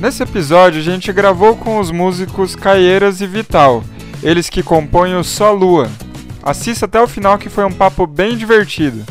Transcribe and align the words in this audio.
Nesse 0.00 0.22
episódio 0.22 0.80
a 0.80 0.84
gente 0.84 1.12
gravou 1.12 1.56
com 1.56 1.78
os 1.78 1.90
músicos 1.90 2.54
Caieiras 2.54 3.20
e 3.20 3.26
Vital, 3.26 3.82
eles 4.22 4.48
que 4.48 4.62
compõem 4.62 5.16
o 5.16 5.24
Só 5.24 5.52
Lua. 5.52 5.90
Assista 6.42 6.86
até 6.86 7.00
o 7.00 7.08
final 7.08 7.36
que 7.38 7.48
foi 7.48 7.64
um 7.64 7.72
papo 7.72 8.06
bem 8.06 8.36
divertido. 8.36 9.04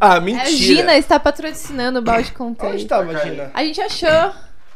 Ah, 0.00 0.14
A 0.16 0.20
mentira. 0.20 0.46
Gina 0.50 0.96
está 0.96 1.18
patrocinando 1.18 1.98
o 1.98 2.02
balde 2.02 2.32
com 2.32 2.46
Onde 2.48 2.56
três. 2.58 2.84
tava 2.84 3.10
a 3.10 3.24
Gina? 3.24 3.50
A 3.52 3.64
gente 3.64 3.80
achou. 3.80 4.32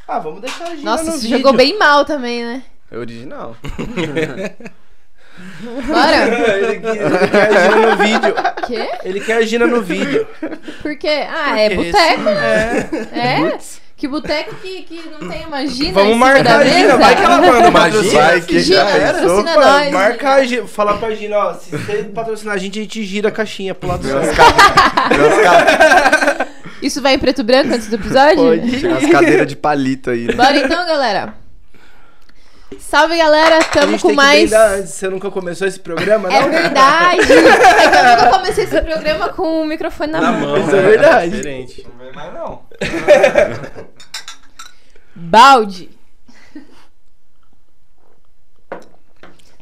Ah, 0.09 0.19
vamos 0.19 0.41
deixar 0.41 0.65
a 0.67 0.75
Gina 0.75 0.91
Nossa, 0.91 1.05
no 1.05 1.13
você 1.13 1.21
vídeo. 1.23 1.39
jogou 1.39 1.53
bem 1.53 1.79
mal 1.79 2.05
também, 2.05 2.45
né? 2.45 2.63
É 2.91 2.99
original. 2.99 3.57
Bora? 5.87 6.59
ele, 6.59 6.81
quer, 6.81 6.97
ele 7.05 7.29
quer 7.31 7.57
a 7.57 7.71
Gina 7.71 7.87
no 7.87 7.97
vídeo. 7.97 8.35
Quê? 8.67 8.89
Ele 9.05 9.21
quer 9.21 9.37
a 9.37 9.43
Gina 9.43 9.67
no 9.67 9.81
vídeo. 9.83 10.27
Por 10.83 10.97
quê? 10.97 11.25
Ah, 11.29 11.59
é 11.59 11.71
boteco. 11.75 12.29
É. 12.29 12.89
É? 13.13 13.59
Que 13.97 14.09
boteco 14.09 14.55
que, 14.57 14.83
que 14.83 15.01
não 15.21 15.29
tem 15.31 15.47
uma 15.47 15.65
Gina 15.65 15.93
Vamos 15.93 16.17
marcar 16.17 16.61
a 16.61 16.65
Gina. 16.67 16.97
Vai 16.97 17.15
que 17.17 17.23
ela 17.23 17.41
manda 17.41 17.69
uma 17.69 17.89
vai 17.89 18.41
que 18.41 18.59
Gina, 18.61 18.85
já 18.85 19.13
patrocina 19.13 19.53
Opa, 19.53 19.61
nós. 19.61 19.93
marca 19.93 20.31
a 20.33 20.45
Gina. 20.45 20.67
Falar 20.67 20.95
pra 20.95 21.15
Gina, 21.15 21.37
ó. 21.39 21.55
Se 21.55 21.71
você 21.71 22.03
patrocinar 22.05 22.55
a 22.57 22.59
gente, 22.59 22.79
a 22.81 22.83
gente 22.83 23.05
gira 23.05 23.29
a 23.29 23.33
caixinha 23.33 23.75
pro 23.75 23.89
lado 23.89 24.03
do 24.03 24.09
ca- 24.37 26.47
Isso 26.83 27.01
vai 27.01 27.15
em 27.15 27.19
preto 27.19 27.43
e 27.43 27.45
branco 27.45 27.73
antes 27.75 27.87
do 27.87 27.95
episódio? 27.95 28.39
Pode. 28.39 28.87
As 28.89 29.07
cadeiras 29.07 29.47
de 29.47 29.55
palito 29.55 30.11
aí. 30.11 30.25
né? 30.27 30.33
Bora 30.35 30.57
então, 30.59 30.85
galera. 30.85 31.35
Salve, 32.89 33.17
galera. 33.17 33.63
Tamo 33.65 33.93
gente 33.93 34.03
com 34.03 34.13
mais... 34.13 34.51
brindar. 34.51 34.83
Você 34.87 35.09
nunca 35.09 35.31
começou 35.31 35.67
esse 35.67 35.81
programa, 35.81 36.29
não? 36.29 36.37
É 36.37 36.49
verdade. 36.49 37.21
É 37.33 37.89
que 37.89 37.97
eu 37.97 38.05
nunca 38.17 38.31
comecei 38.39 38.65
esse 38.65 38.81
programa 38.83 39.29
com 39.31 39.63
o 39.63 39.67
microfone 39.67 40.13
na, 40.13 40.21
Na 40.21 40.33
mão. 40.33 40.41
mão, 40.41 40.57
Isso 40.59 40.71
é 40.77 40.81
né? 40.83 40.89
verdade. 40.89 41.31
Diferente. 41.31 41.87
Não 41.89 42.05
vem 42.05 42.13
mais 42.13 42.35
não. 42.35 42.63
Balde. 45.15 45.91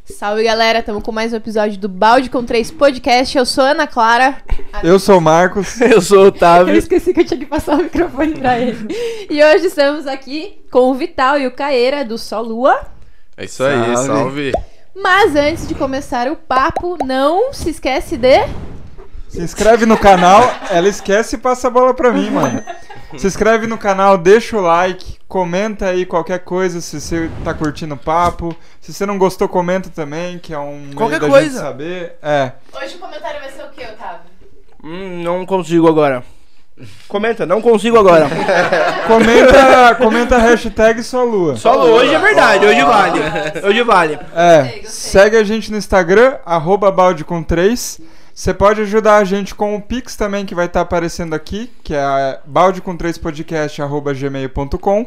Salve, 0.04 0.42
galera. 0.42 0.82
Tamo 0.82 1.00
com 1.00 1.12
mais 1.12 1.32
um 1.32 1.36
episódio 1.36 1.78
do 1.78 1.88
Balde 1.88 2.28
com 2.28 2.44
Três 2.44 2.70
Podcast. 2.70 3.38
Eu 3.38 3.46
sou 3.46 3.62
Ana 3.64 3.86
Clara. 3.86 4.38
Eu 4.82 4.98
sou 4.98 5.18
o 5.18 5.20
Marcos. 5.20 5.78
Eu 5.80 6.02
sou 6.02 6.18
o 6.18 6.22
Eu 6.22 6.28
Otávio. 6.28 6.74
esqueci 6.76 7.14
que 7.14 7.20
eu 7.20 7.24
tinha 7.24 7.38
que 7.40 7.46
passar 7.46 7.74
o 7.78 7.82
microfone 7.84 8.32
pra 8.38 8.58
ele. 8.58 8.88
E 9.30 9.42
hoje 9.42 9.66
estamos 9.66 10.06
aqui 10.06 10.60
com 10.70 10.90
o 10.90 10.94
Vital 10.94 11.38
e 11.38 11.46
o 11.46 11.52
Caeira 11.52 12.04
do 12.04 12.18
Sol 12.18 12.42
Lua. 12.42 12.86
É 13.40 13.44
isso 13.46 13.64
aí, 13.64 13.96
Salve. 13.96 14.06
salve. 14.06 14.52
Mas 14.94 15.34
antes 15.34 15.66
de 15.66 15.74
começar 15.74 16.28
o 16.28 16.36
papo, 16.36 16.98
não 17.06 17.54
se 17.54 17.70
esquece 17.70 18.18
de. 18.18 18.46
Se 19.28 19.40
inscreve 19.40 19.86
no 19.86 19.96
canal, 19.96 20.42
ela 20.70 20.86
esquece 20.88 21.36
e 21.36 21.38
passa 21.38 21.68
a 21.68 21.70
bola 21.70 21.94
pra 21.94 22.12
mim, 22.12 22.28
mano. 22.30 22.62
Se 23.16 23.26
inscreve 23.26 23.66
no 23.66 23.78
canal, 23.78 24.18
deixa 24.18 24.58
o 24.58 24.60
like, 24.60 25.16
comenta 25.26 25.86
aí 25.86 26.04
qualquer 26.04 26.40
coisa 26.40 26.82
se 26.82 27.00
você 27.00 27.30
tá 27.42 27.54
curtindo 27.54 27.94
o 27.94 27.98
papo. 27.98 28.54
Se 28.78 28.92
você 28.92 29.06
não 29.06 29.16
gostou, 29.16 29.48
comenta 29.48 29.88
também, 29.88 30.38
que 30.38 30.52
é 30.52 30.58
um 30.58 30.78
meio 30.80 30.94
Qualquer 30.96 31.20
da 31.20 31.28
coisa. 31.28 31.48
gente 31.48 31.58
saber. 31.58 32.16
É. 32.20 32.52
Hoje 32.74 32.96
o 32.96 32.98
comentário 32.98 33.40
vai 33.40 33.50
ser 33.52 33.62
o 33.62 33.68
quê, 33.70 33.86
Otávio? 33.90 34.20
Hum, 34.84 35.22
não 35.22 35.46
consigo 35.46 35.88
agora. 35.88 36.22
Comenta, 37.08 37.44
não 37.46 37.60
consigo 37.60 37.98
agora. 37.98 38.28
Comenta, 39.06 39.94
comenta 39.96 40.36
a 40.36 40.38
hashtag 40.38 41.02
só 41.02 41.24
lua. 41.24 41.56
Só 41.56 41.84
hoje 41.84 42.14
é 42.14 42.18
verdade, 42.18 42.64
hoje 42.66 42.82
vale. 42.82 43.20
Hoje 43.66 43.82
vale. 43.82 44.18
É, 44.34 44.58
Gostei, 44.62 44.80
gostei. 44.82 44.90
segue 44.90 45.36
a 45.36 45.44
gente 45.44 45.70
no 45.70 45.76
Instagram, 45.76 46.36
arroba 46.44 46.90
balde 46.90 47.24
com 47.24 47.42
3. 47.42 48.00
Você 48.32 48.54
pode 48.54 48.80
ajudar 48.82 49.16
a 49.16 49.24
gente 49.24 49.54
com 49.54 49.76
o 49.76 49.82
Pix 49.82 50.16
também, 50.16 50.46
que 50.46 50.54
vai 50.54 50.66
estar 50.66 50.80
aparecendo 50.80 51.34
aqui, 51.34 51.70
que 51.82 51.94
é 51.94 52.38
balde 52.46 52.80
com 52.80 52.96
3 52.96 53.18
podcast, 53.18 53.82
arroba 53.82 54.14
gmail.com. 54.14 55.06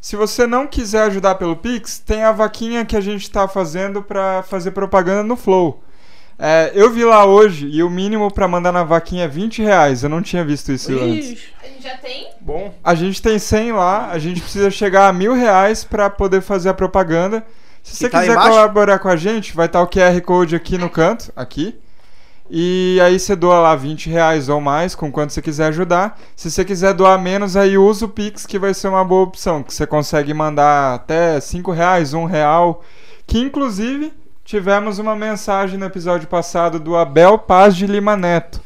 Se 0.00 0.14
você 0.14 0.46
não 0.46 0.66
quiser 0.66 1.02
ajudar 1.04 1.34
pelo 1.36 1.56
Pix, 1.56 1.98
tem 1.98 2.22
a 2.22 2.30
vaquinha 2.30 2.84
que 2.84 2.96
a 2.96 3.00
gente 3.00 3.22
está 3.22 3.48
fazendo 3.48 4.02
para 4.02 4.44
fazer 4.44 4.70
propaganda 4.70 5.22
no 5.24 5.36
Flow. 5.36 5.82
É, 6.38 6.70
eu 6.74 6.90
vi 6.90 7.02
lá 7.02 7.24
hoje 7.24 7.66
e 7.66 7.82
o 7.82 7.88
mínimo 7.88 8.30
para 8.30 8.46
mandar 8.46 8.70
na 8.70 8.84
vaquinha 8.84 9.24
é 9.24 9.28
20 9.28 9.62
reais. 9.62 10.02
Eu 10.02 10.10
não 10.10 10.20
tinha 10.20 10.44
visto 10.44 10.70
isso 10.70 10.92
antes. 10.92 11.30
Ixi, 11.30 11.48
A 11.62 11.66
gente 11.66 11.82
já 11.82 11.96
tem? 11.96 12.28
bom. 12.40 12.74
A 12.84 12.94
gente 12.94 13.22
tem 13.22 13.38
100 13.38 13.72
lá, 13.72 14.10
a 14.10 14.18
gente 14.18 14.40
precisa 14.40 14.70
chegar 14.70 15.08
a 15.08 15.12
mil 15.12 15.32
reais 15.32 15.82
para 15.82 16.10
poder 16.10 16.42
fazer 16.42 16.68
a 16.68 16.74
propaganda. 16.74 17.44
Se 17.82 17.96
você 17.96 18.08
tá 18.08 18.20
quiser 18.20 18.34
colaborar 18.34 18.98
com 18.98 19.08
a 19.08 19.16
gente, 19.16 19.54
vai 19.54 19.66
estar 19.66 19.80
o 19.80 19.86
QR 19.86 20.20
Code 20.20 20.56
aqui 20.56 20.76
no 20.76 20.90
canto, 20.90 21.32
aqui. 21.34 21.78
E 22.50 23.00
aí 23.02 23.18
você 23.18 23.34
doa 23.34 23.58
lá 23.58 23.74
20 23.74 24.08
reais 24.08 24.48
ou 24.48 24.60
mais, 24.60 24.94
com 24.94 25.10
quanto 25.10 25.32
você 25.32 25.42
quiser 25.42 25.66
ajudar. 25.66 26.18
Se 26.36 26.50
você 26.50 26.64
quiser 26.64 26.94
doar 26.94 27.18
menos, 27.20 27.56
aí 27.56 27.76
usa 27.78 28.04
o 28.04 28.08
Pix, 28.08 28.46
que 28.46 28.58
vai 28.58 28.74
ser 28.74 28.88
uma 28.88 29.04
boa 29.04 29.22
opção. 29.22 29.62
Que 29.62 29.72
você 29.74 29.86
consegue 29.86 30.32
mandar 30.34 30.94
até 30.94 31.40
5 31.40 31.72
reais, 31.72 32.12
1 32.12 32.24
real. 32.24 32.84
Que 33.26 33.38
inclusive 33.38 34.12
tivemos 34.46 34.98
uma 34.98 35.14
mensagem 35.16 35.78
no 35.78 35.84
episódio 35.86 36.28
passado 36.28 36.78
do 36.78 36.96
Abel 36.96 37.36
Paz 37.36 37.76
de 37.76 37.86
Lima 37.86 38.16
Neto. 38.16 38.62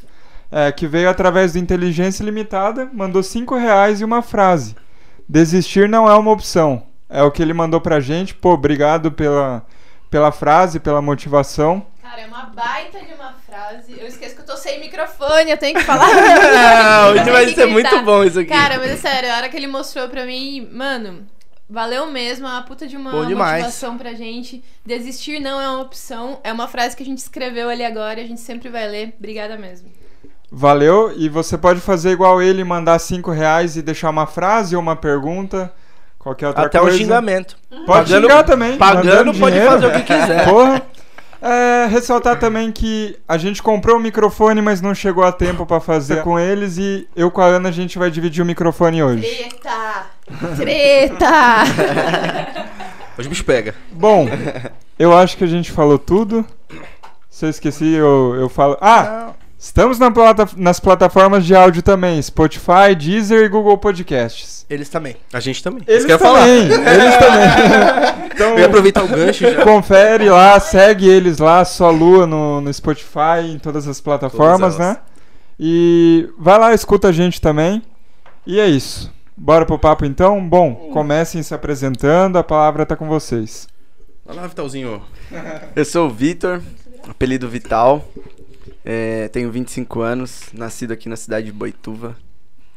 é, 0.52 0.70
que 0.70 0.86
veio 0.86 1.08
através 1.08 1.52
do 1.54 1.58
Inteligência 1.58 2.22
Limitada, 2.24 2.88
mandou 2.92 3.22
5 3.22 3.56
reais 3.56 4.00
e 4.00 4.04
uma 4.04 4.20
frase. 4.20 4.76
Desistir 5.28 5.88
não 5.88 6.08
é 6.08 6.14
uma 6.14 6.30
opção. 6.32 6.82
É 7.08 7.22
o 7.22 7.30
que 7.30 7.40
ele 7.40 7.52
mandou 7.54 7.80
pra 7.80 7.98
gente. 8.00 8.34
Pô, 8.34 8.52
obrigado 8.52 9.10
pela, 9.12 9.64
pela 10.10 10.30
frase, 10.32 10.80
pela 10.80 11.00
motivação. 11.00 11.86
Cara, 12.02 12.22
é 12.22 12.26
uma 12.26 12.46
baita 12.46 12.98
de 12.98 13.14
uma 13.14 13.32
frase. 13.46 13.96
Eu 13.98 14.06
esqueço 14.08 14.34
que 14.34 14.40
eu 14.42 14.46
tô 14.46 14.56
sem 14.56 14.80
microfone, 14.80 15.50
eu 15.52 15.56
tenho 15.56 15.78
que 15.78 15.84
falar. 15.84 16.08
Ah, 16.12 17.12
tenho 17.14 17.32
vai 17.32 17.46
ser 17.46 17.54
gritar. 17.54 17.68
muito 17.72 18.02
bom 18.02 18.24
isso 18.24 18.40
aqui. 18.40 18.50
Cara, 18.50 18.78
mas 18.78 18.90
é 18.90 18.96
sério, 18.96 19.32
a 19.32 19.36
hora 19.36 19.48
que 19.48 19.56
ele 19.56 19.68
mostrou 19.68 20.08
pra 20.08 20.26
mim, 20.26 20.68
mano, 20.72 21.26
valeu 21.70 22.06
mesmo, 22.10 22.46
é 22.46 22.50
uma 22.50 22.62
puta 22.62 22.86
de 22.86 22.96
uma 22.96 23.12
motivação 23.12 23.96
pra 23.96 24.12
gente. 24.14 24.62
Desistir 24.84 25.38
não 25.40 25.60
é 25.60 25.68
uma 25.68 25.80
opção, 25.82 26.40
é 26.42 26.52
uma 26.52 26.66
frase 26.68 26.96
que 26.96 27.02
a 27.02 27.06
gente 27.06 27.18
escreveu 27.18 27.68
ali 27.68 27.84
agora 27.84 28.20
e 28.20 28.24
a 28.24 28.26
gente 28.26 28.40
sempre 28.40 28.68
vai 28.68 28.88
ler. 28.88 29.14
Obrigada 29.18 29.56
mesmo. 29.56 29.88
Valeu. 30.50 31.12
E 31.16 31.28
você 31.28 31.56
pode 31.56 31.80
fazer 31.80 32.10
igual 32.10 32.42
ele, 32.42 32.64
mandar 32.64 32.98
5 32.98 33.30
reais 33.30 33.76
e 33.76 33.82
deixar 33.82 34.10
uma 34.10 34.26
frase 34.26 34.74
ou 34.74 34.82
uma 34.82 34.96
pergunta. 34.96 35.72
Qualquer 36.18 36.48
outra 36.48 36.66
Até 36.66 36.78
coisa. 36.78 36.94
o 36.96 36.98
xingamento. 36.98 37.56
Pode 37.70 37.86
Pagando- 37.86 38.28
xingar 38.28 38.42
também. 38.44 38.76
Pagando, 38.76 39.32
pode 39.38 39.52
dinheiro. 39.54 39.70
fazer 39.70 39.86
o 39.86 39.92
que 39.92 40.02
quiser. 40.02 40.44
Porra. 40.44 40.82
É, 41.42 41.86
ressaltar 41.86 42.38
também 42.38 42.70
que 42.70 43.18
a 43.26 43.38
gente 43.38 43.62
comprou 43.62 43.96
o 43.96 44.00
microfone, 44.00 44.60
mas 44.60 44.80
não 44.80 44.94
chegou 44.94 45.24
a 45.24 45.32
tempo 45.32 45.64
pra 45.64 45.80
fazer 45.80 46.22
com 46.22 46.38
eles 46.38 46.76
e 46.76 47.08
eu 47.16 47.30
com 47.30 47.40
a 47.40 47.46
Ana 47.46 47.70
a 47.70 47.72
gente 47.72 47.98
vai 47.98 48.10
dividir 48.10 48.42
o 48.42 48.46
microfone 48.46 49.02
hoje. 49.02 49.22
Treta! 49.22 50.06
Treta! 50.56 51.30
Hoje 53.18 53.26
o 53.26 53.30
bicho 53.30 53.44
pega. 53.44 53.74
Bom, 53.92 54.26
eu 54.98 55.14
acho 55.14 55.36
que 55.36 55.44
a 55.44 55.46
gente 55.46 55.70
falou 55.70 55.98
tudo. 55.98 56.46
Se 57.28 57.44
eu 57.44 57.50
esqueci, 57.50 57.92
eu, 57.92 58.34
eu 58.34 58.48
falo. 58.48 58.78
Ah! 58.80 59.26
Não. 59.26 59.39
Estamos 59.62 59.98
na 59.98 60.10
plata- 60.10 60.48
nas 60.56 60.80
plataformas 60.80 61.44
de 61.44 61.54
áudio 61.54 61.82
também: 61.82 62.20
Spotify, 62.22 62.94
Deezer 62.98 63.44
e 63.44 63.48
Google 63.48 63.76
Podcasts. 63.76 64.64
Eles 64.70 64.88
também. 64.88 65.16
A 65.32 65.38
gente 65.38 65.62
também. 65.62 65.82
Eles 65.86 66.04
ia 66.04 66.16
também, 66.16 66.70
falar. 66.70 66.94
eles 66.94 67.16
também. 67.18 68.30
Então, 68.40 68.52
Eu 68.52 68.60
ia 68.60 68.66
aproveitar 68.66 69.04
o 69.04 69.08
gancho 69.08 69.44
já. 69.52 69.62
confere 69.64 70.30
lá, 70.30 70.58
segue 70.58 71.06
eles 71.06 71.36
lá, 71.36 71.62
só 71.62 71.90
Lua 71.90 72.26
no, 72.26 72.62
no 72.62 72.72
Spotify, 72.72 73.44
em 73.52 73.58
todas 73.58 73.86
as 73.86 74.00
plataformas, 74.00 74.76
Todas 74.76 74.78
né? 74.78 74.96
E 75.58 76.26
vai 76.38 76.58
lá, 76.58 76.72
escuta 76.72 77.08
a 77.08 77.12
gente 77.12 77.38
também. 77.38 77.82
E 78.46 78.58
é 78.58 78.66
isso. 78.66 79.12
Bora 79.36 79.66
pro 79.66 79.78
papo 79.78 80.06
então? 80.06 80.42
Bom, 80.48 80.74
comecem 80.90 81.42
se 81.42 81.52
apresentando, 81.52 82.38
a 82.38 82.42
palavra 82.42 82.86
tá 82.86 82.96
com 82.96 83.06
vocês. 83.08 83.68
Vai 84.24 84.34
lá, 84.36 84.46
Vitalzinho. 84.46 85.02
Eu 85.76 85.84
sou 85.84 86.06
o 86.06 86.10
Vitor, 86.10 86.62
apelido 87.06 87.46
Vital. 87.46 88.02
É, 88.92 89.28
tenho 89.28 89.52
25 89.52 90.00
anos, 90.00 90.46
nascido 90.52 90.90
aqui 90.92 91.08
na 91.08 91.14
cidade 91.14 91.46
de 91.46 91.52
Boituva. 91.52 92.16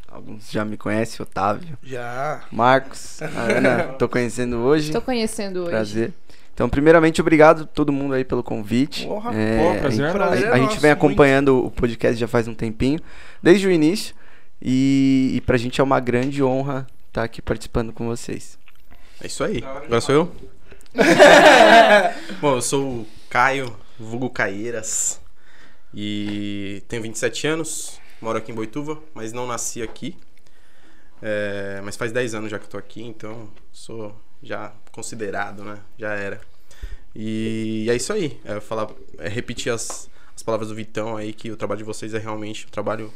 Alguns 0.08 0.52
já 0.52 0.64
me 0.64 0.78
conhecem, 0.78 1.24
Otávio. 1.24 1.76
Já. 1.82 2.44
Marcos, 2.52 3.20
a 3.24 3.26
Ana, 3.26 3.84
tô 3.98 4.08
conhecendo 4.08 4.58
hoje. 4.58 4.92
Tô 4.92 5.02
conhecendo 5.02 5.62
hoje. 5.62 5.70
Prazer. 5.72 6.14
Então, 6.54 6.70
primeiramente, 6.70 7.20
obrigado 7.20 7.64
a 7.64 7.66
todo 7.66 7.92
mundo 7.92 8.14
aí 8.14 8.24
pelo 8.24 8.44
convite. 8.44 9.08
Porra, 9.08 9.32
É, 9.34 9.58
pô, 9.58 9.72
a 9.72 9.76
prazer 9.82 9.92
gente- 9.92 10.02
é 10.02 10.06
nosso. 10.06 10.22
a, 10.22 10.26
a 10.26 10.28
Prazer 10.28 10.48
é 10.50 10.58
gente 10.60 10.80
vem 10.80 10.92
muito. 10.92 10.98
acompanhando 11.06 11.66
o 11.66 11.72
podcast 11.72 12.20
já 12.20 12.28
faz 12.28 12.48
um 12.48 12.54
tempinho, 12.54 13.00
desde 13.42 13.66
o 13.68 13.72
início. 13.72 14.14
E, 14.62 15.32
e 15.34 15.42
pra 15.42 15.58
gente 15.58 15.82
é 15.82 15.84
uma 15.84 16.00
grande 16.00 16.44
honra 16.44 16.86
estar 17.08 17.24
aqui 17.24 17.42
participando 17.42 17.92
com 17.92 18.06
vocês. 18.06 18.60
É 19.20 19.26
isso 19.26 19.44
aí. 19.44 19.64
Agora 19.66 20.00
sou 20.00 20.14
eu? 20.14 20.32
Bom, 22.40 22.56
eu 22.58 22.62
sou 22.62 22.84
o 23.00 23.08
Caio, 23.32 23.76
vulgo 24.00 24.30
Caeiras. 24.30 25.20
E 25.94 26.84
tenho 26.88 27.02
27 27.02 27.48
anos, 27.48 28.00
moro 28.22 28.38
aqui 28.38 28.52
em 28.52 28.56
Boituva, 28.56 29.00
mas 29.14 29.32
não 29.32 29.46
nasci 29.46 29.82
aqui. 29.82 30.18
É, 31.22 31.82
mas 31.84 31.96
faz 31.96 32.12
10 32.12 32.36
anos 32.36 32.52
já 32.52 32.60
que 32.60 32.66
eu 32.66 32.70
tô 32.70 32.78
aqui, 32.78 33.02
então 33.02 33.50
sou 33.72 34.14
já 34.42 34.74
considerado, 34.92 35.64
né? 35.64 35.80
Já 35.98 36.14
era. 36.14 36.42
E 37.16 37.88
é 37.90 37.96
isso 37.96 38.12
aí. 38.12 38.40
É 38.44 38.60
falar, 38.60 38.90
é 39.20 39.30
repetir 39.30 39.72
as, 39.72 40.10
as 40.36 40.44
as 40.44 40.46
palavras 40.46 40.70
do 40.70 40.76
Vitão 40.76 41.16
aí, 41.16 41.32
que 41.32 41.52
o 41.52 41.56
trabalho 41.56 41.78
de 41.78 41.84
vocês 41.86 42.14
é 42.14 42.18
realmente 42.20 42.66
um 42.66 42.70
trabalho 42.70 43.14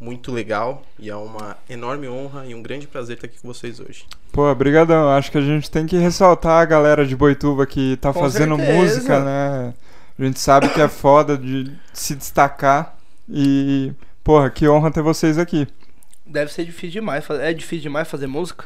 muito 0.00 0.32
legal 0.32 0.82
e 0.98 1.10
é 1.10 1.14
uma 1.14 1.58
enorme 1.68 2.08
honra 2.08 2.46
e 2.46 2.54
um 2.54 2.62
grande 2.62 2.86
prazer 2.86 3.16
estar 3.16 3.26
aqui 3.26 3.38
com 3.38 3.46
vocês 3.46 3.78
hoje. 3.78 4.06
Pô, 4.32 4.52
brigadão. 4.54 5.10
Acho 5.10 5.30
que 5.30 5.36
a 5.36 5.42
gente 5.42 5.70
tem 5.70 5.86
que 5.86 5.98
ressaltar 5.98 6.62
a 6.62 6.64
galera 6.64 7.04
de 7.04 7.14
Boituva 7.14 7.66
que 7.66 7.98
tá 7.98 8.10
Com 8.10 8.20
fazendo 8.20 8.56
certeza. 8.56 8.78
música, 8.78 9.20
né? 9.22 9.74
A 10.20 10.24
gente 10.24 10.38
sabe 10.38 10.68
que 10.68 10.80
é 10.80 10.88
foda 10.88 11.36
de 11.38 11.72
se 11.92 12.14
destacar 12.14 12.94
e, 13.28 13.92
porra, 14.22 14.50
que 14.50 14.68
honra 14.68 14.90
ter 14.90 15.02
vocês 15.02 15.38
aqui. 15.38 15.66
Deve 16.26 16.52
ser 16.52 16.64
difícil 16.64 17.00
demais. 17.00 17.24
É 17.30 17.52
difícil 17.54 17.82
demais 17.84 18.06
fazer 18.08 18.26
música? 18.26 18.64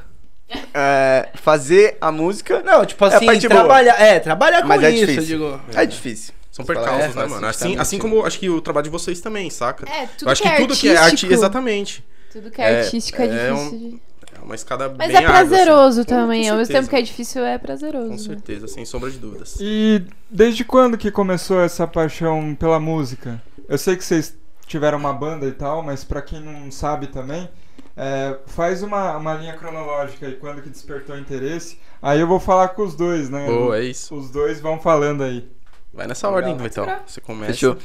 É, 0.76 1.30
fazer 1.36 1.96
a 2.00 2.10
música 2.12 2.60
Não, 2.62 2.84
tipo 2.84 3.02
É 3.06 3.14
assim, 3.14 3.26
boa. 3.26 3.38
trabalhar. 3.48 3.94
É, 4.00 4.18
trabalhar 4.20 4.60
com 4.62 4.68
Mas 4.68 4.82
é 4.82 4.90
isso, 4.90 5.06
difícil. 5.06 5.40
eu 5.40 5.52
digo. 5.58 5.78
é 5.78 5.86
difícil. 5.86 6.34
São 6.50 6.64
percalços, 6.64 7.16
é, 7.16 7.18
né, 7.20 7.26
mano? 7.26 7.46
Assim, 7.46 7.76
assim 7.78 7.98
como 7.98 8.24
acho 8.26 8.38
que 8.38 8.48
o 8.50 8.60
trabalho 8.60 8.84
de 8.84 8.90
vocês 8.90 9.20
também, 9.20 9.48
saca? 9.50 9.88
É, 9.90 10.06
tudo 10.06 10.28
Eu 10.28 10.32
acho 10.32 10.42
que, 10.42 10.48
que 10.48 10.54
é 10.54 10.58
tudo 10.58 10.76
que 10.76 10.88
é 10.88 10.92
arte, 10.92 11.04
artístico- 11.04 11.32
exatamente. 11.32 12.04
Tudo 12.32 12.50
que 12.50 12.60
é, 12.60 12.72
É- 12.72 12.80
artístico 12.80 13.22
é, 13.22 13.24
é 13.24 13.28
difícil. 13.28 13.54
um- 13.56 13.70
de- 13.90 13.94
É 13.94 13.98
uma 14.44 14.54
escada 14.54 14.94
Mas 14.96 15.08
bem 15.08 15.16
é 15.16 15.26
prazeroso 15.26 15.70
árdua, 15.70 15.88
assim. 15.88 16.04
também. 16.04 16.44
Com 16.44 16.50
Ao 16.52 16.56
mesmo 16.58 16.74
tempo 16.74 16.88
que 16.88 16.96
é 16.96 17.02
difícil, 17.02 17.44
é 17.44 17.58
prazeroso. 17.58 18.06
Com 18.06 18.12
né? 18.12 18.18
certeza, 18.18 18.68
sem 18.68 18.84
sombra 18.84 19.10
de 19.10 19.18
dúvidas. 19.18 19.56
E 19.60 20.04
desde 20.30 20.64
quando 20.64 20.98
que 20.98 21.10
começou 21.10 21.60
essa 21.60 21.86
paixão 21.86 22.54
pela 22.54 22.78
música? 22.78 23.42
Eu 23.68 23.78
sei 23.78 23.96
que 23.96 24.04
vocês 24.04 24.36
tiveram 24.66 24.98
uma 24.98 25.12
banda 25.12 25.46
e 25.46 25.52
tal, 25.52 25.82
mas 25.82 26.04
pra 26.04 26.22
quem 26.22 26.40
não 26.40 26.70
sabe 26.70 27.06
também, 27.08 27.48
é, 27.96 28.36
faz 28.46 28.82
uma, 28.82 29.16
uma 29.16 29.34
linha 29.34 29.54
cronológica 29.54 30.26
aí, 30.26 30.34
quando 30.34 30.62
que 30.62 30.68
despertou 30.68 31.18
interesse. 31.18 31.78
Aí 32.02 32.20
eu 32.20 32.26
vou 32.26 32.40
falar 32.40 32.68
com 32.68 32.82
os 32.82 32.94
dois, 32.94 33.30
né? 33.30 33.46
Boa, 33.46 33.78
é 33.78 33.84
isso. 33.84 34.14
Os 34.14 34.30
dois 34.30 34.60
vão 34.60 34.78
falando 34.78 35.22
aí. 35.22 35.48
Vai 35.92 36.06
nessa 36.06 36.28
Legal. 36.28 36.50
ordem, 36.50 36.64
Vitão. 36.64 36.86
Você 37.06 37.20
começa. 37.20 37.52
Fechou. 37.52 37.76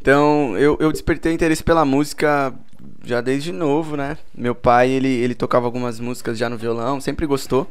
Então, 0.00 0.56
eu, 0.58 0.76
eu 0.80 0.92
despertei 0.92 1.32
interesse 1.32 1.62
pela 1.62 1.84
música 1.84 2.52
já 3.04 3.20
desde 3.20 3.52
novo, 3.52 3.96
né? 3.96 4.16
Meu 4.34 4.54
pai, 4.54 4.90
ele, 4.90 5.08
ele 5.08 5.34
tocava 5.34 5.66
algumas 5.66 5.98
músicas 6.00 6.38
já 6.38 6.48
no 6.48 6.56
violão, 6.56 7.00
sempre 7.00 7.26
gostou. 7.26 7.70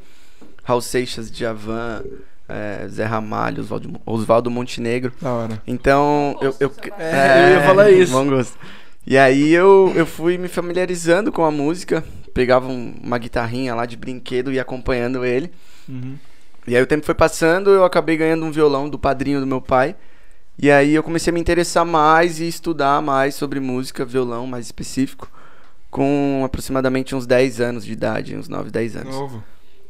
Raul 0.63 0.81
Seixas, 0.81 1.29
Djavan, 1.31 2.03
eh, 2.47 2.87
Zé 2.89 3.05
Ramalho, 3.05 3.61
Oswaldo, 3.61 4.01
Oswaldo 4.05 4.51
Montenegro. 4.51 5.11
Da 5.21 5.31
hora. 5.31 5.61
Então, 5.67 6.37
eu... 6.41 6.55
eu 6.59 6.71
É, 6.97 7.49
eu 7.49 7.53
ia 7.55 7.61
falar 7.65 7.91
isso. 7.91 8.11
Bom 8.13 8.27
gosto. 8.27 8.57
E 9.05 9.17
aí 9.17 9.51
eu, 9.51 9.91
eu 9.95 10.05
fui 10.05 10.37
me 10.37 10.47
familiarizando 10.47 11.31
com 11.31 11.43
a 11.43 11.51
música, 11.51 12.03
pegava 12.33 12.67
um- 12.69 12.95
uma 13.03 13.17
guitarrinha 13.17 13.75
lá 13.75 13.85
de 13.85 13.97
brinquedo 13.97 14.51
e 14.51 14.55
ia 14.55 14.61
acompanhando 14.61 15.25
ele. 15.25 15.51
Uhum. 15.89 16.15
E 16.65 16.75
aí 16.75 16.81
o 16.81 16.87
tempo 16.87 17.05
foi 17.05 17.13
passando, 17.13 17.69
eu 17.69 17.83
acabei 17.83 18.15
ganhando 18.15 18.45
um 18.45 18.51
violão 18.51 18.87
do 18.89 18.97
padrinho 18.97 19.41
do 19.41 19.45
meu 19.47 19.59
pai. 19.59 19.95
E 20.57 20.69
aí 20.69 20.93
eu 20.93 21.03
comecei 21.03 21.31
a 21.31 21.33
me 21.33 21.39
interessar 21.39 21.85
mais 21.85 22.39
e 22.39 22.47
estudar 22.47 23.01
mais 23.01 23.35
sobre 23.35 23.59
música, 23.59 24.05
violão 24.05 24.45
mais 24.45 24.65
específico, 24.65 25.29
com 25.89 26.43
aproximadamente 26.45 27.15
uns 27.15 27.25
10 27.25 27.59
anos 27.59 27.85
de 27.85 27.91
idade, 27.91 28.35
uns 28.35 28.47
9, 28.47 28.69
10 28.69 28.95
anos. 28.97 29.15
Novo. 29.15 29.43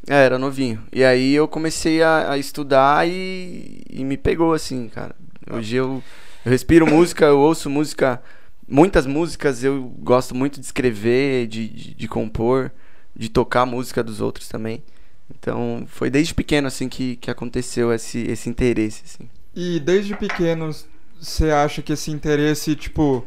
É, 0.08 0.24
era 0.24 0.38
novinho. 0.38 0.82
E 0.92 1.04
aí 1.04 1.34
eu 1.34 1.48
comecei 1.48 2.02
a, 2.02 2.32
a 2.32 2.38
estudar 2.38 3.08
e, 3.08 3.82
e 3.88 4.04
me 4.04 4.16
pegou 4.16 4.52
assim, 4.52 4.88
cara. 4.88 5.14
Hoje 5.50 5.76
eu, 5.76 6.02
eu 6.44 6.50
respiro 6.50 6.86
música, 6.86 7.26
eu 7.26 7.38
ouço 7.38 7.70
música, 7.70 8.22
muitas 8.68 9.06
músicas, 9.06 9.62
eu 9.62 9.82
gosto 9.98 10.34
muito 10.34 10.60
de 10.60 10.66
escrever, 10.66 11.46
de, 11.46 11.68
de, 11.68 11.94
de 11.94 12.08
compor, 12.08 12.70
de 13.14 13.28
tocar 13.28 13.62
a 13.62 13.66
música 13.66 14.02
dos 14.02 14.20
outros 14.20 14.48
também. 14.48 14.82
Então 15.30 15.84
foi 15.86 16.10
desde 16.10 16.34
pequeno 16.34 16.68
assim 16.68 16.88
que, 16.88 17.16
que 17.16 17.30
aconteceu 17.30 17.92
esse, 17.92 18.18
esse 18.18 18.48
interesse, 18.48 19.02
assim. 19.06 19.28
E 19.54 19.78
desde 19.80 20.16
pequeno, 20.16 20.70
você 21.20 21.50
acha 21.50 21.80
que 21.82 21.92
esse 21.92 22.10
interesse, 22.10 22.74
tipo, 22.74 23.24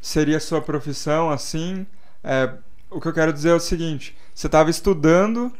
seria 0.00 0.40
sua 0.40 0.60
profissão, 0.60 1.30
assim? 1.30 1.86
É, 2.22 2.50
o 2.90 3.00
que 3.00 3.08
eu 3.08 3.12
quero 3.12 3.32
dizer 3.32 3.50
é 3.50 3.54
o 3.54 3.60
seguinte: 3.60 4.16
você 4.34 4.46
estava 4.46 4.70
estudando 4.70 5.52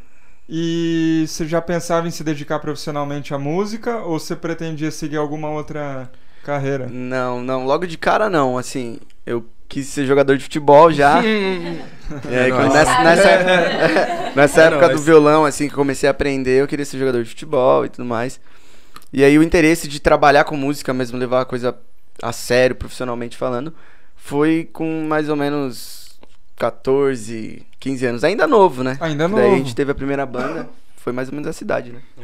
e 0.47 1.25
você 1.27 1.47
já 1.47 1.61
pensava 1.61 2.07
em 2.07 2.11
se 2.11 2.23
dedicar 2.23 2.59
profissionalmente 2.59 3.33
à 3.33 3.37
música 3.37 3.97
ou 3.97 4.19
você 4.19 4.35
pretendia 4.35 4.91
seguir 4.91 5.17
alguma 5.17 5.49
outra 5.49 6.11
carreira? 6.43 6.87
Não, 6.89 7.41
não, 7.41 7.65
logo 7.65 7.85
de 7.85 7.97
cara 7.97 8.29
não, 8.29 8.57
assim, 8.57 8.99
eu 9.25 9.45
quis 9.67 9.85
ser 9.87 10.05
jogador 10.05 10.35
de 10.37 10.43
futebol 10.43 10.91
já. 10.91 11.21
É, 12.27 12.49
nessa, 12.49 13.03
nessa, 13.03 14.31
nessa 14.35 14.61
É 14.63 14.65
época 14.65 14.89
do 14.89 14.97
violão, 14.97 15.45
assim, 15.45 15.67
que 15.67 15.73
eu 15.73 15.77
comecei 15.77 16.09
a 16.09 16.11
aprender, 16.11 16.59
eu 16.59 16.67
queria 16.67 16.83
ser 16.83 16.97
jogador 16.97 17.23
de 17.23 17.29
futebol 17.29 17.85
e 17.85 17.89
tudo 17.89 18.03
mais. 18.03 18.39
E 19.11 19.23
aí 19.23 19.37
o 19.37 19.43
interesse 19.43 19.87
de 19.87 19.99
trabalhar 19.99 20.43
com 20.43 20.55
música 20.55 20.93
mesmo, 20.93 21.17
levar 21.17 21.41
a 21.41 21.45
coisa 21.45 21.75
a 22.21 22.31
sério, 22.31 22.75
profissionalmente 22.75 23.35
falando, 23.37 23.73
foi 24.15 24.69
com 24.71 25.05
mais 25.07 25.29
ou 25.29 25.35
menos 25.35 26.19
14, 26.57 27.65
15 27.79 28.05
anos. 28.05 28.23
Ainda 28.23 28.45
novo, 28.45 28.83
né? 28.83 28.97
Ainda 28.99 29.27
Daí 29.27 29.37
a 29.39 29.49
novo. 29.49 29.57
gente 29.57 29.75
teve 29.75 29.91
a 29.91 29.95
primeira 29.95 30.25
banda, 30.25 30.69
foi 30.97 31.13
mais 31.13 31.29
ou 31.29 31.33
menos 31.33 31.47
essa 31.47 31.63
idade, 31.63 31.91
né? 31.91 32.01
É. 32.19 32.23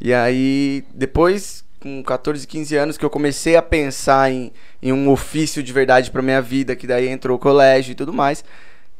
E 0.00 0.12
aí, 0.12 0.84
depois, 0.92 1.64
com 1.80 2.02
14, 2.02 2.46
15 2.46 2.76
anos, 2.76 2.98
que 2.98 3.04
eu 3.04 3.10
comecei 3.10 3.56
a 3.56 3.62
pensar 3.62 4.30
em, 4.30 4.52
em 4.82 4.92
um 4.92 5.08
ofício 5.08 5.62
de 5.62 5.72
verdade 5.72 6.10
pra 6.10 6.20
minha 6.20 6.42
vida, 6.42 6.74
que 6.74 6.86
daí 6.86 7.08
entrou 7.08 7.36
o 7.36 7.40
colégio 7.40 7.92
e 7.92 7.94
tudo 7.94 8.12
mais, 8.12 8.44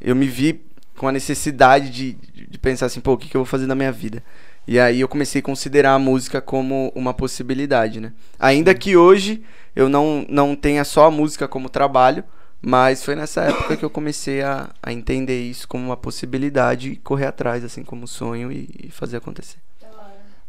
eu 0.01 0.15
me 0.15 0.27
vi 0.27 0.65
com 0.97 1.09
a 1.09 1.13
necessidade 1.13 1.91
de, 1.91 2.13
de 2.49 2.59
pensar 2.59 2.87
assim, 2.87 3.01
pô, 3.01 3.15
o 3.15 3.19
que, 3.19 3.29
que 3.29 3.37
eu 3.37 3.41
vou 3.41 3.47
fazer 3.47 3.67
na 3.67 3.75
minha 3.75 3.91
vida? 3.91 4.23
E 4.67 4.81
aí 4.81 5.01
eu 5.01 5.09
comecei 5.09 5.41
a 5.41 5.45
considerar 5.45 5.95
a 5.95 5.99
música 5.99 6.41
como 6.41 6.91
uma 6.95 7.13
possibilidade, 7.13 8.01
né? 8.01 8.13
Ainda 8.39 8.75
que 8.75 8.97
hoje 8.97 9.45
eu 9.77 9.89
não, 9.89 10.25
não 10.29 10.57
tenha 10.57 10.85
só 10.85 11.07
a 11.07 11.11
música 11.11 11.47
como 11.47 11.69
trabalho, 11.69 12.25
mas 12.63 13.05
foi 13.05 13.15
nessa 13.15 13.43
época 13.43 13.77
que 13.77 13.85
eu 13.85 13.91
comecei 13.91 14.41
a, 14.41 14.71
a 14.83 14.93
entender 14.93 15.43
isso 15.43 15.69
como 15.69 15.85
uma 15.85 15.97
possibilidade 15.97 16.93
e 16.93 16.97
correr 16.97 17.27
atrás, 17.27 17.63
assim, 17.63 17.85
como 17.85 18.09
sonho 18.09 18.51
e, 18.51 18.69
e 18.85 18.91
fazer 18.91 19.19
acontecer. 19.19 19.59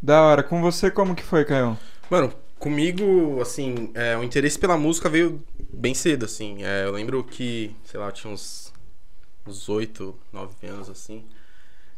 Da 0.01 0.21
hora. 0.23 0.43
Com 0.43 0.61
você, 0.61 0.89
como 0.89 1.15
que 1.15 1.23
foi, 1.23 1.43
Caio? 1.43 1.77
Mano, 2.09 2.31
comigo, 2.57 3.41
assim, 3.41 3.91
é, 3.93 4.15
o 4.15 4.23
interesse 4.23 4.57
pela 4.57 4.77
música 4.77 5.09
veio 5.09 5.43
bem 5.73 5.93
cedo, 5.93 6.25
assim. 6.25 6.63
É, 6.63 6.85
eu 6.85 6.91
lembro 6.91 7.23
que, 7.23 7.75
sei 7.83 7.99
lá, 7.99 8.07
eu 8.07 8.11
tinha 8.11 8.31
uns, 8.31 8.71
uns 9.45 9.67
8, 9.67 10.15
9 10.31 10.67
anos, 10.67 10.89
assim. 10.89 11.25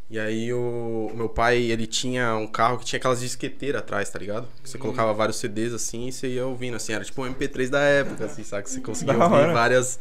E 0.10 0.18
aí 0.18 0.54
o, 0.54 1.10
o 1.12 1.18
meu 1.18 1.28
pai, 1.28 1.58
ele 1.58 1.86
tinha 1.86 2.36
um 2.38 2.48
carro 2.48 2.78
que 2.78 2.86
tinha 2.86 2.98
aquelas 2.98 3.20
disqueteiras 3.20 3.82
atrás, 3.82 4.10
tá 4.10 4.18
ligado? 4.18 4.48
Que 4.64 4.70
você 4.70 4.78
colocava 4.78 5.14
vários 5.14 5.36
CDs 5.38 5.74
assim 5.74 6.08
e 6.08 6.12
você 6.14 6.28
ia 6.30 6.46
ouvindo, 6.46 6.76
assim. 6.78 6.94
Era 6.94 7.04
tipo 7.04 7.22
um 7.22 7.34
MP3 7.34 7.70
da 7.70 7.80
época, 7.82 8.26
assim, 8.26 8.44
sabe? 8.44 8.64
Que 8.64 8.70
você 8.72 8.80
conseguia 8.82 9.14
Da 9.16 9.26
ouvir 9.26 9.36
hora. 9.36 9.54
várias, 9.54 10.00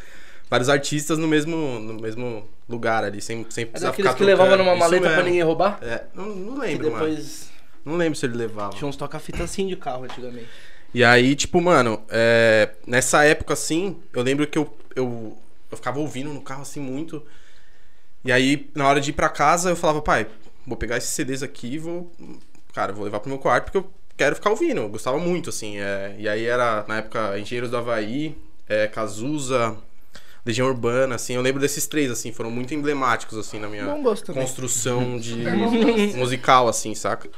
vários 0.49 0.69
artistas 0.69 1.19
no 1.19 1.27
mesmo, 1.27 1.57
no 1.81 1.95
mesmo 2.01 2.47
lugar 2.69 3.03
ali, 3.03 3.21
sem, 3.21 3.45
sem 3.51 3.65
É 3.65 3.67
precisar 3.67 3.93
ficar 3.93 4.15
que 4.15 4.23
levavam 4.23 4.57
trocando. 4.57 4.65
numa 4.71 4.77
Isso 4.87 4.91
maleta 4.91 5.15
pra 5.15 5.23
ninguém 5.25 5.43
roubar? 5.43 5.79
É, 5.83 6.05
não, 6.15 6.27
não 6.27 6.59
lembro, 6.59 6.91
mano. 6.93 7.05
depois 7.05 7.49
Não 7.85 7.97
lembro 7.97 8.17
se 8.17 8.27
ele 8.27 8.37
levava. 8.37 8.75
tinha 8.77 8.87
uns 8.89 8.97
toca-fita 8.97 9.43
assim 9.43 9.67
de 9.67 9.75
carro 9.77 10.05
antigamente. 10.05 10.47
E 10.95 11.03
aí, 11.03 11.35
tipo, 11.35 11.61
mano, 11.61 12.01
é, 12.09 12.71
nessa 12.87 13.25
época, 13.25 13.55
assim, 13.55 13.97
eu 14.15 14.23
lembro 14.23 14.47
que 14.47 14.57
eu, 14.57 14.73
eu, 14.95 15.37
eu 15.71 15.77
ficava 15.77 15.99
ouvindo 15.99 16.33
no 16.33 16.41
carro, 16.41 16.63
assim, 16.63 16.81
muito. 16.81 17.23
E 18.27 18.33
aí, 18.33 18.69
na 18.75 18.89
hora 18.89 19.01
de 19.01 19.11
ir 19.11 19.13
pra 19.13 19.29
casa, 19.29 19.71
eu 19.71 19.77
falava, 19.77 20.03
pai, 20.03 20.27
vou 20.67 20.77
pegar 20.77 20.97
esses 20.97 21.11
CDs 21.11 21.45
aqui 21.45 21.75
e 21.75 21.79
vou. 21.79 22.13
Cara, 22.75 22.93
vou 22.93 23.05
levar 23.05 23.21
pro 23.21 23.29
meu 23.31 23.39
quarto 23.39 23.67
porque 23.67 23.79
eu 23.79 23.89
quero 24.17 24.35
ficar 24.35 24.51
ouvindo. 24.51 24.81
Eu 24.81 24.89
gostava 24.89 25.17
muito, 25.17 25.49
assim. 25.49 25.79
é, 25.79 26.17
e 26.19 26.29
aí 26.29 26.45
era, 26.45 26.85
na 26.89 26.99
época, 26.99 27.39
Engenheiros 27.39 27.71
do 27.71 27.77
Havaí, 27.77 28.37
é, 28.69 28.89
Cazuza, 28.89 29.77
Legião 30.45 30.67
Urbana, 30.67 31.15
assim. 31.15 31.35
Eu 31.35 31.41
lembro 31.41 31.61
desses 31.61 31.87
três, 31.87 32.11
assim, 32.11 32.33
foram 32.33 32.51
muito 32.51 32.75
emblemáticos, 32.75 33.39
assim, 33.39 33.61
na 33.61 33.69
minha 33.69 33.85
também. 34.25 34.43
construção 34.43 35.19
de 35.19 35.37
musical, 36.19 36.67
assim, 36.67 36.97
saca? 36.97 37.31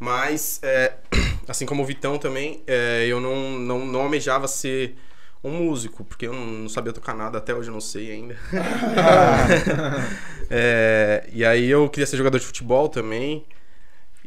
Mas, 0.00 0.60
é, 0.62 0.94
assim 1.46 1.66
como 1.66 1.82
o 1.82 1.86
Vitão 1.86 2.16
também, 2.16 2.62
é, 2.66 3.04
eu 3.06 3.20
não, 3.20 3.50
não, 3.58 3.86
não 3.86 4.00
almejava 4.00 4.48
ser 4.48 4.96
um 5.42 5.50
músico, 5.50 6.04
porque 6.04 6.26
eu 6.26 6.32
não, 6.32 6.68
sabia 6.68 6.92
tocar 6.92 7.14
nada, 7.14 7.38
até 7.38 7.54
hoje 7.54 7.68
eu 7.68 7.72
não 7.72 7.80
sei 7.80 8.12
ainda. 8.12 8.36
É, 10.54 11.30
e 11.32 11.46
aí 11.46 11.70
eu 11.70 11.88
queria 11.88 12.06
ser 12.06 12.18
jogador 12.18 12.38
de 12.38 12.44
futebol 12.44 12.86
também. 12.86 13.46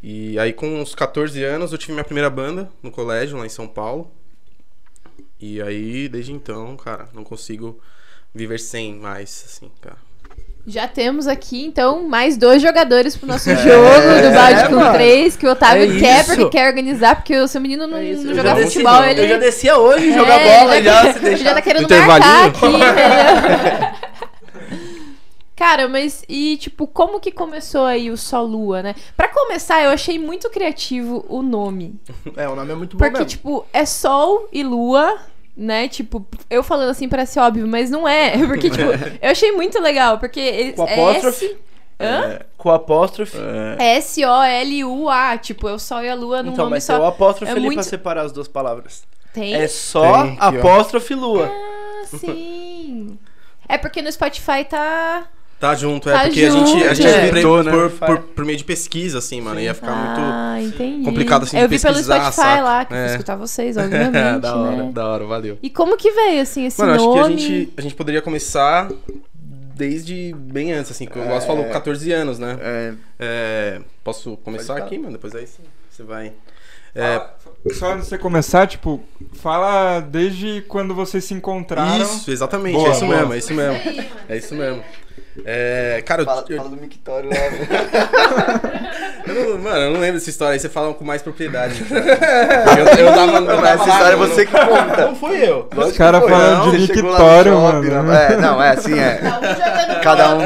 E 0.01 0.39
aí 0.39 0.53
com 0.53 0.81
uns 0.81 0.95
14 0.95 1.43
anos 1.43 1.71
eu 1.71 1.77
tive 1.77 1.93
minha 1.93 2.03
primeira 2.03 2.31
banda 2.31 2.67
no 2.81 2.89
colégio, 2.89 3.37
lá 3.37 3.45
em 3.45 3.49
São 3.49 3.67
Paulo. 3.67 4.11
E 5.39 5.61
aí, 5.61 6.09
desde 6.09 6.31
então, 6.33 6.75
cara, 6.77 7.09
não 7.13 7.23
consigo 7.23 7.79
viver 8.33 8.59
sem 8.59 8.95
mais, 8.95 9.43
assim, 9.45 9.71
cara. 9.81 10.04
Já 10.67 10.87
temos 10.87 11.27
aqui, 11.27 11.63
então, 11.63 12.07
mais 12.07 12.37
dois 12.37 12.59
jogadores 12.61 13.15
pro 13.15 13.27
nosso 13.27 13.47
É, 13.51 13.55
jogo 13.55 13.67
do 14.27 14.33
Balde 14.33 14.69
com 14.69 14.75
mano. 14.75 14.93
três, 14.93 15.35
que 15.35 15.45
o 15.45 15.51
Otávio 15.51 15.95
É 15.95 15.99
quer 15.99 16.21
isso. 16.21 16.35
porque 16.35 16.49
quer 16.57 16.67
organizar, 16.67 17.15
porque 17.17 17.37
o 17.37 17.47
seu 17.47 17.61
menino 17.61 17.85
não, 17.85 17.97
É 17.99 18.13
não 18.13 18.33
joga 18.35 18.49
já 18.49 18.55
futebol, 18.57 19.03
ele... 19.03 19.21
Eu 19.21 19.27
já 19.29 19.37
descia 19.37 19.77
hoje 19.77 20.09
É, 20.09 20.13
jogar 20.13 20.39
bola, 20.39 20.75
ele 20.77 20.85
já, 20.85 20.95
tá- 20.95 21.01
se 21.13 21.19
ele 21.19 21.29
deixar. 21.29 21.43
já 21.43 21.53
tá 21.53 21.61
querendo 21.61 21.89
marcar 22.07 22.45
aqui, 22.47 22.65
entendeu? 22.65 23.95
Cara, 25.55 25.87
mas 25.87 26.21
e 26.27 26.57
tipo, 26.57 26.85
como 26.85 27.17
que 27.19 27.31
começou 27.31 27.85
aí 27.85 28.11
o 28.11 28.17
Sol 28.17 28.45
Lua, 28.45 28.83
né? 28.83 28.93
Pra 29.15 29.29
começar, 29.29 29.81
eu 29.83 29.89
achei 29.91 30.19
muito 30.19 30.49
criativo 30.49 31.23
o 31.29 31.41
nome. 31.41 31.95
É, 32.35 32.49
o 32.49 32.55
nome 32.55 32.71
é 32.71 32.75
muito 32.75 32.97
bom 32.97 33.03
Porque, 33.03 33.19
mesmo. 33.19 33.29
tipo, 33.29 33.65
é 33.71 33.85
Sol 33.85 34.49
e 34.51 34.63
Lua, 34.63 35.17
né? 35.55 35.87
Tipo, 35.87 36.25
eu 36.49 36.61
falando 36.63 36.89
assim 36.89 37.07
parece 37.09 37.39
óbvio, 37.39 37.67
mas 37.67 37.89
não 37.89 38.07
é. 38.07 38.37
Porque, 38.47 38.69
tipo, 38.69 38.83
eu 39.21 39.31
achei 39.31 39.51
muito 39.53 39.79
legal, 39.81 40.17
porque 40.19 40.39
ele- 40.39 40.73
Com 40.73 40.87
é 40.87 40.93
apóstrofe? 40.93 41.45
S- 41.45 41.57
Hã? 41.97 42.39
Com 42.57 42.71
apóstrofe. 42.71 43.37
É. 43.79 43.95
S-O-L-U-A, 43.97 45.37
tipo, 45.37 45.69
eu 45.69 45.79
sol 45.79 46.03
e 46.03 46.09
a 46.09 46.15
lua 46.15 46.43
num 46.43 46.51
Então, 46.51 46.65
nome 46.65 46.75
mas 46.75 46.83
só. 46.83 46.93
tem 46.95 47.01
o 47.01 47.05
apóstrofe 47.07 47.49
É 47.51 47.55
ali 47.55 47.61
muito- 47.65 47.75
pra 47.75 47.83
separar 47.83 48.21
as 48.23 48.31
duas 48.33 48.47
palavras. 48.49 49.03
Tem? 49.33 49.53
É 49.53 49.67
só 49.67 50.23
Tem 50.23 50.37
apóstrofe 50.39 51.13
lua. 51.15 51.49
Ah, 51.49 52.05
sim. 52.17 53.17
É 53.67 53.77
porque 53.77 54.01
no 54.01 54.11
Spotify 54.11 54.63
tá. 54.69 55.25
Tá 55.59 55.73
junto, 55.73 56.09
é 56.09 56.13
Tá 56.13 56.23
porque 56.23 56.41
a 56.43 56.49
gente, 56.49 56.63
a 56.83 56.93
junto. 56.93 56.95
gente 56.95 57.07
É. 57.07 57.31
né? 57.31 57.71
por, 57.71 57.89
por, 57.91 58.19
por 58.19 58.45
meio 58.45 58.57
de 58.57 58.63
pesquisa, 58.65 59.19
assim, 59.19 59.39
mano. 59.39 59.59
Ia 59.59 59.73
ficar 59.73 59.95
muito. 59.95 60.19
ah, 60.21 60.57
entendi. 60.61 61.03
complicado, 61.05 61.43
assim, 61.43 61.57
de 61.57 61.63
Eu 61.63 61.69
vi 61.69 61.79
pelo 61.79 61.95
Spotify 61.97 62.31
saca? 62.33 62.61
lá, 62.61 62.85
que 62.85 62.93
eu 62.93 62.97
É. 62.97 63.01
vou 63.05 63.11
escutar 63.11 63.35
vocês, 63.37 63.77
obviamente, 63.77 64.41
da 64.41 64.55
hora, 64.55 64.75
né? 64.75 64.91
da 64.93 65.07
hora, 65.07 65.25
valeu. 65.25 65.57
E 65.63 65.69
como 65.69 65.95
que 65.97 66.11
veio, 66.11 66.41
assim, 66.41 66.65
esse 66.65 66.79
Mano, 66.79 66.93
acho 66.93 67.05
nome? 67.05 67.15
que 67.15 67.19
a 67.19 67.29
gente, 67.29 67.73
a 67.77 67.81
gente 67.81 67.95
poderia 67.95 68.21
começar 68.21 68.89
desde 69.75 70.33
bem 70.37 70.71
antes, 70.73 70.91
assim, 70.91 71.05
como 71.05 71.25
o 71.25 71.27
Gosto 71.27 71.47
falou, 71.47 71.65
14 71.65 72.11
anos, 72.11 72.37
né? 72.39 72.57
É, 72.61 72.93
É, 73.19 73.81
posso 74.03 74.35
começar 74.37 74.77
aqui, 74.77 74.97
mano? 74.97 75.13
Depois 75.13 75.33
aí 75.35 75.47
você- 75.47 75.61
você 75.89 76.03
vai. 76.03 76.33
É, 76.93 77.01
Fala- 77.17 77.35
Só 77.73 77.87
antes 77.93 78.03
de 78.03 78.09
você 78.09 78.17
começar, 78.17 78.67
tipo, 78.67 79.01
fala 79.33 79.99
desde 80.01 80.63
quando 80.67 80.93
vocês 80.93 81.23
se 81.25 81.33
encontraram. 81.33 82.01
isso, 82.01 82.29
exatamente, 82.29 82.73
Boa, 82.75 82.89
é 82.89 82.91
isso 82.91 83.05
boa. 83.05 83.17
mesmo, 83.17 83.33
é 83.33 83.37
isso 83.37 83.53
mesmo. 83.53 83.79
É 84.29 84.37
isso 84.37 84.55
mesmo. 84.55 84.83
É, 85.43 86.01
cara, 86.05 86.21
eu- 86.21 86.25
fala, 86.25 86.45
eu, 86.47 86.57
fala 86.57 86.69
do 86.69 86.77
mictório 86.77 87.29
lá. 87.29 87.35
eu 89.27 89.33
não, 89.33 89.57
mano, 89.59 89.77
eu 89.77 89.91
não 89.91 89.99
lembro 89.99 90.13
dessa 90.17 90.29
história 90.29 90.53
aí, 90.53 90.59
você 90.59 90.69
fala 90.69 90.93
com 90.93 91.03
mais 91.03 91.21
propriedade. 91.21 91.83
eu, 91.91 93.05
eu 93.05 93.13
tava, 93.13 93.41
tava 93.41 93.69
Essa 93.69 93.89
história 93.89 94.13
é 94.13 94.15
mano. 94.15 94.33
você 94.33 94.45
que 94.45 94.51
conta. 94.51 95.01
Não 95.07 95.15
fui 95.15 95.49
eu. 95.49 95.69
Os 95.75 95.97
caras 95.97 96.23
falando 96.23 96.65
não, 96.65 96.71
de 96.71 96.77
mictório, 96.79 97.51
shopping, 97.53 97.89
mano. 97.89 98.03
né? 98.03 98.33
É, 98.33 98.37
não, 98.37 98.63
é 98.63 98.69
assim, 98.69 98.97
é. 98.97 99.19
Cada 100.01 100.35
um, 100.35 100.41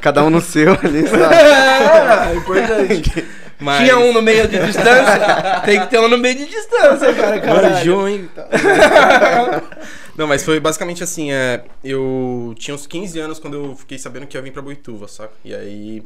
cada 0.00 0.24
um 0.24 0.30
no 0.30 0.40
seu 0.40 0.72
ali, 0.82 1.06
sabe? 1.06 1.34
É, 1.34 2.34
importante. 2.34 3.28
Mas... 3.60 3.78
Tinha 3.78 3.96
um 3.96 4.12
no 4.12 4.20
meio 4.22 4.48
de 4.48 4.58
distância, 4.58 5.60
tem 5.64 5.80
que 5.80 5.86
ter 5.86 6.00
um 6.00 6.08
no 6.08 6.18
meio 6.18 6.34
de 6.34 6.46
distância, 6.46 7.14
cara. 7.14 7.38
caralho. 7.38 7.70
Manjou, 7.70 8.08
hein? 8.08 8.28
Não, 10.14 10.26
mas 10.26 10.44
foi 10.44 10.60
basicamente 10.60 11.02
assim, 11.02 11.32
é, 11.32 11.64
eu 11.82 12.54
tinha 12.58 12.74
uns 12.74 12.86
15 12.86 13.18
anos 13.18 13.38
quando 13.38 13.54
eu 13.54 13.76
fiquei 13.76 13.98
sabendo 13.98 14.26
que 14.26 14.36
ia 14.36 14.42
vir 14.42 14.52
pra 14.52 14.60
Boituva, 14.60 15.08
saca? 15.08 15.32
E 15.44 15.54
aí... 15.54 16.02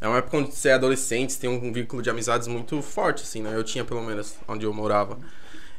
É 0.00 0.06
uma 0.06 0.18
época 0.18 0.36
onde 0.36 0.54
você 0.54 0.68
é 0.68 0.74
adolescente, 0.74 1.32
você 1.32 1.40
tem 1.40 1.50
um 1.50 1.72
vínculo 1.72 2.00
de 2.00 2.08
amizades 2.08 2.46
muito 2.46 2.80
forte, 2.82 3.24
assim, 3.24 3.42
né? 3.42 3.52
Eu 3.56 3.64
tinha, 3.64 3.84
pelo 3.84 4.00
menos, 4.00 4.36
onde 4.46 4.64
eu 4.64 4.72
morava. 4.72 5.18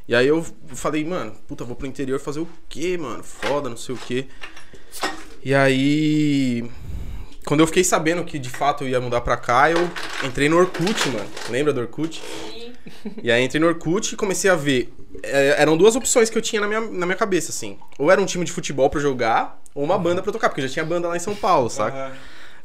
E 0.06 0.14
aí 0.14 0.26
eu 0.26 0.44
falei, 0.74 1.04
mano, 1.04 1.32
puta, 1.48 1.64
vou 1.64 1.74
pro 1.74 1.86
interior 1.86 2.20
fazer 2.20 2.40
o 2.40 2.48
quê, 2.68 2.98
mano? 2.98 3.22
Foda, 3.22 3.70
não 3.70 3.76
sei 3.76 3.94
o 3.94 3.98
quê. 3.98 4.26
E 5.42 5.54
aí... 5.54 6.70
Quando 7.46 7.60
eu 7.60 7.66
fiquei 7.66 7.82
sabendo 7.82 8.22
que, 8.24 8.38
de 8.38 8.50
fato, 8.50 8.84
eu 8.84 8.88
ia 8.88 9.00
mudar 9.00 9.22
pra 9.22 9.36
cá, 9.36 9.70
eu 9.70 9.90
entrei 10.22 10.48
no 10.48 10.58
Orkut, 10.58 11.08
mano. 11.08 11.28
Lembra 11.48 11.72
do 11.72 11.80
Orkut? 11.80 12.22
E 13.22 13.30
aí 13.30 13.42
entrei 13.44 13.60
no 13.60 13.66
Orkut 13.68 14.12
e 14.12 14.16
comecei 14.16 14.50
a 14.50 14.54
ver. 14.54 14.92
É, 15.22 15.56
eram 15.58 15.76
duas 15.76 15.96
opções 15.96 16.30
que 16.30 16.36
eu 16.38 16.42
tinha 16.42 16.60
na 16.60 16.66
minha, 16.68 16.80
na 16.80 17.06
minha 17.06 17.16
cabeça, 17.16 17.50
assim. 17.50 17.78
Ou 17.98 18.10
era 18.10 18.20
um 18.20 18.26
time 18.26 18.44
de 18.44 18.52
futebol 18.52 18.88
pra 18.88 18.98
eu 18.98 19.02
jogar, 19.02 19.58
ou 19.74 19.82
uma 19.84 19.98
banda 19.98 20.22
pra 20.22 20.32
tocar, 20.32 20.48
porque 20.48 20.60
eu 20.62 20.66
já 20.68 20.72
tinha 20.72 20.84
banda 20.84 21.08
lá 21.08 21.16
em 21.16 21.20
São 21.20 21.34
Paulo, 21.34 21.68
saca? 21.68 21.96
Aham. 21.96 22.12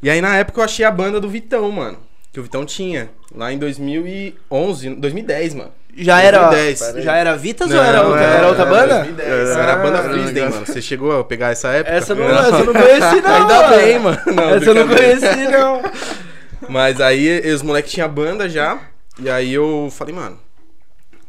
E 0.03 0.09
aí 0.09 0.21
na 0.21 0.37
época 0.37 0.59
eu 0.59 0.65
achei 0.65 0.85
a 0.85 0.91
banda 0.91 1.19
do 1.19 1.27
Vitão, 1.29 1.69
mano. 1.71 1.97
Que 2.31 2.39
o 2.39 2.43
Vitão 2.43 2.65
tinha. 2.65 3.09
Lá 3.33 3.51
em 3.51 3.57
2011, 3.57 4.89
2010, 4.95 5.53
mano. 5.55 5.71
Já 5.97 6.21
era, 6.21 6.49
2010. 6.49 7.03
já 7.05 7.15
era 7.15 7.37
Vitas 7.37 7.69
Não, 7.69 7.77
ou 7.77 7.83
era 7.83 8.01
outra, 8.03 8.21
era- 8.21 8.35
era 8.35 8.47
outra 8.47 8.61
era 8.63 8.71
banda? 8.71 8.95
2010. 8.95 9.49
Era 9.57 9.73
a 9.73 9.75
banda 9.77 9.99
Ah, 9.99 10.01
legal. 10.11 10.49
mano. 10.49 10.65
Você 10.65 10.81
chegou 10.81 11.17
a 11.17 11.23
pegar 11.23 11.51
essa 11.51 11.69
época? 11.69 11.95
Essa 11.95 12.11
eu 12.11 12.17
não, 12.17 12.29
essa 12.37 12.63
não 12.65 12.73
conheci, 12.73 13.21
não. 13.23 13.35
Ainda 13.35 13.61
mano. 13.61 13.75
bem, 13.77 13.99
mano. 13.99 14.17
Não, 14.27 14.49
essa 14.49 14.65
eu 14.65 14.75
não 14.75 14.87
conheci, 14.87 15.47
não. 15.49 15.81
Mas 16.69 16.99
aí 16.99 17.39
os 17.53 17.61
moleques 17.61 17.91
tinham 17.93 18.09
banda 18.09 18.49
já. 18.49 18.77
E 19.19 19.29
aí 19.29 19.53
eu 19.53 19.89
falei, 19.91 20.13
mano, 20.13 20.39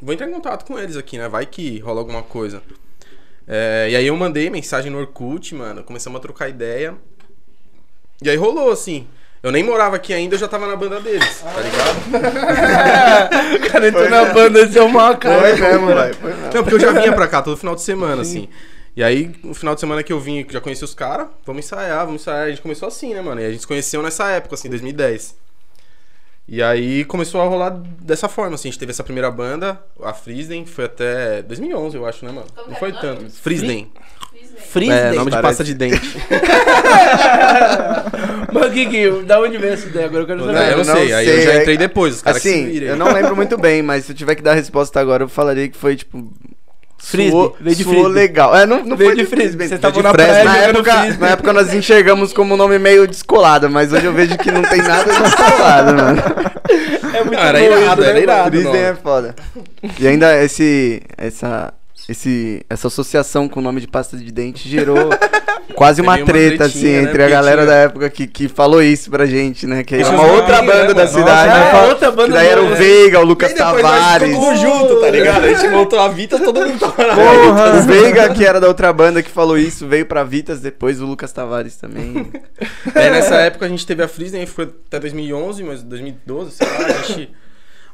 vou 0.00 0.12
entrar 0.12 0.28
em 0.28 0.32
contato 0.32 0.64
com 0.64 0.78
eles 0.78 0.96
aqui, 0.96 1.18
né? 1.18 1.28
Vai 1.28 1.46
que 1.46 1.78
rola 1.78 2.00
alguma 2.00 2.22
coisa. 2.22 2.62
É, 3.46 3.88
e 3.90 3.96
aí 3.96 4.06
eu 4.06 4.16
mandei 4.16 4.50
mensagem 4.50 4.90
no 4.90 4.98
Orkut, 4.98 5.54
mano. 5.54 5.84
Começamos 5.84 6.18
a 6.18 6.20
trocar 6.20 6.48
ideia. 6.48 6.94
E 8.22 8.28
aí 8.28 8.36
rolou, 8.36 8.72
assim. 8.72 9.06
Eu 9.42 9.52
nem 9.52 9.62
morava 9.62 9.94
aqui 9.94 10.12
ainda, 10.12 10.34
eu 10.34 10.38
já 10.38 10.48
tava 10.48 10.66
na 10.66 10.74
banda 10.74 10.98
deles, 11.00 11.40
tá 11.40 11.60
ligado? 11.60 11.96
O 13.54 13.70
cara 13.70 13.88
entrou 13.88 14.10
na 14.10 14.24
banda 14.24 14.60
e 14.60 14.66
deu 14.66 14.86
uma 14.86 15.08
Foi 15.08 15.16
cara. 15.18 15.42
mesmo, 15.42 15.86
velho. 15.86 16.14
Foi 16.14 16.30
mesmo. 16.34 16.44
Não, 16.52 16.64
porque 16.64 16.74
eu 16.74 16.80
já 16.80 16.92
vinha 16.92 17.12
pra 17.12 17.28
cá 17.28 17.42
todo 17.42 17.56
final 17.56 17.76
de 17.76 17.82
semana, 17.82 18.22
assim. 18.22 18.48
E 18.96 19.04
aí, 19.04 19.36
no 19.44 19.54
final 19.54 19.74
de 19.74 19.80
semana 19.80 20.02
que 20.02 20.12
eu 20.12 20.18
vim, 20.18 20.44
já 20.50 20.60
conheci 20.60 20.82
os 20.82 20.94
caras, 20.94 21.28
vamos 21.44 21.64
ensaiar, 21.64 22.06
vamos 22.06 22.22
ensaiar. 22.22 22.46
A 22.46 22.48
gente 22.48 22.62
começou 22.62 22.88
assim, 22.88 23.14
né, 23.14 23.20
mano? 23.20 23.40
E 23.40 23.44
a 23.44 23.50
gente 23.50 23.60
se 23.60 23.66
conheceu 23.66 24.02
nessa 24.02 24.28
época, 24.30 24.54
assim, 24.54 24.68
2010. 24.70 25.36
E 26.48 26.62
aí 26.62 27.04
começou 27.04 27.40
a 27.40 27.44
rolar 27.44 27.70
dessa 28.00 28.28
forma, 28.28 28.54
assim. 28.54 28.68
A 28.68 28.70
gente 28.70 28.78
teve 28.78 28.92
essa 28.92 29.02
primeira 29.02 29.30
banda, 29.30 29.80
a 30.02 30.12
Frisden, 30.12 30.64
foi 30.64 30.84
até 30.84 31.42
2011, 31.42 31.96
eu 31.96 32.06
acho, 32.06 32.24
né, 32.24 32.30
mano? 32.32 32.46
Não 32.68 32.74
foi 32.76 32.92
tanto. 32.92 33.28
Frisden. 33.30 33.90
Freeze 34.70 34.92
É, 34.92 35.12
nome 35.12 35.30
de 35.30 35.40
pasta 35.42 35.64
de 35.64 35.74
dente. 35.74 36.00
Mas 38.52 38.72
que 38.72 38.86
que, 38.86 39.10
da 39.24 39.40
onde 39.40 39.58
veio 39.58 39.72
essa 39.74 39.86
ideia? 39.86 40.06
Agora 40.06 40.22
eu 40.22 40.26
quero 40.26 40.50
É, 40.50 40.54
saber. 40.54 40.72
eu 40.72 40.76
não, 40.78 40.84
não 40.84 40.94
sei, 40.94 41.12
aí 41.12 41.28
eu 41.28 41.42
já 41.42 41.52
é- 41.52 41.60
entrei 41.60 41.76
depois, 41.76 42.16
os 42.16 42.22
caras 42.22 42.42
que 42.42 42.48
se 42.48 42.54
Assim, 42.54 42.66
virem. 42.66 42.88
eu 42.88 42.96
não 42.96 43.12
lembro 43.12 43.34
muito 43.36 43.56
bem, 43.58 43.82
mas 43.82 44.04
se 44.04 44.12
eu 44.12 44.16
tiver 44.16 44.34
que 44.34 44.42
dar 44.42 44.52
a 44.52 44.54
resposta 44.54 45.00
agora, 45.00 45.24
eu 45.24 45.28
falaria 45.28 45.68
que 45.68 45.76
foi, 45.76 45.96
tipo... 45.96 46.32
Frisbee, 46.98 47.30
Suou, 47.30 47.56
veio 47.60 47.76
de 47.76 47.82
suou 47.84 47.94
frisbee. 47.94 48.12
legal. 48.14 48.56
É, 48.56 48.66
não, 48.66 48.84
não 48.84 48.96
Veio 48.96 49.10
foi 49.10 49.18
de 49.22 49.26
frisbee. 49.26 49.66
estavam 49.66 49.92
de 49.98 50.02
na 50.02 50.12
frisbee. 50.12 50.32
praia 50.42 50.44
na 50.44 50.56
época, 50.56 50.92
frisbee. 51.00 51.20
na 51.20 51.28
época 51.28 51.52
nós 51.52 51.74
enxergamos 51.74 52.32
como 52.32 52.54
um 52.54 52.56
nome 52.56 52.78
meio 52.78 53.06
descolado, 53.06 53.70
mas 53.70 53.92
hoje 53.92 54.06
eu 54.06 54.12
vejo 54.12 54.36
que 54.38 54.50
não 54.50 54.62
tem 54.62 54.82
nada 54.82 55.12
de 55.12 55.22
descolado, 55.22 55.94
mano. 55.94 56.22
É 57.14 57.20
muito 57.24 57.36
Não, 57.36 57.44
era 57.44 57.60
irado, 57.60 58.00
né, 58.02 58.08
era 58.08 58.18
irado. 58.20 58.50
Frisbee 58.50 58.76
é 58.78 58.94
foda. 58.94 59.34
E 60.00 60.06
ainda 60.08 60.42
esse, 60.42 61.02
essa, 61.16 61.72
esse, 62.08 62.64
essa 62.70 62.86
associação 62.86 63.48
com 63.48 63.60
o 63.60 63.62
nome 63.62 63.80
de 63.80 63.88
pasta 63.88 64.16
de 64.16 64.30
dente 64.30 64.68
gerou 64.68 65.10
quase 65.74 66.00
uma 66.00 66.16
uma 66.16 66.24
treta, 66.24 66.64
assim, 66.64 66.92
né? 66.92 67.02
entre 67.02 67.22
a 67.22 67.28
galera 67.28 67.66
da 67.66 67.74
época 67.74 68.08
que, 68.08 68.26
que 68.26 68.48
falou 68.48 68.82
isso 68.82 69.10
pra 69.10 69.26
gente, 69.26 69.66
né? 69.66 69.82
Que 69.82 69.96
era 69.96 70.02
Isso 70.02 70.12
uma 70.12 70.26
é 70.26 70.32
outra 70.32 70.62
banda 70.62 70.88
né, 70.88 70.94
da 70.94 71.06
cidade, 71.06 71.50
Nossa, 71.50 71.72
né? 71.72 71.84
é, 71.84 71.88
outra 71.88 72.10
banda 72.10 72.26
que 72.28 72.32
daí 72.32 72.48
era 72.48 72.62
o. 72.62 72.74
Veiga, 72.76 73.20
o 73.20 73.24
Lucas 73.24 73.52
Tavares. 73.52 74.28
ficou 74.28 74.44
tudo 74.44 74.56
junto, 74.56 75.00
tá 75.00 75.10
ligado? 75.10 75.44
A 75.44 75.52
gente 75.52 75.68
montou 75.68 75.98
a 75.98 76.08
Vitas, 76.08 76.40
todo 76.40 76.60
mundo 76.60 76.78
tava 76.78 77.06
na 77.06 77.14
Porra, 77.14 77.78
o 77.78 77.82
Veiga, 77.82 78.28
que 78.32 78.44
era 78.44 78.60
da 78.60 78.68
outra 78.68 78.92
banda 78.92 79.22
que 79.22 79.30
falou 79.30 79.58
isso, 79.58 79.86
veio 79.86 80.06
pra 80.06 80.22
Vitas, 80.22 80.60
depois 80.60 81.00
o 81.00 81.06
Lucas 81.06 81.32
Tavares 81.32 81.76
também. 81.76 82.30
É, 82.94 83.10
nessa 83.10 83.34
época 83.36 83.66
a 83.66 83.68
gente 83.68 83.84
teve 83.86 84.02
a 84.02 84.08
Frisden, 84.08 84.40
aí 84.40 84.46
foi 84.46 84.64
até 84.64 84.98
2011, 84.98 85.62
mas 85.62 85.82
2012, 85.82 86.52
sei 86.52 86.66
lá, 86.66 86.86
a 86.86 87.02
gente... 87.02 87.30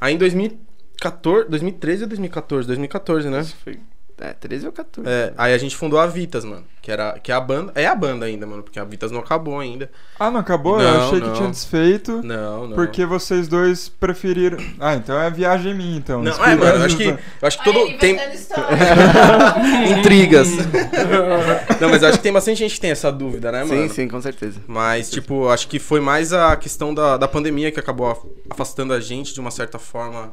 Aí 0.01 0.15
em 0.15 0.19
2014, 0.19 1.49
2013 1.49 2.03
ou 2.03 2.09
2014? 2.09 2.67
2014, 2.69 3.29
né? 3.29 3.45
Foi, 3.65 3.79
é, 4.21 4.33
13 4.33 4.67
ou 4.67 4.73
14. 4.73 5.09
É, 5.09 5.33
aí 5.37 5.53
a 5.55 5.59
gente 5.59 5.77
fundou 5.77 5.99
a 5.99 6.07
Vitas, 6.07 6.45
mano, 6.45 6.65
que 6.81 6.91
era 6.93 7.19
que 7.19 7.31
é 7.33 7.35
a 7.35 7.41
banda, 7.41 7.73
é 7.75 7.87
a 7.87 7.95
banda 7.95 8.27
ainda, 8.27 8.47
mano, 8.47 8.63
porque 8.63 8.79
a 8.79 8.85
Vitas 8.85 9.11
não 9.11 9.21
acabou 9.21 9.59
ainda. 9.59 9.91
Ah, 10.19 10.31
não 10.31 10.41
acabou? 10.41 10.81
eu 10.81 10.89
Não, 10.93 11.07
achei 11.07 11.21
não. 11.21 11.31
que 11.31 11.37
tinha 11.39 11.51
desfeito. 11.51 12.23
Não, 12.23 12.69
não. 12.69 12.75
Porque 12.77 13.05
vocês 13.07 13.49
dois 13.49 13.89
preferiram. 13.89 14.59
Ah, 14.79 14.95
então 14.95 15.19
é 15.21 15.31
viagem 15.31 15.75
minha, 15.75 15.97
então. 15.97 16.23
Não, 16.23 16.33
é, 16.45 16.55
mano, 16.57 16.79
eu 16.79 16.85
acho 16.85 16.97
que, 16.97 17.05
eu 17.09 17.19
acho 17.43 17.59
que 17.59 17.65
todo 17.65 17.79
Aí, 17.79 17.99
tem 17.99 18.17
intrigas. 19.99 20.49
não, 21.81 21.89
mas 21.91 22.03
eu 22.03 22.09
acho 22.09 22.19
que 22.19 22.23
tem 22.23 22.33
bastante 22.33 22.59
gente 22.59 22.75
que 22.75 22.81
tem 22.81 22.91
essa 22.91 23.11
dúvida, 23.11 23.51
né, 23.53 23.65
mano? 23.65 23.83
Sim, 23.83 23.89
sim, 23.89 24.09
com 24.09 24.21
certeza. 24.21 24.61
Mas, 24.67 25.11
tipo, 25.11 25.49
acho 25.49 25.69
que 25.69 25.79
foi 25.79 26.01
mais 26.01 26.33
a 26.33 26.57
questão 26.57 26.93
da, 26.95 27.17
da 27.17 27.29
pandemia 27.29 27.71
que 27.71 27.81
acabou 27.81 28.11
af- 28.11 28.27
afastando 28.51 28.93
a 28.93 29.01
gente 29.01 29.33
de 29.35 29.41
uma 29.41 29.51
certa 29.51 29.79
forma. 29.79 30.33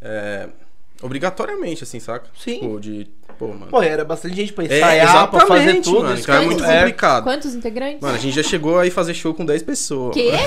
é, 0.00 0.48
obrigatoriamente, 1.02 1.82
assim, 1.84 2.00
saca? 2.00 2.26
Sim. 2.38 2.60
Tipo, 2.60 2.80
de. 2.80 3.06
Pô, 3.38 3.48
mano. 3.48 3.66
Pô, 3.66 3.82
era 3.82 4.04
bastante 4.04 4.36
gente 4.36 4.52
pra 4.52 4.64
É, 4.64 4.66
ensaiar, 4.78 5.28
pra 5.28 5.46
fazer 5.46 5.80
tudo. 5.80 6.02
mano. 6.02 6.14
isso 6.14 6.22
Então 6.24 6.34
é 6.42 6.44
muito 6.44 6.64
é. 6.64 6.78
complicado. 6.78 7.24
Quantos 7.24 7.54
integrantes? 7.54 8.00
Mano, 8.00 8.14
a 8.14 8.18
gente 8.18 8.36
já 8.36 8.42
chegou 8.42 8.78
aí 8.78 8.90
fazer 8.90 9.14
show 9.14 9.34
com 9.34 9.44
10 9.44 9.62
pessoas. 9.62 10.14
Quê? 10.14 10.30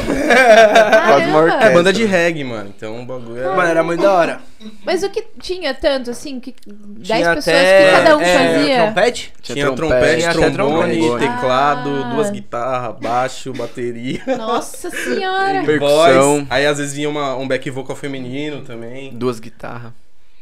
É 1.61 1.69
banda 1.71 1.91
de 1.91 2.05
reggae, 2.05 2.43
mano. 2.43 2.71
Então 2.75 3.01
o 3.01 3.05
bagulho 3.05 3.39
é. 3.41 3.55
Mano, 3.55 3.61
era 3.69 3.83
muito 3.83 4.01
da 4.01 4.13
hora. 4.13 4.41
Mas 4.85 5.03
o 5.03 5.09
que 5.09 5.23
tinha 5.39 5.73
tanto, 5.73 6.09
assim, 6.11 6.39
que 6.39 6.53
10 6.65 7.07
Tinha 7.07 7.35
pessoas 7.35 7.55
até, 7.55 7.85
que 7.85 7.91
cada 7.97 8.17
um 8.17 8.21
é, 8.21 8.37
fazia? 8.37 8.83
Trompete? 8.83 9.33
Tinha 9.41 9.71
trompete, 9.71 10.17
tinha 10.17 10.29
até 10.31 10.49
trombone, 10.49 10.97
trombone. 10.99 11.19
teclado, 11.27 11.89
Ah. 11.89 12.09
duas 12.13 12.29
guitarras, 12.29 12.95
baixo, 12.99 13.53
bateria. 13.53 14.21
Nossa 14.37 14.89
senhora! 14.89 15.59
Per- 15.65 15.79
Percussão. 15.79 16.35
Voz. 16.37 16.47
Aí 16.49 16.65
às 16.65 16.77
vezes 16.77 16.93
vinha 16.93 17.09
uma, 17.09 17.35
um 17.35 17.47
back 17.47 17.69
vocal 17.69 17.95
feminino 17.95 18.61
também. 18.61 19.11
Duas 19.13 19.39
guitarras. 19.39 19.91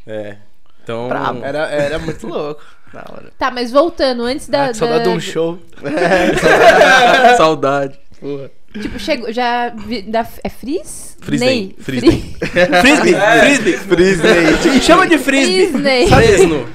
É. 0.06 0.38
Então. 0.84 1.10
Era, 1.44 1.68
era 1.70 2.00
muito 2.00 2.28
louco. 2.28 2.62
Da 2.94 3.04
hora. 3.12 3.32
Tá, 3.40 3.50
mas 3.50 3.72
voltando, 3.72 4.22
antes 4.24 4.48
da. 4.48 4.66
Ah, 4.66 4.74
Saudade 4.76 5.00
de 5.06 5.10
da- 5.10 5.16
um 5.16 5.20
show. 5.20 5.58
Saudade. 7.38 8.00
Porra. 8.20 8.52
Tipo, 8.74 8.98
chegou, 8.98 9.32
já 9.32 9.70
vi, 9.70 10.02
da, 10.02 10.26
é 10.44 10.50
Frizz? 10.50 11.14
Frisney. 11.22 11.48
Ney? 11.48 11.76
Frisney. 11.80 12.36
Frisbee, 12.82 13.14
frisbee. 13.14 13.78
Frisney. 13.78 14.82
Chama 14.82 15.08
de 15.08 15.18
frisbee. 15.18 15.68
Frisney. 15.68 16.08
Fresno. 16.08 16.70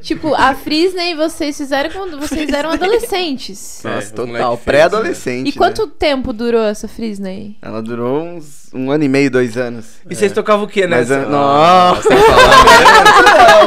tipo, 0.00 0.34
a 0.34 0.54
Frisney 0.54 1.14
vocês 1.14 1.56
fizeram 1.56 1.90
quando 1.90 2.18
vocês 2.18 2.50
eram 2.50 2.70
adolescentes. 2.70 3.84
É, 3.84 3.88
Nossa, 3.88 4.06
os 4.06 4.12
total. 4.12 4.58
Pré-adolescente. 4.58 5.48
E 5.48 5.52
quanto 5.52 5.86
né? 5.86 5.92
tempo 5.98 6.32
durou 6.32 6.62
essa 6.62 6.88
Frisney? 6.88 7.56
Ela 7.62 7.80
durou 7.82 8.22
uns 8.22 8.58
um 8.74 8.90
ano 8.90 9.04
e 9.04 9.08
meio, 9.08 9.30
dois 9.30 9.56
anos. 9.56 9.86
E 10.08 10.14
vocês 10.14 10.32
tocavam 10.32 10.66
o 10.66 10.68
quê, 10.68 10.86
né? 10.86 10.98
Mas, 10.98 11.08
Nossa, 11.08 12.08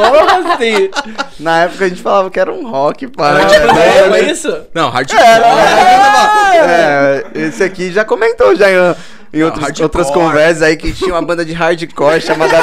nossa, 0.02 0.58
na 1.40 1.62
época 1.64 1.84
a 1.84 1.88
gente 1.88 2.02
falava 2.02 2.30
que 2.30 2.38
era 2.38 2.52
um 2.52 2.70
rock, 2.70 3.08
pá. 3.08 3.40
É, 3.40 4.08
não 4.08 4.14
é 4.14 4.30
isso? 4.30 4.66
Não, 4.74 4.90
hardcore. 4.90 5.20
É, 6.54 7.24
esse 7.52 7.62
aqui 7.62 7.92
já 7.92 8.04
comentou 8.04 8.54
já 8.56 8.70
em, 8.70 8.74
em 9.32 9.42
outros- 9.42 9.62
hardcore. 9.64 9.82
outras 9.84 10.10
conversas 10.10 10.62
aí 10.62 10.76
que 10.76 10.92
tinha 10.92 11.12
uma 11.14 11.22
banda 11.22 11.44
de 11.44 11.52
hardcore 11.52 12.20
chamada. 12.20 12.56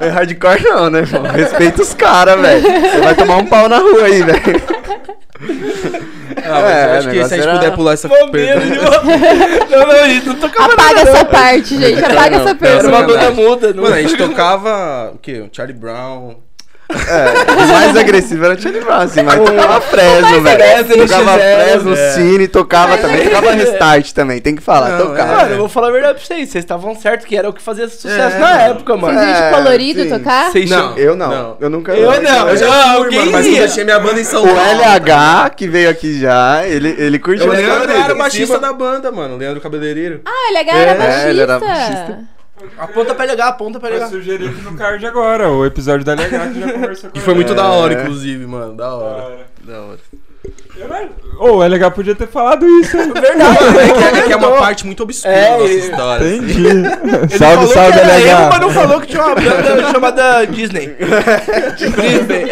É 0.00 0.08
Hardcore 0.08 0.62
não, 0.64 0.90
né, 0.90 1.00
irmão? 1.00 1.22
Respeita 1.32 1.82
os 1.82 1.94
caras, 1.94 2.40
velho. 2.40 2.62
Você 2.62 3.00
vai 3.00 3.14
tomar 3.14 3.36
um 3.36 3.46
pau 3.46 3.68
na 3.68 3.78
rua 3.78 4.04
aí, 4.04 4.22
velho. 4.22 4.62
Ah, 6.44 6.70
É, 6.70 6.86
eu 6.94 6.98
acho 6.98 7.10
que 7.10 7.24
se 7.28 7.34
a 7.34 7.36
gente 7.36 7.46
negócio 7.46 7.52
puder 7.52 7.66
era- 7.66 7.76
pular 7.76 7.92
essa 7.92 8.08
pergunta. 8.08 8.66
Não, 9.70 9.86
não, 9.86 9.90
a 9.92 10.08
gente 10.08 10.26
não 10.28 10.34
tocava 10.36 10.72
Apaga 10.72 10.94
nada. 10.94 11.10
essa 11.10 11.24
parte, 11.24 11.78
gente. 11.78 12.04
Apaga 12.04 12.38
Não, 12.38 12.44
essa 12.48 12.54
não, 12.60 12.68
Era 12.70 12.88
uma 12.88 13.02
banda 13.02 13.30
muda. 13.30 13.72
Não... 13.74 13.82
Mano, 13.84 13.94
a 13.96 14.02
gente 14.02 14.16
tocava 14.16 15.12
o 15.14 15.18
quê? 15.18 15.40
O 15.40 15.48
Charlie 15.54 15.76
Brown. 15.76 16.36
É, 16.92 17.52
o 17.52 17.68
mais 17.68 17.96
agressivo 17.96 18.44
era 18.44 18.54
o 18.54 18.60
Charlie 18.60 18.80
Brown, 18.82 19.00
assim, 19.00 19.22
mas 19.22 19.36
tocava 19.40 19.80
Fresno, 19.80 20.18
agressivo 20.18 20.42
velho. 20.42 21.08
Tocava 21.08 21.32
NX0, 21.38 21.62
Fresno, 21.64 21.94
é. 21.94 22.10
Cine, 22.12 22.48
tocava 22.48 22.98
também. 22.98 23.16
agressivo. 23.16 23.40
Tocava 23.42 23.56
Restart 23.56 24.12
também, 24.12 24.40
tem 24.40 24.54
que 24.56 24.62
falar, 24.62 24.90
Não, 24.90 25.06
tocava. 25.08 25.36
Mano, 25.36 25.50
eu 25.52 25.58
vou 25.58 25.68
falar 25.68 25.88
a 25.88 25.90
verdade 25.92 26.14
pra 26.18 26.24
vocês. 26.26 26.48
Vocês 26.48 26.64
estavam 26.64 26.94
certos 26.94 27.26
que 27.26 27.36
era 27.36 27.48
o 27.48 27.52
que 27.52 27.62
fazia 27.62 27.88
sucesso 27.88 28.36
É, 28.36 28.38
na 28.38 28.62
época, 28.62 28.96
mano. 28.96 29.14
Vocês 29.18 29.28
iam 29.30 29.36
de 29.36 29.42
É, 29.42 29.50
colorido 29.50 30.02
sim. 30.02 30.08
tocar? 30.10 30.50
Vocês 30.50 30.70
Não. 30.70 30.96
Eu 30.96 31.16
não, 31.16 31.28
Não. 31.30 31.56
eu 31.60 31.70
nunca 31.70 31.92
Eu 31.92 32.22
não. 32.22 32.48
Eu 32.48 32.56
já 32.56 32.66
Ah, 32.68 32.94
fui, 32.94 33.04
alguém 33.04 33.18
mano, 33.20 33.32
mas 33.32 33.46
eu 33.46 33.68
tinha 33.68 33.84
minha 33.84 33.98
banda 34.00 34.20
em 34.20 34.24
São 34.24 34.42
O 34.42 34.46
Paulo. 34.46 34.60
LH, 34.60 35.50
que 35.56 35.68
veio 35.68 35.90
aqui 35.90 36.18
já, 36.20 36.62
ele, 36.66 36.94
ele 36.98 37.18
curtiu 37.18 37.46
O 37.46 37.50
Leandro 37.52 37.90
era 37.90 38.14
o 38.14 38.18
baixista 38.18 38.54
cima. 38.54 38.58
da 38.58 38.72
banda, 38.72 39.10
mano. 39.12 39.34
O 39.34 39.38
Leandro 39.38 39.60
Cabeleireiro. 39.60 40.20
Ah, 40.24 40.48
ele 40.50 40.58
era 40.70 40.90
É, 40.90 40.94
baixista. 40.94 41.28
ele 41.28 41.40
era 41.40 41.58
baixista. 41.58 42.18
Aponta 42.78 43.14
pra 43.14 43.24
LH, 43.24 43.48
aponta 43.48 43.80
pra 43.80 43.90
Eu 43.90 43.96
LH. 43.96 44.08
sugeri 44.10 44.46
aqui 44.48 44.60
no 44.62 44.76
card 44.76 45.04
agora, 45.06 45.48
o 45.50 45.64
episódio 45.66 46.04
da 46.04 46.12
LH 46.14 46.52
que 46.52 46.60
já 46.60 46.72
conversou 46.72 47.10
com 47.10 47.14
Que 47.14 47.20
foi 47.20 47.32
ele. 47.34 47.40
muito 47.44 47.54
da 47.54 47.70
hora, 47.70 47.94
É. 47.94 48.02
inclusive, 48.02 48.46
mano. 48.46 48.74
Da 48.74 48.94
hora. 48.94 49.46
Da 49.64 49.80
hora. 49.80 49.98
Eu 50.76 50.88
não- 50.88 51.08
Ô, 51.38 51.56
o 51.58 51.62
LH 51.62 51.90
podia 51.92 52.14
ter 52.14 52.26
falado 52.26 52.66
isso, 52.66 52.96
hein? 52.98 53.12
Verdade, 53.14 53.58
É 53.78 54.10
que, 54.12 54.18
é 54.18 54.22
que 54.22 54.32
é 54.32 54.36
uma 54.36 54.52
parte 54.58 54.84
muito 54.86 55.02
obscura 55.02 55.32
É, 55.34 55.50
da 55.52 55.58
nossa 55.58 55.72
e- 55.72 55.78
história. 55.78 56.26
assim. 56.26 56.36
Entendi. 56.36 56.66
Ele 56.68 57.38
salve, 57.38 57.54
falou 57.56 57.66
salve, 57.68 57.92
que 57.92 57.98
era 57.98 58.12
LH. 58.18 58.30
emo, 58.40 58.48
mas 58.50 58.60
não 58.60 58.70
falou 58.70 59.00
que 59.00 59.06
tinha 59.06 59.22
uma 59.24 59.34
banda 59.34 59.90
chamada 59.92 60.44
Disney. 60.46 60.96
Disney. 61.76 62.46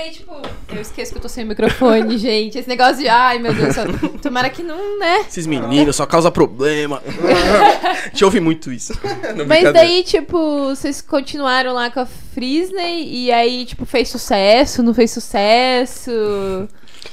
Mas 0.00 0.06
aí, 0.06 0.10
tipo, 0.12 0.34
eu 0.74 0.80
esqueço 0.80 1.12
que 1.12 1.18
eu 1.18 1.22
tô 1.22 1.28
sem 1.28 1.44
microfone, 1.44 2.16
gente. 2.18 2.58
Esse 2.58 2.66
negócio 2.68 2.96
de, 2.96 3.08
ai 3.08 3.38
meu 3.38 3.52
Deus, 3.52 3.74
só, 3.74 3.82
tomara 4.22 4.48
que 4.48 4.62
não, 4.62 4.98
né? 4.98 5.26
Esses 5.28 5.46
meninos 5.46 5.94
só 5.96 6.06
causa 6.06 6.30
problema. 6.30 7.02
A 7.84 8.08
gente 8.08 8.24
ouve 8.24 8.40
muito 8.40 8.72
isso. 8.72 8.94
Não, 9.36 9.46
Mas 9.46 9.70
daí, 9.72 10.02
tipo, 10.02 10.68
vocês 10.68 11.02
continuaram 11.02 11.74
lá 11.74 11.90
com 11.90 12.00
a 12.00 12.06
Frisney 12.06 13.26
e 13.26 13.30
aí, 13.30 13.66
tipo, 13.66 13.84
fez 13.84 14.08
sucesso, 14.08 14.82
não 14.82 14.94
fez 14.94 15.10
sucesso? 15.10 16.10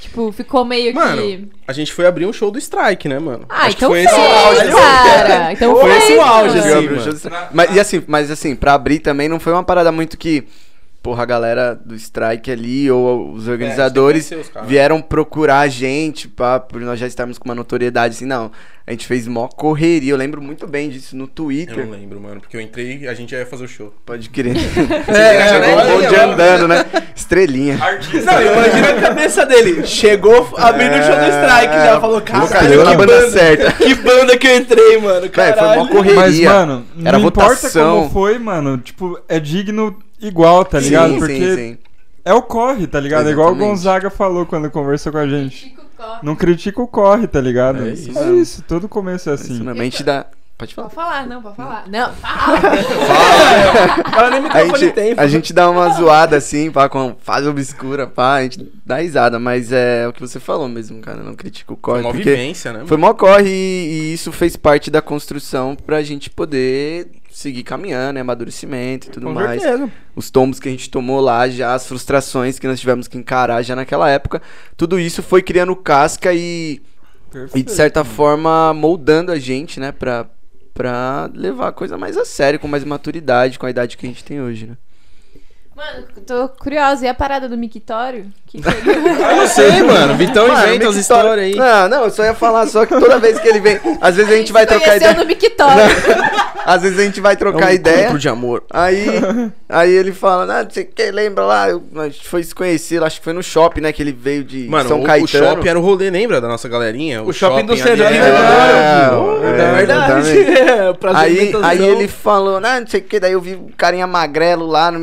Tipo, 0.01 0.31
ficou 0.31 0.63
meio 0.63 0.93
Mano, 0.95 1.21
que. 1.21 1.47
a 1.67 1.73
gente 1.73 1.91
foi 1.91 2.05
abrir 2.05 2.25
um 2.25 2.33
show 2.33 2.49
do 2.49 2.57
Strike, 2.57 3.07
né, 3.09 3.19
mano? 3.19 3.45
Ah, 3.49 3.63
Acho 3.65 3.77
que 3.77 3.83
então 3.85 3.89
foi 3.89 4.03
fez, 4.03 4.11
esse 4.11 4.21
o 4.21 4.33
auge. 4.33 4.71
cara. 4.71 5.53
Então 5.53 5.75
Foi 5.75 5.91
fez, 5.91 6.03
esse 6.03 6.13
o 6.13 6.21
auge, 6.21 6.59
assim, 6.59 6.89
mano. 6.89 7.13
do. 7.13 7.31
Mas, 7.51 7.75
e 7.75 7.79
assim, 7.79 8.03
mas 8.07 8.31
assim, 8.31 8.55
pra 8.55 8.73
abrir 8.73 8.99
também 8.99 9.27
não 9.27 9.39
foi 9.39 9.51
uma 9.53 9.63
parada 9.63 9.91
muito 9.91 10.17
que. 10.17 10.45
Porra, 11.07 11.23
a 11.23 11.25
galera 11.25 11.73
do 11.73 11.95
Strike 11.95 12.51
ali, 12.51 12.91
ou 12.91 13.31
os 13.31 13.47
organizadores, 13.47 14.25
É, 14.29 14.35
que 14.35 14.41
conhecer 14.43 14.59
os 14.59 14.67
vieram 14.67 15.01
procurar 15.01 15.61
a 15.61 15.67
gente, 15.69 16.27
pá, 16.27 16.59
por 16.59 16.81
nós 16.81 16.99
já 16.99 17.07
estarmos 17.07 17.37
com 17.37 17.45
uma 17.47 17.55
notoriedade 17.55 18.15
assim, 18.15 18.25
não. 18.25 18.51
A 18.85 18.91
gente 18.91 19.07
fez 19.07 19.25
mó 19.27 19.47
correria, 19.47 20.11
eu 20.11 20.17
lembro 20.17 20.41
muito 20.41 20.65
bem 20.67 20.89
disso 20.89 21.15
no 21.15 21.23
Eu 21.23 21.27
Twitter. 21.27 21.85
não 21.85 21.91
lembro, 21.91 22.19
mano, 22.19 22.41
porque 22.41 22.55
eu 22.57 22.61
entrei 22.61 22.99
e 22.99 23.07
a 23.07 23.13
gente 23.13 23.31
já 23.31 23.37
ia 23.39 23.45
fazer 23.45 23.63
o 23.63 23.67
show. 23.69 23.93
Pode 24.05 24.29
crer. 24.29 24.53
É, 25.07 25.49
Chegou 25.49 25.75
um 25.75 25.79
é, 25.79 25.91
monte 25.95 26.07
de 26.09 26.15
é, 26.15 26.23
andando, 26.23 26.67
né? 26.67 26.85
Estrelinha. 27.15 27.81
Artista. 27.81 28.31
Não, 28.31 28.41
imagina 28.41 28.89
a 28.89 29.01
cabeça 29.01 29.45
dele. 29.45 29.85
Chegou 29.87 30.49
abrindo 30.57 30.91
o 30.91 31.03
show 31.03 31.15
do 31.15 31.21
Strike, 31.21 31.73
É, 31.73 31.85
já 31.85 32.01
falou, 32.01 32.15
Lucas, 32.17 32.49
caralho, 32.49 32.73
eu 32.73 32.79
que 32.83 32.89
na 32.89 32.95
banda 32.97 33.13
banda, 33.13 33.31
certa. 33.31 33.71
que 33.73 33.95
banda 33.95 34.37
que 34.37 34.47
eu 34.47 34.57
entrei, 34.57 34.97
mano. 34.97 35.21
Véi, 35.21 35.29
foi 35.31 35.53
Caralho. 35.53 35.81
mó 35.81 35.87
correria. 35.87 36.15
Mas, 36.15 36.39
mano, 36.41 36.85
Era 37.03 37.17
não 37.19 37.27
importa 37.27 37.55
votação. 37.55 37.97
como 37.99 38.09
foi, 38.09 38.39
mano, 38.39 38.77
tipo, 38.77 39.19
é 39.27 39.39
digno 39.39 39.97
igual, 40.19 40.63
tá 40.65 40.79
ligado? 40.79 41.13
Sim, 41.13 41.19
Porque 41.19 41.33
sim, 41.39 41.55
sim. 41.55 41.77
é 42.25 42.33
o 42.33 42.41
corre, 42.41 42.87
tá 42.87 42.99
ligado? 42.99 43.27
É 43.27 43.31
igual 43.31 43.51
o. 43.51 43.55
Gonzaga 43.55 44.09
falou 44.09 44.45
quando 44.45 44.69
conversou 44.71 45.11
com 45.11 45.17
a 45.19 45.27
gente. 45.27 45.75
Corre. 45.97 46.19
Não 46.21 46.35
critica 46.35 46.81
o 46.81 46.87
corre, 46.87 47.25
tá 47.27 47.41
ligado? 47.41 47.83
É 47.85 47.89
É 47.89 47.93
isso 47.93 48.09
isso, 48.11 48.23
mesmo. 48.23 48.63
todo 48.67 48.87
começo 48.87 49.29
é 49.29 49.33
Isso 49.33 49.43
assim. 49.45 49.63
mesmo, 49.63 49.81
a 49.81 49.83
gente 49.83 50.03
dá. 50.03 50.25
Pode 50.57 50.73
falar. 50.73 50.89
Pode 50.89 50.95
falar, 50.95 51.27
não, 51.27 51.41
pode 51.41 51.55
falar. 51.55 51.83
Não, 51.87 52.11
fala. 52.13 52.59
Ela 54.17 54.29
nem 54.39 54.49
A 54.51 54.65
gente, 54.77 54.91
tem. 54.91 55.13
a 55.15 55.27
gente 55.27 55.53
dá 55.53 55.69
uma 55.69 55.89
zoada 55.89 56.35
assim, 56.35 56.71
pá, 56.71 56.89
com 56.89 57.15
fase 57.21 57.47
obscura, 57.47 58.07
pá, 58.07 58.35
a 58.37 58.43
gente 58.43 58.67
dá 58.85 58.97
risada, 58.97 59.37
mas 59.39 59.71
é 59.71 60.07
o 60.07 60.13
que 60.13 60.19
você 60.19 60.39
falou 60.39 60.67
mesmo, 60.67 60.99
cara, 60.99 61.21
não 61.21 61.35
critica 61.35 61.73
o 61.73 61.75
Foi 61.75 61.81
corre, 61.81 62.01
uma 62.01 62.11
porque 62.11 62.29
vivência, 62.31 62.73
né? 62.73 62.83
foi 62.87 62.97
mó 62.97 63.13
corre 63.13 63.47
e, 63.49 63.87
e 64.09 64.13
isso 64.13 64.31
fez 64.31 64.55
parte 64.55 64.89
da 64.89 65.01
construção 65.01 65.75
pra 65.75 66.01
gente 66.01 66.27
poder 66.29 67.07
seguir 67.37 67.61
caminhando, 67.61 68.13
né, 68.15 68.21
amadurecimento 68.21 69.07
e 69.07 69.11
tudo 69.11 69.27
Com 69.27 69.33
mais. 69.33 69.61
certeza. 69.61 69.91
Os 70.15 70.31
tombos 70.31 70.59
que 70.59 70.67
a 70.67 70.71
gente 70.71 70.89
tomou 70.89 71.19
lá 71.19 71.47
já, 71.47 71.75
as 71.75 71.85
frustrações 71.85 72.57
que 72.57 72.67
nós 72.67 72.79
tivemos 72.79 73.07
que 73.07 73.15
encarar 73.15 73.61
já 73.61 73.75
naquela 73.75 74.09
época, 74.09 74.41
tudo 74.75 74.99
isso 74.99 75.21
foi 75.21 75.43
criando 75.43 75.75
casca 75.75 76.33
e, 76.33 76.81
e 77.53 77.61
de 77.61 77.71
certa 77.71 78.03
forma 78.03 78.73
moldando 78.73 79.31
a 79.31 79.37
gente, 79.37 79.79
né, 79.79 79.91
pra, 79.91 80.25
pra 80.73 81.29
levar 81.31 81.67
a 81.67 81.71
coisa 81.71 81.95
mais 81.95 82.17
a 82.17 82.25
sério, 82.25 82.59
com 82.59 82.67
mais 82.67 82.83
maturidade, 82.83 83.59
com 83.59 83.67
a 83.67 83.69
idade 83.69 83.97
que 83.97 84.07
a 84.07 84.09
gente 84.09 84.23
tem 84.23 84.41
hoje, 84.41 84.65
né. 84.65 84.77
Mano, 85.77 86.07
tô 86.25 86.49
curiosa. 86.49 87.05
E 87.05 87.07
a 87.07 87.13
parada 87.13 87.47
do 87.47 87.55
mictório? 87.55 88.25
Que 88.47 88.59
que 88.59 88.67
Eu 88.89 89.35
não 89.35 89.47
sei, 89.47 89.83
mano. 89.83 90.15
Vitão 90.17 90.47
Mano, 90.47 90.59
inventa 90.73 90.89
as 90.89 90.95
Mictório- 90.95 90.99
histórias 90.99 91.45
aí. 91.45 91.55
Não, 91.55 91.87
não, 91.89 92.03
eu 92.05 92.09
só 92.09 92.23
ia 92.23 92.33
falar 92.33 92.65
só 92.65 92.83
que 92.85 92.99
toda 92.99 93.19
vez 93.19 93.39
que 93.39 93.47
ele 93.47 93.59
vem. 93.59 93.79
Às 94.01 94.15
vezes 94.15 94.31
a 94.31 94.35
gente 94.37 94.51
vai 94.51 94.65
trocar 94.65 94.85
Conheceu 94.87 95.11
ideia. 95.11 95.23
no 95.23 95.25
mictório. 95.27 95.83
Às 96.65 96.81
vezes 96.81 96.99
a 96.99 97.03
gente 97.03 97.21
vai 97.21 97.33
É 97.33 97.35
trocar 97.37 97.69
um 97.69 97.73
ideia. 97.73 97.99
encontro 98.01 98.19
de 98.19 98.27
amor. 98.27 98.63
Aí, 98.73 99.05
aí 99.69 99.89
ele 99.89 100.11
fala, 100.11 100.59
ah, 100.59 100.65
você 100.69 100.83
que 100.83 101.11
lembra 101.11 101.45
lá? 101.45 101.69
Eu, 101.69 101.81
a 101.95 102.09
gente 102.09 102.27
foi 102.27 102.43
se 102.43 102.53
conhecer, 102.53 103.01
acho 103.01 103.19
que 103.19 103.23
foi 103.23 103.31
no 103.31 103.41
shopping, 103.41 103.79
né? 103.79 103.93
Que 103.93 104.01
ele 104.03 104.11
veio 104.11 104.43
de 104.43 104.67
Mano, 104.67 104.89
São 104.89 104.99
o, 104.99 105.03
Caetano. 105.05 105.23
o 105.23 105.27
shopping 105.27 105.67
era 105.69 105.79
o 105.79 105.81
rolê, 105.81 106.09
lembra 106.09 106.41
da 106.41 106.47
nossa 106.49 106.67
galerinha? 106.67 107.23
O 107.23 107.31
shopping 107.31 107.65
do 107.65 107.71
ali 107.71 107.81
centro, 107.81 108.03
era- 108.03 108.07
ali, 108.09 108.17
É, 108.17 109.47
É, 109.47 109.61
é, 109.61 109.75
verdade. 109.75 110.39
É, 110.39 110.93
prazer 110.99 111.19
Aí, 111.21 111.37
alimentação. 111.37 111.69
aí 111.69 111.83
ele 111.87 112.07
falou, 112.09 112.57
ah, 112.57 112.79
não 112.81 112.87
sei 112.87 112.99
o 112.99 113.03
que, 113.03 113.17
daí 113.17 113.31
eu 113.31 113.39
vi 113.39 113.55
um 113.55 113.69
carinha 113.77 114.05
magrelo 114.07 114.65
lá 114.67 114.91
no 114.91 114.99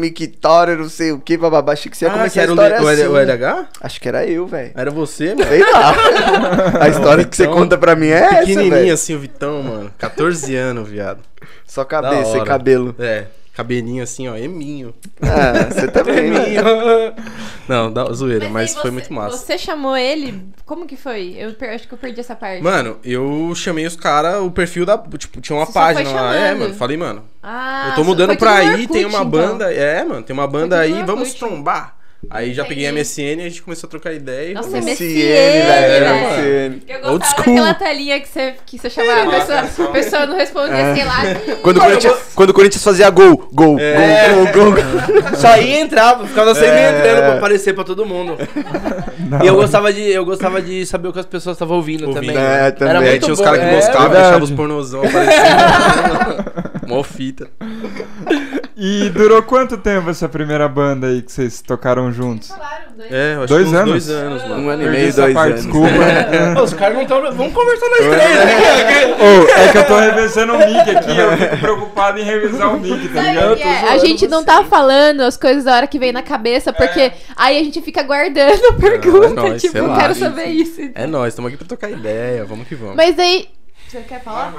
Mictório, 0.64 0.82
não 0.82 0.88
sei 0.88 1.12
o 1.12 1.18
que, 1.20 1.36
bababá, 1.36 1.72
achei 1.72 1.90
que 1.90 1.96
você 1.96 2.04
ia 2.06 2.10
Ah, 2.10 2.14
começar 2.14 2.32
que 2.32 2.40
a 2.40 2.42
era 2.42 2.50
o, 2.50 2.54
história 2.54 2.82
o, 2.82 2.88
assim. 2.88 3.06
o 3.06 3.16
LH? 3.18 3.66
Acho 3.80 4.00
que 4.00 4.08
era 4.08 4.26
eu, 4.26 4.46
velho. 4.46 4.72
Era 4.74 4.90
você, 4.90 5.34
mano. 5.34 5.48
Sei 5.48 5.60
lá. 5.60 5.94
a 6.80 6.88
história 6.88 7.24
que 7.24 7.36
você 7.36 7.46
conta 7.46 7.76
pra 7.78 7.94
mim 7.94 8.08
é 8.08 8.18
essa, 8.18 8.38
Pequenininho 8.46 8.94
assim 8.94 9.14
o 9.14 9.18
Vitão, 9.18 9.62
mano. 9.62 9.92
14 9.98 10.54
anos, 10.56 10.88
viado. 10.88 11.20
Só 11.66 11.84
cabeça 11.84 12.30
e 12.36 12.40
hora. 12.40 12.44
cabelo. 12.44 12.94
É, 12.98 13.24
cabelinho 13.54 14.02
assim, 14.02 14.28
ó, 14.28 14.36
eminho. 14.36 14.92
Ah, 15.22 15.70
você 15.72 15.86
também. 15.92 16.30
né? 16.30 17.14
Não, 17.68 17.92
dá 17.92 18.04
zoeira, 18.12 18.48
mas, 18.48 18.72
foi 18.74 18.82
você- 18.82 18.90
muito 18.90 19.12
massa. 19.12 19.36
Você 19.38 19.56
chamou 19.56 19.96
ele? 19.96 20.42
Como 20.66 20.86
que 20.86 20.96
foi? 20.96 21.34
Eu 21.38 21.52
per- 21.54 21.70
acho 21.74 21.86
que 21.88 21.94
eu 21.94 21.98
perdi 21.98 22.20
essa 22.20 22.34
parte. 22.34 22.62
Mano, 22.62 22.98
eu 23.04 23.52
chamei 23.54 23.86
os 23.86 23.96
caras, 23.96 24.42
o 24.42 24.50
perfil 24.50 24.84
da. 24.84 24.98
Tipo, 24.98 25.40
tinha 25.40 25.56
uma 25.56 25.66
Você 25.66 25.72
foi 25.72 25.82
página 25.82 26.10
lá. 26.10 26.34
É, 26.34 26.54
mano. 26.54 26.74
Falei, 26.74 26.96
mano, 26.96 27.22
Ah, 27.42 27.88
eu 27.90 27.94
tô 27.94 28.04
mudando 28.04 28.28
foi 28.30 28.36
pra 28.38 28.54
aí, 28.56 28.86
tem 28.86 29.04
uma 29.04 29.18
então. 29.18 29.30
banda. 29.30 29.72
É, 29.72 30.04
mano, 30.04 30.22
tem 30.22 30.34
uma 30.34 30.46
banda 30.46 30.78
aí, 30.80 31.02
vamos 31.04 31.34
trombar. 31.34 31.96
Aí 32.30 32.52
já 32.54 32.64
peguei 32.64 32.86
a. 32.86 32.92
MSN 32.92 33.20
e 33.38 33.40
a 33.40 33.48
gente 33.48 33.62
começou 33.62 33.86
a 33.86 33.90
trocar 33.90 34.12
ideia. 34.12 34.50
e 34.50 34.54
Nossa, 34.54 34.68
MSN, 34.68 34.84
MSN, 34.84 35.66
velho. 35.66 36.42
velho. 36.42 36.82
Eu 36.88 37.00
gostava 37.18 37.36
daquela 37.42 37.74
telinha 37.74 38.20
que 38.20 38.28
você, 38.28 38.54
que 38.66 38.78
você 38.78 38.90
chamava 38.90 39.36
a 39.36 39.40
pessoa, 39.40 39.58
a 39.88 39.92
pessoa 39.92 40.26
não 40.26 40.36
respondia, 40.36 40.74
É. 40.76 40.94
sei 40.94 41.04
lá. 41.04 41.22
Quando 41.62 41.76
o, 41.78 41.80
Corinthians, 41.80 42.16
quando 42.34 42.50
o 42.50 42.54
Corinthians 42.54 42.84
fazia 42.84 43.10
gol, 43.10 43.48
gol, 43.52 43.78
É. 43.80 44.28
gol, 44.30 44.46
gol, 44.52 44.72
gol. 44.72 45.36
Só 45.36 45.56
ia 45.58 45.80
entrar, 45.80 46.18
ficava 46.26 46.54
sempre 46.54 46.70
É. 46.78 46.90
entrando 46.98 47.18
pra 47.18 47.34
aparecer 47.36 47.74
pra 47.74 47.84
todo 47.84 48.04
mundo. 48.06 48.36
E 49.42 49.46
eu 49.46 49.54
gostava, 49.56 49.92
de, 49.92 50.02
eu 50.10 50.24
gostava 50.24 50.60
de 50.62 50.84
saber 50.86 51.08
o 51.08 51.12
que 51.12 51.18
as 51.20 51.26
pessoas 51.26 51.56
estavam 51.56 51.76
ouvindo, 51.76 52.06
Ouvindo. 52.08 52.20
também. 52.32 52.36
É, 52.36 52.70
também. 52.70 52.90
Era 52.90 53.00
muito 53.00 53.22
tinha 53.24 53.32
os 53.32 53.40
caras 53.40 53.58
que 53.60 53.66
é, 53.66 53.76
buscavam, 53.76 54.00
verdade. 54.02 54.22
deixavam 54.22 54.44
os 54.44 54.50
pornozão 54.50 55.02
aparecendo. 55.04 56.54
Mó 56.86 57.02
fita. 57.02 57.48
E 58.76 59.08
durou 59.10 59.40
quanto 59.42 59.76
tempo 59.76 60.10
essa 60.10 60.28
primeira 60.28 60.68
banda 60.68 61.06
aí 61.06 61.22
que 61.22 61.30
vocês 61.30 61.62
tocaram 61.62 62.10
juntos? 62.10 62.50
É, 63.10 63.34
eu 63.36 63.42
acho 63.44 63.52
Dois 63.54 63.72
anos? 63.72 63.90
dois 63.90 64.10
anos, 64.10 64.42
mano. 64.42 64.62
Um 64.62 64.68
ano 64.68 64.82
e 64.82 64.88
meio, 64.88 65.14
dois 65.14 65.32
parte, 65.34 65.50
anos. 65.50 65.62
desculpa. 65.64 66.60
Ô, 66.60 66.62
os 66.64 66.74
caras 66.74 66.94
não 66.96 67.02
estão. 67.02 67.22
Vamos 67.32 67.52
conversar 67.52 67.88
nós 67.88 67.98
três 67.98 68.38
aqui. 68.80 69.22
Ô, 69.22 69.48
é 69.60 69.68
que 69.72 69.78
eu 69.78 69.86
tô 69.86 69.96
revezando 69.98 70.52
o 70.54 70.58
mic 70.58 70.90
aqui, 70.90 71.16
eu 71.18 71.36
fico 71.36 71.56
preocupado 71.58 72.18
em 72.18 72.24
revisar 72.24 72.74
o 72.74 72.80
mic, 72.80 73.08
tá 73.14 73.22
ligado? 73.22 73.56
é? 73.60 73.88
A 73.90 73.98
gente 73.98 74.26
não 74.26 74.44
tá 74.44 74.64
falando 74.64 75.20
as 75.20 75.36
coisas 75.36 75.64
da 75.64 75.76
hora 75.76 75.86
que 75.86 75.98
vem 75.98 76.12
na 76.12 76.22
cabeça, 76.22 76.72
porque 76.72 77.12
aí 77.36 77.58
a 77.58 77.62
gente 77.62 77.80
fica 77.80 78.02
guardando 78.02 78.64
a 78.70 78.72
pergunta. 78.72 79.28
nóis, 79.34 79.62
tipo, 79.62 79.78
eu 79.78 79.94
quero 79.94 80.14
saber 80.16 80.46
isso. 80.46 80.80
É 80.94 81.06
nóis, 81.06 81.28
estamos 81.32 81.48
aqui 81.48 81.56
pra 81.56 81.66
trocar 81.68 81.90
ideia, 81.90 82.44
vamos 82.44 82.66
que 82.66 82.74
vamos. 82.74 82.96
Mas 82.96 83.16
aí. 83.18 83.46
Você 83.94 84.00
quer 84.08 84.20
falar? 84.24 84.52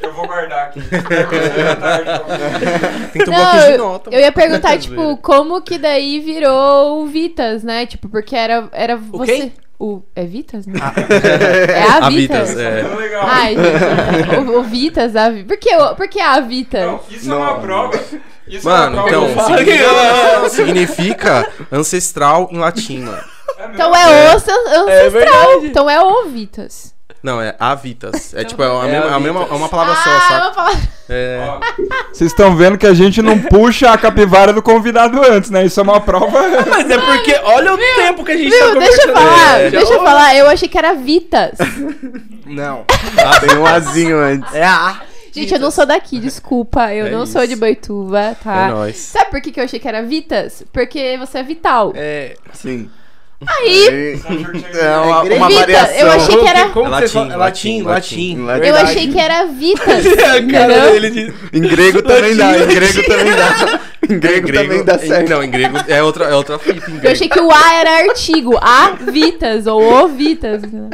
Eu 0.00 0.12
vou 0.12 0.28
guardar 0.28 0.66
aqui. 0.66 0.80
Tem 3.12 3.24
que 3.24 3.30
um 3.30 3.32
Não, 3.32 3.58
de 3.58 3.70
eu, 3.72 3.78
nota. 3.78 4.10
eu 4.12 4.20
ia 4.20 4.30
perguntar, 4.30 4.78
tipo, 4.86 5.16
como 5.16 5.60
que 5.60 5.76
daí 5.76 6.20
virou 6.20 7.02
o 7.02 7.06
Vitas, 7.06 7.64
né? 7.64 7.84
Tipo, 7.84 8.08
porque 8.08 8.36
era, 8.36 8.68
era 8.70 8.96
você. 8.96 9.26
quem? 9.32 9.52
O, 9.76 10.02
é 10.14 10.24
Vitas? 10.24 10.68
Né? 10.68 10.78
É 11.68 11.82
a 11.82 11.96
A 12.06 12.10
Vitas. 12.10 12.50
Vitas, 12.50 12.64
é. 12.64 12.82
legal. 12.96 13.24
Ai, 13.26 13.56
gente, 13.56 14.36
o, 14.48 14.60
o 14.60 14.62
Vitas, 14.62 15.16
a 15.16 15.30
Vi- 15.30 15.42
Por 15.42 15.56
que, 15.56 15.74
o- 15.74 15.96
por 15.96 16.06
que 16.06 16.20
a 16.20 16.38
Vitas? 16.38 16.86
Não, 16.86 17.00
isso 17.10 17.32
é 17.32 17.36
uma 17.36 17.58
prova. 17.58 18.00
Isso 18.46 18.68
Mano, 18.68 18.98
é 18.98 19.00
uma 19.00 19.08
então, 19.08 19.32
prova. 19.34 19.56
significa, 19.58 20.48
significa 20.48 21.50
ancestral 21.72 22.48
em 22.52 22.58
latim, 22.58 23.00
mano. 23.00 23.24
Então 23.72 23.92
é 23.96 24.06
o 24.06 24.10
ancestral. 24.36 24.86
verdade. 25.10 25.66
então 25.66 25.90
é 25.90 26.00
o 26.00 26.26
Vitas. 26.26 26.93
Não, 27.24 27.40
é 27.40 27.56
avitas. 27.58 28.34
É 28.34 28.44
tipo, 28.44 28.62
é, 28.62 28.66
a 28.66 28.86
É 28.86 28.90
mesma, 28.92 29.16
a 29.16 29.18
mesma- 29.18 29.48
é 29.50 29.54
uma 29.54 29.68
palavra 29.70 29.94
só, 29.94 30.10
ah, 30.10 30.20
saca? 30.20 30.38
vamos 30.40 30.54
falar. 30.54 30.80
É, 31.08 31.58
Vocês 32.12 32.30
estão 32.30 32.54
vendo 32.54 32.76
que 32.76 32.86
a 32.86 32.92
gente 32.92 33.22
não 33.22 33.38
puxa 33.38 33.90
a 33.90 33.96
capivara 33.96 34.52
do 34.52 34.60
convidado 34.62 35.20
antes, 35.24 35.50
né? 35.50 35.64
Isso 35.64 35.80
é 35.80 35.82
uma 35.82 36.02
prova. 36.02 36.38
Mas 36.68 36.90
é 36.90 36.98
porque 36.98 37.34
olha 37.44 37.72
o 37.72 37.78
tempo 37.78 38.24
que 38.26 38.32
a 38.32 38.36
gente 38.36 38.50
tá 38.58 38.66
Viu, 38.66 38.78
deixa 38.78 39.02
eu 39.08 39.14
falar, 39.14 39.58
É, 39.58 39.70
deixa 39.70 39.92
eu 39.94 40.04
falar. 40.04 40.36
Eu 40.36 40.46
achei 40.48 40.68
que 40.68 40.76
era 40.76 40.92
Vitas. 40.92 41.56
Não. 42.44 42.84
Tem 43.46 43.56
um 43.56 43.66
azinho 43.66 44.18
antes. 44.18 44.54
É 44.54 44.64
a. 44.64 45.00
Gente, 45.32 45.52
eu 45.52 45.58
não 45.58 45.70
sou 45.70 45.84
daqui, 45.86 46.20
desculpa. 46.20 46.92
Eu 46.94 47.06
É 47.06 47.10
não 47.10 47.24
sou 47.26 47.42
isso. 47.42 47.54
de 47.54 47.56
Boituva, 47.56 48.36
tá? 48.44 48.66
é 48.66 48.70
nóis. 48.70 48.96
Sabe 48.98 49.30
por 49.30 49.40
que, 49.40 49.50
que 49.50 49.58
eu 49.60 49.64
achei 49.64 49.80
que 49.80 49.88
era 49.88 50.02
Vitas? 50.02 50.62
Porque 50.72 51.16
você 51.18 51.38
é 51.38 51.42
vital. 51.42 51.92
É. 51.96 52.36
Sim. 52.52 52.88
Aí, 53.46 54.20
É 54.74 54.96
uma, 54.98 55.22
uma 55.22 55.48
Vita, 55.48 55.60
variação. 55.60 55.96
eu 55.96 56.10
achei 56.12 56.36
que 56.36 56.46
era- 56.46 56.68
Como 56.70 56.86
É 56.86 56.90
latim, 56.90 57.08
fala? 57.08 57.36
Latim, 57.36 57.82
latim, 57.82 58.36
latim. 58.36 58.44
latim. 58.44 58.66
eu 58.66 58.76
achei 58.76 59.08
que 59.12 59.18
era 59.20 59.44
Vitas. 59.46 60.04
Cara 60.50 60.90
dele 60.90 61.10
de... 61.10 61.34
Em 61.52 61.60
grego 61.62 62.02
também 62.02 62.36
dá, 62.36 62.58
em 62.58 62.66
grego 62.68 63.02
também 63.04 63.32
dá. 63.36 63.80
Em 64.04 64.18
grego, 64.18 64.52
também 64.52 64.84
dá 64.84 64.96
em- 64.96 64.98
certo. 65.08 65.30
Não, 65.30 65.42
em 65.42 65.50
grego 65.50 65.78
é 65.88 66.02
outra, 66.02 66.26
é 66.26 66.34
outra 66.34 66.58
fita 66.58 66.90
em 66.90 67.00
Eu 67.02 67.10
achei 67.10 67.26
que 67.26 67.40
o 67.40 67.50
A 67.50 67.72
era 67.72 67.90
artigo. 68.10 68.54
A 68.60 68.90
Vitas 69.10 69.66
ou 69.66 69.82
O 69.82 70.08
Vitas. 70.08 70.62
O 70.62 70.90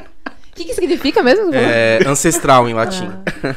que, 0.54 0.64
que 0.66 0.74
significa 0.74 1.20
mesmo? 1.20 1.50
É 1.52 1.98
ancestral 2.06 2.68
em 2.68 2.72
latim. 2.74 3.10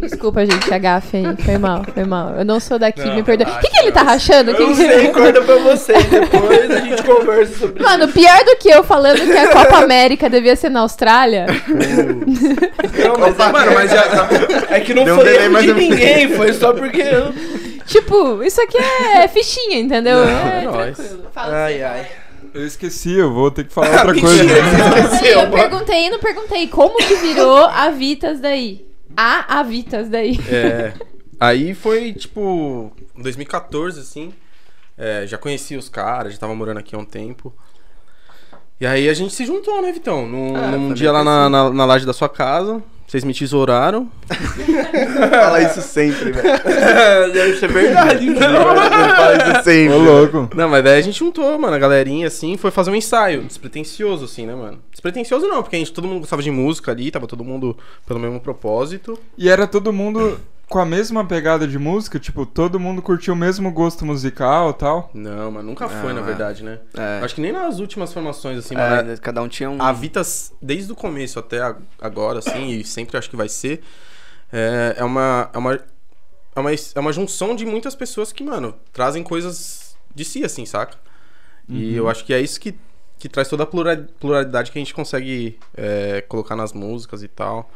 Desculpa, 0.00 0.44
gente, 0.44 0.72
a 0.72 0.78
gafe 0.78 1.16
aí. 1.16 1.24
Foi 1.44 1.56
mal, 1.58 1.82
foi 1.92 2.04
mal. 2.04 2.34
Eu 2.36 2.44
não 2.44 2.60
sou 2.60 2.78
daqui, 2.78 3.04
Não, 3.04 3.14
me 3.16 3.22
perdoa. 3.22 3.48
O 3.48 3.58
que, 3.60 3.68
que 3.70 3.76
ele 3.78 3.90
tá 3.92 4.02
rachando? 4.02 4.50
Eu 4.50 4.56
Que 4.56 4.62
não 4.62 4.68
que- 4.70 4.76
sei, 4.76 5.08
corta 5.08 5.40
pra 5.42 5.56
você. 5.56 5.92
Depois 5.94 6.70
a 6.70 6.80
gente 6.80 7.02
conversa 7.02 7.58
sobre 7.58 7.82
Mano, 7.82 8.08
pior 8.08 8.44
do 8.44 8.56
que 8.56 8.68
eu 8.68 8.84
falando 8.84 9.18
que 9.20 9.36
a 9.36 9.48
Copa 9.52 9.78
América 9.78 10.28
devia 10.28 10.54
ser 10.56 10.68
na 10.70 10.80
Austrália. 10.80 11.46
isso. 11.48 13.06
Não, 13.08 13.16
mas 13.18 13.38
é, 13.38 13.52
Mano, 13.52 13.72
mas 13.74 13.90
já. 13.90 14.28
é 14.70 14.80
que 14.80 14.92
não 14.94 15.04
Deu 15.04 15.16
foi 15.16 15.34
erro 15.36 15.60
de 15.62 15.72
ninguém, 15.74 16.28
foi 16.34 16.52
só 16.52 16.72
porque 16.72 17.00
eu... 17.02 17.32
Tipo, 17.86 18.42
isso 18.42 18.60
aqui 18.60 18.76
é 18.76 19.26
fichinha, 19.28 19.78
entendeu? 19.80 20.18
Não, 20.18 20.28
é 20.28 20.64
é 20.88 20.92
tranquilo. 20.92 21.24
Fala 21.32 21.64
Ai, 21.64 21.82
ai. 21.82 22.06
Eu 22.54 22.66
esqueci, 22.66 23.14
eu 23.16 23.32
vou 23.32 23.50
ter 23.50 23.64
que 23.64 23.72
falar 23.72 23.90
outra 24.06 24.12
Mentira, 24.14 24.32
coisa. 24.36 25.14
esqueceu. 25.14 25.40
eu 25.40 25.50
perguntei 25.50 26.06
e 26.06 26.10
não 26.10 26.18
perguntei. 26.18 26.66
Como 26.66 26.96
que 26.98 27.14
virou 27.14 27.64
a 27.64 27.88
Vitas 27.90 28.40
daí? 28.40 28.86
A 29.20 29.58
Avitas 29.58 30.08
daí. 30.08 30.38
É. 30.48 30.94
Aí 31.40 31.74
foi, 31.74 32.12
tipo, 32.12 32.92
em 33.16 33.22
2014, 33.22 33.98
assim. 33.98 34.32
É, 34.96 35.26
já 35.26 35.36
conhecia 35.36 35.76
os 35.76 35.88
caras, 35.88 36.34
já 36.34 36.38
tava 36.38 36.54
morando 36.54 36.78
aqui 36.78 36.94
há 36.94 36.98
um 36.98 37.04
tempo. 37.04 37.52
E 38.80 38.86
aí 38.86 39.08
a 39.08 39.14
gente 39.14 39.34
se 39.34 39.44
juntou, 39.44 39.82
né, 39.82 39.90
Vitão? 39.90 40.24
Num, 40.26 40.54
Ah, 40.56 40.68
num 40.70 40.94
dia 40.94 41.10
lá 41.10 41.24
na, 41.24 41.50
na, 41.50 41.70
na 41.70 41.84
laje 41.84 42.06
da 42.06 42.12
sua 42.12 42.28
casa. 42.28 42.80
Vocês 43.08 43.24
me 43.24 43.32
tesouraram. 43.32 44.10
Fala 45.30 45.62
isso 45.62 45.80
sempre, 45.80 46.30
velho. 46.30 46.58
Deve 47.32 47.56
ser 47.56 47.72
verdade, 47.72 48.28
então. 48.28 48.52
Fala 48.52 49.34
isso 49.34 49.64
sempre. 49.64 49.94
Ô, 49.94 49.98
louco. 49.98 50.50
Não, 50.54 50.68
mas 50.68 50.84
daí 50.84 50.98
a 50.98 51.00
gente 51.00 51.18
juntou, 51.18 51.58
mano, 51.58 51.74
a 51.74 51.78
galerinha, 51.78 52.26
assim, 52.26 52.58
foi 52.58 52.70
fazer 52.70 52.90
um 52.90 52.94
ensaio. 52.94 53.44
Despretensioso, 53.44 54.26
assim, 54.26 54.44
né, 54.44 54.54
mano? 54.54 54.78
Despretensioso 54.92 55.46
não, 55.46 55.62
porque 55.62 55.76
a 55.76 55.78
gente, 55.78 55.90
todo 55.90 56.06
mundo 56.06 56.20
gostava 56.20 56.42
de 56.42 56.50
música 56.50 56.92
ali, 56.92 57.10
tava 57.10 57.26
todo 57.26 57.42
mundo 57.42 57.74
pelo 58.06 58.20
mesmo 58.20 58.38
propósito. 58.40 59.18
E 59.38 59.48
era 59.48 59.66
todo 59.66 59.90
mundo 59.90 60.38
com 60.68 60.78
a 60.78 60.84
mesma 60.84 61.24
pegada 61.24 61.66
de 61.66 61.78
música? 61.78 62.18
Tipo, 62.18 62.44
todo 62.44 62.78
mundo 62.78 63.00
curtia 63.00 63.32
o 63.32 63.36
mesmo 63.36 63.70
gosto 63.72 64.04
musical 64.04 64.70
e 64.70 64.74
tal? 64.74 65.10
Não, 65.14 65.50
mas 65.50 65.64
nunca 65.64 65.88
foi, 65.88 66.08
Não, 66.12 66.16
na 66.16 66.20
é. 66.20 66.24
verdade, 66.24 66.62
né? 66.62 66.78
É. 66.96 67.24
Acho 67.24 67.34
que 67.34 67.40
nem 67.40 67.52
nas 67.52 67.78
últimas 67.78 68.12
formações, 68.12 68.58
assim. 68.58 68.74
É, 68.76 69.16
cada 69.16 69.42
um 69.42 69.48
tinha 69.48 69.70
um. 69.70 69.80
A 69.80 69.92
Vitas, 69.92 70.52
desde 70.60 70.92
o 70.92 70.94
começo 70.96 71.38
até 71.38 71.74
agora, 72.00 72.38
assim, 72.40 72.68
e 72.70 72.84
sempre 72.84 73.16
acho 73.16 73.30
que 73.30 73.36
vai 73.36 73.48
ser, 73.48 73.82
é, 74.52 74.96
é, 74.98 75.04
uma, 75.04 75.50
é, 75.52 75.58
uma, 75.58 75.74
é, 75.74 76.60
uma, 76.60 76.70
é 76.72 77.00
uma 77.00 77.12
junção 77.12 77.56
de 77.56 77.64
muitas 77.64 77.94
pessoas 77.94 78.32
que, 78.32 78.42
mano, 78.44 78.74
trazem 78.92 79.22
coisas 79.22 79.96
de 80.14 80.24
si, 80.24 80.44
assim, 80.44 80.66
saca? 80.66 80.96
E 81.70 81.94
eu 81.94 82.08
acho 82.08 82.24
que 82.24 82.32
é 82.32 82.40
isso 82.40 82.58
que, 82.58 82.74
que 83.18 83.28
traz 83.28 83.46
toda 83.46 83.62
a 83.62 83.66
plura- 83.66 84.08
pluralidade 84.18 84.72
que 84.72 84.78
a 84.78 84.80
gente 84.80 84.94
consegue 84.94 85.58
é, 85.76 86.22
colocar 86.22 86.56
nas 86.56 86.72
músicas 86.72 87.22
e 87.22 87.28
tal. 87.28 87.70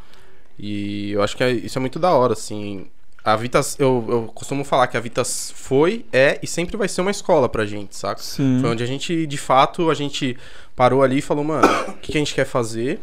E 0.57 1.11
eu 1.11 1.21
acho 1.21 1.35
que 1.35 1.43
é- 1.43 1.51
isso 1.51 1.77
é 1.77 1.81
muito 1.81 1.99
da 1.99 2.11
hora, 2.11 2.33
assim. 2.33 2.87
A 3.23 3.35
Vitas, 3.37 3.79
eu, 3.79 4.05
eu 4.09 4.31
costumo 4.33 4.65
falar 4.65 4.87
que 4.87 4.97
a 4.97 4.99
Vitas 4.99 5.51
foi, 5.55 6.05
é 6.11 6.39
e 6.43 6.47
sempre 6.47 6.75
vai 6.75 6.89
ser 6.89 6.99
uma 7.01 7.11
escola 7.11 7.47
pra 7.47 7.65
gente, 7.65 7.95
saca? 7.95 8.21
Sim. 8.21 8.59
Foi 8.59 8.69
onde 8.69 8.83
a 8.83 8.85
gente, 8.85 9.25
de 9.25 9.37
fato, 9.37 9.89
a 9.89 9.93
gente 9.93 10.37
parou 10.75 11.01
ali 11.01 11.19
e 11.19 11.21
falou, 11.21 11.43
mano, 11.43 11.65
o 11.89 11.93
que, 11.93 12.11
que 12.11 12.17
a 12.17 12.21
gente 12.21 12.33
quer 12.33 12.45
fazer? 12.45 12.99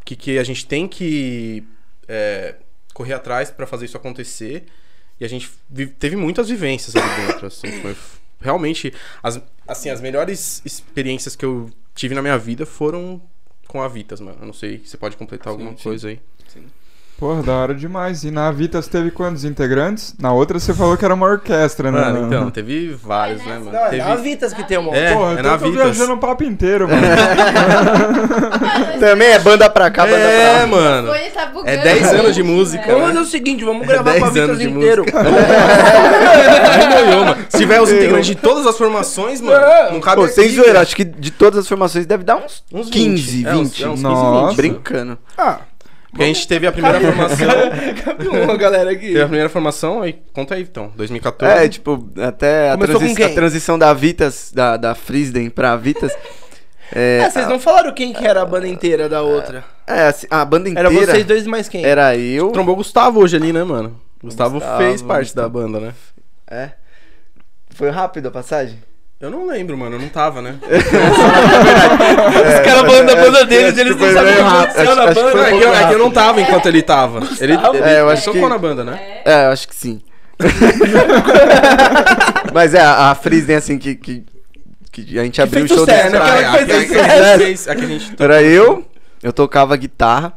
O 0.00 0.04
que, 0.04 0.16
que 0.16 0.38
a 0.38 0.42
gente 0.44 0.64
tem 0.66 0.88
que 0.88 1.62
é, 2.08 2.54
correr 2.94 3.12
atrás 3.12 3.50
pra 3.50 3.66
fazer 3.66 3.84
isso 3.84 3.96
acontecer? 3.96 4.64
E 5.20 5.24
a 5.24 5.28
gente 5.28 5.50
teve 5.98 6.16
muitas 6.16 6.48
vivências 6.48 6.96
ali 6.96 7.26
dentro, 7.26 7.46
assim, 7.46 7.70
foi 7.82 7.94
realmente 8.40 8.94
as, 9.22 9.38
assim, 9.66 9.90
as 9.90 10.00
melhores 10.00 10.62
experiências 10.64 11.36
que 11.36 11.44
eu 11.44 11.68
tive 11.94 12.14
na 12.14 12.22
minha 12.22 12.38
vida 12.38 12.64
foram 12.64 13.20
com 13.66 13.82
a 13.82 13.88
Vitas, 13.88 14.18
mano. 14.20 14.38
Eu 14.40 14.46
não 14.46 14.54
sei, 14.54 14.78
você 14.78 14.96
pode 14.96 15.16
completar 15.16 15.52
alguma 15.52 15.72
sim. 15.72 15.82
coisa 15.82 16.08
aí? 16.08 16.20
Porra, 17.18 17.42
da 17.42 17.52
hora 17.52 17.74
demais. 17.74 18.22
E 18.22 18.30
na 18.30 18.48
Vitas 18.52 18.86
teve 18.86 19.10
quantos 19.10 19.44
integrantes? 19.44 20.14
Na 20.20 20.32
outra 20.32 20.60
você 20.60 20.72
falou 20.72 20.96
que 20.96 21.04
era 21.04 21.12
uma 21.14 21.26
orquestra, 21.26 21.90
né? 21.90 22.00
Mano, 22.00 22.26
então, 22.28 22.48
teve 22.52 22.94
vários, 23.02 23.44
né, 23.44 23.54
mano? 23.58 23.72
Não, 23.72 23.78
é 23.86 23.90
Teve... 23.90 24.02
na 24.04 24.14
Vitas 24.14 24.52
que 24.52 24.62
tem 24.62 24.78
uma... 24.78 24.94
É, 24.96 25.12
Porra, 25.14 25.30
é 25.30 25.32
então 25.32 25.42
na 25.42 25.52
eu 25.54 25.58
tô 25.58 25.64
Vitas. 25.70 25.82
viajando 25.84 26.12
o 26.12 26.18
papo 26.18 26.44
inteiro, 26.44 26.86
mano. 26.88 27.02
Também 29.00 29.28
é 29.32 29.38
banda 29.40 29.68
pra 29.68 29.90
cá, 29.90 30.04
banda 30.04 30.16
É, 30.16 30.50
pra 30.52 30.60
lá. 30.60 30.66
mano. 30.68 31.08
Tá 31.34 31.46
bugando, 31.46 31.68
É 31.70 31.76
10 31.76 32.06
anos 32.14 32.34
de 32.36 32.42
música. 32.44 32.84
velho. 32.84 32.98
Vamos 32.98 33.08
fazer 33.14 33.20
o 33.20 33.30
seguinte, 33.30 33.64
vamos 33.64 33.84
gravar 33.86 34.10
10 34.12 34.20
com 34.22 34.26
a 34.26 34.30
Vitas 34.30 34.60
inteiro. 34.60 35.04
Mano. 37.16 37.36
Se 37.48 37.58
tiver 37.58 37.80
os 37.80 37.90
integrantes 37.90 38.26
de 38.26 38.34
todas 38.36 38.66
as 38.66 38.76
formações, 38.78 39.40
mano, 39.40 39.64
não 39.92 40.00
cabe 40.00 40.16
Pô, 40.16 40.24
aqui, 40.24 40.34
sem 40.34 40.48
zoeira, 40.50 40.80
acho 40.80 40.94
que 40.94 41.04
de 41.04 41.30
todas 41.32 41.58
as 41.60 41.68
formações 41.68 42.06
deve 42.06 42.22
dar 42.24 42.36
uns, 42.36 42.62
Uns 42.72 42.88
15, 42.90 43.44
20. 43.44 43.46
É, 43.46 43.54
uns- 43.54 43.68
20. 43.70 43.84
é, 43.84 43.88
uns 43.88 43.90
15, 43.94 44.02
Nossa. 44.02 44.48
20. 44.48 44.56
Brincando. 44.56 45.18
Ah, 45.36 45.58
Porque 46.10 46.22
a 46.22 46.26
gente 46.26 46.48
teve 46.48 46.66
a 46.66 46.72
primeira 46.72 46.98
formação. 47.00 47.48
cabe 48.04 48.28
uma 48.28 48.56
galera 48.56 48.90
aqui. 48.90 49.08
Teve 49.08 49.20
a 49.20 49.26
primeira 49.26 49.48
formação, 49.48 50.02
aí 50.02 50.18
conta 50.32 50.54
aí 50.54 50.62
então. 50.62 50.90
2014. 50.96 51.64
É, 51.64 51.68
tipo, 51.68 52.08
até 52.20 52.70
a, 52.70 52.74
Começou 52.74 52.96
transi- 52.98 53.14
com 53.14 53.16
quem? 53.22 53.26
a 53.26 53.34
transição 53.34 53.78
da 53.78 53.92
Vitas, 53.92 54.50
da, 54.54 54.76
da 54.76 54.94
Frisden 54.94 55.50
pra 55.50 55.76
Vitas. 55.76 56.12
É, 56.90 57.22
Ah, 57.22 57.30
vocês 57.30 57.46
não 57.46 57.60
falaram 57.60 57.92
quem 57.92 58.14
que 58.14 58.26
era 58.26 58.40
a 58.40 58.46
banda 58.46 58.66
inteira 58.66 59.08
da 59.08 59.20
outra. 59.20 59.62
é, 59.86 60.04
assim, 60.08 60.26
a 60.30 60.42
banda 60.44 60.70
Era 60.70 60.88
inteira 60.90 61.06
vocês 61.12 61.24
dois 61.26 61.44
e 61.44 61.48
mais 61.48 61.68
quem? 61.68 61.84
era 61.84 62.16
eu. 62.16 62.50
Trombou 62.52 62.72
o 62.72 62.78
Gustavo 62.78 63.20
hoje 63.20 63.36
ali, 63.36 63.52
né, 63.52 63.62
mano? 63.62 64.00
Gustavo, 64.22 64.54
Gustavo, 64.54 64.78
fez 64.82 65.02
parte 65.02 65.24
Gustavo. 65.26 65.46
da 65.46 65.60
banda, 65.60 65.78
né? 65.80 65.92
É. 66.50 66.70
Foi 67.70 67.90
rápido 67.90 68.28
a 68.28 68.30
passagem? 68.30 68.78
Eu 69.20 69.30
não 69.30 69.46
lembro, 69.48 69.76
mano. 69.76 69.96
Eu 69.96 70.00
não 70.00 70.08
tava, 70.08 70.40
né? 70.40 70.54
Os 70.62 72.60
caras 72.64 72.80
falando 72.82 73.06
da 73.06 73.16
banda 73.16 73.44
deles, 73.44 73.72
acho 73.72 73.80
eles 73.80 73.96
não 73.96 74.12
sabem 74.12 74.32
o 74.32 74.36
que 74.36 74.42
aconteceu 74.42 74.94
na 74.96 75.06
banda. 75.12 75.40
é, 75.48 75.58
que 75.58 75.64
eu, 75.64 75.74
é 75.74 75.86
que 75.88 75.94
eu 75.94 75.98
não 75.98 76.10
tava 76.10 76.40
enquanto 76.40 76.66
ele 76.66 76.82
tava. 76.82 77.18
Ele, 77.40 77.54
ele 77.54 77.62
É, 77.82 78.00
eu 78.00 78.10
acho 78.10 78.24
tocou 78.26 78.42
que- 78.42 78.48
na 78.48 78.58
banda, 78.58 78.84
né? 78.84 79.00
É, 79.24 79.46
eu 79.46 79.50
acho 79.50 79.66
que 79.66 79.74
sim. 79.74 80.00
Mas 82.54 82.74
é, 82.74 82.80
a, 82.80 83.10
a 83.10 83.14
Frisden, 83.16 83.56
assim, 83.56 83.76
que, 83.78 83.94
que, 83.96 84.24
que 84.92 85.18
a 85.18 85.24
gente 85.24 85.42
abriu 85.42 85.64
o 85.64 85.68
show 85.68 85.84
desse 85.84 86.10
né? 86.10 86.18
cara. 86.18 86.50
Aquela 86.50 86.58
que 86.58 86.66
fez 86.66 86.90
Aqui- 86.92 86.98
aqui- 86.98 87.08
sucesso. 87.08 87.34
aqui 87.34 87.44
fez- 87.44 87.68
aqui 87.68 87.84
a 87.84 87.88
gente 87.88 88.22
Era 88.22 88.42
eu, 88.42 88.84
eu 89.22 89.32
tocava 89.32 89.76
guitarra, 89.76 90.32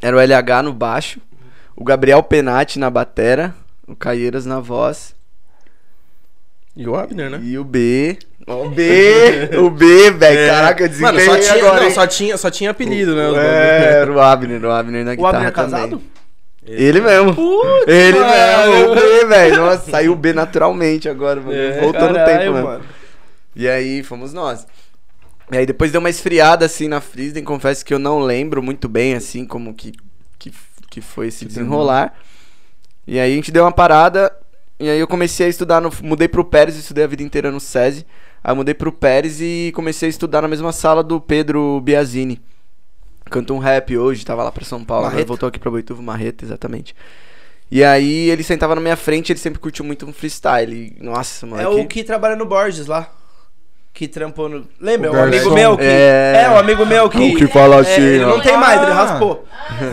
era 0.00 0.16
o 0.16 0.20
LH 0.20 0.62
no 0.62 0.72
baixo, 0.72 1.20
o 1.76 1.84
Gabriel 1.84 2.22
Penati 2.22 2.78
na 2.78 2.88
batera, 2.90 3.54
o 3.86 3.94
Caieiras 3.94 4.46
na 4.46 4.58
voz. 4.60 5.14
E 6.76 6.86
o 6.88 6.94
Abner, 6.96 7.30
né? 7.30 7.40
E 7.42 7.58
o 7.58 7.64
B. 7.64 8.18
O 8.46 8.68
B! 8.70 9.50
o 9.58 9.70
B, 9.70 10.10
velho. 10.12 10.38
É. 10.38 10.48
Caraca, 10.48 10.84
eu 10.84 11.00
Mano, 11.00 11.20
só 11.20 11.36
tinha, 11.38 11.54
agora. 11.54 11.82
não, 11.82 11.90
só 11.90 12.06
tinha, 12.06 12.36
só 12.36 12.50
tinha 12.50 12.70
apelido, 12.70 13.14
né? 13.14 13.28
os 13.28 13.36
É, 13.36 14.00
era 14.00 14.12
o 14.12 14.20
Abner, 14.20 14.64
o 14.64 14.70
Abner 14.70 15.04
na 15.04 15.12
O 15.12 15.16
guitarra 15.16 15.36
Abner 15.36 15.48
é 15.48 15.50
também. 15.50 15.70
casado? 15.70 16.02
Ele 16.66 17.00
mesmo. 17.00 17.34
Putz, 17.34 17.86
Ele 17.88 18.18
mano. 18.18 18.30
mesmo, 18.72 18.92
o 18.92 18.94
B, 18.94 19.24
velho. 19.26 19.56
Nossa, 19.56 19.90
saiu 19.90 20.12
o 20.12 20.16
B 20.16 20.32
naturalmente 20.32 21.08
agora, 21.08 21.40
mano. 21.40 21.52
É, 21.52 21.80
Voltou 21.80 22.08
no 22.08 22.14
tempo, 22.14 22.52
mano. 22.52 22.84
E 23.56 23.68
aí, 23.68 24.02
fomos 24.02 24.32
nós. 24.32 24.66
E 25.50 25.56
aí, 25.56 25.66
depois 25.66 25.90
deu 25.90 25.98
uma 26.00 26.10
esfriada, 26.10 26.64
assim, 26.66 26.86
na 26.86 27.00
Frisden. 27.00 27.42
Confesso 27.44 27.84
que 27.84 27.92
eu 27.92 27.98
não 27.98 28.20
lembro 28.20 28.62
muito 28.62 28.88
bem, 28.88 29.14
assim, 29.14 29.44
como 29.44 29.74
que, 29.74 29.92
que, 30.38 30.52
que 30.88 31.00
foi 31.00 31.28
esse 31.28 31.44
desenrolar. 31.44 32.14
E 33.06 33.18
aí, 33.18 33.32
a 33.32 33.34
gente 33.34 33.50
deu 33.50 33.64
uma 33.64 33.72
parada. 33.72 34.32
E 34.80 34.88
aí, 34.88 34.98
eu 34.98 35.06
comecei 35.06 35.46
a 35.46 35.48
estudar. 35.50 35.80
No, 35.80 35.92
mudei 36.02 36.26
pro 36.26 36.44
Pérez, 36.44 36.74
estudei 36.76 37.04
a 37.04 37.06
vida 37.06 37.22
inteira 37.22 37.50
no 37.50 37.60
SESI. 37.60 38.06
Aí, 38.42 38.50
eu 38.52 38.56
mudei 38.56 38.72
pro 38.74 38.90
Pérez 38.90 39.38
e 39.40 39.70
comecei 39.74 40.08
a 40.08 40.10
estudar 40.10 40.40
na 40.40 40.48
mesma 40.48 40.72
sala 40.72 41.02
do 41.04 41.20
Pedro 41.20 41.80
Biazini. 41.82 42.40
Canta 43.30 43.52
um 43.52 43.58
rap 43.58 43.96
hoje, 43.96 44.24
tava 44.24 44.42
lá 44.42 44.50
pra 44.50 44.64
São 44.64 44.82
Paulo. 44.82 45.02
Agora 45.02 45.12
Marreta. 45.14 45.28
voltou 45.28 45.48
aqui 45.48 45.58
pra 45.58 45.70
Boituva, 45.70 46.02
Marreta, 46.02 46.44
exatamente. 46.44 46.96
E 47.70 47.84
aí, 47.84 48.30
ele 48.30 48.42
sentava 48.42 48.74
na 48.74 48.80
minha 48.80 48.96
frente, 48.96 49.30
ele 49.30 49.38
sempre 49.38 49.60
curtiu 49.60 49.84
muito 49.84 50.04
um 50.06 50.12
freestyle. 50.12 50.96
E, 50.98 51.04
nossa, 51.04 51.46
mano. 51.46 51.62
É 51.62 51.68
o 51.68 51.86
que 51.86 52.02
trabalha 52.02 52.34
no 52.34 52.46
Borges 52.46 52.86
lá. 52.86 53.08
Que 53.92 54.08
trampou 54.08 54.48
no. 54.48 54.66
Lembra? 54.80 55.10
O 55.12 55.14
O, 55.14 55.18
amigo 55.18 55.36
garçom. 55.50 55.54
meu 55.54 55.76
que. 55.76 55.84
É. 55.84 56.42
É, 56.46 56.50
o 56.50 56.56
amigo 56.58 56.86
meu 56.86 57.08
que. 57.10 57.18
O 57.18 57.36
que 57.36 57.46
fala 57.48 57.76
é, 57.76 57.80
assim, 57.80 58.00
ele 58.00 58.24
ó. 58.24 58.28
não 58.30 58.40
tem 58.40 58.56
mais, 58.56 58.80
ele 58.82 58.90
Ah. 58.92 58.94
raspou. 58.94 59.44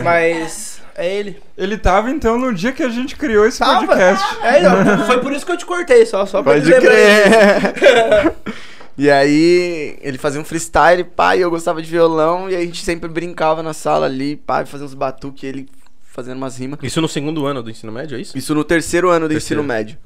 Mas. 0.02 0.77
É 0.98 1.14
ele. 1.14 1.40
Ele 1.56 1.78
tava 1.78 2.10
então 2.10 2.36
no 2.36 2.52
dia 2.52 2.72
que 2.72 2.82
a 2.82 2.88
gente 2.88 3.14
criou 3.14 3.46
esse 3.46 3.60
Tava. 3.60 3.86
podcast. 3.86 4.36
É, 4.42 4.60
não, 4.60 5.06
foi 5.06 5.20
por 5.20 5.32
isso 5.32 5.46
que 5.46 5.52
eu 5.52 5.56
te 5.56 5.64
cortei, 5.64 6.04
só, 6.04 6.26
só 6.26 6.42
pra 6.42 6.54
Pode 6.54 6.72
ele 6.72 6.88
lembrar 6.88 8.34
e 8.98 9.08
aí, 9.08 9.96
ele 10.02 10.18
fazia 10.18 10.40
um 10.40 10.44
freestyle, 10.44 11.04
pai, 11.04 11.38
eu 11.38 11.50
gostava 11.50 11.80
de 11.80 11.88
violão, 11.88 12.50
e 12.50 12.56
a 12.56 12.60
gente 12.60 12.84
sempre 12.84 13.08
brincava 13.08 13.62
na 13.62 13.72
sala 13.72 14.06
ali, 14.06 14.34
pai, 14.34 14.66
fazia 14.66 14.84
uns 14.84 14.94
batuques, 14.94 15.44
ele 15.44 15.68
fazendo 16.02 16.36
umas 16.36 16.58
rimas. 16.58 16.80
Isso 16.82 17.00
no 17.00 17.08
segundo 17.08 17.46
ano 17.46 17.62
do 17.62 17.70
ensino 17.70 17.92
médio, 17.92 18.18
é 18.18 18.20
isso? 18.20 18.36
Isso 18.36 18.52
no 18.52 18.64
terceiro 18.64 19.08
ano 19.08 19.28
do 19.28 19.32
Terceiro. 19.32 19.62
ensino 19.62 19.72
médio. 19.72 19.96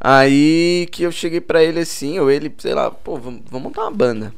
Aí 0.00 0.86
que 0.92 1.02
eu 1.02 1.10
cheguei 1.10 1.40
pra 1.40 1.60
ele 1.60 1.80
assim, 1.80 2.20
ou 2.20 2.30
ele, 2.30 2.54
sei 2.58 2.72
lá, 2.72 2.88
pô, 2.88 3.16
vamos, 3.16 3.40
vamos 3.50 3.64
montar 3.64 3.82
uma 3.82 3.90
banda. 3.90 4.32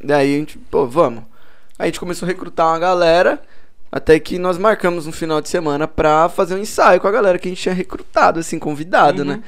Daí 0.00 0.36
a 0.36 0.38
gente, 0.38 0.56
pô, 0.56 0.86
vamos. 0.86 1.24
Aí 1.76 1.84
a 1.84 1.86
gente 1.86 1.98
começou 1.98 2.26
a 2.26 2.28
recrutar 2.30 2.68
uma 2.68 2.78
galera, 2.78 3.42
até 3.90 4.18
que 4.20 4.38
nós 4.38 4.58
marcamos 4.58 5.06
um 5.06 5.12
final 5.12 5.40
de 5.40 5.48
semana 5.48 5.86
pra 5.88 6.28
fazer 6.28 6.54
um 6.54 6.58
ensaio 6.58 7.00
com 7.00 7.08
a 7.08 7.12
galera 7.12 7.38
que 7.38 7.48
a 7.48 7.50
gente 7.50 7.62
tinha 7.62 7.74
recrutado, 7.74 8.38
assim, 8.40 8.58
convidado, 8.58 9.24
né? 9.24 9.42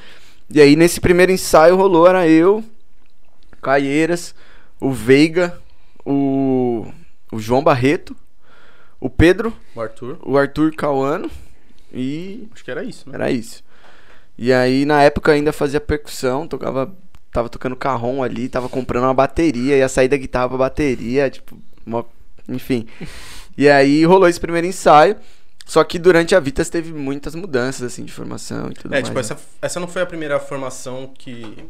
E 0.48 0.60
aí 0.60 0.74
nesse 0.76 1.00
primeiro 1.00 1.30
ensaio 1.32 1.76
rolou, 1.76 2.06
era 2.06 2.26
eu, 2.26 2.64
Caieiras, 3.62 4.34
o 4.80 4.90
Veiga, 4.90 5.58
o, 6.04 6.86
o 7.30 7.38
João 7.38 7.62
Barreto, 7.62 8.16
o 8.98 9.08
Pedro, 9.10 9.52
O 9.74 9.80
Arthur. 9.80 10.18
o 10.22 10.36
Arthur 10.38 10.74
Cauano 10.74 11.30
e 11.92 12.48
Acho 12.54 12.64
que 12.64 12.70
era 12.70 12.82
isso, 12.84 13.08
né? 13.08 13.14
era 13.16 13.30
isso. 13.30 13.62
E 14.38 14.52
aí, 14.52 14.84
na 14.86 15.02
época, 15.02 15.32
ainda 15.32 15.52
fazia 15.52 15.80
percussão, 15.80 16.46
tocava. 16.48 16.94
Tava 17.32 17.48
tocando 17.48 17.76
carrom 17.76 18.24
ali, 18.24 18.48
tava 18.48 18.68
comprando 18.68 19.04
uma 19.04 19.14
bateria, 19.14 19.76
ia 19.76 19.88
sair 19.88 20.08
da 20.08 20.16
guitarra 20.16 20.48
pra 20.48 20.58
bateria, 20.58 21.30
tipo, 21.30 21.56
uma- 21.86 22.04
enfim. 22.48 22.86
E 23.60 23.68
aí 23.68 24.06
rolou 24.06 24.26
esse 24.26 24.40
primeiro 24.40 24.66
ensaio. 24.66 25.16
Só 25.66 25.84
que 25.84 25.98
durante 25.98 26.34
a 26.34 26.40
Vitas 26.40 26.68
teve 26.70 26.92
muitas 26.92 27.34
mudanças, 27.34 27.82
assim, 27.82 28.04
de 28.04 28.10
formação 28.12 28.70
e 28.70 28.74
tudo 28.74 28.86
É, 28.94 28.96
mais. 28.96 29.04
tipo, 29.04 29.14
né? 29.14 29.20
essa, 29.20 29.38
essa 29.60 29.78
não 29.78 29.86
foi 29.86 30.00
a 30.02 30.06
primeira 30.06 30.40
formação 30.40 31.12
que. 31.16 31.68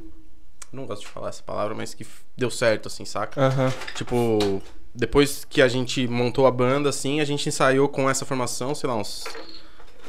Não 0.73 0.87
gosto 0.87 1.03
de 1.03 1.09
falar 1.09 1.31
essa 1.31 1.43
palavra, 1.43 1.75
mas 1.75 1.93
que 1.93 2.07
deu 2.39 2.49
certo, 2.49 2.87
assim, 2.87 3.05
saca? 3.05 3.45
Aham. 3.45 3.73
Tipo, 3.97 4.63
depois 4.95 5.45
que 5.45 5.61
a 5.61 5.67
gente 5.67 6.07
montou 6.07 6.47
a 6.47 6.51
banda, 6.53 6.89
assim, 6.89 7.21
a 7.21 7.25
gente 7.25 7.49
ensaiou 7.49 7.89
com 7.89 8.09
essa 8.09 8.25
formação, 8.25 8.73
sei 8.73 8.89
lá, 8.89 8.95
uns 8.95 9.25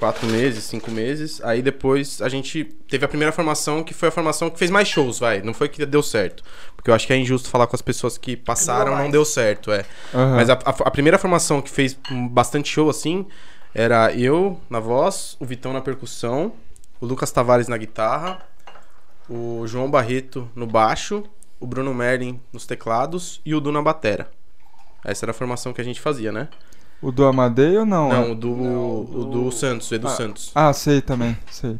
quatro 0.01 0.25
meses, 0.27 0.63
cinco 0.63 0.89
meses. 0.89 1.39
Aí 1.43 1.61
depois 1.61 2.21
a 2.23 2.27
gente 2.27 2.63
teve 2.89 3.05
a 3.05 3.07
primeira 3.07 3.31
formação, 3.31 3.83
que 3.83 3.93
foi 3.93 4.09
a 4.09 4.11
formação 4.11 4.49
que 4.49 4.57
fez 4.57 4.71
mais 4.71 4.87
shows, 4.87 5.19
vai. 5.19 5.41
Não 5.43 5.53
foi 5.53 5.69
que 5.69 5.85
deu 5.85 6.01
certo. 6.01 6.43
Porque 6.75 6.89
eu 6.89 6.95
acho 6.95 7.05
que 7.05 7.13
é 7.13 7.17
injusto 7.17 7.47
falar 7.49 7.67
com 7.67 7.75
as 7.75 7.81
pessoas 7.83 8.17
que 8.17 8.35
passaram, 8.35 8.93
não 9.03 9.11
deu 9.11 9.23
certo, 9.23 9.71
é. 9.71 9.85
Aham. 10.13 10.35
Mas 10.35 10.49
a, 10.49 10.53
a- 10.53 10.87
a 10.87 10.91
primeira 10.91 11.19
formação 11.19 11.61
que 11.61 11.69
fez 11.69 11.95
bastante 12.31 12.67
show, 12.67 12.89
assim, 12.89 13.27
era 13.75 14.11
eu 14.13 14.59
na 14.69 14.79
voz, 14.79 15.37
o 15.39 15.45
Vitão 15.45 15.71
na 15.71 15.81
percussão, 15.81 16.51
o 16.99 17.05
Lucas 17.05 17.31
Tavares 17.31 17.67
na 17.67 17.77
guitarra, 17.77 18.39
o 19.29 19.65
João 19.67 19.89
Barreto 19.89 20.49
no 20.55 20.65
baixo, 20.65 21.23
o 21.59 21.67
Bruno 21.67 21.93
Merlin 21.93 22.39
nos 22.51 22.65
teclados 22.65 23.39
e 23.45 23.53
o 23.53 23.61
Du 23.61 23.71
na 23.71 23.81
batera. 23.83 24.31
Essa 25.05 25.25
era 25.25 25.31
a 25.31 25.33
formação 25.33 25.71
que 25.73 25.79
a 25.81 25.83
gente 25.83 26.01
fazia, 26.01 26.31
né? 26.31 26.47
O 27.01 27.11
do 27.11 27.25
Amadei 27.25 27.77
ou 27.77 27.85
não? 27.85 28.09
Não, 28.09 28.31
o 28.31 28.35
do, 28.35 28.51
o 28.51 29.25
do 29.25 29.51
Santos, 29.51 29.89
o 29.89 29.95
Edu 29.95 30.07
Santos. 30.09 30.51
Ah, 30.53 30.71
sei 30.71 31.01
também, 31.01 31.35
sei. 31.49 31.79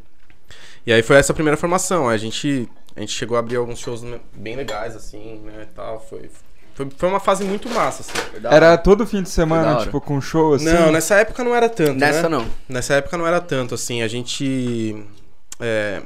E 0.86 0.92
aí 0.92 1.04
foi 1.04 1.18
essa 1.18 1.32
a 1.32 1.36
primeira 1.36 1.56
formação. 1.58 2.10
A 2.10 2.18
gente, 2.18 2.68
a 2.96 3.00
gente 3.00 3.12
chegou 3.14 3.38
a 3.38 3.40
abrir 3.40 3.58
alguns 3.58 3.78
shows 3.78 4.04
bem 4.34 4.56
legais, 4.56 4.96
assim, 4.96 5.40
né, 5.46 5.68
e 5.72 5.76
tal. 5.76 6.04
Foi, 6.10 6.28
foi, 6.74 6.90
foi 6.98 7.08
uma 7.10 7.20
fase 7.20 7.44
muito 7.44 7.70
massa, 7.70 8.02
assim. 8.02 8.48
Era 8.50 8.76
todo 8.80 9.06
fim 9.06 9.22
de 9.22 9.30
semana, 9.30 9.78
tipo, 9.84 10.02
com 10.02 10.20
show 10.20 10.56
assim? 10.56 10.66
Não, 10.66 10.92
nessa 10.92 11.16
época 11.16 11.44
não 11.44 11.54
era 11.56 11.70
tanto, 11.70 12.00
Nessa 12.00 12.24
né? 12.28 12.30
não. 12.30 12.48
Nessa 12.68 12.96
época 12.96 13.16
não 13.16 13.28
era 13.28 13.40
tanto, 13.40 13.76
assim, 13.76 14.02
a 14.02 14.08
gente. 14.08 15.06
É... 15.60 16.02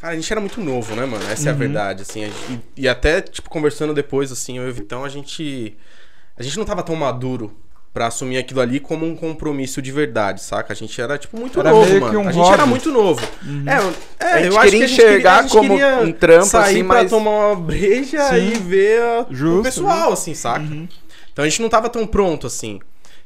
Cara, 0.00 0.12
a 0.12 0.16
gente 0.16 0.30
era 0.30 0.40
muito 0.40 0.60
novo, 0.60 0.94
né, 0.96 1.06
mano? 1.06 1.24
Essa 1.30 1.50
é 1.50 1.52
a 1.52 1.54
verdade, 1.54 2.02
assim. 2.02 2.24
a 2.24 2.26
gente- 2.26 2.60
E, 2.76 2.82
e 2.82 2.88
até, 2.88 3.20
tipo, 3.22 3.48
conversando 3.48 3.94
depois, 3.94 4.30
assim, 4.32 4.58
eu 4.58 4.66
e 4.66 4.70
o 4.70 4.74
Vitão, 4.74 5.04
a 5.04 5.08
gente. 5.08 5.76
A 6.36 6.42
gente 6.42 6.58
não 6.58 6.64
tava 6.64 6.82
tão 6.82 6.96
maduro 6.96 7.56
pra 7.92 8.08
assumir 8.08 8.38
aquilo 8.38 8.60
ali 8.60 8.80
como 8.80 9.06
um 9.06 9.14
compromisso 9.14 9.80
de 9.80 9.92
verdade, 9.92 10.42
saca? 10.42 10.72
A 10.72 10.76
gente 10.76 11.00
era, 11.00 11.16
tipo, 11.16 11.38
muito 11.38 11.60
Era 11.60 11.70
novo, 11.70 11.86
meio 11.88 12.00
mano. 12.00 12.10
que 12.12 12.16
um 12.16 12.28
a 12.28 12.32
gente 12.32 12.50
era 12.52 12.66
muito 12.66 12.90
novo. 12.90 13.20
É, 14.20 14.24
é, 14.24 14.32
A 14.32 14.42
gente 14.42 14.52
eu 14.52 14.58
acho 14.60 14.70
queria 14.70 14.78
que 14.80 14.84
a 14.84 14.88
gente 14.88 14.92
enxergar 15.00 15.38
a 15.38 15.42
gente 15.42 15.50
como 15.52 15.68
queria 15.70 15.98
um 16.00 16.12
trampo, 16.12 16.46
sair 16.46 16.72
assim, 16.74 16.84
pra 16.84 17.02
mas- 17.02 17.10
tomar 17.10 17.30
uma 17.30 17.54
breja 17.56 18.28
Sim. 18.30 18.48
e 18.48 18.54
ver 18.58 19.00
a- 19.00 19.26
Justo, 19.30 19.60
o 19.60 19.62
pessoal, 19.62 20.12
assim, 20.12 20.34
saca? 20.34 20.64
Então 21.32 21.44
a 21.44 21.48
gente 21.48 21.62
não 21.62 21.68
tava 21.68 21.88
tão 21.88 22.04
pronto 22.04 22.48
assim. 22.48 22.80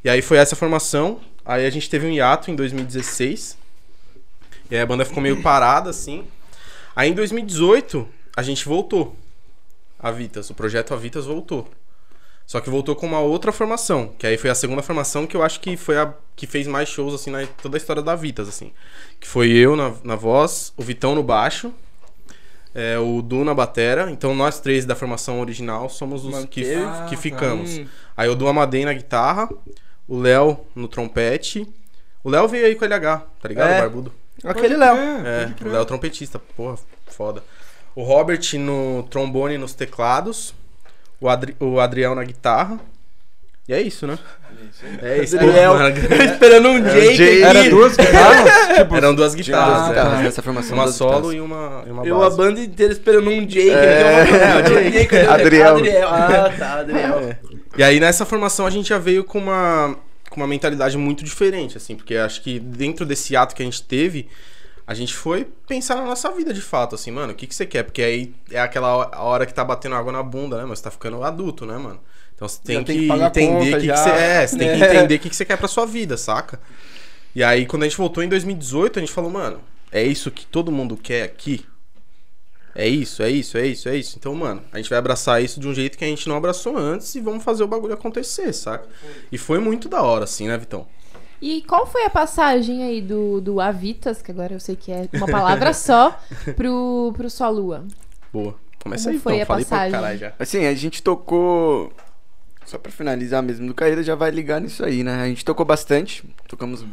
E 0.04 0.10
aí 0.10 0.20
foi 0.20 0.36
essa 0.36 0.54
formação. 0.54 1.18
Aí 1.46 1.64
a 1.64 1.70
gente 1.70 1.88
teve 1.88 2.06
um 2.06 2.10
hiato 2.10 2.50
em 2.50 2.54
2016. 2.54 3.56
E 4.70 4.74
aí 4.76 4.82
a 4.82 4.86
banda 4.86 5.04
ficou 5.06 5.22
meio 5.22 5.40
parada, 5.40 5.88
assim. 5.88 6.24
Aí 6.94 7.08
em 7.08 7.14
2018, 7.14 8.06
a 8.36 8.42
gente 8.42 8.66
voltou. 8.68 9.16
A 9.98 10.10
Vitas, 10.10 10.50
o 10.50 10.54
projeto 10.54 10.92
A 10.92 10.96
Vitas 10.98 11.24
voltou. 11.24 11.68
Só 12.48 12.62
que 12.62 12.70
voltou 12.70 12.96
com 12.96 13.06
uma 13.06 13.20
outra 13.20 13.52
formação, 13.52 14.10
que 14.18 14.26
aí 14.26 14.38
foi 14.38 14.48
a 14.48 14.54
segunda 14.54 14.80
formação 14.80 15.26
que 15.26 15.36
eu 15.36 15.42
acho 15.42 15.60
que 15.60 15.76
foi 15.76 15.98
a 15.98 16.14
que 16.34 16.46
fez 16.46 16.66
mais 16.66 16.88
shows, 16.88 17.12
assim, 17.12 17.30
na 17.30 17.46
toda 17.46 17.76
a 17.76 17.78
história 17.78 18.00
da 18.00 18.16
Vitas, 18.16 18.48
assim. 18.48 18.72
Que 19.20 19.28
foi 19.28 19.50
eu 19.50 19.76
na, 19.76 19.92
na 20.02 20.16
voz, 20.16 20.72
o 20.74 20.82
Vitão 20.82 21.14
no 21.14 21.22
baixo, 21.22 21.70
é, 22.74 22.98
o 22.98 23.20
Du 23.20 23.44
na 23.44 23.52
batera. 23.52 24.10
Então 24.10 24.34
nós 24.34 24.60
três 24.60 24.86
da 24.86 24.94
formação 24.94 25.42
original 25.42 25.90
somos 25.90 26.24
os 26.24 26.46
que, 26.46 26.64
que 27.10 27.18
ficamos. 27.18 27.80
Hum. 27.80 27.86
Aí 28.16 28.30
o 28.30 28.34
Du 28.34 28.48
Amadei 28.48 28.86
na 28.86 28.94
guitarra, 28.94 29.46
o 30.08 30.18
Léo 30.18 30.58
no 30.74 30.88
trompete. 30.88 31.68
O 32.24 32.30
Léo 32.30 32.48
veio 32.48 32.64
aí 32.64 32.74
com 32.74 32.82
o 32.82 32.88
LH, 32.88 33.26
tá 33.42 33.48
ligado? 33.48 33.68
É. 33.72 33.76
O 33.76 33.80
barbudo. 33.82 34.12
Aquele 34.42 34.74
Léo. 34.74 34.96
É, 34.96 35.54
o 35.60 35.68
Léo 35.68 35.84
trompetista, 35.84 36.38
porra, 36.56 36.78
foda. 37.08 37.44
O 37.94 38.02
Robert 38.02 38.40
no 38.58 39.02
trombone 39.10 39.56
e 39.56 39.58
nos 39.58 39.74
teclados. 39.74 40.54
O, 41.20 41.28
Adri 41.28 41.56
o 41.58 41.80
Adriel 41.80 42.14
na 42.14 42.24
guitarra. 42.24 42.78
E 43.68 43.72
é 43.74 43.82
isso, 43.82 44.06
né? 44.06 44.18
É 45.02 45.22
isso. 45.22 45.36
Adriel. 45.36 45.72
Porra, 45.72 45.90
Esperando 46.24 46.68
um 46.68 46.80
Jake. 46.82 47.16
Jake. 47.16 47.42
aqui. 47.42 47.42
Era 47.58 47.70
duas 47.70 47.96
guitarras? 47.96 48.68
tipo, 48.78 48.96
Eram 48.96 49.14
duas 49.14 49.34
guitarras. 49.34 49.74
duas 49.76 49.86
é. 49.86 49.88
guitarras 49.90 50.20
nessa 50.22 50.42
formação. 50.42 50.76
Uma 50.78 50.88
solo 50.88 51.10
guitarras. 51.30 51.34
e 51.34 51.40
uma, 51.40 51.84
e 51.86 51.90
uma 51.90 52.06
Eu 52.06 52.16
a 52.16 52.24
base. 52.24 52.36
banda 52.36 52.60
inteira 52.60 52.92
esperando 52.92 53.28
um 53.30 53.44
Jake. 53.46 53.70
É, 53.70 54.58
eu- 54.58 54.62
Jake. 54.62 54.90
Jake, 54.90 55.16
Adriel. 55.16 55.76
Adriel. 55.76 56.08
Ah, 56.08 56.52
tá, 56.56 56.72
Adriel. 56.80 57.36
E 57.76 57.82
aí 57.82 58.00
nessa 58.00 58.24
formação 58.24 58.64
a 58.66 58.70
gente 58.70 58.88
já 58.88 58.98
veio 58.98 59.22
com 59.22 59.38
uma, 59.38 59.96
com 60.30 60.36
uma 60.40 60.46
mentalidade 60.46 60.96
muito 60.96 61.24
diferente, 61.24 61.76
assim, 61.76 61.94
porque 61.94 62.16
acho 62.16 62.42
que 62.42 62.58
dentro 62.58 63.04
desse 63.04 63.36
ato 63.36 63.54
que 63.54 63.62
a 63.62 63.64
gente 63.64 63.82
teve, 63.82 64.28
a 64.88 64.94
gente 64.94 65.12
foi 65.14 65.46
pensar 65.66 65.96
na 65.96 66.06
nossa 66.06 66.30
vida 66.30 66.50
de 66.50 66.62
fato, 66.62 66.94
assim, 66.94 67.10
mano, 67.10 67.34
o 67.34 67.36
que, 67.36 67.46
que 67.46 67.54
você 67.54 67.66
quer? 67.66 67.82
Porque 67.82 68.00
aí 68.00 68.34
é 68.50 68.58
aquela 68.58 69.20
hora 69.22 69.44
que 69.44 69.52
tá 69.52 69.62
batendo 69.62 69.94
água 69.94 70.10
na 70.10 70.22
bunda, 70.22 70.56
né, 70.56 70.64
mas 70.64 70.78
você 70.78 70.84
tá 70.84 70.90
ficando 70.90 71.22
adulto, 71.22 71.66
né, 71.66 71.76
mano? 71.76 72.00
Então 72.34 72.48
você 72.48 72.58
tem 72.64 72.82
que, 72.82 72.94
que 72.94 73.12
entender 73.12 73.76
o 73.76 73.80
que, 73.80 73.86
que 73.86 73.96
você 73.96 74.08
é, 74.08 74.46
você 74.46 74.56
tem 74.56 74.68
que 74.78 74.80
É. 74.82 74.94
entender 74.94 75.14
o 75.16 75.18
que, 75.18 75.28
que 75.28 75.36
você 75.36 75.44
quer 75.44 75.58
pra 75.58 75.68
sua 75.68 75.84
vida, 75.84 76.16
saca? 76.16 76.58
E 77.34 77.44
aí 77.44 77.66
quando 77.66 77.82
a 77.82 77.86
gente 77.86 77.98
voltou 77.98 78.24
em 78.24 78.30
2018, 78.30 78.98
a 78.98 79.00
gente 79.00 79.12
falou, 79.12 79.30
mano, 79.30 79.60
é 79.92 80.02
isso 80.02 80.30
que 80.30 80.46
todo 80.46 80.72
mundo 80.72 80.96
quer 80.96 81.22
aqui? 81.22 81.66
É 82.74 82.88
isso, 82.88 83.22
é 83.22 83.30
isso, 83.30 83.58
é 83.58 83.66
isso, 83.66 83.88
é 83.90 83.96
isso. 83.96 84.16
Então, 84.18 84.34
mano, 84.34 84.62
a 84.72 84.78
gente 84.78 84.88
vai 84.88 84.98
abraçar 84.98 85.42
isso 85.42 85.60
de 85.60 85.68
um 85.68 85.74
jeito 85.74 85.98
que 85.98 86.04
a 86.04 86.08
gente 86.08 86.28
não 86.28 86.36
abraçou 86.36 86.78
antes 86.78 87.14
e 87.14 87.20
vamos 87.20 87.44
fazer 87.44 87.62
o 87.64 87.66
bagulho 87.66 87.92
acontecer, 87.92 88.52
saca? 88.54 88.86
E 89.32 89.36
foi 89.36 89.58
muito 89.58 89.86
da 89.88 90.00
hora, 90.00 90.24
assim, 90.24 90.46
né, 90.48 90.56
Vitão? 90.56 90.86
E 91.40 91.62
qual 91.62 91.86
foi 91.86 92.04
a 92.04 92.10
passagem 92.10 92.82
aí 92.82 93.00
do, 93.00 93.40
do 93.40 93.60
Avitas, 93.60 94.20
que 94.20 94.30
agora 94.30 94.54
eu 94.54 94.60
sei 94.60 94.74
que 94.76 94.90
é 94.90 95.08
uma 95.14 95.26
palavra 95.26 95.72
só, 95.72 96.18
pro, 96.56 97.12
pro 97.16 97.30
Só 97.30 97.48
Lua? 97.48 97.84
Boa. 98.32 98.54
Começa 98.82 99.04
Como 99.04 99.14
aí, 99.16 99.20
foi 99.20 99.32
então. 99.34 99.42
a 99.42 99.46
Falei 99.46 99.64
pra 99.64 99.76
passagem? 99.76 99.92
caralho 99.92 100.18
já. 100.18 100.32
Assim, 100.38 100.64
a 100.66 100.74
gente 100.74 101.02
tocou. 101.02 101.92
Só 102.64 102.76
pra 102.78 102.92
finalizar 102.92 103.42
mesmo, 103.42 103.66
do 103.66 103.74
Caíra 103.74 104.02
já 104.02 104.14
vai 104.14 104.30
ligar 104.30 104.60
nisso 104.60 104.84
aí, 104.84 105.02
né? 105.02 105.22
A 105.22 105.26
gente 105.26 105.44
tocou 105.44 105.64
bastante, 105.64 106.22
tocamos. 106.46 106.84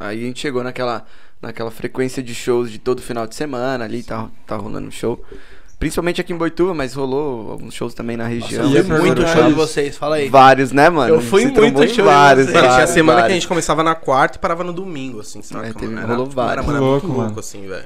Aí 0.00 0.22
a 0.22 0.26
gente 0.26 0.40
chegou 0.40 0.64
naquela, 0.64 1.04
naquela 1.40 1.70
frequência 1.70 2.22
de 2.22 2.34
shows 2.34 2.70
de 2.70 2.78
todo 2.78 3.02
final 3.02 3.26
de 3.26 3.34
semana 3.34 3.84
ali, 3.84 4.02
tá, 4.02 4.30
tá 4.46 4.56
rolando 4.56 4.90
show. 4.90 5.22
Principalmente 5.82 6.20
aqui 6.20 6.32
em 6.32 6.36
Boituva, 6.36 6.72
mas 6.72 6.94
rolou 6.94 7.50
alguns 7.50 7.74
shows 7.74 7.92
também 7.92 8.16
na 8.16 8.24
região. 8.24 8.68
ia 8.70 8.78
Eu 8.78 8.84
fui 8.84 8.98
muito 9.00 9.26
show 9.26 9.42
de 9.48 9.52
vocês, 9.52 9.96
fala 9.96 10.14
aí. 10.14 10.28
Vários, 10.28 10.70
né, 10.70 10.88
mano? 10.88 11.16
Eu 11.16 11.20
fui 11.20 11.44
muito 11.44 11.76
show 11.78 11.86
de 11.88 12.02
vários, 12.02 12.46
vocês. 12.46 12.56
É, 12.56 12.60
tinha 12.60 12.70
vários, 12.70 12.90
semana 12.90 13.12
que 13.16 13.18
a 13.18 13.22
vários. 13.22 13.34
gente 13.34 13.48
começava 13.48 13.82
na 13.82 13.96
quarta 13.96 14.38
e 14.38 14.40
parava 14.40 14.62
no 14.62 14.72
domingo, 14.72 15.18
assim, 15.18 15.42
saca? 15.42 15.66
É, 15.66 15.72
teve- 15.72 15.92
mano? 15.92 16.06
rolou 16.06 16.26
Era, 16.26 16.34
vários. 16.36 16.52
era, 16.52 16.62
muito 16.62 16.80
louco, 16.84 17.06
louco, 17.08 17.20
mano. 17.22 17.40
assim, 17.40 17.66
velho. 17.66 17.84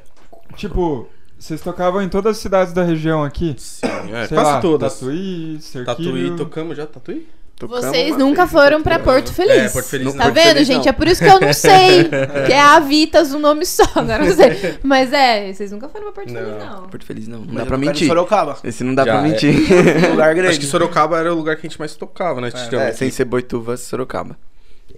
Tipo, 0.56 1.08
vocês 1.38 1.58
tocavam 1.62 2.02
em 2.02 2.08
todas 2.10 2.36
as 2.36 2.42
cidades 2.42 2.74
da 2.74 2.82
região 2.82 3.24
aqui? 3.24 3.54
Sim, 3.56 3.86
é, 4.12 4.26
Sei 4.26 4.36
quase 4.36 4.50
lá, 4.52 4.60
todas. 4.60 4.92
Tatuí, 4.92 5.58
Cerquilho... 5.62 5.86
Tatuí, 6.12 6.36
tocamos 6.36 6.76
já, 6.76 6.84
Tatuí? 6.84 7.26
Tocamos 7.58 7.86
Vocês 7.86 8.16
nunca 8.18 8.44
vez, 8.44 8.50
foram 8.52 8.82
pra 8.82 8.98
tocamos. 8.98 9.22
Porto 9.22 9.34
Feliz. 9.34 9.56
É, 9.56 9.68
Porto 9.70 9.86
Feliz 9.86 10.12
Tá 10.14 10.26
não. 10.26 10.34
vendo, 10.34 10.44
Porto 10.44 10.52
Feliz 10.52 10.66
gente? 10.66 10.82
não. 10.84 10.88
É 10.88 10.92
por 10.92 11.08
isso 11.08 11.24
que 11.24 11.30
eu 11.30 11.40
não 11.40 11.52
sei. 11.54 12.04
que 12.46 12.52
é 12.52 12.60
Avitas 12.60 13.32
o 13.32 13.38
nome 13.38 13.64
só, 13.64 13.84
agora 13.94 14.24
eu 14.24 14.28
não 14.28 14.36
sei. 14.36 14.78
Mas 14.84 15.10
é, 15.12 15.52
vocês 15.52 15.72
nunca 15.72 15.88
foram 15.88 16.12
pra 16.12 16.12
Porto 16.12 16.32
Não. 16.34 16.42
Feliz, 16.44 16.58
não. 16.58 16.82
Porto 16.88 17.04
Feliz 17.06 17.28
não, 17.28 17.38
não 17.38 17.46
Mas 17.46 17.56
dá 17.56 17.66
pra 17.66 17.78
mentir. 17.78 18.06
Sorocaba. 18.08 18.58
Esse 18.62 18.84
não 18.84 18.94
dá 18.94 19.04
Já, 19.06 19.12
pra 19.12 19.26
é. 19.26 19.30
mentir. 19.30 19.54
Lugar 20.10 20.34
grande. 20.34 20.50
Acho 20.50 20.60
que 20.60 20.66
Sorocaba 20.66 21.18
era 21.18 21.32
o 21.32 21.36
lugar 21.36 21.56
que 21.56 21.66
a 21.66 21.70
gente 21.70 21.78
mais 21.78 21.94
tocava, 21.94 22.40
né? 22.42 22.50
É, 22.54 22.88
aqui. 22.88 22.98
sem 22.98 23.10
ser 23.10 23.24
Boituva, 23.24 23.76
Sorocaba. 23.78 24.36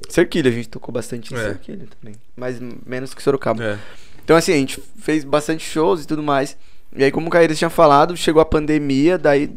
Cerquilho, 0.08 0.50
a 0.50 0.52
gente 0.52 0.68
tocou 0.68 0.92
bastante 0.92 1.32
em 1.32 1.36
É. 1.36 1.40
Cerquilho 1.40 1.86
também. 2.00 2.16
Mas 2.36 2.58
menos 2.84 3.14
que 3.14 3.22
Sorocaba. 3.22 3.62
É. 3.62 3.78
Então, 4.24 4.36
assim, 4.36 4.52
a 4.52 4.56
gente 4.56 4.82
fez 5.00 5.22
bastante 5.22 5.64
shows 5.64 6.02
e 6.02 6.06
tudo 6.06 6.22
mais. 6.24 6.56
E 6.96 7.04
aí, 7.04 7.10
como 7.12 7.28
o 7.28 7.30
Caíras 7.30 7.56
tinha 7.56 7.70
falado, 7.70 8.16
chegou 8.16 8.42
a 8.42 8.44
pandemia, 8.44 9.16
daí, 9.16 9.50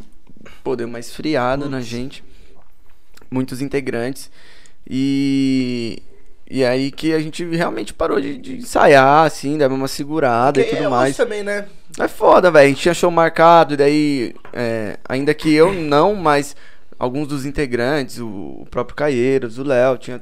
pô, 0.64 0.76
deu 0.76 0.88
uma 0.88 1.00
esfriada 1.00 1.68
na 1.68 1.82
gente. 1.82 2.24
Muitos 3.32 3.62
integrantes. 3.62 4.30
E. 4.89 6.02
E 6.54 6.65
aí 6.65 6.91
que 6.91 7.13
a 7.13 7.20
gente 7.20 7.46
realmente 7.46 7.94
parou 7.94 8.20
de, 8.20 8.38
de 8.38 8.58
ensaiar, 8.58 9.26
assim, 9.26 9.58
dava 9.58 9.74
uma 9.74 9.88
segurada 9.88 10.60
e 10.60 10.63
Porque 10.63 10.76
tudo 10.76 10.88
é 10.88 10.89
mais. 10.89 11.15
também, 11.15 11.44
né? 11.44 11.65
É 11.98 12.10
foda, 12.10 12.52
velho. 12.52 12.65
A 12.65 12.67
gente 12.67 12.82
tinha 12.82 12.94
show 12.94 13.10
marcado, 13.10 13.74
e 13.74 13.78
daí, 13.78 14.36
é, 14.52 14.98
ainda 15.08 15.34
que 15.34 15.54
eu 15.54 15.72
não, 15.74 16.13
mas 16.13 16.54
alguns 17.00 17.30
dos 17.30 17.46
integrantes, 17.46 18.17
o, 18.17 18.28
o 18.28 18.67
próprio 18.70 18.98
Caieiros, 18.98 19.58
o 19.58 19.63
Léo, 19.63 19.98
tinha, 19.98 20.22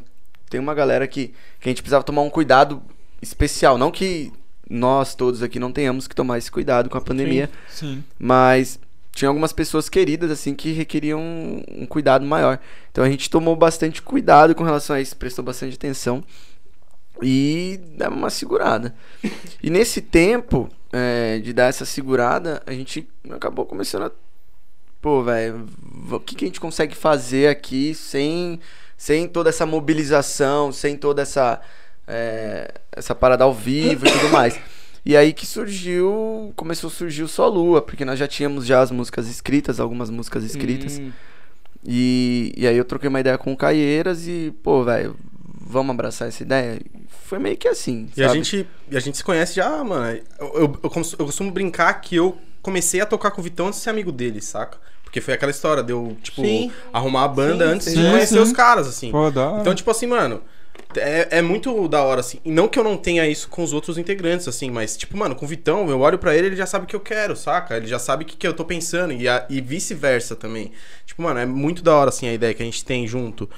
tem 0.52 0.60
uma 0.60 0.76
galera 0.76 1.08
que, 1.08 1.34
que 1.60 1.68
a 1.68 1.70
gente 1.70 1.82
precisava 1.82 2.04
tomar 2.04 2.22
um 2.22 2.30
cuidado 2.30 2.80
especial. 3.20 3.76
Não 3.76 3.90
que 3.90 4.32
nós 4.70 5.16
todos 5.16 5.42
aqui 5.42 5.60
não 5.60 5.72
tenhamos 5.72 6.08
que 6.08 6.16
tomar 6.16 6.38
esse 6.38 6.52
cuidado 6.52 6.90
com 6.90 6.98
a 6.98 7.02
pandemia, 7.02 7.50
Sim. 7.68 8.04
mas 8.20 8.80
tinha 9.12 9.30
algumas 9.30 9.52
pessoas 9.52 9.90
queridas, 9.90 10.32
assim, 10.32 10.54
que 10.54 10.72
requeriam 10.72 11.20
um, 11.20 11.64
um 11.70 11.86
cuidado 11.86 12.26
maior. 12.26 12.60
Então 12.92 13.04
a 13.04 13.10
gente 13.10 13.30
tomou 13.30 13.56
bastante 13.56 14.02
cuidado 14.02 14.56
com 14.56 14.64
relação 14.64 14.96
a 14.96 15.02
isso, 15.02 15.16
prestou 15.16 15.44
bastante 15.44 15.76
atenção 15.76 16.24
e 17.22 17.80
dava 17.98 18.16
uma 18.16 18.30
segurada. 18.30 18.96
E 19.62 19.70
nesse 19.70 20.02
tempo 20.02 20.70
é, 20.94 21.40
de 21.40 21.52
dar 21.52 21.66
essa 21.66 21.84
segurada, 21.84 22.64
a 22.66 22.72
gente 22.72 23.08
acabou 23.30 23.66
começando 23.66 24.04
a. 24.04 24.12
Pô, 25.02 25.22
velho, 25.22 25.66
o 26.12 26.20
que, 26.20 26.36
que 26.36 26.46
a 26.46 26.48
gente 26.48 26.60
consegue 26.60 26.96
fazer 26.96 27.48
aqui 27.48 27.94
sem, 27.94 28.60
sem 28.98 29.28
toda 29.28 29.50
essa 29.50 29.66
mobilização, 29.66 30.72
sem 30.72 30.96
toda 30.96 31.22
essa, 31.22 31.60
é, 32.08 32.74
essa 32.92 33.14
parada 33.14 33.44
ao 33.44 33.54
vivo 33.54 34.08
e 34.08 34.12
tudo 34.12 34.30
mais. 34.30 34.60
E 35.06 35.16
aí 35.16 35.34
que 35.34 35.46
surgiu, 35.46 36.54
começou 36.56 36.90
a 36.90 36.92
surgir 36.92 37.24
o 37.24 37.28
Só 37.28 37.48
Lua, 37.48 37.82
porque 37.82 38.04
nós 38.06 38.20
já 38.20 38.28
tínhamos 38.28 38.66
já 38.66 38.82
as 38.82 38.92
músicas 38.92 39.30
escritas, 39.30 39.80
algumas 39.80 40.10
músicas 40.10 40.44
escritas. 40.44 41.00
Hum. 41.00 41.12
E, 41.86 42.54
e 42.58 42.68
aí 42.68 42.76
eu 42.78 42.84
troquei 42.86 43.08
uma 43.08 43.20
ideia 43.20 43.38
com 43.38 43.54
o 43.54 43.58
Caieiras 43.58 44.28
e, 44.28 44.54
pô, 44.62 44.84
velho, 44.84 45.16
vamos 45.62 45.92
abraçar 45.94 46.28
essa 46.28 46.44
ideia? 46.44 46.80
Foi 47.26 47.40
meio 47.40 47.56
que 47.58 47.68
assim, 47.68 48.10
E 48.18 48.24
a 48.24 48.28
sabe? 48.28 48.44
gente, 48.44 48.68
e 48.92 48.98
a 48.98 49.00
gente 49.00 49.18
se 49.18 49.24
conhece 49.24 49.56
já, 49.56 49.84
mano. 49.84 50.20
Eu, 50.40 50.48
eu, 50.48 50.62
eu 50.62 50.92
eu 51.20 51.26
costumo 51.26 51.52
brincar 51.52 51.94
que 52.02 52.16
eu 52.16 52.38
comecei 52.62 53.00
a 53.00 53.06
tocar 53.06 53.32
com 53.32 53.40
o 53.40 53.44
Vitão 53.44 53.68
antes 53.68 53.80
de 53.80 53.84
ser 53.84 53.92
amigo 53.92 54.12
dele, 54.12 54.42
saca? 54.42 54.78
Porque 55.04 55.22
foi 55.22 55.34
aquela 55.34 55.50
história, 55.52 55.82
deu, 55.82 56.18
tipo, 56.22 56.42
Sim. 56.42 56.72
arrumar 56.94 57.24
a 57.24 57.28
banda 57.28 57.66
Sim, 57.66 57.74
antes 57.74 57.88
sim. 57.88 57.96
de 58.04 58.10
conhecer 58.10 58.36
sim. 58.36 58.40
os 58.40 58.52
caras, 58.52 58.88
assim. 58.88 59.12
Pô, 59.12 59.22
hora. 59.22 59.62
Então, 59.62 59.74
tipo 59.74 59.90
assim, 59.90 60.06
mano, 60.06 60.42
é, 60.96 61.38
é 61.38 61.42
muito 61.42 61.88
da 61.88 62.04
hora, 62.04 62.22
assim. 62.22 62.40
E 62.44 62.52
não 62.52 62.68
que 62.68 62.80
eu 62.80 62.84
não 62.84 62.98
tenha 62.98 63.28
isso 63.28 63.48
com 63.50 63.64
os 63.64 63.74
outros 63.74 63.98
integrantes, 63.98 64.48
assim, 64.48 64.70
mas, 64.72 64.98
tipo, 64.98 65.16
mano, 65.18 65.36
com 65.36 65.46
o 65.46 65.48
Vitão, 65.48 65.90
eu 65.90 66.00
olho 66.00 66.18
pra 66.18 66.36
ele, 66.36 66.48
ele 66.48 66.56
já 66.56 66.66
sabe 66.66 66.86
o 66.86 66.88
que 66.88 66.96
eu 66.96 67.00
quero, 67.00 67.36
saca? 67.36 67.78
Ele 67.78 67.88
já 67.88 68.00
sabe 68.00 68.24
o 68.24 68.28
que, 68.28 68.36
que 68.36 68.48
eu 68.48 68.54
tô 68.54 68.66
pensando, 68.66 69.14
e, 69.14 69.26
e 69.50 69.62
vice-versa 69.62 70.36
também. 70.36 70.72
Tipo, 71.06 71.22
mano, 71.22 71.40
é 71.40 71.46
muito 71.46 71.84
da 71.84 71.96
hora, 71.96 72.10
assim, 72.10 72.28
a 72.28 72.34
ideia 72.34 72.54
que 72.54 72.62
a 72.62 72.66
gente 72.66 72.84
tem 72.84 73.08
junto. 73.08 73.50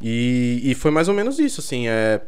E, 0.00 0.60
e 0.64 0.74
foi 0.74 0.90
mais 0.90 1.08
ou 1.08 1.14
menos 1.14 1.38
isso, 1.38 1.60
assim, 1.60 1.88
é. 1.88 2.20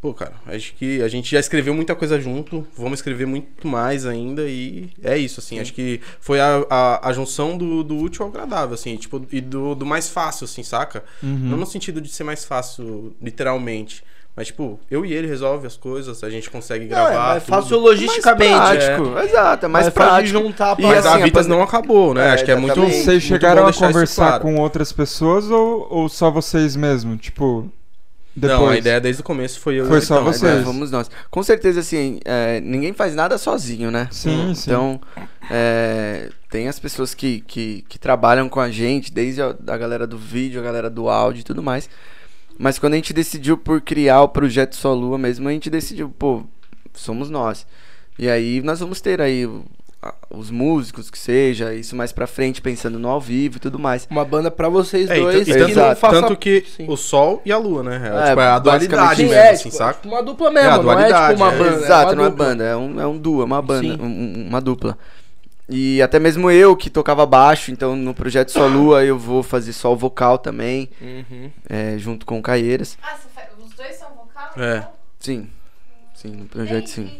Pô, 0.00 0.12
cara, 0.14 0.34
acho 0.46 0.74
que 0.74 1.02
a 1.02 1.08
gente 1.08 1.30
já 1.30 1.40
escreveu 1.40 1.74
muita 1.74 1.94
coisa 1.94 2.20
junto, 2.20 2.66
vamos 2.76 2.98
escrever 2.98 3.26
muito 3.26 3.66
mais 3.66 4.04
ainda 4.06 4.42
e 4.42 4.90
é 5.02 5.16
isso, 5.18 5.40
assim, 5.40 5.58
acho 5.58 5.72
que 5.72 6.00
foi 6.20 6.38
a, 6.38 6.64
a, 6.70 7.08
a 7.08 7.12
junção 7.12 7.56
do, 7.56 7.82
do 7.82 7.96
útil 7.96 8.22
ao 8.24 8.28
agradável, 8.30 8.74
assim, 8.74 8.94
tipo, 8.96 9.26
e 9.32 9.40
do, 9.40 9.74
do 9.74 9.86
mais 9.86 10.08
fácil, 10.08 10.44
assim, 10.44 10.62
saca? 10.62 11.02
Uhum. 11.22 11.30
Não 11.50 11.56
no 11.58 11.66
sentido 11.66 12.00
de 12.00 12.08
ser 12.10 12.24
mais 12.24 12.44
fácil, 12.44 13.16
literalmente, 13.20 14.04
mas, 14.36 14.48
tipo, 14.48 14.78
eu 14.90 15.04
e 15.04 15.14
ele 15.14 15.26
resolve 15.26 15.66
as 15.66 15.78
coisas, 15.78 16.22
a 16.22 16.28
gente 16.28 16.50
consegue 16.50 16.84
Não, 16.84 16.90
gravar. 16.90 17.12
é 17.14 17.16
mais 17.30 17.44
tudo. 17.44 17.54
fácil 17.54 17.78
logisticamente. 17.78 18.54
mais 18.54 18.84
prático, 18.84 19.18
exato, 19.18 19.64
é 19.64 19.68
mais 19.68 19.84
Mais 19.86 19.94
fácil 19.94 20.24
de 20.24 20.30
prático. 20.32 20.38
juntar 20.50 20.76
a 20.76 20.76
E 20.78 20.82
Mas 20.82 21.06
assim, 21.06 21.22
a 21.22 21.24
Vitas 21.24 21.46
não 21.46 21.62
acabou, 21.62 22.12
né? 22.12 22.28
É, 22.28 22.30
acho 22.32 22.44
que 22.44 22.50
é 22.52 22.56
muito. 22.56 22.78
Vocês 22.78 23.06
muito 23.06 23.20
chegaram 23.22 23.62
bom 23.62 23.68
a 23.68 23.72
conversar 23.72 24.26
claro. 24.26 24.42
com 24.42 24.56
outras 24.56 24.92
pessoas 24.92 25.50
ou, 25.50 25.86
ou 25.90 26.08
só 26.10 26.30
vocês 26.30 26.76
mesmo? 26.76 27.16
Tipo, 27.16 27.72
depois? 28.36 28.60
Não, 28.60 28.68
a 28.68 28.76
ideia 28.76 29.00
desde 29.00 29.22
o 29.22 29.24
começo 29.24 29.58
foi 29.60 29.76
eu 29.80 29.86
Foi 29.86 29.98
e 29.98 30.02
só 30.02 30.18
Vitão. 30.18 30.32
vocês. 30.32 30.62
Vamos 30.64 30.90
nós. 30.90 31.10
Com 31.30 31.42
certeza, 31.42 31.80
assim, 31.80 32.20
é, 32.24 32.60
ninguém 32.60 32.92
faz 32.92 33.14
nada 33.14 33.38
sozinho, 33.38 33.90
né? 33.90 34.08
Sim, 34.10 34.54
sim. 34.54 34.70
Então, 34.70 35.00
é, 35.50 36.30
tem 36.50 36.68
as 36.68 36.78
pessoas 36.78 37.14
que, 37.14 37.40
que, 37.46 37.84
que 37.88 37.98
trabalham 37.98 38.48
com 38.48 38.60
a 38.60 38.70
gente, 38.70 39.12
desde 39.12 39.40
a 39.42 39.52
da 39.52 39.76
galera 39.76 40.06
do 40.06 40.18
vídeo, 40.18 40.60
a 40.60 40.62
galera 40.64 40.90
do 40.90 41.08
áudio 41.08 41.40
e 41.40 41.44
tudo 41.44 41.62
mais. 41.62 41.88
Mas 42.58 42.78
quando 42.78 42.92
a 42.94 42.96
gente 42.96 43.12
decidiu 43.12 43.56
por 43.58 43.80
criar 43.80 44.22
o 44.22 44.28
projeto 44.28 44.76
Só 44.76 44.92
Lua 44.94 45.18
mesmo, 45.18 45.48
a 45.48 45.52
gente 45.52 45.68
decidiu, 45.70 46.08
pô, 46.10 46.42
somos 46.94 47.28
nós. 47.30 47.66
E 48.18 48.28
aí 48.30 48.62
nós 48.62 48.80
vamos 48.80 49.00
ter 49.00 49.20
aí 49.20 49.44
a- 49.44 49.62
os 50.30 50.50
músicos, 50.50 51.10
que 51.10 51.18
seja, 51.18 51.72
isso 51.74 51.94
mais 51.96 52.12
pra 52.12 52.26
frente, 52.26 52.60
pensando 52.60 52.98
no 52.98 53.08
ao 53.08 53.20
vivo 53.20 53.56
e 53.56 53.60
tudo 53.60 53.78
mais. 53.78 54.06
Uma 54.10 54.24
banda 54.24 54.50
pra 54.50 54.68
vocês 54.68 55.08
É, 55.10 55.16
e 55.16 55.20
dois 55.20 55.36
tanto- 55.38 55.50
e 55.50 55.52
que 55.52 55.58
tanto, 55.74 55.74
não 55.88 55.96
faça... 55.96 56.20
tanto 56.20 56.36
que 56.36 56.64
Sim. 56.76 56.86
o 56.88 56.96
Sol 56.96 57.40
e 57.44 57.52
a 57.52 57.58
Lua, 57.58 57.82
né? 57.82 57.96
É, 57.96 58.06
É, 58.24 58.28
tipo, 58.30 58.40
é 58.40 58.46
a 58.48 58.58
dualidade 58.58 59.16
Sim, 59.16 59.22
mesmo, 59.24 59.34
é, 59.36 59.50
assim, 59.50 59.62
tipo, 59.64 59.76
saca? 59.76 60.00
tipo 60.00 60.08
uma 60.14 60.22
dupla 60.22 60.50
mesmo, 60.50 60.68
É, 60.68 60.72
a 60.72 60.74
não 60.74 60.80
é 60.80 60.82
dualidade, 60.82 61.34
tipo 61.34 61.44
uma 61.44 61.52
é. 61.54 61.58
banda. 61.58 61.84
Exato, 61.84 62.12
é 62.12 62.14
não 62.16 62.24
é 62.24 62.30
banda, 62.30 62.64
é 62.64 62.76
um, 62.76 63.00
é 63.00 63.06
um 63.06 63.16
duo, 63.18 63.42
é 63.42 63.44
uma 63.44 63.62
banda, 63.62 64.02
um- 64.02 64.06
um- 64.06 64.46
uma 64.48 64.60
dupla. 64.60 64.98
E 65.68 66.00
até 66.00 66.20
mesmo 66.20 66.48
eu 66.50 66.76
que 66.76 66.88
tocava 66.88 67.26
baixo, 67.26 67.72
então 67.72 67.96
no 67.96 68.14
projeto 68.14 68.52
Só 68.52 68.66
Lua 68.68 69.04
eu 69.04 69.18
vou 69.18 69.42
fazer 69.42 69.72
só 69.72 69.92
o 69.92 69.96
vocal 69.96 70.38
também, 70.38 70.88
Uhum. 71.00 71.50
é, 71.68 71.98
junto 71.98 72.24
com 72.24 72.38
o 72.38 72.42
Caieiras. 72.42 72.96
Ah, 73.02 73.16
os 73.58 73.74
dois 73.74 73.96
são 73.96 74.08
vocal? 74.10 74.52
É. 74.56 74.86
Sim, 75.18 75.48
sim, 76.14 76.28
no 76.28 76.44
projeto 76.44 76.86
sim. 76.88 77.10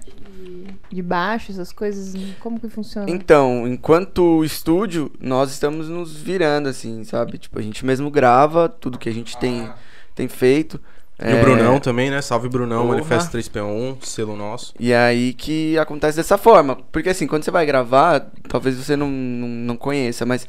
Parte 0.00 0.10
de, 0.10 0.66
de 0.96 1.02
baixo, 1.02 1.52
essas 1.52 1.72
coisas? 1.72 2.14
Como 2.40 2.58
que 2.58 2.68
funciona? 2.68 3.10
Então, 3.10 3.66
enquanto 3.66 4.44
estúdio, 4.44 5.10
nós 5.20 5.50
estamos 5.50 5.88
nos 5.88 6.16
virando, 6.16 6.68
assim, 6.68 7.04
sabe? 7.04 7.38
Tipo, 7.38 7.58
a 7.58 7.62
gente 7.62 7.84
mesmo 7.84 8.10
grava 8.10 8.68
tudo 8.68 8.98
que 8.98 9.08
a 9.08 9.12
gente 9.12 9.36
tem, 9.38 9.70
tem 10.14 10.28
feito. 10.28 10.80
E 11.22 11.32
É, 11.32 11.34
o 11.34 11.40
Brunão 11.42 11.78
também, 11.78 12.10
né? 12.10 12.22
Salve 12.22 12.48
Brunão, 12.48 12.82
Porra. 12.82 12.94
Manifesto 12.94 13.36
3P1, 13.36 14.02
selo 14.02 14.36
nosso. 14.36 14.72
E 14.78 14.92
aí 14.94 15.34
que 15.34 15.76
acontece 15.78 16.16
dessa 16.16 16.38
forma. 16.38 16.76
Porque 16.90 17.10
assim, 17.10 17.26
quando 17.26 17.44
você 17.44 17.50
vai 17.50 17.66
gravar, 17.66 18.30
talvez 18.48 18.76
você 18.76 18.96
não, 18.96 19.08
não, 19.08 19.48
não 19.48 19.76
conheça, 19.76 20.24
mas 20.24 20.48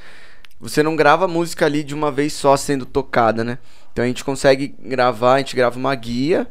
você 0.59 0.81
não 0.81 0.95
grava 0.95 1.25
a 1.25 1.27
música 1.27 1.65
ali 1.65 1.83
de 1.83 1.93
uma 1.93 2.09
vez 2.11 2.31
só 2.33 2.55
sendo 2.55 2.85
tocada, 2.85 3.43
né? 3.43 3.57
Então 3.91 4.05
a 4.05 4.07
gente 4.07 4.23
consegue 4.23 4.73
gravar, 4.79 5.33
a 5.33 5.37
gente 5.39 5.55
grava 5.55 5.77
uma 5.77 5.93
guia. 5.93 6.47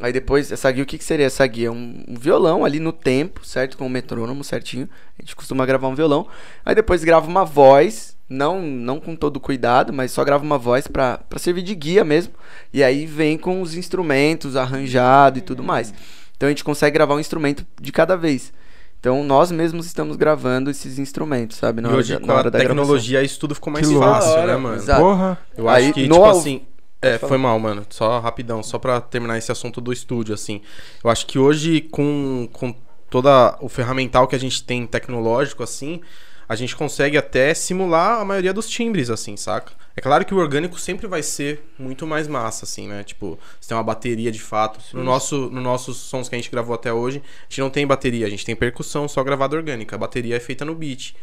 Aí 0.00 0.12
depois, 0.12 0.52
essa 0.52 0.70
guia, 0.70 0.82
o 0.82 0.86
que, 0.86 0.96
que 0.98 1.04
seria 1.04 1.26
essa 1.26 1.46
guia? 1.46 1.72
Um, 1.72 2.04
um 2.08 2.14
violão 2.14 2.64
ali 2.64 2.78
no 2.78 2.92
tempo, 2.92 3.44
certo? 3.44 3.76
Com 3.76 3.86
o 3.86 3.90
metrônomo 3.90 4.44
certinho. 4.44 4.88
A 5.18 5.22
gente 5.22 5.34
costuma 5.34 5.66
gravar 5.66 5.88
um 5.88 5.94
violão. 5.94 6.26
Aí 6.64 6.74
depois 6.74 7.02
grava 7.02 7.26
uma 7.26 7.44
voz, 7.44 8.16
não 8.28 8.60
não 8.62 9.00
com 9.00 9.16
todo 9.16 9.40
cuidado, 9.40 9.92
mas 9.92 10.12
só 10.12 10.22
grava 10.24 10.44
uma 10.44 10.58
voz 10.58 10.86
pra, 10.86 11.18
pra 11.18 11.38
servir 11.38 11.62
de 11.62 11.74
guia 11.74 12.04
mesmo. 12.04 12.32
E 12.72 12.82
aí 12.84 13.06
vem 13.06 13.36
com 13.36 13.60
os 13.60 13.74
instrumentos 13.74 14.54
arranjado 14.54 15.38
e 15.38 15.42
tudo 15.42 15.62
mais. 15.64 15.92
Então 16.36 16.46
a 16.46 16.50
gente 16.50 16.62
consegue 16.62 16.94
gravar 16.94 17.14
um 17.16 17.20
instrumento 17.20 17.66
de 17.80 17.90
cada 17.90 18.16
vez. 18.16 18.52
Então 19.00 19.24
nós 19.24 19.50
mesmos 19.50 19.86
estamos 19.86 20.16
gravando 20.16 20.70
esses 20.70 20.98
instrumentos, 20.98 21.56
sabe? 21.56 21.80
Na 21.80 21.88
e 21.88 21.90
hora, 21.92 22.00
hoje, 22.00 22.12
da- 22.14 22.20
com 22.20 22.26
na 22.26 22.32
a 22.34 22.36
hora 22.36 22.50
da 22.50 22.58
gravação. 22.58 22.76
tecnologia, 22.84 23.22
isso 23.22 23.38
tudo 23.40 23.54
ficou 23.54 23.72
mais 23.72 23.86
Que 23.88 23.94
fácil, 23.96 24.30
hora, 24.32 24.46
né, 24.46 24.56
mano? 24.56 24.76
exato. 24.76 25.00
Porra. 25.02 25.38
Eu 25.56 25.68
Aí, 25.68 25.84
acho 25.86 25.94
que, 25.94 26.06
no 26.06 26.14
tipo 26.14 26.24
ao- 26.24 26.30
assim. 26.38 26.62
É, 27.00 27.18
foi 27.18 27.38
mal, 27.38 27.58
mano. 27.58 27.86
Só 27.90 28.18
rapidão, 28.18 28.62
só 28.62 28.78
pra 28.78 29.00
terminar 29.00 29.38
esse 29.38 29.52
assunto 29.52 29.80
do 29.80 29.92
estúdio, 29.92 30.34
assim. 30.34 30.60
Eu 31.02 31.10
acho 31.10 31.26
que 31.26 31.38
hoje, 31.38 31.80
com, 31.80 32.48
com 32.52 32.74
toda 33.08 33.56
o 33.60 33.68
ferramental 33.68 34.26
que 34.26 34.34
a 34.34 34.40
gente 34.40 34.62
tem 34.64 34.86
tecnológico, 34.86 35.62
assim, 35.62 36.00
a 36.48 36.56
gente 36.56 36.74
consegue 36.74 37.16
até 37.16 37.54
simular 37.54 38.20
a 38.20 38.24
maioria 38.24 38.52
dos 38.52 38.68
timbres, 38.68 39.10
assim, 39.10 39.36
saca? 39.36 39.72
É 39.94 40.00
claro 40.00 40.24
que 40.24 40.32
o 40.32 40.38
orgânico 40.38 40.78
sempre 40.78 41.06
vai 41.06 41.22
ser 41.22 41.60
muito 41.78 42.06
mais 42.06 42.28
massa, 42.28 42.64
assim, 42.64 42.86
né? 42.86 43.02
Tipo, 43.02 43.38
você 43.60 43.68
tem 43.68 43.76
uma 43.76 43.82
bateria 43.82 44.30
de 44.30 44.40
fato. 44.40 44.78
No 44.92 45.02
nosso, 45.02 45.50
no 45.50 45.60
nossos 45.60 45.96
sons 45.96 46.28
que 46.28 46.34
a 46.34 46.38
gente 46.38 46.50
gravou 46.50 46.74
até 46.74 46.92
hoje, 46.92 47.18
a 47.18 47.44
gente 47.48 47.60
não 47.60 47.70
tem 47.70 47.86
bateria, 47.86 48.26
a 48.26 48.30
gente 48.30 48.44
tem 48.44 48.54
percussão 48.54 49.08
só 49.08 49.22
gravada 49.24 49.56
orgânica. 49.56 49.96
A 49.96 49.98
bateria 49.98 50.36
é 50.36 50.40
feita 50.40 50.64
no 50.64 50.74
beat. 50.74 51.14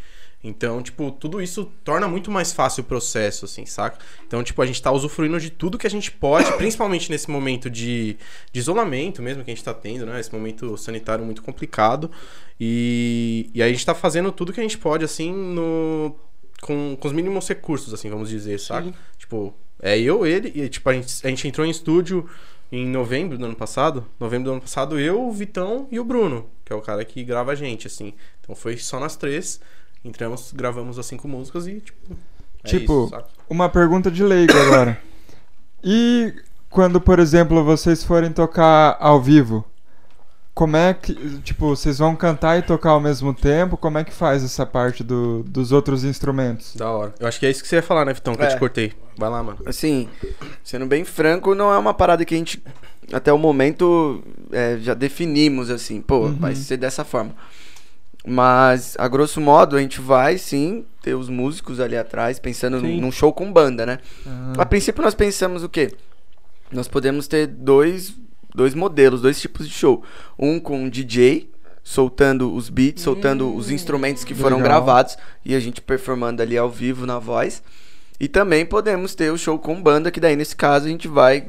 Então, 0.48 0.82
tipo, 0.82 1.12
tudo 1.12 1.42
isso 1.42 1.72
torna 1.84 2.08
muito 2.08 2.30
mais 2.30 2.54
fácil 2.54 2.82
o 2.82 2.86
processo, 2.86 3.46
assim, 3.46 3.66
saca? 3.66 3.98
Então, 4.28 4.44
tipo, 4.44 4.62
a 4.62 4.66
gente 4.66 4.80
tá 4.80 4.92
usufruindo 4.92 5.40
de 5.40 5.50
tudo 5.50 5.78
que 5.78 5.88
a 5.88 5.90
gente 5.90 6.12
pode, 6.12 6.52
principalmente 6.58 7.10
nesse 7.10 7.32
momento 7.32 7.68
de, 7.68 8.16
de 8.52 8.60
isolamento 8.60 9.24
mesmo 9.24 9.44
que 9.44 9.50
a 9.50 9.56
gente 9.56 9.64
tá 9.64 9.74
tendo, 9.74 10.06
né? 10.06 10.20
Esse 10.20 10.32
momento 10.32 10.78
sanitário 10.78 11.26
muito 11.26 11.42
complicado. 11.42 12.12
E, 12.60 13.50
e 13.56 13.64
aí 13.64 13.70
a 13.70 13.74
gente 13.74 13.86
tá 13.86 13.96
fazendo 13.96 14.32
tudo 14.32 14.54
que 14.54 14.60
a 14.60 14.64
gente 14.64 14.78
pode, 14.78 15.04
assim, 15.04 15.34
no, 15.34 16.16
com, 16.62 16.96
com 17.00 17.08
os 17.08 17.14
mínimos 17.14 17.48
recursos, 17.48 17.92
assim, 17.92 18.10
vamos 18.10 18.30
dizer, 18.30 18.60
saca? 18.60 18.94
Tipo, 19.18 19.52
é 19.82 20.00
eu, 20.00 20.28
ele, 20.28 20.52
e 20.54 20.70
tipo, 20.70 20.88
a 20.88 20.94
gente, 20.94 21.26
a 21.26 21.30
gente 21.30 21.48
entrou 21.48 21.66
em 21.66 21.72
estúdio 21.72 22.30
em 22.72 22.86
novembro 22.88 23.36
do 23.38 23.46
ano 23.46 23.56
passado. 23.56 24.06
Novembro 24.20 24.46
do 24.46 24.52
ano 24.52 24.62
passado, 24.62 25.00
eu, 25.00 25.28
o 25.28 25.32
Vitão 25.32 25.88
e 25.92 26.00
o 26.00 26.04
Bruno, 26.04 26.48
que 26.64 26.72
é 26.72 26.76
o 26.76 26.82
cara 26.82 27.04
que 27.04 27.24
grava 27.24 27.52
a 27.52 27.56
gente, 27.56 27.88
assim. 27.88 28.14
Então 28.42 28.56
foi 28.56 28.78
só 28.78 29.00
nós 29.00 29.16
três. 29.16 29.60
Entramos, 30.06 30.54
gravamos 30.54 30.98
as 31.00 31.06
cinco 31.08 31.28
músicas 31.28 31.68
e, 31.68 31.82
tipo. 31.82 31.98
É 32.64 32.68
Tipo, 32.68 33.06
isso? 33.14 33.24
Uma 33.50 33.68
pergunta 33.70 34.10
de 34.10 34.24
leigo 34.24 34.54
agora. 34.58 34.98
E 35.84 36.34
quando, 36.70 37.00
por 37.02 37.20
exemplo, 37.20 37.64
vocês 37.64 38.04
forem 38.04 38.32
tocar 38.32 38.98
ao 39.00 39.22
vivo, 39.22 39.66
como 40.54 40.78
é 40.78 40.94
que, 40.94 41.14
tipo, 41.42 41.68
vocês 41.76 42.00
vão 42.00 42.16
cantar 42.16 42.58
e 42.58 42.62
tocar 42.62 42.92
ao 42.92 43.00
mesmo 43.02 43.34
tempo? 43.34 43.76
Como 43.78 43.98
é 43.98 44.04
que 44.04 44.14
faz 44.14 44.44
essa 44.44 44.66
parte 44.66 45.04
do, 45.04 45.44
dos 45.44 45.72
outros 45.72 46.04
instrumentos? 46.04 46.76
Da 46.76 46.90
hora. 46.90 47.14
Eu 47.20 47.28
acho 47.28 47.40
que 47.40 47.46
é 47.46 47.52
isso 47.52 47.62
que 47.62 47.68
você 47.68 47.76
ia 47.78 47.84
falar, 47.84 48.06
né, 48.06 48.14
Vitão? 48.14 48.34
Que 48.36 48.42
eu 48.42 48.46
É. 48.46 48.50
te 48.50 48.58
cortei. 48.60 48.94
Vai 49.18 49.30
lá, 49.30 49.44
mano. 49.44 49.60
Assim, 49.66 50.08
sendo 50.64 50.86
bem 50.86 51.04
franco, 51.04 51.54
não 51.54 51.72
é 51.74 51.78
uma 51.78 51.94
parada 51.94 52.24
que 52.26 52.34
a 52.34 52.38
gente, 52.38 52.64
até 53.12 53.32
o 53.34 53.38
momento, 53.38 54.24
é, 54.52 54.78
já 54.80 54.94
definimos, 54.94 55.70
assim, 55.70 56.02
pô, 56.02 56.20
Uhum. 56.28 56.36
vai 56.38 56.56
ser 56.56 56.78
dessa 56.78 57.04
forma. 57.04 57.36
Mas, 58.26 58.96
a 58.98 59.08
grosso 59.08 59.40
modo, 59.40 59.76
a 59.76 59.82
gente 59.82 60.02
vai, 60.02 60.38
sim, 60.38 60.86
ter 61.02 61.14
os 61.14 61.30
músicos 61.30 61.80
ali 61.80 61.96
atrás, 61.96 62.40
pensando 62.40 62.80
Sim. 62.80 63.00
num 63.00 63.12
show 63.12 63.32
com 63.32 63.52
banda, 63.54 63.86
né? 63.86 64.00
Ah, 64.26 64.54
A 64.60 64.66
princípio, 64.66 65.04
nós 65.04 65.14
pensamos 65.14 65.64
o 65.64 65.70
quê? 65.70 65.92
Nós 66.72 66.88
podemos 66.88 67.28
ter 67.28 67.46
dois, 67.46 68.16
dois 68.54 68.74
modelos, 68.74 69.22
dois 69.22 69.40
tipos 69.40 69.68
de 69.68 69.74
show. 69.74 70.04
Um 70.40 70.60
com 70.60 70.86
um 70.86 70.90
DJ, 70.90 71.52
soltando 71.84 72.52
os 72.52 72.68
beats, 72.68 73.04
soltando 73.04 73.54
os 73.56 73.70
instrumentos 73.70 74.24
que 74.24 74.34
foram 74.34 74.58
Legal. 74.58 74.72
gravados 74.72 75.16
e 75.46 75.54
a 75.54 75.60
gente 75.60 75.80
performando 75.80 76.42
ali 76.42 76.58
ao 76.58 76.70
vivo 76.70 77.06
na 77.06 77.20
voz. 77.20 77.62
E 78.20 78.28
também 78.28 78.66
podemos 78.66 79.14
ter 79.14 79.32
o 79.32 79.38
show 79.38 79.60
com 79.60 79.80
banda, 79.80 80.10
que 80.10 80.20
daí 80.20 80.36
nesse 80.36 80.56
caso 80.56 80.88
a 80.88 80.90
gente 80.90 81.08
vai 81.08 81.48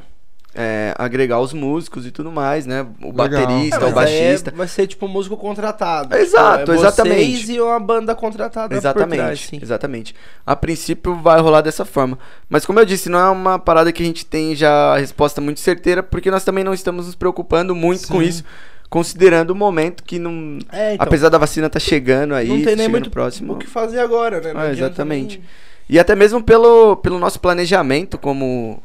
é, 0.56 0.94
agregar 0.96 1.38
os 1.40 1.52
músicos 1.52 2.06
e 2.06 2.10
tudo 2.10 2.32
mais, 2.32 2.64
né? 2.66 2.86
O 3.02 3.08
Legal. 3.12 3.28
baterista, 3.28 3.76
É, 3.76 3.84
o 3.84 3.88
é- 3.88 3.92
baixista. 3.92 4.52
vai 4.56 4.66
ser 4.66 4.86
tipo 4.86 5.04
um 5.06 5.08
músico 5.08 5.36
contratado. 5.36 6.16
Exato, 6.16 6.60
Tipo, 6.60 6.72
é 6.72 6.74
exatamente. 6.76 7.36
Vocês 7.36 7.48
e 7.50 7.60
uma 7.60 7.78
banda 7.78 8.14
contratada 8.14 8.74
Exatamente, 8.74 9.18
trás, 9.18 9.40
sim. 9.40 9.58
exatamente. 9.62 10.14
A 10.46 10.56
princípio 10.56 11.14
vai 11.16 11.40
rolar 11.40 11.60
dessa 11.60 11.84
forma. 11.84 12.18
Mas 12.48 12.64
como 12.64 12.80
eu 12.80 12.84
disse, 12.84 13.08
não 13.08 13.18
é 13.18 13.28
uma 13.28 13.58
parada 13.58 13.92
que 13.92 14.02
a 14.02 14.06
gente 14.06 14.24
tem 14.24 14.54
já 14.54 14.94
a 14.94 14.98
resposta 14.98 15.40
muito 15.40 15.60
certeira, 15.60 16.02
porque 16.02 16.30
nós 16.30 16.42
também 16.44 16.64
não 16.64 16.72
estamos 16.74 17.06
nos 17.06 17.14
preocupando 17.14 17.74
muito 17.74 18.08
com 18.08 18.20
Sim. 18.20 18.26
isso, 18.26 18.44
considerando 18.88 19.50
o 19.50 19.54
momento 19.54 20.02
que 20.04 20.18
não. 20.18 20.58
É, 20.72 20.94
então, 20.94 21.06
apesar 21.06 21.28
da 21.28 21.38
vacina 21.38 21.68
tá 21.68 21.78
chegando 21.78 22.34
aí, 22.34 22.48
não 22.48 22.62
tem 22.62 22.76
nem 22.76 22.88
muito 22.88 23.10
próximo. 23.10 23.54
o 23.54 23.56
que 23.58 23.66
fazer 23.66 23.98
agora, 23.98 24.40
né? 24.40 24.52
Ah, 24.54 24.70
exatamente. 24.70 25.38
nem- 25.38 25.46
E 25.88 25.98
até 26.00 26.16
mesmo 26.16 26.42
pelo, 26.42 26.96
pelo 26.96 27.18
nosso 27.18 27.38
planejamento 27.38 28.18
como, 28.18 28.82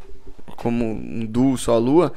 como 0.62 0.86
um 0.92 1.26
duo 1.26 1.58
só 1.58 1.74
a 1.74 1.80
lua, 1.80 2.14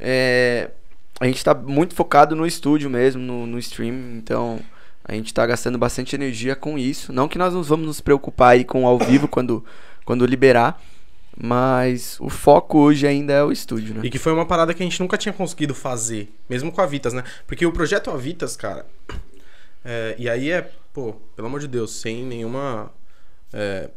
é, 0.00 0.72
a 1.20 1.26
gente 1.26 1.44
tá 1.44 1.54
muito 1.54 1.94
focado 1.94 2.34
no 2.34 2.44
estúdio 2.44 2.90
mesmo, 2.90 3.22
no, 3.22 3.46
no 3.46 3.56
stream, 3.60 4.16
então 4.16 4.58
a 5.04 5.14
gente 5.14 5.32
tá 5.32 5.46
gastando 5.46 5.78
bastante 5.78 6.16
energia 6.16 6.56
com 6.56 6.76
isso. 6.76 7.12
Não 7.12 7.28
que 7.28 7.38
nós 7.38 7.54
não 7.54 7.62
vamos 7.62 7.86
nos 7.86 8.00
preocupar 8.00 8.54
aí 8.54 8.64
com 8.64 8.84
ao 8.84 8.98
vivo 8.98 9.28
quando, 9.28 9.64
quando 10.04 10.26
liberar, 10.26 10.82
mas 11.40 12.16
o 12.18 12.28
foco 12.28 12.78
hoje 12.78 13.06
ainda 13.06 13.32
é 13.32 13.44
o 13.44 13.52
estúdio, 13.52 13.94
né? 13.94 14.00
E 14.02 14.10
que 14.10 14.18
foi 14.18 14.32
uma 14.32 14.44
parada 14.44 14.74
que 14.74 14.82
a 14.82 14.86
gente 14.86 14.98
nunca 14.98 15.16
tinha 15.16 15.32
conseguido 15.32 15.72
fazer, 15.72 16.34
mesmo 16.50 16.72
com 16.72 16.80
a 16.80 16.86
Vitas, 16.86 17.12
né? 17.12 17.22
Porque 17.46 17.64
o 17.64 17.70
projeto 17.70 18.10
Avitas, 18.10 18.56
cara. 18.56 18.84
é, 19.84 20.16
e 20.18 20.28
aí 20.28 20.50
é, 20.50 20.68
pô, 20.92 21.12
pelo 21.36 21.46
amor 21.46 21.60
de 21.60 21.68
Deus, 21.68 21.92
sem 21.92 22.24
nenhuma. 22.24 22.90
é, 23.52 23.88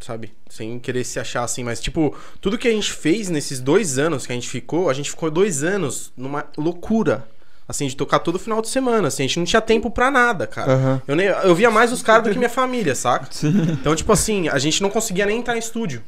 sabe? 0.00 0.32
Sem 0.48 0.78
querer 0.78 1.04
se 1.04 1.18
achar 1.18 1.44
assim, 1.44 1.64
mas 1.64 1.80
tipo, 1.80 2.16
tudo 2.40 2.58
que 2.58 2.68
a 2.68 2.72
gente 2.72 2.92
fez 2.92 3.28
nesses 3.28 3.60
dois 3.60 3.98
anos 3.98 4.26
que 4.26 4.32
a 4.32 4.34
gente 4.34 4.48
ficou, 4.48 4.88
a 4.88 4.94
gente 4.94 5.10
ficou 5.10 5.30
dois 5.30 5.62
anos 5.62 6.12
numa 6.16 6.46
loucura. 6.56 7.26
Assim, 7.66 7.86
de 7.86 7.94
tocar 7.94 8.20
todo 8.20 8.38
final 8.38 8.62
de 8.62 8.68
semana, 8.70 9.08
assim, 9.08 9.24
a 9.24 9.26
gente 9.26 9.38
não 9.38 9.44
tinha 9.44 9.60
tempo 9.60 9.90
pra 9.90 10.10
nada, 10.10 10.46
cara. 10.46 10.72
Aham. 10.72 11.02
Eu, 11.06 11.14
nem, 11.14 11.26
eu 11.26 11.54
via 11.54 11.70
mais 11.70 11.92
os 11.92 12.00
caras 12.00 12.24
do 12.24 12.30
que 12.30 12.38
minha 12.38 12.48
família, 12.48 12.94
saca? 12.94 13.28
Sim. 13.30 13.52
Então, 13.72 13.94
tipo 13.94 14.10
assim, 14.10 14.48
a 14.48 14.58
gente 14.58 14.80
não 14.80 14.88
conseguia 14.88 15.26
nem 15.26 15.38
entrar 15.38 15.54
em 15.54 15.58
estúdio. 15.58 16.02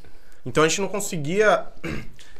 Então 0.46 0.64
a 0.64 0.68
gente 0.68 0.80
não 0.80 0.88
conseguia 0.88 1.66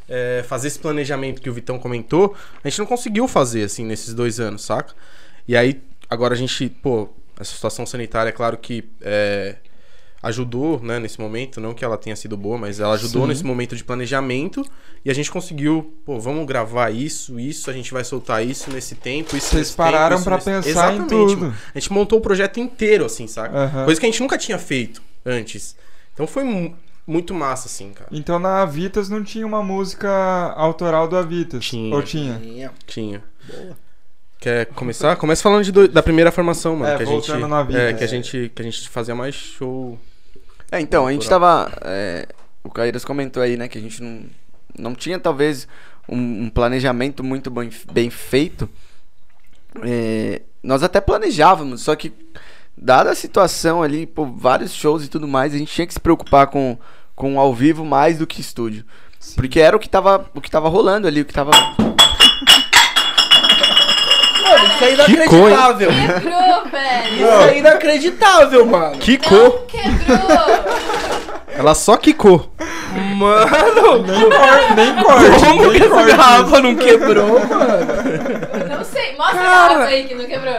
é, 0.09 0.43
fazer 0.49 0.69
esse 0.69 0.79
planejamento 0.79 1.43
que 1.43 1.51
o 1.51 1.53
Vitão 1.53 1.79
comentou. 1.79 2.35
A 2.65 2.69
gente 2.71 2.79
não 2.79 2.87
conseguiu 2.87 3.29
fazer, 3.29 3.65
assim, 3.65 3.85
nesses 3.85 4.15
dois 4.15 4.41
anos, 4.41 4.63
saca? 4.63 4.95
E 5.47 5.55
aí, 5.55 5.83
agora 6.09 6.33
a 6.33 6.37
gente, 6.37 6.69
pô, 6.69 7.11
essa 7.39 7.55
situação 7.55 7.85
sanitária, 7.85 8.31
é 8.31 8.33
claro 8.33 8.57
que 8.57 8.85
é, 9.03 9.57
ajudou, 10.23 10.81
né, 10.83 10.99
nesse 10.99 11.19
momento. 11.21 11.61
Não 11.61 11.73
que 11.73 11.85
ela 11.85 11.97
tenha 11.97 12.15
sido 12.15 12.37
boa, 12.37 12.59
mas 12.59 12.79
ela 12.81 12.95
ajudou 12.95 13.23
Sim. 13.23 13.29
nesse 13.29 13.45
momento 13.45 13.75
de 13.75 13.83
planejamento. 13.85 14.63
E 15.05 15.11
a 15.11 15.15
gente 15.15 15.31
conseguiu, 15.31 15.95
pô, 16.05 16.19
vamos 16.21 16.47
gravar 16.47 16.91
isso, 16.91 17.41
isso, 17.41 17.71
a 17.71 17.73
gente 17.73 17.91
vai 17.93 18.05
soltar 18.05 18.45
isso 18.47 18.71
nesse 18.71 18.95
tempo. 18.95 19.35
Isso 19.37 19.47
Vocês 19.49 19.61
nesse 19.69 19.77
pararam 19.77 20.17
nesse- 20.19 20.29
pensar 20.31 20.53
em 20.67 20.71
Exatamente, 20.71 21.09
tudo. 21.09 21.39
mano. 21.39 21.55
A 21.75 21.79
gente 21.79 21.93
montou 21.93 22.19
o 22.19 22.23
projeto 22.23 22.61
inteiro, 22.61 23.05
assim, 23.07 23.27
saca? 23.27 23.57
Aham. 23.57 23.85
Coisa 23.87 23.99
que 24.01 24.07
a 24.07 24.11
gente 24.11 24.21
nunca 24.21 24.37
tinha 24.37 24.59
feito 24.59 25.03
antes. 25.25 25.75
Então 26.13 26.27
foi 26.27 26.45
mu- 26.45 26.77
muito 27.07 27.33
massa, 27.33 27.67
assim, 27.67 27.91
cara. 27.95 28.11
Então 28.13 28.39
na 28.39 28.61
Avitas 28.61 29.09
não 29.09 29.25
tinha 29.25 29.47
uma 29.47 29.63
música 29.63 30.11
autoral 30.55 31.09
do 31.09 31.17
Avitas? 31.17 31.65
Tinha. 31.65 31.95
Ou 31.95 32.03
tinha? 32.03 32.39
Tinha. 32.39 32.73
Tinha. 32.87 33.23
Quer 34.39 34.67
começar? 34.67 35.17
Começa 35.17 35.43
falando 35.43 35.65
de 35.65 35.73
do- 35.73 35.89
da 35.89 36.03
primeira 36.03 36.31
formação, 36.33 36.77
mano. 36.77 36.93
É, 36.93 36.97
que 36.97 37.03
a 37.03 37.07
gente, 37.07 37.27
voltando 37.29 37.49
na 37.49 37.63
vida. 37.63 37.79
é, 37.81 37.93
que 37.93 38.05
a 38.05 38.07
gente 38.07 38.51
que 38.55 38.63
a 38.63 38.65
gente 38.65 38.89
fazia 38.89 39.15
mais 39.15 39.35
show. 39.35 39.99
É, 40.71 40.81
então, 40.81 41.07
a 41.07 41.13
gente 41.13 41.29
tava. 41.29 41.73
é, 41.83 42.29
o 42.63 42.71
Caíras 42.71 43.05
comentou 43.05 43.43
aí, 43.43 43.57
né, 43.57 43.69
que 43.69 43.79
a 43.79 43.81
gente 43.81 44.03
não, 44.03 44.23
não 44.79 44.95
tinha 44.95 45.19
talvez 45.19 45.67
um, 46.09 46.45
um 46.45 46.51
planejamento 46.51 47.25
muito 47.25 47.51
bem, 47.51 47.71
bem 47.93 48.11
feito. 48.11 48.69
É, 49.83 50.43
nós 50.63 50.83
até 50.83 51.01
planejávamos, 51.01 51.83
só 51.83 51.97
que, 51.97 52.13
dada 52.77 53.11
a 53.11 53.15
situação 53.15 53.83
ali, 53.83 54.07
pô, 54.07 54.27
vários 54.27 54.73
shows 54.73 55.05
e 55.05 55.09
tudo 55.09 55.27
mais, 55.27 55.55
a 55.55 55.59
gente 55.59 55.73
tinha 55.73 55.87
que 55.87 55.95
se 55.95 56.01
preocupar 56.01 56.49
com, 56.49 56.79
com 57.15 57.39
ao 57.41 57.55
vivo 57.55 57.85
mais 57.85 58.19
do 58.19 58.27
que 58.27 58.41
estúdio. 58.41 58.85
Porque 59.37 59.61
era 59.61 59.77
o 59.77 59.81
que 59.81 59.89
tava, 59.89 60.29
o 60.35 60.41
que 60.41 60.51
tava 60.51 60.69
rolando 60.69 61.07
ali, 61.07 61.21
o 61.21 61.25
que 61.25 61.33
tava. 61.33 61.51
Mano, 64.43 64.65
isso 64.67 64.85
é 64.85 64.93
inacreditável. 64.93 65.91
Quebrou, 65.91 66.65
velho. 66.71 67.15
Isso 67.15 67.49
é 67.49 67.59
inacreditável, 67.59 68.67
mano. 68.67 68.97
Quicou! 68.99 69.39
Não 69.41 69.67
quebrou. 69.67 70.21
Ela 71.57 71.75
só 71.75 71.97
quicou. 71.97 72.51
Mano, 73.17 74.05
Nem, 74.07 74.31
cor, 74.31 74.75
nem 74.77 74.95
corte. 75.03 75.45
como 75.47 75.71
nem 75.71 75.81
que 75.81 75.87
essa 75.87 76.03
garrafa 76.03 76.61
não 76.61 76.75
quebrou, 76.75 77.27
mano? 77.41 78.69
Não 78.77 78.85
sei. 78.85 79.15
Mostra 79.17 79.41
a 79.41 79.45
Cara. 79.45 79.69
garrafa 79.75 79.91
aí 79.91 80.05
que 80.05 80.15
não 80.15 80.25
quebrou. 80.25 80.55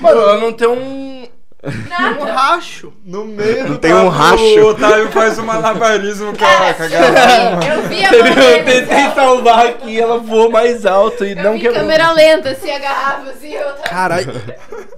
Mano, 0.00 0.20
ela 0.20 0.36
não 0.38 0.52
tem 0.52 0.68
um, 0.68 1.23
um 1.66 1.88
Nada. 1.88 2.32
racho. 2.32 2.92
No 3.04 3.24
meio 3.24 3.66
do 3.68 3.78
tem 3.78 3.92
um 3.94 4.08
racho. 4.08 4.42
O 4.42 4.66
Otávio 4.68 5.10
faz 5.10 5.38
um 5.38 5.44
malabarismo 5.44 6.36
com 6.36 6.44
a, 6.44 6.74
com 6.74 6.82
a 6.82 6.88
garrafa. 6.88 7.66
Eu 7.66 7.82
vi 7.88 8.04
a 8.04 8.12
Eu 8.12 8.64
tentei 8.64 9.10
salvar 9.14 9.66
aqui, 9.66 10.00
ela 10.00 10.18
voou 10.18 10.50
mais 10.50 10.84
alto 10.84 11.24
e 11.24 11.30
Eu 11.32 11.42
não 11.42 11.58
quebrou. 11.58 11.74
câmera 11.80 12.12
lenta, 12.12 12.50
assim, 12.50 12.70
a 12.70 12.78
garrafa, 12.78 13.30
assim, 13.30 13.52
eu 13.54 13.66
tava... 13.66 13.82
Caralho, 13.88 14.32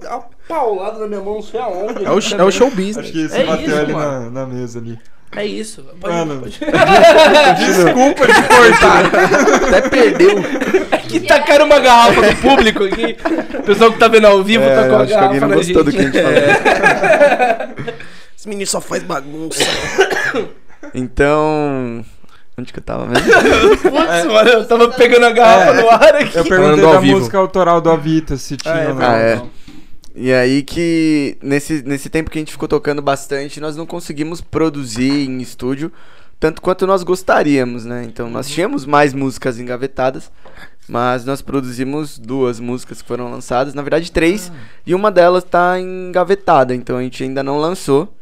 uma 0.03 0.23
paulada 0.47 0.99
na 0.99 1.07
minha 1.07 1.21
mão, 1.21 1.35
não 1.35 1.41
sei 1.41 1.59
aonde. 1.59 2.05
É 2.05 2.09
o, 2.09 2.19
é 2.41 2.43
o 2.43 2.51
show 2.51 2.69
business. 2.69 2.97
Acho 2.97 3.11
que 3.11 3.25
isso 3.25 3.35
É 3.35 3.43
bateu 3.43 3.65
isso, 3.65 3.77
ali 3.77 3.93
na, 3.93 4.19
na 4.29 4.45
mesa 4.45 4.79
ali. 4.79 4.99
É 5.35 5.45
isso. 5.45 5.83
Pode, 5.99 6.13
Mano. 6.15 6.39
pode. 6.41 6.57
Desculpa 7.59 8.25
de 8.27 8.43
cortar. 8.43 9.05
Até 9.67 9.81
perdeu. 9.89 10.35
Aqui 11.07 11.19
tacaram 11.21 11.65
uma 11.65 11.79
garrafa 11.79 12.21
no 12.21 12.35
público 12.37 12.83
aqui. 12.83 13.17
O 13.59 13.63
pessoal 13.63 13.91
que 13.91 13.97
tá 13.99 14.07
vendo 14.07 14.27
ao 14.27 14.43
vivo 14.43 14.63
É, 14.63 14.75
tá 14.75 14.81
com 14.83 14.89
eu 14.93 14.97
a 14.97 15.01
acho 15.03 15.07
que 15.13 15.13
alguém 15.19 15.39
garrafa 15.39 15.47
não 15.47 15.55
gostou 15.55 15.83
do 15.83 15.91
gente. 15.91 16.11
que 16.11 16.17
a 16.19 16.23
gente 16.23 17.77
falou. 17.77 17.95
Esse 18.37 18.47
menino 18.47 18.67
só 18.67 18.79
faz 18.81 19.03
bagunça. 19.03 19.63
Então, 20.93 22.05
Onde 22.59 22.73
que 22.73 22.79
eu 22.79 22.83
tava 22.83 23.05
mesmo? 23.05 23.23
Putz, 23.31 24.25
mano, 24.25 24.49
eu 24.49 24.65
tava 24.67 24.87
pegando 24.89 25.25
a 25.27 25.31
garrafa 25.31 25.71
É. 25.77 25.81
no 25.81 25.89
ar 25.89 26.15
aqui. 26.15 26.37
Eu 26.37 26.43
perguntei 26.45 26.81
da 26.83 26.99
vivo. 26.99 27.17
música 27.19 27.37
autoral 27.37 27.79
do 27.81 27.89
Avita, 27.91 28.35
se 28.37 28.57
tinha 28.57 28.73
Ah, 28.73 28.79
é 28.79 28.87
ou 28.89 28.95
não. 28.95 29.01
Ah, 29.07 29.15
é. 29.17 29.35
Não. 29.35 29.49
E 30.15 30.33
aí 30.33 30.63
que 30.63 31.37
nesse, 31.43 31.83
nesse 31.83 32.09
tempo 32.09 32.31
que 32.31 32.39
a 32.39 32.41
gente 32.41 32.51
ficou 32.51 32.67
tocando 32.67 32.99
bastante, 33.01 33.59
nós 33.59 33.75
não 33.75 33.85
conseguimos 33.85 34.41
produzir 34.41 35.11
em 35.29 35.39
estúdio 35.39 35.91
tanto 36.39 36.59
quanto 36.61 36.87
nós 36.87 37.03
gostaríamos, 37.03 37.85
né? 37.85 38.03
Então 38.07 38.27
nós 38.29 38.47
tínhamos 38.49 38.85
mais 38.85 39.13
músicas 39.13 39.59
engavetadas, 39.59 40.31
mas 40.87 41.25
nós 41.25 41.41
produzimos 41.41 42.17
duas 42.17 42.59
músicas 42.59 43.01
que 43.01 43.07
foram 43.07 43.29
lançadas, 43.29 43.73
na 43.73 43.81
verdade 43.81 44.11
três, 44.11 44.51
e 44.85 44.95
uma 44.95 45.11
delas 45.11 45.43
tá 45.43 45.79
engavetada, 45.79 46.73
então 46.73 46.97
a 46.97 47.01
gente 47.01 47.23
ainda 47.23 47.43
não 47.43 47.59
lançou, 47.59 48.13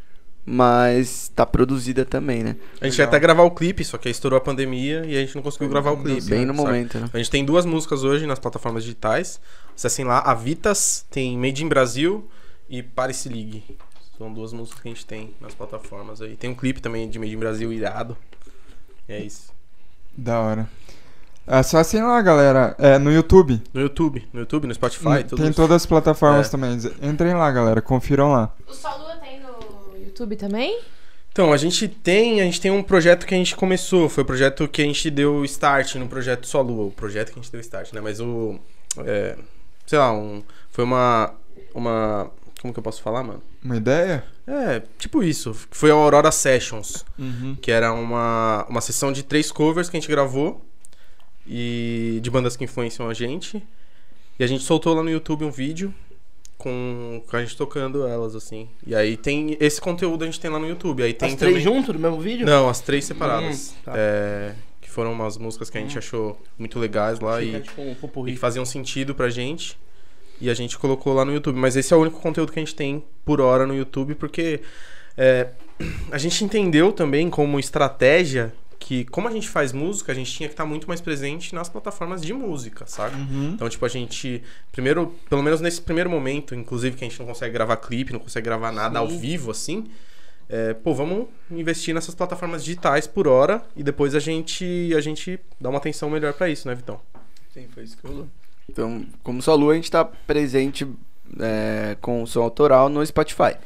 mas 0.44 1.28
tá 1.34 1.44
produzida 1.44 2.04
também, 2.04 2.44
né? 2.44 2.56
A 2.80 2.88
gente 2.88 2.98
ia 2.98 3.04
até 3.04 3.18
gravar 3.18 3.42
o 3.42 3.50
clipe, 3.50 3.84
só 3.84 3.98
que 3.98 4.06
aí 4.06 4.12
estourou 4.12 4.36
a 4.36 4.40
pandemia 4.40 5.04
e 5.04 5.16
a 5.16 5.20
gente 5.20 5.34
não 5.34 5.42
conseguiu 5.42 5.68
gravar 5.68 5.90
o 5.90 6.02
clipe. 6.02 6.22
Bem 6.28 6.46
no 6.46 6.54
sabe? 6.54 6.66
momento, 6.66 6.98
né? 7.00 7.10
A 7.12 7.18
gente 7.18 7.30
tem 7.30 7.44
duas 7.44 7.66
músicas 7.66 8.04
hoje 8.04 8.26
nas 8.26 8.38
plataformas 8.38 8.84
digitais. 8.84 9.40
Acessem 9.74 10.04
lá, 10.04 10.20
Avitas, 10.20 11.04
tem 11.10 11.36
Made 11.36 11.64
in 11.64 11.68
Brasil 11.68 12.28
e 12.68 12.80
Paris 12.80 13.26
League. 13.26 13.64
São 14.16 14.32
duas 14.32 14.52
músicas 14.52 14.80
que 14.80 14.88
a 14.88 14.92
gente 14.92 15.04
tem 15.04 15.34
nas 15.40 15.52
plataformas 15.52 16.22
aí. 16.22 16.36
Tem 16.36 16.48
um 16.48 16.54
clipe 16.54 16.80
também 16.80 17.10
de 17.10 17.18
Made 17.18 17.34
in 17.34 17.38
Brasil 17.38 17.72
irado. 17.72 18.16
E 19.08 19.12
é 19.12 19.20
isso. 19.20 19.52
Da 20.16 20.40
hora. 20.40 20.68
É 21.46 21.62
só 21.62 21.78
assim 21.78 22.00
lá, 22.02 22.20
galera. 22.22 22.74
É 22.78 22.98
no 22.98 23.12
YouTube. 23.12 23.62
No 23.72 23.80
YouTube, 23.80 24.26
no 24.32 24.40
YouTube, 24.40 24.66
no 24.66 24.74
Spotify, 24.74 25.22
tudo 25.26 25.40
Tem 25.40 25.50
isso. 25.50 25.54
todas 25.60 25.76
as 25.76 25.86
plataformas 25.86 26.48
É. 26.48 26.50
também. 26.50 26.76
Entrem 27.02 27.34
lá, 27.34 27.50
galera. 27.52 27.80
Confiram 27.80 28.32
lá. 28.32 28.52
O 28.66 28.72
Solua 28.74 29.16
tem 29.16 29.40
no 29.40 29.96
YouTube 30.04 30.34
também? 30.36 30.80
Então, 31.30 31.52
a 31.52 31.56
gente 31.56 31.86
tem, 31.86 32.40
a 32.40 32.44
gente 32.44 32.60
tem 32.60 32.70
um 32.70 32.82
projeto 32.82 33.26
que 33.26 33.34
a 33.34 33.36
gente 33.38 33.54
começou, 33.54 34.08
foi 34.08 34.22
o 34.22 34.26
projeto 34.26 34.66
que 34.66 34.80
a 34.80 34.84
gente 34.86 35.10
deu 35.10 35.44
start 35.44 35.94
no 35.96 36.08
projeto 36.08 36.46
Só 36.46 36.62
Lua, 36.62 36.86
o 36.86 36.90
projeto 36.90 37.30
que 37.30 37.38
a 37.38 37.42
gente 37.42 37.52
deu 37.52 37.60
start, 37.60 37.92
né? 37.92 38.00
Mas 38.00 38.18
o 38.20 38.58
é, 39.04 39.36
sei 39.86 39.98
lá, 39.98 40.12
um 40.12 40.42
foi 40.72 40.82
uma 40.82 41.32
uma 41.74 42.30
como 42.60 42.72
que 42.72 42.78
eu 42.80 42.82
posso 42.82 43.02
falar, 43.02 43.22
mano? 43.22 43.42
Uma 43.62 43.76
ideia? 43.76 44.24
É, 44.46 44.82
tipo 44.98 45.22
isso. 45.22 45.54
Foi 45.70 45.90
a 45.90 45.94
Aurora 45.94 46.32
Sessions, 46.32 47.04
Uhum. 47.18 47.54
que 47.60 47.70
era 47.70 47.92
uma, 47.92 48.64
uma 48.68 48.80
sessão 48.80 49.12
de 49.12 49.22
três 49.22 49.52
covers 49.52 49.88
que 49.90 49.96
a 49.96 50.00
gente 50.00 50.10
gravou 50.10 50.64
e 51.46 52.18
de 52.22 52.30
bandas 52.30 52.56
que 52.56 52.64
influenciam 52.64 53.08
a 53.08 53.14
gente. 53.14 53.62
E 54.38 54.44
a 54.44 54.46
gente 54.46 54.62
soltou 54.64 54.94
lá 54.94 55.02
no 55.02 55.10
YouTube 55.10 55.44
um 55.44 55.50
vídeo 55.50 55.94
com, 56.58 57.22
com 57.26 57.36
a 57.36 57.40
gente 57.40 57.56
tocando 57.56 58.06
elas, 58.06 58.34
assim. 58.34 58.68
E 58.86 58.94
aí 58.94 59.16
tem 59.16 59.56
esse 59.60 59.80
conteúdo 59.80 60.22
a 60.22 60.26
gente 60.26 60.40
tem 60.40 60.50
lá 60.50 60.58
no 60.58 60.68
YouTube. 60.68 61.02
Aí 61.02 61.14
tem 61.14 61.30
As 61.30 61.34
três 61.36 61.62
também... 61.62 61.74
juntos 61.74 61.94
no 61.94 62.00
mesmo 62.00 62.20
vídeo? 62.20 62.46
Não, 62.46 62.68
as 62.68 62.80
três 62.80 63.04
separadas. 63.04 63.70
Hum, 63.70 63.82
tá. 63.84 63.92
É, 63.96 64.54
que 64.80 64.90
foram 64.90 65.12
umas 65.12 65.38
músicas 65.38 65.70
que 65.70 65.78
a 65.78 65.80
gente 65.80 65.96
achou 65.96 66.40
muito 66.58 66.78
legais 66.78 67.20
lá 67.20 67.38
Fica 67.38 67.58
e, 67.58 67.60
tipo 67.60 67.80
um 67.82 68.28
e 68.28 68.32
que 68.32 68.38
faziam 68.38 68.64
sentido 68.64 69.14
pra 69.14 69.30
gente. 69.30 69.78
E 70.40 70.50
a 70.50 70.54
gente 70.54 70.76
colocou 70.76 71.14
lá 71.14 71.24
no 71.24 71.32
YouTube. 71.32 71.58
Mas 71.58 71.76
esse 71.76 71.94
é 71.94 71.96
o 71.96 72.00
único 72.00 72.20
conteúdo 72.20 72.52
que 72.52 72.58
a 72.58 72.62
gente 72.62 72.74
tem 72.74 73.02
por 73.24 73.40
hora 73.40 73.66
no 73.66 73.74
YouTube, 73.74 74.14
porque 74.14 74.60
é, 75.16 75.48
a 76.10 76.18
gente 76.18 76.44
entendeu 76.44 76.92
também 76.92 77.30
como 77.30 77.58
estratégia 77.58 78.52
que, 78.78 79.04
como 79.06 79.28
a 79.28 79.30
gente 79.30 79.48
faz 79.48 79.72
música, 79.72 80.12
a 80.12 80.14
gente 80.14 80.32
tinha 80.32 80.48
que 80.48 80.52
estar 80.52 80.64
muito 80.64 80.86
mais 80.86 81.00
presente 81.00 81.54
nas 81.54 81.68
plataformas 81.68 82.22
de 82.22 82.32
música, 82.32 82.86
sabe? 82.86 83.16
Uhum. 83.16 83.52
Então, 83.54 83.68
tipo, 83.68 83.84
a 83.84 83.88
gente. 83.88 84.42
Primeiro, 84.72 85.14
pelo 85.28 85.42
menos 85.42 85.60
nesse 85.60 85.80
primeiro 85.80 86.10
momento, 86.10 86.54
inclusive 86.54 86.96
que 86.96 87.04
a 87.04 87.08
gente 87.08 87.18
não 87.18 87.26
consegue 87.26 87.52
gravar 87.52 87.76
clipe, 87.76 88.12
não 88.12 88.20
consegue 88.20 88.44
gravar 88.44 88.72
nada 88.72 88.98
ao 88.98 89.08
Sim. 89.10 89.18
vivo, 89.18 89.50
assim. 89.50 89.84
é, 90.48 90.74
pô, 90.74 90.94
vamos 90.94 91.26
investir 91.50 91.94
nessas 91.94 92.14
plataformas 92.14 92.64
digitais 92.64 93.06
por 93.06 93.26
hora 93.26 93.62
e 93.74 93.82
depois 93.82 94.14
a 94.14 94.20
gente, 94.20 94.92
a 94.96 95.00
gente 95.00 95.40
dá 95.60 95.68
uma 95.68 95.78
atenção 95.78 96.08
melhor 96.08 96.32
pra 96.32 96.48
isso, 96.48 96.68
né, 96.68 96.74
Vitão? 96.74 97.00
Sim, 97.52 97.66
foi 97.74 97.84
isso 97.84 97.96
que 97.96 98.06
rolou. 98.06 98.28
Então, 98.68 99.04
como 99.22 99.40
só 99.42 99.54
Lua, 99.54 99.72
a 99.72 99.76
gente 99.76 99.90
tá 99.90 100.04
presente 100.04 100.86
é, 101.40 101.96
com 102.00 102.22
o 102.22 102.26
som 102.26 102.42
autoral 102.42 102.88
no 102.88 103.04
Spotify. 103.04 103.56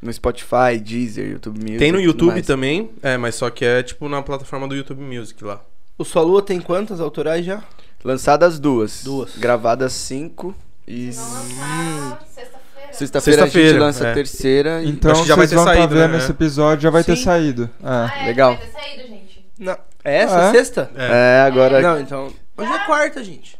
No 0.00 0.12
Spotify, 0.12 0.78
Deezer, 0.80 1.30
YouTube 1.30 1.58
Music. 1.58 1.78
Tem 1.78 1.90
no 1.90 2.00
YouTube 2.00 2.42
também, 2.42 2.90
é, 3.02 3.16
mas 3.16 3.34
só 3.34 3.48
que 3.50 3.64
é 3.64 3.82
tipo 3.82 4.08
na 4.08 4.22
plataforma 4.22 4.68
do 4.68 4.74
YouTube 4.76 5.00
Music 5.00 5.42
lá. 5.42 5.60
O 5.98 6.04
Sua 6.04 6.22
Lua 6.22 6.42
tem 6.42 6.60
quantas 6.60 7.00
autorais 7.00 7.44
já? 7.44 7.62
Lançadas 8.04 8.58
duas. 8.60 9.02
Duas. 9.02 9.36
Gravadas 9.36 9.92
cinco. 9.94 10.54
E 10.86 11.10
sexta-feira. 11.12 12.92
sexta-feira 12.92 13.42
a 13.42 13.46
gente 13.48 13.72
lança 13.78 14.06
a 14.06 14.10
é. 14.10 14.14
terceira. 14.14 14.82
e- 14.82 14.90
Então 14.90 15.10
Acho 15.10 15.22
que 15.22 15.28
já 15.28 15.34
vai 15.34 15.46
vocês 15.46 15.50
ter 15.50 15.56
vão 15.64 15.72
estar 15.72 15.80
saído, 15.88 15.94
vendo 15.96 16.12
né? 16.12 16.18
esse 16.18 16.30
episódio, 16.30 16.82
já 16.82 16.90
vai 16.90 17.02
ter 17.02 17.16
Sim. 17.16 17.24
saído. 17.24 17.70
É. 17.82 17.86
Ah, 17.86 18.12
é, 18.20 18.26
Legal. 18.26 18.54
Vai 18.56 18.66
ter 18.66 18.72
saído, 18.72 19.08
gente. 19.08 19.44
Não. 19.58 19.76
É 20.04 20.16
essa? 20.18 20.38
É? 20.40 20.52
Sexta? 20.52 20.90
É. 20.94 21.38
É, 21.38 21.40
agora. 21.46 21.80
Não, 21.80 21.98
então. 22.00 22.32
Hoje 22.56 22.72
é 22.72 22.78
quarta, 22.86 23.24
gente. 23.24 23.58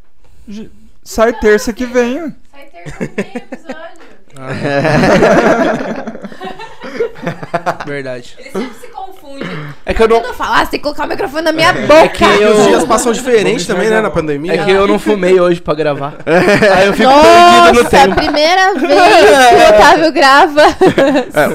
Sai 1.02 1.32
terça 1.40 1.72
que 1.72 1.86
vem. 1.86 2.32
Sai 2.52 2.66
terça 2.66 2.98
que 3.08 3.22
vem 3.22 3.32
o 3.32 3.38
episódio. 3.38 4.06
Verdade. 7.86 8.34
Ele 8.38 8.50
sempre 8.50 8.74
se 8.80 8.86
confunde. 8.88 9.44
É 9.84 9.94
que 9.94 10.02
eu 10.02 10.08
não. 10.08 10.16
Quando 10.20 10.26
eu 10.28 10.34
falar, 10.34 10.64
você 10.64 10.72
tem 10.72 10.80
que 10.80 10.84
colocar 10.84 11.04
o 11.04 11.08
microfone 11.08 11.42
na 11.42 11.52
minha 11.52 11.68
É 11.70 11.86
boca. 11.86 12.08
que 12.08 12.24
E 12.24 12.42
eu. 12.42 12.56
os 12.56 12.66
dias 12.66 12.84
passam 12.84 13.12
diferente 13.12 13.66
também, 13.66 13.88
né, 13.88 14.00
na 14.00 14.10
pandemia. 14.10 14.54
É 14.54 14.64
que 14.64 14.70
eu 14.70 14.86
não 14.86 14.98
fumei 14.98 15.38
hoje 15.40 15.60
pra 15.60 15.74
gravar. 15.74 16.14
Aí 16.76 16.86
eu 16.86 16.92
fico 16.92 17.08
Nossa, 17.08 17.62
perdido 17.62 17.82
no 17.84 17.88
tempo. 17.90 18.14
primeira 18.16 18.74
vez 18.78 19.48
que 19.48 19.54
o 19.54 19.68
Otávio 19.68 20.12
grava. 20.12 20.62
É, 21.34 21.48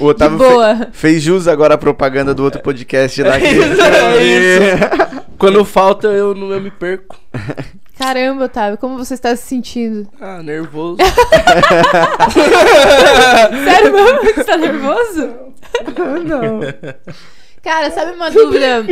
o, 0.00 0.04
o 0.04 0.08
Otávio 0.08 0.38
fe- 0.38 0.88
fez 0.92 1.22
jus 1.22 1.48
agora 1.48 1.74
a 1.74 1.78
propaganda 1.78 2.34
do 2.34 2.42
outro 2.44 2.60
podcast 2.60 3.22
lá. 3.22 3.38
que- 3.40 3.46
É 3.46 4.22
isso. 4.22 5.18
Quando 5.38 5.64
falta, 5.64 6.08
eu, 6.08 6.34
não, 6.34 6.50
eu 6.52 6.60
me 6.60 6.70
perco. 6.70 7.16
Caramba, 7.98 8.44
Otávio, 8.44 8.78
como 8.78 8.96
você 8.96 9.14
está 9.14 9.34
se 9.34 9.42
sentindo? 9.42 10.08
Ah, 10.20 10.40
nervoso. 10.40 10.98
Sério 13.64 13.92
mesmo? 13.92 14.20
Você 14.22 14.44
tá 14.44 14.56
nervoso? 14.56 15.34
não. 16.24 16.60
Cara, 17.60 17.90
sabe 17.90 18.12
uma 18.12 18.30
dúvida? 18.30 18.84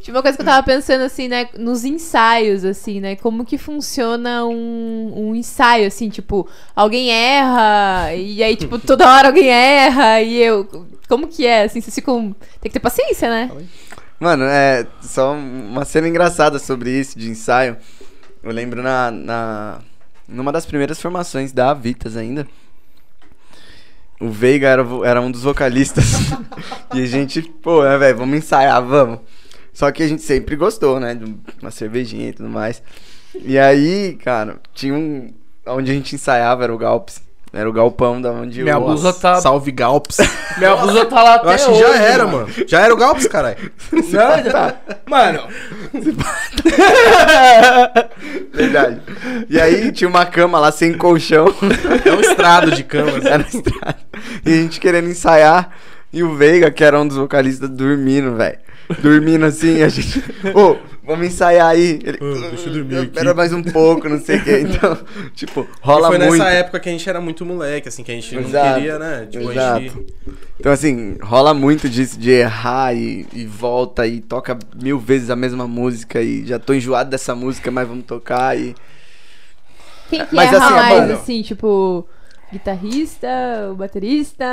Tinha 0.00 0.16
uma 0.16 0.22
coisa 0.22 0.38
que 0.38 0.42
eu 0.42 0.46
tava 0.46 0.64
pensando, 0.64 1.02
assim, 1.02 1.28
né? 1.28 1.50
Nos 1.56 1.84
ensaios, 1.84 2.64
assim, 2.64 2.98
né? 2.98 3.14
Como 3.14 3.44
que 3.44 3.58
funciona 3.58 4.46
um, 4.46 5.12
um 5.14 5.34
ensaio, 5.34 5.86
assim, 5.86 6.08
tipo, 6.08 6.48
alguém 6.74 7.10
erra, 7.10 8.14
e 8.14 8.42
aí, 8.42 8.56
tipo, 8.56 8.78
toda 8.78 9.06
hora 9.06 9.28
alguém 9.28 9.48
erra, 9.48 10.22
e 10.22 10.38
eu. 10.38 10.66
Como 11.06 11.28
que 11.28 11.46
é, 11.46 11.64
assim? 11.64 11.80
Vocês 11.80 11.94
ficam. 11.94 12.34
Tem 12.60 12.70
que 12.70 12.74
ter 12.74 12.80
paciência, 12.80 13.28
né? 13.28 13.50
Mano, 14.20 14.44
é 14.44 14.86
só 15.00 15.32
uma 15.32 15.86
cena 15.86 16.06
engraçada 16.06 16.58
sobre 16.58 16.90
isso 16.90 17.18
de 17.18 17.30
ensaio. 17.30 17.78
Eu 18.42 18.52
lembro 18.52 18.82
na, 18.82 19.10
na 19.10 19.78
numa 20.28 20.52
das 20.52 20.66
primeiras 20.66 21.00
formações 21.00 21.52
da 21.52 21.70
Avitas 21.70 22.18
ainda. 22.18 22.46
O 24.20 24.28
Veiga 24.28 24.68
era, 24.68 24.86
era 25.04 25.20
um 25.22 25.30
dos 25.30 25.42
vocalistas. 25.42 26.04
e 26.94 27.02
a 27.02 27.06
gente, 27.06 27.40
pô, 27.40 27.82
né, 27.82 27.96
velho, 27.96 28.18
vamos 28.18 28.36
ensaiar, 28.36 28.84
vamos. 28.84 29.20
Só 29.72 29.90
que 29.90 30.02
a 30.02 30.08
gente 30.08 30.20
sempre 30.20 30.54
gostou, 30.54 31.00
né, 31.00 31.14
de 31.14 31.34
uma 31.62 31.70
cervejinha 31.70 32.28
e 32.28 32.32
tudo 32.34 32.50
mais. 32.50 32.82
E 33.34 33.58
aí, 33.58 34.18
cara, 34.22 34.60
tinha 34.74 34.92
um 34.92 35.32
onde 35.66 35.90
a 35.90 35.94
gente 35.94 36.14
ensaiava 36.14 36.64
era 36.64 36.74
o 36.74 36.78
Galps. 36.78 37.22
Era 37.52 37.68
o 37.68 37.72
galpão 37.72 38.22
da 38.22 38.30
onde 38.30 38.62
Minha 38.62 38.78
o 38.78 38.84
blusa 38.84 39.12
tá. 39.12 39.40
Salve 39.40 39.72
Galps. 39.72 40.18
Minha 40.56 40.76
blusa 40.76 41.04
tá 41.06 41.20
lá 41.20 41.34
até 41.34 41.46
Eu 41.46 41.50
acho 41.50 41.64
que 41.64 41.70
hoje, 41.72 41.80
já 41.80 41.96
era, 41.96 42.26
mano. 42.26 42.48
Já 42.66 42.80
era 42.80 42.94
o 42.94 42.96
Galps, 42.96 43.26
caralho. 43.26 43.72
Não, 43.92 44.50
já... 44.50 44.74
Mano, 45.06 45.42
Verdade. 48.52 49.00
E 49.48 49.60
aí 49.60 49.90
tinha 49.90 50.08
uma 50.08 50.24
cama 50.24 50.60
lá 50.60 50.70
sem 50.70 50.92
colchão. 50.92 51.52
É 52.04 52.12
um 52.12 52.20
estrado 52.20 52.70
de 52.70 52.84
cama. 52.84 53.18
assim. 53.18 53.26
Era 53.26 53.38
na 53.38 53.48
estrada. 53.48 53.96
E 54.46 54.52
a 54.52 54.56
gente 54.56 54.78
querendo 54.78 55.08
ensaiar. 55.08 55.70
E 56.12 56.22
o 56.22 56.34
Veiga, 56.34 56.70
que 56.70 56.84
era 56.84 57.00
um 57.00 57.06
dos 57.06 57.16
vocalistas, 57.16 57.68
dormindo, 57.68 58.36
velho. 58.36 58.58
Dormindo 59.00 59.44
assim, 59.44 59.82
a 59.82 59.88
gente. 59.88 60.22
Ô, 60.54 60.76
vamos 61.10 61.26
ensaiar 61.26 61.68
aí. 61.68 61.98
Ele, 62.02 62.18
deixa 62.18 62.68
eu 62.68 62.72
dormir 62.72 62.96
aqui." 62.98 63.06
Espera 63.06 63.34
mais 63.34 63.52
um 63.52 63.62
pouco, 63.62 64.08
não 64.08 64.20
sei 64.20 64.38
o 64.38 64.44
que. 64.44 64.50
Então, 64.70 64.98
tipo, 65.34 65.66
rola 65.80 66.08
foi 66.08 66.18
muito. 66.18 66.32
nessa 66.32 66.50
época 66.50 66.80
que 66.80 66.88
a 66.88 66.92
gente 66.92 67.08
era 67.08 67.20
muito 67.20 67.44
moleque, 67.44 67.88
assim, 67.88 68.02
que 68.02 68.10
a 68.10 68.14
gente 68.14 68.34
não 68.34 68.42
Exato, 68.42 68.74
queria, 68.74 68.98
né? 68.98 69.28
Tipo, 69.30 69.50
exato. 69.50 69.80
gente. 69.80 70.06
Então, 70.58 70.72
assim, 70.72 71.16
rola 71.22 71.52
muito 71.54 71.88
disso 71.88 72.18
de 72.18 72.30
errar 72.30 72.94
e, 72.94 73.26
e 73.32 73.46
volta 73.46 74.06
e 74.06 74.20
toca 74.20 74.58
mil 74.80 74.98
vezes 74.98 75.30
a 75.30 75.36
mesma 75.36 75.66
música 75.66 76.20
e 76.22 76.46
já 76.46 76.58
tô 76.58 76.72
enjoado 76.74 77.10
dessa 77.10 77.34
música, 77.34 77.70
mas 77.70 77.88
vamos 77.88 78.04
tocar 78.04 78.56
e. 78.58 78.74
Quem 80.08 80.26
que 80.26 80.34
Mas 80.34 80.52
erra 80.52 80.64
assim, 80.64 80.74
é 80.74 80.76
mais, 80.76 81.10
assim, 81.12 81.42
tipo, 81.42 82.06
guitarrista, 82.52 83.28
o 83.70 83.74
baterista? 83.74 84.44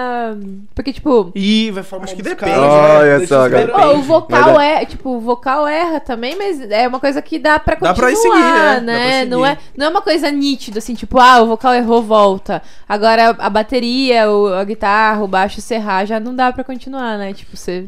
Porque, 0.74 0.94
tipo, 0.94 1.32
Ih, 1.36 1.72
vai 1.72 1.84
falar 1.84 2.04
Acho 2.04 2.16
que 2.16 2.22
depende, 2.22 2.52
caras, 2.52 2.62
né? 2.62 2.68
né? 2.68 3.16
Olha 3.16 3.28
só, 3.28 3.50
cara. 3.50 3.68
Pô, 3.68 3.98
o 3.98 4.02
vocal 4.02 4.60
é, 4.60 4.86
tipo, 4.86 5.10
o 5.10 5.20
vocal 5.20 5.68
erra 5.68 6.00
também, 6.00 6.36
mas 6.38 6.62
é 6.62 6.88
uma 6.88 7.00
coisa 7.00 7.22
que 7.22 7.40
dá 7.40 7.60
pra 7.60 7.76
Dá 7.76 7.90
continuar, 7.90 7.96
pra 7.96 8.12
ir 8.12 8.16
seguir, 8.16 8.38
é, 8.38 8.42
dá 8.42 8.72
pra 8.72 8.82
né? 8.82 9.20
seguir. 9.20 9.30
Não 9.30 9.46
é, 9.46 9.58
não 9.76 9.86
é 9.86 9.90
uma 9.90 10.02
coisa 10.02 10.32
nítida, 10.32 10.80
assim, 10.80 10.94
tipo, 10.94 11.20
ah, 11.20 11.42
o 11.42 11.48
vocal 11.48 11.74
errou, 11.74 12.02
volta. 12.02 12.62
Agora 12.88 13.36
a 13.38 13.50
bateria, 13.50 14.30
o, 14.32 14.54
a 14.54 14.64
guitarra, 14.64 15.24
o 15.24 15.28
baixo, 15.28 15.62
serrar, 15.62 16.06
já 16.06 16.20
não 16.20 16.36
dá 16.36 16.52
pra 16.52 16.64
continuar, 16.64 17.18
né? 17.18 17.34
Tipo, 17.34 17.56
você... 17.56 17.86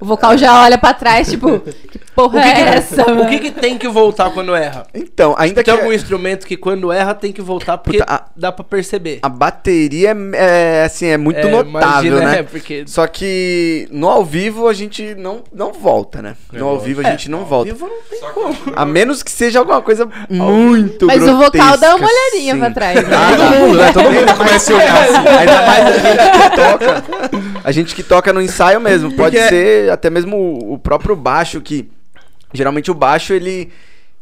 O 0.00 0.04
vocal 0.04 0.36
já 0.38 0.62
olha 0.62 0.78
pra 0.78 0.94
trás, 0.94 1.28
tipo, 1.28 1.58
que 1.60 1.98
porra 2.14 2.40
é 2.40 2.60
essa, 2.76 3.04
mano? 3.04 3.22
O 3.24 3.28
que, 3.28 3.38
que 3.40 3.50
tem 3.50 3.76
que 3.76 3.88
voltar 3.88 4.30
quando 4.30 4.54
erra? 4.54 4.86
Então, 4.94 5.34
ainda 5.36 5.62
que 5.62 5.70
Tem 5.70 5.80
algum 5.80 5.92
instrumento 5.92 6.46
que 6.46 6.56
quando 6.56 6.92
erra 6.92 7.14
tem 7.14 7.32
que 7.32 7.42
voltar 7.42 7.78
porque 7.78 7.98
Puta, 7.98 8.12
a- 8.14 8.24
dá 8.36 8.52
pra 8.52 8.64
perceber. 8.64 9.18
a 9.22 9.28
bateria 9.28 10.16
é, 10.34 10.80
é, 10.80 10.84
assim, 10.84 11.06
é 11.06 11.16
muito 11.16 11.38
É, 11.38 11.50
notável, 11.50 12.12
imagina, 12.12 12.20
né? 12.32 12.38
é, 12.38 12.42
porque- 12.44 12.84
Só 12.86 13.06
que 13.08 13.88
no 13.90 14.08
ao 14.08 14.24
vivo 14.24 14.68
a 14.68 14.72
gente 14.72 15.14
não, 15.16 15.42
não 15.52 15.72
volta, 15.72 16.22
né? 16.22 16.36
No 16.52 16.68
ao 16.68 16.78
vivo 16.78 17.00
a 17.00 17.10
gente 17.10 17.28
não 17.28 17.44
volta. 17.44 17.72
Vivo 17.72 17.86
não 17.88 17.98
tem 18.08 18.20
como. 18.32 18.56
A 18.76 18.84
menos 18.84 19.22
que 19.22 19.30
seja 19.32 19.58
alguma 19.58 19.82
coisa 19.82 20.08
muito 20.30 21.06
Mas 21.06 21.22
o 21.22 21.36
vocal 21.36 21.76
dá 21.76 21.90
uma 21.96 21.98
grotesca, 21.98 22.06
olhadinha 22.30 22.52
assim. 22.54 22.60
pra 22.60 22.70
trás, 22.70 22.94
né? 23.08 23.16
Ah, 23.16 23.36
Todo 23.36 23.58
mundo, 23.58 23.76
né? 23.78 23.92
Todo 23.92 24.10
mundo 24.12 24.36
começa 24.36 24.72
a 24.72 24.76
olhar 24.76 25.02
assim. 25.02 25.28
Ainda 25.38 25.66
mais 25.66 25.86
a 25.86 25.92
gente 25.98 26.32
que 26.40 26.56
toca. 26.56 27.04
A 27.64 27.72
gente 27.72 27.94
que 27.96 28.02
toca 28.02 28.32
no 28.32 28.40
ensaio 28.40 28.80
mesmo. 28.80 29.12
Pode 29.12 29.36
Porque- 29.36 29.48
ser 29.48 29.87
até 29.90 30.10
mesmo 30.10 30.36
o- 30.36 30.78
próprio 30.78 31.14
baixo, 31.16 31.60
que 31.60 31.90
geralmente 32.52 32.90
o 32.90 32.94
baixo 32.94 33.32
ele. 33.32 33.70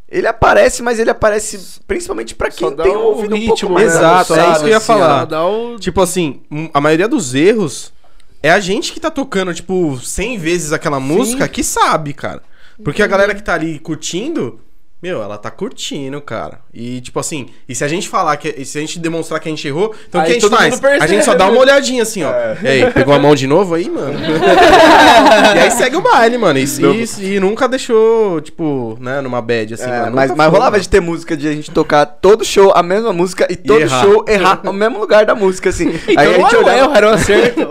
Ele 0.09 0.27
aparece, 0.29 0.85
mas 0.85 1.01
ele 1.01 1.11
aparece 1.11 1.81
principalmente 1.87 2.33
pra 2.33 2.49
quem 2.49 2.71
tem 2.77 2.97
um 2.97 3.01
o 3.01 3.03
ouvido 3.07 3.35
um 3.35 3.39
pouco 3.41 3.55
ritmo, 3.55 3.71
mais 3.71 3.89
né? 3.89 3.99
Exato, 3.99 4.35
é 4.37 4.51
isso 4.53 4.61
que 4.61 4.65
eu 4.67 4.69
ia 4.71 4.77
assim, 4.77 4.87
falar. 4.87 5.45
o... 5.45 5.77
Tipo 5.81 6.01
assim, 6.01 6.43
a 6.73 6.81
maioria 6.81 7.09
dos 7.09 7.35
erros 7.35 7.93
é 8.41 8.51
a 8.51 8.61
gente 8.61 8.93
que 8.93 9.01
tá 9.01 9.11
tocando, 9.11 9.53
tipo, 9.53 9.99
100 9.99 10.39
vezes 10.39 10.73
aquela 10.73 11.01
música 11.01 11.49
que 11.49 11.65
sabe, 11.65 12.13
cara. 12.13 12.41
Porque 12.85 13.03
a 13.03 13.07
galera 13.09 13.35
que 13.35 13.43
tá 13.43 13.55
ali 13.55 13.81
curtindo, 13.81 14.61
meu, 15.07 15.23
ela 15.23 15.39
tá 15.39 15.53
curtindo, 15.53 16.21
cara. 16.21 16.59
E, 16.75 17.01
tipo 17.01 17.21
assim, 17.21 17.49
e 17.69 17.75
se 17.77 17.85
a 17.85 17.89
gente 17.89 18.09
falar 18.09 18.37
que. 18.37 18.53
e 18.59 18.65
se 18.65 18.77
a 18.77 18.81
gente 18.81 18.99
demonstrar 18.99 19.39
que 19.41 19.49
a 19.49 19.51
gente 19.51 19.67
errou, 19.67 19.95
então 20.09 20.21
o 20.21 20.25
que 20.25 20.33
a 20.33 20.35
gente 20.35 20.49
faz? 20.49 20.81
A 21.01 21.07
gente 21.07 21.25
só 21.25 21.35
dá 21.35 21.47
uma 21.49 21.61
olhadinha 21.61 22.03
assim, 22.03 22.25
ó. 22.25 22.33
E 22.61 22.67
aí, 22.67 22.91
pegou 22.91 23.15
a 23.15 23.19
mão 23.19 23.35
de 23.35 23.47
novo 23.47 23.75
aí, 23.77 23.89
mano? 23.89 24.19
e 25.57 25.59
aí 25.61 25.71
segue 25.71 25.95
o 25.97 26.01
baile, 26.01 26.37
mano. 26.39 26.59
E, 26.59 26.65
e- 26.65 27.35
e 27.37 27.41
nunca 27.41 27.69
deixou, 27.69 28.41
tipo, 28.41 28.99
né, 29.01 29.21
numa 29.21 29.41
bad, 29.41 29.75
assim, 29.75 29.85
É, 29.85 30.01
mano. 30.01 30.17
mas, 30.17 30.35
mas 30.35 30.51
rolava 30.51 30.73
mano. 30.73 30.83
de 30.83 30.89
ter 30.89 31.01
música 31.01 31.37
de 31.37 31.47
a 31.47 31.53
gente 31.53 31.71
tocar 31.71 32.05
todo 32.05 32.45
show 32.45 32.73
a 32.75 32.83
mesma 32.83 33.13
música 33.13 33.47
e 33.49 33.55
todo 33.55 33.81
errar. 33.81 34.03
show 34.03 34.25
errar 34.27 34.61
no 34.65 34.73
mesmo 34.73 34.99
lugar 34.99 35.25
da 35.25 35.35
música, 35.37 35.71
assim. 35.71 35.87
Então 36.09 36.25
aí 36.25 36.35
a 36.35 36.39
gente 36.39 36.57
olhava, 36.57 36.79
erro, 36.79 36.95
era 36.97 37.07
um 37.09 37.13
acerto. 37.13 37.61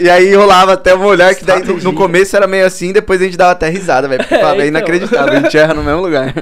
e, 0.00 0.04
e 0.04 0.10
aí 0.10 0.34
rolava 0.34 0.72
até 0.72 0.94
um 0.94 1.04
olhar 1.04 1.34
que 1.34 1.44
daí 1.44 1.62
no, 1.62 1.76
no 1.76 1.92
começo 1.92 2.36
era 2.36 2.46
meio 2.46 2.66
assim, 2.66 2.92
depois 2.92 3.20
a 3.20 3.24
gente 3.24 3.36
dava 3.36 3.52
até 3.52 3.68
risada, 3.68 4.07
velho. 4.08 4.22
Porque 4.22 4.34
falava, 4.38 4.62
é 4.62 4.66
então. 4.66 4.80
inacreditável, 4.80 5.32
a 5.34 5.40
gente 5.40 5.56
erra 5.58 5.74
no 5.74 5.82
mesmo 5.84 6.00
lugar. 6.02 6.34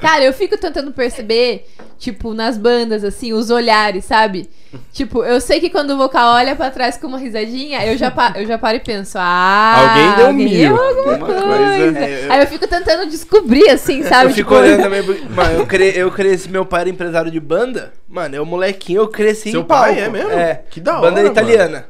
Cara, 0.00 0.22
eu 0.24 0.32
fico 0.32 0.56
tentando 0.56 0.92
perceber, 0.92 1.66
tipo, 1.98 2.32
nas 2.34 2.56
bandas, 2.56 3.02
assim, 3.02 3.32
os 3.32 3.50
olhares, 3.50 4.04
sabe? 4.04 4.48
Tipo, 4.92 5.24
eu 5.24 5.40
sei 5.40 5.58
que 5.58 5.70
quando 5.70 5.90
o 5.90 5.96
vocal 5.96 6.34
olha 6.34 6.54
pra 6.54 6.70
trás 6.70 6.96
com 6.98 7.06
uma 7.08 7.18
risadinha, 7.18 7.84
eu 7.84 7.96
já, 7.96 8.10
pa- 8.10 8.34
eu 8.36 8.46
já 8.46 8.58
paro 8.58 8.76
e 8.76 8.80
penso, 8.80 9.16
ah, 9.18 9.74
Alguém 9.78 10.14
deu 10.16 10.32
mil. 10.32 10.60
errou 10.60 10.78
alguma 10.80 11.12
Alguma 11.12 11.26
coisa. 11.28 11.76
coisa. 11.78 11.98
É, 11.98 12.24
eu- 12.26 12.32
Aí 12.32 12.40
eu 12.40 12.46
fico 12.46 12.68
tentando 12.68 13.10
descobrir, 13.10 13.68
assim, 13.70 14.02
sabe? 14.04 14.30
Eu 14.30 14.34
fico 14.34 14.50
Tipo, 14.54 14.62
olhando 14.62 14.82
também. 14.82 15.02
Mano, 15.30 15.58
eu, 15.60 15.66
cre... 15.66 15.92
eu 15.96 16.10
cresci. 16.12 16.48
Meu 16.48 16.64
pai 16.66 16.82
era 16.82 16.90
empresário 16.90 17.30
de 17.30 17.40
banda. 17.40 17.92
Mano, 18.08 18.36
eu 18.36 18.44
molequinho, 18.46 19.00
eu 19.00 19.08
cresci 19.08 19.50
Seu 19.50 19.62
em 19.62 19.64
palco. 19.64 19.84
pai 19.94 20.00
é 20.00 20.08
mesmo? 20.08 20.30
É. 20.30 20.62
Que 20.70 20.78
da 20.78 21.00
Banda 21.00 21.20
hora, 21.20 21.28
italiana. 21.28 21.86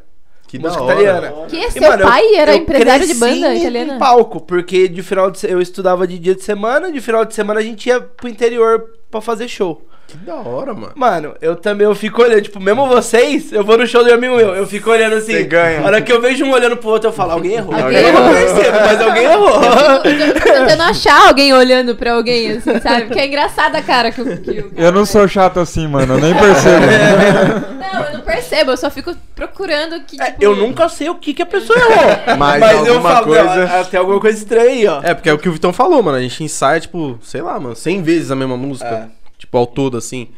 Que 0.47 0.59
da 0.59 0.69
música 0.69 0.85
hora. 0.85 0.95
italiana. 1.03 1.33
Que 1.49 1.57
E, 1.57 1.71
seu 1.71 1.83
mano, 1.83 2.03
eu- 2.03 2.07
pai 2.09 2.35
era 2.37 2.53
eu 2.53 2.59
empresário 2.59 3.07
de 3.07 3.15
banda 3.15 3.55
italiana? 3.55 3.97
Em 3.97 3.99
palco, 3.99 4.41
porque 4.41 4.87
de 4.89 5.03
final 5.03 5.31
de 5.31 5.45
eu 5.51 5.61
estudava 5.61 6.07
de 6.07 6.19
dia 6.19 6.35
de 6.35 6.43
semana, 6.43 6.91
de 6.93 7.01
final 7.01 7.25
de 7.25 7.35
semana 7.35 7.61
a 7.61 7.63
gente 7.63 7.87
ia 7.89 8.01
pro 8.01 8.29
interior 8.29 8.85
pra 9.11 9.21
fazer 9.21 9.49
show. 9.49 9.83
Que 10.07 10.17
da 10.19 10.37
hora, 10.37 10.73
mano. 10.73 10.93
Mano, 10.95 11.35
eu 11.41 11.57
também 11.57 11.85
eu 11.85 11.95
fico 11.95 12.23
olhando, 12.23 12.41
tipo, 12.43 12.61
mesmo 12.61 12.87
vocês, 12.87 13.53
eu 13.53 13.65
vou 13.65 13.77
no 13.77 13.85
show 13.89 14.05
do 14.05 14.13
amigo 14.15 14.37
meu, 14.37 14.55
eu 14.55 14.65
fico 14.67 14.89
olhando 14.91 15.17
assim. 15.17 15.33
Você 15.33 15.43
ganha. 15.43 15.81
A 15.81 15.85
hora 15.85 16.01
que 16.01 16.13
eu 16.13 16.21
vejo 16.21 16.45
um 16.45 16.53
olhando 16.53 16.77
pro 16.77 16.91
outro, 16.91 17.09
eu 17.09 17.13
falo, 17.13 17.33
alguém 17.33 17.55
errou. 17.55 17.75
Alguém 17.75 18.03
eu 18.03 18.13
não 18.13 18.31
errou. 18.33 18.55
percebo, 18.55 18.79
mas 18.87 19.01
alguém 19.01 19.25
errou. 19.25 19.61
Eu 19.65 20.35
tô 20.35 20.41
tentando 20.41 20.83
achar 20.83 21.27
alguém 21.29 21.53
olhando 21.53 21.97
pra 21.97 22.13
alguém, 22.13 22.53
assim, 22.53 22.79
sabe? 22.81 23.07
Porque 23.07 23.19
é 23.19 23.27
engraçada 23.27 23.79
a 23.79 23.83
cara 23.83 24.13
que 24.13 24.21
o. 24.23 24.41
Que 24.41 24.51
o 24.61 24.73
Eu 24.77 24.93
não 24.93 25.05
sou 25.05 25.27
chato 25.27 25.59
assim, 25.59 25.89
mano. 25.89 26.15
Eu 26.15 26.21
nem 26.21 26.35
percebo. 26.35 26.87
Não, 27.87 28.05
eu 28.05 28.13
não 28.15 28.21
percebo, 28.21 28.73
eu 28.73 28.77
só 28.77 28.91
fico 28.91 29.15
procurando 29.35 30.01
que. 30.05 30.21
É, 30.21 30.27
tipo, 30.27 30.43
eu 30.45 30.57
nunca 30.57 30.89
sei 30.89 31.09
o 31.09 31.15
que, 31.15 31.33
que 31.33 31.43
a 31.43 31.47
pessoa 31.47 31.79
errou. 31.79 32.37
Mas 32.37 32.61
eu 32.87 32.95
alguma 32.95 33.11
falo, 33.13 33.27
coisa- 33.27 33.67
não, 33.67 33.85
tem 33.85 34.01
alguma 34.01 34.21
coisa 34.21 34.37
estranha 34.39 34.71
aí, 34.71 34.87
ó. 34.87 35.01
É, 35.03 35.15
porque 35.15 35.31
é 35.31 35.33
o 35.33 35.39
que 35.39 35.49
o 35.49 35.53
Vitão 35.53 35.73
falou, 35.73 36.03
mano. 36.03 36.19
A 36.19 36.21
gente 36.21 36.43
ensaia, 36.45 36.81
tipo, 36.81 37.19
sei 37.23 37.41
lá, 37.43 37.59
mano, 37.61 37.77
100 37.77 38.03
vezes 38.03 38.31
a 38.31 38.37
mesma 38.37 38.57
música. 38.57 39.09
Tipo, 39.57 39.59
ao 39.59 39.67
todo, 39.67 39.97
assim. 39.97 40.29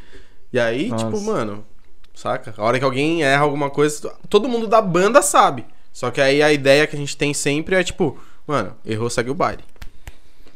E 0.52 0.58
aí, 0.58 0.88
Nossa. 0.88 1.04
tipo, 1.04 1.20
mano, 1.20 1.64
saca? 2.14 2.54
A 2.56 2.62
hora 2.62 2.78
que 2.78 2.84
alguém 2.84 3.22
erra 3.22 3.42
alguma 3.42 3.70
coisa, 3.70 4.12
todo 4.28 4.48
mundo 4.48 4.66
da 4.66 4.80
banda 4.80 5.20
sabe. 5.20 5.66
Só 5.92 6.10
que 6.10 6.20
aí 6.20 6.42
a 6.42 6.52
ideia 6.52 6.86
que 6.86 6.94
a 6.94 6.98
gente 6.98 7.16
tem 7.16 7.34
sempre 7.34 7.74
é, 7.74 7.82
tipo, 7.82 8.18
mano, 8.46 8.74
errou, 8.84 9.10
segue 9.10 9.30
o 9.30 9.34
baile. 9.34 9.64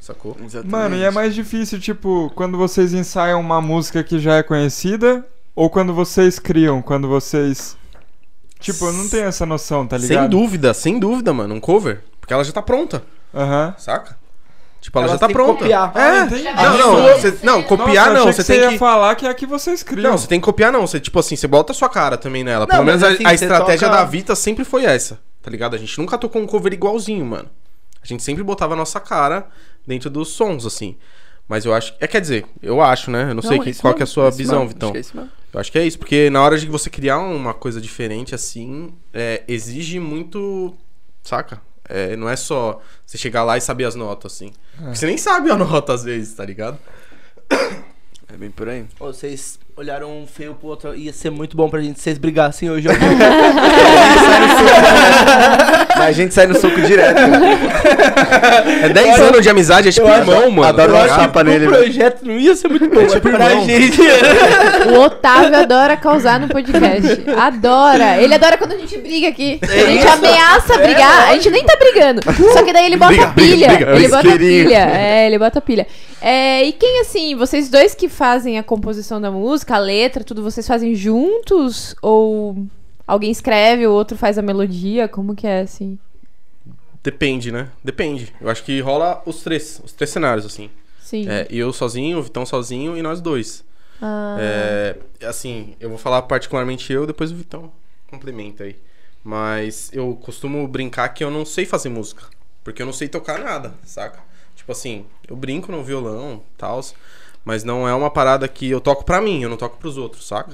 Sacou? 0.01 0.37
Mano, 0.65 0.97
e 0.97 1.03
é 1.05 1.11
mais 1.11 1.35
difícil, 1.35 1.79
tipo, 1.79 2.31
quando 2.35 2.59
vocês 2.59 2.93
ensaiam 2.93 3.41
uma 3.41 3.61
música 3.61 4.03
que 4.03 4.19
já 4.19 4.37
é 4.37 4.43
conhecida 4.43 5.25
ou 5.55 5.71
quando 5.71 5.95
vocês 5.95 6.39
criam, 6.39 6.83
quando 6.83 7.07
vocês. 7.07 7.77
Tipo, 8.59 8.87
eu 8.87 8.93
não 8.93 9.09
tenho 9.09 9.25
essa 9.25 9.47
noção, 9.47 9.87
tá 9.87 9.97
ligado? 9.97 10.21
Sem 10.23 10.29
dúvida, 10.29 10.75
sem 10.75 10.99
dúvida, 10.99 11.33
mano. 11.33 11.55
Um 11.55 11.61
cover. 11.61 12.03
Porque 12.21 12.33
ela 12.33 12.43
já 12.45 12.53
tá 12.53 12.63
pronta, 12.63 13.03
Aham. 13.35 13.75
saca? 13.79 14.17
Tipo, 14.83 14.99
ela, 14.99 15.07
Ela 15.07 15.15
já 15.15 15.19
tá 15.21 15.27
que 15.29 15.33
pronta. 15.33 15.61
copiar. 15.61 15.93
É. 15.95 16.01
Ah, 16.01 16.25
entendi. 16.27 16.43
Não, 16.43 16.77
não, 16.79 17.03
você- 17.17 17.39
não, 17.45 17.63
copiar 17.63 17.89
Nossa, 17.89 18.09
eu 18.09 18.15
não. 18.15 18.21
achei 18.29 18.33
Você 18.33 18.37
que 18.43 18.43
você 18.43 18.53
tem 18.55 18.63
ia 18.65 18.69
que. 18.73 18.79
falar 18.79 19.15
que 19.15 19.27
é 19.27 19.31
a 19.31 19.35
que 19.35 19.47
vocês 19.47 19.83
criam. 19.85 20.11
Não, 20.11 20.19
você 20.19 20.27
tem 20.27 20.41
que 20.41 20.45
copiar, 20.45 20.73
não. 20.73 20.85
Você, 20.85 20.99
tipo 20.99 21.19
assim, 21.21 21.37
você 21.37 21.47
bota 21.47 21.71
a 21.71 21.75
sua 21.75 21.89
cara 21.89 22.19
também 22.19 22.43
nela. 22.43 22.67
Não, 22.67 22.75
Pelo 22.75 22.85
menos 22.85 23.01
mas 23.01 23.11
a, 23.13 23.15
assim, 23.15 23.25
a 23.25 23.29
você 23.29 23.45
estratégia 23.45 23.89
toca- 23.89 24.01
da 24.01 24.05
Vita 24.05 24.35
sempre 24.35 24.65
foi 24.65 24.85
essa, 24.85 25.21
tá 25.41 25.49
ligado? 25.51 25.77
A 25.77 25.79
gente 25.79 25.97
nunca 25.99 26.19
tocou 26.19 26.43
um 26.43 26.47
cover 26.47 26.73
igualzinho, 26.73 27.25
mano. 27.25 27.49
A 28.03 28.07
gente 28.07 28.25
sempre 28.25 28.43
botava 28.43 28.75
a 28.75 28.77
nossa 28.77 28.99
cara 28.99 29.47
dentro 29.87 30.11
dos 30.11 30.31
sons, 30.31 30.67
assim. 30.67 30.97
Mas 31.49 31.65
eu 31.65 31.73
acho. 31.73 31.95
É, 32.01 32.09
quer 32.09 32.21
dizer, 32.21 32.45
eu 32.61 32.83
acho, 32.83 33.09
né? 33.09 33.31
Eu 33.31 33.35
não, 33.37 33.43
sei 33.43 33.59
é 33.59 33.63
que, 33.63 33.71
isso 33.71 33.81
qual 33.83 33.91
mesmo, 33.93 33.97
que 33.99 34.03
é 34.03 34.05
a 34.05 34.07
sua 34.09 34.25
é 34.25 34.29
isso 34.31 34.39
visão, 34.39 34.59
mesmo, 34.65 34.69
Vitão. 34.75 34.89
acho 34.89 34.93
que 34.93 34.99
é 34.99 35.01
isso 35.01 35.17
mesmo. 35.17 35.31
Eu 35.55 35.61
acho 35.61 35.73
que 35.73 35.79
é 35.79 35.87
isso, 35.87 35.99
porque 35.99 36.29
na 36.31 36.43
hora 36.43 36.59
de 36.59 36.67
você 36.67 36.91
criar 36.91 37.19
uma 37.19 37.55
coisa 37.55 37.81
diferente 37.81 38.35
assim, 38.35 38.93
é, 39.15 39.43
exige 39.47 40.01
muito. 40.01 40.75
Saca? 41.23 41.61
É, 41.89 42.17
não 42.17 42.29
é 42.29 42.37
só 42.37 42.81
você 43.05 43.19
chegar 43.19 43.45
lá 43.45 43.57
e 43.57 43.61
saber 43.61 43.85
as 43.85 43.95
notas, 43.95 44.33
assim. 44.35 44.53
Porque 44.77 44.97
Você 44.97 45.07
nem 45.07 45.19
sabe 45.19 45.51
a 45.51 45.57
nota 45.57 45.93
às 45.93 46.05
vezes, 46.05 46.35
tá 46.35 46.45
ligado? 46.45 46.79
É 48.33 48.37
bem 48.37 48.51
por 48.51 48.69
aí. 48.69 48.87
Vocês 48.99 49.59
olharam 49.77 50.11
um 50.23 50.27
feio 50.27 50.55
pro 50.55 50.69
outro, 50.69 50.95
ia 50.95 51.13
ser 51.13 51.31
muito 51.31 51.57
bom 51.57 51.69
pra 51.69 51.81
gente 51.81 51.97
se 51.99 52.03
vocês 52.05 52.19
brigassem 52.19 52.71
hoje. 52.71 52.89
ó. 52.89 52.93
Mas 55.97 56.09
a 56.09 56.13
gente 56.13 56.33
sai 56.35 56.47
no 56.47 56.55
soco 56.59 56.81
direto. 56.83 57.19
É 58.83 58.89
10 58.89 59.21
anos 59.21 59.43
de 59.43 59.49
amizade, 59.51 59.89
é 59.89 59.93
tipo 59.93 60.07
Eu 60.07 60.13
acho- 60.13 60.21
irmão, 60.31 60.51
mano. 60.51 60.69
adoro 60.69 60.93
uma 60.95 61.03
ligado? 61.03 61.21
chapa 61.21 61.45
nele, 61.45 61.67
o 61.67 61.71
projeto 61.71 62.23
não 62.25 62.39
ia 62.39 62.55
ser 62.57 62.69
muito 62.69 62.89
bom, 62.89 63.07
tipo 63.07 63.29
mas 63.29 63.37
pra 63.37 63.51
irmão. 63.51 63.65
gente. 63.67 64.01
O 64.93 65.01
Otávio 65.01 65.57
adora 65.59 65.97
causar 65.97 66.41
no 66.41 66.49
podcast. 66.49 67.25
Adora. 67.37 68.21
Ele 68.21 68.35
adora 68.35 68.57
quando 68.59 68.73
a 68.73 68.77
gente 68.79 68.99
briga 68.99 69.29
aqui. 69.29 69.59
A 69.63 69.67
gente 69.91 70.07
ameaça 70.07 70.77
brigar. 70.79 71.29
A 71.29 71.35
gente 71.35 71.51
nem 71.51 71.65
tá 71.65 71.77
brigando. 71.77 72.21
Só 72.53 72.63
que 72.63 72.73
daí 72.73 72.87
ele 72.87 72.97
bota 72.97 73.13
Briga, 73.13 73.27
briga, 73.29 73.57
pilha. 73.57 73.69
briga. 73.69 73.93
Ele 73.97 74.09
bota 74.09 74.37
pilha. 74.39 74.91
É, 74.97 75.27
ele 75.27 75.39
bota 75.39 75.61
pilha. 75.61 75.87
É, 76.25 76.65
e 76.65 76.73
quem, 76.73 77.01
assim, 77.01 77.35
vocês 77.35 77.69
dois 77.69 77.95
que 77.97 78.09
fazem 78.09 78.57
a 78.59 78.63
composição 78.63 79.21
da 79.21 79.29
música, 79.31 79.62
a 79.71 79.79
letra, 79.79 80.25
tudo, 80.25 80.43
vocês 80.43 80.67
fazem 80.67 80.95
juntos? 80.95 81.95
Ou 82.03 82.67
alguém 83.07 83.31
escreve, 83.31 83.87
o 83.87 83.93
outro 83.93 84.17
faz 84.17 84.39
a 84.39 84.43
melodia? 84.43 85.09
Como 85.09 85.35
que 85.35 85.47
é, 85.47 85.61
assim? 85.61 85.99
Depende, 87.03 87.51
né? 87.51 87.69
Depende. 87.83 88.33
Eu 88.41 88.49
acho 88.49 88.63
que 88.63 88.81
rola 88.81 89.23
os 89.27 89.43
três, 89.43 89.81
os 89.85 89.93
três 89.93 90.11
cenários, 90.11 90.47
assim. 90.47 90.71
Sim. 91.01 91.29
É, 91.29 91.47
eu 91.51 91.73
sozinho, 91.73 92.19
o 92.19 92.23
Vitão 92.23 92.47
sozinho 92.47 92.97
e 92.97 93.03
nós 93.03 93.21
dois. 93.21 93.65
Ah, 94.01 94.37
É, 94.41 94.97
assim, 95.27 95.75
eu 95.81 95.89
vou 95.89 95.99
falar 95.99 96.23
particularmente 96.23 96.93
eu, 96.93 97.07
depois 97.07 97.33
o 97.33 97.35
Vitão 97.37 97.73
complementa 98.09 98.65
aí. 98.65 98.77
Mas 99.25 99.91
eu 99.93 100.17
costumo 100.23 100.67
brincar 100.67 101.09
que 101.11 101.23
eu 101.23 101.31
não 101.31 101.45
sei 101.45 101.65
fazer 101.65 101.89
música. 101.89 102.25
Porque 102.65 102.81
eu 102.81 102.87
não 102.87 102.93
sei 102.93 103.09
tocar 103.09 103.41
nada, 103.41 103.75
saca? 103.85 104.21
Tipo 104.55 104.73
assim, 104.73 105.05
eu 105.29 105.35
brinco 105.35 105.73
no 105.73 105.83
violão, 105.83 106.43
tal, 106.57 106.81
mas 107.45 107.65
não 107.65 107.89
é 107.89 107.95
uma 107.95 108.11
parada 108.11 108.47
que 108.49 108.69
eu 108.71 108.81
toco 108.81 109.05
pra 109.05 109.21
mim, 109.21 109.43
eu 109.43 109.51
não 109.51 109.57
toco 109.57 109.79
pros 109.79 109.97
outros, 109.97 110.27
saca? 110.27 110.53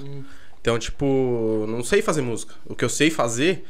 Então, 0.60 0.78
tipo, 0.78 1.64
não 1.68 1.82
sei 1.82 2.02
fazer 2.02 2.22
música. 2.22 2.54
O 2.66 2.74
que 2.74 2.84
eu 2.84 2.88
sei 2.88 3.10
fazer, 3.10 3.64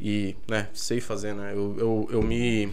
e, 0.00 0.36
né, 0.48 0.68
sei 0.72 1.00
fazer, 1.00 1.34
né? 1.34 1.52
Eu, 1.52 1.76
eu, 1.78 2.08
eu 2.12 2.22
me 2.22 2.72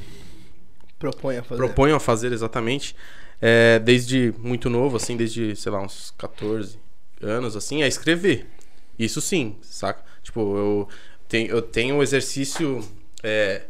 Propõe 0.98 1.38
a 1.38 1.44
fazer. 1.44 1.64
proponho 1.64 1.96
a 1.96 2.00
fazer 2.00 2.32
exatamente 2.32 2.96
é, 3.42 3.80
desde 3.80 4.34
muito 4.38 4.70
novo, 4.70 4.98
assim, 4.98 5.16
desde, 5.16 5.56
sei 5.56 5.72
lá, 5.72 5.82
uns 5.82 6.14
14 6.18 6.78
anos, 7.22 7.56
assim, 7.56 7.84
é 7.84 7.88
escrever. 7.88 8.48
Isso 8.98 9.22
sim, 9.22 9.56
saca? 9.62 10.04
Tipo, 10.22 10.58
eu 10.58 10.88
tenho, 11.28 11.50
eu 11.50 11.62
tenho 11.62 11.96
um 11.96 12.04
exercício. 12.04 12.84
é, 13.24 13.64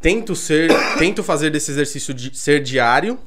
tento 0.00 0.36
ser. 0.36 0.70
tento 0.98 1.22
fazer 1.22 1.50
desse 1.50 1.70
exercício 1.70 2.14
de 2.14 2.36
ser 2.36 2.62
diário, 2.62 3.18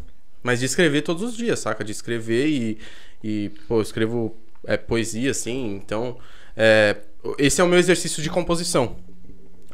mas 0.47 0.61
de 0.61 0.65
escrever 0.65 1.01
todos 1.01 1.23
os 1.23 1.35
dias, 1.35 1.59
saca? 1.59 1.83
De 1.83 1.91
escrever 1.91 2.47
e. 2.47 2.77
e 3.21 3.49
pô, 3.67 3.79
eu 3.79 3.81
escrevo 3.81 4.33
é, 4.63 4.77
poesia, 4.77 5.31
assim, 5.31 5.75
então. 5.75 6.17
é, 6.55 6.95
esse 7.37 7.59
é 7.59 7.63
o 7.65 7.67
meu 7.67 7.77
exercício 7.77 8.23
de 8.23 8.29
composição. 8.29 8.95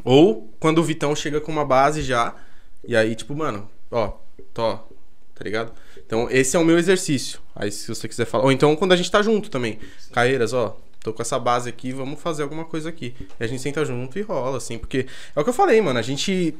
Ou 0.03 0.51
quando 0.59 0.79
o 0.79 0.83
Vitão 0.83 1.15
chega 1.15 1.39
com 1.39 1.51
uma 1.51 1.63
base 1.63 2.01
já, 2.01 2.35
e 2.83 2.95
aí, 2.95 3.13
tipo, 3.13 3.35
mano, 3.35 3.69
ó, 3.91 4.13
tô, 4.51 4.73
tá 4.73 5.43
ligado? 5.43 5.73
Então, 6.03 6.27
esse 6.31 6.57
é 6.57 6.59
o 6.59 6.65
meu 6.65 6.79
exercício. 6.79 7.39
Aí, 7.55 7.71
se 7.71 7.87
você 7.87 8.07
quiser 8.07 8.25
falar. 8.25 8.45
Ou 8.45 8.51
então, 8.51 8.75
quando 8.75 8.93
a 8.93 8.95
gente 8.95 9.11
tá 9.11 9.21
junto 9.21 9.51
também. 9.51 9.77
Caeiras, 10.11 10.53
ó, 10.53 10.75
tô 11.01 11.13
com 11.13 11.21
essa 11.21 11.37
base 11.37 11.69
aqui, 11.69 11.91
vamos 11.91 12.19
fazer 12.19 12.41
alguma 12.41 12.65
coisa 12.65 12.89
aqui. 12.89 13.15
E 13.39 13.43
a 13.43 13.45
gente 13.45 13.61
senta 13.61 13.85
junto 13.85 14.17
e 14.17 14.23
rola, 14.23 14.57
assim, 14.57 14.79
porque 14.79 15.05
é 15.35 15.39
o 15.39 15.43
que 15.43 15.51
eu 15.51 15.53
falei, 15.53 15.79
mano, 15.81 15.99
a 15.99 16.01
gente. 16.01 16.55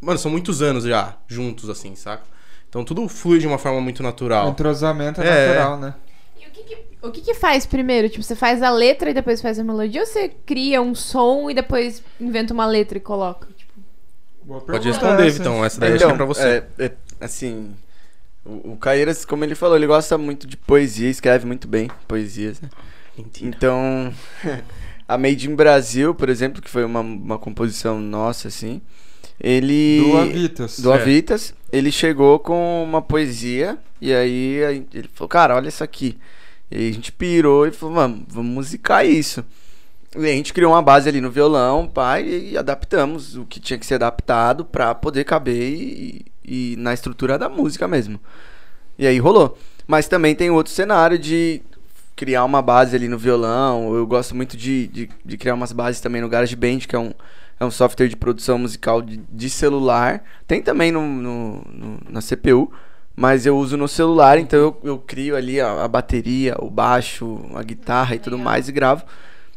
Mano, 0.00 0.18
são 0.18 0.28
muitos 0.28 0.60
anos 0.60 0.82
já 0.82 1.16
juntos, 1.28 1.70
assim, 1.70 1.94
saca? 1.94 2.32
Então 2.72 2.82
tudo 2.84 3.06
flui 3.06 3.38
de 3.38 3.46
uma 3.46 3.58
forma 3.58 3.82
muito 3.82 4.00
O 4.00 4.02
natural. 4.02 4.48
entrosamento 4.48 5.20
é, 5.20 5.26
É. 5.26 5.46
natural, 5.58 5.78
né? 5.78 5.94
E 6.40 6.46
o 6.46 6.50
que 6.50 6.62
que, 6.62 6.78
o 7.02 7.10
que 7.10 7.20
que 7.20 7.34
faz 7.34 7.66
primeiro? 7.66 8.08
Tipo, 8.08 8.22
você 8.22 8.34
faz 8.34 8.62
a 8.62 8.70
letra 8.70 9.10
e 9.10 9.14
depois 9.14 9.42
faz 9.42 9.58
a 9.58 9.64
melodia? 9.64 10.00
Ou 10.00 10.06
você 10.06 10.30
cria 10.46 10.80
um 10.80 10.94
som 10.94 11.50
e 11.50 11.54
depois 11.54 12.02
inventa 12.18 12.54
uma 12.54 12.64
letra 12.64 12.96
e 12.96 13.00
coloca? 13.00 13.46
Tipo, 13.54 13.72
Pode 14.62 14.88
responder, 14.88 15.26
essa, 15.26 15.26
hein? 15.26 15.30
Vitão. 15.32 15.64
Essa 15.64 15.80
daí 15.80 15.92
acho 15.92 16.06
que 16.06 16.12
é 16.12 16.14
pra 16.16 16.24
você. 16.24 16.64
é, 16.78 16.84
é, 16.86 16.92
assim, 17.20 17.74
o, 18.42 18.72
o 18.72 18.76
Caeiras, 18.78 19.26
como 19.26 19.44
ele 19.44 19.54
falou, 19.54 19.76
ele 19.76 19.86
gosta 19.86 20.16
muito 20.16 20.46
de 20.46 20.56
poesia, 20.56 21.10
escreve 21.10 21.44
muito 21.46 21.68
bem 21.68 21.90
poesias, 22.08 22.58
né? 22.58 22.70
Mentira. 23.18 23.54
Então, 23.54 24.12
a 25.06 25.18
Made 25.18 25.46
in 25.50 25.54
Brasil, 25.54 26.14
por 26.14 26.30
exemplo, 26.30 26.62
que 26.62 26.70
foi 26.70 26.84
uma, 26.84 27.00
uma 27.00 27.38
composição 27.38 28.00
nossa, 28.00 28.48
assim, 28.48 28.80
ele... 29.40 30.00
Do 30.00 30.16
Avitas. 30.18 30.80
do 30.80 30.92
É. 30.92 30.94
Avitas, 30.94 31.54
ele 31.72 31.90
chegou 31.90 32.38
com 32.38 32.82
uma 32.82 33.02
poesia 33.02 33.78
e 34.00 34.12
aí 34.12 34.84
ele 34.92 35.08
falou, 35.12 35.28
cara, 35.28 35.56
olha 35.56 35.68
isso 35.68 35.84
aqui. 35.84 36.18
E 36.70 36.88
a 36.88 36.92
gente 36.92 37.12
pirou 37.12 37.66
e 37.66 37.70
falou, 37.70 37.94
vamos, 37.94 38.22
vamos 38.28 38.52
musicar 38.52 39.06
isso. 39.06 39.44
E 40.16 40.26
a 40.26 40.32
gente 40.32 40.52
criou 40.52 40.72
uma 40.72 40.82
base 40.82 41.08
ali 41.08 41.20
no 41.20 41.30
violão, 41.30 41.86
pai, 41.86 42.28
e 42.28 42.58
adaptamos 42.58 43.36
o 43.36 43.46
que 43.46 43.58
tinha 43.58 43.78
que 43.78 43.86
ser 43.86 43.94
adaptado 43.94 44.64
pra 44.64 44.94
poder 44.94 45.24
caber 45.24 45.72
e, 45.72 46.26
e 46.44 46.76
na 46.78 46.92
estrutura 46.92 47.38
da 47.38 47.48
música 47.48 47.88
mesmo. 47.88 48.20
E 48.98 49.06
aí 49.06 49.18
rolou. 49.18 49.56
Mas 49.86 50.08
também 50.08 50.34
tem 50.34 50.50
outro 50.50 50.72
cenário 50.72 51.18
de 51.18 51.62
criar 52.14 52.44
uma 52.44 52.60
base 52.60 52.94
ali 52.94 53.08
no 53.08 53.18
violão. 53.18 53.94
Eu 53.94 54.06
gosto 54.06 54.34
muito 54.34 54.56
de, 54.56 54.86
de, 54.86 55.10
de 55.24 55.36
criar 55.38 55.54
umas 55.54 55.72
bases 55.72 56.00
também 56.00 56.20
no 56.20 56.28
GarageBand, 56.28 56.80
que 56.80 56.94
é 56.94 56.98
um, 56.98 57.12
é 57.62 57.66
um 57.66 57.70
software 57.70 58.08
de 58.08 58.16
produção 58.16 58.58
musical 58.58 59.00
de, 59.02 59.18
de 59.30 59.50
celular. 59.50 60.24
Tem 60.46 60.62
também 60.62 60.90
no, 60.92 61.02
no- 61.06 61.62
no- 61.70 61.98
na 62.10 62.20
CPU, 62.20 62.72
mas 63.14 63.46
eu 63.46 63.56
uso 63.56 63.76
no 63.76 63.86
celular, 63.88 64.38
então 64.38 64.58
eu, 64.58 64.80
eu 64.84 64.98
crio 64.98 65.36
ali 65.36 65.60
a, 65.60 65.84
a 65.84 65.88
bateria, 65.88 66.56
o 66.60 66.70
baixo, 66.70 67.40
a 67.54 67.62
guitarra 67.62 68.14
e 68.14 68.18
tudo 68.18 68.38
mais 68.38 68.68
e 68.68 68.72
gravo. 68.72 69.04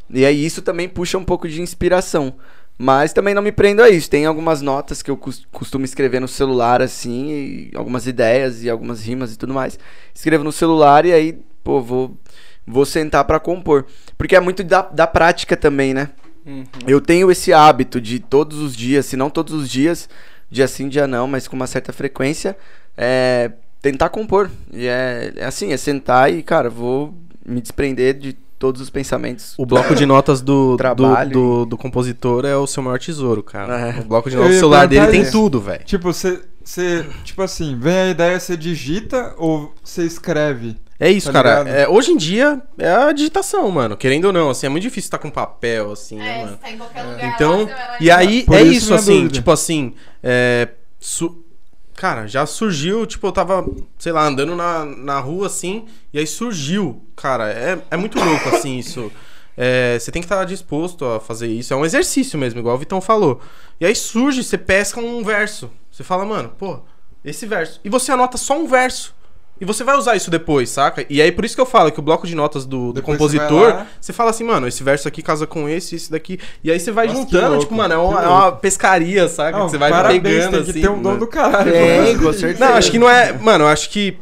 E 0.10 0.26
aí 0.26 0.46
isso 0.46 0.62
também 0.62 0.88
puxa 0.88 1.18
um 1.18 1.24
pouco 1.24 1.48
de 1.48 1.62
inspiração. 1.62 2.36
Mas 2.78 3.14
também 3.14 3.34
não 3.34 3.42
me 3.42 3.54
prendo 3.54 3.82
a 3.82 3.90
isso. 3.90 4.10
Tem 4.10 4.26
algumas 4.26 4.62
notas 4.62 5.02
que 5.02 5.10
eu 5.10 5.16
cos- 5.16 5.48
costumo 5.52 5.86
escrever 5.86 6.20
no 6.20 6.28
celular, 6.28 6.82
assim, 6.82 7.70
algumas 7.74 8.06
ideias 8.06 8.64
e 8.64 8.70
algumas 8.70 9.02
rimas 9.06 9.34
e 9.34 9.38
tudo 9.38 9.54
mais. 9.54 9.80
Escrevo 10.14 10.44
no 10.44 10.52
celular 10.52 11.06
e 11.06 11.14
aí, 11.14 11.40
pô, 11.64 11.82
vou, 11.82 12.18
vou 12.68 12.86
sentar 12.86 13.24
pra 13.24 13.40
compor. 13.40 13.86
Porque 14.18 14.36
é 14.36 14.40
muito 14.42 14.62
da, 14.64 14.82
da 14.82 15.08
prática 15.08 15.56
também, 15.56 15.94
né? 15.94 16.10
Eu 16.88 17.02
tenho 17.02 17.32
esse 17.32 17.52
hábito 17.52 18.00
de 18.00 18.20
todos 18.20 18.60
os 18.60 18.76
dias, 18.76 19.06
se 19.06 19.18
não 19.18 19.30
todos 19.30 19.54
os 19.54 19.70
dias, 19.70 20.08
dia 20.50 20.68
sim, 20.68 20.88
dia 20.88 21.08
não, 21.08 21.28
mas 21.28 21.48
com 21.48 21.56
uma 21.56 21.68
certa 21.68 21.92
frequência, 21.92 22.56
é, 22.96 23.52
tentar 23.82 24.10
compor. 24.10 24.50
E 24.72 24.88
é, 24.88 25.34
é 25.36 25.46
assim, 25.46 25.72
é 25.72 25.78
sentar 25.78 26.32
e, 26.32 26.44
cara, 26.44 26.70
vou 26.70 27.14
me 27.46 27.62
desprender 27.62 28.18
de 28.18 28.34
todos 28.58 28.82
os 28.82 28.90
pensamentos. 28.90 29.54
O 29.58 29.66
bloco 29.66 29.96
de 29.96 30.06
notas 30.06 30.42
do, 30.42 30.72
do, 30.74 30.78
Trabalho. 30.78 31.32
do, 31.32 31.66
do 31.66 31.78
compositor 31.78 32.46
é 32.46 32.56
o 32.56 32.68
seu 32.68 32.82
maior 32.82 33.00
tesouro, 33.00 33.44
cara. 33.44 33.98
É. 33.98 34.00
O 34.02 34.06
bloco 34.06 34.30
de 34.30 34.36
notas 34.36 34.56
do 34.56 34.60
celular 34.60 34.88
dele 34.88 35.08
tem 35.08 35.30
tudo, 35.30 35.60
velho. 35.60 35.84
Tipo, 35.84 36.14
você. 36.14 36.42
Tipo 37.24 37.44
assim, 37.44 37.78
vem 37.78 37.96
a 37.96 38.10
ideia, 38.10 38.40
você 38.40 38.58
digita 38.58 39.36
ou 39.38 39.72
você 39.84 40.04
escreve? 40.04 40.76
É 41.00 41.12
isso, 41.12 41.32
Tá 41.32 41.44
cara. 41.44 41.70
É, 41.70 41.88
hoje 41.90 42.12
em 42.12 42.18
dia 42.18 42.62
é 42.78 42.90
a 42.90 43.12
digitação, 43.12 43.70
mano. 43.70 43.98
Querendo 43.98 44.26
ou 44.26 44.34
não, 44.34 44.50
assim, 44.50 44.66
é 44.66 44.70
muito 44.70 44.84
difícil 44.84 45.08
estar 45.08 45.18
com 45.18 45.30
papel, 45.30 45.92
assim, 45.92 46.18
né, 46.18 46.46
mano? 46.46 46.58
tá 46.58 46.72
em 46.72 46.78
qualquer 46.78 47.04
lugar. 47.04 47.34
Então, 47.36 47.70
e 48.00 48.10
aí 48.10 48.44
Por 48.44 48.56
é 48.56 48.62
isso 48.64 48.72
isso, 48.78 48.94
assim, 48.94 49.16
dúvida. 49.18 49.34
tipo 49.34 49.52
assim, 49.52 49.94
é, 50.24 50.70
su- 51.00 51.44
cara, 51.96 52.28
já 52.28 52.46
surgiu, 52.46 53.06
tipo, 53.06 53.28
eu 53.28 53.32
tava, 53.34 53.66
sei 53.98 54.14
lá, 54.14 54.26
andando 54.26 54.56
na, 54.56 54.86
na 54.86 55.20
rua, 55.20 55.48
assim, 55.48 55.86
e 56.14 56.20
aí 56.20 56.26
surgiu, 56.26 57.02
cara, 57.16 57.50
é, 57.52 57.78
é 57.92 57.98
muito 57.98 58.18
louco, 58.18 58.50
assim, 58.56 58.78
isso. 58.80 59.12
É, 59.58 59.98
você 60.00 60.12
tem 60.12 60.22
que 60.22 60.26
estar 60.26 60.44
disposto 60.46 61.04
a 61.06 61.20
fazer 61.20 61.48
isso, 61.48 61.74
é 61.74 61.78
um 61.78 61.86
exercício 61.86 62.38
mesmo, 62.40 62.60
igual 62.60 62.76
o 62.76 62.80
Vitão 62.80 63.02
falou. 63.02 63.42
E 63.82 63.86
aí 63.86 63.96
surge, 63.96 64.44
você 64.44 64.58
pesca 64.58 65.00
um 65.02 65.24
verso, 65.24 65.70
você 65.92 66.04
fala, 66.04 66.24
mano, 66.26 66.54
pô, 66.58 66.80
esse 67.24 67.46
verso. 67.46 67.82
E 67.84 67.90
você 67.90 68.12
anota 68.14 68.38
só 68.38 68.58
um 68.58 68.66
verso. 68.68 69.14
E 69.60 69.64
você 69.64 69.86
vai 69.86 69.96
usar 69.98 70.16
isso 70.18 70.30
depois, 70.30 70.70
saca? 70.70 71.06
E 71.10 71.22
aí 71.22 71.32
por 71.32 71.46
isso 71.46 71.56
que 71.56 71.62
eu 71.62 71.66
falo 71.66 71.90
que 71.92 72.00
o 72.00 72.04
bloco 72.04 72.28
de 72.28 72.36
notas 72.36 72.66
do, 72.66 72.92
do 72.92 73.00
você 73.00 73.02
compositor, 73.02 73.70
lá. 73.70 73.88
você 74.02 74.12
fala 74.12 74.30
assim, 74.32 74.44
mano, 74.44 74.68
esse 74.68 74.84
verso 74.84 75.08
aqui 75.08 75.22
casa 75.22 75.48
com 75.48 75.70
esse, 75.70 75.96
esse 75.96 76.12
daqui. 76.12 76.38
E 76.62 76.70
aí 76.70 76.78
você 76.80 76.92
vai 76.92 77.08
Nossa, 77.08 77.20
juntando, 77.20 77.60
tipo, 77.60 77.74
mano, 77.74 77.94
é 77.94 77.98
uma, 77.98 78.22
é 78.24 78.28
uma 78.28 78.52
pescaria, 78.52 79.30
saca? 79.30 79.58
Não, 79.58 79.66
que 79.66 79.72
você 79.72 79.78
vai 79.78 79.92
parabéns, 79.92 80.22
pegando 80.22 80.52
tem 80.52 80.60
assim. 80.62 80.74
que 80.74 80.82
ter 80.82 80.90
um 80.90 81.02
dom 81.02 81.18
do 81.18 81.26
caralho. 81.28 81.72
Tem, 81.72 82.18
pra 82.18 82.26
com 82.26 82.34
certeza. 82.34 82.66
Não, 82.66 82.74
acho 82.76 82.92
que 82.92 83.00
não 83.00 83.10
é. 83.10 83.32
Mano, 83.40 83.64
eu 83.64 83.68
acho 83.70 83.90
que. 83.90 84.18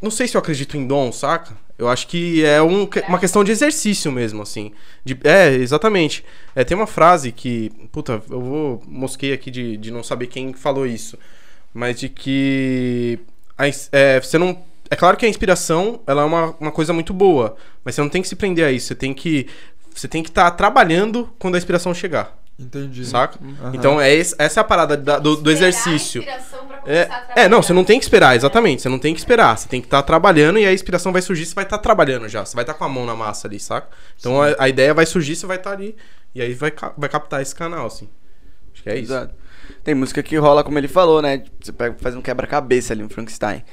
Não 0.00 0.10
sei 0.10 0.26
se 0.26 0.36
eu 0.36 0.40
acredito 0.40 0.76
em 0.76 0.84
dom, 0.84 1.12
saca? 1.12 1.54
Eu 1.78 1.88
acho 1.88 2.08
que 2.08 2.44
é 2.44 2.60
um- 2.60 2.88
uma 3.08 3.18
questão 3.20 3.42
de 3.44 3.52
exercício 3.52 4.10
mesmo, 4.10 4.42
assim. 4.42 4.72
De- 5.04 5.18
é, 5.22 5.52
exatamente. 5.54 6.24
É, 6.56 6.64
tem 6.64 6.76
uma 6.76 6.88
frase 6.88 7.30
que. 7.30 7.70
Puta, 7.92 8.20
eu 8.28 8.40
vou. 8.40 8.82
Mosquei 8.88 9.32
aqui 9.32 9.48
de, 9.48 9.76
de 9.76 9.92
não 9.92 10.02
saber 10.02 10.26
quem 10.26 10.52
falou 10.52 10.86
isso. 10.88 11.16
Mas 11.72 12.00
de 12.00 12.08
que. 12.08 13.20
é, 13.92 14.20
você 14.20 14.38
não. 14.38 14.58
É 14.92 14.96
claro 14.96 15.16
que 15.16 15.24
a 15.24 15.28
inspiração 15.28 16.00
ela 16.06 16.22
é 16.22 16.24
uma, 16.24 16.54
uma 16.60 16.70
coisa 16.70 16.92
muito 16.92 17.12
boa. 17.14 17.56
Mas 17.84 17.94
você 17.94 18.00
não 18.02 18.08
tem 18.10 18.20
que 18.20 18.28
se 18.28 18.36
prender 18.36 18.64
a 18.66 18.70
isso. 18.70 18.88
Você 18.88 18.94
tem 18.94 19.14
que. 19.14 19.46
Você 19.94 20.06
tem 20.06 20.22
que 20.22 20.28
estar 20.28 20.50
trabalhando 20.52 21.32
quando 21.38 21.54
a 21.54 21.58
inspiração 21.58 21.94
chegar. 21.94 22.36
Entendi. 22.58 23.04
Saca? 23.06 23.38
Aham. 23.62 23.72
Então 23.74 24.00
é 24.00 24.12
esse- 24.14 24.34
essa 24.38 24.60
é 24.60 24.62
a 24.62 24.64
parada 24.64 24.96
da- 24.96 25.18
do, 25.18 25.36
do 25.36 25.50
exercício. 25.50 26.22
É, 26.22 26.98
É, 27.36 27.42
é, 27.44 27.48
não, 27.48 27.62
você 27.62 27.72
não 27.72 27.84
tem 27.84 27.98
que 27.98 28.04
esperar, 28.04 28.36
exatamente. 28.36 28.82
Você 28.82 28.88
não 28.88 28.98
tem 28.98 29.14
que 29.14 29.20
esperar. 29.20 29.56
Você 29.56 29.66
tem 29.68 29.80
que 29.80 29.86
estar 29.86 30.02
trabalhando 30.02 30.58
e 30.58 30.66
a 30.66 30.72
inspiração 30.72 31.10
vai 31.12 31.22
surgir, 31.22 31.46
você 31.46 31.54
vai 31.54 31.64
estar 31.64 31.78
trabalhando 31.78 32.28
já. 32.28 32.44
Você 32.44 32.54
vai 32.54 32.62
estar 32.64 32.74
com 32.74 32.84
a 32.84 32.88
mão 32.88 33.06
na 33.06 33.14
massa 33.16 33.48
ali, 33.48 33.58
saca? 33.58 33.88
Então 34.20 34.40
a, 34.42 34.54
a 34.58 34.68
ideia 34.68 34.92
vai 34.92 35.06
surgir, 35.06 35.36
você 35.36 35.46
vai 35.46 35.56
estar 35.56 35.72
ali. 35.72 35.96
E 36.34 36.42
aí 36.42 36.52
vai, 36.54 36.72
vai 36.98 37.08
captar 37.08 37.40
esse 37.40 37.54
canal, 37.54 37.86
assim. 37.86 38.08
Acho 38.74 38.82
que 38.82 38.90
é 38.90 38.98
isso. 38.98 39.12
Exato. 39.12 39.34
Tem 39.84 39.94
música 39.94 40.22
que 40.22 40.36
rola, 40.36 40.62
como 40.62 40.78
ele 40.78 40.86
falou, 40.86 41.20
né? 41.20 41.42
Você 41.60 41.72
pega, 41.72 41.96
faz 42.00 42.14
um 42.14 42.20
quebra-cabeça 42.22 42.92
ali, 42.92 43.02
um 43.02 43.08
Frankenstein. 43.08 43.64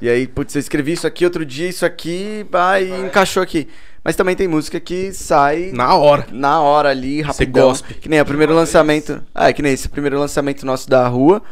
E 0.00 0.08
aí, 0.08 0.26
putz, 0.26 0.54
eu 0.54 0.60
escrevi 0.60 0.92
isso 0.92 1.06
aqui 1.06 1.24
outro 1.24 1.44
dia, 1.44 1.68
isso 1.68 1.84
aqui, 1.84 2.46
vai, 2.50 2.88
encaixou 3.04 3.42
aqui. 3.42 3.68
Mas 4.02 4.16
também 4.16 4.34
tem 4.34 4.48
música 4.48 4.80
que 4.80 5.12
sai 5.12 5.70
Na 5.74 5.94
hora. 5.94 6.26
na 6.32 6.60
hora 6.62 6.88
ali, 6.88 7.20
rapidão. 7.20 7.68
gospe. 7.68 7.92
Que 7.94 8.08
nem 8.08 8.18
o 8.18 8.24
primeiro 8.24 8.54
lançamento. 8.54 9.22
Ah, 9.34 9.50
é 9.50 9.52
que 9.52 9.60
nem 9.60 9.72
esse 9.74 9.88
primeiro 9.90 10.18
lançamento 10.18 10.64
nosso 10.64 10.88
da 10.88 11.06
Rua. 11.06 11.42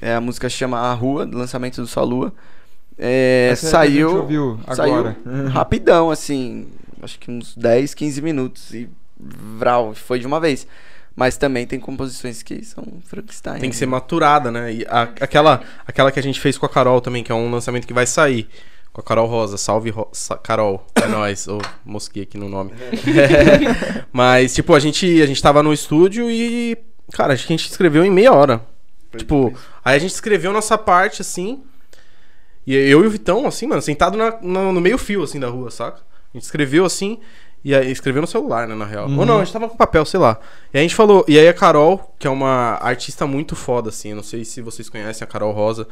É, 0.00 0.14
a 0.14 0.20
música 0.20 0.48
chama 0.48 0.78
A 0.78 0.94
Rua, 0.94 1.26
do 1.26 1.36
lançamento 1.36 1.80
do 1.80 1.88
Só 1.88 2.04
Lua. 2.04 2.32
É, 2.96 3.48
Essa 3.50 3.66
é 3.66 3.80
a 3.80 3.86
gente 3.86 3.92
saiu. 3.94 4.16
ouviu 4.18 4.60
saiu 4.72 4.94
agora. 4.94 5.16
rapidão, 5.50 6.10
assim. 6.12 6.68
Acho 7.02 7.18
que 7.18 7.28
uns 7.28 7.56
10, 7.56 7.94
15 7.94 8.22
minutos. 8.22 8.72
E 8.72 8.88
vral, 9.18 9.92
foi 9.92 10.20
de 10.20 10.26
uma 10.28 10.38
vez. 10.38 10.68
Mas 11.16 11.36
também 11.36 11.66
tem 11.66 11.78
composições 11.80 12.42
que 12.42 12.64
são 12.64 12.84
Frankenstein. 13.04 13.60
Tem 13.60 13.68
que 13.70 13.76
ser 13.76 13.86
maturada, 13.86 14.50
né? 14.50 14.72
E 14.72 14.86
a- 14.88 15.02
aquela, 15.20 15.60
aquela 15.86 16.10
que 16.12 16.18
a 16.18 16.22
gente 16.22 16.40
fez 16.40 16.56
com 16.56 16.64
a 16.64 16.68
Carol 16.68 17.00
também, 17.00 17.22
que 17.22 17.30
é 17.32 17.34
um 17.34 17.50
lançamento 17.50 17.86
que 17.86 17.92
vai 17.92 18.06
sair. 18.06 18.48
Com 18.92 19.00
a 19.00 19.04
Carol 19.04 19.26
Rosa. 19.28 19.56
Salve, 19.56 19.90
Ro- 19.90 20.08
Sa- 20.12 20.36
Carol. 20.38 20.84
É 20.96 21.06
nóis. 21.08 21.46
Ou 21.46 21.60
mosquei 21.84 22.22
aqui 22.24 22.36
no 22.38 22.48
nome. 22.48 22.72
É. 22.72 24.04
Mas, 24.12 24.54
tipo, 24.54 24.74
a 24.74 24.80
gente, 24.80 25.20
a 25.22 25.26
gente 25.26 25.40
tava 25.42 25.62
no 25.62 25.72
estúdio 25.72 26.30
e. 26.30 26.76
Cara, 27.12 27.34
acho 27.34 27.46
que 27.46 27.52
a 27.52 27.56
gente 27.56 27.68
escreveu 27.70 28.04
em 28.04 28.10
meia 28.10 28.32
hora. 28.32 28.60
Tipo, 29.16 29.52
aí 29.84 29.96
a 29.96 29.98
gente 29.98 30.12
escreveu 30.12 30.52
nossa 30.52 30.78
parte, 30.78 31.20
assim. 31.22 31.62
E 32.66 32.74
eu 32.74 33.02
e 33.02 33.06
o 33.06 33.10
Vitão, 33.10 33.46
assim, 33.46 33.66
mano, 33.66 33.82
sentado 33.82 34.16
na- 34.16 34.38
no, 34.40 34.72
no 34.72 34.80
meio 34.80 34.96
fio, 34.98 35.22
assim, 35.22 35.40
da 35.40 35.48
rua, 35.48 35.70
saca? 35.70 35.98
A 36.32 36.36
gente 36.36 36.44
escreveu 36.44 36.84
assim. 36.84 37.18
E 37.62 37.74
aí 37.74 37.90
escreveu 37.90 38.22
no 38.22 38.26
celular, 38.26 38.66
né, 38.66 38.74
na 38.74 38.86
real. 38.86 39.10
Ou 39.10 39.26
não, 39.26 39.36
a 39.36 39.44
gente 39.44 39.52
tava 39.52 39.68
com 39.68 39.76
papel, 39.76 40.04
sei 40.06 40.18
lá. 40.18 40.38
E 40.72 40.78
aí 40.78 40.80
a 40.80 40.82
gente 40.82 40.94
falou. 40.94 41.24
E 41.28 41.38
aí 41.38 41.46
a 41.46 41.52
Carol, 41.52 42.14
que 42.18 42.26
é 42.26 42.30
uma 42.30 42.78
artista 42.80 43.26
muito 43.26 43.54
foda, 43.54 43.90
assim. 43.90 44.10
eu 44.10 44.16
Não 44.16 44.22
sei 44.22 44.44
se 44.44 44.62
vocês 44.62 44.88
conhecem 44.88 45.24
a 45.24 45.26
Carol 45.26 45.52
Rosa. 45.52 45.86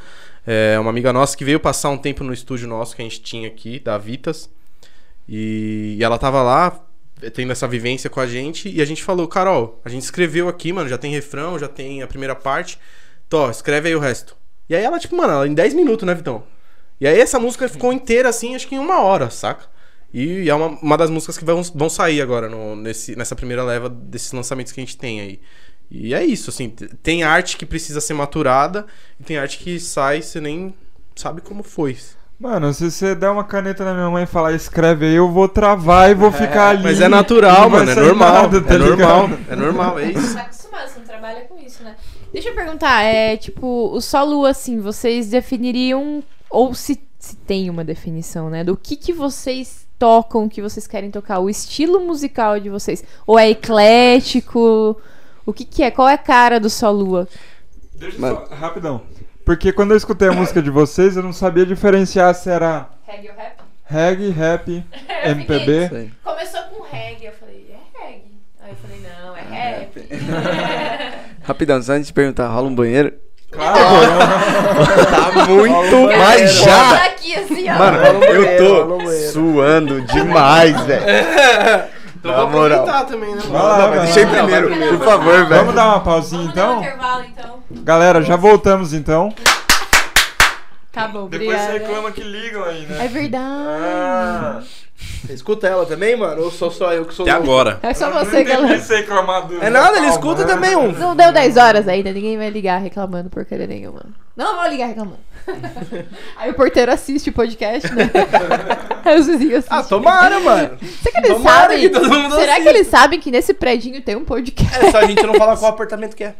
É 0.47 0.79
uma 0.79 0.89
amiga 0.89 1.13
nossa 1.13 1.37
que 1.37 1.45
veio 1.45 1.61
passar 1.61 1.91
um 1.91 1.99
tempo 1.99 2.25
no 2.25 2.33
estúdio 2.33 2.67
nosso 2.67 2.97
que 2.97 3.03
a 3.03 3.05
gente 3.05 3.21
tinha 3.21 3.49
aqui, 3.49 3.79
da 3.79 3.99
Vitas. 3.99 4.49
E, 5.29 5.97
e 5.99 6.03
ela 6.03 6.17
tava 6.19 6.43
lá, 6.43 6.81
tendo 7.35 7.53
essa 7.53 7.69
vivência 7.69 8.09
com 8.09 8.21
a 8.21 8.27
gente. 8.27 8.71
E 8.71 8.81
a 8.81 8.85
gente 8.87 9.05
falou, 9.05 9.29
Carol, 9.29 9.79
a 9.85 9.91
gente 9.91 10.03
escreveu 10.03 10.49
aqui, 10.49 10.73
mano, 10.73 10.89
já 10.89 10.97
tem 10.97 11.13
refrão, 11.13 11.59
já 11.59 11.69
tem 11.69 12.03
a 12.03 12.07
primeira 12.07 12.35
parte. 12.35 12.79
Tó, 13.29 13.51
escreve 13.51 13.89
aí 13.89 13.95
o 13.95 14.01
resto. 14.01 14.35
E 14.71 14.75
aí 14.75 14.83
ela, 14.83 14.99
tipo, 14.99 15.15
mano, 15.15 15.35
ela, 15.35 15.47
em 15.47 15.53
10 15.53 15.75
minutos, 15.75 16.07
né, 16.07 16.15
Vitão? 16.15 16.45
E 16.99 17.07
aí 17.07 17.21
essa 17.21 17.39
música 17.39 17.69
ficou 17.69 17.93
inteira, 17.93 18.31
assim, 18.31 18.55
acho 18.55 18.67
que 18.67 18.75
em 18.75 18.79
uma 18.79 19.01
hora, 19.01 19.29
saca? 19.29 19.67
E 20.13 20.49
é 20.49 20.55
uma, 20.55 20.69
uma 20.69 20.97
das 20.97 21.11
músicas 21.11 21.37
que 21.37 21.45
vão, 21.45 21.63
vão 21.75 21.91
sair 21.91 22.23
agora 22.23 22.49
no, 22.49 22.75
nesse, 22.75 23.15
nessa 23.15 23.37
primeira 23.37 23.63
leva 23.63 23.89
desses 23.89 24.33
lançamentos 24.33 24.73
que 24.73 24.81
a 24.81 24.85
gente 24.85 24.97
tem 24.97 25.21
aí. 25.21 25.41
E 25.91 26.15
é 26.15 26.25
isso, 26.25 26.51
assim, 26.51 26.69
tem 27.03 27.23
arte 27.23 27.57
que 27.57 27.65
precisa 27.65 28.01
ser 28.01 28.13
maturada 28.13 28.87
e 29.19 29.25
tem 29.25 29.39
arte 29.39 29.59
que 29.59 29.81
sai, 29.81 30.21
você 30.21 30.41
nem 30.41 30.75
sabe 31.17 31.41
como 31.41 31.63
foi. 31.63 31.97
Mano, 32.39 32.73
se 32.73 32.91
você 32.91 33.15
der 33.15 33.31
uma 33.31 33.43
caneta 33.43 33.85
na 33.85 33.95
minha 33.95 34.11
mãe 34.11 34.25
e 34.25 34.27
falar 34.27 34.53
escreve 34.53 35.07
aí, 35.07 35.15
eu 35.15 35.31
vou 35.31 35.49
travar 35.49 36.11
e 36.11 36.15
vou 36.15 36.31
ficar 36.33 36.71
ali. 36.71 36.85
Mas 36.85 37.01
é 37.01 37.09
natural, 37.09 37.69
mano, 37.69 37.91
é 37.91 37.95
normal. 37.95 38.43
nada, 38.43 38.61
tá 38.61 38.75
é 38.75 38.79
normal, 38.79 39.27
ligado? 39.27 39.41
é 39.51 39.57
normal, 39.57 39.99
é 39.99 40.13
isso. 40.13 40.35
Tá 40.35 40.43
acostumado, 40.43 40.89
você 40.89 40.99
não 41.01 41.07
trabalha 41.07 41.41
com 41.43 41.59
isso, 41.59 41.83
né? 41.83 41.97
Deixa 42.33 42.51
eu 42.51 42.55
perguntar, 42.55 43.03
é 43.03 43.37
tipo, 43.37 43.91
o 43.93 44.01
solo, 44.01 44.45
assim, 44.45 44.79
vocês 44.79 45.29
definiriam, 45.29 46.23
ou 46.49 46.75
se, 46.75 47.01
se 47.19 47.35
tem 47.35 47.71
uma 47.71 47.83
definição, 47.83 48.51
né? 48.51 48.63
Do 48.63 48.77
que 48.77 48.95
que 48.95 49.13
vocês 49.13 49.88
tocam, 49.99 50.45
o 50.45 50.49
que 50.49 50.63
vocês 50.63 50.87
querem 50.87 51.11
tocar, 51.11 51.41
o 51.41 51.51
estilo 51.51 52.01
musical 52.01 52.59
de 52.61 52.69
vocês? 52.71 53.03
Ou 53.27 53.39
é 53.39 53.51
eclético? 53.51 55.01
O 55.45 55.53
que 55.53 55.65
que 55.65 55.83
é? 55.83 55.91
Qual 55.91 56.09
é 56.09 56.15
a 56.15 56.19
cara 56.19 56.61
do 56.61 56.71
Solua? 56.71 57.27
Deixa 57.95 58.19
Mano. 58.19 58.47
só, 58.49 58.55
rapidão. 58.55 59.03
Porque 59.45 59.73
quando 59.73 59.93
eu 59.93 59.97
escutei 59.97 60.29
a 60.29 60.33
música 60.33 60.61
de 60.63 60.71
vocês, 60.71 61.17
eu 61.17 61.23
não 61.23 61.33
sabia 61.33 61.65
diferenciar 61.65 62.35
se 62.35 62.51
era 62.51 62.89
Reggae 63.07 63.29
ou 63.31 63.35
rap? 63.35 63.57
reggae, 63.87 64.29
rap, 64.31 64.85
MPB. 65.25 65.85
Isso 65.87 65.95
aí. 65.95 66.13
Começou 66.23 66.61
com 66.65 66.83
reggae, 66.83 67.25
eu 67.27 67.33
falei, 67.33 67.67
é 67.71 67.99
reggae. 68.05 68.39
Aí 68.61 68.71
eu 68.71 68.77
falei, 68.77 69.01
não, 69.01 69.37
é 69.37 69.41
rap. 69.41 70.09
Rapidão, 71.43 71.83
só 71.83 71.95
antes 71.95 72.09
de 72.09 72.13
perguntar, 72.13 72.49
rola 72.49 72.69
um 72.69 72.75
banheiro? 72.75 73.15
Claro, 73.51 73.79
Tá 75.11 75.47
muito 75.47 76.19
mais 76.19 76.53
já. 76.53 76.97
aqui 77.07 77.35
assim, 77.35 77.71
ó. 77.71 77.79
Mano, 77.79 77.99
eu 78.25 78.59
tô 78.59 79.11
suando 79.33 80.01
demais, 80.03 80.79
velho. 80.83 81.05
Então 82.19 82.33
Na 82.33 82.39
vou 82.47 82.51
moral. 82.63 82.81
aproveitar 82.81 83.05
também, 83.07 83.33
né? 83.33 83.41
Vai 83.49 83.63
lá, 83.63 83.79
Não, 83.79 83.89
vai 83.91 83.99
lá. 83.99 84.05
ir 84.09 84.27
primeiro, 84.29 84.71
Não, 84.75 84.99
por 84.99 85.07
favor, 85.07 85.33
Vamos 85.35 85.49
velho. 85.51 85.73
dar 85.73 85.87
uma 85.87 86.01
pausinha 86.01 86.41
Vamos 86.43 86.55
dar 86.57 86.67
um 86.67 86.71
então? 86.73 86.81
intervalo, 86.83 87.25
então. 87.25 87.59
Galera, 87.71 88.23
já 88.23 88.35
voltamos 88.35 88.93
então. 88.93 89.33
Tá 90.93 91.07
bom, 91.07 91.29
Depois 91.29 91.49
obrigada. 91.53 91.63
você 91.73 91.79
reclama 91.79 92.11
que 92.11 92.23
ligam 92.23 92.65
aí, 92.65 92.87
né? 92.87 93.05
É 93.05 93.09
verdade. 93.09 93.45
Ah, 93.47 94.61
Você 95.27 95.33
escuta 95.35 95.67
ela 95.67 95.85
também, 95.87 96.17
mano? 96.17 96.43
Ou 96.45 96.51
sou 96.51 96.71
só 96.71 96.93
eu 96.93 97.05
que 97.05 97.15
sou 97.15 97.25
Até 97.25 97.35
louco? 97.37 97.51
agora. 97.51 97.81
É 97.83 97.95
só 97.95 98.11
você, 98.11 98.43
reclamar 98.97 99.47
do- 99.47 99.63
É 99.63 99.71
nada, 99.71 99.97
ele 99.99 100.09
escuta 100.09 100.45
também 100.47 100.77
um. 100.77 100.93
Não 100.93 101.15
deu 101.17 101.33
10 101.33 101.57
horas 101.57 101.89
ainda, 101.89 102.13
ninguém 102.13 102.37
vai 102.39 102.51
ligar 102.51 102.79
reclamando 102.79 103.29
porcaria 103.31 103.67
nenhuma. 103.67 104.03
Não 104.37 104.57
vou 104.57 104.69
ligar 104.69 104.87
reclamando. 104.87 105.19
Aí 106.37 106.51
o 106.51 106.55
porteiro 106.55 106.93
assiste 106.93 107.31
o 107.31 107.33
podcast, 107.33 107.93
né? 107.95 108.09
Aí 109.05 109.19
os 109.19 109.27
vizinhos 109.27 109.65
Ah, 109.69 109.79
assistem. 109.79 109.99
tomara, 109.99 110.39
mano. 110.41 110.79
Será 111.03 111.13
que 111.21 111.27
eles 111.27 111.37
tomara 111.39 111.61
sabem? 111.63 111.81
que 111.81 111.89
todo 111.91 112.09
mundo 112.09 112.35
Será 112.37 112.53
assista. 112.53 112.63
que 112.63 112.69
eles 112.69 112.87
sabem 112.87 113.21
que 113.21 113.31
nesse 113.31 113.55
predinho 113.55 114.01
tem 114.03 114.15
um 114.15 114.25
podcast? 114.25 114.85
É 114.85 114.91
só 114.91 114.99
a 114.99 115.07
gente 115.07 115.23
não 115.27 115.35
falar 115.35 115.57
qual 115.57 115.71
apartamento 115.73 116.15
que 116.15 116.25
é. 116.25 116.35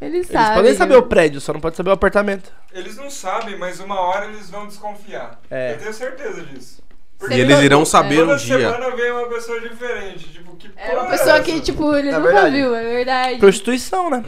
Eles 0.00 0.26
sabem. 0.28 0.54
podem 0.56 0.74
saber 0.74 0.94
né? 0.94 0.98
o 0.98 1.02
prédio, 1.04 1.40
só 1.40 1.52
não 1.52 1.60
pode 1.60 1.76
saber 1.76 1.90
o 1.90 1.92
apartamento. 1.92 2.50
Eles 2.72 2.96
não 2.96 3.10
sabem, 3.10 3.56
mas 3.58 3.78
uma 3.78 4.00
hora 4.00 4.26
eles 4.26 4.50
vão 4.50 4.66
desconfiar. 4.66 5.38
É. 5.50 5.74
Eu 5.74 5.78
tenho 5.78 5.92
certeza 5.92 6.42
disso. 6.42 6.80
Você 7.20 7.34
E 7.34 7.40
eles 7.40 7.56
viu? 7.56 7.64
irão 7.66 7.84
saber 7.84 8.20
Toda 8.20 8.32
um 8.32 8.36
dia. 8.36 8.58
semana 8.72 8.96
vem 8.96 9.12
uma 9.12 9.26
pessoa 9.28 9.60
diferente. 9.60 10.24
Tipo, 10.32 10.56
que 10.56 10.70
É 10.76 10.92
uma 10.94 11.04
pessoa 11.10 11.34
essa? 11.36 11.42
que, 11.42 11.60
tipo, 11.60 11.94
ele 11.94 12.08
É 12.08 12.12
nunca 12.12 12.24
verdade. 12.32 12.56
viu, 12.56 12.74
é 12.74 12.82
verdade. 12.82 13.38
Prostituição, 13.38 14.08
né? 14.10 14.24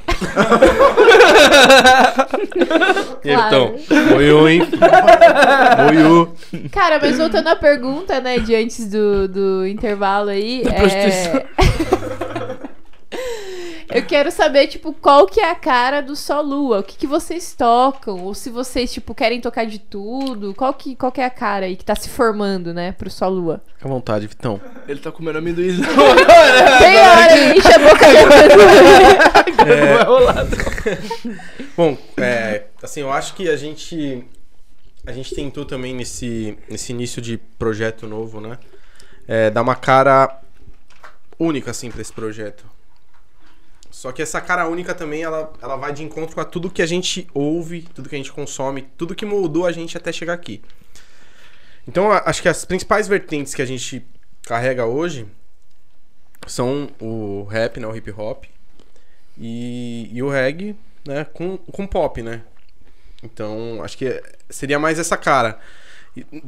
E 3.24 3.32
Claro. 3.34 3.47
então, 3.47 4.16
Oiô, 4.16 4.49
hein? 4.49 4.62
Oiô. 5.90 6.28
Cara, 6.70 6.99
mas 7.01 7.16
voltando 7.18 7.49
à 7.49 7.57
pergunta, 7.57 8.20
né, 8.20 8.38
de 8.38 8.55
antes 8.55 8.86
do, 8.88 9.26
do 9.28 9.66
intervalo 9.66 10.28
aí. 10.30 10.62
Da 10.64 10.70
é... 10.72 11.47
Eu 13.95 14.07
quero 14.07 14.30
saber, 14.30 14.66
tipo, 14.66 14.93
qual 14.93 15.26
que 15.26 15.40
é 15.40 15.51
a 15.51 15.55
cara 15.55 16.01
do 16.01 16.16
Sol 16.16 16.43
Lua? 16.43 16.80
O 16.80 16.82
que, 16.82 16.97
que 16.97 17.07
vocês 17.07 17.55
tocam? 17.55 18.24
Ou 18.24 18.34
se 18.34 18.51
vocês, 18.51 18.93
tipo, 18.93 19.14
querem 19.14 19.40
tocar 19.40 19.64
de 19.66 19.78
tudo? 19.78 20.55
Qual 20.55 20.72
que, 20.74 20.97
qual 20.97 21.12
que 21.12 21.20
é 21.20 21.24
a 21.24 21.30
cara 21.30 21.66
aí 21.66 21.76
que 21.76 21.84
tá 21.84 21.95
se 21.95 22.09
formando, 22.09 22.72
né, 22.72 22.93
pro 22.93 23.11
Sol 23.11 23.30
Lua? 23.30 23.62
Fica 23.74 23.88
à 23.88 23.90
vontade, 23.90 24.26
Vitão. 24.26 24.61
Ele 24.88 25.01
tá 25.01 25.12
comendo 25.12 25.38
amendoizão. 25.38 25.84
Tem 25.84 26.99
hora, 26.99 27.32
ele 27.36 27.59
enche 27.59 27.72
a 27.72 27.78
boca 27.78 28.07
dele. 28.07 28.57
Não 29.59 29.97
vai 29.97 30.05
rolar. 30.05 30.47
Bom, 31.76 31.97
é, 32.16 32.64
assim, 32.82 33.01
eu 33.01 33.12
acho 33.12 33.34
que 33.34 33.49
a 33.49 33.57
gente 33.57 34.24
a 35.07 35.12
gente 35.12 35.34
tentou 35.34 35.64
também 35.64 35.95
nesse, 35.95 36.57
nesse 36.70 36.93
início 36.93 37.20
de 37.20 37.36
projeto 37.36 38.07
novo, 38.07 38.40
né? 38.40 38.59
É, 39.26 39.51
dar 39.51 39.62
uma 39.62 39.74
cara 39.74 40.40
única, 41.38 41.72
assim, 41.72 41.90
pra 41.90 42.01
esse 42.01 42.12
projeto. 42.12 42.64
Só 43.93 44.11
que 44.11 44.22
essa 44.22 44.40
cara 44.40 44.66
única 44.66 44.95
também, 44.95 45.22
ela, 45.22 45.53
ela 45.61 45.76
vai 45.76 45.93
de 45.93 46.03
encontro 46.03 46.40
a 46.40 46.47
tudo 46.47 46.70
que 46.70 46.80
a 46.80 46.86
gente 46.86 47.28
ouve, 47.34 47.82
tudo 47.95 48.09
que 48.09 48.14
a 48.14 48.18
gente 48.18 48.32
consome, 48.32 48.88
tudo 48.97 49.14
que 49.14 49.26
moldou 49.26 49.66
a 49.66 49.70
gente 49.70 49.99
até 49.99 50.11
chegar 50.11 50.32
aqui. 50.32 50.62
Então, 51.86 52.11
acho 52.11 52.40
que 52.40 52.49
as 52.49 52.64
principais 52.64 53.07
vertentes 53.07 53.55
que 53.55 53.61
a 53.61 53.66
gente 53.66 54.03
carrega 54.45 54.86
hoje 54.86 55.26
são 56.47 56.88
o 56.99 57.45
rap, 57.45 57.78
né? 57.78 57.86
O 57.86 57.95
hip 57.95 58.11
hop 58.12 58.45
e, 59.36 60.09
e 60.11 60.22
o 60.22 60.30
reggae, 60.30 60.74
né, 61.07 61.24
com, 61.24 61.59
com 61.59 61.86
pop, 61.86 62.22
né? 62.22 62.40
Então, 63.22 63.82
acho 63.84 63.99
que 63.99 64.22
seria 64.49 64.78
mais 64.78 64.99
essa 64.99 65.18
cara. 65.18 65.61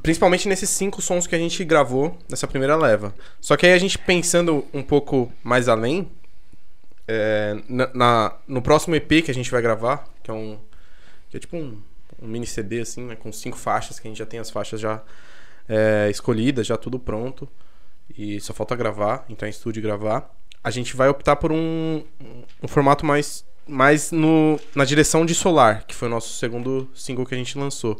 Principalmente 0.02 0.48
nesses 0.48 0.70
cinco 0.70 1.02
sons 1.02 1.26
que 1.26 1.34
a 1.34 1.38
gente 1.38 1.62
gravou 1.62 2.16
nessa 2.26 2.46
primeira 2.46 2.74
leva. 2.74 3.14
Só 3.38 3.54
que 3.54 3.66
aí 3.66 3.74
a 3.74 3.78
gente 3.78 3.98
pensando 3.98 4.66
um 4.72 4.82
pouco 4.82 5.30
mais 5.42 5.68
além, 5.68 6.10
é, 7.06 7.56
na, 7.68 7.90
na- 7.94 8.36
no 8.48 8.62
próximo 8.62 8.94
EP 8.94 9.22
que 9.24 9.30
a 9.30 9.34
gente 9.34 9.50
vai 9.50 9.60
gravar, 9.62 10.04
que 10.22 10.30
é 10.30 10.34
um. 10.34 10.58
que 11.30 11.36
é 11.36 11.40
tipo 11.40 11.56
um, 11.56 11.80
um 12.22 12.26
mini 12.28 12.46
CD, 12.46 12.80
assim, 12.80 13.02
né? 13.02 13.16
Com 13.16 13.32
cinco 13.32 13.56
faixas, 13.56 13.98
que 13.98 14.06
a 14.06 14.10
gente 14.10 14.18
já 14.18 14.26
tem 14.26 14.40
as 14.40 14.50
faixas 14.50 14.80
já 14.80 15.02
é, 15.68 16.08
escolhidas, 16.10 16.66
já 16.66 16.76
tudo 16.76 16.98
pronto. 16.98 17.48
E 18.16 18.40
só 18.40 18.52
falta 18.52 18.76
gravar, 18.76 19.24
entrar 19.28 19.48
em 19.48 19.50
estúdio 19.50 19.80
e 19.80 19.82
gravar. 19.82 20.30
A 20.62 20.70
gente 20.70 20.94
vai 20.96 21.08
optar 21.08 21.36
por 21.36 21.50
um, 21.52 22.04
um 22.62 22.68
formato 22.68 23.04
mais, 23.04 23.44
mais 23.66 24.10
no, 24.10 24.58
na 24.74 24.84
direção 24.84 25.26
de 25.26 25.34
Solar, 25.34 25.84
que 25.86 25.94
foi 25.94 26.08
o 26.08 26.10
nosso 26.10 26.34
segundo 26.38 26.88
single 26.94 27.26
que 27.26 27.34
a 27.34 27.38
gente 27.38 27.58
lançou. 27.58 27.96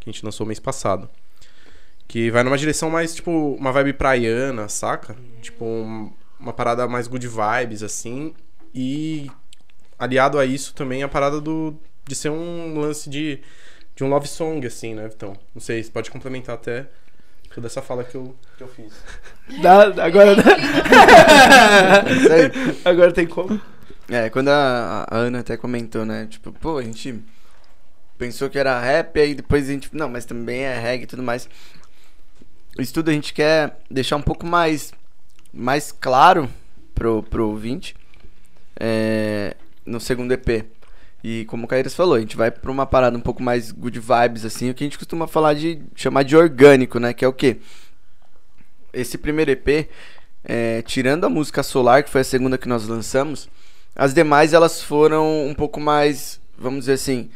Que 0.00 0.08
a 0.08 0.12
gente 0.12 0.24
lançou 0.24 0.46
mês 0.46 0.60
passado. 0.60 1.08
Que 2.08 2.30
vai 2.30 2.42
numa 2.44 2.56
direção 2.56 2.88
mais, 2.88 3.14
tipo, 3.14 3.30
uma 3.58 3.72
vibe 3.72 3.94
praiana, 3.94 4.68
saca? 4.68 5.16
Tipo, 5.42 5.64
um- 5.64 6.12
uma 6.38 6.52
parada 6.52 6.86
mais 6.86 7.08
good 7.08 7.26
vibes, 7.26 7.82
assim. 7.82 8.34
E 8.78 9.30
aliado 9.98 10.38
a 10.38 10.44
isso 10.44 10.74
também 10.74 11.02
a 11.02 11.08
parada 11.08 11.40
do, 11.40 11.74
de 12.06 12.14
ser 12.14 12.28
um 12.28 12.78
lance 12.78 13.08
de, 13.08 13.40
de 13.94 14.04
um 14.04 14.10
love 14.10 14.28
song, 14.28 14.66
assim, 14.66 14.94
né, 14.94 15.08
Vitão? 15.08 15.34
Não 15.54 15.62
sei, 15.62 15.82
você 15.82 15.90
pode 15.90 16.10
complementar 16.10 16.56
até 16.56 16.86
toda 17.54 17.68
essa 17.68 17.80
fala 17.80 18.04
que 18.04 18.14
eu, 18.14 18.36
que 18.58 18.62
eu 18.62 18.68
fiz. 18.68 18.92
Dá, 19.62 19.84
agora 20.04 20.32
aí. 20.32 20.42
Agora 22.84 23.12
tem 23.12 23.26
como. 23.26 23.58
É, 24.10 24.28
quando 24.28 24.48
a, 24.48 25.06
a 25.10 25.16
Ana 25.16 25.40
até 25.40 25.56
comentou, 25.56 26.04
né? 26.04 26.26
Tipo, 26.26 26.52
pô, 26.52 26.76
a 26.76 26.82
gente 26.82 27.18
pensou 28.18 28.50
que 28.50 28.58
era 28.58 28.78
rap, 28.78 29.18
aí 29.18 29.34
depois 29.34 29.70
a 29.70 29.72
gente. 29.72 29.88
Não, 29.90 30.10
mas 30.10 30.26
também 30.26 30.64
é 30.64 30.78
reggae 30.78 31.04
e 31.04 31.06
tudo 31.06 31.22
mais. 31.22 31.48
Isso 32.78 32.92
tudo 32.92 33.08
a 33.08 33.14
gente 33.14 33.32
quer 33.32 33.78
deixar 33.90 34.16
um 34.16 34.22
pouco 34.22 34.44
mais, 34.44 34.92
mais 35.50 35.90
claro 35.92 36.46
pro, 36.94 37.22
pro 37.22 37.48
ouvinte 37.48 37.94
é, 38.78 39.56
no 39.84 40.00
segundo 40.00 40.32
EP. 40.32 40.66
E 41.24 41.44
como 41.46 41.64
o 41.64 41.68
Caíras 41.68 41.94
falou, 41.94 42.14
a 42.14 42.20
gente 42.20 42.36
vai 42.36 42.50
pra 42.50 42.70
uma 42.70 42.86
parada 42.86 43.16
um 43.16 43.20
pouco 43.20 43.42
mais 43.42 43.72
good 43.72 43.98
vibes, 43.98 44.44
assim, 44.44 44.70
o 44.70 44.74
que 44.74 44.84
a 44.84 44.86
gente 44.86 44.98
costuma 44.98 45.26
falar 45.26 45.54
de. 45.54 45.82
chamar 45.94 46.22
de 46.22 46.36
orgânico, 46.36 47.00
né? 47.00 47.12
Que 47.12 47.24
é 47.24 47.28
o 47.28 47.32
quê? 47.32 47.58
Esse 48.92 49.18
primeiro 49.18 49.50
EP, 49.50 49.88
é, 50.44 50.82
tirando 50.82 51.24
a 51.24 51.28
música 51.28 51.62
Solar, 51.62 52.04
que 52.04 52.10
foi 52.10 52.20
a 52.20 52.24
segunda 52.24 52.56
que 52.56 52.68
nós 52.68 52.86
lançamos, 52.86 53.48
as 53.94 54.14
demais 54.14 54.52
elas 54.52 54.80
foram 54.82 55.46
um 55.46 55.54
pouco 55.54 55.80
mais, 55.80 56.40
vamos 56.56 56.80
dizer 56.80 56.92
assim, 56.92 57.30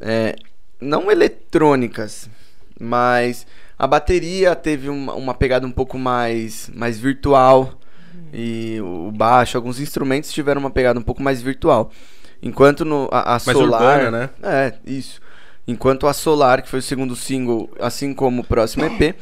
é, 0.00 0.36
não 0.80 1.10
eletrônicas, 1.10 2.30
mas 2.78 3.46
a 3.78 3.86
bateria 3.86 4.54
teve 4.54 4.88
uma, 4.88 5.14
uma 5.14 5.34
pegada 5.34 5.66
um 5.66 5.72
pouco 5.72 5.98
mais, 5.98 6.70
mais 6.74 6.98
virtual 6.98 7.78
e 8.32 8.78
o 8.80 9.10
baixo, 9.12 9.56
alguns 9.56 9.80
instrumentos 9.80 10.32
tiveram 10.32 10.60
uma 10.60 10.70
pegada 10.70 10.98
um 10.98 11.02
pouco 11.02 11.22
mais 11.22 11.40
virtual. 11.42 11.90
Enquanto 12.42 12.84
no, 12.84 13.08
a, 13.10 13.20
a 13.20 13.30
Mais 13.32 13.42
Solar, 13.44 13.98
urbana, 13.98 14.10
né? 14.10 14.30
é, 14.42 14.74
isso. 14.86 15.20
Enquanto 15.66 16.06
a 16.06 16.12
Solar, 16.12 16.62
que 16.62 16.68
foi 16.68 16.78
o 16.78 16.82
segundo 16.82 17.16
single, 17.16 17.70
assim 17.80 18.14
como 18.14 18.42
o 18.42 18.44
próximo 18.44 18.84
EP, 18.84 19.16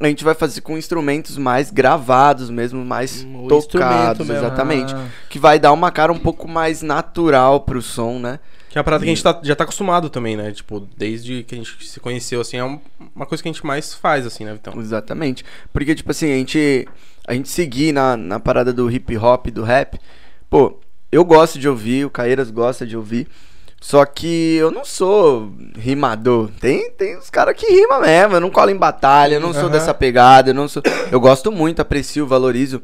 a 0.00 0.06
gente 0.08 0.24
vai 0.24 0.34
fazer 0.34 0.62
com 0.62 0.76
instrumentos 0.78 1.36
mais 1.36 1.70
gravados 1.70 2.48
mesmo, 2.50 2.84
mais 2.84 3.22
Um 3.24 3.46
tocados, 3.46 4.28
exatamente. 4.30 4.94
Ah. 4.94 5.06
Que 5.28 5.38
vai 5.38 5.58
dar 5.58 5.72
uma 5.72 5.90
cara 5.90 6.12
um 6.12 6.18
pouco 6.18 6.48
mais 6.48 6.82
natural 6.82 7.60
pro 7.60 7.82
som, 7.82 8.18
né? 8.18 8.38
Que 8.70 8.78
é 8.78 8.80
uma 8.80 8.84
parada 8.84 9.04
que 9.04 9.10
a 9.10 9.14
gente 9.14 9.22
tá- 9.22 9.38
já 9.42 9.54
tá 9.54 9.64
acostumado 9.64 10.08
também, 10.08 10.34
né? 10.34 10.50
Tipo, 10.50 10.80
desde 10.96 11.42
que 11.42 11.54
a 11.54 11.58
gente 11.58 11.86
se 11.86 12.00
conheceu, 12.00 12.40
assim, 12.40 12.56
é 12.56 12.64
um- 12.64 12.80
uma 13.14 13.26
coisa 13.26 13.42
que 13.42 13.48
a 13.48 13.52
gente 13.52 13.64
mais 13.66 13.92
faz, 13.92 14.24
assim, 14.26 14.44
né, 14.46 14.54
Vitão? 14.54 14.72
Exatamente. 14.80 15.44
Porque, 15.74 15.94
tipo 15.94 16.10
assim, 16.10 16.32
a 16.32 16.36
gente, 16.36 16.88
a 17.26 17.34
gente 17.34 17.48
seguir 17.48 17.92
na, 17.92 18.16
na 18.16 18.40
parada 18.40 18.72
do 18.72 18.90
hip 18.90 19.16
hop, 19.16 19.46
do 19.48 19.62
rap, 19.62 19.98
pô, 20.50 20.78
eu 21.10 21.24
gosto 21.24 21.58
de 21.58 21.68
ouvir, 21.68 22.04
o 22.04 22.10
Caeiras 22.10 22.50
gosta 22.50 22.86
de 22.86 22.96
ouvir. 22.96 23.28
Só 23.80 24.04
que 24.06 24.54
eu 24.54 24.70
não 24.70 24.84
sou 24.84 25.52
rimador. 25.76 26.50
Tem, 26.60 26.88
tem 26.92 27.18
os 27.18 27.28
caras 27.28 27.56
que 27.56 27.66
rimam 27.66 28.00
mesmo. 28.00 28.36
Eu 28.36 28.40
não 28.40 28.48
colo 28.48 28.70
em 28.70 28.76
batalha, 28.76 29.34
eu 29.34 29.40
não 29.40 29.52
sou 29.52 29.68
dessa 29.68 29.92
pegada. 29.92 30.50
Eu, 30.50 30.54
não 30.54 30.68
sou... 30.68 30.80
eu 31.10 31.18
gosto 31.18 31.50
muito, 31.50 31.82
aprecio, 31.82 32.24
valorizo. 32.24 32.80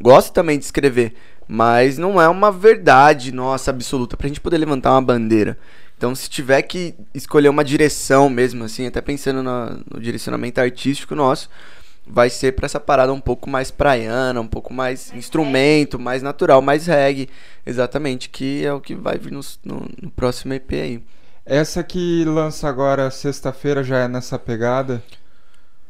Gosto 0.00 0.32
também 0.32 0.58
de 0.58 0.64
escrever. 0.64 1.14
Mas 1.46 1.98
não 1.98 2.18
é 2.20 2.26
uma 2.26 2.50
verdade 2.50 3.32
nossa 3.32 3.70
absoluta 3.70 4.16
pra 4.16 4.28
gente 4.28 4.40
poder 4.40 4.56
levantar 4.56 4.92
uma 4.92 5.02
bandeira. 5.02 5.58
Então, 5.98 6.14
se 6.14 6.30
tiver 6.30 6.62
que 6.62 6.94
escolher 7.14 7.50
uma 7.50 7.62
direção 7.62 8.30
mesmo, 8.30 8.64
assim, 8.64 8.86
até 8.86 9.02
pensando 9.02 9.42
na- 9.42 9.76
no 9.92 10.00
direcionamento 10.00 10.58
artístico 10.58 11.14
nosso, 11.14 11.50
vai 12.10 12.28
ser 12.30 12.52
pra 12.52 12.66
essa 12.66 12.80
parada 12.80 13.12
um 13.12 13.20
pouco 13.20 13.48
mais 13.48 13.70
praiana, 13.70 14.40
um 14.40 14.46
pouco 14.46 14.72
mais 14.74 15.12
instrumento, 15.14 15.98
mais 15.98 16.22
natural, 16.22 16.60
mais 16.60 16.86
reggae. 16.86 17.28
Exatamente, 17.64 18.28
que 18.28 18.64
é 18.64 18.72
o 18.72 18.80
que 18.80 18.94
vai 18.94 19.16
vir 19.18 19.32
nos- 19.32 19.58
no, 19.64 19.86
no 20.02 20.10
próximo 20.10 20.52
EP 20.54 20.72
aí. 20.74 21.02
Essa 21.46 21.82
que 21.82 22.24
lança 22.24 22.68
agora 22.68 23.10
sexta-feira 23.10 23.82
já 23.82 23.98
é 24.00 24.08
nessa 24.08 24.38
pegada. 24.38 25.02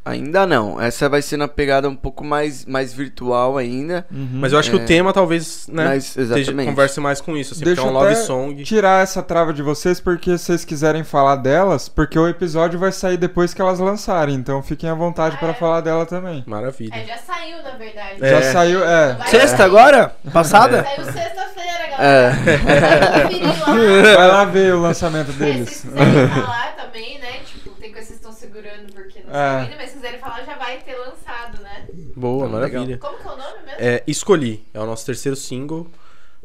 Ainda 0.05 0.47
não. 0.47 0.81
Essa 0.81 1.09
vai 1.09 1.21
ser 1.21 1.37
na 1.37 1.47
pegada 1.47 1.89
um 1.89 1.95
pouco 1.95 2.25
mais, 2.25 2.65
mais 2.65 2.93
virtual 2.93 3.59
ainda. 3.59 4.07
Uhum. 4.11 4.29
Mas 4.35 4.53
eu 4.53 4.59
acho 4.59 4.71
que 4.71 4.77
É. 4.79 4.81
o 4.83 4.87
tema 4.87 5.13
talvez, 5.13 5.69
né, 5.69 5.85
Mas, 5.85 6.17
exatamente. 6.17 6.69
converse 6.71 6.99
mais 7.01 7.21
com 7.21 7.37
isso, 7.37 7.53
assim, 7.55 7.65
Deixa 7.65 7.83
porque 7.83 7.89
é 7.95 7.99
um 7.99 8.03
love 8.03 8.13
até 8.15 8.23
song. 8.25 8.63
tirar 8.65 9.03
essa 9.03 9.23
trava 9.23 9.53
de 9.53 9.63
vocês 9.63 10.01
porque 10.01 10.39
vocês 10.39 10.65
quiserem 10.65 11.05
falar 11.05 11.37
delas, 11.37 11.89
porque 11.89 12.19
o 12.19 12.27
episódio 12.27 12.79
vai 12.79 12.93
sair 12.93 13.19
depois 13.19 13.53
que 13.53 13.61
elas 13.61 13.79
lançarem, 13.79 14.35
então 14.35 14.63
fiquem 14.63 14.89
à 14.89 14.95
vontade 14.95 15.37
pra 15.37 15.53
falar 15.53 15.83
dela 15.83 16.07
também. 16.07 16.43
Maravilha. 16.47 16.95
É, 16.95 17.05
já 17.07 17.19
saiu, 17.19 17.63
na 17.63 17.71
verdade. 17.73 18.25
É. 18.25 18.31
Já 18.31 18.53
saiu, 18.53 18.83
é. 18.85 19.19
Sexta 19.27 19.65
agora? 19.65 20.15
Passada? 20.33 20.83
Saiu 20.97 21.05
sexta-feira, 21.05 21.71
É. 21.99 22.31
galera. 22.31 23.31
Lá. 23.61 24.17
Vai 24.17 24.29
lá 24.29 24.45
ver 24.47 24.75
o 24.75 24.81
lançamento 24.81 25.29
É, 25.31 25.33
se 25.33 25.39
deles. 25.39 25.69
vocês 25.85 25.93
quiserem 25.93 26.29
falar 26.29 26.77
também, 26.77 27.19
né? 27.19 27.27
Tipo, 27.45 27.71
tem 27.73 27.93
coisas 27.93 28.09
que 28.11 28.17
vocês 28.17 28.19
estão 28.19 28.33
segurando 28.33 28.93
porque 28.93 29.20
não 29.20 29.20
É. 29.33 29.61
ainda, 29.63 29.77
mas 29.77 29.91
se 29.91 29.97
quiserem 29.97 30.19
falar, 30.21 30.43
já 30.45 30.57
vai 30.57 30.79
ter 30.79 30.97
lançado, 30.97 31.61
né? 31.63 31.87
Boa, 32.17 32.47
Então, 32.47 32.61
maravilha. 32.61 32.99
Como 32.99 33.17
que 33.19 33.27
é 33.27 33.31
o 33.31 33.37
nome 33.37 33.59
mesmo? 33.65 33.77
É, 33.81 34.03
Escolhi, 34.07 34.67
é 34.75 34.81
o 34.81 34.87
nosso 34.87 35.07
terceiro 35.07 35.37
single. 35.37 35.87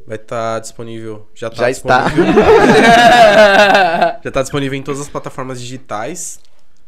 Vai 0.08 0.18
estar 0.18 0.60
disponível. 0.60 1.28
Já, 1.34 1.50
tá 1.50 1.56
Já 1.56 1.70
está. 1.72 2.02
disponível. 2.04 2.44
já 4.24 4.32
tá 4.32 4.42
disponível 4.42 4.78
em 4.78 4.84
todas 4.84 5.02
as 5.02 5.10
plataformas 5.10 5.60
digitais. 5.60 6.40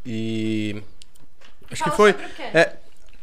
E. 0.06 0.82
Acho 1.70 1.82
que 1.84 1.90
Fala 1.90 1.96
foi. 1.96 2.12
sobre 2.12 2.26
o 2.26 2.30
quê? 2.30 2.42
É, 2.54 2.76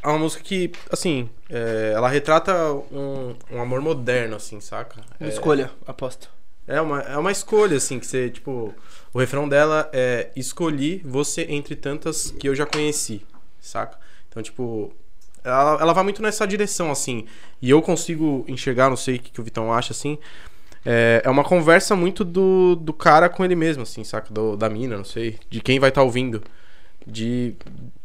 é 0.03 0.07
uma 0.07 0.19
música 0.19 0.43
que, 0.43 0.71
assim, 0.91 1.29
é, 1.49 1.93
ela 1.95 2.07
retrata 2.09 2.53
um, 2.91 3.35
um 3.51 3.61
amor 3.61 3.81
moderno, 3.81 4.35
assim, 4.35 4.59
saca? 4.61 5.01
Uma 5.19 5.29
É- 5.29 5.31
escolha, 5.31 5.71
aposto. 5.87 6.29
É 6.67 6.81
uma, 6.81 7.01
é 7.01 7.17
uma 7.17 7.31
escolha, 7.31 7.77
assim, 7.77 7.99
que 7.99 8.05
você, 8.05 8.29
tipo. 8.29 8.73
O 9.15 9.19
refrão 9.19 9.47
dela 9.47 9.89
é 9.93 10.29
Escolhi 10.35 11.01
você 11.05 11.43
entre 11.43 11.73
tantas 11.73 12.31
que 12.31 12.49
eu 12.49 12.53
já 12.53 12.65
conheci, 12.65 13.21
saca? 13.61 13.97
Então, 14.27 14.43
tipo. 14.43 14.93
Ela, 15.41 15.77
ela 15.79 15.93
vai 15.93 16.03
muito 16.03 16.21
nessa 16.21 16.45
direção, 16.45 16.91
assim. 16.91 17.25
E 17.61 17.69
eu 17.69 17.81
consigo 17.81 18.43
enxergar, 18.45 18.89
não 18.89 18.97
sei 18.97 19.15
o 19.15 19.19
que, 19.19 19.31
que 19.31 19.39
o 19.39 19.43
Vitão 19.43 19.71
acha, 19.71 19.93
assim. 19.93 20.17
É, 20.83 21.21
é 21.23 21.29
uma 21.29 21.45
conversa 21.45 21.95
muito 21.95 22.25
do, 22.25 22.75
do 22.75 22.91
cara 22.91 23.29
com 23.29 23.45
ele 23.45 23.55
mesmo, 23.55 23.83
assim, 23.83 24.03
saca? 24.03 24.33
Do, 24.33 24.57
da 24.57 24.69
mina, 24.69 24.97
não 24.97 25.05
sei. 25.05 25.39
De 25.49 25.61
quem 25.61 25.79
vai 25.79 25.91
estar 25.91 26.03
ouvindo. 26.03 26.43
De. 27.07 27.55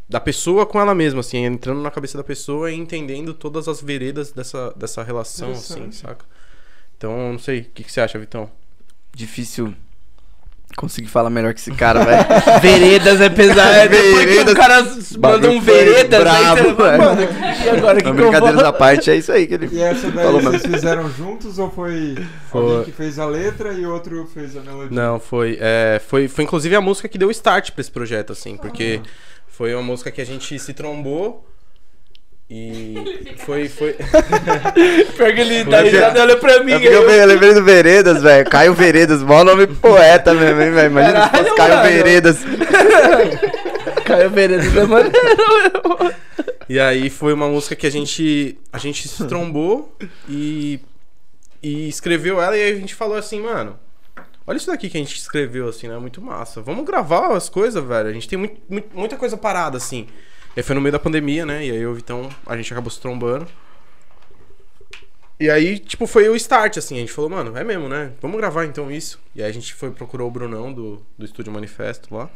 Da 0.09 0.21
pessoa 0.21 0.65
com 0.65 0.81
ela 0.81 0.95
mesma, 0.95 1.21
assim, 1.21 1.39
entrando 1.39 1.81
na 1.81 1.91
cabeça 1.91 2.17
da 2.19 2.23
pessoa 2.23 2.71
e 2.71 2.77
entendendo 2.77 3.35
todas 3.35 3.67
as 3.67 3.83
veredas 3.83 4.31
dessa, 4.31 4.73
dessa 4.77 5.03
relação, 5.03 5.51
assim, 5.51 5.91
saca? 5.91 6.25
Então, 6.97 7.33
não 7.33 7.39
sei, 7.41 7.63
o 7.63 7.65
que, 7.65 7.83
que 7.83 7.91
você 7.91 8.01
acha, 8.01 8.17
Vitão? 8.17 8.49
Difícil 9.13 9.75
conseguir 10.77 11.09
falar 11.09 11.31
melhor 11.31 11.53
que 11.53 11.61
esse 11.61 11.71
cara, 11.73 12.05
velho. 12.05 12.25
Veredas 12.63 13.21
é 13.21 13.29
pesado. 13.29 13.71
É, 13.75 13.89
depois 13.89 14.19
que 14.21 14.27
Veredas. 14.27 14.53
o 14.53 14.57
cara 14.57 14.83
manda 14.83 15.19
Bagulho 15.19 15.53
um 15.53 15.61
veredas, 15.61 16.21
brabo, 16.21 16.39
aí 16.39 16.63
você 16.63 16.73
mano, 16.73 17.21
e 17.65 17.69
agora? 17.69 17.97
Que 17.99 18.05
que 18.05 18.13
brincadeiras 18.13 18.63
à 18.63 18.73
parte, 18.73 19.11
é 19.11 19.17
isso 19.17 19.33
aí 19.33 19.47
que 19.47 19.55
ele 19.55 19.69
E 19.73 19.81
essa 19.81 20.11
daí 20.11 20.25
falou 20.25 20.41
vocês 20.41 20.63
mesmo. 20.63 20.75
fizeram 20.75 21.11
juntos 21.11 21.59
ou 21.59 21.71
foi, 21.71 22.17
Foi. 22.51 22.61
alguém 22.63 22.85
que 22.85 22.93
fez 22.93 23.19
a 23.19 23.27
letra 23.27 23.73
e 23.73 23.85
outro 23.85 24.27
fez 24.33 24.57
a 24.57 24.61
melodia? 24.61 24.89
Não, 24.91 25.19
foi, 25.21 25.59
é, 25.61 26.01
foi, 26.09 26.29
foi 26.29 26.45
inclusive 26.45 26.75
a 26.75 26.81
música 26.81 27.09
que 27.09 27.19
deu 27.19 27.31
start 27.31 27.73
pra 27.73 27.81
esse 27.81 27.91
projeto, 27.91 28.33
assim, 28.33 28.57
porque 28.57 29.01
foi 29.49 29.75
uma 29.75 29.83
música 29.83 30.11
que 30.11 30.21
a 30.21 30.27
gente 30.27 30.59
se 30.59 30.73
trombou 30.73 31.47
e 32.51 33.37
foi, 33.47 33.69
foi... 33.69 33.93
Pior 35.17 35.33
que 35.35 35.41
ele 35.41 35.65
porque- 35.65 35.81
risada 35.89 36.19
e 36.19 36.23
olha 36.23 36.37
pra 36.37 36.63
mim. 36.65 36.73
É 36.73 36.87
eu, 36.87 37.09
eu 37.09 37.27
lembrei 37.27 37.55
do 37.55 37.63
Veredas, 37.63 38.23
velho. 38.23 38.49
Caio 38.51 38.75
Veredas, 38.75 39.23
maior 39.23 39.45
nome 39.45 39.67
poeta 39.69 40.35
mesmo, 40.35 40.61
hein, 40.61 40.73
velho. 40.73 40.91
Imagina 40.91 41.25
se 41.25 41.31
fosse 41.31 41.55
Caralho, 41.55 41.57
Caio 41.57 41.75
mano. 41.77 41.93
Veredas. 42.05 42.39
Caio 44.05 44.31
Veredas 44.31 44.77
é 44.77 44.85
maneiro. 44.85 45.17
E 46.69 46.79
aí 46.79 47.09
foi 47.11 47.33
uma 47.33 47.49
música 47.49 47.75
que 47.77 47.87
a 47.87 47.91
gente, 47.91 48.59
a 48.73 48.79
gente 48.79 49.07
se 49.09 49.25
trombou 49.27 49.97
e, 50.29 50.81
e 51.63 51.89
escreveu 51.89 52.41
ela 52.41 52.57
e 52.57 52.63
aí 52.63 52.73
a 52.73 52.77
gente 52.77 52.95
falou 52.95 53.17
assim, 53.17 53.41
mano... 53.41 53.79
Olha 54.47 54.57
isso 54.57 54.67
daqui 54.67 54.89
que 54.91 54.97
a 54.97 55.01
gente 55.01 55.17
escreveu, 55.17 55.69
assim, 55.69 55.87
né? 55.87 55.97
Muito 55.99 56.21
massa. 56.21 56.61
Vamos 56.61 56.85
gravar 56.85 57.37
as 57.37 57.49
coisas, 57.49 57.85
velho. 57.85 58.09
A 58.09 58.13
gente 58.13 58.29
tem 58.29 58.37
muito, 58.39 58.61
muito- 58.69 58.89
muita 58.97 59.17
coisa 59.17 59.37
parada, 59.37 59.77
assim. 59.77 60.09
E 60.57 60.61
aí 60.61 60.63
foi 60.63 60.75
no 60.75 60.81
meio 60.81 60.93
da 60.93 60.99
pandemia, 60.99 61.47
né? 61.47 61.65
E 61.67 61.71
aí 61.71 61.79
eu, 61.79 61.97
então, 61.97 62.29
a 62.45 62.57
gente 62.57 62.73
acabou 62.73 62.91
se 62.91 63.01
trombando. 63.01 63.47
E 65.39 65.49
aí, 65.49 65.79
tipo, 65.79 66.07
foi 66.07 66.29
o 66.29 66.37
start, 66.37 66.77
assim. 66.77 66.97
A 66.97 67.01
gente 67.01 67.13
falou, 67.13 67.31
mano, 67.31 67.57
é 67.57 67.65
mesmo, 67.65 67.89
né? 67.89 68.13
Vamos 68.21 68.37
gravar 68.37 68.67
então 68.67 68.91
isso. 68.91 69.19
E 69.35 69.43
aí 69.43 69.49
a 69.49 69.53
gente 69.53 69.73
foi, 69.73 69.91
procurou 69.91 70.29
o 70.29 70.31
Brunão 70.31 70.71
do, 70.71 71.03
do 71.17 71.25
Estúdio 71.25 71.51
Manifesto 71.51 72.15
lá. 72.15 72.29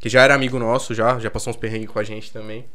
Que 0.00 0.08
já 0.08 0.22
era 0.22 0.34
amigo 0.34 0.58
nosso, 0.58 0.92
já. 0.92 1.20
Já 1.20 1.30
passou 1.30 1.52
uns 1.52 1.56
perrengues 1.56 1.90
com 1.90 2.00
a 2.00 2.02
gente 2.04 2.32
também. 2.32 2.66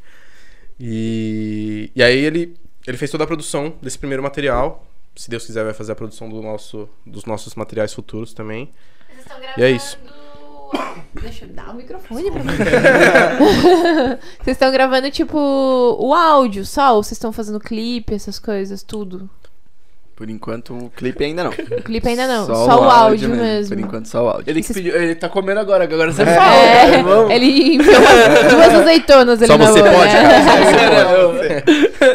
E, 0.80 1.90
e 1.94 2.02
aí 2.02 2.16
ele, 2.16 2.56
ele 2.86 2.96
fez 2.96 3.10
toda 3.10 3.24
a 3.24 3.26
produção 3.26 3.76
desse 3.82 3.98
primeiro 3.98 4.22
material. 4.22 4.86
Se 5.14 5.28
Deus 5.28 5.44
quiser, 5.44 5.64
vai 5.64 5.74
fazer 5.74 5.92
a 5.92 5.96
produção 5.96 6.30
do 6.30 6.40
nosso, 6.40 6.88
dos 7.04 7.26
nossos 7.26 7.54
materiais 7.54 7.92
futuros 7.92 8.32
também. 8.32 8.72
Vocês 9.06 9.20
estão 9.20 9.38
E 9.58 9.62
é 9.62 9.70
isso. 9.70 9.98
Deixa 11.20 11.44
eu 11.44 11.48
dar 11.50 11.70
o 11.70 11.74
microfone 11.74 12.30
pra 12.30 12.42
você. 12.42 14.18
Vocês 14.42 14.56
estão 14.56 14.70
gravando, 14.72 15.10
tipo, 15.10 15.38
o 15.38 16.12
áudio 16.12 16.64
só? 16.66 16.94
Ou 16.96 17.02
vocês 17.02 17.12
estão 17.12 17.32
fazendo 17.32 17.58
clipe, 17.60 18.12
essas 18.14 18.38
coisas, 18.38 18.82
tudo? 18.82 19.28
Por 20.16 20.30
enquanto, 20.30 20.74
o 20.76 20.90
clipe 20.90 21.24
ainda 21.24 21.42
não. 21.44 21.50
O 21.50 21.82
clipe 21.82 22.08
ainda 22.08 22.26
não, 22.28 22.46
só, 22.46 22.80
o 22.80 22.90
áudio 22.90 23.28
mesmo. 23.30 23.74
Por 23.74 23.82
enquanto, 23.84 24.06
só 24.06 24.24
o 24.24 24.28
áudio. 24.28 24.44
Ele, 24.50 24.62
que 24.62 24.72
pediu, 24.72 24.94
ele 24.94 25.14
tá 25.16 25.28
comendo 25.28 25.58
agora, 25.58 25.88
que 25.88 25.94
agora 25.94 26.12
você 26.12 26.22
É. 26.22 26.34
fala. 26.36 26.54
É, 26.54 27.02
vamos. 27.02 27.30
ele 27.32 27.76
enfiou 27.76 28.00
duas 28.50 28.74
azeitonas 28.74 29.42
ali 29.42 29.46
Só 29.50 29.58
na 29.58 29.66
você 29.66 29.82
boca. 29.82 29.92
pode, 29.92 30.12
cara. 30.12 30.44
Só 30.44 30.56
você 30.64 30.76
Caralho. 30.76 31.34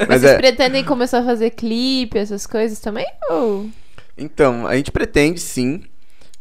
Mas 0.08 0.22
Vocês 0.22 0.34
é, 0.34 0.38
pretendem 0.38 0.84
começar 0.86 1.20
a 1.20 1.24
fazer 1.26 1.50
clipe, 1.50 2.18
essas 2.18 2.47
coisas 2.47 2.80
também? 2.80 3.06
Ou... 3.30 3.68
Então, 4.18 4.66
a 4.66 4.76
gente 4.78 4.91
pretende 4.91 5.39
sim. 5.41 5.82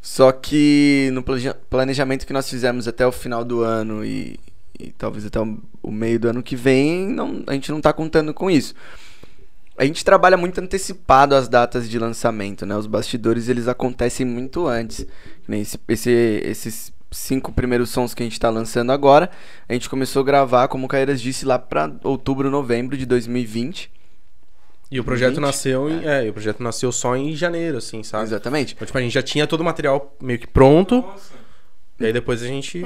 Só 0.01 0.31
que 0.33 1.11
no 1.13 1.23
planeja- 1.23 1.57
planejamento 1.69 2.27
que 2.27 2.33
nós 2.33 2.49
fizemos 2.49 2.87
até 2.89 3.07
o 3.07 3.13
final 3.13 3.45
do 3.45 3.63
ano 3.63 4.05
e, 4.05 4.39
e 4.79 4.93
talvez 4.93 5.27
até 5.27 5.41
o, 5.41 5.91
meio 5.91 6.19
do 6.21 6.29
ano 6.29 6.43
que 6.43 6.55
vem, 6.57 7.07
não, 7.09 7.43
a 7.47 7.53
gente 7.53 7.71
não 7.71 7.81
tá 7.81 7.93
contando 7.93 8.33
com 8.33 8.51
isso. 8.51 8.75
A 9.77 9.85
gente 9.85 10.05
trabalha 10.05 10.37
muito 10.37 10.61
antecipado 10.61 11.35
as 11.35 11.49
datas 11.49 11.89
de 11.89 11.99
lançamento, 11.99 12.67
né? 12.67 12.77
Os 12.77 12.87
bastidores 12.87 13.49
eles 13.49 13.69
acontecem 13.69 14.27
muito 14.27 14.67
antes. 14.67 15.07
Esse, 15.49 15.79
esse- 15.89 16.43
esses 16.45 16.93
cinco 17.11 17.53
primeiros 17.53 17.91
sons 17.91 18.13
que 18.13 18.23
a 18.23 18.27
gente 18.27 18.39
tá 18.41 18.51
lançando 18.51 18.91
agora, 18.93 19.31
a 19.69 19.73
gente 19.73 19.89
começou 19.89 20.21
a 20.21 20.25
gravar, 20.25 20.69
como 20.69 20.87
o 20.87 20.89
Caeiras 20.89 21.21
disse, 21.21 21.45
lá 21.47 21.59
pra 21.59 21.91
outubro, 22.03 22.51
novembro 22.51 22.97
de 22.97 23.07
2020. 23.07 23.91
E 24.91 24.99
o 24.99 25.05
projeto 25.05 25.35
20? 25.35 25.41
nasceu 25.41 25.91
em, 25.91 26.07
é, 26.07 26.27
e 26.27 26.31
o 26.31 26.33
projeto 26.33 26.63
nasceu 26.63 26.91
só 26.91 27.15
em 27.15 27.35
janeiro, 27.35 27.79
assim, 27.79 28.03
sabe? 28.03 28.25
Exatamente. 28.25 28.75
Então, 28.75 28.87
tipo, 28.87 28.97
a 28.97 29.03
gente 29.03 29.13
já 29.13 29.23
tinha 29.23 29.47
todo 29.47 29.61
o 29.61 29.65
material 29.65 30.17
meio 30.21 30.39
que 30.39 30.47
pronto. 30.47 31.05
E 32.01 32.07
aí 32.07 32.13
depois 32.13 32.43
a 32.43 32.47
gente 32.47 32.83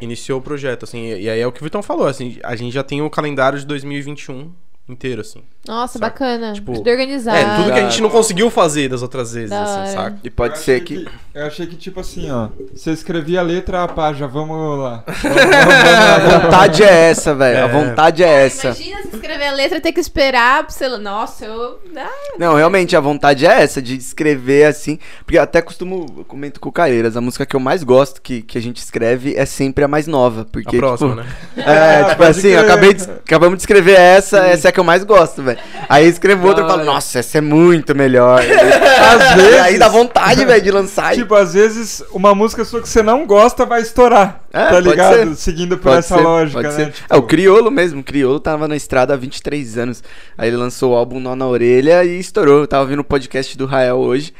iniciou 0.00 0.38
o 0.38 0.42
projeto, 0.42 0.84
assim. 0.84 1.06
E, 1.06 1.22
e 1.22 1.30
aí 1.30 1.40
é 1.40 1.46
o 1.46 1.52
que 1.52 1.60
o 1.60 1.64
Vitão 1.64 1.82
falou, 1.82 2.06
assim, 2.06 2.38
a 2.42 2.56
gente 2.56 2.72
já 2.72 2.82
tem 2.82 3.02
o 3.02 3.10
calendário 3.10 3.58
de 3.58 3.66
2021 3.66 4.52
inteiro, 4.88 5.20
assim. 5.22 5.42
Nossa, 5.66 5.94
Saca? 5.98 6.06
bacana. 6.10 6.52
Tipo, 6.52 6.74
tudo 6.74 6.90
organizado. 6.90 7.38
É, 7.38 7.56
tudo 7.56 7.72
que 7.72 7.78
a 7.80 7.88
gente 7.88 8.02
não 8.02 8.10
conseguiu 8.10 8.50
fazer 8.50 8.86
das 8.90 9.00
outras 9.00 9.32
vezes, 9.32 9.48
Da 9.48 9.60
hora. 9.66 9.82
assim, 9.84 9.94
saca? 9.94 10.18
E 10.22 10.28
pode 10.28 10.54
Eu 10.54 10.60
ser 10.60 10.72
achei 10.82 10.84
que... 10.84 11.08
Eu 11.34 11.46
achei 11.46 11.66
que, 11.66 11.74
tipo 11.74 11.98
assim, 12.00 12.30
ó. 12.30 12.48
Você 12.74 12.90
escrevia 12.92 13.40
a 13.40 13.42
letra, 13.42 13.82
ah, 13.84 13.88
pá, 13.88 14.12
já 14.12 14.26
vamos 14.26 14.78
lá. 14.78 15.02
Vamos, 15.22 15.36
vamos, 15.42 15.74
vamos, 15.74 16.34
A 16.34 16.38
vontade 16.38 16.82
é 16.84 17.10
essa, 17.10 17.34
velho. 17.34 17.56
A 17.56 17.60
É. 17.60 17.68
vontade 17.68 18.22
é 18.22 18.44
essa. 18.46 18.66
Imagina 18.68 19.02
se 19.02 19.16
escrever 19.16 19.46
a 19.46 19.52
letra 19.52 19.78
e 19.78 19.80
ter 19.80 19.92
que 19.92 19.98
esperar 20.00 20.62
pra 20.64 20.70
você. 20.72 20.86
Nossa, 20.98 21.44
eu. 21.46 21.80
Ah, 21.96 22.08
Não, 22.38 22.54
realmente, 22.54 22.94
a 22.94 23.00
vontade 23.00 23.44
é 23.46 23.62
essa, 23.62 23.80
de 23.82 23.96
escrever 23.96 24.66
assim. 24.66 24.98
Porque 25.24 25.38
eu 25.38 25.42
até 25.42 25.60
costumo, 25.62 26.06
eu 26.18 26.24
comento 26.24 26.60
com 26.60 26.68
o 26.68 26.72
Caeiras, 26.72 27.16
a 27.16 27.20
música 27.20 27.44
que 27.46 27.56
eu 27.56 27.60
mais 27.60 27.82
gosto 27.82 28.20
que, 28.22 28.42
que 28.42 28.56
a 28.58 28.62
gente 28.62 28.76
escreve 28.76 29.34
é 29.34 29.44
sempre 29.46 29.82
a 29.82 29.88
mais 29.88 30.06
nova. 30.06 30.46
Porque, 30.52 30.76
A 30.76 30.78
próxima, 30.78 31.22
tipo, 31.22 31.22
né? 31.22 31.26
É, 31.66 32.00
Ah, 32.04 32.10
tipo 32.10 32.22
assim, 32.22 32.54
acabei 32.54 32.94
de, 32.94 33.02
acabamos 33.10 33.56
de 33.56 33.62
escrever 33.62 33.98
essa, 33.98 34.38
essa 34.46 34.68
é 34.68 34.70
a 34.70 34.72
que 34.74 34.80
eu 34.80 34.84
mais 34.84 35.02
gosto, 35.04 35.42
velho. 35.42 35.58
Aí 35.88 36.04
eu 36.04 36.10
escrevo 36.10 36.46
outra 36.46 36.64
e 36.64 36.68
falo, 36.68 36.84
nossa, 36.84 37.18
essa 37.20 37.38
é 37.38 37.40
muito 37.40 37.94
melhor. 37.94 38.42
Às 38.44 39.34
vezes. 39.36 39.60
Aí 39.60 39.78
dá 39.78 39.88
vontade, 39.88 40.44
velho, 40.44 40.62
de 40.62 40.70
lançar. 40.70 41.14
Tipo, 41.14 41.34
às 41.34 41.54
vezes 41.54 42.02
uma 42.10 42.34
música 42.34 42.64
sua 42.64 42.82
que 42.82 42.88
você 42.88 43.02
não 43.02 43.26
gosta 43.26 43.64
vai 43.64 43.80
estourar. 43.80 44.40
É, 44.52 44.70
tá 44.70 44.80
ligado? 44.80 45.14
ser. 45.14 45.36
Seguindo 45.36 45.76
por 45.76 45.84
Pode 45.84 45.98
essa 45.98 46.16
ser, 46.16 46.22
lógica, 46.22 46.62
pode 46.62 46.76
né? 46.76 46.84
ser. 46.84 46.92
Tipo, 46.92 47.14
É, 47.14 47.16
o 47.16 47.22
Criolo 47.22 47.70
mesmo. 47.70 48.00
O 48.00 48.04
Criolo 48.04 48.40
tava 48.40 48.68
na 48.68 48.76
estrada 48.76 49.14
há 49.14 49.16
23 49.16 49.78
anos. 49.78 50.02
Aí 50.36 50.48
ele 50.48 50.56
lançou 50.56 50.92
o 50.92 50.96
álbum 50.96 51.20
Nó 51.20 51.34
na 51.34 51.46
Orelha 51.46 52.04
e 52.04 52.18
estourou. 52.18 52.60
Eu 52.60 52.66
tava 52.66 52.82
ouvindo 52.82 53.00
o 53.00 53.04
podcast 53.04 53.56
do 53.56 53.66
Rael 53.66 53.96
hoje, 53.96 54.32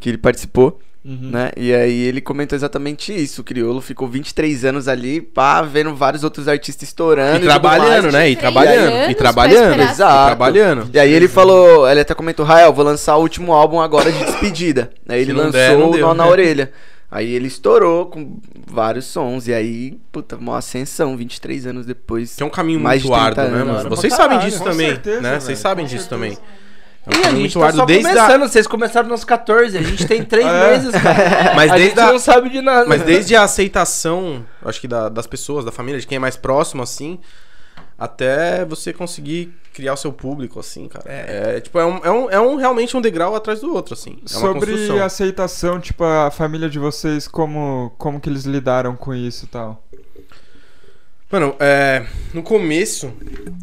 que 0.00 0.08
ele 0.08 0.18
participou, 0.18 0.78
uhum. 1.04 1.30
né? 1.30 1.50
E 1.56 1.72
aí 1.72 2.02
ele 2.02 2.20
comentou 2.20 2.56
exatamente 2.56 3.12
isso. 3.12 3.40
O 3.40 3.44
Criolo 3.44 3.80
ficou 3.80 4.08
23 4.08 4.64
anos 4.64 4.88
ali, 4.88 5.20
pá, 5.20 5.62
vendo 5.62 5.94
vários 5.94 6.24
outros 6.24 6.48
artistas 6.48 6.88
estourando. 6.88 7.44
E 7.44 7.46
trabalhando, 7.46 8.12
né? 8.12 8.30
E 8.30 8.36
trabalhando. 8.36 9.10
E 9.10 9.14
trabalhando. 9.14 9.80
Exato. 9.80 10.22
E 10.22 10.26
trabalhando. 10.26 10.90
E 10.92 10.98
aí 10.98 11.12
ele 11.12 11.28
falou, 11.28 11.88
ele 11.88 12.00
até 12.00 12.14
comentou, 12.14 12.44
Rael, 12.44 12.72
vou 12.72 12.84
lançar 12.84 13.16
o 13.16 13.20
último 13.20 13.52
álbum 13.52 13.80
agora 13.80 14.10
de 14.10 14.24
despedida. 14.24 14.90
Aí 15.08 15.20
ele 15.20 15.32
lançou 15.32 15.52
der, 15.52 15.76
não 15.76 15.90
o 15.90 15.92
deu, 15.92 16.06
Nó 16.06 16.14
na 16.14 16.24
né? 16.24 16.30
Orelha. 16.32 16.72
Aí 17.10 17.30
ele 17.34 17.46
estourou 17.46 18.06
com 18.06 18.40
vários 18.66 19.04
sons. 19.04 19.46
E 19.46 19.52
aí, 19.52 19.98
puta, 20.10 20.36
uma 20.36 20.56
ascensão, 20.56 21.14
23 21.14 21.66
anos 21.66 21.84
depois. 21.84 22.36
Que 22.36 22.42
é 22.42 22.46
um 22.46 22.50
caminho 22.50 22.80
Mais 22.80 23.02
muito 23.02 23.14
de 23.14 23.24
30 23.26 23.42
árduo, 23.42 23.58
né, 23.58 23.64
mano? 23.64 23.80
Pra 23.80 23.90
Vocês 23.90 24.16
caralho, 24.16 24.40
sabem 24.40 24.48
disso 24.48 24.64
também, 24.64 25.20
né? 25.20 25.38
Vocês 25.38 25.58
sabem 25.58 25.84
disso 25.84 26.08
também. 26.08 26.38
É 27.04 27.16
um 27.16 27.20
E 27.20 27.24
a 27.26 27.30
gente 27.30 27.58
tá 27.58 27.72
só 27.72 27.84
desde 27.84 28.06
a... 28.06 28.14
começando, 28.14 28.40
vocês 28.48 28.66
começaram 28.66 29.08
nos 29.08 29.24
14, 29.24 29.76
a 29.76 29.82
gente 29.82 30.06
tem 30.06 30.24
3 30.24 30.46
É. 30.46 30.70
meses, 30.70 30.92
cara. 30.92 31.54
Mas 31.56 31.70
a 31.70 31.74
desde 31.74 31.88
gente 31.96 32.00
a- 32.00 32.12
não 32.12 32.18
sabe 32.18 32.48
de 32.50 32.60
nada. 32.60 32.86
Mas 32.86 33.02
desde 33.02 33.34
a 33.34 33.42
aceitação, 33.42 34.44
acho 34.64 34.80
que 34.80 34.86
da- 34.88 35.08
das 35.08 35.26
pessoas, 35.26 35.64
da 35.64 35.72
família, 35.72 36.00
de 36.00 36.06
quem 36.06 36.16
é 36.16 36.18
mais 36.20 36.36
próximo, 36.36 36.82
assim, 36.82 37.18
até 37.98 38.64
você 38.64 38.92
conseguir 38.92 39.52
criar 39.72 39.94
o 39.94 39.96
seu 39.96 40.12
público, 40.12 40.60
assim, 40.60 40.86
cara. 40.86 41.04
É, 41.08 41.60
tipo, 41.60 41.78
é 41.78 41.86
um, 41.86 41.96
é, 42.04 42.10
um, 42.10 42.30
é 42.30 42.40
um 42.40 42.56
realmente 42.56 42.96
um 42.96 43.00
degrau 43.00 43.34
atrás 43.34 43.60
do 43.60 43.72
outro, 43.74 43.94
assim. 43.94 44.18
É 44.24 44.28
Sobre 44.28 45.00
a 45.00 45.04
aceitação, 45.06 45.80
tipo, 45.80 46.04
a 46.04 46.30
família 46.30 46.68
de 46.68 46.78
vocês, 46.78 47.26
como, 47.26 47.92
como 47.98 48.20
que 48.20 48.28
eles 48.28 48.44
lidaram 48.44 48.94
com 48.94 49.14
isso 49.14 49.46
e 49.46 49.48
tal? 49.48 49.82
Mano, 51.30 51.56
é, 51.58 52.04
no 52.34 52.42
começo 52.42 53.10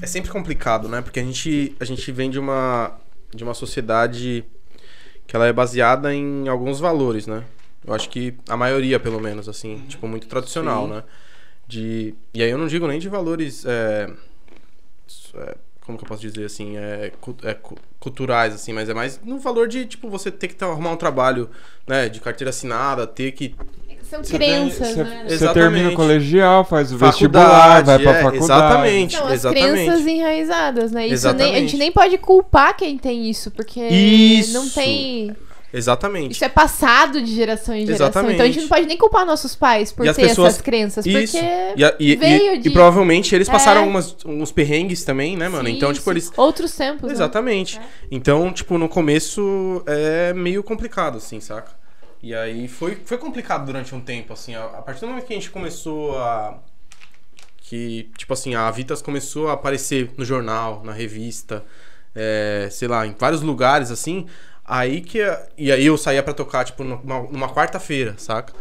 é 0.02 0.08
sempre 0.08 0.32
complicado, 0.32 0.90
né? 0.90 1.02
Porque 1.02 1.20
a 1.20 1.24
gente, 1.24 1.76
a 1.80 1.86
gente 1.86 2.12
vem 2.12 2.30
de 2.32 2.40
uma, 2.40 2.94
de 3.34 3.44
uma 3.44 3.54
sociedade 3.54 4.44
que 5.28 5.36
ela 5.36 5.46
é 5.48 5.54
baseada 5.54 6.14
em 6.14 6.48
alguns 6.48 6.80
valores, 6.80 7.28
né? 7.28 7.44
Eu 7.86 7.94
acho 7.94 8.10
que 8.10 8.36
a 8.48 8.58
maioria, 8.58 9.00
pelo 9.00 9.20
menos, 9.20 9.48
assim, 9.48 9.78
tipo, 9.88 10.08
muito 10.08 10.28
tradicional, 10.28 10.86
Sim. 10.88 10.94
né? 10.94 11.04
De, 11.68 12.16
e 12.34 12.42
aí 12.42 12.50
eu 12.50 12.58
não 12.58 12.68
digo 12.68 12.88
nem 12.88 13.00
de 13.00 13.08
valores. 13.08 13.64
é, 13.66 14.10
é, 15.36 15.58
como 15.82 15.98
que 15.98 16.04
eu 16.04 16.08
posso 16.08 16.22
dizer 16.22 16.46
assim? 16.46 16.78
É, 16.78 17.12
é 17.44 17.54
cu- 17.54 17.78
culturais, 18.00 18.54
assim, 18.54 18.74
mas 18.74 18.90
é 18.90 18.94
mais 18.94 19.20
no 19.24 19.40
valor 19.40 19.68
de, 19.68 19.86
tipo, 19.86 20.10
você 20.10 20.32
ter 20.32 20.48
que 20.50 20.64
arrumar 20.64 20.92
um 20.92 20.98
trabalho, 20.98 21.50
né? 21.88 22.10
De 22.10 22.20
carteira 22.20 22.50
assinada, 22.50 23.08
ter 23.08 23.32
que 23.32 23.56
São 24.10 24.24
Você 24.24 24.38
tem- 24.40 24.50
crenças, 24.50 24.88
você- 24.88 25.04
né? 25.04 25.24
Você 25.28 25.34
Exatamente. 25.36 25.72
termina 25.74 25.90
o 25.92 25.96
colegial, 25.96 26.66
faz 26.66 26.92
o 26.92 26.98
vestibular, 26.98 27.84
vai 27.84 28.00
pra 28.00 28.12
é, 28.12 28.24
faculdade. 28.24 28.44
exatamente. 28.44 29.16
São 29.18 29.28
as 29.28 29.34
exatamente. 29.34 29.72
crenças 29.72 30.08
enraizadas, 30.08 30.92
né? 30.92 31.08
Isso 31.08 31.32
nem, 31.34 31.56
a 31.56 31.60
gente 31.60 31.78
nem 31.78 31.92
pode 31.92 32.18
culpar 32.18 32.76
quem 32.76 32.98
tem 32.98 33.30
isso, 33.30 33.52
porque 33.52 33.80
Isso. 33.82 34.54
não 34.54 34.68
tem. 34.68 35.36
Exatamente. 35.72 36.32
Isso 36.32 36.44
é 36.44 36.50
passado 36.50 37.22
de 37.22 37.32
geração 37.36 37.76
em 37.76 37.86
geração. 37.86 38.08
Exatamente. 38.08 38.34
Então 38.34 38.44
a 38.44 38.48
gente 38.50 38.62
não 38.62 38.68
pode 38.68 38.88
nem 38.88 38.98
culpar 38.98 39.24
nossos 39.24 39.54
pais 39.56 39.92
por 39.92 40.04
E 40.04 40.10
as 40.10 40.16
ter 40.16 40.24
pessoas- 40.30 40.54
essas 40.54 40.62
crenças, 40.64 41.06
Isso. 41.06 41.38
porque. 41.38 41.46
E, 41.78 41.84
a- 41.86 41.96
e- 42.00 42.12
e- 42.14 42.16
veio 42.16 42.54
e 42.56 42.58
de- 42.58 42.72
provavelmente 42.72 43.36
eles 43.36 43.48
passaram 43.48 43.82
É. 43.82 43.84
algumas, 43.84 44.16
uns 44.26 44.52
perrengues 44.52 45.04
também, 45.04 45.38
né, 45.38 45.48
mano? 45.48 45.70
Sim, 45.70 45.76
então, 45.76 45.94
tipo, 45.94 46.10
eles. 46.10 46.32
Outros 46.36 46.76
tempos. 46.76 47.04
né? 47.10 47.14
Exatamente. 47.14 47.80
Então, 48.10 48.52
tipo, 48.52 48.80
no 48.80 48.90
começo 48.90 49.84
é 49.86 50.34
meio 50.34 50.64
complicado, 50.64 51.18
assim, 51.18 51.40
saca? 51.40 51.78
E 52.22 52.36
aí 52.36 52.68
foi, 52.68 52.96
foi 53.06 53.18
complicado 53.18 53.66
durante 53.66 53.96
um 53.96 54.02
tempo, 54.02 54.34
assim. 54.34 54.56
A, 54.56 54.64
a 54.66 54.82
partir 54.82 55.02
do 55.02 55.08
momento 55.08 55.26
que 55.26 55.34
a 55.34 55.36
gente 55.36 55.50
começou 55.50 56.18
a. 56.20 56.60
Que, 57.58 58.10
tipo 58.18 58.34
assim, 58.34 58.56
a 58.56 58.70
Vitas 58.72 59.02
começou 59.02 59.50
a 59.50 59.54
aparecer 59.54 60.12
no 60.18 60.26
jornal, 60.26 60.84
na 60.84 60.92
revista, 60.92 61.64
é, 62.16 62.68
sei 62.72 62.88
lá, 62.88 63.06
em 63.06 63.14
vários 63.14 63.42
lugares, 63.42 63.92
assim. 63.92 64.28
Aí 64.66 65.02
que. 65.02 65.20
E 65.58 65.72
aí 65.72 65.86
eu 65.86 65.98
saía 65.98 66.22
pra 66.22 66.34
tocar, 66.34 66.66
tipo, 66.66 66.84
numa, 66.84 67.22
numa 67.24 67.54
quarta-feira, 67.54 68.16
saca? 68.18 68.54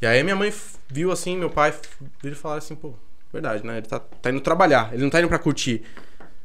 E 0.00 0.06
aí 0.06 0.22
minha 0.22 0.34
mãe 0.34 0.52
viu 0.88 1.12
assim, 1.12 1.36
meu 1.36 1.48
pai 1.48 1.72
viu 2.20 2.32
e 2.32 2.34
falaram 2.34 2.58
assim, 2.58 2.74
pô, 2.74 2.94
verdade, 3.32 3.64
né? 3.64 3.78
Ele 3.78 3.86
tá, 3.86 4.00
tá 4.00 4.30
indo 4.30 4.40
trabalhar, 4.40 4.90
ele 4.92 5.02
não 5.02 5.10
tá 5.10 5.20
indo 5.20 5.28
pra 5.28 5.38
curtir. 5.38 5.84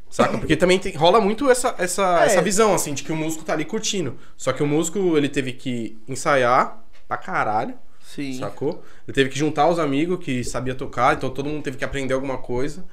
Saca? 0.10 0.38
Porque 0.38 0.56
também 0.56 0.80
tem- 0.80 0.96
rola 0.96 1.20
muito 1.20 1.50
essa, 1.50 1.76
essa, 1.78 2.22
É. 2.24 2.26
essa 2.28 2.42
visão, 2.42 2.74
assim, 2.74 2.94
de 2.94 3.04
que 3.04 3.12
o 3.12 3.16
músico 3.16 3.44
tá 3.44 3.54
ali 3.54 3.66
curtindo. 3.66 4.18
Só 4.38 4.54
que 4.54 4.64
o 4.64 4.68
músico, 4.68 5.18
ele 5.18 5.28
teve 5.30 5.52
que 5.54 5.98
ensaiar 6.08 6.82
pra 7.08 7.18
caralho, 7.18 7.74
Sim. 8.02 8.40
sacou? 8.40 8.84
Ele 9.08 9.14
teve 9.14 9.30
que 9.30 9.38
juntar 9.38 9.68
os 9.68 9.80
amigos 9.80 10.24
que 10.24 10.44
sabia 10.44 10.74
tocar, 10.76 11.16
então 11.16 11.30
todo 11.30 11.50
mundo 11.50 11.62
teve 11.64 11.78
que 11.78 11.84
aprender 11.86 12.14
alguma 12.14 12.38
coisa. 12.38 12.86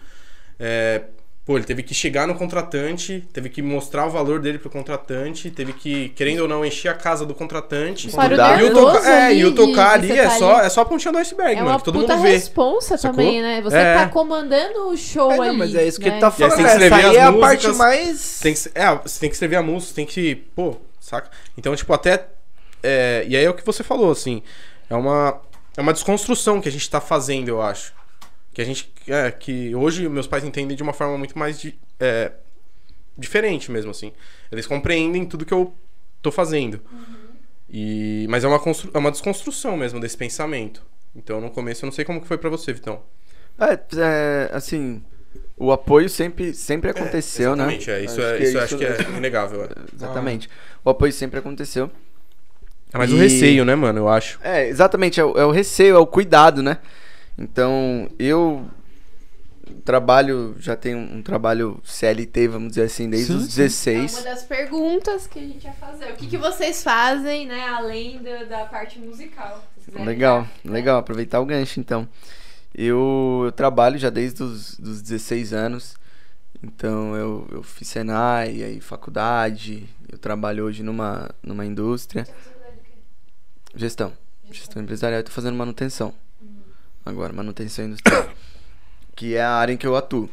É, 0.59 1.05
pô, 1.47 1.57
ele 1.59 1.65
teve 1.67 1.83
que 1.83 1.93
chegar 1.93 2.27
no 2.27 2.35
contratante, 2.35 3.23
teve 3.33 3.51
que 3.51 3.61
mostrar 3.61 4.07
o 4.07 4.11
valor 4.11 4.41
dele 4.41 4.59
pro 4.59 4.71
contratante, 4.71 5.51
teve 5.51 5.73
que, 5.75 6.09
querendo 6.11 6.41
ou 6.41 6.49
não, 6.49 6.65
encher 6.65 6.89
a 6.89 6.95
casa 6.95 7.27
do 7.27 7.35
contratante. 7.35 8.09
Para 8.11 8.21
o 8.23 8.25
Estudar. 8.33 8.61
E 8.61 8.63
o, 8.63 8.65
nervoso 8.73 8.87
toca- 8.97 9.11
é, 9.11 9.35
e 9.35 9.45
o 9.45 9.55
tocar 9.55 9.93
ali 9.95 10.07
você 10.09 10.13
é 10.19 10.25
tá 10.25 10.31
só, 10.31 10.57
ali. 10.57 10.67
é 10.67 10.69
só 10.71 10.81
a 10.81 10.85
pontinha 10.87 11.13
do 11.13 11.19
iceberg, 11.19 11.53
É 11.53 11.57
mano, 11.57 11.69
uma 11.71 11.79
que 11.79 11.85
todo 11.85 11.99
puta 12.01 12.15
mundo 12.17 12.23
vê. 12.25 12.33
responsa 12.33 12.97
sacou? 12.97 13.19
também, 13.19 13.43
né? 13.43 13.61
Você 13.61 13.77
É. 13.77 13.95
tá 13.95 14.09
comandando 14.09 14.89
o 14.89 14.97
show 14.97 15.31
É, 15.33 15.37
não, 15.37 15.43
ali. 15.45 15.57
mas 15.59 15.75
é 15.75 15.87
isso 15.87 16.01
que 16.01 16.09
né? 16.09 16.15
ele 16.15 16.21
tá 16.21 16.29
E 16.29 16.31
falando. 16.33 16.51
você 16.51 16.57
tem 16.57 16.65
que 16.65 16.71
Essa 16.73 16.85
escrever 16.85 17.07
aí 17.11 17.17
é 17.17 17.23
a 17.23 17.33
parte 17.33 17.69
mais. 17.69 18.39
Tem 18.41 18.55
que, 18.55 18.61
é, 18.75 18.95
você 19.03 19.21
tem 19.21 19.29
que 19.29 19.35
escrever 19.37 19.57
a 19.57 19.63
música, 19.63 19.89
você 19.91 19.95
tem 19.97 20.07
que, 20.07 20.35
pô, 20.57 20.77
saca? 20.99 21.31
Então, 21.59 21.77
tipo, 21.77 21.93
até. 21.93 22.27
é, 22.83 23.25
e 23.29 23.37
aí 23.37 23.45
é 23.45 23.51
o 23.51 23.55
que 23.55 23.65
você 23.67 23.83
falou, 23.85 24.11
assim. 24.11 24.43
É 24.89 24.95
uma, 24.95 25.41
é 25.77 25.81
uma 25.83 25.93
desconstrução 25.93 26.61
que 26.61 26.69
a 26.69 26.73
gente 26.73 26.89
tá 26.89 27.01
fazendo, 27.03 27.49
eu 27.49 27.61
acho. 27.61 27.93
Que 28.55 28.63
a 28.63 28.65
gente. 28.65 28.91
É, 29.09 29.31
que 29.31 29.75
hoje 29.75 30.09
meus 30.09 30.27
pais 30.27 30.45
entendem 30.45 30.77
de 30.77 30.83
uma 30.83 30.93
forma 30.95 31.19
muito 31.19 31.39
mais. 31.39 31.59
di- 31.61 31.79
é, 32.01 32.33
diferente 33.19 33.71
mesmo, 33.71 33.91
assim. 33.91 34.13
Eles 34.51 34.67
compreendem 34.67 35.25
tudo 35.27 35.45
que 35.45 35.53
eu 35.55 35.75
tô 36.23 36.31
fazendo. 36.33 36.81
E, 37.69 38.27
mas 38.29 38.45
é 38.45 38.49
uma, 38.49 38.59
constru, 38.59 38.91
é 38.95 38.99
uma 38.99 39.11
desconstrução 39.11 39.77
mesmo 39.77 39.99
desse 40.01 40.17
pensamento. 40.17 40.83
Então, 41.15 41.41
no 41.41 41.51
começo, 41.51 41.85
eu 41.85 41.87
não 41.89 41.93
sei 41.93 42.05
como 42.05 42.21
que 42.21 42.27
foi 42.27 42.39
pra 42.39 42.51
você, 42.51 42.73
Vitão. 42.73 43.03
É, 43.59 43.79
é, 43.99 44.51
assim, 44.53 45.03
o 45.57 45.71
apoio 45.73 46.09
sempre, 46.09 46.53
sempre 46.55 46.91
aconteceu, 46.91 47.55
né? 47.55 47.65
Exatamente, 47.77 47.91
é. 47.91 48.05
Isso, 48.05 48.21
Acho 48.21 48.23
é, 48.23 48.37
que 48.39 48.45
isso 48.45 48.59
acho 48.59 48.79
que 48.79 48.85
é 48.85 48.97
inegável. 49.17 49.65
É, 49.65 49.69
Exatamente. 49.95 50.49
O 50.85 50.91
apoio 50.91 51.13
sempre 51.13 51.39
aconteceu. 51.39 51.91
É 52.93 52.99
mais 52.99 53.13
o 53.13 53.17
E- 53.17 53.21
receio, 53.21 53.65
né, 53.65 53.75
mano? 53.75 54.01
Eu 54.01 54.09
acho. 54.09 54.39
É, 54.43 54.69
exatamente, 54.69 55.21
é 55.21 55.25
o, 55.25 55.37
é 55.39 55.45
o 55.45 55.51
receio, 55.51 55.97
é 55.97 55.99
o 55.99 56.07
cuidado, 56.07 56.63
né? 56.63 56.79
Então, 57.37 58.09
eu 58.19 58.69
trabalho, 59.85 60.57
já 60.59 60.77
tenho 60.77 60.99
um 60.99 61.23
trabalho 61.23 61.81
CLT, 61.85 62.49
vamos 62.49 62.71
dizer 62.71 62.83
assim, 62.85 63.09
desde 63.09 63.33
Sim, 63.33 63.39
os 63.39 63.53
sim. 63.53 63.61
É 63.61 63.65
16. 63.65 64.13
uma 64.15 64.23
das 64.23 64.43
perguntas 64.45 65.27
que 65.27 65.39
a 65.39 65.43
gente 65.43 65.65
ia 65.65 65.73
fazer. 65.73 66.13
O 66.13 66.17
que, 66.17 66.27
que 66.27 66.37
vocês 66.37 66.83
fazem, 66.83 67.47
né, 67.47 67.69
além 67.69 68.23
da, 68.23 68.45
da 68.45 68.65
parte 68.67 68.99
musical? 68.99 69.65
Legal, 69.93 70.49
dar. 70.65 70.71
legal, 70.71 70.99
aproveitar 70.99 71.41
o 71.41 71.47
gancho 71.47 71.79
então. 71.81 72.09
Eu, 72.75 73.43
eu 73.45 73.53
trabalho 73.53 73.99
já 73.99 74.11
desde 74.11 74.43
os 74.43 74.77
dos 74.77 75.01
16 75.01 75.53
anos, 75.53 75.95
então 76.63 77.15
eu, 77.15 77.47
eu 77.51 77.63
fiz 77.63 77.87
Senai, 77.89 78.63
aí 78.63 78.81
faculdade, 78.81 79.89
eu 80.11 80.19
trabalho 80.19 80.65
hoje 80.65 80.83
numa, 80.83 81.31
numa 81.43 81.65
indústria. 81.65 82.27
Gestão, 83.77 84.13
gestão 84.51 84.83
empresarial, 84.83 85.21
eu 85.21 85.25
tô 85.25 85.31
fazendo 85.31 85.57
manutenção. 85.57 86.15
Agora, 87.05 87.33
manutenção 87.33 87.85
industrial, 87.85 88.29
que 89.15 89.35
é 89.35 89.43
a 89.43 89.53
área 89.53 89.73
em 89.73 89.77
que 89.77 89.87
eu 89.87 89.97
atuo. 89.97 90.29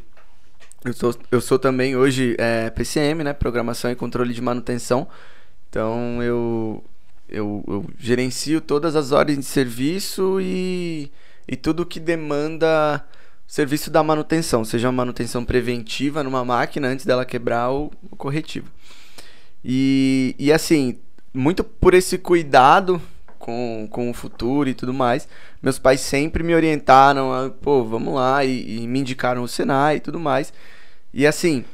Eu 0.84 0.94
sou, 0.94 1.16
eu 1.30 1.42
sou 1.42 1.60
também 1.60 1.96
hoje 1.96 2.36
é, 2.40 2.70
PCM, 2.70 3.24
né? 3.24 3.34
Programação 3.34 3.92
e 3.92 3.96
Controle 3.96 4.34
de 4.34 4.42
Manutenção. 4.42 5.08
Então 5.70 6.22
eu, 6.24 6.84
eu, 7.30 7.64
eu 7.68 7.86
gerencio 8.00 8.60
todas 8.60 8.96
as 8.96 9.12
ordens 9.12 9.40
de 9.40 9.46
serviço 9.46 10.40
e, 10.42 11.12
e 11.48 11.56
tudo 11.56 11.86
que 11.86 12.00
demanda 12.00 13.06
serviço 13.46 13.92
da 13.92 14.02
manutenção, 14.02 14.64
seja 14.64 14.88
uma 14.88 14.94
manutenção 14.94 15.44
preventiva 15.44 16.24
numa 16.24 16.46
máquina 16.46 16.88
antes 16.88 17.06
dela 17.06 17.26
quebrar 17.26 17.70
ou, 17.70 17.92
corretiva. 18.18 18.68
E, 19.64 20.34
e 20.40 20.54
assim, 20.54 20.98
muito 21.34 21.62
por 21.64 21.94
esse 21.94 22.18
cuidado 22.18 23.02
com, 23.42 23.88
com 23.90 24.10
o 24.10 24.14
futuro 24.14 24.70
e 24.70 24.74
tudo 24.74 24.94
mais, 24.94 25.28
meus 25.62 25.78
pais 25.78 26.00
sempre 26.00 26.44
me 26.44 26.56
orientaram 26.56 27.34
a, 27.34 27.50
pô, 27.50 27.84
vamos 27.84 28.14
lá, 28.14 28.46
e, 28.46 28.84
e 28.84 28.88
me 28.88 29.00
indicaram 29.00 29.44
o 29.44 29.48
Senai 29.48 29.98
e 29.98 30.00
tudo 30.00 30.20
mais. 30.20 30.54
E 31.14 31.28
assim, 31.28 31.66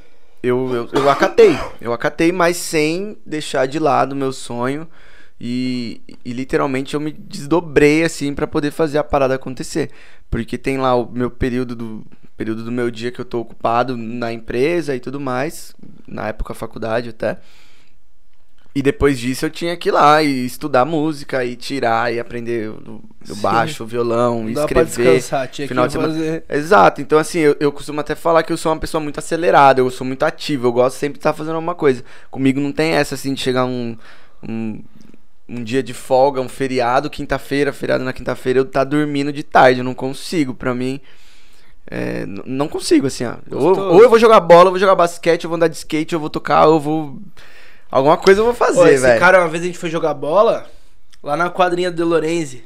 eu, 0.42 0.74
eu, 0.74 0.90
eu 0.94 1.10
acatei, 1.10 1.58
eu 1.80 1.94
acatei, 1.94 2.32
mas 2.32 2.58
sem 2.58 3.18
deixar 3.26 3.68
de 3.68 3.80
lado 3.80 4.14
o 4.14 4.16
meu 4.16 4.32
sonho. 4.32 4.88
E, 5.40 6.02
e 6.26 6.34
literalmente 6.34 6.96
eu 6.96 7.00
me 7.00 7.12
desdobrei 7.12 8.04
assim 8.04 8.34
pra 8.34 8.48
poder 8.48 8.72
fazer 8.72 8.98
a 8.98 9.04
parada 9.04 9.36
acontecer. 9.36 9.92
Porque 10.32 10.58
tem 10.58 10.78
lá 10.80 10.96
o 10.96 11.12
meu 11.12 11.30
período 11.30 11.76
do 11.76 12.06
período 12.36 12.64
do 12.64 12.72
meu 12.72 12.92
dia 12.92 13.12
que 13.12 13.20
eu 13.20 13.26
tô 13.26 13.40
ocupado 13.40 13.98
na 13.98 14.32
empresa 14.32 14.96
e 14.96 15.00
tudo 15.00 15.20
mais, 15.20 15.76
na 16.08 16.28
época 16.28 16.54
faculdade 16.54 17.10
até. 17.10 17.40
E 18.78 18.82
depois 18.84 19.18
disso 19.18 19.46
eu 19.46 19.50
tinha 19.50 19.76
que 19.76 19.90
ir 19.90 19.92
lá 19.92 20.22
e 20.22 20.46
estudar 20.46 20.86
música 20.86 21.44
e 21.44 21.56
tirar 21.56 22.14
e 22.14 22.20
aprender 22.20 22.70
o, 22.70 23.02
o 23.28 23.36
Sim. 23.36 23.42
baixo, 23.42 23.84
o 23.84 23.88
violão, 23.88 24.44
Não 24.44 24.54
dá 24.54 24.68
pra 24.68 24.84
escrever. 24.84 25.16
descansar, 25.16 25.48
tinha 25.48 25.68
que 25.68 25.74
final 25.74 25.88
de 25.88 25.94
semana. 25.94 26.14
fazer. 26.14 26.44
Exato, 26.50 27.02
então 27.02 27.18
assim, 27.18 27.40
eu, 27.40 27.56
eu 27.60 27.72
costumo 27.72 28.00
até 28.02 28.14
falar 28.14 28.44
que 28.44 28.54
eu 28.54 28.58
sou 28.58 28.72
uma 28.72 28.80
pessoa 28.80 29.02
muito 29.02 29.18
acelerada, 29.20 29.82
eu 29.82 29.90
sou 29.90 30.06
muito 30.06 30.22
ativo, 30.24 30.68
eu 30.68 30.72
gosto 30.72 30.98
sempre 30.98 31.14
de 31.14 31.20
estar 31.22 31.34
fazendo 31.34 31.56
alguma 31.56 31.74
coisa. 31.76 32.04
Comigo 32.30 32.60
não 32.60 32.72
tem 32.72 32.92
essa 32.94 33.16
assim 33.16 33.34
de 33.34 33.42
chegar 33.42 33.66
um, 33.66 33.98
um, 34.48 34.84
um 35.50 35.64
dia 35.64 35.82
de 35.82 35.94
folga, 35.94 36.40
um 36.40 36.50
feriado, 36.50 37.10
quinta-feira, 37.10 37.74
feriado 37.74 38.04
na 38.04 38.14
quinta-feira, 38.14 38.60
eu 38.60 38.66
tá 38.66 38.84
dormindo 38.84 39.34
de 39.34 39.42
tarde, 39.44 39.80
eu 39.80 39.84
não 39.86 39.96
consigo, 39.96 40.54
pra 40.54 40.76
mim. 40.76 41.00
é, 41.90 42.26
não 42.46 42.68
consigo, 42.68 43.08
assim, 43.08 43.26
ó. 43.26 43.36
Ou, 43.50 43.80
ou 43.94 44.04
eu 44.04 44.10
vou 44.10 44.20
jogar 44.20 44.40
bola, 44.42 44.66
eu 44.68 44.72
vou 44.72 44.80
jogar 44.80 44.94
basquete, 44.96 45.46
eu 45.46 45.50
vou 45.50 45.56
andar 45.56 45.68
de 45.70 45.78
skate, 45.78 46.14
eu 46.14 46.20
vou 46.20 46.30
tocar, 46.30 46.66
eu 46.66 46.80
vou. 46.80 47.18
Alguma 47.90 48.18
coisa 48.18 48.42
eu 48.42 48.46
vou 48.46 48.54
fazer, 48.54 48.94
esse 48.94 49.04
velho. 49.04 49.20
cara, 49.20 49.40
uma 49.40 49.48
vez 49.48 49.64
a 49.64 49.68
gente 49.68 49.78
foi 49.78 49.90
jogar 49.90 50.14
bola 50.14 50.66
lá 51.24 51.38
na 51.38 51.50
quadrinha 51.50 51.90
do 51.90 52.06
Lorenzi. 52.06 52.64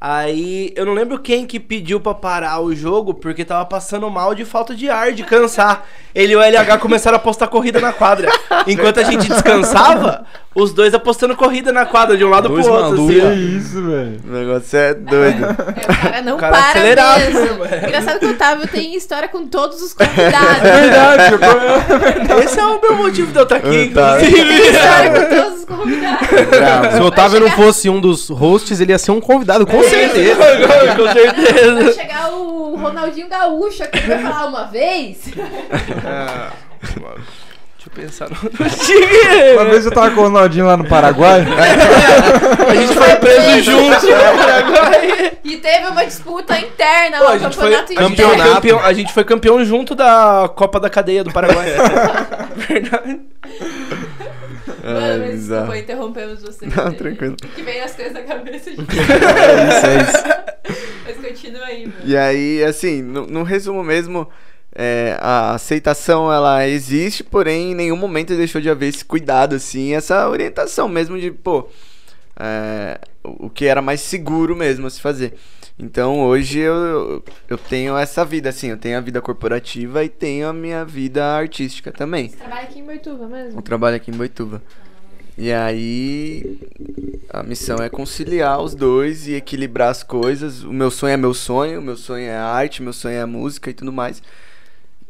Aí 0.00 0.72
eu 0.76 0.86
não 0.86 0.92
lembro 0.94 1.18
quem 1.18 1.44
que 1.44 1.58
pediu 1.58 1.98
pra 1.98 2.14
parar 2.14 2.60
o 2.60 2.72
jogo 2.72 3.14
porque 3.14 3.44
tava 3.44 3.64
passando 3.64 4.08
mal 4.08 4.32
de 4.32 4.44
falta 4.44 4.72
de 4.74 4.88
ar, 4.88 5.10
de 5.12 5.24
cansar. 5.24 5.84
Ele 6.14 6.34
e 6.34 6.36
o 6.36 6.40
LH 6.40 6.78
começaram 6.78 7.16
a 7.16 7.20
apostar 7.20 7.48
corrida 7.48 7.80
na 7.80 7.92
quadra. 7.92 8.30
Enquanto 8.66 8.98
a 9.00 9.02
gente 9.02 9.28
descansava, 9.28 10.24
os 10.54 10.72
dois 10.72 10.94
apostando 10.94 11.34
corrida 11.36 11.72
na 11.72 11.84
quadra, 11.84 12.16
de 12.16 12.24
um 12.24 12.28
lado 12.30 12.48
Dois 12.48 12.64
pro 12.64 12.74
outro. 12.74 12.90
malucos. 12.96 13.16
Assim, 13.16 13.26
ó. 13.26 13.32
isso, 13.58 13.82
velho. 13.86 14.20
O 14.24 14.32
negócio 14.32 14.78
é 14.78 14.94
doido. 14.94 15.44
É, 15.44 15.50
o 15.50 15.54
cara 16.02 16.22
não 16.22 16.36
O 16.36 16.38
cara 16.38 16.56
para 16.56 16.68
acelerado 16.70 17.20
mesmo. 17.20 17.64
é. 17.64 17.78
Engraçado 17.86 18.18
que 18.20 18.26
o 18.26 18.30
Otávio 18.30 18.68
tem 18.68 18.94
história 18.96 19.28
com 19.28 19.46
todos 19.46 19.82
os 19.82 19.92
convidados. 19.92 20.64
É 20.64 20.80
verdade, 20.80 21.34
eu- 22.32 22.38
Esse 22.40 22.58
é 22.60 22.64
o 22.66 22.80
meu 22.80 22.94
motivo 22.96 23.30
de 23.32 23.38
eu 23.38 23.42
estar 23.44 23.56
aqui, 23.56 23.90
Tá. 23.92 24.18
inclusive. 24.22 24.62
história 24.62 25.10
com 25.10 25.36
todos 25.36 25.58
os 25.58 25.64
convidados. 25.64 26.94
Se 26.94 27.00
o 27.00 27.04
Otávio 27.04 27.40
não 27.40 27.50
fosse 27.50 27.88
um 27.90 28.00
dos 28.00 28.28
hosts, 28.28 28.80
ele 28.80 28.92
ia 28.92 28.98
ser 28.98 29.10
um 29.10 29.20
convidado, 29.20 29.66
com 29.66 29.82
certeza. 29.88 30.96
Com 30.96 31.12
certeza. 31.12 31.84
Vai 31.84 31.92
chegar 31.92 32.30
o 32.32 32.76
Ronaldinho 32.76 33.28
Gaúcho 33.28 33.82
aqui 33.84 34.00
vai 34.00 34.18
falar 34.22 34.46
uma 34.46 34.64
vez. 34.64 35.18
Ah, 36.04 36.50
deixa 36.82 37.86
eu 37.86 37.92
pensar 37.94 38.28
no 38.30 38.36
time. 38.70 39.52
Uma 39.54 39.64
vez 39.66 39.84
eu 39.86 39.92
tava 39.92 40.10
com 40.10 40.20
o 40.20 40.24
Ronaldinho 40.24 40.66
lá 40.66 40.76
no 40.76 40.84
Paraguai. 40.84 41.44
A 42.68 42.74
gente 42.74 42.94
foi 42.94 43.16
preso 43.16 43.62
junto 43.62 44.06
no 44.06 44.38
Paraguai. 44.38 45.32
E 45.44 45.56
teve 45.56 45.86
uma 45.86 46.04
disputa 46.04 46.58
interna 46.58 47.18
Pô, 47.18 47.24
lá, 47.24 47.30
a 47.30 47.34
o 47.34 47.38
gente 47.38 47.56
foi, 47.56 47.70
campeonato 47.70 47.92
a 47.98 48.02
gente 48.02 48.16
foi 48.16 48.24
interno. 48.34 48.54
campeão, 48.54 48.80
a 48.80 48.92
gente 48.92 49.12
foi 49.12 49.24
campeão 49.24 49.64
junto 49.64 49.94
da 49.94 50.50
Copa 50.54 50.78
da 50.78 50.90
Cadeia 50.90 51.24
do 51.24 51.32
Paraguai. 51.32 51.66
Verdade. 52.56 53.20
Mano, 54.92 55.06
Ai, 55.06 55.18
mas 55.18 55.48
desculpa, 55.48 55.78
interrompemos 55.78 56.42
você. 56.42 56.66
Não, 56.66 56.92
tranquilo. 56.92 57.36
Que 57.36 57.62
veio 57.62 57.84
as 57.84 57.94
coisas 57.94 58.14
na 58.14 58.22
cabeça. 58.22 58.70
gente. 58.70 58.86
É 58.88 59.68
isso, 59.68 59.86
é 59.86 60.02
isso. 60.02 60.48
Mas 61.06 61.16
continua 61.16 61.64
aí, 61.64 61.86
mano. 61.86 61.98
E 62.04 62.16
aí, 62.16 62.62
assim, 62.64 63.00
no, 63.00 63.26
no 63.26 63.42
resumo 63.42 63.82
mesmo, 63.82 64.28
é, 64.74 65.16
a 65.20 65.54
aceitação 65.54 66.30
ela 66.32 66.68
existe, 66.68 67.24
porém 67.24 67.72
em 67.72 67.74
nenhum 67.74 67.96
momento 67.96 68.36
deixou 68.36 68.60
de 68.60 68.68
haver 68.68 68.88
esse 68.88 69.04
cuidado, 69.04 69.56
assim, 69.56 69.94
essa 69.94 70.28
orientação 70.28 70.88
mesmo 70.88 71.18
de, 71.18 71.30
pô, 71.30 71.68
é, 72.38 72.98
o 73.48 73.50
que 73.50 73.64
era 73.64 73.82
mais 73.82 74.00
seguro 74.00 74.54
mesmo 74.54 74.86
a 74.86 74.90
se 74.90 75.00
fazer. 75.00 75.34
Então 75.78 76.20
hoje 76.20 76.58
eu, 76.58 77.22
eu 77.48 77.56
tenho 77.56 77.96
essa 77.96 78.24
vida, 78.24 78.48
assim, 78.48 78.68
eu 78.68 78.76
tenho 78.76 78.98
a 78.98 79.00
vida 79.00 79.20
corporativa 79.20 80.04
e 80.04 80.08
tenho 80.08 80.48
a 80.48 80.52
minha 80.52 80.84
vida 80.84 81.24
artística 81.24 81.90
também. 81.90 82.28
Você 82.28 82.36
trabalha 82.36 82.62
aqui 82.62 82.78
em 82.78 82.84
Boituva 82.84 83.28
mesmo? 83.28 83.58
Eu 83.58 83.62
trabalho 83.62 83.96
aqui 83.96 84.10
em 84.10 84.14
Boituva. 84.14 84.62
E 85.36 85.52
aí 85.52 86.58
a 87.30 87.44
missão 87.44 87.76
é 87.76 87.88
conciliar 87.88 88.60
os 88.60 88.74
dois 88.74 89.28
e 89.28 89.34
equilibrar 89.34 89.90
as 89.90 90.02
coisas. 90.02 90.64
O 90.64 90.72
meu 90.72 90.90
sonho 90.90 91.12
é 91.12 91.16
meu 91.16 91.32
sonho, 91.32 91.78
o 91.78 91.82
meu 91.82 91.96
sonho 91.96 92.26
é 92.26 92.36
a 92.36 92.44
arte, 92.44 92.82
meu 92.82 92.92
sonho 92.92 93.14
é 93.14 93.20
a 93.20 93.26
música 93.26 93.70
e 93.70 93.74
tudo 93.74 93.92
mais. 93.92 94.20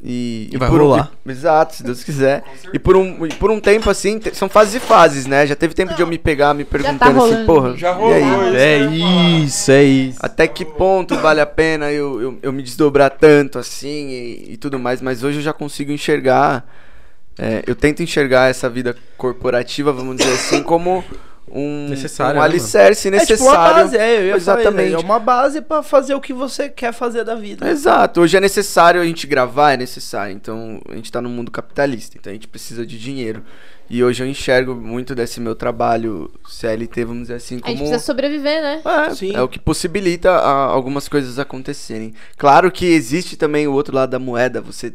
E, 0.02 0.48
E 0.52 0.56
vai 0.56 0.68
por 0.68 0.80
um- 0.80 0.84
rolar. 0.84 1.10
e- 1.26 1.30
exato, 1.30 1.74
se 1.74 1.82
Deus 1.82 2.04
quiser. 2.04 2.44
E 2.72 2.78
por 2.78 2.96
um, 2.96 3.26
e 3.26 3.34
por 3.34 3.50
um 3.50 3.58
tempo 3.58 3.90
assim, 3.90 4.20
são 4.32 4.48
fases 4.48 4.76
e 4.76 4.80
fases, 4.80 5.26
né? 5.26 5.44
Já 5.44 5.56
teve 5.56 5.74
tempo 5.74 5.92
de 5.94 6.00
eu 6.00 6.06
me 6.06 6.16
pegar 6.16 6.54
me 6.54 6.64
perguntando 6.64 7.18
assim, 7.18 7.30
rolando. 7.30 7.46
porra, 7.46 7.76
Já 7.76 7.90
e 7.90 7.94
rolou 7.94 8.14
aí? 8.14 8.22
isso. 8.22 8.56
É 8.56 8.78
isso, 9.42 9.70
é 9.72 9.82
isso. 9.82 10.18
Até 10.22 10.46
que 10.46 10.64
ponto 10.64 11.16
vale 11.16 11.40
a 11.40 11.46
pena 11.46 11.90
eu, 11.90 12.20
eu, 12.22 12.38
eu 12.42 12.52
me 12.52 12.62
desdobrar 12.62 13.10
tanto 13.10 13.58
assim 13.58 14.08
e, 14.08 14.52
e 14.52 14.56
tudo 14.56 14.78
mais, 14.78 15.02
mas 15.02 15.24
hoje 15.24 15.38
eu 15.38 15.42
já 15.42 15.52
consigo 15.52 15.90
enxergar. 15.90 16.64
é, 17.36 17.64
eu 17.66 17.74
tento 17.74 18.00
enxergar 18.00 18.48
essa 18.48 18.68
vida 18.70 18.94
corporativa, 19.16 19.92
vamos 19.92 20.16
dizer 20.16 20.32
assim, 20.32 20.62
como 20.62 21.04
um, 21.52 21.88
Necessário, 21.88 22.36
um 22.38 22.42
né, 22.42 22.46
alicerce 22.48 23.08
É 23.08 23.10
tipo 23.10 23.20
necessário. 23.20 23.50
uma 23.60 23.74
base, 23.82 23.96
é, 23.96 24.34
Exatamente. 24.36 24.94
É 24.94 24.98
uma 24.98 25.18
base 25.18 25.60
pra 25.60 25.82
fazer 25.82 26.14
o 26.14 26.20
que 26.20 26.32
você 26.32 26.68
quer 26.68 26.92
fazer 26.92 27.24
da 27.24 27.34
vida. 27.34 27.68
Exato, 27.68 28.20
hoje 28.20 28.36
é 28.36 28.40
necessário 28.40 29.00
a 29.00 29.04
gente 29.04 29.26
gravar, 29.26 29.72
é 29.72 29.76
necessário. 29.76 30.34
Então, 30.34 30.80
a 30.88 30.94
gente 30.94 31.10
tá 31.12 31.20
num 31.20 31.30
mundo 31.30 31.50
capitalista, 31.50 32.16
então 32.18 32.30
a 32.30 32.34
gente 32.34 32.48
precisa 32.48 32.84
de 32.86 32.98
dinheiro. 32.98 33.42
E 33.90 34.04
hoje 34.04 34.22
eu 34.22 34.28
enxergo 34.28 34.74
muito 34.74 35.14
desse 35.14 35.40
meu 35.40 35.54
trabalho 35.54 36.30
CLT, 36.46 37.06
vamos 37.06 37.22
dizer 37.22 37.34
assim, 37.36 37.56
A 37.56 37.60
como 37.60 37.70
gente 37.72 37.78
precisa 37.88 38.04
sobreviver, 38.04 38.60
né? 38.60 38.82
É, 38.84 39.10
Sim. 39.14 39.34
é 39.34 39.40
o 39.40 39.48
que 39.48 39.58
possibilita 39.58 40.30
a- 40.30 40.66
algumas 40.66 41.08
coisas 41.08 41.38
acontecerem. 41.38 42.12
Claro 42.36 42.70
que 42.70 42.84
existe 42.84 43.34
também 43.34 43.66
o 43.66 43.72
outro 43.72 43.94
lado 43.96 44.10
da 44.10 44.18
moeda, 44.18 44.60
você 44.60 44.92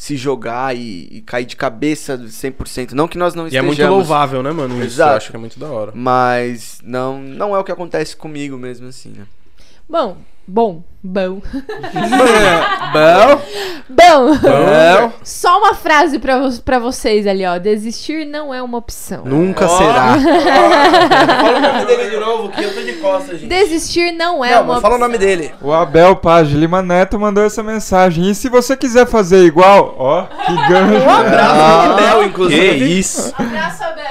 se 0.00 0.16
jogar 0.16 0.76
e, 0.76 1.08
e 1.10 1.20
cair 1.22 1.44
de 1.44 1.56
cabeça 1.56 2.16
100%. 2.16 2.92
Não 2.92 3.08
que 3.08 3.18
nós 3.18 3.34
não 3.34 3.42
E 3.42 3.46
é 3.46 3.48
estejamos. 3.48 3.76
muito 3.76 3.90
louvável, 3.90 4.44
né, 4.44 4.52
mano? 4.52 4.76
Isso 4.76 4.84
Exato. 4.94 5.10
eu 5.10 5.16
acho 5.16 5.30
que 5.32 5.36
é 5.36 5.40
muito 5.40 5.58
da 5.58 5.66
hora. 5.66 5.90
Mas 5.92 6.78
não, 6.84 7.18
não 7.20 7.54
é 7.54 7.58
o 7.58 7.64
que 7.64 7.72
acontece 7.72 8.16
comigo 8.16 8.56
mesmo 8.56 8.86
assim, 8.86 9.08
né? 9.10 9.26
Bom, 9.88 10.16
bom, 10.48 10.82
bom. 11.04 11.40
Bom, 12.90 13.40
Bom, 13.90 14.34
bom. 14.38 15.12
só 15.22 15.58
uma 15.58 15.74
frase 15.74 16.18
pra, 16.18 16.40
pra 16.64 16.78
vocês 16.78 17.26
ali, 17.26 17.44
ó. 17.44 17.58
Desistir 17.58 18.24
não 18.24 18.52
é 18.52 18.62
uma 18.62 18.78
opção. 18.78 19.24
Nunca 19.26 19.66
Ó. 19.66 19.68
será. 19.68 20.16
Fala 20.18 21.58
o 21.58 21.60
nome 21.60 21.84
dele 21.86 22.10
de 22.10 22.16
novo, 22.20 22.48
que 22.48 22.62
eu 22.64 22.74
tô 22.74 22.80
de 22.82 22.92
costas, 22.94 23.40
gente. 23.40 23.48
Desistir 23.48 24.12
não 24.12 24.42
é 24.44 24.52
Não, 24.54 24.62
uma 24.62 24.72
mas 24.74 24.82
fala 24.82 24.94
o 24.94 24.96
opção. 24.96 25.08
nome 25.08 25.18
dele. 25.18 25.52
O 25.60 25.70
Abel 25.72 26.16
Paz 26.16 26.48
de 26.48 26.56
Lima 26.56 26.80
Neto 26.82 27.18
mandou 27.18 27.44
essa 27.44 27.62
mensagem. 27.62 28.30
E 28.30 28.34
se 28.34 28.48
você 28.48 28.74
quiser 28.76 29.06
fazer 29.06 29.44
igual, 29.44 29.94
ó, 29.98 30.22
que 30.24 30.54
gancho. 30.68 31.04
Um 31.08 31.10
abraço 31.10 31.94
pro 31.94 31.96
Bel, 31.96 32.24
inclusive. 32.24 32.78
Que 32.78 32.84
isso. 32.98 33.34
Abraço, 33.38 33.84
Abel. 33.84 34.04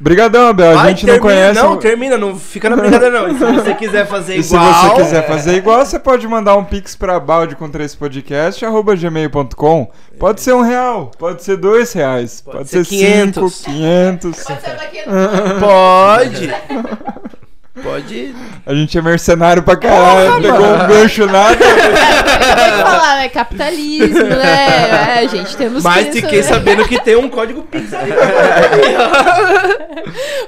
Brigadão, 0.00 0.48
Abel. 0.48 0.70
A 0.70 0.82
Vai, 0.82 0.88
gente 0.90 1.06
não 1.06 1.12
termina- 1.14 1.20
conhece. 1.34 1.60
Não, 1.60 1.76
termina, 1.76 2.16
não 2.16 2.36
fica 2.38 2.70
na 2.70 2.76
brincadeira, 2.76 3.20
não. 3.20 3.28
E 3.28 3.34
se 3.38 3.44
você 3.44 3.74
quiser 3.74 4.06
fazer 4.06 4.36
E 4.36 4.42
se 4.42 4.54
igual. 4.54 4.72
você 4.72 5.02
quiser 5.02 5.26
fazer 5.26 5.56
igual, 5.56 5.84
você 5.84 5.98
pode 5.98 6.26
mandar 6.26 6.56
um 6.56 6.64
pix 6.64 6.96
pra 6.96 7.20
balde 7.20 7.54
com 7.54 7.68
três 7.68 7.94
podcast, 7.94 8.64
arroba 8.64 8.96
gmail.com. 8.96 9.90
Pode 10.18 10.40
ser 10.40 10.54
um 10.54 10.62
real, 10.62 11.10
pode 11.18 11.42
ser 11.42 11.56
dois 11.58 11.92
reais, 11.92 12.40
pode, 12.40 12.56
Pode 12.56 12.68
ser, 12.70 12.84
ser 12.84 12.90
500. 12.96 13.54
cinco, 13.54 13.70
quinhentos. 13.70 14.42
Pode 14.42 14.60
ser 14.62 14.76
daqui. 14.76 14.98
Pode. 15.60 17.39
Pode. 17.82 18.34
A 18.66 18.74
gente 18.74 18.96
é 18.96 19.02
mercenário 19.02 19.62
pra 19.62 19.76
caralho, 19.76 20.42
pegou 20.42 20.66
um 20.66 20.86
gancho 20.86 21.26
nada. 21.26 21.56
Acabei 21.64 22.70
de 22.70 22.82
falar, 22.82 23.16
né? 23.16 23.28
Capitalismo, 23.28 24.24
né? 24.24 25.22
É, 25.24 25.28
gente, 25.28 25.56
temos 25.56 25.82
Mas 25.82 26.08
que... 26.08 26.20
fiquei 26.20 26.42
sabendo 26.42 26.86
que 26.86 27.00
tem 27.00 27.16
um 27.16 27.28
código 27.28 27.62
Pix 27.62 27.92
ali. 27.94 28.12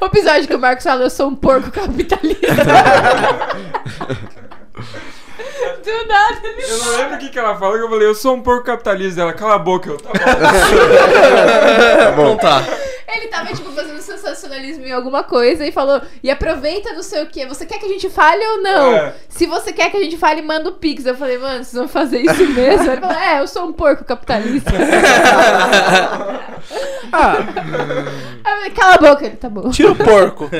O 0.01 0.05
episódio 0.07 0.49
que 0.49 0.55
o 0.55 0.59
Marcos 0.59 0.85
fala, 0.85 1.05
eu 1.05 1.11
sou 1.11 1.29
um 1.29 1.35
porco 1.35 1.71
capitalista. 1.71 2.47
Do 5.85 6.07
nada, 6.07 6.41
ele... 6.45 6.63
Eu 6.63 6.79
não 6.79 6.97
lembro 6.97 7.15
o 7.17 7.19
que, 7.19 7.29
que 7.29 7.39
ela 7.39 7.57
falou, 7.57 7.77
que 7.77 7.85
eu 7.85 7.91
falei, 7.91 8.07
eu 8.09 8.15
sou 8.15 8.35
um 8.37 8.41
porco 8.41 8.65
capitalista. 8.65 9.21
Ela, 9.21 9.33
cala 9.33 9.55
a 9.55 9.59
boca, 9.59 9.91
eu, 9.91 9.97
tá 9.97 10.11
bom. 12.17 12.33
Então 12.33 12.37
tá. 12.37 12.63
Ele 13.17 13.29
tava, 13.29 13.53
tipo, 13.53 13.71
fazendo 13.73 14.01
sensacionalismo 14.01 14.85
em 14.87 14.93
alguma 14.93 15.23
coisa 15.23 15.67
e 15.67 15.73
falou, 15.73 16.01
e 16.23 16.31
aproveita 16.31 16.93
não 16.93 17.03
sei 17.03 17.23
o 17.23 17.27
que, 17.27 17.47
você 17.47 17.67
quer 17.67 17.79
que 17.79 17.87
a 17.87 17.89
gente 17.89 18.09
fale 18.09 18.45
ou 18.45 18.63
não? 18.63 18.93
É. 18.95 19.15
Se 19.29 19.47
você 19.47 19.73
quer 19.73 19.91
que 19.91 19.97
a 19.97 20.03
gente 20.03 20.17
fale, 20.17 20.43
manda 20.43 20.69
o 20.69 20.73
Pix. 20.73 21.05
Eu 21.07 21.15
falei, 21.15 21.39
mano, 21.39 21.65
vocês 21.65 21.75
vão 21.75 21.89
fazer 21.89 22.21
isso 22.21 22.47
mesmo? 22.49 22.91
Ele 22.91 23.01
falou, 23.01 23.17
é, 23.17 23.41
eu 23.41 23.47
sou 23.47 23.67
um 23.67 23.73
porco 23.73 24.05
capitalista. 24.05 24.71
Ah, 27.15 27.37
falei, 28.43 28.71
cala 28.71 28.95
a 28.95 28.99
boca, 28.99 29.27
ele, 29.27 29.37
tá 29.37 29.51
bom. 29.51 29.71
tira 29.71 29.93
o 29.93 29.97
porco. 29.97 30.49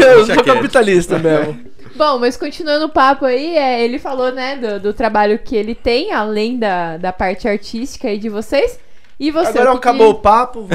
Eu 0.00 0.24
sou 0.26 0.44
capitalista 0.44 1.18
mesmo. 1.18 1.58
Bom, 1.96 2.18
mas 2.18 2.36
continuando 2.36 2.86
o 2.86 2.88
papo 2.88 3.24
aí, 3.24 3.56
é, 3.56 3.82
ele 3.82 3.98
falou, 3.98 4.30
né, 4.30 4.56
do, 4.56 4.80
do 4.80 4.94
trabalho 4.94 5.38
que 5.38 5.56
ele 5.56 5.74
tem, 5.74 6.12
além 6.12 6.58
da, 6.58 6.96
da 6.96 7.12
parte 7.12 7.48
artística 7.48 8.08
aí 8.08 8.18
de 8.18 8.28
vocês. 8.28 8.78
E 9.20 9.30
você, 9.30 9.50
Agora 9.50 9.72
o 9.72 9.74
que 9.74 9.78
acabou 9.86 10.08
o 10.08 10.14
papo. 10.14 10.66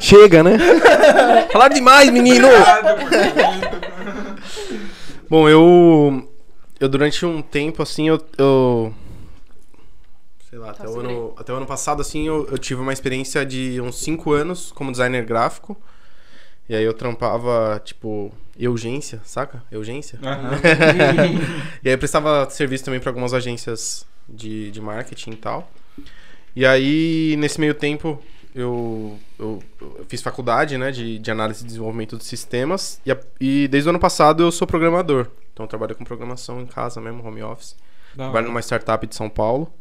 Chega, 0.00 0.42
né? 0.42 0.58
Falaram 1.52 1.72
demais, 1.72 2.10
menino! 2.10 2.48
Bom, 5.30 5.48
eu. 5.48 6.28
eu 6.80 6.88
durante 6.88 7.24
um 7.24 7.40
tempo, 7.40 7.84
assim, 7.84 8.08
eu. 8.08 8.20
eu 8.36 8.92
sei 10.50 10.58
lá, 10.58 10.70
até, 10.70 10.82
Tá, 10.82 10.90
o 10.90 10.94
segura 10.94 11.08
ano, 11.08 11.34
até 11.36 11.52
o 11.52 11.56
ano 11.56 11.66
passado, 11.66 12.02
assim, 12.02 12.26
eu, 12.26 12.48
eu 12.50 12.58
tive 12.58 12.80
uma 12.80 12.92
experiência 12.92 13.46
de 13.46 13.80
uns 13.80 14.00
5 14.00 14.32
anos 14.32 14.72
como 14.72 14.90
designer 14.90 15.24
gráfico. 15.24 15.76
E 16.68 16.74
aí 16.74 16.82
eu 16.82 16.94
trampava, 16.94 17.80
tipo, 17.84 18.32
urgência, 18.58 19.20
saca? 19.24 19.62
Urgência. 19.70 20.18
Aham. 20.20 20.58
E 21.84 21.88
aí 21.88 21.94
eu 21.94 21.98
prestava 21.98 22.50
serviço 22.50 22.84
também 22.84 22.98
para 22.98 23.10
algumas 23.10 23.32
agências 23.32 24.04
de, 24.28 24.72
de 24.72 24.80
marketing 24.80 25.30
e 25.30 25.36
tal. 25.36 25.70
E 26.56 26.64
aí, 26.64 27.34
nesse 27.38 27.60
meio 27.60 27.74
tempo, 27.74 28.20
eu, 28.54 29.18
eu, 29.38 29.62
eu 29.80 30.04
fiz 30.08 30.22
faculdade, 30.22 30.78
né, 30.78 30.90
de, 30.92 31.18
de 31.18 31.30
análise 31.30 31.64
e 31.64 31.66
desenvolvimento 31.66 32.16
de 32.16 32.24
sistemas. 32.24 33.00
E, 33.04 33.10
a- 33.10 33.18
e 33.40 33.66
desde 33.68 33.88
o 33.88 33.90
ano 33.90 33.98
passado 33.98 34.42
eu 34.42 34.52
sou 34.52 34.66
programador. 34.66 35.28
Então 35.52 35.64
eu 35.64 35.68
trabalho 35.68 35.94
com 35.96 36.04
programação 36.04 36.60
em 36.60 36.66
casa 36.66 37.00
mesmo, 37.00 37.26
home 37.26 37.42
office. 37.42 37.76
Da 38.14 38.24
Trabalho 38.24 38.46
numa 38.48 38.60
startup 38.60 39.04
de 39.06 39.14
São 39.14 39.28
Paulo. 39.28 39.72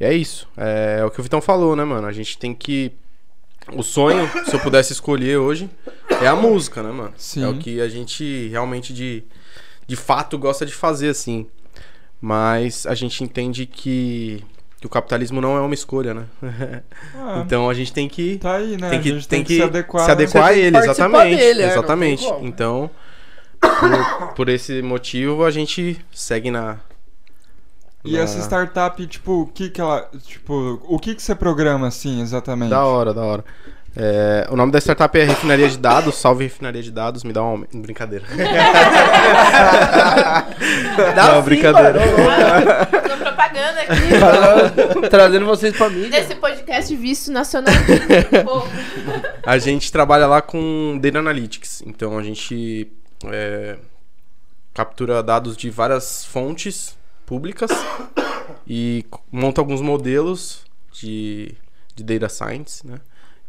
E 0.00 0.04
é 0.04 0.12
isso. 0.12 0.48
É, 0.56 0.96
é 1.00 1.04
o 1.04 1.10
que 1.10 1.20
o 1.20 1.22
Vitão 1.22 1.40
falou, 1.40 1.76
né, 1.76 1.84
mano? 1.84 2.06
A 2.06 2.12
gente 2.12 2.36
tem 2.38 2.52
que. 2.54 2.92
O 3.72 3.84
sonho, 3.84 4.28
se 4.46 4.54
eu 4.56 4.58
pudesse 4.58 4.92
escolher 4.92 5.36
hoje, 5.38 5.70
é 6.20 6.26
a 6.26 6.34
música, 6.34 6.82
né, 6.82 6.90
mano? 6.90 7.14
Sim. 7.16 7.44
É 7.44 7.48
o 7.48 7.58
que 7.58 7.80
a 7.80 7.88
gente 7.88 8.48
realmente 8.48 8.92
de, 8.92 9.22
de 9.86 9.94
fato 9.94 10.36
gosta 10.36 10.66
de 10.66 10.74
fazer, 10.74 11.10
assim. 11.10 11.46
Mas 12.20 12.86
a 12.86 12.94
gente 12.96 13.22
entende 13.22 13.64
que, 13.66 14.44
que 14.82 14.86
o 14.86 14.90
capitalismo 14.90 15.40
não 15.40 15.56
é 15.56 15.60
uma 15.60 15.74
escolha, 15.74 16.12
né? 16.12 16.24
Ah, 17.16 17.40
então 17.46 17.70
a 17.70 17.74
gente 17.74 17.92
tem 17.92 18.08
que. 18.08 18.38
tá 18.38 18.56
aí, 18.56 18.76
né? 18.76 18.90
Tem 18.90 19.00
que, 19.00 19.10
a 19.10 19.14
gente 19.14 19.28
tem 19.28 19.44
que 19.44 19.54
se 19.54 19.62
adequar. 19.62 20.02
se 20.02 20.08
né? 20.08 20.12
adequar 20.14 20.44
a 20.46 20.48
tem 20.48 20.58
ele, 20.58 20.76
exatamente. 20.76 21.36
dele, 21.36 21.62
é, 21.62 21.68
tem 21.68 21.72
exatamente. 21.72 22.24
como. 22.24 22.44
Então, 22.44 22.90
por, 23.60 24.34
por 24.34 24.48
esse 24.48 24.82
motivo, 24.82 25.44
a 25.44 25.52
gente 25.52 26.04
segue 26.12 26.50
na. 26.50 26.78
E 28.04 28.14
na- 28.14 28.22
essa 28.24 28.40
startup, 28.40 29.06
tipo, 29.06 29.42
o 29.42 29.46
que 29.46 29.70
que 29.70 29.80
ela. 29.80 30.10
Tipo, 30.26 30.80
o 30.88 30.98
que 30.98 31.14
que 31.14 31.22
você 31.22 31.32
programa 31.32 31.86
assim 31.86 32.20
exatamente? 32.20 32.70
Da 32.70 32.84
hora, 32.84 33.14
da 33.14 33.22
hora. 33.22 33.44
É, 33.94 34.48
o 34.50 34.56
nome 34.56 34.72
da 34.72 34.80
startup 34.80 35.16
é 35.16 35.22
Refinaria 35.22 35.68
de 35.68 35.78
Dados, 35.78 36.16
salve 36.16 36.44
Refinaria 36.44 36.82
de 36.82 36.90
Dados, 36.90 37.22
me 37.22 37.32
dá 37.32 37.40
um 37.42 37.46
aumento. 37.46 37.78
Brincadeira. 37.78 38.24
Dá 41.14 41.28
Não, 41.34 41.36
sim, 41.36 41.42
brincadeira. 41.44 42.00
mano. 42.00 43.11
Propaganda 43.22 43.80
aqui 43.82 45.08
Trazendo 45.10 45.46
vocês 45.46 45.76
pra 45.76 45.88
mim. 45.88 46.08
desse 46.08 46.34
podcast 46.34 46.94
visto 46.96 47.30
nacional. 47.30 47.74
A 49.44 49.58
gente 49.58 49.90
trabalha 49.90 50.26
lá 50.26 50.42
com 50.42 50.98
Data 51.00 51.18
Analytics, 51.18 51.82
então 51.86 52.18
a 52.18 52.22
gente 52.22 52.90
é, 53.26 53.76
captura 54.72 55.22
dados 55.22 55.56
de 55.56 55.68
várias 55.70 56.24
fontes 56.24 56.96
públicas 57.26 57.70
e 58.66 59.04
monta 59.30 59.60
alguns 59.60 59.80
modelos 59.80 60.64
de, 60.92 61.54
de 61.94 62.04
data 62.04 62.28
science, 62.28 62.86
né? 62.86 62.98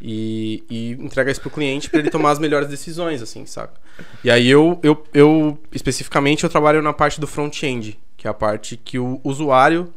E, 0.01 0.63
e 0.69 0.91
entrega 0.93 1.31
isso 1.31 1.39
pro 1.39 1.49
cliente 1.49 1.89
para 1.89 1.99
ele 1.99 2.09
tomar 2.09 2.31
as 2.31 2.39
melhores 2.39 2.67
decisões, 2.67 3.21
assim, 3.21 3.45
saca? 3.45 3.79
E 4.23 4.29
aí 4.29 4.49
eu, 4.49 4.77
eu, 4.83 5.01
eu, 5.13 5.57
especificamente, 5.71 6.43
eu 6.43 6.49
trabalho 6.49 6.81
na 6.81 6.91
parte 6.91 7.21
do 7.21 7.27
front-end, 7.27 7.97
que 8.23 8.27
é 8.27 8.31
a 8.31 8.33
parte 8.33 8.77
que 8.77 8.97
o 8.97 9.19
usuário 9.21 9.93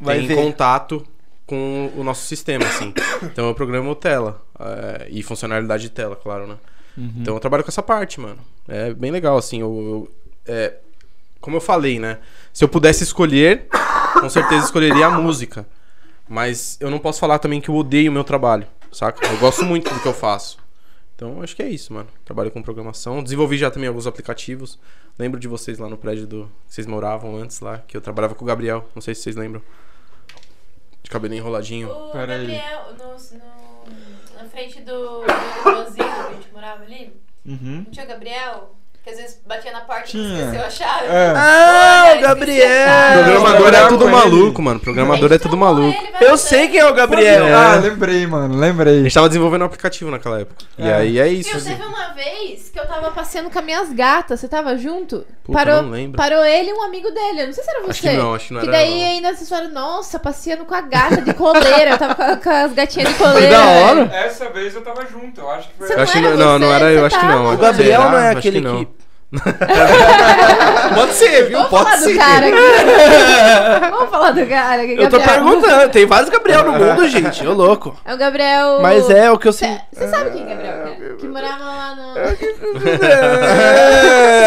Vai 0.00 0.20
tem 0.20 0.28
ver. 0.28 0.36
contato 0.36 1.06
com 1.46 1.92
o 1.94 2.02
nosso 2.02 2.24
sistema, 2.26 2.64
assim. 2.64 2.94
Então 3.22 3.46
eu 3.46 3.54
programo 3.54 3.94
tela 3.94 4.40
é, 4.58 5.06
e 5.10 5.22
funcionalidade 5.22 5.82
de 5.82 5.90
tela, 5.90 6.16
claro, 6.16 6.46
né? 6.46 6.56
Uhum. 6.96 7.12
Então 7.18 7.34
eu 7.34 7.40
trabalho 7.40 7.62
com 7.62 7.68
essa 7.68 7.82
parte, 7.82 8.18
mano. 8.18 8.38
É 8.66 8.94
bem 8.94 9.10
legal, 9.10 9.36
assim. 9.36 9.60
Eu, 9.60 9.68
eu- 10.46 10.52
é, 10.54 10.76
como 11.42 11.58
eu 11.58 11.60
falei, 11.60 11.98
né? 11.98 12.20
Se 12.54 12.64
eu 12.64 12.68
pudesse 12.70 13.04
escolher, 13.04 13.66
com 14.18 14.30
certeza 14.30 14.64
escolheria 14.64 15.06
a 15.06 15.10
música. 15.10 15.66
Mas 16.26 16.78
eu 16.80 16.90
não 16.90 16.98
posso 16.98 17.20
falar 17.20 17.38
também 17.38 17.60
que 17.60 17.68
eu 17.68 17.76
odeio 17.76 18.10
o 18.10 18.14
meu 18.14 18.24
trabalho, 18.24 18.66
saca? 18.90 19.26
Eu 19.26 19.36
gosto 19.36 19.62
muito 19.62 19.92
do 19.92 20.00
que 20.00 20.08
eu 20.08 20.14
faço. 20.14 20.56
Então 21.24 21.40
acho 21.40 21.54
que 21.54 21.62
é 21.62 21.68
isso, 21.68 21.92
mano. 21.92 22.08
Trabalho 22.24 22.50
com 22.50 22.60
programação. 22.60 23.22
Desenvolvi 23.22 23.56
já 23.56 23.70
também 23.70 23.86
alguns 23.86 24.08
aplicativos. 24.08 24.76
Lembro 25.16 25.38
de 25.38 25.46
vocês 25.46 25.78
lá 25.78 25.88
no 25.88 25.96
prédio 25.96 26.26
do. 26.26 26.50
que 26.66 26.74
Vocês 26.74 26.86
moravam 26.86 27.36
antes 27.36 27.60
lá, 27.60 27.78
que 27.78 27.96
eu 27.96 28.00
trabalhava 28.00 28.34
com 28.34 28.44
o 28.44 28.48
Gabriel. 28.48 28.88
Não 28.92 29.00
sei 29.00 29.14
se 29.14 29.22
vocês 29.22 29.36
lembram. 29.36 29.62
De 31.00 31.08
cabelinho 31.10 31.38
enroladinho. 31.40 31.88
o 31.88 32.10
Pera 32.10 32.34
aí. 32.34 32.40
Gabriel, 32.40 32.86
no, 32.98 33.38
no- 33.38 34.42
na 34.42 34.48
frente 34.48 34.80
do, 34.80 35.20
do 35.20 35.70
Rosino, 35.70 35.94
que 35.94 36.02
a 36.02 36.32
gente 36.32 36.52
morava 36.52 36.82
ali, 36.82 37.12
Uhum. 37.46 37.82
não 37.84 37.90
tinha 37.92 38.04
o 38.04 38.08
Gabriel? 38.08 38.76
Que 39.04 39.10
às 39.10 39.16
vezes 39.16 39.40
batia 39.44 39.72
na 39.72 39.80
porta 39.80 40.04
e 40.06 40.10
Tinha. 40.12 40.44
esqueceu 40.44 40.64
a 40.64 40.70
chave. 40.70 41.06
É. 41.08 41.32
Ah, 41.36 42.14
o 42.16 42.20
Gabriel! 42.20 43.24
Programador 43.24 43.74
é 43.74 43.88
tudo 43.88 44.08
maluco, 44.08 44.62
mano. 44.62 44.78
Programador 44.78 45.32
é 45.32 45.38
tudo 45.38 45.56
maluco. 45.56 45.98
Eu 46.20 46.36
sei 46.38 46.68
quem 46.68 46.78
é 46.78 46.86
o 46.86 46.94
Gabriel. 46.94 47.46
É. 47.46 47.52
Ah, 47.52 47.80
lembrei, 47.82 48.24
mano, 48.28 48.54
A 48.54 48.58
lembrei. 48.60 49.02
gente 49.02 49.12
tava 49.12 49.28
desenvolvendo 49.28 49.62
um 49.62 49.64
aplicativo 49.64 50.08
naquela 50.08 50.40
época. 50.40 50.64
E 50.78 50.88
É. 50.88 50.94
aí 50.94 51.18
é 51.18 51.26
isso. 51.26 51.48
Viu, 51.50 51.58
assim. 51.58 51.70
teve 51.70 51.82
uma 51.82 52.12
vez 52.14 52.68
que 52.70 52.78
eu 52.78 52.86
tava 52.86 53.10
passeando 53.10 53.50
com 53.50 53.58
as 53.58 53.64
minhas 53.64 53.92
gatas, 53.92 54.38
você 54.38 54.46
tava 54.46 54.76
junto? 54.76 55.26
Puta, 55.42 55.58
parou, 55.58 55.82
não 55.82 55.90
lembro. 55.90 56.16
parou 56.16 56.44
ele 56.44 56.70
e 56.70 56.72
um 56.72 56.82
amigo 56.84 57.10
dele, 57.10 57.42
eu 57.42 57.46
não 57.46 57.52
sei 57.52 57.64
se 57.64 57.70
era 57.70 57.80
você. 57.80 57.90
Acho 57.90 58.00
que 58.02 58.12
não, 58.12 58.34
acho 58.36 58.46
que 58.48 58.54
não 58.54 58.60
Que 58.60 58.68
era. 58.68 58.76
daí 58.78 59.00
não. 59.00 59.06
ainda 59.08 59.34
vocês 59.34 59.48
falaram, 59.48 59.70
nossa, 59.72 60.18
passeando 60.20 60.64
com 60.64 60.74
a 60.76 60.80
gata 60.80 61.20
de 61.22 61.34
coleira. 61.34 61.90
eu 61.90 61.98
tava 61.98 62.14
com, 62.14 62.22
a- 62.22 62.36
com 62.36 62.50
as 62.50 62.72
gatinhas 62.72 63.08
de 63.08 63.14
coleira. 63.18 63.50
da 63.50 63.64
hora. 63.66 64.10
Essa 64.14 64.48
vez 64.50 64.72
eu 64.76 64.82
tava 64.82 65.04
junto, 65.06 65.40
eu 65.40 65.50
acho 65.50 65.66
que 65.70 65.74
foi. 65.78 65.88
Você 65.88 65.94
Eu 65.94 66.00
acho 66.02 66.12
que 66.12 66.20
não 66.20 66.36
não, 66.36 66.46
era 66.50 66.58
não, 66.60 66.72
era 66.72 66.84
eu, 66.92 67.00
você 67.00 67.06
acho 67.16 67.18
que 67.20 67.26
não. 67.26 67.52
O 67.52 67.56
Gabriel 67.56 68.00
não 68.02 68.18
é 68.18 68.30
aquele 68.30 68.60
não. 68.60 68.84
que. 68.84 68.91
Pode 70.94 71.12
ser, 71.14 71.48
viu? 71.48 71.56
Vamos 71.58 71.70
Pode 71.70 71.84
falar 71.84 71.96
ser. 71.98 72.12
do 72.12 72.18
cara 72.18 72.46
aqui. 72.46 73.88
Vamos 73.90 74.10
falar 74.10 74.30
do 74.32 74.46
cara. 74.46 74.84
que 74.86 74.92
Eu 74.92 75.08
tô 75.08 75.18
Gabriel- 75.18 75.44
perguntando, 75.44 75.88
tem 75.90 76.04
vários 76.06 76.28
Gabriel 76.28 76.64
no 76.64 76.72
mundo, 76.72 77.08
gente. 77.08 77.46
Ô 77.46 77.52
louco. 77.54 77.96
É 78.04 78.12
o 78.14 78.18
Gabriel. 78.18 78.80
Mas 78.82 79.08
é 79.08 79.30
o 79.30 79.38
que 79.38 79.48
eu 79.48 79.52
sei. 79.52 79.74
Você 79.92 80.08
sabe 80.08 80.30
quem 80.32 80.42
é 80.42 80.46
Gabriel? 80.54 80.82
que 80.84 80.90
é? 81.02 81.08
Que 81.18 81.28
morava 81.28 81.64
lá 81.64 81.94
no. 81.96 82.18
É, 82.18 82.36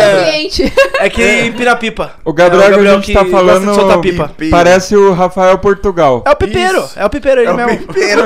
Seu 0.01 0.23
cliente. 0.23 0.73
é 0.99 1.09
que 1.09 1.23
em 1.23 1.51
Pirapipa. 1.53 2.11
O 2.23 2.31
Gabriel, 2.33 2.63
É 2.63 2.67
o 2.67 2.69
que 2.81 2.87
a 2.87 2.93
gente 2.95 3.13
tá 3.13 3.23
gosta 3.23 3.59
de 3.59 3.65
falando 3.75 4.01
pipa. 4.01 4.31
parece 4.51 4.95
o 4.95 5.13
Rafael 5.13 5.57
Portugal. 5.57 6.23
É 6.25 6.31
o 6.31 6.35
pipeiro, 6.35 6.79
Isso. 6.79 6.99
é 6.99 7.05
o 7.05 7.09
pipeiro 7.09 7.41
ele 7.41 7.49
É 7.49 7.53
o 7.53 7.55
mesmo. 7.55 7.87
pipeiro. 7.87 8.21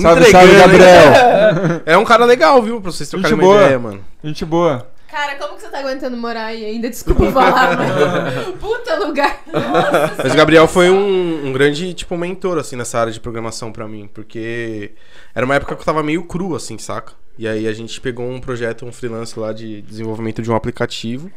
Salve, 0.00 0.24
salve? 0.30 0.54
Gabriel. 0.56 1.82
É 1.84 1.98
um 1.98 2.04
cara 2.04 2.24
legal, 2.24 2.62
viu? 2.62 2.80
Pra 2.80 2.90
vocês 2.92 3.08
trocarem 3.08 3.36
Gente 3.36 3.44
uma 3.44 3.52
boa. 3.52 3.64
ideia, 3.64 3.78
mano. 3.78 4.00
Gente 4.24 4.44
boa. 4.44 4.86
Cara, 5.12 5.36
como 5.36 5.56
que 5.56 5.60
você 5.60 5.68
tá 5.68 5.80
aguentando 5.80 6.16
morar 6.16 6.46
aí 6.46 6.64
ainda? 6.64 6.88
Desculpa 6.88 7.30
falar, 7.30 7.76
mas. 7.76 8.58
Puta 8.58 8.96
lugar. 8.96 9.42
Nossa. 9.46 10.14
Mas 10.24 10.32
o 10.32 10.36
Gabriel 10.36 10.66
foi 10.66 10.88
um, 10.88 11.48
um 11.48 11.52
grande, 11.52 11.92
tipo, 11.92 12.16
mentor, 12.16 12.56
assim, 12.56 12.76
nessa 12.76 12.98
área 12.98 13.12
de 13.12 13.20
programação 13.20 13.70
pra 13.70 13.86
mim. 13.86 14.08
Porque 14.08 14.92
era 15.34 15.44
uma 15.44 15.54
época 15.54 15.74
que 15.76 15.82
eu 15.82 15.84
tava 15.84 16.02
meio 16.02 16.24
cru, 16.24 16.56
assim, 16.56 16.78
saca? 16.78 17.12
E 17.36 17.46
aí 17.46 17.68
a 17.68 17.74
gente 17.74 18.00
pegou 18.00 18.26
um 18.26 18.40
projeto, 18.40 18.86
um 18.86 18.92
freelance 18.92 19.38
lá 19.38 19.52
de 19.52 19.82
desenvolvimento 19.82 20.40
de 20.40 20.50
um 20.50 20.56
aplicativo. 20.56 21.30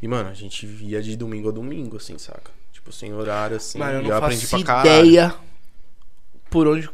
E, 0.00 0.08
mano, 0.08 0.30
a 0.30 0.34
gente 0.34 0.64
via 0.64 1.02
de 1.02 1.18
domingo 1.18 1.50
a 1.50 1.52
domingo, 1.52 1.98
assim, 1.98 2.16
saca? 2.16 2.50
Tipo, 2.72 2.90
sem 2.92 3.12
horário, 3.12 3.58
assim. 3.58 3.78
Mano, 3.78 3.98
eu 3.98 4.04
e 4.04 4.08
não 4.08 4.16
aprendi 4.16 4.46
faço 4.46 4.64
pra 4.64 4.74
caralho. 4.74 5.06
ideia 5.06 5.34
por 6.48 6.66
onde. 6.66 6.88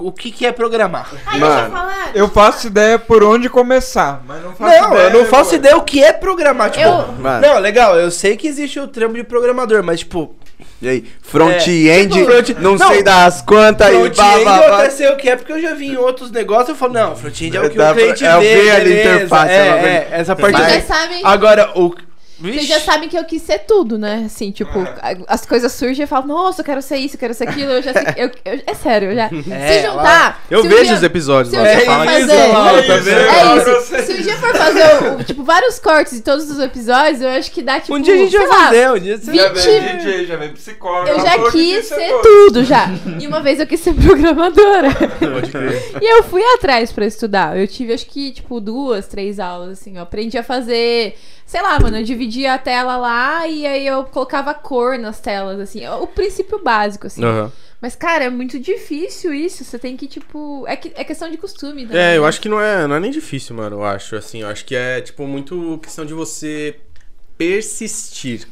O 0.00 0.12
que, 0.12 0.30
que 0.30 0.46
é 0.46 0.52
programar? 0.52 1.08
Ai, 1.26 1.38
deixa 1.40 1.44
eu 1.46 1.48
Mano, 1.62 1.70
falar. 1.70 2.10
Eu 2.14 2.28
faço 2.28 2.66
ideia 2.66 2.98
por 2.98 3.22
onde 3.22 3.48
começar, 3.48 4.22
mas 4.26 4.42
não 4.42 4.52
faço 4.54 4.80
Não, 4.82 4.92
ideia. 4.92 5.02
eu 5.06 5.10
não 5.18 5.24
faço 5.26 5.54
ideia 5.54 5.76
o 5.76 5.82
que 5.82 6.02
é 6.02 6.12
programar. 6.12 6.70
Tipo, 6.70 6.84
Eu- 6.84 7.14
não, 7.40 7.58
legal, 7.58 7.96
eu 7.98 8.10
sei 8.10 8.36
que 8.36 8.46
existe 8.46 8.78
o 8.80 8.88
trampo 8.88 9.14
de 9.14 9.24
programador, 9.24 9.82
mas 9.82 10.00
tipo, 10.00 10.34
E 10.82 10.88
aí, 10.88 11.04
front-end, 11.22 12.12
tipo, 12.12 12.30
front- 12.30 12.58
não, 12.58 12.76
não, 12.76 12.88
sei 12.88 13.02
das 13.02 13.42
quantas 13.42 13.88
blá, 13.90 13.98
front-end 14.14 14.46
eu 14.66 14.74
até 14.74 14.90
sei 14.90 15.08
o 15.08 15.16
que 15.16 15.28
é, 15.28 15.36
porque 15.36 15.52
eu 15.52 15.60
já 15.60 15.74
vi 15.74 15.88
em 15.88 15.96
outros 15.96 16.30
negócios, 16.30 16.70
eu 16.70 16.74
falo, 16.74 16.92
não, 16.94 17.16
front-end 17.16 17.56
é 17.56 17.60
o 17.60 17.70
que 17.70 17.76
Dá 17.76 17.90
o 17.92 17.94
cliente 17.94 18.24
é 18.24 18.36
o 18.36 18.40
vê, 18.40 18.54
ver 18.56 18.70
ali 18.70 19.00
interface, 19.00 19.52
é, 19.52 19.56
é 19.56 20.08
é, 20.10 20.20
essa 20.20 20.34
parte 20.36 20.60
aí. 20.60 20.82
sabem. 20.82 21.20
Agora, 21.24 21.70
o... 21.78 21.94
Vocês 22.40 22.66
já 22.66 22.80
sabem 22.80 23.08
que 23.08 23.16
eu 23.18 23.24
quis 23.24 23.42
ser 23.42 23.60
tudo, 23.60 23.98
né? 23.98 24.22
Assim, 24.26 24.50
tipo, 24.50 24.78
a- 24.80 25.16
as 25.28 25.44
coisas 25.44 25.72
surgem 25.72 26.00
e 26.00 26.04
eu 26.04 26.08
falo, 26.08 26.26
nossa, 26.26 26.60
eu 26.60 26.64
quero 26.64 26.80
ser 26.82 26.96
isso, 26.96 27.16
eu 27.16 27.20
quero 27.20 27.34
ser 27.34 27.48
aquilo. 27.48 27.70
Eu 27.72 27.82
já 27.82 27.92
sei, 27.92 28.02
eu, 28.16 28.30
eu- 28.44 28.60
é 28.66 28.74
sério, 28.74 29.10
eu 29.10 29.14
já. 29.14 29.30
É, 29.50 29.80
se 29.80 29.86
juntar. 29.86 30.44
Eu 30.50 30.62
se 30.62 30.68
vejo 30.68 30.84
dia- 30.84 30.94
os 30.94 31.02
episódios 31.02 31.50
se 31.54 31.56
lá. 31.60 31.64
Você 31.66 31.76
dia 31.76 31.84
fala 31.86 32.20
isso. 32.20 32.28
Laura, 32.52 32.78
É 32.78 32.86
tá 32.86 32.94
isso, 32.96 33.04
vendo? 33.04 33.96
É 33.96 34.02
Se 34.02 34.12
um 34.12 34.16
dia 34.22 34.36
for 34.36 34.54
fazer, 34.56 35.24
tipo, 35.24 35.42
vários 35.44 35.78
cortes 35.78 36.14
de 36.14 36.22
todos 36.22 36.50
os 36.50 36.58
episódios, 36.58 37.20
eu 37.20 37.28
acho 37.30 37.50
que 37.50 37.62
dá, 37.62 37.80
tipo, 37.80 37.94
um 37.94 38.00
dia 38.00 38.14
a 38.14 38.16
gente 38.16 38.36
vai 38.36 38.46
lá, 38.46 38.64
fazer, 38.66 38.90
um 38.92 38.98
dia 38.98 39.18
você... 39.18 39.34
Já 39.34 39.48
20 39.48 39.62
vem 39.64 39.96
DJ, 39.98 40.26
já 40.26 40.36
vem 40.36 40.52
psicólogo. 40.52 41.08
Eu 41.08 41.20
já 41.20 41.50
quis 41.50 41.90
é 41.90 41.94
ser 41.96 42.10
todo. 42.10 42.22
tudo, 42.22 42.64
já. 42.64 42.86
E 43.20 43.26
uma 43.26 43.40
vez 43.40 43.60
eu 43.60 43.66
quis 43.66 43.80
ser 43.80 43.94
programadora. 43.94 44.88
Pode 44.94 45.50
crer. 45.50 45.92
E 46.00 46.12
eu 46.18 46.22
fui 46.24 46.42
atrás 46.54 46.92
pra 46.92 47.04
estudar. 47.06 47.56
Eu 47.58 47.66
tive, 47.66 47.92
acho 47.92 48.06
que, 48.06 48.30
tipo, 48.32 48.60
duas, 48.60 49.06
três 49.06 49.38
aulas, 49.38 49.78
assim. 49.78 49.96
Eu 49.96 50.02
aprendi 50.02 50.38
a 50.38 50.42
fazer... 50.42 51.16
Sei 51.50 51.60
lá, 51.60 51.80
mano, 51.80 51.96
eu 51.96 52.04
dividia 52.04 52.54
a 52.54 52.58
tela 52.58 52.96
lá 52.96 53.44
e 53.48 53.66
aí 53.66 53.84
eu 53.84 54.04
colocava 54.04 54.54
cor 54.54 54.96
nas 54.96 55.18
telas, 55.20 55.58
assim. 55.58 55.84
O 55.84 56.06
princípio 56.06 56.62
básico, 56.62 57.08
assim. 57.08 57.24
Aham. 57.24 57.50
Mas, 57.80 57.96
cara, 57.96 58.22
é 58.22 58.30
muito 58.30 58.56
difícil 58.60 59.34
isso. 59.34 59.64
Você 59.64 59.76
tem 59.76 59.96
que, 59.96 60.06
tipo... 60.06 60.64
É, 60.68 60.76
que, 60.76 60.92
é 60.94 61.02
questão 61.02 61.28
de 61.28 61.36
costume, 61.36 61.86
né? 61.86 62.12
É, 62.12 62.16
eu 62.16 62.24
acho 62.24 62.40
que 62.40 62.48
não 62.48 62.60
é, 62.60 62.86
não 62.86 62.94
é 62.94 63.00
nem 63.00 63.10
difícil, 63.10 63.56
mano, 63.56 63.78
eu 63.78 63.84
acho. 63.84 64.14
Assim, 64.14 64.42
eu 64.42 64.46
acho 64.46 64.64
que 64.64 64.76
é, 64.76 65.00
tipo, 65.00 65.26
muito 65.26 65.76
questão 65.82 66.06
de 66.06 66.14
você 66.14 66.76
persistir. 67.36 68.46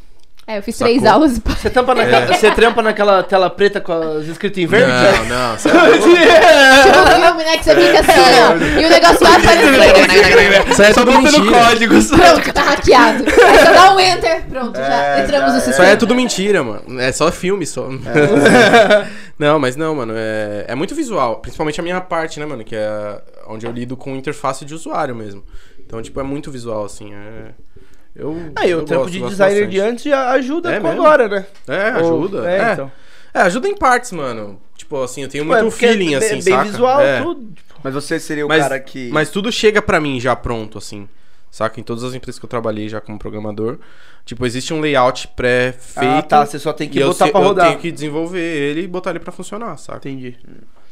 É, 0.49 0.57
eu 0.57 0.63
fiz 0.63 0.77
Sacou? 0.77 0.95
três 0.95 1.05
aulas 1.05 1.37
e 1.37 1.43
Você, 1.45 1.69
tampa 1.69 1.95
naquela, 1.95 2.27
você 2.27 2.51
trampa 2.53 2.81
naquela 2.81 3.23
tela 3.23 3.51
preta 3.51 3.83
com 3.83 3.93
as 3.93 4.25
escritas 4.25 4.57
em 4.57 4.67
verde? 4.67 4.91
Não, 4.91 5.27
não. 5.27 5.59
Você 5.59 5.69
Tipo 5.69 5.79
um 5.79 7.23
filme, 7.27 7.45
né? 7.45 7.59
Que 7.59 7.65
você 7.65 7.75
fica 7.75 8.01
assim, 8.01 8.21
ó. 8.41 8.81
E 8.81 8.87
o 8.87 8.89
negócio 8.89 9.19
vai 9.27 9.37
aparecendo. 9.37 10.71
Isso 10.71 10.83
aí 10.83 10.91
é 10.91 10.95
tudo 10.95 11.13
mentira. 11.13 11.53
códigos. 11.53 12.07
Pronto, 12.07 12.53
tá 12.55 12.63
hackeado. 12.63 13.25
Aí 13.29 13.59
você 13.59 13.73
dá 13.75 13.95
um 13.95 14.01
enter. 14.01 14.47
Pronto, 14.47 14.79
já 14.79 15.21
entramos 15.23 15.53
no 15.53 15.71
Isso 15.71 15.83
aí 15.83 15.91
é 15.91 15.97
tudo 15.97 16.15
mentira, 16.15 16.65
mano. 16.65 16.99
É 16.99 17.13
só 17.13 17.31
filme, 17.31 17.67
só. 17.67 17.87
não, 19.39 19.59
mas 19.59 19.77
não, 19.77 19.97
mano. 19.97 20.15
É, 20.17 20.65
é 20.69 20.75
muito 20.75 20.95
visual. 20.95 21.41
Principalmente 21.41 21.79
a 21.79 21.83
minha 21.83 22.01
parte, 22.01 22.41
né, 22.41 22.47
mano? 22.47 22.65
Que 22.65 22.75
é 22.75 23.21
onde 23.47 23.67
eu 23.67 23.71
lido 23.71 23.99
com 23.99 24.17
interface 24.17 24.65
de 24.65 24.73
usuário 24.73 25.15
mesmo. 25.15 25.45
Então, 25.79 26.01
tipo, 26.01 26.19
é 26.19 26.23
muito 26.23 26.51
visual, 26.51 26.87
assim. 26.87 27.13
É... 27.13 27.51
Eu, 28.19 28.37
Aí, 28.57 28.75
o 28.75 28.79
eu 28.81 28.85
trampo 28.85 29.03
gosto, 29.05 29.13
de 29.13 29.19
gosto 29.21 29.31
designer 29.31 29.55
bastante. 29.61 29.71
de 29.71 29.81
antes 29.81 30.05
já 30.05 30.31
ajuda 30.31 30.73
É 30.73 30.81
com 30.81 30.89
mesmo? 30.89 31.03
agora, 31.03 31.29
né? 31.29 31.47
É, 31.69 31.99
Ou- 32.03 32.25
ajuda. 32.25 32.51
É, 32.51 32.59
É, 32.59 32.73
então. 32.73 32.93
É, 33.33 33.41
ajuda 33.43 33.69
em 33.69 33.77
partes, 33.77 34.11
mano. 34.13 34.61
Tipo 34.77 35.01
assim, 35.03 35.23
eu 35.23 35.29
tenho 35.29 35.45
Ué, 35.49 35.61
muito 35.63 35.71
porque 35.73 35.87
feeling, 35.87 36.15
é 36.15 36.19
bem- 36.19 36.29
assim, 36.33 36.45
bem 36.45 36.55
saca? 36.55 36.65
visual, 36.65 37.01
É. 37.01 37.23
tudo. 37.23 37.49
Mas 37.83 37.95
você 37.95 38.19
seria 38.19 38.45
o 38.45 38.49
Mas, 38.49 38.61
cara 38.63 38.81
que. 38.81 39.09
mas 39.13 39.31
tudo 39.31 39.53
chega 39.53 39.81
pra 39.81 40.01
mim 40.01 40.19
já 40.19 40.35
pronto, 40.35 40.79
assim. 40.79 41.09
Saca? 41.51 41.79
Em 41.81 41.83
todas 41.83 42.03
as 42.05 42.13
empresas 42.15 42.39
que 42.39 42.45
eu 42.45 42.49
trabalhei 42.49 42.89
já 42.89 43.01
como 43.01 43.19
programador. 43.19 43.79
Tipo, 44.25 44.45
existe 44.45 44.75
um 44.75 44.81
layout 44.81 45.29
pré-feito. 45.29 46.17
Ah, 46.19 46.23
tá. 46.23 46.45
Você 46.45 46.59
só 46.59 46.73
tem 46.73 46.89
que 46.89 46.99
eu 46.99 47.09
botar 47.09 47.27
se- 47.27 47.31
pra 47.33 47.41
eu 47.41 47.45
rodar. 47.47 47.69
tenho 47.69 47.79
que 47.79 47.91
desenvolver 47.91 48.41
ele 48.41 48.83
e 48.83 48.87
botar 48.87 49.11
ele 49.11 49.21
pra 49.21 49.33
funcionar, 49.33 49.77
saca? 49.79 49.99
Entendi. 50.09 50.37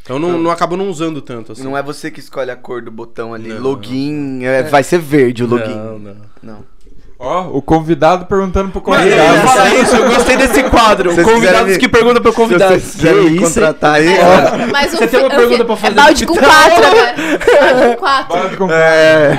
Então 0.02 0.16
eu 0.16 0.20
não, 0.20 0.38
não 0.38 0.50
acabo 0.50 0.76
não 0.76 0.88
usando 0.88 1.20
tanto, 1.20 1.52
assim. 1.52 1.62
Não 1.64 1.76
é 1.76 1.82
você 1.82 2.10
que 2.10 2.20
escolhe 2.20 2.50
a 2.50 2.56
cor 2.56 2.80
do 2.80 2.90
botão 2.90 3.34
ali. 3.34 3.48
Não. 3.50 3.60
login. 3.60 4.44
é, 4.44 4.62
Vai 4.62 4.82
ser 4.84 4.98
verde 4.98 5.42
o 5.44 5.46
login. 5.48 5.74
Não, 5.74 5.98
não. 5.98 6.16
Não. 6.42 6.64
Ó, 7.18 7.48
o 7.52 7.62
convidado 7.62 8.26
perguntando 8.26 8.70
pro 8.70 8.80
convidado. 8.82 9.38
fala 9.48 9.74
isso, 9.74 9.96
eu 9.96 10.08
gostei 10.10 10.36
desse 10.36 10.62
quadro. 10.64 11.12
Vocês 11.14 11.26
Convidados 11.26 11.60
quiserem- 11.60 11.78
que 11.80 11.88
perguntam 11.88 12.22
pro 12.22 12.32
convidado. 12.32 12.74
Se 12.74 12.80
vocês 12.80 12.94
quiserem 12.96 13.30
me 13.30 13.38
contratar 13.40 13.94
aí. 13.94 14.08
ó. 14.18 14.66
Mas 14.70 14.90
Você 14.92 15.06
tem 15.06 15.20
uma 15.20 15.30
pergunta 15.30 15.56
fi- 15.58 15.64
pra 15.64 15.76
fazer 15.76 15.92
É 15.92 15.96
balde 16.02 16.26
com 16.26 16.34
Vitão? 16.34 16.48
quatro 16.50 16.86
agora. 16.86 17.14
Balde 17.72 17.86
com 17.86 17.94
quatro. 17.96 18.36
Balde 18.38 18.56
com- 18.58 18.70
É. 18.70 19.36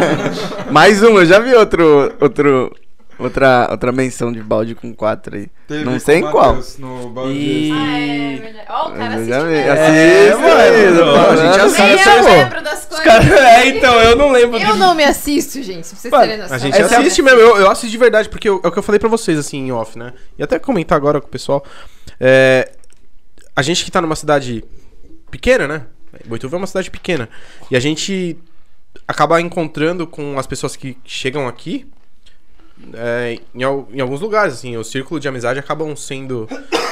Mais 0.72 1.04
um, 1.04 1.20
eu 1.20 1.26
já 1.26 1.38
vi 1.40 1.54
outro. 1.54 2.12
outro 2.20 2.72
outra, 3.20 3.68
outra 3.72 3.92
menção 3.92 4.32
de 4.32 4.42
balde 4.42 4.76
com 4.76 4.94
quatro 4.94 5.36
aí. 5.36 5.48
Teve 5.68 5.84
Não 5.86 6.00
sei 6.00 6.22
qual. 6.22 6.58
No 6.80 7.10
balde 7.10 7.34
E- 7.34 7.72
Ah, 7.74 8.00
é 8.00 8.36
verdade. 8.38 8.66
Ó, 8.70 8.90
o 8.90 8.92
cara 8.94 9.14
assiste 9.16 9.30
já 9.30 9.40
vi. 9.44 9.50
mesmo. 9.52 9.76
É, 9.78 10.32
mano, 10.36 11.30
a 11.32 11.36
gente 11.36 11.60
assiste. 11.62 12.08
Eu 12.10 12.24
lembro 12.24 12.64
das 12.64 12.86
coisas. 12.86 13.06
Cara, 13.06 13.24
é, 13.60 13.68
então, 13.70 13.94
eu 14.02 14.16
não 14.16 14.32
lembro 14.32 14.60
Eu 14.60 14.74
de- 14.74 14.80
não 14.80 14.94
me 14.96 15.04
assisto, 15.04 15.62
gente, 15.62 15.88
pra 15.88 15.98
vocês 15.98 16.12
Mano, 16.12 16.24
terem 16.26 16.38
noção. 16.40 16.56
A 16.56 16.60
gente 16.60 16.78
é 16.78 16.82
assiste 16.82 17.22
mesmo, 17.22 17.40
eu, 17.40 17.58
eu 17.58 17.70
assisto 17.72 17.90
de 17.90 17.98
verdade, 17.98 18.30
porque 18.30 18.48
eu- 18.50 18.62
é 18.64 18.68
o 18.68 18.72
que 18.72 18.80
eu 18.80 18.84
falei 18.84 19.00
pra 19.00 19.10
vocês, 19.10 19.38
assim, 19.38 19.58
em 19.68 19.72
off, 19.72 19.98
né? 19.98 20.14
E 20.38 20.44
até 20.44 20.58
comentar 20.60 20.96
agora 20.96 21.20
com 21.22 21.28
o 21.28 21.32
pessoal. 21.32 21.64
É, 22.20 22.72
a 23.56 23.62
gente 23.62 23.84
que 23.86 23.92
tá 23.92 24.02
numa 24.02 24.16
cidade 24.16 24.64
pequena, 25.32 25.68
né? 25.68 25.82
Boituva 26.26 26.56
é 26.56 26.60
uma 26.60 26.68
cidade 26.68 26.90
pequena. 26.90 27.30
E 27.70 27.76
a 27.76 27.80
gente 27.80 28.38
acaba 29.08 29.40
encontrando 29.40 30.08
com 30.08 30.40
as 30.40 30.48
pessoas 30.48 30.76
que 30.76 30.98
chegam 31.06 31.48
aqui 31.48 31.86
é, 32.94 33.40
em, 33.56 33.62
em 33.62 34.00
alguns 34.02 34.22
lugares, 34.22 34.54
assim. 34.54 34.78
O 34.78 34.84
círculo 34.84 35.20
de 35.20 35.28
amizade 35.28 35.60
acabam 35.60 35.96
sendo 35.96 36.48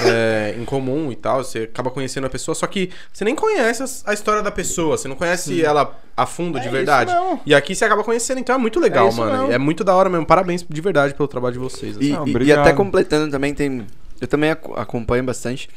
é, 0.06 0.56
em 0.58 0.66
comum 0.66 1.12
e 1.12 1.16
tal. 1.16 1.44
Você 1.44 1.60
acaba 1.60 1.90
conhecendo 1.92 2.26
a 2.28 2.30
pessoa, 2.30 2.56
só 2.56 2.68
que 2.68 2.90
você 3.14 3.24
nem 3.24 3.36
conhece 3.36 3.84
a 4.06 4.14
história 4.14 4.42
da 4.42 4.52
pessoa. 4.52 4.98
Você 4.98 5.08
não 5.08 5.16
conhece 5.16 5.64
ela 5.64 5.98
a 6.18 6.26
fundo, 6.26 6.60
de 6.60 6.68
É 6.68 6.72
verdade. 6.72 7.12
isso 7.12 7.20
mesmo. 7.22 7.42
E 7.46 7.54
aqui 7.56 7.76
você 7.76 7.86
acaba 7.86 8.04
conhecendo, 8.04 8.40
então 8.40 8.56
é 8.56 8.58
muito 8.58 8.80
legal, 8.80 9.06
É 9.08 9.10
isso 9.10 9.18
mano. 9.20 9.38
mesmo. 9.40 9.54
É 9.54 9.58
muito 9.58 9.84
da 9.84 9.96
hora 9.96 10.10
mesmo. 10.10 10.26
Parabéns 10.26 10.66
de 10.68 10.82
verdade 10.82 11.14
pelo 11.14 11.28
trabalho 11.28 11.54
de 11.54 11.60
vocês. 11.60 11.96
assim. 11.98 12.06
E, 12.08 12.12
Não, 12.12 12.28
e- 12.28 12.44
e 12.46 12.52
até 12.54 12.74
completando 12.74 13.30
também 13.32 13.54
tem. 13.54 13.86
Eu 14.20 14.28
também 14.28 14.52
aco- 14.52 14.74
acompanho 14.80 15.24
bastante. 15.24 15.70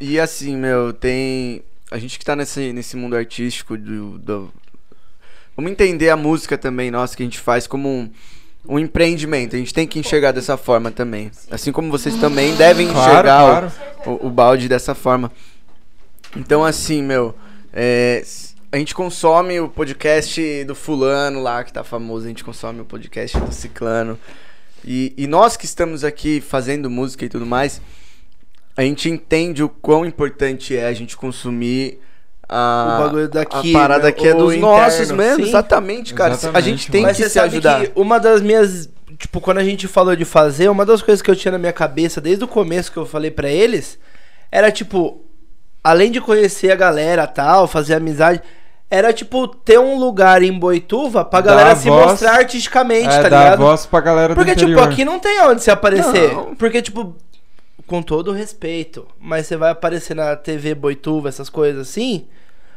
E 0.00 0.18
assim, 0.20 0.56
meu, 0.56 0.92
tem. 0.92 1.62
A 1.90 1.98
gente 1.98 2.18
que 2.18 2.24
tá 2.24 2.34
nesse, 2.34 2.72
nesse 2.72 2.96
mundo 2.96 3.14
artístico 3.16 3.76
do, 3.76 4.18
do- 4.18 4.52
Vamos 5.56 5.70
entender 5.70 6.10
a 6.10 6.16
música 6.16 6.58
também, 6.58 6.90
nossa, 6.90 7.16
que 7.16 7.22
a 7.22 7.26
gente 7.26 7.38
faz 7.38 7.66
como 7.66 7.88
um, 7.88 8.10
um 8.68 8.78
empreendimento. 8.78 9.54
A 9.56 9.58
gente 9.58 9.72
tem 9.74 9.86
que 9.86 9.98
enxergar 9.98 10.32
dessa 10.32 10.56
forma 10.56 10.90
também. 10.90 11.30
Assim 11.50 11.72
como 11.72 11.90
vocês 11.90 12.14
também 12.16 12.54
devem 12.56 12.88
Claro, 12.88 13.10
enxergar 13.10 13.44
o- 13.44 13.48
claro. 13.48 13.72
o, 14.22 14.26
o 14.26 14.30
balde 14.30 14.68
dessa 14.68 14.94
forma. 14.94 15.30
Então, 16.36 16.64
assim, 16.64 17.02
meu, 17.02 17.34
é, 17.72 18.22
a 18.70 18.76
gente 18.76 18.94
consome 18.94 19.58
o 19.60 19.68
podcast 19.68 20.64
do 20.64 20.74
fulano 20.74 21.40
lá, 21.42 21.62
que 21.64 21.72
tá 21.72 21.82
famoso, 21.84 22.24
a 22.26 22.28
gente 22.28 22.44
consome 22.44 22.80
o 22.80 22.84
podcast 22.84 23.38
do 23.38 23.52
ciclano. 23.52 24.18
E, 24.84 25.14
e 25.16 25.26
nós 25.26 25.56
que 25.56 25.64
estamos 25.64 26.04
aqui 26.04 26.40
fazendo 26.40 26.90
música 26.90 27.24
e 27.24 27.28
tudo 27.28 27.46
mais, 27.46 27.80
a 28.76 28.82
gente 28.82 29.08
entende 29.08 29.62
o 29.62 29.68
quão 29.68 30.04
importante 30.04 30.76
é 30.76 30.86
a 30.86 30.92
gente 30.92 31.16
consumir 31.16 31.98
a, 32.48 32.98
O 32.98 33.02
bagulho 33.04 33.28
daqui, 33.28 33.74
a 33.74 33.78
parada 33.78 34.04
né? 34.04 34.12
que 34.12 34.26
é 34.28 34.32
dos 34.34 34.54
interno, 34.54 34.66
nossos 34.76 35.10
mesmo. 35.10 35.42
sim. 35.42 35.48
Exatamente, 35.48 36.14
cara. 36.14 36.30
a 36.32 36.36
Exatamente, 36.36 36.68
gente 36.70 36.90
tem. 36.90 37.02
Mas 37.02 37.16
que 37.16 37.22
você 37.24 37.28
se 37.28 37.34
sabe 37.34 37.48
ajudar. 37.48 37.80
que 37.86 37.92
uma 37.94 38.18
das 38.20 38.40
minhas. 38.40 38.88
Tipo, 39.18 39.40
quando 39.40 39.58
a 39.58 39.64
gente 39.64 39.88
falou 39.88 40.14
de 40.14 40.24
fazer, 40.26 40.68
uma 40.68 40.84
das 40.84 41.00
coisas 41.02 41.22
que 41.22 41.30
eu 41.30 41.36
tinha 41.36 41.52
na 41.52 41.58
minha 41.58 41.72
cabeça 41.72 42.20
desde 42.20 42.44
o 42.44 42.48
começo 42.48 42.92
que 42.92 42.98
eu 42.98 43.06
falei 43.06 43.30
pra 43.30 43.48
eles 43.48 43.98
era 44.52 44.70
tipo, 44.70 45.22
além 45.82 46.10
de 46.10 46.20
conhecer 46.20 46.70
a 46.70 46.76
galera 46.76 47.26
tal, 47.26 47.66
fazer 47.66 47.94
amizade, 47.94 48.42
era 48.90 49.12
tipo 49.12 49.48
ter 49.48 49.78
um 49.80 49.98
lugar 49.98 50.42
em 50.42 50.52
Boituva 50.52 51.24
pra 51.24 51.40
Dar 51.40 51.50
galera 51.54 51.74
se 51.76 51.88
voz- 51.88 52.10
mostrar 52.12 52.34
artisticamente, 52.36 53.08
É, 53.08 53.22
tá 53.22 53.28
dar 53.28 53.44
ligado? 53.44 53.58
voz 53.58 53.86
pra 53.86 54.00
galera 54.00 54.34
do 54.34 54.36
Porque, 54.36 54.54
tipo, 54.54 54.70
interior. 54.70 54.88
aqui 54.92 55.04
não 55.04 55.18
tem 55.18 55.40
onde 55.42 55.62
se 55.62 55.70
aparecer. 55.70 56.32
Não. 56.34 56.54
Porque, 56.54 56.80
tipo, 56.82 57.16
com 57.86 58.02
todo 58.02 58.32
respeito, 58.32 59.06
mas 59.20 59.46
você 59.46 59.56
vai 59.56 59.70
aparecer 59.70 60.14
na 60.14 60.34
TV 60.36 60.74
Boituva, 60.74 61.28
essas 61.28 61.48
coisas 61.48 61.88
assim, 61.88 62.26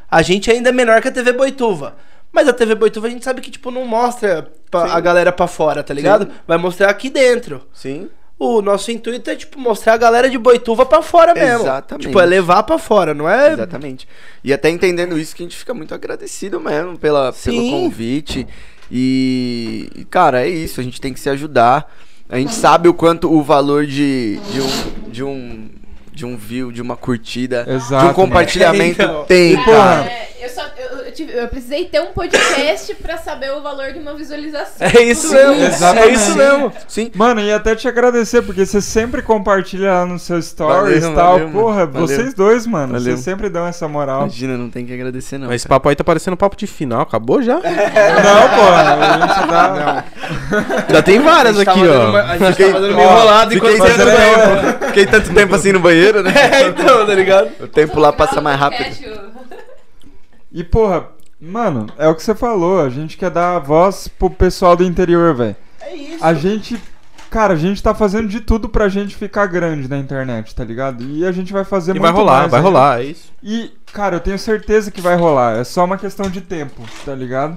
a 0.09 0.21
gente 0.21 0.49
ainda 0.51 0.69
é 0.69 0.71
menor 0.71 1.01
que 1.01 1.07
a 1.07 1.11
TV 1.11 1.33
Boituva. 1.33 1.95
Mas 2.31 2.47
a 2.47 2.53
TV 2.53 2.75
Boituva 2.75 3.07
a 3.07 3.09
gente 3.09 3.25
sabe 3.25 3.41
que, 3.41 3.49
tipo, 3.49 3.71
não 3.71 3.85
mostra 3.85 4.51
pra- 4.69 4.93
a 4.93 4.99
galera 4.99 5.31
pra 5.31 5.47
fora, 5.47 5.81
tá 5.81 5.93
ligado? 5.95 6.25
Sim. 6.25 6.31
Vai 6.47 6.57
mostrar 6.59 6.89
aqui 6.89 7.09
dentro. 7.09 7.63
Sim. 7.73 8.07
O 8.37 8.61
nosso 8.61 8.91
intuito 8.91 9.29
é, 9.31 9.35
tipo, 9.35 9.59
mostrar 9.59 9.93
a 9.93 9.97
galera 9.97 10.29
de 10.29 10.37
Boituva 10.37 10.85
pra 10.85 11.01
fora 11.01 11.33
mesmo. 11.33 11.63
Exatamente. 11.63 12.05
Tipo, 12.07 12.19
é 12.21 12.25
levar 12.25 12.61
pra 12.63 12.77
fora, 12.77 13.13
não 13.15 13.27
é... 13.27 13.51
Exatamente. 13.53 14.07
E 14.43 14.53
até 14.53 14.69
entendendo 14.69 15.17
isso 15.17 15.35
que 15.35 15.41
a 15.41 15.45
gente 15.45 15.57
fica 15.57 15.73
muito 15.73 15.93
agradecido 15.93 16.59
mesmo 16.59 16.97
pela, 16.97 17.33
pelo 17.33 17.57
convite. 17.69 18.47
E, 18.91 20.05
cara, 20.09 20.41
é 20.45 20.49
isso, 20.49 20.79
a 20.79 20.83
gente 20.83 21.01
tem 21.01 21.13
que 21.13 21.19
se 21.19 21.29
ajudar. 21.29 21.91
A 22.31 22.37
gente 22.37 22.53
sabe 22.53 22.87
o 22.87 22.93
quanto 22.93 23.33
o 23.33 23.41
valor 23.41 23.87
de, 23.87 24.39
de 24.51 24.61
um. 24.61 25.09
De 25.09 25.23
um 25.23 25.78
de 26.19 26.25
um 26.25 26.35
view, 26.35 26.69
de 26.71 26.81
uma 26.81 26.97
curtida, 26.97 27.63
de 27.63 27.71
Exato, 27.71 27.95
um 27.95 27.97
mano. 28.07 28.13
compartilhamento 28.13 29.01
Então, 29.01 29.23
tem, 29.23 29.55
cara. 29.63 30.05
É, 30.05 30.27
eu, 30.41 30.49
só, 30.49 30.61
eu, 30.77 30.97
eu 31.05 31.11
tive- 31.13 31.31
eu 31.33 31.47
precisei 31.47 31.85
ter 31.85 32.01
um 32.01 32.07
podcast 32.07 32.93
pra 32.95 33.17
saber 33.17 33.51
o 33.53 33.61
valor 33.61 33.93
de 33.93 33.99
uma 33.99 34.13
visualização. 34.15 34.85
É 34.87 35.01
isso 35.01 35.31
mesmo. 35.33 35.53
É 35.53 35.65
exatamente. 35.67 36.13
isso 36.15 36.35
mesmo. 36.35 36.73
Sim. 36.87 37.11
Mano, 37.15 37.39
e 37.39 37.51
até 37.53 37.73
te 37.75 37.87
agradecer, 37.87 38.41
porque 38.41 38.65
você 38.65 38.81
sempre 38.81 39.21
compartilha 39.21 39.93
lá 39.93 40.05
nos 40.05 40.23
seus 40.23 40.45
stories 40.47 41.05
e 41.05 41.11
tal. 41.13 41.39
valeu. 41.39 41.49
Porra, 41.51 41.85
Valeu. 41.85 42.07
vocês 42.07 42.33
dois, 42.33 42.67
mano. 42.67 42.87
Valeu. 42.93 43.01
Vocês 43.01 43.19
sempre 43.21 43.47
dão 43.49 43.65
essa 43.65 43.87
moral. 43.87 44.21
Imagina, 44.23 44.57
não 44.57 44.69
tem 44.69 44.85
que 44.85 44.93
agradecer, 44.93 45.37
não. 45.37 45.47
Mas 45.47 45.57
esse 45.61 45.67
papo 45.69 45.87
aí 45.87 45.95
tá 45.95 46.03
parecendo 46.03 46.35
papo 46.35 46.57
de 46.57 46.67
final. 46.67 47.01
Acabou 47.01 47.41
já? 47.41 47.55
Não, 47.63 48.49
porra. 48.49 49.29
Tá. 49.47 50.05
Já 50.89 51.01
tem 51.01 51.19
várias 51.19 51.59
aqui, 51.59 51.79
ó. 51.87 52.09
uma- 52.09 52.21
A 52.23 52.37
gente 52.37 52.57
tá 52.57 52.71
fazendo 52.71 52.95
meio 52.95 53.09
enrolado 53.09 53.53
enquanto 53.55 53.77
tanto 53.77 53.93
você 53.93 54.05
tempo- 54.05 54.85
Fiquei 54.87 55.05
tanto 55.05 55.33
tempo 55.33 55.55
assim 55.55 55.71
no 55.71 55.79
banheiro, 55.79 56.08
né? 56.23 56.31
É, 56.35 56.67
então, 56.67 57.05
tá 57.05 57.13
ligado? 57.13 57.51
O 57.63 57.67
tempo 57.67 57.99
lá 57.99 58.11
passa 58.11 58.41
mais 58.41 58.59
rápido. 58.59 58.85
E, 60.51 60.63
porra, 60.63 61.07
mano, 61.39 61.87
é 61.97 62.07
o 62.07 62.15
que 62.15 62.23
você 62.23 62.33
falou. 62.35 62.81
A 62.81 62.89
gente 62.89 63.17
quer 63.17 63.29
dar 63.29 63.59
voz 63.59 64.07
pro 64.07 64.29
pessoal 64.29 64.75
do 64.75 64.83
interior, 64.83 65.35
velho. 65.35 65.55
É 65.81 65.95
isso. 65.95 66.23
A 66.25 66.33
gente. 66.33 66.79
Cara, 67.29 67.53
a 67.53 67.57
gente 67.57 67.83
tá 67.83 67.93
fazendo 67.93 68.27
de 68.27 68.41
tudo 68.41 68.67
pra 68.67 68.89
gente 68.89 69.15
ficar 69.15 69.45
grande 69.45 69.87
na 69.87 69.99
internet, 69.99 70.55
tá 70.55 70.63
ligado? 70.63 71.03
E 71.03 71.23
a 71.23 71.31
gente 71.31 71.53
vai 71.53 71.63
fazer 71.63 71.91
E 71.91 71.99
muito 71.99 72.01
vai 72.01 72.11
rolar, 72.11 72.39
mais 72.39 72.51
vai 72.51 72.59
ainda. 72.59 72.69
rolar, 72.69 73.01
é 73.01 73.03
isso. 73.03 73.31
E, 73.43 73.71
cara, 73.93 74.15
eu 74.15 74.19
tenho 74.19 74.39
certeza 74.39 74.89
que 74.89 74.99
vai 74.99 75.15
rolar. 75.15 75.57
É 75.59 75.63
só 75.63 75.85
uma 75.85 75.95
questão 75.97 76.27
de 76.27 76.41
tempo, 76.41 76.81
tá 77.05 77.13
ligado? 77.13 77.55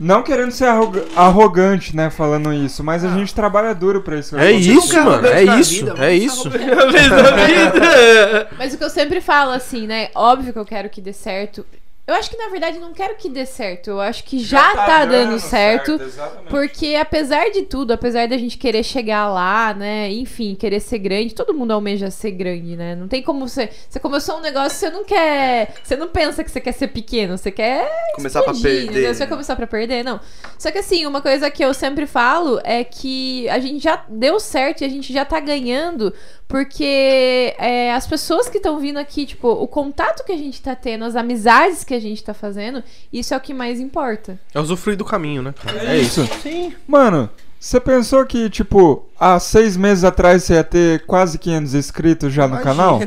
Não 0.00 0.22
querendo 0.22 0.50
ser 0.52 0.66
arroga- 0.66 1.04
arrogante, 1.16 1.94
né, 1.96 2.08
falando 2.10 2.52
isso, 2.52 2.84
mas 2.84 3.04
a 3.04 3.08
gente 3.08 3.34
trabalha 3.34 3.74
duro 3.74 4.00
pra 4.02 4.16
isso. 4.18 4.36
É 4.38 4.52
isso, 4.52 4.94
mano. 5.02 5.26
É 5.26 5.42
isso. 5.58 5.84
vida, 5.86 6.04
É 6.06 6.14
isso. 6.14 6.48
Na 6.50 7.46
vida. 7.46 8.48
Mas 8.56 8.74
o 8.74 8.78
que 8.78 8.84
eu 8.84 8.90
sempre 8.90 9.20
falo, 9.20 9.50
assim, 9.50 9.86
né? 9.86 10.08
Óbvio 10.14 10.52
que 10.52 10.58
eu 10.58 10.64
quero 10.64 10.88
que 10.88 11.00
dê 11.00 11.12
certo. 11.12 11.66
Eu 12.08 12.14
acho 12.14 12.30
que 12.30 12.38
na 12.38 12.48
verdade 12.48 12.78
não 12.78 12.94
quero 12.94 13.16
que 13.16 13.28
dê 13.28 13.44
certo. 13.44 13.90
Eu 13.90 14.00
acho 14.00 14.24
que 14.24 14.38
já, 14.38 14.74
tá, 14.74 15.04
dando, 15.04 15.38
certo. 15.38 16.00
exatamente. 16.00 16.48
Porque 16.48 16.94
apesar 16.94 17.50
de 17.50 17.64
tudo, 17.64 17.92
apesar 17.92 18.26
da 18.26 18.38
gente 18.38 18.56
querer 18.56 18.82
chegar 18.82 19.28
lá, 19.28 19.74
né? 19.74 20.10
Enfim, 20.10 20.54
querer 20.54 20.80
ser 20.80 21.00
grande, 21.00 21.34
todo 21.34 21.52
mundo 21.52 21.72
almeja 21.72 22.10
ser 22.10 22.30
grande, 22.30 22.76
né? 22.76 22.96
Não 22.96 23.08
tem 23.08 23.22
como 23.22 23.46
você. 23.46 23.68
Você 23.86 24.00
começou 24.00 24.38
um 24.38 24.40
negócio, 24.40 24.78
você 24.78 24.88
não 24.88 25.04
quer. 25.04 25.74
Você 25.84 25.96
não 25.96 26.08
pensa 26.08 26.42
que 26.42 26.50
você 26.50 26.62
quer 26.62 26.72
ser 26.72 26.88
pequeno, 26.88 27.36
você 27.36 27.50
quer. 27.50 27.86
Começar 28.14 28.40
pra 28.40 28.52
explodir, 28.52 28.78
perder. 28.78 28.90
entendeu? 28.90 29.12
Você 29.12 29.18
vai 29.18 29.28
começar 29.28 29.54
pra 29.54 29.66
perder, 29.66 30.02
não. 30.02 30.18
Só 30.58 30.70
que 30.70 30.78
assim, 30.78 31.04
uma 31.04 31.20
coisa 31.20 31.50
que 31.50 31.62
eu 31.62 31.74
sempre 31.74 32.06
falo 32.06 32.58
é 32.64 32.84
que 32.84 33.46
a 33.50 33.58
gente 33.58 33.84
já 33.84 34.02
deu 34.08 34.40
certo 34.40 34.80
e 34.80 34.86
a 34.86 34.88
gente 34.88 35.12
já 35.12 35.26
tá 35.26 35.38
ganhando. 35.40 36.14
Porque 36.48 37.54
é, 37.58 37.92
as 37.92 38.06
pessoas 38.06 38.48
que 38.48 38.56
estão 38.56 38.78
vindo 38.78 38.96
aqui, 38.96 39.26
tipo, 39.26 39.46
o 39.48 39.68
contato 39.68 40.24
que 40.24 40.32
a 40.32 40.36
gente 40.36 40.62
tá 40.62 40.74
tendo, 40.74 41.04
as 41.04 41.14
amizades 41.14 41.84
que 41.84 41.92
a 41.92 41.97
gente 42.00 42.22
tá 42.22 42.32
fazendo, 42.34 42.82
isso 43.12 43.32
é 43.34 43.36
o 43.36 43.40
que 43.40 43.52
mais 43.54 43.80
importa. 43.80 44.38
É 44.54 44.60
usufruir 44.60 44.96
do 44.96 45.04
caminho, 45.04 45.42
né, 45.42 45.54
cara? 45.62 45.78
É 45.84 45.98
isso. 45.98 46.26
Sim. 46.42 46.72
Mano, 46.86 47.28
você 47.58 47.80
pensou 47.80 48.24
que, 48.26 48.48
tipo, 48.50 49.06
há 49.18 49.38
seis 49.40 49.76
meses 49.76 50.04
atrás 50.04 50.44
você 50.44 50.54
ia 50.54 50.64
ter 50.64 51.04
quase 51.06 51.38
500 51.38 51.74
inscritos 51.74 52.32
já 52.32 52.46
no 52.48 52.58
canal? 52.60 53.00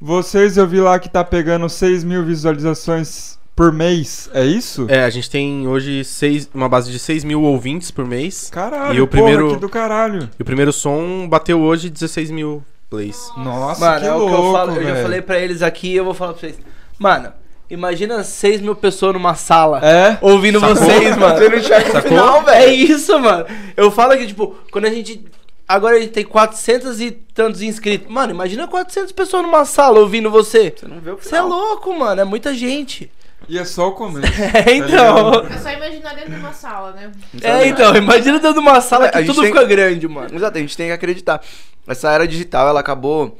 Vocês, 0.00 0.56
eu 0.56 0.66
vi 0.66 0.80
lá 0.80 0.98
que 0.98 1.08
tá 1.08 1.24
pegando 1.24 1.68
6 1.68 2.04
mil 2.04 2.24
visualizações 2.24 3.36
por 3.56 3.72
mês, 3.72 4.30
é 4.32 4.44
isso? 4.44 4.86
É, 4.88 5.02
a 5.02 5.10
gente 5.10 5.28
tem 5.28 5.66
hoje 5.66 6.04
seis, 6.04 6.48
uma 6.54 6.68
base 6.68 6.92
de 6.92 6.98
6 7.00 7.24
mil 7.24 7.42
ouvintes 7.42 7.90
por 7.90 8.04
mês. 8.06 8.48
Caralho, 8.50 8.94
E 8.94 9.00
o 9.00 9.06
porra, 9.08 9.22
primeiro- 9.24 9.48
que 9.54 9.60
do 9.60 9.68
caralho. 9.68 10.30
E 10.38 10.42
o 10.42 10.44
primeiro 10.44 10.72
som 10.72 11.26
bateu 11.28 11.60
hoje 11.60 11.90
16 11.90 12.30
mil 12.30 12.62
plays. 12.88 13.28
Nossa, 13.36 13.80
Mano, 13.84 14.00
que 14.00 14.06
é 14.06 14.12
o 14.14 14.18
louco, 14.18 14.32
que 14.34 14.40
eu 14.40 14.52
falo. 14.52 14.72
Eu 14.76 14.82
já 14.84 15.02
falei 15.02 15.20
pra 15.20 15.38
eles 15.40 15.60
aqui 15.62 15.88
e 15.88 15.96
eu 15.96 16.04
vou 16.04 16.14
falar 16.14 16.34
pra 16.34 16.40
vocês. 16.42 16.56
Mano, 17.00 17.32
imagina 17.70 18.22
6 18.24 18.60
mil 18.60 18.74
pessoas 18.74 19.12
numa 19.12 19.34
sala. 19.34 19.80
É? 19.84 20.18
Ouvindo 20.20 20.60
Sacou? 20.60 20.76
vocês, 20.76 21.16
mano. 21.16 21.36
Você 21.38 21.48
não 21.48 21.58
enxerga 21.58 21.88
o 21.88 21.92
Sacou? 21.92 22.08
final, 22.10 22.48
É 22.48 22.66
isso, 22.66 23.18
mano. 23.18 23.46
Eu 23.76 23.90
falo 23.90 24.16
que, 24.16 24.26
tipo, 24.26 24.56
quando 24.70 24.86
a 24.86 24.90
gente. 24.90 25.24
Agora 25.66 25.96
a 25.96 26.00
gente 26.00 26.12
tem 26.12 26.24
400 26.24 26.98
e 27.00 27.10
tantos 27.10 27.60
inscritos. 27.60 28.10
Mano, 28.10 28.32
imagina 28.32 28.66
400 28.66 29.12
pessoas 29.12 29.42
numa 29.42 29.66
sala 29.66 30.00
ouvindo 30.00 30.30
você. 30.30 30.72
Você 30.74 30.88
não 30.88 30.98
vê 30.98 31.10
o 31.10 31.16
Você 31.18 31.28
é 31.28 31.42
final. 31.42 31.48
louco, 31.48 31.92
mano. 31.94 32.20
É 32.20 32.24
muita 32.24 32.54
gente. 32.54 33.10
E 33.46 33.58
é 33.58 33.64
só 33.66 33.88
o 33.88 33.92
começo. 33.92 34.26
É, 34.66 34.74
então. 34.74 35.44
É 35.44 35.58
só 35.58 35.70
imaginar 35.70 36.14
dentro 36.14 36.32
de 36.32 36.40
uma 36.40 36.52
sala, 36.54 36.92
né? 36.92 37.12
É, 37.42 37.66
então. 37.68 37.94
Imagina 37.94 38.38
dentro 38.38 38.54
de 38.54 38.58
uma 38.60 38.80
sala 38.80 39.08
É, 39.08 39.10
que 39.10 39.24
tudo 39.24 39.42
tem- 39.42 39.50
fica 39.52 39.62
grande, 39.64 40.08
mano. 40.08 40.34
Exato, 40.34 40.56
a 40.56 40.60
gente 40.60 40.74
tem 40.76 40.86
que 40.86 40.92
acreditar. 40.92 41.40
Essa 41.86 42.12
era 42.12 42.26
digital, 42.26 42.68
ela 42.68 42.80
acabou 42.80 43.38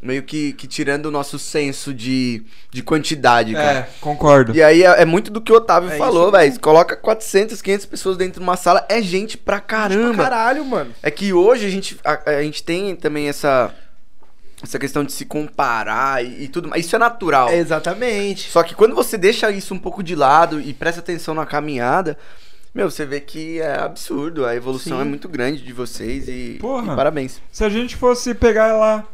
meio 0.00 0.22
que, 0.22 0.52
que 0.52 0.66
tirando 0.66 1.06
o 1.06 1.10
nosso 1.10 1.38
senso 1.38 1.92
de, 1.92 2.42
de 2.70 2.82
quantidade, 2.82 3.52
cara. 3.52 3.78
É, 3.80 3.88
concordo. 4.00 4.54
E 4.54 4.62
aí 4.62 4.82
é, 4.82 5.02
é 5.02 5.04
muito 5.04 5.30
do 5.30 5.40
que 5.40 5.52
o 5.52 5.56
Otávio 5.56 5.90
É 5.90 5.96
falou, 5.96 6.30
velho. 6.30 6.60
Coloca 6.60 6.96
400, 6.96 7.60
500 7.60 7.86
pessoas 7.86 8.16
dentro 8.16 8.40
de 8.40 8.44
uma 8.44 8.56
sala, 8.56 8.84
é 8.88 9.00
gente 9.02 9.36
pra 9.36 9.60
caramba. 9.60 10.22
Caralho, 10.22 10.64
mano. 10.64 10.92
É 11.02 11.10
que 11.10 11.32
hoje 11.32 11.66
a 11.66 11.70
gente, 11.70 11.98
a, 12.04 12.30
a 12.30 12.42
gente 12.42 12.62
tem 12.62 12.94
também 12.94 13.28
essa, 13.28 13.74
essa 14.62 14.78
questão 14.78 15.02
de 15.02 15.12
se 15.12 15.24
comparar 15.24 16.24
e, 16.24 16.44
e 16.44 16.48
tudo 16.48 16.68
mais. 16.68 16.84
Isso 16.84 16.94
é 16.94 16.98
natural. 16.98 17.50
Exatamente. 17.50 18.50
Só 18.50 18.62
que 18.62 18.74
quando 18.74 18.94
você 18.94 19.16
deixa 19.18 19.50
isso 19.50 19.74
um 19.74 19.78
pouco 19.78 20.02
de 20.02 20.14
lado 20.14 20.60
e 20.60 20.72
presta 20.72 21.00
atenção 21.00 21.34
na 21.34 21.46
caminhada, 21.46 22.16
meu, 22.74 22.90
você 22.90 23.06
vê 23.06 23.20
que 23.20 23.58
é 23.58 23.80
absurdo. 23.80 24.44
A 24.44 24.54
evolução 24.54 24.98
Sim. 24.98 25.02
é 25.02 25.04
muito 25.04 25.28
grande 25.28 25.62
de 25.62 25.72
vocês 25.72 26.28
e, 26.28 26.58
Porra. 26.60 26.92
e 26.92 26.96
parabéns. 26.96 27.40
Se 27.50 27.64
a 27.64 27.70
gente 27.70 27.96
fosse 27.96 28.34
pegar 28.34 28.74
lá. 28.74 29.04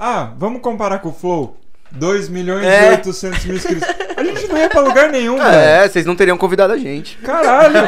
Ah, 0.00 0.30
vamos 0.38 0.62
comparar 0.62 0.98
com 1.00 1.10
o 1.10 1.12
Flow? 1.12 1.56
2 1.92 2.28
milhões 2.28 2.64
É. 2.64 2.86
e 2.86 2.90
800 2.92 3.44
mil 3.44 3.56
inscritos. 3.56 3.88
A 4.16 4.22
gente 4.24 4.46
não 4.46 4.56
ia 4.56 4.68
pra 4.70 4.80
lugar 4.80 5.10
nenhum, 5.10 5.36
velho. 5.36 5.48
É, 5.54 5.88
vocês 5.88 6.06
não 6.06 6.14
teriam 6.16 6.38
convidado 6.38 6.72
a 6.72 6.78
gente. 6.78 7.16
Caralho. 7.18 7.80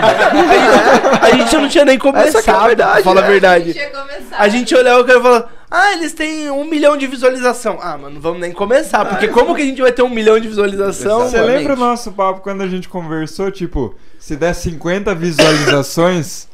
A 1.23 1.31
gente 1.37 1.57
não 1.57 1.69
tinha 1.69 1.85
nem 1.85 1.99
começado. 1.99 2.37
Essa 2.39 2.51
é 2.51 2.55
a 2.55 2.67
verdade, 2.67 3.03
Fala 3.05 3.21
a 3.21 3.25
é. 3.25 3.29
verdade. 3.31 3.73
Tinha 3.73 3.91
começado. 3.91 4.41
A 4.41 4.49
gente 4.49 4.75
olhava 4.75 5.01
o 5.01 5.05
cara 5.05 5.19
e 5.19 5.23
falava, 5.23 5.49
ah, 5.71 5.93
eles 5.93 6.13
têm 6.13 6.51
um 6.51 6.65
milhão 6.65 6.97
de 6.97 7.07
visualização. 7.07 7.79
Ah, 7.81 7.97
mano, 7.97 8.15
não 8.17 8.21
vamos 8.21 8.41
nem 8.41 8.51
começar, 8.53 9.05
porque 9.05 9.29
como 9.29 9.55
que 9.55 9.63
a 9.63 9.65
gente 9.65 9.81
vai 9.81 9.93
ter 9.93 10.03
um 10.03 10.09
milhão 10.09 10.39
de 10.41 10.49
visualização? 10.49 11.21
Você 11.29 11.41
lembra 11.41 11.75
o 11.75 11.77
nosso 11.77 12.11
papo 12.13 12.41
quando 12.41 12.63
a 12.63 12.67
gente 12.69 12.89
conversou? 12.89 13.51
Tipo, 13.51 13.95
se 14.19 14.35
der 14.37 14.53
50 14.55 15.15
visualizações, 15.15 16.49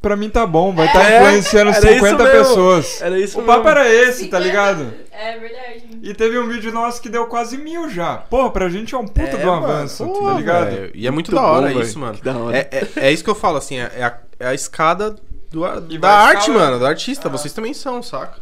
pra 0.00 0.16
mim 0.16 0.28
tá 0.30 0.46
bom. 0.46 0.72
Vai 0.74 0.86
estar 0.86 1.04
É, 1.10 1.18
influenciando 1.22 1.70
era 1.70 1.78
isso 1.78 1.94
50 1.94 2.24
mesmo. 2.24 2.38
pessoas. 2.38 3.02
Era 3.02 3.18
isso 3.18 3.40
O 3.40 3.42
papo 3.42 3.64
mesmo. 3.64 3.78
era 3.78 3.88
esse, 3.92 4.26
tá 4.28 4.38
50? 4.38 4.38
ligado? 4.38 4.92
É 5.16 5.38
verdade. 5.38 5.84
E 6.02 6.12
teve 6.14 6.38
um 6.38 6.48
vídeo 6.48 6.72
nosso 6.72 7.00
que 7.00 7.08
deu 7.08 7.26
quase 7.26 7.56
mil 7.56 7.88
já. 7.88 8.16
Porra, 8.16 8.50
pra 8.50 8.68
gente 8.68 8.94
é 8.94 8.98
um 8.98 9.06
puta 9.06 9.22
É, 9.22 9.36
de 9.36 9.46
um 9.46 9.46
mano. 9.46 9.64
avanço, 9.66 10.04
Pô, 10.06 10.24
tá 10.26 10.34
ligado? 10.34 10.68
É, 10.68 10.90
e 10.94 11.06
é 11.06 11.10
muito, 11.10 11.30
Muito 11.30 11.34
da 11.34 11.42
hora 11.46 11.72
bom, 11.72 11.80
isso, 11.80 11.98
mano. 11.98 12.14
Que 12.18 12.24
da 12.24 12.36
hora. 12.36 12.56
É, 12.56 12.68
é, 12.72 12.88
é 13.08 13.12
isso 13.12 13.22
que 13.22 13.30
eu 13.30 13.34
falo, 13.34 13.56
assim, 13.58 13.78
é, 13.78 13.92
é 13.96 14.04
a, 14.04 14.18
é 14.40 14.46
a 14.48 14.54
escada 14.54 15.14
do, 15.50 15.64
a- 15.64 15.78
da 15.80 16.10
arte, 16.10 16.50
mano, 16.50 16.78
do 16.78 16.86
artista. 16.86 17.28
Vocês 17.28 17.52
também 17.52 17.72
são, 17.72 18.02
saca? 18.02 18.38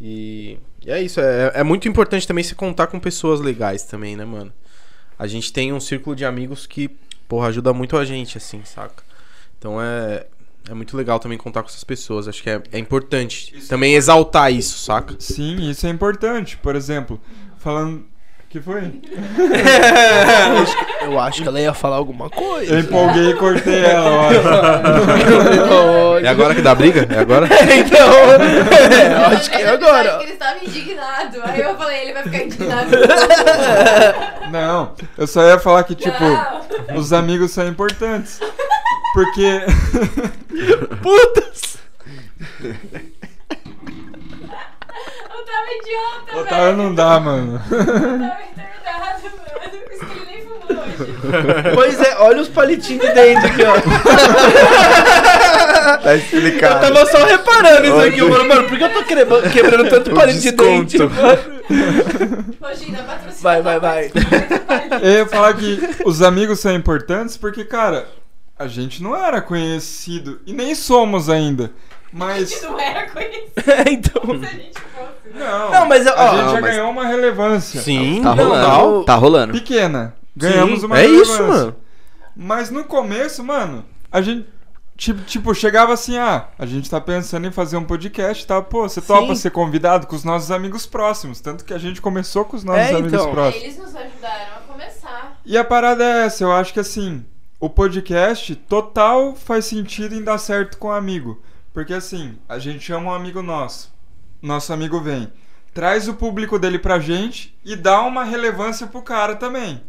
E, 0.00 0.58
e 0.84 0.90
é 0.90 1.00
isso, 1.02 1.20
é, 1.20 1.52
é 1.54 1.62
muito 1.62 1.86
importante 1.88 2.26
também 2.26 2.42
se 2.42 2.54
contar 2.54 2.86
com 2.88 2.98
pessoas 2.98 3.40
legais 3.40 3.82
também, 3.84 4.16
né, 4.16 4.24
mano? 4.24 4.52
A 5.18 5.26
gente 5.26 5.52
tem 5.52 5.72
um 5.72 5.78
círculo 5.80 6.16
de 6.16 6.24
amigos 6.24 6.66
que, 6.66 6.88
porra, 7.28 7.48
ajuda 7.48 7.72
muito 7.72 7.96
a 7.96 8.04
gente, 8.04 8.36
assim, 8.38 8.62
saca? 8.64 9.02
Então 9.58 9.80
é, 9.80 10.24
é 10.68 10.74
muito 10.74 10.96
legal 10.96 11.18
também 11.18 11.38
contar 11.38 11.62
com 11.62 11.68
essas 11.68 11.84
pessoas. 11.84 12.28
Acho 12.28 12.42
que 12.42 12.50
é, 12.50 12.62
é 12.72 12.78
importante 12.78 13.54
também 13.68 13.94
exaltar 13.94 14.52
isso, 14.52 14.78
saca? 14.78 15.14
Sim, 15.18 15.70
isso 15.70 15.86
é 15.86 15.90
importante. 15.90 16.56
Por 16.56 16.76
exemplo, 16.76 17.20
falando. 17.58 18.04
que 18.48 18.60
foi? 18.60 18.82
Eu 21.02 21.18
acho 21.18 21.42
que 21.42 21.48
ela 21.48 21.60
ia 21.60 21.72
falar 21.72 21.96
alguma 21.96 22.28
coisa. 22.28 22.74
Eu 22.74 22.80
empolguei 22.80 23.30
e 23.30 23.34
cortei 23.34 23.84
ela, 23.84 24.10
olha. 24.10 24.40
É 26.22 26.28
agora 26.28 26.54
que 26.54 26.60
dá 26.60 26.74
briga? 26.74 27.06
É 27.10 27.18
agora? 27.18 27.46
então, 27.48 28.12
é, 28.32 29.12
eu 29.12 29.26
acho 29.36 29.50
que 29.50 29.56
é 29.56 29.68
agora. 29.70 30.18
Ele 30.22 30.32
estava 30.32 30.62
indignado. 30.62 31.38
Aí 31.44 31.60
eu 31.62 31.74
falei, 31.76 32.02
ele 32.02 32.12
vai 32.12 32.22
ficar 32.24 32.44
indignado. 32.44 32.90
Não, 34.52 34.92
eu 35.16 35.26
só 35.26 35.42
ia 35.42 35.58
falar 35.58 35.82
que, 35.84 35.94
tipo, 35.94 36.22
Não. 36.22 36.96
os 36.96 37.12
amigos 37.14 37.52
são 37.52 37.66
importantes. 37.66 38.38
Porque. 39.14 39.60
Putas! 41.02 41.78
Eu 42.62 42.74
tava 45.44 45.70
idiota, 45.80 46.36
Otávio 46.40 46.64
velho. 46.64 46.76
não 46.76 46.94
dá, 46.94 47.18
mano. 47.20 47.60
Eu 47.70 47.78
tava 47.78 47.86
retardado, 47.86 49.22
mano. 49.22 49.36
Por 49.84 49.92
isso 49.92 50.06
que 50.06 50.18
ele 50.18 50.26
nem 50.26 50.42
fumou 50.42 50.84
hoje. 50.84 51.14
Pois 51.74 52.00
é, 52.00 52.16
olha 52.18 52.40
os 52.42 52.48
palitinhos 52.48 53.02
de 53.06 53.12
dente 53.12 53.46
aqui, 53.46 53.62
ó. 53.64 53.74
Tá 56.02 56.12
Eu 56.12 56.16
explicado. 56.18 56.80
tava 56.80 57.06
só 57.06 57.24
reparando 57.24 57.86
isso 57.86 58.00
aqui, 58.00 58.22
mano. 58.22 58.44
Mano, 58.44 58.68
por 58.68 58.78
que 58.78 58.84
eu 58.84 58.92
tô 58.92 59.02
quebrando, 59.04 59.50
quebrando 59.50 59.88
tanto 59.90 60.10
palito 60.12 60.40
de 60.40 60.52
dente? 60.52 60.96
Imagina, 60.96 63.02
patrocina. 63.02 63.42
Vai, 63.42 63.60
vai, 63.62 63.80
vai. 63.80 64.10
Eu 65.02 65.10
ia 65.10 65.26
falar 65.26 65.54
que 65.54 65.80
os 66.04 66.22
amigos 66.22 66.60
são 66.60 66.72
importantes 66.74 67.36
porque, 67.36 67.64
cara, 67.64 68.06
a 68.60 68.66
gente 68.68 69.02
não 69.02 69.16
era 69.16 69.40
conhecido. 69.40 70.40
E 70.46 70.52
nem 70.52 70.74
somos 70.74 71.28
ainda. 71.30 71.64
A 72.12 72.38
gente 72.38 72.52
Mas. 72.52 72.62
não 72.62 72.78
era 72.78 73.08
conhecido 73.10 73.52
É, 73.70 73.90
então. 73.90 74.22
se 74.40 74.46
a 74.46 74.48
gente 74.50 74.80
fosse. 74.80 75.38
Não, 75.38 75.70
Não, 75.70 75.86
mas, 75.86 76.06
ó, 76.06 76.10
a 76.14 76.26
gente 76.28 76.44
não, 76.44 76.54
já 76.54 76.60
mas- 76.60 76.70
ganhou 76.74 76.90
uma 76.90 77.06
relevância. 77.06 77.80
Sim, 77.80 78.20
Tá 78.22 78.32
rolando. 78.32 78.68
não. 78.96 79.04
Tá 79.04 79.14
rolando. 79.14 79.52
Pequena. 79.52 80.14
Ganhamos 80.36 80.80
Sim, 80.80 80.86
uma 80.86 80.98
É 80.98 81.02
relevância. 81.02 81.32
isso, 81.32 81.42
mano. 81.42 81.76
Mas 82.36 82.70
no 82.70 82.84
começo, 82.84 83.42
mano, 83.44 83.84
a 84.10 84.20
gente. 84.20 84.46
Tipo, 84.96 85.22
tipo, 85.22 85.54
chegava 85.54 85.94
assim, 85.94 86.18
ah, 86.18 86.48
a 86.58 86.66
gente 86.66 86.90
tá 86.90 87.00
pensando 87.00 87.46
em 87.46 87.50
fazer 87.50 87.78
um 87.78 87.84
podcast, 87.84 88.46
tá? 88.46 88.60
Pô, 88.60 88.86
você 88.86 89.00
topa 89.00 89.28
Sim. 89.34 89.40
ser 89.40 89.50
convidado 89.50 90.06
com 90.06 90.14
os 90.14 90.24
nossos 90.24 90.50
amigos 90.50 90.84
próximos. 90.84 91.40
Tanto 91.40 91.64
que 91.64 91.72
a 91.72 91.78
gente 91.78 92.02
começou 92.02 92.44
com 92.44 92.54
os 92.54 92.62
nossos 92.64 92.82
É, 92.82 92.90
amigos 92.96 93.14
então. 93.14 93.30
próximos. 93.32 93.64
Eles 93.64 93.78
nos 93.78 93.96
ajudaram 93.96 94.56
a 94.58 94.60
começar. 94.70 95.40
E 95.46 95.56
a 95.56 95.64
parada 95.64 96.04
é 96.04 96.26
essa, 96.26 96.44
eu 96.44 96.52
acho 96.52 96.74
que 96.74 96.80
assim, 96.80 97.24
o 97.60 97.68
podcast 97.68 98.56
total 98.56 99.36
faz 99.36 99.66
sentido 99.66 100.14
em 100.14 100.24
dar 100.24 100.38
certo 100.38 100.78
com 100.78 100.88
um 100.88 100.92
amigo. 100.92 101.40
Porque 101.72 101.92
assim, 101.92 102.36
a 102.48 102.58
gente 102.58 102.80
chama 102.80 103.10
um 103.10 103.14
amigo 103.14 103.42
nosso, 103.42 103.92
nosso 104.42 104.72
amigo 104.72 105.00
vem, 105.00 105.30
traz 105.72 106.08
o 106.08 106.14
público 106.14 106.58
dele 106.58 106.78
pra 106.78 106.98
gente 106.98 107.54
e 107.64 107.76
dá 107.76 108.00
uma 108.00 108.24
relevância 108.24 108.86
pro 108.86 109.02
cara 109.02 109.36
também. 109.36 109.82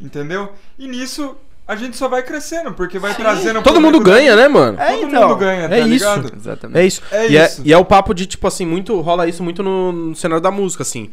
Entendeu? 0.00 0.52
E 0.78 0.88
nisso 0.88 1.36
a 1.66 1.76
gente 1.76 1.98
só 1.98 2.08
vai 2.08 2.22
crescendo, 2.22 2.72
porque 2.72 2.98
vai 2.98 3.14
trazendo 3.14 3.60
o 3.60 3.62
Todo 3.62 3.78
mundo 3.80 4.00
ganha, 4.00 4.34
né, 4.34 4.48
mano? 4.48 4.80
É, 4.80 4.92
Todo 4.94 5.06
então. 5.06 5.28
mundo 5.28 5.36
ganha, 5.36 5.68
tá 5.68 5.76
É 5.76 5.80
isso. 5.80 5.88
ligado? 5.90 6.32
Exatamente. 6.34 6.78
É 6.78 6.86
isso. 6.86 7.02
É 7.10 7.28
e, 7.28 7.36
isso. 7.36 7.60
É, 7.60 7.64
e 7.66 7.72
é 7.74 7.76
o 7.78 7.84
papo 7.84 8.14
de, 8.14 8.24
tipo 8.24 8.46
assim, 8.46 8.64
muito. 8.64 8.98
Rola 9.02 9.28
isso 9.28 9.44
muito 9.44 9.62
no, 9.62 9.92
no 9.92 10.16
cenário 10.16 10.42
da 10.42 10.50
música, 10.50 10.82
assim. 10.82 11.10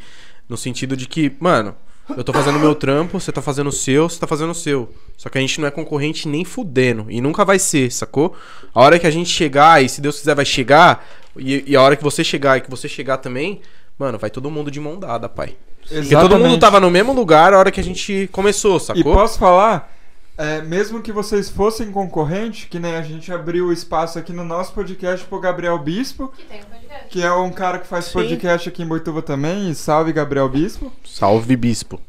No 0.48 0.56
sentido 0.56 0.96
de 0.96 1.08
que, 1.08 1.36
mano, 1.42 1.76
eu 2.10 2.24
tô 2.24 2.32
fazendo 2.34 2.58
o 2.58 2.60
meu 2.60 2.76
trampo, 2.76 3.20
você 3.20 3.32
tá 3.32 3.42
fazendo 3.42 3.68
o 3.68 3.72
seu, 3.72 4.08
você 4.10 4.20
tá 4.20 4.28
fazendo 4.28 4.52
o 4.52 4.56
seu. 4.56 4.90
Só 5.18 5.30
que 5.30 5.38
a 5.38 5.42
gente 5.42 5.60
não 5.60 5.68
é 5.68 5.72
concorrente 5.72 6.28
nem 6.28 6.46
fudendo. 6.46 7.08
E 7.10 7.20
nunca 7.22 7.44
vai 7.44 7.58
ser, 7.58 7.92
sacou? 7.92 8.36
A 8.74 8.82
hora 8.82 9.00
que 9.00 9.08
a 9.08 9.12
gente 9.12 9.30
chegar, 9.30 9.84
e 9.84 9.90
se 9.90 10.02
Deus 10.02 10.20
quiser 10.20 10.36
vai 10.36 10.46
chegar, 10.46 11.06
e, 11.38 11.64
e 11.66 11.76
a 11.76 11.82
hora 11.82 11.96
que 11.96 12.04
você 12.04 12.24
chegar 12.24 12.58
e 12.58 12.62
que 12.62 12.70
você 12.70 12.88
chegar 12.88 13.18
também, 13.18 13.62
mano, 13.98 14.18
vai 14.20 14.30
todo 14.30 14.52
mundo 14.52 14.70
de 14.70 14.80
mão 14.80 15.00
dada, 15.00 15.28
pai. 15.28 15.56
Porque 15.82 15.96
Exatamente. 15.96 16.30
todo 16.30 16.40
mundo 16.40 16.60
tava 16.60 16.80
no 16.80 16.90
mesmo 16.90 17.14
lugar 17.14 17.54
a 17.54 17.60
hora 17.60 17.72
que 17.72 17.80
a 17.80 17.84
gente 17.84 18.28
começou, 18.32 18.78
E 18.78 18.80
sacou? 18.80 19.14
posso 19.14 19.38
falar, 19.38 19.95
é, 20.38 20.62
mesmo 20.62 21.02
que 21.02 21.12
vocês 21.12 21.50
fossem 21.50 21.92
concorrente, 21.92 22.68
que 22.68 22.80
nem 22.80 22.96
a 22.96 23.02
gente 23.02 23.32
abriu 23.32 23.68
o 23.68 23.74
espaço 23.74 24.20
aqui 24.20 24.34
no 24.34 24.44
nosso 24.44 24.74
podcast 24.74 25.26
pro 25.26 25.40
Gabriel 25.40 25.78
Bispo, 25.80 26.28
Que 26.36 26.44
tem 26.44 26.62
um 26.62 26.66
podcast. 26.66 27.08
que 27.10 27.24
é 27.24 27.32
um 27.32 27.52
cara 27.52 27.80
que 27.80 27.88
faz 27.88 28.06
Sim. 28.06 28.14
podcast 28.14 28.70
aqui 28.70 28.84
em 28.84 28.88
Boituva 28.88 29.22
também, 29.22 29.70
e 29.70 29.76
salve 29.76 30.12
Gabriel 30.12 30.50
Bispo. 30.50 30.92
Salve, 31.06 31.56
bispo. 31.56 32.02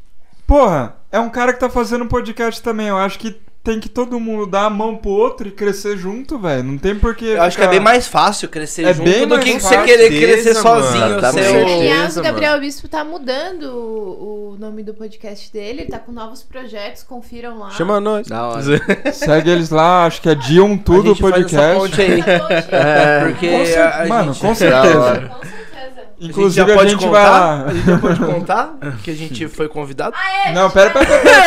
Porra, 0.45 0.95
é 1.11 1.19
um 1.19 1.29
cara 1.29 1.53
que 1.53 1.59
tá 1.59 1.69
fazendo 1.69 2.03
um 2.05 2.07
podcast 2.07 2.61
também. 2.61 2.87
Eu 2.87 2.97
acho 2.97 3.19
que 3.19 3.39
tem 3.67 3.81
que 3.81 3.89
todo 3.89 4.17
mundo 4.17 4.45
dar 4.47 4.61
a 4.67 4.69
mão 4.69 4.95
pro 4.95 5.11
outro 5.11 5.45
e 5.49 5.51
crescer 5.51 5.97
junto, 5.97 6.39
velho. 6.39 6.63
Não 6.63 6.77
tem 6.77 6.95
porquê. 6.97 7.25
Eu 7.35 7.41
acho 7.41 7.57
que 7.57 7.63
é 7.65 7.67
bem 7.67 7.81
mais 7.81 8.07
fácil 8.07 8.47
crescer 8.47 8.85
É 8.85 8.93
junto 8.93 9.09
bem 9.09 9.27
do 9.27 9.37
que 9.39 9.59
você 9.59 9.77
querer 9.83 10.09
crescer 10.09 10.53
mano. 10.53 10.61
sozinho. 10.83 11.19
Tá 11.19 11.33
seu- 11.33 11.43
certeza, 11.43 11.73
Aliás, 11.75 12.13
o 12.13 12.19
mano. 12.19 12.23
Gabriel 12.23 12.59
Bispo 12.61 12.87
tá 12.87 13.03
mudando 13.03 13.63
o, 13.63 14.53
o 14.53 14.57
nome 14.57 14.83
do 14.83 14.93
podcast 14.93 15.51
dele. 15.51 15.81
Ele 15.81 15.91
tá 15.91 15.99
com 15.99 16.13
novos 16.13 16.43
projetos, 16.43 17.03
confiram 17.03 17.59
lá. 17.59 17.71
Chama 17.71 17.99
nós. 17.99 18.25
Da 18.27 18.47
hora. 18.47 18.61
Segue 19.11 19.49
eles 19.49 19.69
lá, 19.69 20.05
acho 20.05 20.21
que 20.21 20.29
é 20.29 20.35
dia 20.35 20.63
um 20.63 20.75
A 20.75 20.77
tudo 20.77 21.09
gente 21.09 21.21
faz 21.21 21.33
essa 21.33 21.41
podcast. 21.41 21.77
ponte 21.77 22.01
aí. 22.01 22.23
É, 22.71 23.19
Porque 23.25 23.49
Com 23.51 23.65
cer- 23.65 23.79
a, 23.81 24.03
a 24.03 24.07
Mano, 24.07 24.33
gente... 24.33 24.41
com 24.41 24.47
Da 24.49 24.55
certeza. 24.55 25.31
Com 25.33 25.45
certeza. 25.45 25.76
Inclusive 26.19 26.61
a 26.61 26.65
gente 26.65 26.67
já 26.67 26.73
a 26.73 26.77
pode 26.77 26.89
gente 26.89 27.05
contar? 27.05 27.21
vai 27.21 27.29
lá. 27.29 27.63
A 27.67 27.73
gente 27.73 27.85
já 27.85 27.97
pode 27.99 28.19
contar 28.19 28.73
que 29.03 29.11
a 29.11 29.15
gente 29.15 29.47
foi 29.47 29.67
convidado? 29.67 30.15
Não, 30.53 30.69
pera, 30.71 30.89
pera, 30.89 31.05
pera, 31.05 31.19
pera. 31.21 31.37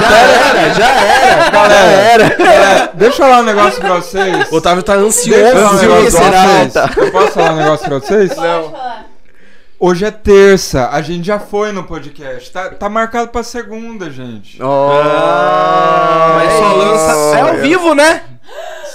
Já 0.00 0.18
era, 0.18 0.74
já 0.74 0.88
era. 0.88 1.50
Galera, 1.50 2.24
é, 2.24 2.90
deixa 2.94 3.22
eu 3.22 3.26
falar 3.28 3.40
um 3.40 3.44
negócio 3.44 3.80
pra 3.80 3.94
vocês. 3.94 4.50
O 4.50 4.56
Otávio 4.56 4.82
tá 4.82 4.96
Deixa 4.96 5.30
eu 5.30 5.52
falar 5.52 5.70
um 5.70 5.74
ansioso. 5.74 6.16
pra 6.18 6.24
será? 6.26 6.42
vocês. 6.42 6.96
Eu 6.96 7.12
posso 7.12 7.32
falar 7.32 7.52
um 7.52 7.56
negócio 7.56 7.86
pra 7.86 7.98
vocês? 8.00 8.34
Pode 8.34 8.40
falar. 8.70 9.06
Hoje 9.78 10.04
é 10.06 10.10
terça, 10.10 10.88
a 10.90 11.02
gente 11.02 11.26
já 11.26 11.38
foi 11.38 11.70
no 11.70 11.84
podcast. 11.84 12.50
Tá, 12.50 12.70
tá 12.70 12.88
marcado 12.88 13.28
pra 13.28 13.42
segunda, 13.42 14.10
gente. 14.10 14.58
Mas 14.58 16.34
Mas 16.36 16.52
só 16.52 16.72
lança. 16.72 17.36
É 17.36 17.40
ao 17.42 17.54
vivo, 17.58 17.94
né? 17.94 18.22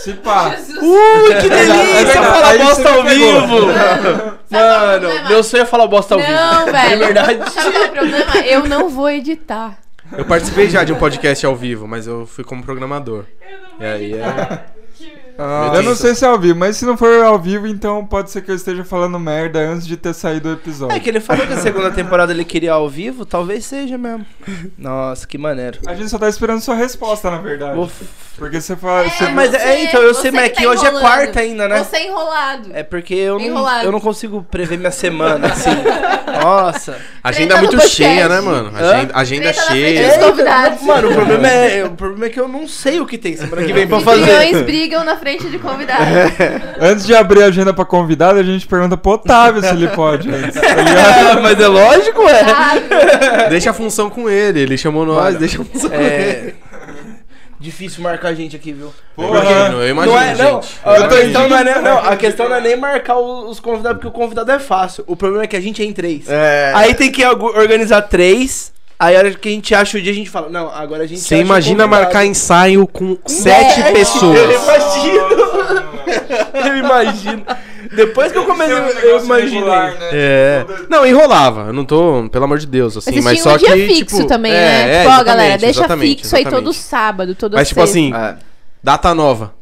Se 0.04 0.14
pá. 0.14 0.56
Ui, 0.82 1.36
que 1.36 1.48
É 1.48 1.60
é 1.62 1.66
delícia 1.66 2.24
falar 2.24 2.48
Aí 2.48 2.58
bosta 2.60 2.90
ao 2.90 3.04
me 3.04 3.10
vivo! 4.50 4.64
Mano, 4.64 5.30
meu 5.30 5.44
sonho 5.44 5.64
é 5.64 5.66
falar 5.66 5.88
bosta 5.88 6.16
ao 6.16 6.20
vivo. 6.20 6.32
Não, 6.32 6.66
velho. 6.72 6.94
É 6.94 6.98
verdade. 6.98 7.52
Sabe 7.52 7.72
qual 7.72 7.84
é 7.84 7.88
o 7.88 7.92
problema? 7.92 8.38
Eu 8.46 8.68
não 8.68 8.90
vou 8.90 9.10
editar. 9.10 9.78
Eu 10.18 10.26
participei 10.26 10.70
já 10.70 10.84
de 10.84 10.92
um 10.92 10.98
podcast 10.98 11.46
ao 11.46 11.56
vivo, 11.56 11.88
mas 11.88 12.08
eu 12.08 12.26
fui 12.26 12.44
como 12.44 12.64
programador. 12.64 13.26
E 13.80 13.86
aí 13.86 14.14
é. 14.14 14.79
Ah, 15.42 15.72
Eu 15.74 15.84
não 15.84 15.96
sei 15.96 16.14
se 16.14 16.26
é 16.26 16.28
ao 16.28 16.38
vivo, 16.38 16.60
mas 16.60 16.76
se 16.76 16.86
não 16.86 16.98
for 16.98 17.24
ao 17.24 17.40
vivo, 17.40 17.66
então 17.66 18.06
pode 18.06 18.30
ser 18.30 18.42
que 18.42 18.52
eu 18.52 18.56
esteja 18.56 18.84
falando 18.84 19.18
merda 19.18 19.60
antes 19.60 19.88
de 19.88 19.96
ter 19.96 20.14
saído 20.14 20.50
o 20.50 20.54
episódio. 20.54 20.96
É 20.96 21.00
que 21.00 21.10
ele 21.10 21.22
falou 21.22 21.48
que 21.48 21.54
a 21.54 21.58
segunda 21.58 21.90
temporada 21.92 22.34
ele 22.34 22.44
queria 22.44 22.74
ao 22.74 22.90
vivo, 22.90 23.26
talvez 23.26 23.64
seja 23.66 23.98
mesmo. 23.98 24.26
Nossa, 24.78 25.26
que 25.26 25.38
maneiro. 25.38 25.80
A 25.88 25.94
gente 25.96 26.10
só 26.10 26.18
tá 26.18 26.28
esperando 26.28 26.60
sua 26.60 26.76
resposta, 26.76 27.32
na 27.32 27.38
verdade. 27.38 27.76
Vou- 27.76 27.90
Porque 28.38 28.60
você 28.62 28.76
fala. 28.76 29.06
É, 29.06 29.10
você- 29.10 29.28
mas 29.32 29.54
é, 29.54 29.84
então, 29.84 30.02
eu 30.02 30.14
sei, 30.14 30.32
mas 30.32 30.44
que 30.44 30.48
é 30.48 30.56
que 30.56 30.64
tá 30.64 30.70
hoje 30.70 30.86
é 30.86 30.92
quarta 30.92 31.40
ainda, 31.42 31.68
né? 31.68 31.84
Você 31.84 31.98
é 31.98 32.08
enrolado. 32.08 32.70
É 32.74 32.84
porque 32.84 33.14
eu 33.14 33.38
não, 33.38 33.46
Enrolado. 33.46 33.86
eu 33.86 33.92
não 33.92 34.00
consigo 34.00 34.44
prever 34.50 34.78
minha 34.78 34.92
semana, 34.92 35.48
assim. 35.48 35.70
Nossa. 36.42 36.98
Agenda 37.24 37.56
Treta 37.56 37.62
no 37.72 37.78
muito 37.78 37.90
cheia, 37.90 38.30
né, 38.30 38.40
mano? 38.40 38.72
Agenda, 38.76 39.12
agenda 39.14 39.54
frente 39.54 39.68
cheia. 39.72 40.08
dos 40.18 40.26
convidados. 40.26 40.82
Mano, 40.84 41.10
o 41.10 41.14
problema, 41.14 41.48
é, 41.50 41.86
o 41.86 41.92
problema 41.92 42.26
é 42.26 42.30
que 42.30 42.40
eu 42.40 42.48
não 42.48 42.68
sei 42.68 43.00
o 43.02 43.06
que 43.06 43.18
tem 43.18 43.36
semana 43.36 43.64
que 43.64 43.74
vem 43.74 43.88
pra 43.88 44.00
fazer. 44.00 44.22
Opiniões 44.22 44.62
brigam 44.62 45.04
na 45.04 45.18
frente 45.18 45.29
de 45.38 45.60
convidados. 45.60 46.08
Antes 46.80 47.06
de 47.06 47.14
abrir 47.16 47.44
a 47.44 47.48
agenda 47.48 47.74
pra 47.74 47.86
convidado, 47.86 48.40
a 48.40 48.44
gente 48.44 48.66
pergunta 48.68 48.98
pro 48.98 49.12
Otávio 49.12 49.62
se 49.62 49.70
ele 49.70 49.88
pode. 49.90 50.30
antes, 50.30 50.56
tá? 50.60 50.68
É, 50.68 51.40
mas 51.42 51.60
é 51.60 51.68
lógico, 51.68 52.22
é. 52.28 52.44
Sabe? 52.44 52.82
Deixa 53.50 53.70
a 53.70 53.74
função 53.74 54.10
com 54.10 54.30
ele. 54.30 54.60
Ele 54.62 54.78
chamou 54.78 55.06
nós, 55.06 55.26
Mano, 55.26 55.40
deixa 55.40 55.62
a 55.62 55.66
função 55.66 55.90
com 55.90 55.96
ele. 55.96 56.04
É. 56.06 56.54
Difícil 57.62 58.02
marcar 58.02 58.30
a 58.30 58.34
gente 58.34 58.56
aqui, 58.56 58.72
viu? 58.72 58.94
Porra. 59.18 59.40
Imagino, 59.42 59.82
eu 59.84 59.90
imagino, 59.90 60.16
não 60.16 60.22
é, 60.22 60.36
não. 60.36 60.62
gente. 60.62 60.80
A 60.82 60.96
Eu 60.96 61.10
tô 61.10 61.16
questão 61.18 61.50
não, 61.50 61.58
é, 61.58 61.64
nem- 61.66 61.82
não, 61.82 61.98
a 61.98 62.16
questão 62.16 62.48
não 62.50 62.56
é 62.56 62.62
nem 62.62 62.78
marcar 62.78 63.18
os 63.18 63.60
convidados, 63.60 63.98
porque 64.02 64.08
o 64.08 64.12
convidado 64.18 64.50
é 64.50 64.60
fácil. 64.60 65.04
O 65.06 65.16
problema 65.16 65.44
é 65.44 65.48
que 65.48 65.58
a 65.58 65.62
gente 65.62 65.82
é 65.82 65.86
em 65.86 65.92
três. 65.92 66.24
É. 66.30 66.72
Aí 66.74 66.94
tem 66.96 67.12
que 67.12 67.26
organizar 67.26 68.04
três. 68.04 68.72
Aí 69.00 69.16
a 69.16 69.20
hora 69.20 69.34
que 69.34 69.48
a 69.48 69.52
gente 69.52 69.74
acha 69.74 69.98
o 69.98 70.02
dia, 70.02 70.12
a 70.12 70.16
gente 70.16 70.30
fala, 70.30 70.50
não, 70.50 70.70
agora 70.70 71.04
a 71.04 71.08
gente 71.08 71.22
Você 71.22 71.38
imagina 71.38 71.84
convidado. 71.86 72.04
marcar 72.04 72.26
ensaio 72.26 72.86
com 72.86 73.18
sete 73.26 73.80
Eu 73.80 73.94
pessoas. 73.94 74.40
imagino. 74.40 75.30
eu 76.68 76.78
imagino. 76.78 77.46
Depois 77.96 78.32
que 78.32 78.38
eu 78.38 78.46
comecei, 78.46 78.76
é 78.76 78.80
um 78.82 78.88
eu 78.88 78.96
negócio 78.96 79.26
imaginei. 79.26 79.54
regular, 79.56 79.94
né? 79.94 80.10
É. 80.12 80.66
Não, 80.90 81.06
enrolava. 81.06 81.68
Eu 81.68 81.74
não 81.74 81.86
tô, 81.86 82.28
pelo 82.30 82.44
amor 82.44 82.60
de 82.60 82.68
Deus, 82.68 82.98
assim, 82.98 83.16
Mas 83.16 83.24
mas 83.24 83.42
só 83.42 83.54
um 83.56 83.58
dia 83.58 83.72
que. 83.74 83.88
fixo 83.88 84.18
tipo, 84.18 84.28
também, 84.28 84.52
é, 84.52 84.56
né? 84.56 84.82
é, 84.82 84.84
tipo, 84.84 84.96
ó, 84.98 85.00
exatamente, 85.00 85.26
galera, 85.26 85.58
deixa 85.58 85.80
exatamente, 85.80 86.18
fixo 86.18 86.36
aí 86.36 86.44
todo 86.44 86.54
exatamente. 86.56 86.78
sábado, 86.78 87.36
toda 87.36 87.56
Mas, 87.58 87.70
tipo 87.70 87.82
assim, 87.82 88.14
É. 88.14 88.36
data 88.84 89.16
nova. 89.16 89.54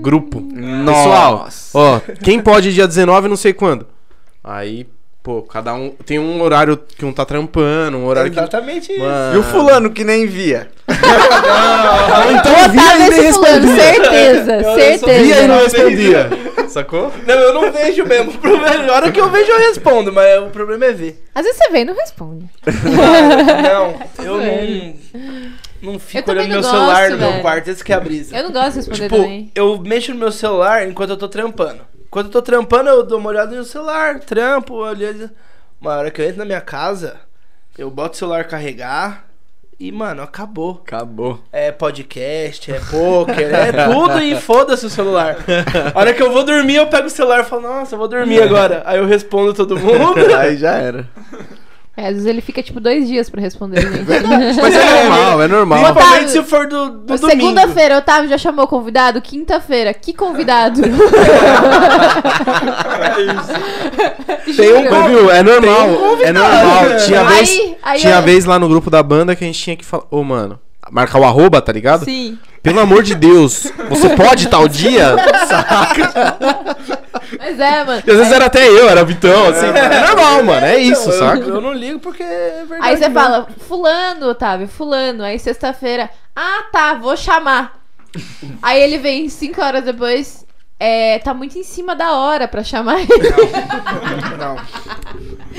Grupo. 0.00 0.40
Nossa. 0.40 1.04
Pessoal, 1.04 1.48
ó, 1.74 2.00
quem 2.24 2.40
pode 2.40 2.72
dia 2.72 2.88
19, 2.88 3.28
não 3.28 3.36
sei 3.36 3.52
quando. 3.52 3.86
Aí, 4.42 4.86
pô, 5.24 5.42
cada 5.42 5.74
um. 5.74 5.90
Tem 6.06 6.18
um 6.20 6.40
horário 6.42 6.76
que 6.76 7.04
um 7.04 7.12
tá 7.12 7.24
trampando, 7.24 7.96
um 7.96 8.04
horário 8.06 8.30
que. 8.30 8.38
Exatamente 8.38 8.92
isso. 8.92 9.00
Mano. 9.00 9.34
E 9.34 9.38
o 9.38 9.42
fulano 9.42 9.90
que 9.90 10.04
nem 10.04 10.26
via? 10.26 10.68
então 10.86 12.52
Vou 12.54 12.68
botar 12.68 12.98
nesse 12.98 13.32
fulano, 13.32 13.74
certeza, 13.74 14.52
Eu 14.56 14.74
certeza. 14.74 15.22
Via 15.24 15.42
e 15.42 15.48
não 15.48 15.56
Não, 15.56 15.62
respondia. 15.64 16.30
Sacou? 16.68 17.10
Não, 17.26 17.34
eu 17.34 17.54
não 17.54 17.72
vejo 17.72 18.04
mesmo. 18.04 18.30
O 18.32 18.38
problema 18.38 18.84
é, 18.84 18.90
a 18.90 18.94
hora 18.94 19.10
que 19.12 19.20
eu 19.20 19.30
vejo, 19.30 19.50
eu 19.50 19.58
respondo, 19.58 20.12
mas 20.12 20.42
o 20.42 20.46
problema 20.50 20.84
é 20.86 20.92
ver. 20.92 21.24
Às 21.34 21.44
vezes 21.44 21.58
você 21.58 21.70
vê 21.70 21.78
e 21.80 21.84
não 21.84 21.94
responde. 21.94 22.44
Não, 23.62 23.94
eu 24.24 24.38
Velho. 24.38 24.94
não. 25.14 25.92
Não 25.92 25.98
fico 25.98 26.30
Eu 26.30 26.34
olhando 26.34 26.48
meu 26.48 26.62
não 26.62 26.70
celular 26.70 27.00
gosto, 27.02 27.10
no 27.12 27.18
meu 27.18 27.30
velho. 27.30 27.42
quarto, 27.42 27.68
esse 27.68 27.84
que 27.84 27.92
é 27.92 27.96
a 27.96 28.00
brisa. 28.00 28.34
Eu 28.36 28.44
não 28.44 28.52
gosto 28.52 28.70
de 28.70 28.76
responder 28.76 29.02
Tipo, 29.02 29.16
também. 29.16 29.50
eu 29.54 29.78
mexo 29.84 30.12
no 30.14 30.18
meu 30.18 30.32
celular 30.32 30.88
enquanto 30.88 31.10
eu 31.10 31.16
tô 31.16 31.28
trampando. 31.28 31.80
Enquanto 32.14 32.26
eu 32.26 32.32
tô 32.32 32.42
trampando, 32.42 32.90
eu 32.90 33.02
dou 33.02 33.18
uma 33.18 33.30
olhada 33.30 33.56
no 33.56 33.64
celular, 33.64 34.20
trampo, 34.20 34.74
olhando. 34.74 35.28
Uma 35.80 35.96
hora 35.96 36.12
que 36.12 36.22
eu 36.22 36.24
entro 36.24 36.38
na 36.38 36.44
minha 36.44 36.60
casa, 36.60 37.16
eu 37.76 37.90
boto 37.90 38.14
o 38.14 38.16
celular 38.16 38.44
carregar 38.44 39.24
e, 39.80 39.90
mano, 39.90 40.22
acabou. 40.22 40.80
Acabou. 40.86 41.40
É 41.50 41.72
podcast, 41.72 42.70
é 42.70 42.78
poker, 42.78 43.52
é 43.52 43.72
tudo 43.86 44.22
e 44.22 44.40
foda-se 44.40 44.86
o 44.86 44.90
celular. 44.90 45.38
A 45.92 45.98
hora 45.98 46.14
que 46.14 46.22
eu 46.22 46.32
vou 46.32 46.44
dormir, 46.44 46.76
eu 46.76 46.86
pego 46.86 47.08
o 47.08 47.10
celular 47.10 47.40
e 47.40 47.48
falo, 47.48 47.62
nossa, 47.62 47.96
eu 47.96 47.98
vou 47.98 48.06
dormir 48.06 48.40
agora. 48.40 48.84
Aí 48.86 48.98
eu 48.98 49.06
respondo 49.06 49.52
todo 49.52 49.76
mundo. 49.76 50.14
Aí 50.38 50.56
já 50.56 50.74
era. 50.74 51.08
É, 51.96 52.06
às 52.08 52.14
vezes 52.14 52.26
ele 52.26 52.40
fica 52.40 52.60
tipo 52.60 52.80
dois 52.80 53.06
dias 53.06 53.30
pra 53.30 53.40
responder, 53.40 53.80
gente. 53.88 54.04
Mas 54.60 54.74
é 54.74 55.00
normal, 55.02 55.42
é 55.42 55.46
normal. 55.48 55.78
Principalmente 55.94 56.30
se 56.32 56.42
for 56.42 56.66
do, 56.66 56.90
do 56.90 57.16
domingo. 57.16 57.30
Segunda-feira, 57.30 57.98
Otávio 57.98 58.28
já 58.28 58.36
chamou 58.36 58.66
convidado. 58.66 59.20
Quinta-feira, 59.22 59.94
que 59.94 60.12
convidado? 60.12 60.80
Tem 64.56 64.74
um, 64.74 65.08
viu? 65.08 65.30
É 65.30 65.42
normal. 65.42 65.76
Tem 65.86 65.90
um 65.92 65.96
convidado. 65.96 66.22
é 66.24 66.32
normal. 66.32 66.84
Tinha 67.06 67.20
Aí- 67.20 67.34
vez, 67.36 67.74
aí 67.82 68.00
tinha 68.00 68.16
eu- 68.16 68.22
vez 68.22 68.44
lá 68.44 68.58
no 68.58 68.68
grupo 68.68 68.90
da 68.90 69.02
banda 69.02 69.34
que 69.36 69.44
a 69.44 69.46
gente 69.46 69.60
tinha 69.62 69.76
que 69.76 69.84
falar, 69.84 70.04
ô, 70.10 70.22
mano, 70.24 70.58
marcar 70.90 71.18
o 71.20 71.24
arroba, 71.24 71.60
tá 71.60 71.72
ligado? 71.72 72.04
Sim. 72.04 72.38
Pelo 72.62 72.80
amor 72.80 73.02
de 73.02 73.14
Deus, 73.14 73.70
você 73.90 74.08
pode 74.10 74.48
tal 74.48 74.66
dia? 74.66 75.14
Mas 77.38 77.60
é, 77.60 77.84
mano. 77.84 78.02
E 78.06 78.10
às 78.10 78.16
vezes 78.16 78.32
era 78.32 78.46
até 78.46 78.68
eu, 78.68 78.88
era 78.88 79.02
o 79.02 79.06
Vitão, 79.06 79.48
assim. 79.48 79.66
É 79.66 80.06
normal, 80.08 80.42
mano, 80.42 80.66
é 80.66 80.78
isso, 80.78 81.08
Então, 81.08 81.18
saca? 81.18 81.42
Eu, 81.42 81.54
eu 81.54 81.60
não 81.60 81.72
ligo 81.72 81.98
porque 81.98 82.22
é 82.22 82.64
verdade. 82.68 82.90
Aí 82.90 82.96
você 82.96 83.08
mesmo. 83.08 83.14
fala, 83.14 83.48
fulano, 83.68 84.28
Otávio, 84.28 84.68
fulano. 84.68 85.24
Aí 85.24 85.38
sexta-feira, 85.38 86.10
ah, 86.34 86.64
tá, 86.72 86.94
vou 86.94 87.16
chamar. 87.16 87.80
Aí 88.62 88.80
ele 88.80 88.98
vem 88.98 89.28
cinco 89.28 89.60
horas 89.60 89.84
depois, 89.84 90.44
é, 90.78 91.18
tá 91.20 91.32
muito 91.32 91.58
em 91.58 91.62
cima 91.62 91.94
da 91.94 92.12
hora 92.12 92.46
pra 92.46 92.62
chamar 92.62 93.00
ele. 93.00 93.08
Não. 94.38 94.56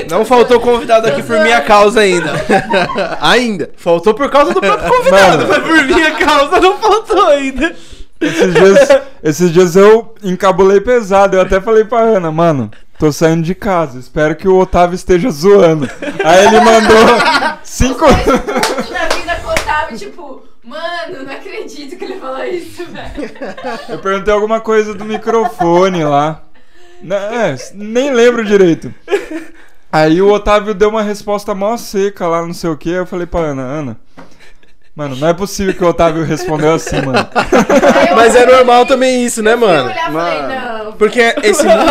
Não 0.09 0.25
faltou 0.25 0.59
convidado 0.59 1.07
aqui 1.07 1.23
por 1.23 1.39
minha 1.39 1.61
causa 1.61 2.01
ainda. 2.01 2.33
Ainda. 3.21 3.71
Faltou 3.77 4.13
por 4.13 4.29
causa 4.29 4.53
do 4.53 4.59
próprio 4.59 4.89
convidado, 4.89 5.47
mas 5.47 5.57
por 5.59 5.83
minha 5.85 6.11
causa 6.15 6.59
não 6.59 6.77
faltou 6.77 7.27
ainda. 7.27 7.73
Esses 8.19 8.53
dias, 8.53 9.01
esses 9.23 9.51
dias 9.51 9.75
eu 9.75 10.15
encabulei 10.23 10.79
pesado. 10.79 11.35
Eu 11.35 11.41
até 11.41 11.59
falei 11.59 11.83
pra 11.83 11.99
Ana, 11.99 12.31
mano, 12.31 12.71
tô 12.97 13.11
saindo 13.11 13.43
de 13.43 13.53
casa. 13.53 13.99
Espero 13.99 14.35
que 14.35 14.47
o 14.47 14.57
Otávio 14.57 14.95
esteja 14.95 15.29
zoando. 15.29 15.89
Aí 16.23 16.45
ele 16.45 16.59
mandou 16.61 16.97
cinco. 17.63 18.05
Na 18.05 19.05
vida 19.15 19.35
com 19.43 19.49
o 19.49 19.51
Otávio, 19.51 19.97
tipo, 19.97 20.43
mano, 20.63 21.23
não 21.25 21.33
acredito 21.33 21.97
que 21.97 22.05
ele 22.05 22.19
falou 22.19 22.43
isso, 22.45 22.85
velho. 22.85 23.31
Eu 23.89 23.99
perguntei 23.99 24.33
alguma 24.33 24.61
coisa 24.61 24.93
do 24.93 25.05
microfone 25.05 26.03
lá. 26.03 26.41
Não, 27.01 27.17
é, 27.17 27.55
nem 27.73 28.13
lembro 28.13 28.45
direito. 28.45 28.93
Aí 29.91 30.21
o 30.21 30.31
Otávio 30.31 30.73
deu 30.73 30.89
uma 30.89 31.03
resposta 31.03 31.53
mó 31.53 31.77
seca 31.77 32.27
lá, 32.27 32.41
não 32.45 32.53
sei 32.53 32.69
o 32.69 32.77
que. 32.77 32.89
Eu 32.89 33.05
falei 33.05 33.25
pra 33.25 33.41
Ana, 33.41 33.61
Ana. 33.61 33.97
Mano, 34.95 35.15
não 35.17 35.27
é 35.27 35.33
possível 35.33 35.73
que 35.73 35.83
o 35.83 35.87
Otávio 35.87 36.23
respondeu 36.23 36.73
assim, 36.73 37.01
mano. 37.01 37.27
Mas 38.15 38.33
é 38.35 38.45
normal 38.45 38.85
também 38.85 39.25
isso, 39.25 39.43
né, 39.43 39.53
mano? 39.55 39.89
olhar 39.89 40.09
e 40.09 40.13
falei, 40.13 40.41
não. 40.85 40.91
Porque 40.93 41.35
esse 41.43 41.63
mundo. 41.67 41.83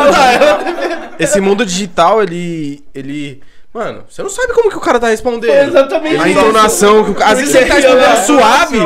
esse 1.18 1.40
mundo 1.40 1.66
digital, 1.66 2.22
ele. 2.22 2.82
ele. 2.94 3.42
Mano, 3.74 4.04
você 4.08 4.22
não 4.22 4.30
sabe 4.30 4.52
como 4.54 4.70
que 4.70 4.76
o 4.76 4.80
cara 4.80 5.00
tá 5.00 5.08
respondendo. 5.08 5.50
Foi 5.50 5.66
exatamente 5.66 6.22
A 6.22 6.28
entonação. 6.28 7.04
que 7.12 7.20
o 7.20 7.24
Às 7.24 7.40
vezes 7.40 7.54
ele 7.56 7.66
tá 7.66 7.74
respondendo 7.74 8.24
suave. 8.24 8.78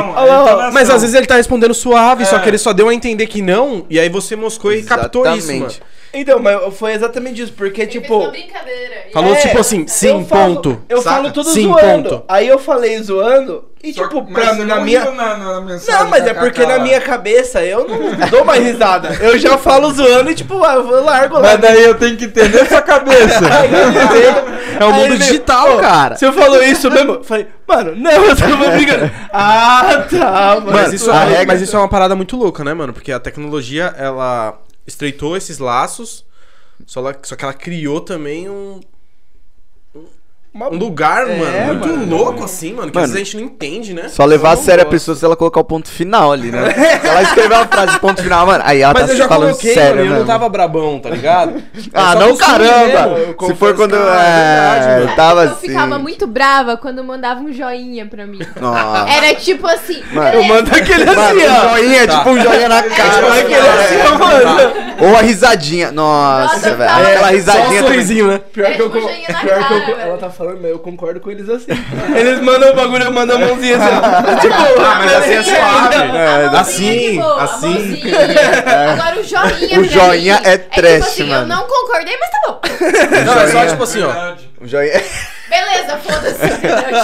Mas 0.73 0.89
às 0.89 1.01
vezes 1.01 1.15
ele 1.15 1.27
tá 1.27 1.35
respondendo 1.35 1.73
suave, 1.75 2.25
só 2.25 2.37
É. 2.37 2.39
que 2.39 2.49
ele 2.49 2.57
só 2.57 2.73
deu 2.73 2.89
a 2.89 2.93
entender 2.93 3.27
que 3.27 3.39
não, 3.41 3.85
e 3.89 3.99
aí 3.99 4.09
você 4.09 4.35
moscou 4.35 4.73
e 4.73 4.81
captou 4.83 5.31
isso, 5.35 5.53
mano. 5.53 5.71
Então, 6.13 6.39
mas 6.39 6.59
foi 6.75 6.93
exatamente 6.93 7.41
isso, 7.41 7.53
porque, 7.53 7.81
Ele 7.81 7.91
tipo. 7.91 8.29
brincadeira. 8.31 9.05
Falou 9.13 9.33
É, 9.33 9.37
tipo 9.37 9.59
assim, 9.59 9.81
eu 9.81 9.87
sim, 9.87 10.25
falo- 10.25 10.55
ponto. 10.55 10.81
Eu 10.89 11.01
saca? 11.01 11.15
falo 11.17 11.31
tudo 11.31 11.49
sim, 11.49 11.63
zoando. 11.63 12.09
ponto. 12.09 12.23
Aí 12.27 12.47
eu 12.47 12.57
falei 12.57 13.01
zoando, 13.01 13.65
e 13.83 13.93
Só 13.93 14.03
tipo, 14.07 14.25
pra, 14.25 14.45
mas 14.45 14.57
você 14.57 14.63
na 14.65 14.75
não 14.77 14.83
minha. 14.83 15.11
na, 15.11 15.37
na 15.37 15.61
mensagem 15.61 16.01
Não, 16.03 16.09
mas 16.09 16.23
é 16.25 16.33
da 16.33 16.39
porque 16.39 16.61
Cacá 16.63 16.77
na 16.77 16.83
minha 16.83 16.99
cabeça 16.99 17.63
eu 17.63 17.87
não 17.87 18.15
dou 18.29 18.43
mais 18.43 18.63
risada. 18.63 19.09
Eu 19.21 19.37
já 19.37 19.57
falo 19.57 19.91
zoando 19.91 20.31
e 20.31 20.35
tipo, 20.35 20.63
ah, 20.63 20.73
eu 20.75 21.03
largo 21.03 21.35
lá. 21.35 21.41
Mas 21.41 21.59
daí 21.59 21.83
eu 21.83 21.95
tenho 21.95 22.17
que 22.17 22.25
entender 22.25 22.65
sua 22.67 22.81
cabeça. 22.81 23.39
É 24.79 24.85
o 24.85 24.93
mundo 24.93 25.17
digital, 25.17 25.77
cara. 25.79 26.15
Você 26.15 26.31
falou 26.31 26.63
isso 26.63 26.89
mesmo? 26.89 27.13
Eu 27.15 27.23
falei, 27.23 27.47
mano, 27.67 27.95
não, 27.97 28.11
eu 28.11 28.35
tava 28.35 28.69
brincando. 28.71 29.11
Ah, 29.33 30.05
tá, 30.09 30.55
mano. 30.55 30.71
Mas 30.71 30.93
isso, 30.93 31.11
a 31.11 31.23
é, 31.25 31.27
regra- 31.29 31.45
mas 31.47 31.61
isso 31.61 31.75
é 31.75 31.79
uma 31.79 31.87
parada 31.89 32.15
muito 32.15 32.37
louca, 32.37 32.63
né, 32.63 32.73
mano? 32.73 32.93
Porque 32.93 33.11
a 33.11 33.19
tecnologia, 33.19 33.93
ela 33.97 34.57
estreitou 34.89 35.37
esses 35.37 35.57
laços, 35.57 36.25
só, 36.85 37.01
só 37.23 37.35
que 37.35 37.43
ela 37.43 37.53
criou 37.53 38.01
também 38.01 38.49
um, 38.49 38.79
um 40.53 40.75
lugar, 40.77 41.29
É, 41.29 41.35
mano, 41.37 41.65
muito 41.67 41.87
mano. 41.87 42.05
louco, 42.17 42.43
assim, 42.43 42.73
mano, 42.73 42.89
que 42.91 42.95
Mano, 42.95 43.05
às 43.05 43.11
vezes 43.11 43.21
a 43.21 43.31
gente 43.31 43.37
não 43.37 43.43
entende, 43.53 43.93
né? 43.93 44.07
Só 44.09 44.25
levar 44.25 44.53
a 44.53 44.55
sério 44.57 44.81
a 44.83 44.85
pessoa 44.85 45.15
se 45.15 45.23
ela 45.23 45.35
colocar 45.35 45.59
o 45.59 45.63
ponto 45.63 45.87
final 45.87 46.31
ali, 46.31 46.51
né? 46.51 46.71
se 46.99 47.07
ela 47.07 47.21
escrever 47.21 47.53
uma 47.53 47.67
frase 47.67 47.99
ponto 47.99 48.21
final, 48.21 48.45
mano, 48.47 48.63
aí 48.65 48.81
ela 48.81 48.93
Mas 48.93 49.05
tá 49.05 49.13
eu 49.13 49.17
já 49.17 49.27
falando 49.27 49.49
coloquei, 49.49 49.73
sério, 49.75 49.95
mano, 49.97 50.07
eu 50.07 50.13
né? 50.13 50.19
não 50.19 50.25
tava 50.25 50.49
brabão, 50.49 50.99
tá 50.99 51.09
ligado? 51.11 51.61
Ah, 51.93 52.11
É 52.11 52.13
só 52.13 52.19
não 52.19 52.35
caramba! 52.37 53.07
mesmo, 53.15 53.35
eu 53.39 53.47
Se 53.47 53.55
for 53.55 53.75
quando. 53.75 53.91
que 53.91 53.95
É, 53.97 53.99
verdade, 53.99 55.01
mano. 55.05 55.15
tava 55.15 55.43
eu 55.45 55.51
assim. 55.51 55.67
ficava 55.67 55.99
muito 55.99 56.27
brava 56.27 56.77
quando 56.77 57.03
mandava 57.03 57.41
um 57.41 57.51
joinha 57.53 58.05
pra 58.05 58.25
mim. 58.25 58.39
Nossa. 58.59 59.09
Era 59.11 59.33
tipo 59.35 59.65
assim. 59.67 60.01
Mano, 60.11 60.33
Eu 60.35 60.43
mando 60.43 60.69
aquele 60.75 61.03
assim, 61.03 61.15
ó. 61.47 61.67
um 61.67 61.69
joinha, 61.77 62.07
Tá. 62.07 62.17
tipo 62.17 62.29
um 62.31 62.41
joinha 62.41 62.69
na 62.69 62.83
cara. 62.83 63.09
tipo 63.13 63.29
né? 63.29 63.39
aquele 63.39 63.67
assim, 63.67 63.95
ó, 64.13 64.17
mano. 64.17 64.73
Ou 65.09 65.15
a 65.17 65.21
risadinha. 65.21 65.91
Nossa, 65.91 66.75
velho. 66.75 66.89
Aquela 66.91 67.19
Só 67.19 67.25
um 67.25 67.31
risadinha. 67.31 67.65
também. 67.67 67.81
sorrisinho, 67.83 68.27
né? 68.27 68.41
Pior 68.51 68.65
É 68.69 68.73
que 68.73 68.81
eu, 68.81 68.89
tipo 68.91 68.97
eu, 69.07 69.33
cara, 69.33 70.01
ela 70.01 70.17
tá 70.17 70.29
falando, 70.39 70.61
mas 70.61 70.71
eu 70.71 70.79
concordo 70.79 71.19
com 71.19 71.29
eles 71.29 71.47
assim. 71.49 71.67
Eles 72.15 72.39
mandam 72.39 72.71
o 72.71 72.75
bagulho, 72.75 73.03
eu 73.03 73.11
mando 73.11 73.33
a 73.33 73.37
mãozinha 73.37 73.77
assim. 73.77 74.39
Tipo, 74.41 74.81
Ah, 74.81 74.95
mas 74.97 75.13
assim 75.13 75.33
é 75.33 75.43
suave. 75.43 75.97
Mãozinha 76.07 76.59
assim, 76.61 77.19
boa, 77.19 77.43
assim. 77.43 78.01
Agora 78.91 79.19
o 79.19 79.23
joinha. 79.23 79.79
O 79.79 79.83
joinha 79.83 80.41
é 80.43 80.57
tipo 80.57 80.75
trash, 80.75 81.01
assim, 81.07 81.23
mano. 81.25 81.43
Eu 81.43 81.47
não 81.57 81.63
concordei, 81.67 82.17
mas 82.17 82.29
tá 82.29 82.39
bom. 82.47 82.59
Não, 83.25 83.41
é 83.41 83.47
só 83.47 83.65
tipo 83.67 83.83
assim, 83.83 84.01
ó. 84.03 84.33
Um 84.61 84.67
joinha. 84.67 85.01
Beleza, 85.49 85.97
foda-se. 85.97 86.47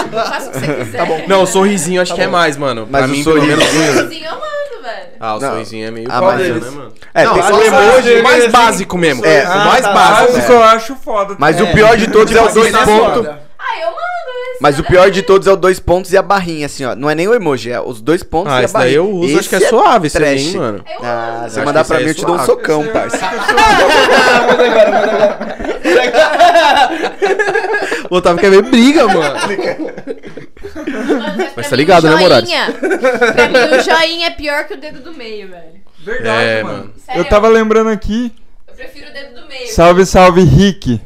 Tipo, 0.04 0.16
faça 0.18 0.50
o 0.50 0.52
que 0.52 0.60
você 0.60 0.74
quiser. 0.76 0.98
Tá 0.98 1.06
bom. 1.06 1.22
Não, 1.28 1.44
o 1.44 1.48
sorrisinho 1.48 2.02
acho 2.02 2.14
que 2.14 2.22
é 2.22 2.28
mais, 2.28 2.58
mano. 2.58 2.88
Mas 2.90 3.02
pra 3.04 3.08
o 3.10 3.12
mim, 3.12 3.24
pelo 3.24 3.40
sorriso- 3.42 3.58
menos. 3.80 3.96
Sorrisinho 3.96 4.26
eu 4.26 4.32
mando, 4.32 4.44
velho. 4.44 4.55
Ah, 5.20 5.36
o 5.36 5.40
Não. 5.40 5.50
sorrisinho 5.52 5.88
é 5.88 5.92
meio 5.92 6.08
Ah, 6.10 6.20
foda, 6.20 6.34
mas 6.38 6.48
né, 6.48 6.70
mano? 6.72 6.94
É, 7.14 7.24
não, 7.24 7.34
tem 7.34 7.44
o 7.54 7.64
emoji 7.64 8.16
Ah, 8.20 8.24
mais 8.24 8.44
assim, 8.44 8.52
básico 8.52 8.98
mesmo. 8.98 9.26
É, 9.26 9.44
o 9.44 9.52
ah, 9.52 9.66
mais 9.66 9.82
tá. 9.82 9.94
básico. 9.94 10.52
Eu 10.52 10.64
acho 10.64 10.96
foda. 10.96 11.36
Mas 11.40 11.60
É. 11.60 11.64
o 11.64 11.74
pior 11.74 11.96
de 11.98 12.08
todos 12.08 12.36
é 12.36 12.42
os 12.42 12.48
Tipo 12.48 12.60
dois 12.60 12.76
assim, 12.76 12.98
pontos. 13.00 13.28
Ah, 13.28 13.80
eu 13.82 13.88
mando 13.88 13.96
esse. 14.52 14.58
Mas 14.62 14.78
o 14.80 14.84
pior 14.84 15.10
de 15.10 15.22
todos 15.24 15.48
é 15.48 15.52
os 15.52 15.58
dois 15.58 15.80
pontos 15.80 16.14
e 16.14 16.18
a 16.18 16.22
barrinha, 16.22 16.66
assim, 16.68 16.86
ó. 16.86 16.96
Não 16.96 17.10
é 17.10 17.16
nem 17.16 17.28
o 17.28 17.34
emoji, 17.34 17.72
é 17.72 17.80
os 17.82 18.00
dois 18.02 18.22
pontos 18.24 18.54
Ah, 18.54 18.58
e 18.58 18.62
a 18.62 18.66
esse 18.66 18.74
daí 18.74 18.82
barrinha. 18.96 18.98
eu 18.98 19.10
uso, 19.10 19.40
acho 19.40 19.50
que 19.50 19.56
é 19.56 19.58
Esse 19.58 19.70
suave 19.70 20.08
esse 20.08 20.24
aí, 20.24 20.38
hein, 20.48 20.58
mano. 20.58 20.86
Ah, 21.02 21.46
se 21.50 21.60
mandar 21.62 21.84
pra 21.86 21.96
esse 21.98 22.04
mim, 22.06 22.10
eu 22.12 22.16
te 22.16 22.26
dou 22.26 22.36
um 22.36 22.40
é 22.42 22.46
socão, 22.46 22.82
Esse 22.84 22.92
parça. 22.94 23.20
Ah, 23.26 24.42
manda 24.48 24.66
agora, 24.68 24.92
manda 24.92 25.12
agora. 25.12 25.56
O 28.10 28.16
Otávio 28.18 28.42
quer 28.42 28.50
ver 28.52 28.62
briga, 28.64 29.08
mano. 29.08 29.22
Mano, 29.22 29.36
Mas 31.38 31.54
pra 31.54 31.64
tá 31.64 31.70
mim, 31.72 31.78
ligado, 31.78 32.10
né, 32.10 32.16
Moraes? 32.16 32.50
joinha- 32.50 32.72
Pra 32.72 33.50
mim, 33.50 33.76
o 33.76 33.82
joinha 33.84 34.28
é 34.28 34.32
pior 34.32 34.66
que 34.66 34.74
o 34.74 34.78
dedo 34.78 35.02
do 35.02 35.14
meio, 35.14 35.50
velho. 35.50 35.82
Verdade, 36.00 36.44
É, 36.44 36.64
mano. 36.64 36.78
mano. 36.80 36.94
Sério. 37.06 37.20
Eu 37.22 37.26
tava 37.26 37.48
lembrando 37.48 37.90
aqui. 37.90 38.32
Eu 38.68 38.74
prefiro 38.76 39.10
o 39.10 39.14
dedo 39.14 39.42
do 39.42 39.48
meio. 39.48 39.68
Salve, 39.70 40.06
salve, 40.06 40.42
Rick. 40.44 41.02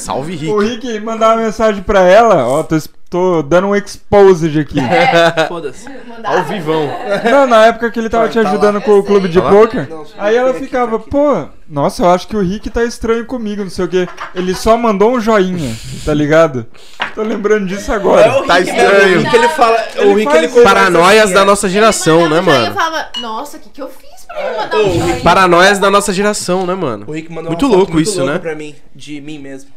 Salve, 0.00 0.36
O 0.50 0.58
Rick. 0.58 0.86
Rick 0.86 1.00
mandar 1.00 1.36
uma 1.36 1.42
mensagem 1.44 1.82
pra 1.82 2.00
ela. 2.00 2.46
Ó, 2.46 2.62
tô, 2.62 2.76
es- 2.76 2.88
tô 3.12 3.42
dando 3.42 3.66
um 3.68 3.76
exposed 3.76 4.58
aqui. 4.58 4.80
É, 4.80 5.44
Foda-se. 5.46 5.86
Ao 6.24 6.42
vivão. 6.44 6.88
Não, 7.30 7.46
na 7.46 7.66
época 7.66 7.90
que 7.90 7.98
ele 8.00 8.08
tava 8.08 8.26
te 8.28 8.34
Tá 8.34 8.42
lá. 8.42 8.48
ajudando 8.48 8.80
com 8.80 8.92
o 8.98 9.02
clube 9.04 9.28
de 9.28 9.38
Tá 9.40 9.50
poker. 9.50 9.86
Aí 10.16 10.34
ela 10.34 10.54
ficava, 10.54 10.98
pô, 10.98 11.44
nossa, 11.68 12.02
eu 12.04 12.10
acho 12.10 12.26
que 12.26 12.34
o 12.36 12.40
Rick 12.40 12.70
tá 12.70 12.82
estranho 12.84 13.26
comigo, 13.26 13.62
não 13.62 13.70
sei 13.70 13.84
o 13.84 13.88
quê. 13.88 14.08
Ele 14.34 14.54
só 14.54 14.76
mandou 14.78 15.12
um 15.12 15.20
joinha, 15.20 15.76
tá 16.06 16.14
ligado? 16.14 16.66
Tô 17.14 17.22
lembrando 17.22 17.66
disso 17.66 17.92
É 17.92 17.94
agora. 17.94 18.40
o 18.40 18.46
Tá 18.46 18.54
Rick, 18.54 18.70
estranho. 18.70 19.14
É 19.14 19.16
o 19.18 19.20
Rick, 19.22 19.36
ele 19.36 19.48
fala. 19.50 19.84
Ele 19.96 20.06
o 20.10 20.14
Rick, 20.16 20.32
ele 20.36 20.48
Paranoias 20.64 21.30
da 21.32 21.40
é. 21.42 21.44
nossa 21.44 21.68
geração, 21.68 22.28
né, 22.30 22.40
mano? 22.40 22.66
Eu 22.66 22.72
falava, 22.72 23.08
nossa, 23.20 23.58
o 23.58 23.60
que, 23.60 23.68
que 23.68 23.82
eu 23.82 23.88
fiz 23.88 24.24
pra 24.26 24.40
ele 24.40 24.56
mandar 24.58 24.76
Ô, 24.76 24.80
um 24.80 24.82
o 24.82 24.86
Rick 24.92 25.00
joinha? 25.08 25.20
Paranoias 25.20 25.78
da 25.78 25.90
nossa 25.90 26.12
geração, 26.14 26.64
né, 26.66 26.74
mano? 26.74 27.04
O 27.06 27.12
Rick 27.12 27.30
mandou 27.30 27.50
Muito 27.50 27.62
uma 27.66 27.70
foto 27.70 27.76
louco 27.78 27.92
muito 27.92 28.08
isso, 28.08 28.18
louca 28.20 28.32
né? 28.32 28.38
pra 28.38 28.54
mim, 28.54 28.74
de 28.94 29.20
mim 29.20 29.38
mesmo. 29.38 29.70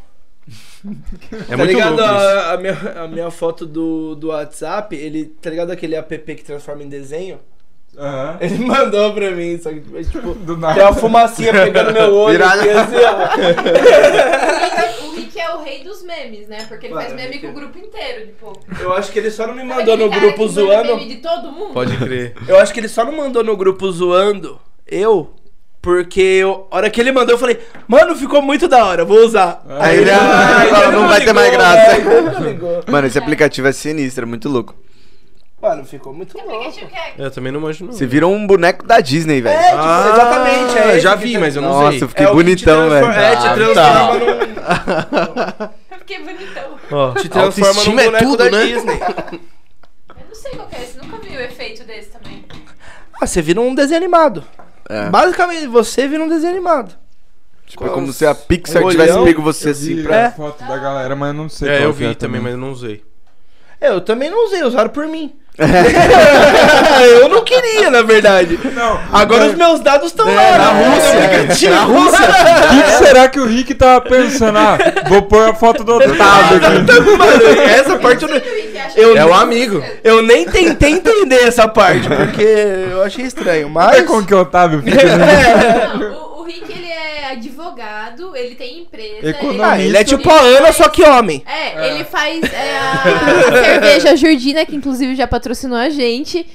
É 1.31 1.37
tá 1.51 1.57
muito 1.57 1.69
ligado 1.71 1.95
louco 1.95 2.03
isso. 2.03 2.13
a, 2.13 2.51
a 2.53 2.57
minha, 2.57 2.73
a 3.03 3.07
minha 3.07 3.31
foto 3.31 3.65
do, 3.65 4.13
do 4.15 4.27
WhatsApp? 4.27 4.95
Ele, 4.95 5.25
tá 5.25 5.49
ligado 5.49 5.71
aquele 5.71 5.95
app 5.95 6.17
que 6.35 6.43
transforma 6.43 6.83
em 6.83 6.89
desenho? 6.89 7.39
Aham. 7.97 8.37
Ele 8.41 8.57
mandou 8.59 9.13
pra 9.13 9.31
mim, 9.31 9.57
só 9.57 9.69
que 9.71 9.79
tipo, 9.79 10.33
Do 10.45 10.53
tem 10.53 10.61
nada. 10.61 10.81
uma 10.83 10.93
fumacinha 10.93 11.53
pegando 11.53 11.93
meu 11.93 12.13
olho. 12.13 12.33
Virado. 12.37 12.59
Assim, 12.59 12.69
assim, 12.69 12.95
ó. 12.97 15.01
O 15.05 15.15
Rick 15.15 15.39
é 15.39 15.49
o 15.55 15.63
rei 15.63 15.83
dos 15.83 16.03
memes, 16.03 16.47
né? 16.47 16.65
Porque 16.67 16.85
ele 16.87 16.93
Mano, 16.93 17.07
faz 17.07 17.15
meme 17.19 17.39
com 17.39 17.47
é- 17.47 17.49
o 17.49 17.53
grupo 17.53 17.77
inteiro 17.79 18.25
de 18.27 18.31
pouco. 18.33 18.59
Eu 18.79 18.93
acho 18.93 19.11
que 19.11 19.17
ele 19.19 19.31
só 19.31 19.47
não 19.47 19.55
me 19.55 19.63
mandou 19.63 19.95
no 19.97 20.09
grupo 20.09 20.47
zoando. 20.47 20.95
meme 20.97 21.15
de 21.15 21.21
todo 21.21 21.51
mundo? 21.51 21.73
Pode 21.73 21.95
crer. 21.97 22.35
Eu 22.47 22.57
acho 22.59 22.73
que 22.73 22.79
ele 22.79 22.89
só 22.89 23.05
não 23.05 23.15
mandou 23.15 23.43
no 23.43 23.55
grupo 23.55 23.89
zoando 23.91 24.59
eu, 24.85 25.33
porque 25.85 26.19
eu, 26.19 26.67
a 26.71 26.77
hora 26.77 26.89
que 26.89 26.99
ele 26.99 27.11
mandou, 27.11 27.35
eu 27.35 27.37
falei, 27.37 27.59
mano, 27.87 28.15
ficou 28.15 28.41
muito 28.41 28.67
da 28.67 28.83
hora, 28.83 29.05
vou 29.05 29.19
usar. 29.19 29.63
Aí 29.79 29.99
ele 29.99 30.09
Ah, 30.09 30.65
fala, 30.67 30.91
não 30.91 31.07
vai 31.07 31.23
ter 31.23 31.31
mais 31.31 31.51
ligou, 31.51 31.59
graça. 31.63 31.91
ele 32.01 32.21
não 32.21 32.39
ligou. 32.43 32.83
Mano, 32.87 33.05
esse 33.05 33.19
aplicativo 33.19 33.67
é 33.67 33.71
sinistro, 33.71 34.23
é 34.23 34.25
muito 34.25 34.49
louco. 34.49 34.73
Mano, 35.61 35.85
ficou 35.85 36.11
muito 36.11 36.35
louco. 36.35 36.73
É- 36.91 37.13
Eu 37.25 37.29
também 37.29 37.51
não 37.51 37.59
manjo, 37.61 37.85
não. 37.85 37.91
Você 37.93 38.07
vira 38.07 38.25
um 38.25 38.47
boneco 38.47 38.83
da 38.83 38.99
Disney, 38.99 39.41
velho. 39.41 39.55
É, 39.59 39.69
tipo, 39.69 39.83
exatamente. 40.13 40.77
É 40.79 40.99
já 40.99 41.13
vi, 41.13 41.31
tem- 41.33 41.37
mas 41.39 41.55
eu 41.55 41.61
não 41.61 41.69
Nossa, 41.69 41.87
usei. 41.89 42.01
eu 42.03 42.09
fiquei 42.09 42.25
É 42.25 42.29
te 42.29 42.33
bonitão, 42.33 42.89
velho. 42.89 43.11
É, 43.11 43.35
te 43.35 43.47
Ah, 43.47 43.53
transforma 43.53 44.13
num. 44.13 44.25
Eu 45.91 45.99
fiquei 45.99 46.19
bonitão. 46.19 46.79
Ó, 46.91 47.11
Te 47.13 47.29
transforma 47.29 47.73
num 47.73 47.79
autoestima 47.79 48.01
é 48.01 48.05
boneco 48.05 48.23
tudo, 48.25 48.37
da 48.37 48.49
né? 48.49 48.65
Disney. 48.65 48.99
Eu 50.09 50.15
não 50.27 50.35
sei 50.35 50.51
qual 50.53 50.67
que 50.67 50.75
é 50.77 50.81
esse, 50.81 50.97
nunca 50.97 51.17
vi 51.17 51.37
o 51.37 51.41
efeito 51.41 51.83
desse 51.83 52.09
também. 52.09 52.43
Ah, 53.21 53.27
você 53.27 53.39
vira 53.39 53.61
um 53.61 53.73
desenho 53.75 53.97
animado. 53.97 54.43
É. 54.89 55.09
Basicamente, 55.09 55.67
você 55.67 56.07
vira 56.07 56.23
um 56.23 56.29
desenho 56.29 56.53
animado. 56.53 56.93
Tipo, 57.65 57.85
é 57.87 57.89
como 57.89 58.13
se 58.13 58.25
a 58.25 58.35
Pixar 58.35 58.83
Um 58.83 58.89
tivesse 58.91 59.11
olhão. 59.13 59.25
pego 59.25 59.41
você 59.41 59.69
Eu 59.69 59.71
assim 59.71 59.95
vi 59.95 60.03
pra. 60.03 60.15
É. 60.15 60.25
a 60.27 60.31
foto 60.31 60.63
da 60.63 60.77
galera, 60.77 61.15
mas 61.15 61.33
não 61.35 61.49
sei 61.49 61.67
É, 61.69 61.77
qual 61.77 61.83
eu 61.89 61.93
que 61.95 62.03
é 62.03 62.07
vi 62.09 62.15
também, 62.15 62.39
mas 62.41 62.51
eu 62.51 62.57
não 62.59 62.71
usei. 62.71 63.03
É, 63.81 63.89
Eu 63.89 64.01
também 64.01 64.29
não 64.29 64.45
usei, 64.45 64.63
usaram 64.63 64.89
por 64.89 65.07
mim. 65.07 65.33
eu 67.21 67.29
não 67.29 67.43
queria, 67.43 67.89
na 67.89 68.01
verdade. 68.01 68.59
Não, 68.73 68.99
Agora 69.11 69.45
os 69.45 69.55
meus 69.55 69.79
dados 69.79 70.07
estão 70.07 70.27
É, 70.27 70.35
lá. 70.35 70.57
na 70.57 70.73
né? 70.73 70.89
Rússia, 70.89 71.67
é. 71.67 71.69
Na 71.69 71.81
Rússia. 71.83 72.19
O 72.65 72.69
que, 72.77 72.83
que 72.83 72.91
será 73.05 73.27
que 73.29 73.39
o 73.39 73.45
Rick 73.45 73.73
tava 73.75 74.01
pensando? 74.01 74.57
Ah, 74.57 74.77
vou 75.07 75.21
pôr 75.23 75.49
a 75.49 75.53
foto 75.55 75.83
do 75.83 75.93
Otávio 75.95 76.17
aqui. 76.57 77.17
Mano, 77.17 77.61
essa 77.61 77.97
parte 77.97 78.23
eu 78.23 78.29
não... 78.29 78.37
Eu 78.95 79.11
É 79.17 79.19
nem- 79.21 79.29
o 79.29 79.33
amigo. 79.33 79.83
Eu 80.03 80.21
nem 80.21 80.45
tentei 80.45 80.91
entender 80.91 81.43
essa 81.47 81.67
parte, 81.67 82.07
porque 82.07 82.41
eu 82.91 83.01
achei 83.03 83.25
estranho, 83.25 83.67
É 83.67 83.69
mas... 83.69 84.05
como 84.05 84.25
que 84.25 84.33
o 84.33 84.39
Otávio 84.41 84.81
fica. 84.81 85.17
né? 85.17 85.87
Não, 85.93 86.35
o, 86.37 86.41
o 86.41 86.43
Rick, 86.43 86.71
ele 86.71 86.87
é 86.87 87.31
advogado, 87.31 88.35
ele 88.35 88.55
tem 88.55 88.79
empresa. 88.79 89.29
Economista. 89.29 89.67
Ah, 89.71 89.81
ele 89.81 89.97
é 89.97 90.03
tipo 90.03 90.29
a 90.29 90.39
Ana, 90.39 90.71
só 90.71 90.87
que 90.89 91.03
homem. 91.03 91.43
É, 91.47 91.89
ele 91.91 92.03
faz 92.03 92.41
é, 92.43 92.77
a 92.77 93.51
cerveja 93.63 94.15
Jordina, 94.15 94.65
que 94.65 94.75
inclusive 94.75 95.15
já 95.15 95.27
patrocinou 95.27 95.77
a 95.77 95.89
gente. 95.89 96.45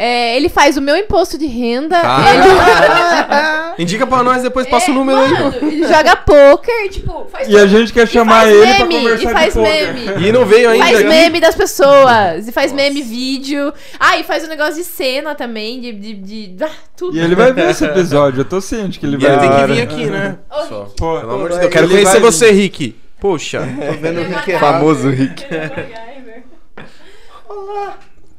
É, 0.00 0.36
ele 0.36 0.48
faz 0.48 0.76
o 0.76 0.80
meu 0.80 0.96
imposto 0.96 1.36
de 1.36 1.46
renda. 1.46 2.00
Cara. 2.00 3.74
Indica 3.78 4.06
pra 4.06 4.22
nós, 4.22 4.42
depois 4.44 4.64
ele, 4.66 4.70
passa 4.72 4.92
o 4.92 4.94
número 4.94 5.18
aí. 5.18 5.32
mano, 5.32 5.54
ele 5.60 5.88
joga 5.88 6.14
poker, 6.14 6.88
tipo, 6.88 7.26
faz 7.32 7.48
E 7.48 7.56
a 7.56 7.66
gente 7.66 7.92
quer 7.92 8.06
chamar 8.06 8.46
ele 8.48 8.60
pra 8.76 8.86
meme, 8.86 8.94
conversar 8.94 9.28
e 9.30 9.32
faz 9.32 9.54
de 9.54 9.58
poker. 9.60 9.94
meme. 9.94 10.28
E 10.28 10.32
não 10.32 10.46
veio 10.46 10.70
ainda. 10.70 10.84
Faz 10.84 11.04
meme 11.04 11.40
das 11.40 11.56
pessoas. 11.56 12.46
E 12.46 12.52
faz 12.52 12.72
meme 12.72 13.02
vídeo. 13.02 13.72
Ah, 13.98 14.16
e 14.16 14.22
faz 14.22 14.44
um 14.44 14.48
negócio 14.48 14.76
de 14.76 14.84
cena 14.84 15.34
também. 15.34 15.80
De. 15.80 15.92
de, 15.92 16.14
de- 16.46 16.64
ah, 16.64 16.70
tudo. 16.96 17.16
E 17.16 17.20
ele 17.20 17.34
vai 17.34 17.52
ver 17.52 17.68
esse 17.70 17.84
episódio, 17.84 18.42
eu 18.42 18.44
tô 18.44 18.60
ciente 18.60 19.00
que 19.00 19.06
ele 19.06 19.16
E 19.16 19.18
vai 19.18 19.32
ele 19.32 19.40
tem 19.40 19.50
que 19.50 19.66
vir 19.66 19.80
aqui, 19.82 20.06
né? 20.06 20.38
Ô, 20.48 20.62
Só. 20.66 20.88
Pô, 20.96 21.18
Pelo 21.18 21.32
amor 21.34 21.48
de 21.50 21.54
Deus, 21.54 21.64
eu 21.64 21.70
quero 21.70 21.86
ele 21.86 21.94
conhecer 21.94 22.20
vai- 22.20 22.20
você, 22.20 22.50
Rick. 22.52 22.94
Poxa. 23.20 23.58
Tô 23.66 23.92
vendo 24.00 24.18
o 24.18 24.20
Ele 24.20 24.32
Rick 24.34 24.50
errado. 24.52 24.72
Famoso 24.74 25.10
Rick. 25.10 25.44
Ele 25.44 25.56
é 25.56 25.66
MacGyver. 25.66 26.42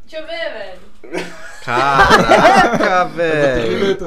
Deixa 0.07 0.23
eu 0.23 0.25
ver, 0.25 0.53
velho. 1.11 1.25
Caraca, 1.69 3.05
velho. 3.05 3.97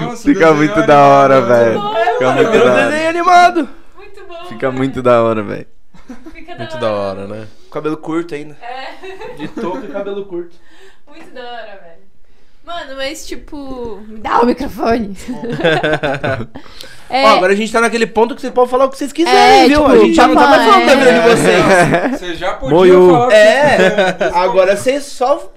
Nossa, 0.00 0.22
Fica 0.22 0.52
muito 0.54 0.86
da 0.86 0.98
hora, 1.00 1.40
velho. 1.40 1.80
Fica 2.12 2.32
muito 2.32 2.52
da 2.52 2.64
hora. 2.64 2.84
desenho 2.90 3.08
animado. 3.08 3.68
Muito 3.96 4.24
bom. 4.26 4.44
Fica 4.46 4.70
muito 4.70 5.02
da 5.02 5.22
hora, 5.22 5.42
velho. 5.42 5.66
Fica 6.32 6.56
Muito 6.56 6.78
da 6.78 6.90
hora, 6.92 7.26
né? 7.26 7.46
Cabelo 7.70 7.96
curto 7.96 8.34
ainda. 8.34 8.56
É, 8.60 9.34
De 9.36 9.48
touca 9.48 9.86
e 9.86 9.88
cabelo 9.88 10.24
curto. 10.26 10.56
muito 11.08 11.32
da 11.32 11.40
hora, 11.40 11.80
velho. 11.82 12.09
Mano, 12.70 12.96
mas 12.96 13.26
tipo. 13.26 14.00
Me 14.06 14.20
dá 14.20 14.40
o 14.40 14.46
microfone. 14.46 15.16
é, 17.10 17.24
Ó, 17.24 17.28
agora 17.36 17.52
a 17.52 17.56
gente 17.56 17.72
tá 17.72 17.80
naquele 17.80 18.06
ponto 18.06 18.34
que 18.34 18.40
vocês 18.40 18.52
podem 18.52 18.70
falar 18.70 18.84
o 18.84 18.90
que 18.90 18.96
vocês 18.98 19.10
É, 19.10 19.14
quiserem, 19.14 19.68
viu? 19.68 19.80
tipo, 19.80 19.90
a 19.92 19.98
gente 19.98 20.14
já 20.14 20.28
não 20.28 20.34
tá 20.36 20.46
mais 20.48 20.62
falando 20.64 20.86
da 20.86 20.94
vida 20.94 21.12
de 21.12 21.18
é. 21.18 21.22
vocês. 21.36 22.20
Vocês 22.20 22.38
já 22.38 22.52
podiam 22.54 22.78
Moiô. 22.78 23.10
falar 23.10 23.26
o 23.26 23.28
que 23.28 23.34
É, 23.34 24.30
agora 24.34 24.76
vocês 24.76 25.04
só. 25.04 25.50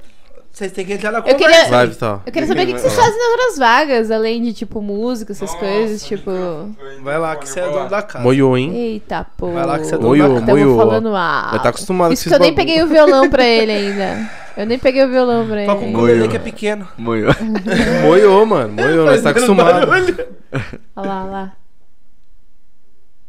Vocês 0.51 0.71
têm 0.71 0.85
que 0.85 0.93
entrar 0.93 1.11
na 1.11 1.19
conversa. 1.21 1.39
queria- 1.43 1.67
Vai, 1.69 1.87
Vital. 1.87 2.21
eu 2.27 2.31
queria 2.31 2.47
saber 2.47 2.61
o 2.63 2.65
que, 2.67 2.73
que 2.73 2.79
vocês 2.79 2.93
fazem 2.93 3.11
nas 3.17 3.31
horas 3.31 3.57
vagas, 3.57 4.11
além 4.11 4.39
de, 4.43 4.53
tipo, 4.53 4.81
música, 4.83 5.31
essas 5.31 5.49
Nossa, 5.51 5.59
coisas, 5.65 6.03
tipo. 6.05 6.29
microfone, 6.29 7.01
Vai 7.03 7.17
lá 7.17 7.35
que 7.35 7.49
você 7.49 7.59
é 7.59 7.69
dono 7.69 7.89
da 7.89 8.01
casa. 8.03 8.23
Moiô, 8.23 8.55
hein? 8.55 8.71
Eita, 8.75 9.25
pô. 9.35 9.51
Vai 9.51 9.65
lá 9.65 9.79
que 9.79 9.85
você 9.87 9.95
é 9.95 9.97
dono 9.97 10.09
Moiô, 10.09 10.27
da 10.35 10.39
casa. 10.41 10.51
Moiô. 10.51 10.77
falando 10.77 11.15
alto. 11.15 11.49
Vai 11.51 11.59
tá 11.63 11.69
acostumado 11.69 12.07
com 12.09 12.13
Isso 12.13 12.29
que 12.29 12.35
eu 12.35 12.39
nem 12.39 12.51
bagulho. 12.53 12.67
peguei 12.67 12.83
o 12.83 12.87
violão 12.87 13.29
pra 13.31 13.43
ele 13.47 13.71
ainda. 13.71 14.29
Eu 14.55 14.65
nem 14.67 14.77
peguei 14.77 15.03
o 15.03 15.09
violão 15.09 15.47
pra 15.47 15.65
Toca 15.65 15.81
um 15.81 15.83
ele. 15.87 15.95
ukulele 15.95 16.27
que 16.27 16.35
é 16.35 16.39
pequeno. 16.39 16.87
Muito. 16.97 17.27
Moiô, 18.03 18.45
mano. 18.45 18.73
Moiô, 18.73 19.05
nós 19.05 19.21
tá 19.21 19.31
acostumado. 19.31 19.89
Olha 19.89 21.07
lá, 21.07 21.23
olha 21.23 21.31
lá. 21.31 21.57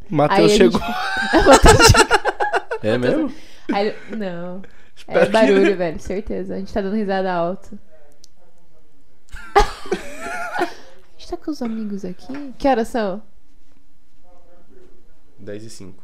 Matheus 0.09 0.51
Aí 0.51 0.55
a 0.55 0.57
chegou. 0.57 0.81
É 2.83 2.97
mesmo? 2.97 3.33
Aí 3.73 3.87
ele- 3.87 4.15
Não. 4.17 4.61
Espero 4.95 5.19
É 5.19 5.25
que- 5.25 5.31
barulho, 5.31 5.75
velho, 5.77 5.99
certeza. 5.99 6.55
A 6.55 6.57
gente 6.59 6.71
tá 6.73 6.81
dando 6.81 6.95
risada 6.95 7.33
alta. 7.33 7.69
a 9.55 10.67
gente 11.17 11.29
tá 11.29 11.37
com 11.37 11.49
os 11.51 11.61
amigos 11.61 12.05
aqui. 12.05 12.53
Que 12.57 12.67
horas 12.67 12.87
são? 12.87 13.21
10 15.39 15.63
e 15.63 15.69
5. 15.69 16.03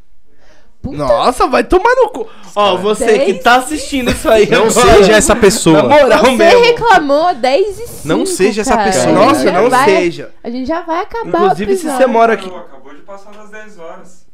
Puta 0.81 0.97
Nossa, 0.97 1.45
vai 1.47 1.63
tomar 1.63 1.93
no 1.95 2.09
cu. 2.09 2.27
Ó, 2.55 2.75
você 2.77 3.19
que 3.19 3.33
Dez? 3.33 3.43
tá 3.43 3.55
assistindo 3.57 4.09
isso 4.11 4.27
aí. 4.27 4.49
Não 4.49 4.67
agora, 4.67 4.93
seja 4.95 5.13
essa 5.13 5.35
pessoa. 5.35 5.83
Na 5.83 5.89
moral 5.89 6.23
Você 6.25 6.31
mesmo. 6.31 6.61
reclamou 6.63 7.35
10 7.35 7.79
e 7.79 7.87
5, 7.87 8.07
Não 8.07 8.25
seja 8.25 8.61
essa 8.61 8.75
cara. 8.75 8.91
pessoa. 8.91 9.05
A 9.05 9.07
gente 9.09 9.27
Nossa, 9.45 9.51
não 9.51 9.69
vai- 9.69 9.85
seja. 9.85 10.31
A 10.43 10.49
gente 10.49 10.67
já 10.67 10.81
vai 10.81 11.01
acabar 11.03 11.43
Inclusive, 11.45 11.73
o 11.73 11.77
se 11.77 11.83
você 11.89 12.07
mora 12.07 12.33
aqui. 12.33 12.49
Acabou 12.49 12.93
de 12.95 13.01
passar 13.01 13.31
das 13.31 13.49
10 13.49 13.77
horas. 13.79 14.25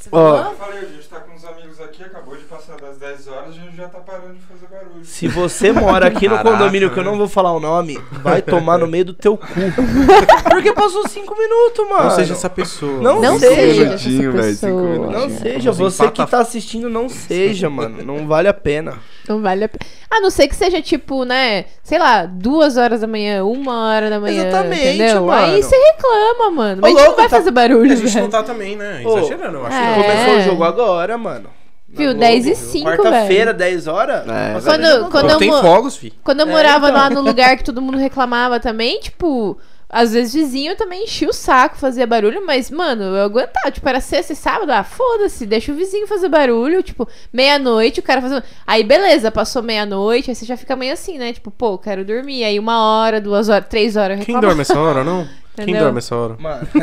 Você 0.00 0.08
Ó. 0.10 0.36
falou? 0.36 0.52
Eu 0.52 0.56
falei, 0.58 0.78
a 0.78 0.86
gente 0.86 1.06
tá 1.08 1.20
com 1.20 1.34
uns 1.34 1.44
amigos 1.44 1.80
aqui, 1.82 2.02
acabou 2.02 2.34
de 2.34 2.44
passar 2.68 2.80
das 2.86 2.98
10 2.98 3.28
horas, 3.28 3.48
a 3.48 3.52
gente 3.52 3.76
já 3.76 3.88
tá 3.88 3.98
parando 3.98 4.34
de 4.34 4.40
fazer 4.40 4.66
barulho. 4.70 5.04
Se 5.04 5.26
você 5.26 5.72
mora 5.72 6.06
aqui 6.08 6.28
no 6.28 6.36
Caraca, 6.36 6.56
condomínio, 6.58 6.90
que 6.90 6.98
eu 6.98 7.04
não 7.04 7.16
vou 7.16 7.26
falar 7.26 7.52
o 7.52 7.60
nome, 7.60 7.98
vai 8.22 8.42
tomar 8.42 8.78
no 8.78 8.86
meio 8.86 9.06
do 9.06 9.14
teu 9.14 9.36
cu. 9.38 9.46
Porque 10.50 10.72
passou 10.74 11.08
5 11.08 11.34
minutos, 11.36 11.88
mano. 11.88 12.04
Não 12.04 12.10
seja 12.10 12.34
essa 12.34 12.50
pessoa. 12.50 13.00
Não 13.00 13.20
Não 13.20 13.38
seja. 13.38 13.96
pessoa. 14.32 15.10
Não 15.10 15.30
seja, 15.30 15.72
Vamos 15.72 15.94
você 15.94 16.10
que 16.10 16.26
tá 16.26 16.40
assistindo, 16.40 16.88
não 16.90 17.08
seja, 17.08 17.70
mano. 17.70 18.02
Não 18.04 18.26
vale 18.26 18.48
a 18.48 18.54
pena. 18.54 18.98
Não 19.26 19.40
vale 19.40 19.64
a 19.64 19.68
pena. 19.68 19.84
A 20.10 20.20
não 20.20 20.30
ser 20.30 20.48
que 20.48 20.56
seja 20.56 20.80
tipo, 20.82 21.24
né? 21.24 21.66
Sei 21.82 21.98
lá, 21.98 22.24
duas 22.26 22.76
horas 22.76 23.00
da 23.00 23.06
manhã, 23.06 23.44
uma 23.44 23.88
hora 23.88 24.10
da 24.10 24.20
manhã. 24.20 24.46
Exatamente, 24.48 24.88
entendeu? 24.88 25.24
mano. 25.26 25.52
Aí 25.54 25.62
você 25.62 25.76
reclama, 25.76 26.50
mano. 26.50 26.80
Mas 26.82 26.92
Ô, 26.92 26.96
a 26.96 26.98
gente 26.98 26.98
não 26.98 27.04
louco, 27.06 27.16
vai 27.20 27.28
tá- 27.28 27.36
fazer 27.36 27.50
barulho, 27.50 27.92
A 27.92 27.96
gente 27.96 28.08
velho. 28.12 28.22
não 28.24 28.30
tá 28.30 28.42
também, 28.42 28.76
né? 28.76 29.02
Exagerando, 29.04 29.58
eu 29.58 29.66
acho. 29.66 29.76
é. 29.76 29.94
Começou 29.94 30.34
o 30.38 30.42
jogo 30.42 30.64
agora, 30.64 31.16
mano. 31.18 31.57
Viu, 31.90 32.06
Globo, 32.10 32.20
10 32.20 32.46
e 32.46 32.48
viu? 32.48 32.56
5, 32.56 32.84
Quarta-feira, 32.86 33.46
velho. 33.52 33.58
10 33.58 33.86
horas. 33.86 34.28
É, 34.28 34.60
Quando- 34.62 35.10
quando 35.10 35.30
eu 35.30 35.38
Tem 35.38 35.50
fogos, 35.50 35.96
fi. 35.96 36.12
Quando 36.22 36.40
eu 36.40 36.46
É, 36.48 36.50
morava 36.50 36.88
então. 36.90 37.00
lá 37.00 37.10
no 37.10 37.22
lugar 37.22 37.56
que 37.56 37.64
todo 37.64 37.80
mundo 37.80 37.96
reclamava 37.96 38.60
também, 38.60 39.00
tipo, 39.00 39.56
às 39.88 40.12
vezes 40.12 40.34
vizinho 40.34 40.76
também 40.76 41.04
enchia 41.04 41.30
o 41.30 41.32
saco, 41.32 41.78
fazia 41.78 42.06
barulho, 42.06 42.44
mas, 42.44 42.70
mano, 42.70 43.04
eu 43.04 43.24
aguentava. 43.24 43.70
Tipo, 43.70 43.88
era 43.88 44.02
sexta 44.02 44.34
e 44.34 44.36
sábado, 44.36 44.70
ah, 44.70 44.84
foda-se, 44.84 45.46
deixa 45.46 45.72
o 45.72 45.74
vizinho 45.74 46.06
fazer 46.06 46.28
barulho, 46.28 46.82
tipo, 46.82 47.08
meia-noite, 47.32 48.00
o 48.00 48.02
cara 48.02 48.20
fazendo. 48.20 48.42
Aí, 48.66 48.84
beleza, 48.84 49.30
passou 49.30 49.62
meia-noite, 49.62 50.30
aí 50.30 50.34
você 50.34 50.44
já 50.44 50.58
fica 50.58 50.76
meio 50.76 50.92
assim, 50.92 51.16
né? 51.16 51.32
Tipo, 51.32 51.50
pô, 51.50 51.78
quero 51.78 52.04
dormir. 52.04 52.44
Aí 52.44 52.58
uma 52.58 52.82
hora, 52.82 53.18
duas 53.18 53.48
horas, 53.48 53.66
três 53.66 53.96
horas 53.96 54.18
eu 54.20 54.26
Quem 54.26 54.34
reclamava. 54.34 54.46
dorme 54.48 54.60
essa 54.60 54.78
hora, 54.78 55.02
não? 55.02 55.26
Quem 55.56 55.62
Entendeu? 55.64 55.84
dorme 55.84 55.98
essa 56.00 56.14
hora? 56.14 56.36
Mano. 56.38 56.68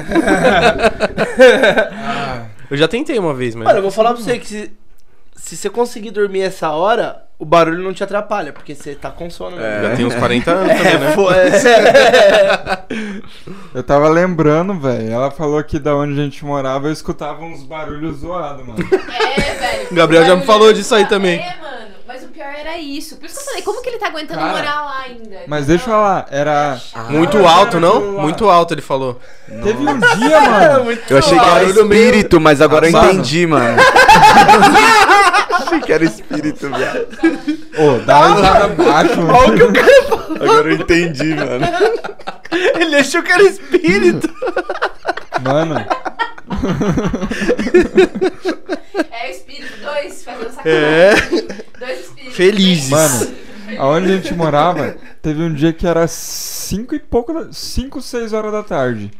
Eu 2.69 2.77
já 2.77 2.87
tentei 2.87 3.17
uma 3.19 3.33
vez, 3.33 3.53
mas. 3.55 3.65
Mano, 3.65 3.77
eu 3.77 3.81
vou 3.83 3.91
falar 3.91 4.13
pra 4.13 4.21
você 4.23 4.39
que 4.39 4.47
se, 4.47 4.71
se 5.35 5.55
você 5.57 5.69
conseguir 5.69 6.11
dormir 6.11 6.41
essa 6.41 6.71
hora, 6.71 7.23
o 7.37 7.45
barulho 7.45 7.83
não 7.83 7.93
te 7.93 8.03
atrapalha, 8.03 8.53
porque 8.53 8.73
você 8.73 8.95
tá 8.95 9.11
com 9.11 9.29
sono. 9.29 9.57
né? 9.57 9.81
Já 9.83 9.95
tem 9.95 10.05
uns 10.05 10.15
40 10.15 10.51
anos 10.51 10.73
também, 10.77 10.97
né? 10.99 11.11
Pô, 11.13 11.31
é. 11.31 11.51
Eu 13.73 13.83
tava 13.83 14.07
lembrando, 14.09 14.79
velho, 14.79 15.11
ela 15.11 15.29
falou 15.31 15.61
que 15.63 15.77
da 15.77 15.95
onde 15.95 16.19
a 16.19 16.23
gente 16.23 16.43
morava 16.45 16.87
eu 16.87 16.93
escutava 16.93 17.43
uns 17.43 17.63
barulhos 17.63 18.17
zoados, 18.19 18.65
mano. 18.65 18.79
É, 18.79 19.53
velho. 19.53 19.87
O 19.91 19.95
Gabriel 19.95 20.25
já 20.25 20.35
me 20.35 20.43
falou 20.45 20.71
disso 20.73 20.95
aí 20.95 21.05
também. 21.07 21.39
É, 21.39 21.55
mano. 21.61 21.94
Mas 22.15 22.23
o 22.23 22.27
pior 22.29 22.47
era 22.57 22.77
isso. 22.77 23.17
Por 23.17 23.25
isso 23.25 23.35
que 23.35 23.41
eu 23.41 23.45
falei, 23.45 23.61
como 23.61 23.81
que 23.81 23.89
ele 23.89 23.97
tá 23.97 24.07
aguentando 24.07 24.39
Cara, 24.39 24.53
morar 24.53 24.85
lá 24.85 25.01
ainda? 25.05 25.39
Mas 25.47 25.65
deixa 25.65 25.83
eu 25.83 25.89
falar, 25.89 26.25
era. 26.31 26.79
Muito 27.09 27.45
Ah, 27.45 27.51
alto, 27.51 27.77
não? 27.77 28.13
Muito 28.21 28.49
alto, 28.49 28.73
ele 28.73 28.81
falou. 28.81 29.19
Teve 29.49 29.73
um 29.85 29.99
dia, 29.99 30.41
mano. 30.41 30.97
Eu 31.09 31.17
achei 31.17 31.37
que 31.37 31.45
era 31.45 31.63
espírito, 31.65 32.39
mas 32.39 32.61
agora 32.61 32.87
eu 32.87 32.91
Mano. 32.93 33.11
entendi, 33.11 33.45
mano. 33.45 33.77
achei 35.51 35.79
que 35.81 35.91
era 35.91 36.05
espírito, 36.05 36.69
viado. 36.69 37.07
Ô, 37.77 37.99
dá 38.05 38.19
uma 38.19 38.35
risada 38.35 38.67
baixo, 38.69 39.21
mano. 39.21 39.37
Olha 39.37 39.53
o 39.53 39.55
que 39.57 39.63
o 39.63 39.73
cara 39.73 40.43
Agora 40.51 40.69
eu 40.69 40.75
entendi, 40.77 41.35
mano. 41.35 41.65
Ele 42.79 42.95
achou 42.95 43.21
que 43.21 43.31
era 43.31 43.43
espírito. 43.43 44.33
Mano, 45.43 45.85
É 49.11 49.27
o 49.27 49.31
espírito, 49.31 49.73
dois, 49.81 50.23
fazendo 50.23 50.47
É. 50.67 51.15
sacanagem. 51.15 51.47
Dois 51.79 51.99
espíritos. 52.01 52.35
Felizes. 52.35 52.89
mano, 52.89 53.35
aonde 53.79 54.11
a 54.11 54.15
gente 54.17 54.33
morava, 54.33 54.95
teve 55.21 55.41
um 55.41 55.53
dia 55.53 55.73
que 55.73 55.85
era 55.87 56.07
5 56.07 56.95
e 56.95 56.99
pouco, 56.99 57.53
5, 57.53 58.01
6 58.01 58.33
horas 58.33 58.51
da 58.51 58.63
tarde. 58.63 59.11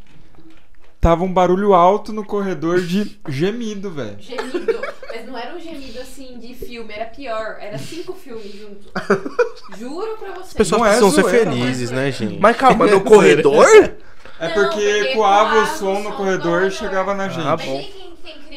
Tava 0.99 1.23
um 1.23 1.31
barulho 1.31 1.73
alto 1.75 2.11
no 2.11 2.25
corredor 2.25 2.81
de 2.81 3.19
gemido, 3.29 3.91
velho. 3.91 4.15
Gemido. 4.19 4.79
Mas 5.07 5.25
não 5.27 5.37
era 5.37 5.55
um 5.55 5.59
gemido 5.59 5.99
assim 6.01 6.39
de 6.39 6.55
filme, 6.55 6.91
era 6.91 7.05
pior. 7.05 7.57
Era 7.61 7.77
cinco 7.77 8.13
filmes 8.13 8.51
juntos. 8.53 8.87
Juro 9.77 10.17
pra 10.17 10.31
você. 10.31 10.41
As 10.47 10.53
pessoas 10.53 10.81
Não 10.81 10.87
é 10.87 10.97
precisam 10.97 11.11
ser 11.11 11.21
zoeira, 11.21 11.51
felizes, 11.51 11.91
né, 11.91 12.11
gente? 12.11 12.39
Mas 12.39 12.57
calma, 12.57 12.87
no 12.87 13.01
corredor? 13.05 13.67
É 14.39 14.47
Não, 14.47 14.53
porque 14.53 14.75
porque 14.75 15.09
ecoava 15.11 15.59
o 15.63 15.65
som 15.67 15.99
no 15.99 16.11
corredor 16.13 16.61
do 16.61 16.67
e 16.67 16.71
chegava 16.71 17.13
na 17.13 17.29
gente. 17.29 17.47
Ah, 17.47 17.55
bom. 17.55 17.83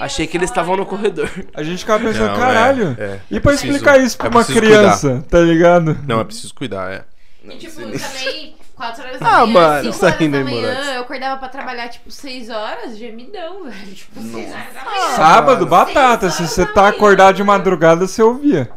Achei 0.00 0.26
que 0.26 0.36
eles 0.36 0.48
estavam 0.50 0.76
no 0.76 0.86
corredor. 0.86 1.28
A 1.54 1.62
gente 1.62 1.78
ficava 1.80 2.04
pensando, 2.04 2.26
Não, 2.28 2.34
é, 2.34 2.38
caralho. 2.38 2.96
é. 2.98 3.18
E 3.30 3.40
pra 3.40 3.52
Preciso- 3.52 3.72
explicar 3.72 3.98
isso 4.00 4.16
pra 4.16 4.26
é 4.26 4.30
uma 4.30 4.44
preciso 4.44 4.58
criança, 4.60 5.24
tá 5.28 5.40
ligado? 5.40 5.98
Não, 6.06 6.20
é 6.20 6.24
preciso 6.24 6.54
cuidar, 6.54 6.90
é. 6.92 7.04
E 7.44 7.56
tipo, 7.56 7.74
também, 7.80 8.54
4 8.76 9.02
horas 9.04 9.18
Ah, 9.22 9.24
da 9.40 9.46
manhã, 9.46 9.52
mano, 9.60 9.82
5 9.82 9.94
isso 9.96 10.04
horas 10.04 10.20
ainda 10.20 10.36
da 10.44 10.50
é 10.50 10.52
manhã, 10.54 10.94
eu 10.94 11.00
acordava 11.02 11.36
pra 11.38 11.48
trabalhar, 11.48 11.88
tipo, 11.88 12.10
6 12.10 12.48
horas, 12.50 12.96
gemidão, 12.96 13.64
velho. 13.70 13.94
Tipo, 13.94 14.20
6 14.20 14.34
horas 14.52 14.74
da 14.74 14.84
manhã. 14.84 15.16
Sábado, 15.16 15.66
batata. 15.66 16.30
Se 16.30 16.46
você 16.46 16.64
tá 16.66 16.88
acordado 16.88 17.36
de 17.36 17.42
madrugada, 17.44 18.06
você 18.06 18.22
ouvia. 18.22 18.70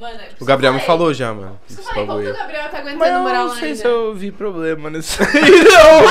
Mano, 0.00 0.14
é 0.20 0.28
O 0.38 0.44
Gabriel 0.44 0.74
me 0.74 0.80
falou 0.80 1.12
já, 1.14 1.32
mano. 1.32 1.58
isso 1.68 1.80
Esse 1.80 1.88
falei, 1.88 2.06
como 2.06 2.20
que 2.22 2.28
o 2.28 2.34
Gabriel 2.36 2.68
tá 2.68 2.78
aguentando 2.78 2.98
Mas 2.98 3.12
eu 3.12 3.20
morar 3.20 3.44
não 3.44 3.54
sei 3.54 3.68
ainda? 3.68 3.76
se 3.80 3.86
eu 3.86 4.14
vi 4.14 4.30
problema 4.30 4.90
nisso 4.90 5.18
aí, 5.24 5.64
não. 5.64 6.04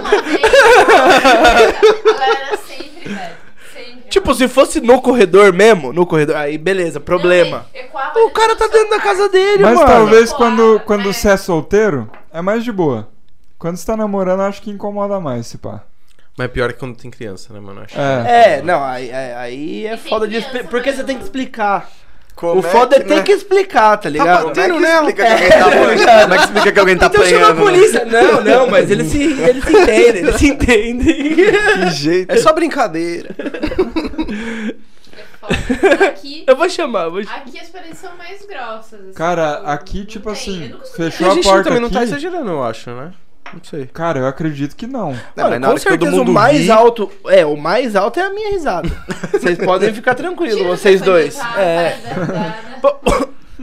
Uma 0.00 0.22
vez, 0.22 0.52
ela 2.04 2.26
era 2.26 2.56
sempre, 2.58 3.08
velho. 3.12 3.36
Sempre. 3.72 4.02
Tipo, 4.08 4.34
se 4.34 4.46
fosse 4.48 4.80
no 4.80 5.00
corredor 5.02 5.52
mesmo, 5.52 5.92
no 5.92 6.06
corredor, 6.06 6.36
aí 6.36 6.56
beleza, 6.56 7.00
problema. 7.00 7.66
Não, 7.74 7.80
ecoava 7.80 8.18
O 8.20 8.30
cara 8.30 8.54
tá 8.54 8.66
dentro 8.68 8.90
da 8.90 9.00
casa 9.00 9.28
dele, 9.28 9.62
Mas 9.64 9.74
mano. 9.74 9.86
talvez 9.86 10.30
Pô, 10.32 10.36
quando, 10.38 10.80
quando 10.86 11.08
é. 11.08 11.12
você 11.12 11.30
é 11.30 11.36
solteiro, 11.36 12.08
é 12.32 12.40
mais 12.40 12.62
de 12.64 12.70
boa. 12.72 13.08
Quando 13.58 13.76
você 13.76 13.86
tá 13.86 13.96
namorando, 13.96 14.40
acho 14.42 14.62
que 14.62 14.70
incomoda 14.70 15.18
mais, 15.20 15.46
se 15.48 15.58
pá. 15.58 15.82
Mas 16.38 16.44
é 16.44 16.48
pior 16.48 16.72
que 16.72 16.78
quando 16.78 16.96
tem 16.96 17.10
criança, 17.10 17.52
né, 17.52 17.60
mano? 17.60 17.82
Acho. 17.82 17.98
É. 18.00 18.58
É, 18.58 18.62
não, 18.62 18.82
aí, 18.82 19.12
aí- 19.12 19.86
é 19.86 19.94
E 19.94 19.96
foda 19.98 20.26
de 20.28 20.40
criança. 20.40 20.68
Porque 20.70 20.88
mas 20.90 20.96
você 20.96 21.04
tem 21.04 21.16
que 21.16 21.20
não- 21.20 21.26
explicar. 21.26 21.90
Como 22.40 22.58
o 22.60 22.62
foda 22.62 22.96
é 22.96 23.00
que, 23.00 23.04
ter 23.06 23.16
né? 23.16 23.22
que 23.22 23.32
explicar, 23.32 23.98
tá 23.98 24.08
ligado? 24.08 24.48
Como 24.48 24.60
é 24.60 24.70
que 24.70 24.80
nela. 24.80 25.10
explica 25.10 25.26
que 25.26 25.30
alguém 25.30 25.48
tá 25.50 25.66
apanhando? 25.66 26.22
Como 26.22 26.34
é 26.34 26.36
que 26.38 26.44
explica 26.44 26.72
que 26.72 26.78
alguém 26.80 26.96
tá 26.96 27.06
Então 27.06 27.24
chama 27.26 27.46
a 27.46 27.50
apanhando? 27.50 27.56
né? 27.56 27.78
polícia. 27.78 28.04
Não, 28.06 28.40
não, 28.42 28.66
mas 28.70 28.90
eles 28.90 29.08
se, 29.08 29.22
eles 29.22 29.62
se 29.64 29.70
entendem, 29.76 30.22
eles 30.22 30.36
se 30.36 30.46
entendem. 30.48 31.34
Que 31.34 31.90
jeito. 31.90 32.30
É 32.32 32.36
só 32.38 32.52
brincadeira. 32.54 33.28
É 35.12 35.24
foda. 35.38 36.04
Aqui, 36.06 36.44
Eu 36.46 36.56
vou 36.56 36.68
chamar, 36.68 37.04
eu 37.04 37.10
vou 37.10 37.22
chamar. 37.24 37.36
aqui 37.38 37.58
as 37.58 37.68
paredes 37.68 37.98
são 37.98 38.16
mais 38.16 38.44
grossas. 38.46 39.00
assim, 39.00 39.12
Cara, 39.14 39.56
tipo, 39.56 39.68
aqui, 39.70 40.04
tipo 40.06 40.30
assim, 40.30 40.74
fechou 40.96 41.28
a 41.28 41.32
a 41.32 41.34
gente 41.34 41.44
porta 41.44 41.64
também 41.64 41.80
não 41.80 41.90
tá 41.90 41.98
aqui. 42.00 42.08
exagerando, 42.08 42.50
eu 42.50 42.62
acho, 42.62 42.90
né? 42.90 43.12
Não 43.52 43.64
sei. 43.64 43.86
Cara, 43.86 44.20
eu 44.20 44.26
acredito 44.26 44.76
que 44.76 44.86
não. 44.86 45.16
Não, 45.36 45.70
com 45.72 45.78
certeza 45.78 46.22
o 46.22 46.30
mais 46.30 46.60
ri- 46.60 46.70
alto. 46.70 47.10
É, 47.26 47.44
o 47.44 47.56
mais 47.56 47.96
alto 47.96 48.20
é 48.20 48.24
a 48.24 48.30
minha 48.30 48.50
risada. 48.50 48.88
Vocês 49.32 49.58
podem 49.58 49.92
ficar 49.92 50.14
tranquilos, 50.14 50.62
vocês 50.66 51.00
dois. 51.00 51.38
É. 51.56 51.96
Pô, 52.80 52.94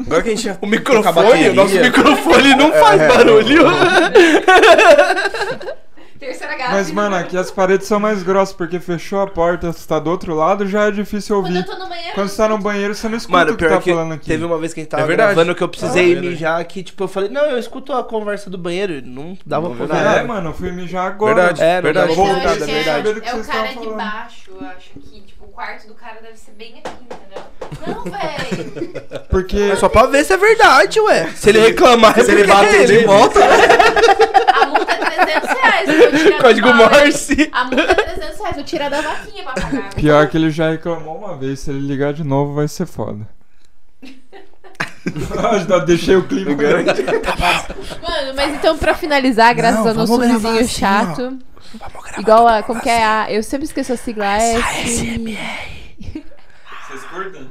Agora 0.05 0.22
que 0.22 0.30
a 0.30 0.35
gente 0.35 0.55
O 0.61 0.68
microfone, 0.68 1.49
o 1.49 1.53
nosso 1.55 1.76
microfone 1.76 2.55
não 2.55 2.72
faz 2.73 3.01
É. 3.01 3.07
barulho. 3.07 3.64
Terceira. 6.19 6.57
Mas, 6.69 6.91
mano, 6.91 7.15
aqui 7.15 7.38
as 7.38 7.52
paredes 7.52 7.88
são 7.88 7.99
mais 7.99 8.23
grossas, 8.23 8.53
porque 8.56 8.80
fechou 8.80 9.22
a 9.22 9.27
porta, 9.27 9.72
você 9.72 9.88
tá 9.88 9.99
do 9.99 10.10
outro 10.10 10.34
lado, 10.34 10.68
já 10.68 10.88
é 10.88 10.91
difícil 10.91 11.35
Quando 11.38 11.45
ouvir. 11.48 11.60
eu 11.60 11.65
tô 11.65 11.77
no 11.77 11.88
banheiro. 11.88 12.14
Quando 12.15 12.27
você 12.30 12.38
tá 12.38 12.48
no 12.49 12.57
banheiro, 12.57 12.95
você 12.95 13.07
não 13.10 13.18
escuta 13.18 13.38
Mano, 13.38 13.53
o 13.53 13.57
que 13.57 13.68
tá 13.68 13.77
que 13.81 13.91
falando 13.91 14.14
aqui. 14.14 14.26
teve 14.26 14.44
uma 14.44 14.57
vez 14.57 14.73
que 14.73 14.80
a 14.80 14.84
gente 14.84 14.89
tava 14.89 15.03
É 15.03 15.06
verdade. 15.06 15.34
gravando 15.35 15.56
que 15.56 15.61
eu 15.64 15.65
Ah, 15.65 15.69
precisei 15.69 16.03
é 16.03 16.07
verdade. 16.07 16.27
mijar 16.27 16.60
aqui, 16.61 16.84
tipo, 16.84 17.03
eu 17.03 17.07
falei, 17.07 17.30
não, 17.30 17.45
eu 17.45 17.57
escuto 17.60 17.94
a 17.94 18.03
conversa 18.03 18.49
do 18.49 18.57
banheiro, 18.57 18.94
e 18.94 19.02
não 19.02 19.38
dava 19.45 19.69
Não, 19.69 19.76
pra 19.76 19.85
ouvir 19.85 19.95
É, 19.98 20.03
nada. 20.03 20.23
mano, 20.23 20.49
eu 20.49 20.53
fui 20.53 20.72
mijar 20.72 21.06
agora. 21.07 21.35
Verdade. 21.35 21.61
É, 21.64 21.81
verdade. 21.81 22.11
Então, 22.14 22.26
acho 22.26 22.34
é 22.34 22.53
que 22.53 22.65
verdade. 22.73 23.22
Que 23.22 23.30
É 23.30 23.35
o 23.35 23.44
cara 23.45 23.68
de 23.73 23.88
baixo, 23.89 24.52
eu 24.60 24.68
acho 24.68 24.89
que, 24.99 25.22
tipo, 25.22 25.45
o 25.45 25.49
quarto 25.49 25.88
do 25.88 25.94
cara 25.94 26.19
deve 26.22 26.35
ser 26.38 26.52
bem 26.52 26.81
aqui, 26.84 26.95
entendeu? 27.03 27.44
Não, 27.85 28.03
velho. 28.03 29.27
Porque. 29.29 29.57
É 29.57 29.75
só 29.75 29.89
pra 29.89 30.05
ver 30.07 30.23
se 30.25 30.33
é 30.33 30.37
verdade, 30.37 30.99
ué. 31.01 31.29
Se 31.35 31.49
ele 31.49 31.59
reclamar, 31.59 32.17
é 32.17 32.23
Se 32.23 32.31
ele 32.31 32.43
porque 32.45 32.53
bater 32.63 32.85
de 32.87 33.05
volta, 33.05 33.39
A 33.41 34.65
multa 34.65 34.91
é 34.93 34.97
300 35.25 35.49
reais. 35.49 35.89
eu 35.89 36.17
tirar 36.17 36.41
Código. 36.41 36.73
Morse. 36.73 37.49
A 37.51 37.63
multa 37.65 37.81
é 37.81 37.95
300 37.95 38.39
reais, 38.39 38.55
vou 38.55 38.63
tirar 38.63 38.89
da 38.89 39.01
vaquinha 39.01 39.43
pra 39.43 39.53
pagar. 39.53 39.93
Pior 39.95 40.27
que 40.27 40.37
ele 40.37 40.49
já 40.49 40.69
reclamou 40.71 41.17
uma 41.17 41.35
vez, 41.37 41.59
se 41.61 41.69
ele 41.69 41.79
ligar 41.85 42.13
de 42.13 42.23
novo 42.23 42.53
vai 42.53 42.67
ser 42.67 42.85
foda. 42.85 43.27
Já 45.69 45.79
deixei 45.79 46.17
o 46.17 46.23
clima. 46.23 46.51
Mano, 46.51 48.33
mas 48.35 48.53
então 48.55 48.77
pra 48.77 48.93
finalizar, 48.93 49.53
graças 49.55 49.79
Não, 49.79 49.87
ao 49.87 49.93
nosso 49.93 50.11
vamos 50.11 50.27
gravar 50.27 50.49
vizinho 50.49 50.65
assim, 50.65 50.79
chato. 50.79 51.21
Vamos 51.21 51.43
gravar 51.79 52.19
Igual 52.19 52.47
a. 52.47 52.63
Como 52.63 52.81
que 52.81 52.89
é 52.89 53.05
a. 53.05 53.31
Eu 53.31 53.41
sempre 53.41 53.65
esqueço 53.65 53.93
a 53.93 53.97
sigla. 53.97 54.25
É. 54.25 54.59
Vocês 54.59 55.17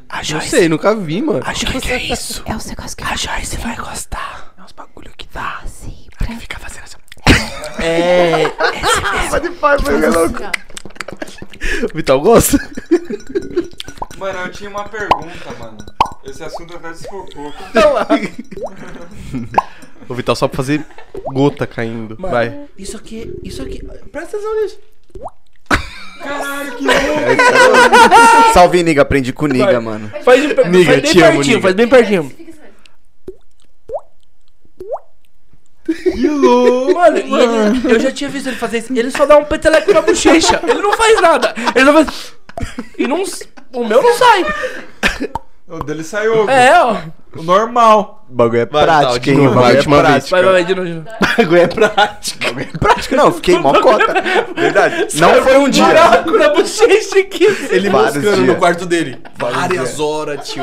A 0.09 0.17
Não 0.19 0.25
Joyce, 0.25 0.49
sei, 0.51 0.69
nunca 0.69 0.95
vi, 0.95 1.23
mano. 1.23 1.41
a 1.45 1.53
Joyce 1.53 1.91
é 1.93 2.03
isso. 2.03 2.43
É 2.47 2.55
os 2.57 2.67
negócios 2.67 2.95
que 2.95 3.05
A 3.05 3.17
Joyce 3.17 3.57
vai 3.59 3.77
gostar. 3.77 4.55
É 4.59 4.63
uns 4.63 4.73
bagulho 4.73 5.11
que 5.17 5.27
dá. 5.33 5.61
assim. 5.65 6.07
Pra... 6.19 6.29
Fica 6.37 6.59
fazendo 6.59 6.85
assim. 6.85 6.97
É. 7.83 8.49
pode 9.31 9.51
pai, 9.51 9.79
foi 9.81 10.09
louco. 10.09 10.39
O 11.93 11.97
Vital 11.97 12.21
gosta? 12.21 12.59
Mano, 14.19 14.39
eu 14.41 14.51
tinha 14.53 14.71
uma 14.71 14.89
pergunta, 14.89 15.51
mano. 15.59 15.79
Esse 16.25 16.43
assunto 16.43 16.75
até 16.77 16.89
desfocou. 16.91 17.53
O 20.09 20.15
Vital 20.15 20.37
só 20.37 20.47
pra 20.49 20.57
fazer 20.57 20.85
gota 21.33 21.67
caindo. 21.67 22.17
Mano, 22.19 22.33
Vai. 22.33 22.69
Isso 22.79 22.97
aqui, 22.97 23.39
isso 23.43 23.63
aqui. 23.63 23.83
Presta 24.11 24.37
atenção 24.37 24.63
nisso. 24.63 24.79
Caralho, 26.23 26.73
que 26.77 26.85
louco! 26.85 28.53
Salve, 28.53 28.83
Niga. 28.83 29.03
Aprendi 29.03 29.33
com 29.33 29.45
o 29.45 29.49
Niga, 29.49 29.81
mano. 29.81 30.11
Faz, 30.25 30.41
de, 30.41 30.49
Niga, 30.49 30.65
faz 30.65 30.69
bem 30.69 31.01
te 31.13 31.21
amo, 31.23 31.33
pertinho, 31.37 31.47
Niga. 31.57 31.61
faz 31.63 31.75
bem 31.75 31.89
pertinho. 31.89 32.33
Que 35.85 36.29
louco! 36.29 36.95
Mano, 36.95 37.17
ele- 37.19 37.95
eu 37.95 38.01
já 38.01 38.11
tinha 38.11 38.29
visto 38.29 38.49
ele 38.49 38.57
fazer 38.57 38.79
isso. 38.79 38.93
Ele 38.93 39.11
só 39.11 39.25
dá 39.25 39.37
um 39.37 39.45
peteleco 39.45 39.93
na 39.93 40.01
bochecha. 40.03 40.61
Ele 40.65 40.83
não 40.83 40.93
faz 40.95 41.21
nada. 41.21 41.55
Ele 41.75 41.85
não 41.85 41.93
faz. 41.93 42.33
E 42.99 43.07
não. 43.07 43.23
O 43.73 43.85
meu 43.87 44.03
não 44.03 44.15
sai. 44.15 44.45
O 45.69 45.83
dele 45.83 46.05
saiu. 46.05 46.49
É, 46.49 46.81
ó. 46.81 46.97
O 47.37 47.43
normal. 47.43 48.25
O 48.31 48.35
bagulho 48.35 48.61
é 48.61 48.67
prático, 48.67 49.31
hein? 49.31 49.49
O 49.49 49.51
bagulho 49.55 49.79
é 49.79 49.83
prático. 49.83 50.31
Vai, 50.31 50.43
vai, 50.45 50.53
vai, 50.53 50.65
de 50.65 50.75
novo, 50.77 50.87
de 50.89 50.95
novo. 50.95 51.09
O 51.09 51.37
bagulho 51.37 51.61
é 51.61 51.67
prático. 51.67 52.39
O 52.41 52.45
bagulho 52.47 52.69
é 52.75 52.79
prático. 52.79 53.17
Não, 53.17 53.33
fiquei 53.33 53.59
mó 53.59 53.73
cota. 53.83 54.15
Verdade. 54.55 55.09
Não 55.15 55.43
foi 55.43 55.57
um 55.59 55.69
dia. 55.69 55.85
Buraco 55.85 56.31
na 56.39 56.49
bochecha 56.51 57.19
aqui. 57.19 57.45
Ele 57.71 57.91
dias. 57.91 58.39
no 58.39 58.55
quarto 58.57 58.87
dele. 58.87 59.19
Várias 59.37 59.99
horas, 59.99 60.49
tio. 60.49 60.63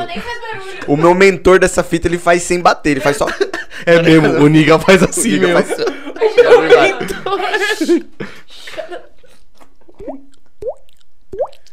O 0.88 0.96
meu 0.96 1.14
mentor 1.14 1.60
dessa 1.60 1.84
fita, 1.84 2.08
ele 2.08 2.18
faz 2.18 2.42
sem 2.44 2.62
bater. 2.62 2.92
Ele 2.92 3.02
faz 3.02 3.18
só... 3.18 3.28
É 3.86 4.02
mesmo, 4.02 4.36
o 4.36 4.48
Niga 4.48 4.80
faz 4.80 5.02
O 5.04 5.06
assim 5.10 5.32
Niga 5.32 5.48
mesmo. 5.48 5.64
faz 5.64 5.76
só- 5.78 5.84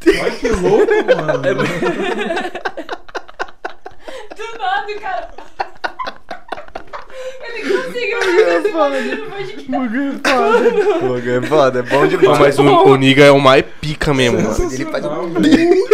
Olha 0.07 0.31
que 0.33 0.49
louco, 0.49 0.93
mano. 1.17 1.39
Do 1.43 2.90
nada, 4.61 4.95
cara. 5.01 5.31
Ele 7.43 7.61
conseguiu 7.77 8.19
no 8.19 9.31
podcast. 9.31 9.69
O 9.69 9.73
bagulho 9.73 11.45
é 11.45 11.47
foda, 11.47 11.79
é 11.79 11.83
bom 11.83 12.07
demais. 12.07 12.39
mas 12.39 12.59
o, 12.59 12.63
o 12.63 12.97
Niga 12.97 13.25
é 13.25 13.31
o 13.31 13.41
mais 13.41 13.65
pica 13.81 14.15
mesmo, 14.15 14.41
mano. 14.41 14.73
Ele 14.73 14.85
faz 14.87 15.05
um... 15.05 15.33
velho. 15.33 15.85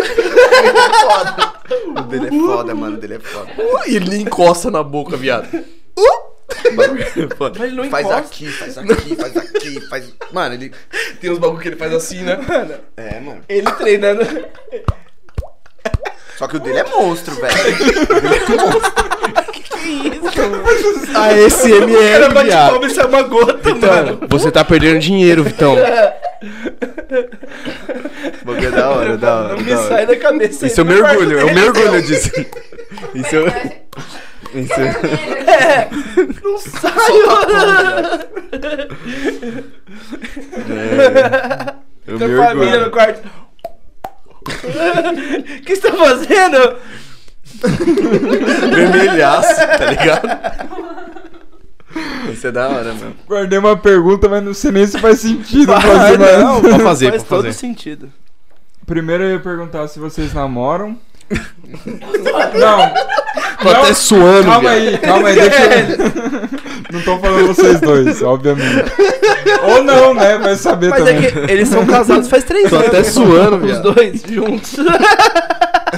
O 1.97 2.01
dele 2.03 2.27
é 2.27 2.31
foda, 2.31 2.75
mano. 2.75 2.97
O 2.97 3.01
dele 3.01 3.15
é 3.15 3.19
foda. 3.21 3.51
E 3.87 3.97
ele 3.97 4.11
nem 4.11 4.21
encosta 4.23 4.71
na 4.71 4.83
boca, 4.83 5.17
viado. 5.17 5.49
O 5.97 6.77
bagulho 6.77 7.03
é 7.03 7.35
foda. 7.37 7.59
Mas 7.59 7.69
ele 7.69 7.77
não 7.77 7.91
Faz 7.91 8.07
encosta. 8.07 8.27
aqui, 8.27 8.47
faz 8.47 8.79
aqui, 8.79 9.17
faz 9.17 9.37
aqui, 9.37 9.81
faz... 9.89 10.15
Mano, 10.33 10.55
ele... 10.55 10.73
Tem 11.21 11.31
uns 11.31 11.39
bagulho 11.39 11.61
que 11.61 11.69
ele 11.69 11.77
faz 11.77 11.93
assim, 11.93 12.23
né? 12.23 12.39
É, 12.97 13.19
mano. 13.21 13.41
Ele 13.49 13.71
treinando. 13.73 14.23
Só 16.37 16.47
que 16.47 16.57
o 16.57 16.61
dele 16.61 16.79
é 16.81 16.85
monstro, 16.85 17.35
velho. 17.37 17.55
A 21.15 21.33
SMR, 21.49 22.13
Cara, 22.13 22.29
bate 22.31 22.47
viado. 22.49 22.71
palma 22.73 22.87
e 22.87 22.91
sai 22.91 23.07
uma 23.07 23.23
gota, 23.23 23.75
mano. 23.75 24.13
Vitão, 24.15 24.29
você 24.29 24.51
tá 24.51 24.65
perdendo 24.65 24.99
dinheiro, 24.99 25.45
Vitão. 25.45 25.75
O 25.75 25.79
bagulho 28.45 28.67
é 28.67 28.71
da 28.71 28.91
hora, 28.91 29.17
da 29.17 29.35
hora. 29.37 29.49
Não 29.57 29.63
me 29.63 29.71
da 29.71 29.79
hora. 29.79 29.89
sai 29.89 30.07
da 30.07 30.17
cabeça. 30.17 30.67
Isso 30.67 30.81
eu 30.81 30.85
no 30.85 30.99
quarto 30.99 31.19
mergulho, 31.21 31.39
eu 31.41 31.47
dele, 31.47 31.61
mergulho 31.61 32.03
disso. 32.03 32.31
Isso 33.15 33.37
eu... 33.37 33.47
Isso 34.55 34.75
eu... 34.81 34.87
É, 35.49 35.89
não 36.43 36.59
sai, 36.59 37.13
mano. 37.27 38.21
É, 40.69 41.75
eu 42.07 42.19
Tem 42.19 42.29
família 42.37 42.55
no 42.55 42.71
mergulho. 42.71 42.91
quarto. 42.91 43.46
O 44.47 45.63
que 45.65 45.77
você 45.77 45.91
tá 45.91 45.97
fazendo? 45.97 46.77
Vermelhaço, 48.75 49.57
tá 49.57 49.87
ligado? 49.91 50.29
Isso 52.33 52.47
é 52.47 52.53
da 52.53 52.69
hora, 52.69 52.93
mano. 52.95 53.17
Guardei 53.27 53.59
uma 53.59 53.77
pergunta, 53.77 54.29
mas 54.29 54.43
não 54.45 54.53
sei 54.55 54.71
nem 54.73 54.87
se 54.87 54.99
faz 54.99 55.21
sentido 55.21 55.73
Ah, 55.73 55.81
fazer 55.81 56.19
mais. 56.19 56.39
não, 56.39 56.61
pode 56.61 56.83
fazer, 56.83 57.11
Faz 57.11 57.23
pode 57.23 57.29
todo 57.29 57.45
fazer. 57.47 57.53
sentido. 57.59 58.13
Primeiro 58.85 59.25
eu 59.25 59.31
ia 59.33 59.41
perguntar 59.41 59.89
se 59.89 59.99
vocês 59.99 60.33
namoram. 60.35 60.99
não, 62.55 62.95
Tô 63.63 63.69
até 63.71 63.95
suando, 63.95 64.45
calma 64.45 64.71
viado. 64.71 64.75
aí, 64.89 64.99
calma 64.99 65.29
aí, 65.29 65.35
deixa 65.35 65.63
eu... 65.65 66.47
Não 66.93 67.03
tô 67.03 67.19
falando 67.19 67.47
vocês 67.49 67.81
dois, 67.81 68.23
obviamente. 68.23 68.93
Ou 69.65 69.83
não, 69.83 70.15
né? 70.15 70.39
Vai 70.39 70.55
saber 70.57 70.91
Mas 70.91 71.07
é 71.07 71.15
também. 71.15 71.31
que 71.47 71.53
eles 71.53 71.69
são 71.69 71.85
casados 71.87 72.29
faz 72.29 72.45
três 72.45 72.71
Tô 72.71 72.77
anos. 72.77 72.89
até 72.89 73.03
suando, 73.05 73.57
Os 73.57 73.63
viado. 73.65 73.93
dois 73.93 74.23
juntos. 74.23 74.75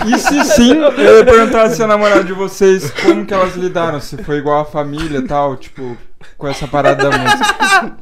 E 0.06 0.18
se 0.18 0.44
sim, 0.44 0.76
eu 0.76 1.16
ia 1.18 1.24
perguntar 1.24 1.68
se 1.70 1.82
a 1.82 1.86
namorada 1.86 2.24
de 2.24 2.32
vocês, 2.32 2.90
como 3.02 3.26
que 3.26 3.34
elas 3.34 3.54
lidaram? 3.56 4.00
Se 4.00 4.16
foi 4.22 4.36
igual 4.38 4.60
a 4.60 4.64
família 4.64 5.18
e 5.18 5.22
tal, 5.22 5.56
tipo, 5.56 5.96
com 6.36 6.46
essa 6.48 6.66
parada 6.66 7.08
da 7.10 7.18
música. 7.18 7.96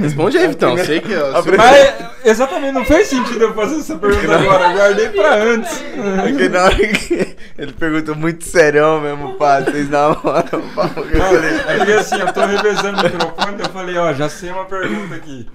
Responde 0.00 0.38
aí, 0.38 0.48
Vitão. 0.48 0.76
Sei 0.78 1.00
que 1.00 1.12
eu. 1.12 1.32
Mas, 1.56 1.94
exatamente, 2.24 2.72
não 2.72 2.84
fez 2.84 3.08
sentido 3.08 3.44
eu 3.44 3.54
fazer 3.54 3.80
essa 3.80 3.96
pergunta 3.96 4.34
agora, 4.34 4.64
eu 4.64 4.72
guardei 4.76 5.08
pra 5.10 5.34
antes. 5.34 5.82
Porque 6.22 6.48
na 6.48 6.64
hora 6.64 6.74
que 6.74 7.36
ele 7.58 7.72
perguntou 7.72 8.16
muito 8.16 8.44
serião 8.44 9.00
mesmo, 9.00 9.34
pá, 9.34 9.60
vocês 9.60 9.88
namoram, 9.88 10.62
pá. 10.74 10.90
Eu 10.96 11.20
falei, 11.20 11.50
É 11.68 11.76
porque 11.76 11.92
assim, 11.92 12.20
eu 12.20 12.32
tô 12.32 12.44
revezando 12.46 13.00
o 13.00 13.02
microfone, 13.02 13.60
eu 13.60 13.70
falei, 13.70 13.96
ó, 13.96 14.12
já 14.12 14.28
sei 14.28 14.50
uma 14.50 14.64
pergunta 14.64 15.14
aqui. 15.14 15.46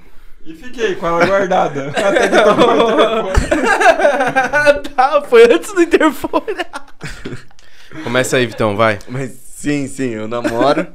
E 0.45 0.53
fiquei 0.53 0.95
com 0.95 1.07
ela 1.07 1.25
guardada. 1.25 1.89
Até 1.89 2.27
que 2.27 2.37
tocou 2.37 2.69
o 2.69 2.95
telefone. 2.95 3.33
tá, 4.95 5.21
foi 5.27 5.43
antes 5.51 5.73
do 5.73 5.81
interfone. 5.81 6.55
Começa 8.03 8.37
aí, 8.37 8.45
Vitão, 8.45 8.77
vai. 8.77 8.99
Mas 9.07 9.31
sim, 9.31 9.87
sim, 9.87 10.09
eu 10.09 10.27
namoro. 10.27 10.85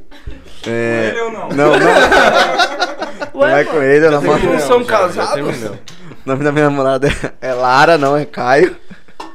É... 0.67 1.09
Ele 1.13 1.21
ou 1.21 1.33
não? 1.33 1.49
Não, 1.49 1.71
não. 1.79 1.81
Não 3.41 3.47
é 3.49 3.65
com 3.65 3.81
ele, 3.83 4.07
eu 4.07 4.11
namoro. 4.11 4.39
Não 4.43 4.53
Não, 4.53 4.61
são 4.61 4.85
casados? 4.85 5.63
O 5.63 5.79
nome 6.27 6.45
da 6.45 6.53
minha 6.53 6.69
namorada 6.69 7.09
é- 7.41 7.49
é 7.49 7.53
Lara, 7.55 7.97
não 7.97 8.15
é 8.17 8.27
Caio. 8.27 8.77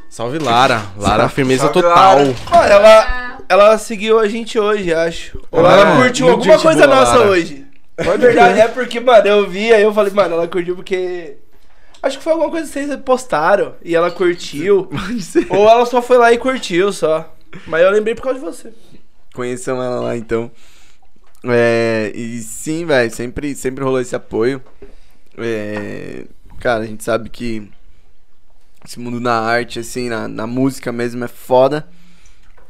Salve 0.09 0.37
Lara. 0.37 0.81
Lara, 0.97 1.21
Salve, 1.21 1.33
firmeza 1.33 1.63
salve, 1.63 1.81
total. 1.81 2.17
Lara. 2.19 2.35
Olha, 2.51 2.73
ela, 2.73 3.37
ela 3.49 3.77
seguiu 3.79 4.19
a 4.19 4.27
gente 4.27 4.59
hoje, 4.59 4.93
acho. 4.93 5.41
Ou 5.51 5.65
Ah, 5.65 5.71
ela 5.73 5.95
curtiu 5.97 6.27
muito 6.27 6.39
alguma 6.41 6.59
coisa 6.59 6.85
boa, 6.85 6.99
nossa 6.99 7.15
Lara. 7.17 7.29
hoje. 7.29 7.65
É 7.97 8.17
verdade, 8.17 8.59
é 8.59 8.67
porque, 8.67 8.99
mano, 8.99 9.25
eu 9.27 9.49
vi, 9.49 9.73
aí 9.73 9.81
eu 9.81 9.93
falei, 9.93 10.13
mano, 10.13 10.35
ela 10.35 10.47
curtiu 10.47 10.75
porque. 10.75 11.37
Acho 12.03 12.17
que 12.19 12.23
foi 12.23 12.33
alguma 12.33 12.51
coisa 12.51 12.67
que 12.67 12.73
vocês 12.73 12.95
postaram 13.03 13.73
e 13.83 13.95
ela 13.95 14.11
curtiu. 14.11 14.87
Ou 15.49 15.67
ela 15.69 15.85
só 15.87 16.01
foi 16.01 16.17
lá 16.17 16.31
e 16.31 16.37
curtiu 16.37 16.93
só. 16.93 17.33
Mas 17.65 17.81
eu 17.81 17.89
lembrei 17.89 18.13
por 18.13 18.21
causa 18.21 18.37
de 18.39 18.45
você. 18.45 18.71
Conheçam 19.33 19.81
ela 19.81 19.99
lá 20.01 20.15
então. 20.15 20.51
É, 21.47 22.11
e 22.15 22.39
sim, 22.41 22.85
velho, 22.85 23.11
sempre, 23.11 23.55
sempre 23.55 23.83
rolou 23.83 24.01
esse 24.01 24.15
apoio. 24.15 24.61
É, 25.37 26.25
cara, 26.59 26.83
a 26.83 26.87
gente 26.87 27.03
sabe 27.03 27.29
que 27.29 27.69
esse 28.85 28.99
mundo 28.99 29.19
na 29.19 29.39
arte, 29.39 29.79
assim, 29.79 30.09
na, 30.09 30.27
na 30.27 30.47
música 30.47 30.91
mesmo 30.91 31.23
é 31.23 31.27
foda. 31.27 31.87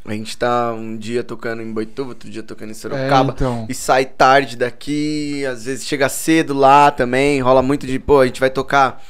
A 0.06 0.14
gente 0.14 0.38
tá 0.38 0.72
um 0.72 0.96
dia 0.96 1.24
tocando 1.24 1.64
em 1.64 1.74
Boituva, 1.74 2.10
outro 2.10 2.30
dia 2.30 2.44
tocando 2.44 2.70
em 2.70 2.76
Sorocaba. 2.76 3.32
É, 3.32 3.34
então. 3.34 3.66
E 3.68 3.74
sai 3.74 4.06
tarde 4.06 4.56
daqui, 4.56 5.44
às 5.46 5.66
vezes 5.66 5.86
chega 5.86 6.08
cedo 6.08 6.54
lá 6.54 6.92
também. 6.92 7.42
Rola 7.42 7.64
muito 7.64 7.88
de, 7.88 7.98
pô, 7.98 8.20
a 8.20 8.26
gente 8.28 8.40
vai 8.40 8.52
tocar 8.52 9.04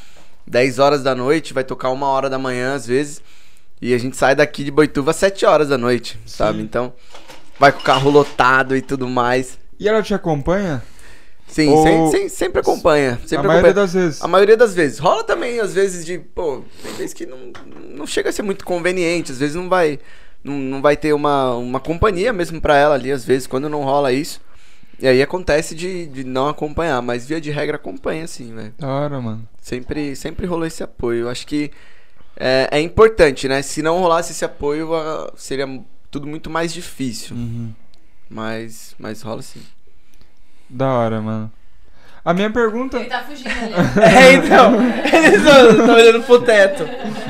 10 0.47 0.79
horas 0.79 1.03
da 1.03 1.13
noite, 1.13 1.53
vai 1.53 1.65
tocar 1.65 1.89
uma 1.89 2.07
hora 2.07 2.29
da 2.29 2.39
manhã 2.39 2.75
às 2.75 2.87
vezes. 2.87 3.21
E 3.81 3.93
a 3.93 3.97
gente 3.97 4.15
sai 4.15 4.35
daqui 4.35 4.63
de 4.63 4.71
Boituva 4.71 5.11
às 5.11 5.17
7 5.17 5.45
horas 5.45 5.67
da 5.67 5.77
noite, 5.77 6.17
sabe? 6.25 6.61
Então, 6.61 6.93
vai 7.59 7.71
com 7.71 7.79
o 7.79 7.83
carro 7.83 8.09
lotado 8.09 8.75
e 8.75 8.81
tudo 8.81 9.07
mais. 9.07 9.57
E 9.79 9.87
ela 9.89 10.01
te 10.01 10.13
acompanha? 10.13 10.81
Sim, 11.47 11.69
Ou- 11.69 11.83
sem- 11.83 12.11
sem- 12.11 12.29
sempre 12.29 12.59
acompanha. 12.61 13.19
Sempre 13.25 13.45
a 13.45 13.49
maioria 13.49 13.69
acompanha. 13.71 13.73
das 13.73 13.93
vezes. 13.93 14.21
A 14.21 14.27
maioria 14.27 14.57
das 14.57 14.73
vezes. 14.73 14.97
Rola 14.99 15.23
também, 15.23 15.59
às 15.59 15.73
vezes, 15.73 16.05
de, 16.05 16.17
pô, 16.17 16.63
tem 16.81 16.93
vezes 16.93 17.13
que 17.13 17.25
não, 17.25 17.37
não 17.95 18.07
chega 18.07 18.29
a 18.29 18.31
ser 18.33 18.41
muito 18.41 18.65
conveniente, 18.65 19.31
às 19.31 19.37
vezes 19.39 19.55
não 19.55 19.69
vai. 19.69 19.99
Não, 20.43 20.53
não 20.53 20.81
vai 20.81 20.95
ter 20.97 21.13
uma, 21.13 21.55
uma 21.55 21.79
companhia 21.79 22.31
mesmo 22.33 22.59
pra 22.61 22.77
ela 22.77 22.95
ali, 22.95 23.11
às 23.11 23.23
vezes, 23.25 23.47
quando 23.47 23.69
não 23.69 23.83
rola 23.83 24.11
isso. 24.11 24.41
E 24.99 25.07
aí 25.07 25.21
acontece 25.21 25.75
de, 25.75 26.05
de 26.07 26.23
não 26.23 26.47
acompanhar, 26.47 27.01
mas 27.01 27.25
via 27.27 27.41
de 27.41 27.51
regra 27.51 27.75
acompanha, 27.75 28.25
sim, 28.27 28.53
velho. 28.55 28.73
Da 28.79 28.87
hora, 28.87 29.19
mano. 29.19 29.47
Sempre, 29.61 30.15
sempre 30.15 30.45
rolou 30.45 30.65
esse 30.65 30.81
apoio. 30.83 31.23
Eu 31.25 31.29
acho 31.29 31.45
que 31.45 31.69
é, 32.37 32.69
é 32.71 32.79
importante, 32.79 33.47
né? 33.47 33.61
Se 33.61 33.81
não 33.81 33.99
rolasse 33.99 34.31
esse 34.31 34.45
apoio, 34.45 34.89
seria 35.35 35.67
tudo 36.15 36.27
muito 36.27 36.49
mais 36.49 36.73
difícil. 36.73 37.35
Uhum. 37.35 37.73
Mas, 38.29 38.95
mas 38.97 39.21
rola 39.21 39.41
sim. 39.41 39.61
Da 40.69 40.87
hora, 40.87 41.21
mano. 41.21 41.51
A 42.23 42.33
minha 42.33 42.49
pergunta. 42.49 42.97
Ele 42.97 43.05
tá 43.09 43.21
fugindo 43.21 43.49
ali. 43.49 43.73
É, 44.01 44.33
então. 44.33 44.73
Eles 45.13 45.41
estão 45.43 45.93
olhando 45.93 46.23
pro 46.23 46.41
teto. 46.41 46.83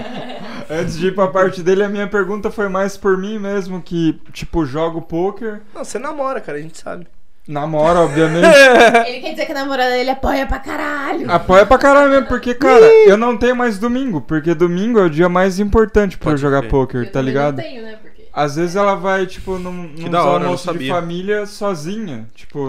Antes 0.70 0.98
de 0.98 1.08
ir 1.08 1.16
pra 1.16 1.28
parte 1.28 1.62
dele, 1.64 1.84
a 1.84 1.90
minha 1.90 2.08
pergunta 2.08 2.50
foi 2.52 2.70
mais 2.70 2.96
por 2.96 3.18
mim 3.18 3.38
mesmo, 3.40 3.82
que, 3.82 4.20
tipo, 4.32 4.66
jogo 4.66 5.02
poker, 5.02 5.62
Não, 5.74 5.84
você 5.84 6.00
namora, 6.00 6.40
cara, 6.42 6.58
a 6.58 6.62
gente 6.62 6.78
sabe. 6.80 7.06
namoro, 7.48 8.00
obviamente. 8.00 8.48
Ele 9.08 9.20
quer 9.20 9.32
dizer 9.32 9.46
que 9.46 9.52
a 9.52 9.56
namorada 9.56 9.92
dele 9.92 10.10
apoia 10.10 10.48
pra 10.48 10.58
caralho. 10.60 11.30
Apoia 11.32 11.66
pra 11.68 11.78
caralho 11.78 12.10
mesmo, 12.10 12.28
porque, 12.28 12.54
cara, 12.56 12.84
eu 13.06 13.16
não 13.18 13.38
tenho 13.38 13.56
mais 13.56 13.78
domingo, 13.78 14.22
porque 14.22 14.56
domingo 14.56 14.98
é 15.00 15.04
o 15.04 15.10
dia 15.10 15.30
mais 15.30 15.60
importante 15.60 16.18
pra 16.18 16.30
eu 16.30 16.32
Pode 16.32 16.42
jogar 16.42 16.60
crer. 16.62 16.72
poker, 16.72 17.02
Eu 17.04 17.12
tá 17.12 17.22
ligado? 17.22 17.58
Não 17.58 17.64
tenho, 17.64 17.84
né? 17.84 17.96
Às 18.38 18.58
vezes 18.58 18.76
ela 18.76 18.96
vai, 18.96 19.26
tipo, 19.26 19.58
num, 19.58 19.72
num 19.98 20.10
da 20.10 20.20
hora, 20.22 20.30
eu 20.36 20.40
não 20.40 20.46
almoço 20.48 20.64
de 20.68 20.74
sabia. 20.74 20.94
família 20.94 21.46
sozinha, 21.46 22.28
tipo... 22.36 22.60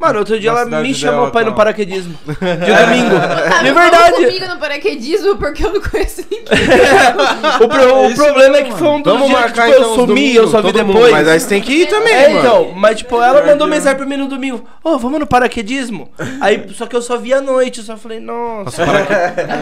Mano, 0.00 0.18
outro 0.18 0.40
dia 0.40 0.50
na 0.50 0.56
ela 0.60 0.64
cidade 0.64 0.88
me 0.88 0.94
chamou 0.94 1.18
dela, 1.20 1.30
pra 1.30 1.40
ir 1.42 1.44
no 1.44 1.50
tal. 1.50 1.56
paraquedismo. 1.58 2.14
De 2.24 2.32
domingo. 2.32 3.16
Tá, 3.20 3.58
De 3.62 3.68
não 3.70 3.74
verdade. 3.82 4.12
vamos 4.12 4.26
comigo 4.26 4.48
no 4.48 4.58
paraquedismo 4.58 5.36
porque 5.36 5.66
eu 5.66 5.74
não 5.74 5.80
conheço 5.82 6.22
ninguém. 6.30 6.44
O, 7.60 7.68
pro- 7.68 7.94
o 7.96 8.04
É 8.04 8.06
isso 8.08 8.16
problema 8.16 8.56
é 8.56 8.62
mesmo, 8.62 8.72
que 8.74 8.78
foi 8.78 8.88
um 8.88 9.02
dos 9.02 9.12
Vamos 9.12 9.28
dias 9.28 9.40
marcar 9.40 9.66
que, 9.66 9.72
tipo, 9.72 9.82
então 9.82 9.82
eu 9.84 9.90
os 9.90 9.94
sumi, 10.08 10.34
eu 10.34 10.46
domingos, 10.46 10.50
só 10.50 10.62
vi 10.62 10.72
todo 10.72 10.86
mundo, 10.86 10.94
depois. 10.94 11.12
Mas 11.12 11.28
aí 11.28 11.40
você 11.40 11.48
tem 11.48 11.60
que 11.60 11.72
ir 11.74 11.86
também, 11.88 12.14
É, 12.14 12.28
mano. 12.28 12.38
então, 12.40 12.72
mas 12.74 12.96
tipo, 12.98 13.16
ela 13.16 13.26
mandou 13.34 13.44
Verdade. 13.44 13.70
mensagem 13.70 13.96
pra 13.98 14.06
mim 14.06 14.16
no 14.16 14.26
domingo. 14.28 14.64
Ô, 14.82 14.98
vamos 14.98 15.20
no 15.20 15.26
paraquedismo? 15.26 16.08
Aí, 16.40 16.64
só 16.74 16.86
que 16.86 16.96
eu 16.96 17.02
só 17.02 17.18
vi 17.18 17.34
à 17.34 17.42
noite, 17.42 17.80
eu 17.80 17.84
só 17.84 17.96
falei, 17.98 18.20
nossa. 18.20 18.86
Tá 18.86 18.92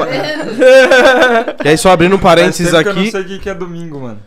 vendo? 0.04 1.58
E 1.64 1.68
aí, 1.68 1.76
só 1.76 1.90
abrindo 1.90 2.14
um 2.14 2.18
Faz 2.18 2.34
parênteses 2.36 2.70
tempo 2.70 2.82
que 2.84 2.88
Eu 2.90 2.94
não 2.94 3.02
aqui. 3.02 3.10
sei 3.10 3.20
o 3.22 3.24
que 3.24 3.38
que 3.40 3.50
é 3.50 3.54
domingo, 3.54 3.98
mano. 4.00 4.20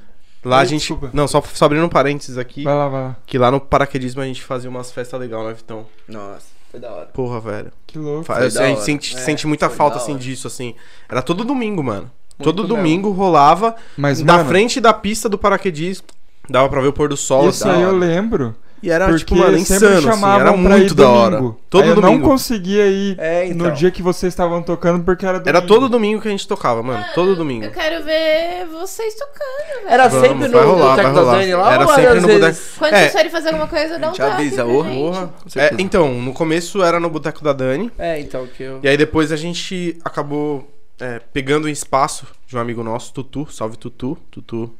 Lá 0.43 0.59
a 0.59 0.65
gente. 0.65 0.79
desculpa. 0.79 1.09
Não, 1.13 1.27
só, 1.27 1.41
só 1.53 1.65
abrindo 1.65 1.85
um 1.85 1.89
parênteses 1.89 2.37
aqui. 2.37 2.63
Vai 2.63 2.75
lá, 2.75 2.87
vai 2.89 3.01
lá. 3.03 3.15
Que 3.25 3.37
lá 3.37 3.51
no 3.51 3.59
paraquedismo 3.59 4.21
a 4.21 4.25
gente 4.25 4.41
fazia 4.41 4.69
umas 4.69 4.91
festas 4.91 5.19
legais, 5.19 5.45
né, 5.45 5.53
Vitão? 5.53 5.85
Nossa, 6.07 6.47
foi 6.71 6.79
da 6.79 6.91
hora. 6.91 7.05
Porra, 7.07 7.39
velho. 7.39 7.71
Que 7.85 7.99
louco. 7.99 8.23
Foi 8.23 8.35
assim, 8.47 8.57
da 8.57 8.63
a 8.63 8.67
gente 8.67 8.75
hora. 8.77 8.85
sente, 8.85 9.15
É, 9.15 9.19
sente 9.19 9.47
muita 9.47 9.69
falta, 9.69 9.97
da 9.97 10.01
assim, 10.01 10.13
hora. 10.13 10.21
disso, 10.21 10.47
assim. 10.47 10.73
Era 11.07 11.21
todo 11.21 11.43
domingo, 11.43 11.83
mano. 11.83 12.09
Muito 12.39 12.43
todo 12.53 12.63
mesmo. 12.63 12.75
domingo 12.75 13.11
rolava. 13.11 13.75
Mas, 13.95 14.21
na 14.23 14.37
mano, 14.37 14.49
frente 14.49 14.81
da 14.81 14.91
pista 14.93 15.29
do 15.29 15.37
paraquedismo. 15.37 16.07
Dava 16.49 16.67
pra 16.69 16.81
ver 16.81 16.87
o 16.87 16.93
pôr 16.93 17.07
do 17.07 17.15
sol. 17.15 17.47
isso 17.49 17.67
assim. 17.67 17.77
aí 17.77 17.83
eu 17.83 17.95
lembro. 17.95 18.55
E 18.83 18.89
era, 18.89 19.05
porque 19.05 19.19
tipo, 19.19 19.35
mano, 19.35 19.57
sempre 19.59 19.61
insano, 19.75 19.97
assim. 19.97 20.07
chamavam 20.07 20.39
Era 20.47 20.57
muito 20.57 20.95
da 20.95 21.07
hora. 21.07 21.37
Todo 21.69 21.83
Aí 21.83 21.89
eu 21.89 21.95
domingo. 21.95 22.17
não 22.19 22.29
conseguia 22.29 22.87
ir 22.87 23.15
É, 23.19 23.45
então. 23.45 23.67
no 23.67 23.73
dia 23.73 23.91
que 23.91 24.01
vocês 24.01 24.33
estavam 24.33 24.61
tocando 24.63 25.03
porque 25.03 25.23
era 25.25 25.39
domingo. 25.39 25.49
Era 25.57 25.61
todo 25.67 25.87
domingo 25.87 26.19
que 26.21 26.27
a 26.27 26.31
gente 26.31 26.47
tocava, 26.47 26.81
mano. 26.81 27.05
Todo 27.13 27.35
domingo. 27.35 27.65
Eu 27.65 27.71
quero 27.71 28.03
ver 28.03 28.65
vocês 28.71 29.13
tocando, 29.13 29.83
velho. 29.83 29.87
Era 29.93 30.07
Vamos, 30.07 30.27
sempre 30.27 30.47
no 30.47 30.75
Boteco 30.77 31.13
da. 31.13 31.23
Dani 31.23 31.53
lá 31.55 31.73
Era 31.73 31.87
sempre 31.87 32.05
às 32.07 32.21
no 32.21 32.27
vezes- 32.27 32.41
Boteco- 32.41 32.79
Quando 32.79 32.93
É. 32.93 32.99
vocês 32.99 33.11
forem 33.13 33.29
fazer 33.29 33.47
alguma 33.49 33.67
coisa, 33.67 33.99
dá 33.99 34.07
um 34.09 34.11
toque 34.13 34.21
avisa. 34.23 34.65
Porra. 34.65 35.29
É, 35.55 35.71
então, 35.77 36.13
no 36.21 36.33
começo 36.33 36.81
era 36.81 36.99
no 36.99 37.09
Boteco 37.09 37.43
da 37.43 37.53
Dani. 37.53 37.91
É, 37.99 38.19
então, 38.19 38.47
que 38.47 38.63
eu... 38.63 38.79
E 38.81 38.87
aí 38.87 38.97
depois 38.97 39.31
a 39.31 39.35
gente 39.35 39.99
acabou 40.03 40.67
é, 40.99 41.19
pegando 41.33 41.65
um 41.65 41.69
espaço 41.69 42.25
de 42.47 42.55
um 42.57 42.59
amigo 42.59 42.83
nosso, 42.83 43.13
Tutu. 43.13 43.47
Salve 43.51 43.77
Tutu. 43.77 44.17
Tutu. 44.29 44.71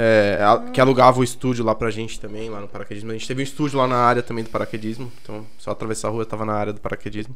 É, 0.00 0.38
que 0.72 0.80
alugava 0.80 1.18
o 1.18 1.24
estúdio 1.24 1.64
lá 1.64 1.74
pra 1.74 1.90
gente 1.90 2.20
também, 2.20 2.48
lá 2.48 2.60
no 2.60 2.68
paraquedismo. 2.68 3.10
A 3.10 3.14
gente 3.14 3.26
teve 3.26 3.40
um 3.40 3.44
estúdio 3.44 3.78
lá 3.78 3.88
na 3.88 3.96
área 3.96 4.22
também 4.22 4.44
do 4.44 4.50
paraquedismo. 4.50 5.10
Então, 5.20 5.44
só 5.58 5.72
atravessar 5.72 6.06
a 6.06 6.10
rua, 6.12 6.22
eu 6.22 6.26
tava 6.26 6.44
na 6.44 6.52
área 6.52 6.72
do 6.72 6.80
paraquedismo. 6.80 7.34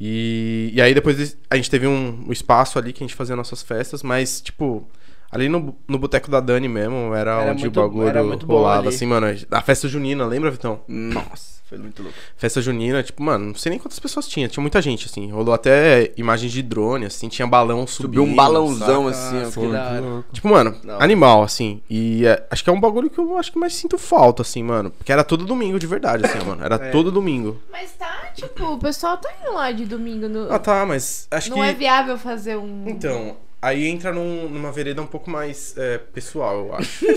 E, 0.00 0.70
e 0.72 0.80
aí 0.80 0.94
depois 0.94 1.36
a 1.50 1.56
gente 1.56 1.70
teve 1.70 1.86
um, 1.86 2.24
um 2.26 2.32
espaço 2.32 2.78
ali 2.78 2.90
que 2.90 3.04
a 3.04 3.06
gente 3.06 3.14
fazia 3.14 3.36
nossas 3.36 3.62
festas, 3.62 4.02
mas, 4.02 4.40
tipo, 4.40 4.88
ali 5.30 5.48
no, 5.48 5.76
no 5.86 5.98
boteco 5.98 6.30
da 6.30 6.40
Dani 6.40 6.68
mesmo, 6.68 7.14
era, 7.14 7.40
Era 7.42 7.50
onde 7.52 7.62
muito- 7.64 7.78
o 7.80 7.82
bagulho 7.82 8.08
era 8.08 8.22
muito 8.24 8.46
rolava, 8.46 8.80
ali. 8.80 8.88
assim, 8.88 9.06
mano. 9.06 9.26
A 9.50 9.60
festa 9.62 9.88
junina, 9.88 10.24
lembra, 10.26 10.50
Vitão? 10.50 10.80
Nossa, 10.88 11.60
foi 11.68 11.76
muito 11.78 12.02
louco. 12.02 12.16
Festa 12.36 12.62
junina, 12.62 13.02
tipo, 13.02 13.22
mano, 13.22 13.46
não 13.46 13.54
sei 13.54 13.70
nem 13.70 13.78
quantas 13.78 13.98
pessoas 13.98 14.26
tinha. 14.26 14.48
Tinha 14.48 14.62
muita 14.62 14.80
gente, 14.80 15.06
assim. 15.06 15.30
Rolou 15.30 15.52
até 15.52 16.12
imagens 16.16 16.50
de 16.50 16.62
drone, 16.62 17.04
assim. 17.06 17.28
Tinha 17.28 17.46
balão 17.46 17.86
subindo. 17.86 18.20
Subiu 18.20 18.22
um 18.22 18.34
balãozão 18.34 19.12
saca? 19.12 19.42
assim, 19.48 19.66
louco. 19.66 20.24
Tipo, 20.32 20.48
mano, 20.48 20.74
Não. 20.82 21.00
animal, 21.00 21.42
assim. 21.42 21.82
E 21.90 22.24
é, 22.26 22.46
acho 22.50 22.64
que 22.64 22.70
é 22.70 22.72
um 22.72 22.80
bagulho 22.80 23.10
que 23.10 23.18
eu 23.18 23.36
acho 23.36 23.52
que 23.52 23.58
mais 23.58 23.74
sinto 23.74 23.98
falta, 23.98 24.40
assim, 24.42 24.62
mano. 24.62 24.90
Porque 24.90 25.12
era 25.12 25.22
todo 25.22 25.44
domingo 25.44 25.78
de 25.78 25.86
verdade, 25.86 26.24
assim, 26.24 26.38
mano. 26.46 26.64
Era 26.64 26.76
É. 26.88 26.90
todo 26.90 27.10
domingo. 27.12 27.60
Mas 27.70 27.90
tá, 27.98 28.30
tipo, 28.34 28.64
o 28.64 28.78
pessoal 28.78 29.18
tá 29.18 29.28
indo 29.42 29.52
lá 29.52 29.70
de 29.72 29.84
domingo. 29.84 30.26
No... 30.28 30.50
Ah, 30.50 30.58
tá, 30.58 30.86
mas 30.86 31.26
acho 31.30 31.50
não 31.50 31.58
que. 31.58 31.62
é 31.64 31.74
viável 31.74 32.16
fazer 32.16 32.56
um. 32.56 32.84
Então, 32.86 33.36
aí 33.60 33.86
entra 33.86 34.12
num- 34.12 34.48
numa 34.48 34.70
vereda 34.72 35.00
um 35.02 35.06
pouco 35.06 35.30
mais 35.30 35.74
é, 35.76 35.98
pessoal, 35.98 36.66
eu 36.66 36.74
acho. 36.74 37.04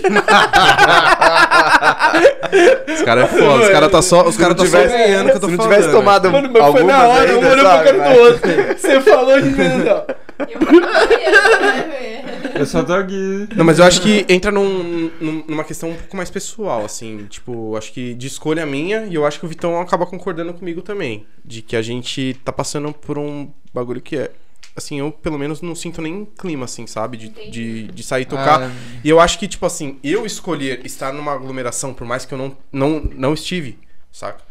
os 2.93 3.01
caras 3.03 3.23
é 3.25 3.27
foda, 3.27 3.63
os 3.63 3.69
caras 3.69 3.91
tá 3.91 4.01
só, 4.01 4.27
os 4.27 4.37
cara 4.37 4.55
tá 4.55 4.65
só 4.65 4.77
tivesse- 4.79 4.97
ganhando 4.97 5.29
que 5.29 5.35
eu 5.37 5.39
tô 5.39 5.47
Se 5.47 5.51
não 5.55 5.63
falando. 5.63 5.75
tivesse 5.77 5.91
tomado 5.95 6.31
Mano, 6.31 6.49
mas 6.51 6.71
foi 6.71 6.83
na 6.83 7.07
hora, 7.07 7.31
um 7.31 7.35
ainda, 7.35 7.49
olhou 7.51 7.65
pra 7.65 7.83
cara 7.83 8.13
do 8.13 8.19
outro. 8.21 8.51
Você 8.77 9.01
falou 9.01 9.41
de 9.41 9.49
mim, 9.49 9.87
ó. 9.87 10.03
Eu 10.39 10.59
vou 10.59 10.71
ver. 10.71 12.59
Eu 12.59 12.65
só 12.65 12.83
tô 12.83 12.93
aqui. 12.93 13.47
Não, 13.55 13.63
mas 13.65 13.79
eu 13.79 13.85
acho 13.85 14.01
que 14.01 14.25
entra 14.29 14.51
num- 14.51 15.09
num- 15.19 15.43
numa 15.47 15.63
questão 15.63 15.89
um 15.89 15.95
pouco 15.95 16.15
mais 16.17 16.29
pessoal, 16.29 16.83
assim. 16.85 17.25
Tipo, 17.29 17.75
acho 17.77 17.91
que 17.93 18.13
de 18.13 18.27
escolha 18.27 18.65
minha, 18.65 19.05
e 19.05 19.15
eu 19.15 19.25
acho 19.25 19.39
que 19.39 19.45
o 19.45 19.49
Vitão 19.49 19.79
acaba 19.79 20.05
concordando 20.05 20.53
comigo 20.53 20.81
também. 20.81 21.25
De 21.43 21.61
que 21.61 21.75
a 21.75 21.81
gente 21.81 22.35
tá 22.43 22.51
passando 22.51 22.91
por 22.93 23.17
um 23.17 23.49
bagulho 23.73 24.01
que 24.01 24.17
é. 24.17 24.31
Assim, 24.75 24.99
eu 24.99 25.11
pelo 25.11 25.37
menos 25.37 25.61
não 25.61 25.75
sinto 25.75 26.01
nem 26.01 26.23
clima, 26.25 26.65
assim, 26.65 26.87
sabe? 26.87 27.17
De, 27.17 27.29
de, 27.51 27.83
de 27.87 28.03
sair 28.03 28.21
e 28.23 28.25
tocar. 28.25 28.61
Ah, 28.63 28.71
E 29.03 29.09
eu 29.09 29.19
acho 29.19 29.37
que, 29.37 29.47
tipo 29.47 29.65
assim, 29.65 29.99
eu 30.03 30.25
escolher 30.25 30.85
estar 30.85 31.11
numa 31.11 31.33
aglomeração, 31.33 31.93
por 31.93 32.07
mais 32.07 32.23
que 32.25 32.33
eu 32.33 32.37
não, 32.37 32.57
não, 32.71 32.99
não 33.13 33.33
estive, 33.33 33.77
saca? 34.11 34.41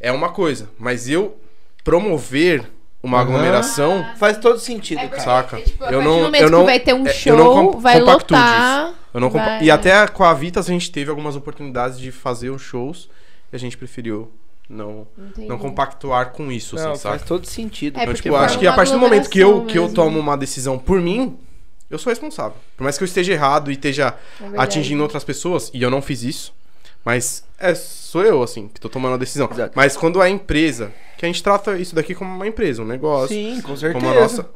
É 0.00 0.12
uma 0.12 0.28
coisa. 0.30 0.70
Mas 0.78 1.08
eu 1.08 1.36
promover 1.82 2.70
uma 3.02 3.20
aglomeração. 3.20 4.04
Faz 4.16 4.38
todo 4.38 4.58
sentido, 4.58 5.00
É 5.00 5.08
cara. 5.08 5.22
Saca. 5.22 5.60
Tipo, 5.60 5.84
Eu 5.84 6.02
não- 6.02 6.34
eu 6.34 6.50
não- 6.50 6.60
que 6.60 6.64
vai 6.66 6.80
ter 6.80 6.94
um 6.94 7.06
é, 7.06 7.10
eu 7.10 7.14
show, 7.14 7.36
não 7.36 7.80
vai 7.80 8.00
lotar. 8.00 8.94
Eu 9.12 9.20
não 9.20 9.30
vai- 9.30 9.62
E 9.62 9.70
até 9.70 10.06
com 10.08 10.24
a 10.24 10.32
Vitas 10.34 10.66
a 10.68 10.72
gente 10.72 10.90
teve 10.90 11.10
algumas 11.10 11.36
oportunidades 11.36 11.98
de 11.98 12.10
fazer 12.10 12.50
os 12.50 12.62
shows 12.62 13.08
e 13.52 13.56
a 13.56 13.58
gente 13.58 13.76
preferiu 13.76 14.30
não, 14.68 15.06
Entendi. 15.18 15.46
não 15.48 15.58
compactuar 15.58 16.30
com 16.32 16.50
isso, 16.50 16.76
Não, 16.76 16.92
assim, 16.92 17.02
faz 17.02 17.20
saca? 17.20 17.26
todo 17.28 17.46
sentido. 17.46 17.96
É, 17.98 18.02
Então, 18.02 18.12
porque 18.14 18.22
tipo, 18.28 18.34
eu 18.34 18.38
acho 18.38 18.58
que 18.58 18.66
a 18.66 18.72
partir 18.72 18.92
do 18.92 18.98
momento 18.98 19.28
que 19.28 19.38
eu, 19.40 19.64
que 19.66 19.78
eu 19.78 19.92
tomo 19.92 20.18
uma 20.18 20.36
decisão 20.36 20.78
por 20.78 21.00
mim, 21.00 21.36
eu 21.90 21.98
sou 21.98 22.10
responsável. 22.10 22.56
Por 22.76 22.82
mais 22.84 22.96
que 22.96 23.04
eu 23.04 23.06
esteja 23.06 23.32
errado 23.32 23.70
e 23.70 23.74
esteja 23.74 24.14
É 24.40 24.46
atingindo 24.56 25.02
outras 25.02 25.22
pessoas, 25.22 25.70
e 25.74 25.82
eu 25.82 25.90
não 25.90 26.00
fiz 26.00 26.22
isso, 26.22 26.54
mas 27.04 27.44
é, 27.58 27.74
sou 27.74 28.22
eu, 28.24 28.42
assim, 28.42 28.68
que 28.68 28.80
tô 28.80 28.88
tomando 28.88 29.14
a 29.14 29.18
decisão. 29.18 29.48
Exato. 29.52 29.72
Mas 29.76 29.96
quando 29.96 30.20
é 30.22 30.26
a 30.26 30.30
empresa, 30.30 30.92
que 31.18 31.24
a 31.26 31.28
gente 31.28 31.42
trata 31.42 31.76
isso 31.78 31.94
daqui 31.94 32.14
como 32.14 32.34
uma 32.34 32.46
empresa, 32.46 32.82
um 32.82 32.86
negócio, 32.86 33.28
Sim, 33.36 33.60
com 33.60 33.76
certeza. 33.76 34.04
como 34.04 34.16
a 34.16 34.20
nossa. 34.20 34.48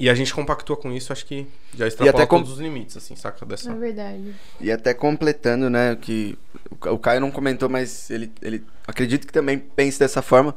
E 0.00 0.08
a 0.08 0.14
gente 0.14 0.32
compactua 0.32 0.76
com 0.76 0.92
isso, 0.92 1.12
acho 1.12 1.26
que 1.26 1.44
já 1.76 1.86
extrapola 1.88 2.16
até 2.16 2.26
com- 2.26 2.38
todos 2.38 2.52
os 2.52 2.60
limites, 2.60 2.96
assim, 2.96 3.16
saca? 3.16 3.44
Dessa... 3.44 3.72
É 3.72 3.74
verdade. 3.74 4.32
E 4.60 4.70
até 4.70 4.94
completando, 4.94 5.68
né, 5.68 5.96
que 6.00 6.38
o 6.70 6.76
Ca- 6.76 6.92
o 6.92 6.98
Caio 6.98 7.20
não 7.20 7.30
comentou, 7.30 7.68
mas 7.68 8.10
ele, 8.10 8.30
ele 8.42 8.62
acredito 8.86 9.26
que 9.26 9.32
também 9.32 9.58
pense 9.58 9.98
dessa 9.98 10.22
forma. 10.22 10.54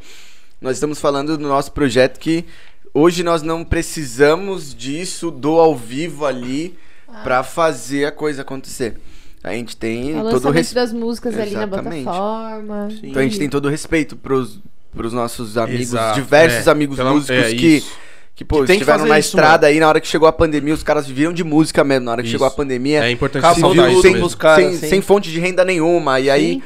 Nós 0.60 0.78
estamos 0.78 1.00
falando 1.00 1.38
do 1.38 1.48
nosso 1.48 1.72
projeto 1.72 2.20
que 2.20 2.46
hoje 2.94 3.24
nós 3.24 3.42
não 3.42 3.64
precisamos 3.64 4.74
disso 4.76 5.32
do 5.32 5.60
ao 5.60 5.76
vivo 5.76 6.26
ali 6.26 6.78
Ah. 7.08 7.22
pra 7.24 7.44
fazer 7.44 8.06
a 8.06 8.12
coisa 8.12 8.42
acontecer. 8.42 8.96
A 9.44 9.54
gente 9.54 9.76
tem 9.76 10.14
É 10.16 10.22
o 10.22 10.30
todo 10.30 10.48
o 10.48 10.52
respeito. 10.52 10.76
das 10.76 10.94
músicas 10.94 11.34
ali 11.38 11.52
na 11.52 11.64
Exatamente. 11.64 12.04
plataforma. 12.04 12.90
Sim. 12.92 13.00
Então 13.10 13.22
a 13.22 13.26
gente 13.26 13.40
tem 13.40 13.50
todo 13.50 13.66
o 13.66 13.70
respeito 13.70 14.16
pros, 14.16 14.60
pros 14.96 15.12
nossos 15.14 15.58
amigos, 15.58 15.88
Exato, 15.88 16.20
diversos 16.22 16.68
é, 16.68 16.70
amigos 16.72 16.96
pela- 16.98 17.12
músicos 17.12 17.36
é, 17.36 17.56
que, 17.56 17.78
isso. 17.78 17.92
Que, 18.41 18.45
pô, 18.45 18.63
Que 18.65 18.72
estiveram 18.72 19.05
na 19.05 19.19
isso, 19.19 19.30
estrada 19.30 19.68
aí, 19.68 19.80
na 19.80 19.88
hora 19.88 20.01
que 20.01 20.07
chegou 20.07 20.27
a 20.27 20.34
pandemia, 20.34 20.73
os 20.73 20.81
caras 20.81 21.05
viviam 21.05 21.31
de 21.31 21.43
música 21.43 21.84
mesmo. 21.84 22.05
Na 22.05 22.13
hora 22.13 22.22
que 22.23 22.27
Isso. 22.27 22.31
chegou 22.34 22.47
a 22.47 22.49
pandemia, 22.49 23.03
É 23.05 23.11
importante 23.11 23.45
ressaltar 23.45 23.91
isso 23.91 24.01
sem, 24.01 24.13
mesmo. 24.13 24.35
caras, 24.35 24.65
sem, 24.65 24.77
sim. 24.80 24.88
sem 24.89 25.01
fonte 25.01 25.30
de 25.30 25.39
renda 25.39 25.63
nenhuma. 25.63 26.19
E 26.19 26.27
aí, 26.27 26.53
Sim. 26.53 26.63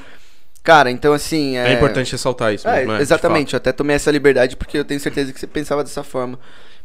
cara, 0.64 0.89
então 0.89 1.11
assim. 1.11 1.57
É, 1.57 1.72
É 1.72 1.73
importante 1.73 2.14
ressaltar 2.14 2.53
isso 2.53 2.65
É, 2.65 2.77
mesmo, 2.77 2.91
né? 2.93 2.97
De 2.99 3.03
exatamente, 3.03 3.53
eu 3.53 3.57
até 3.57 3.73
tomei 3.73 3.93
essa 3.97 4.10
liberdade 4.10 4.56
porque 4.56 4.77
eu 4.77 4.85
tenho 4.85 5.02
certeza 5.02 5.34
que 5.34 5.39
você 5.39 5.47
pensava 5.47 5.84
dessa 5.84 6.02
forma. 6.02 6.39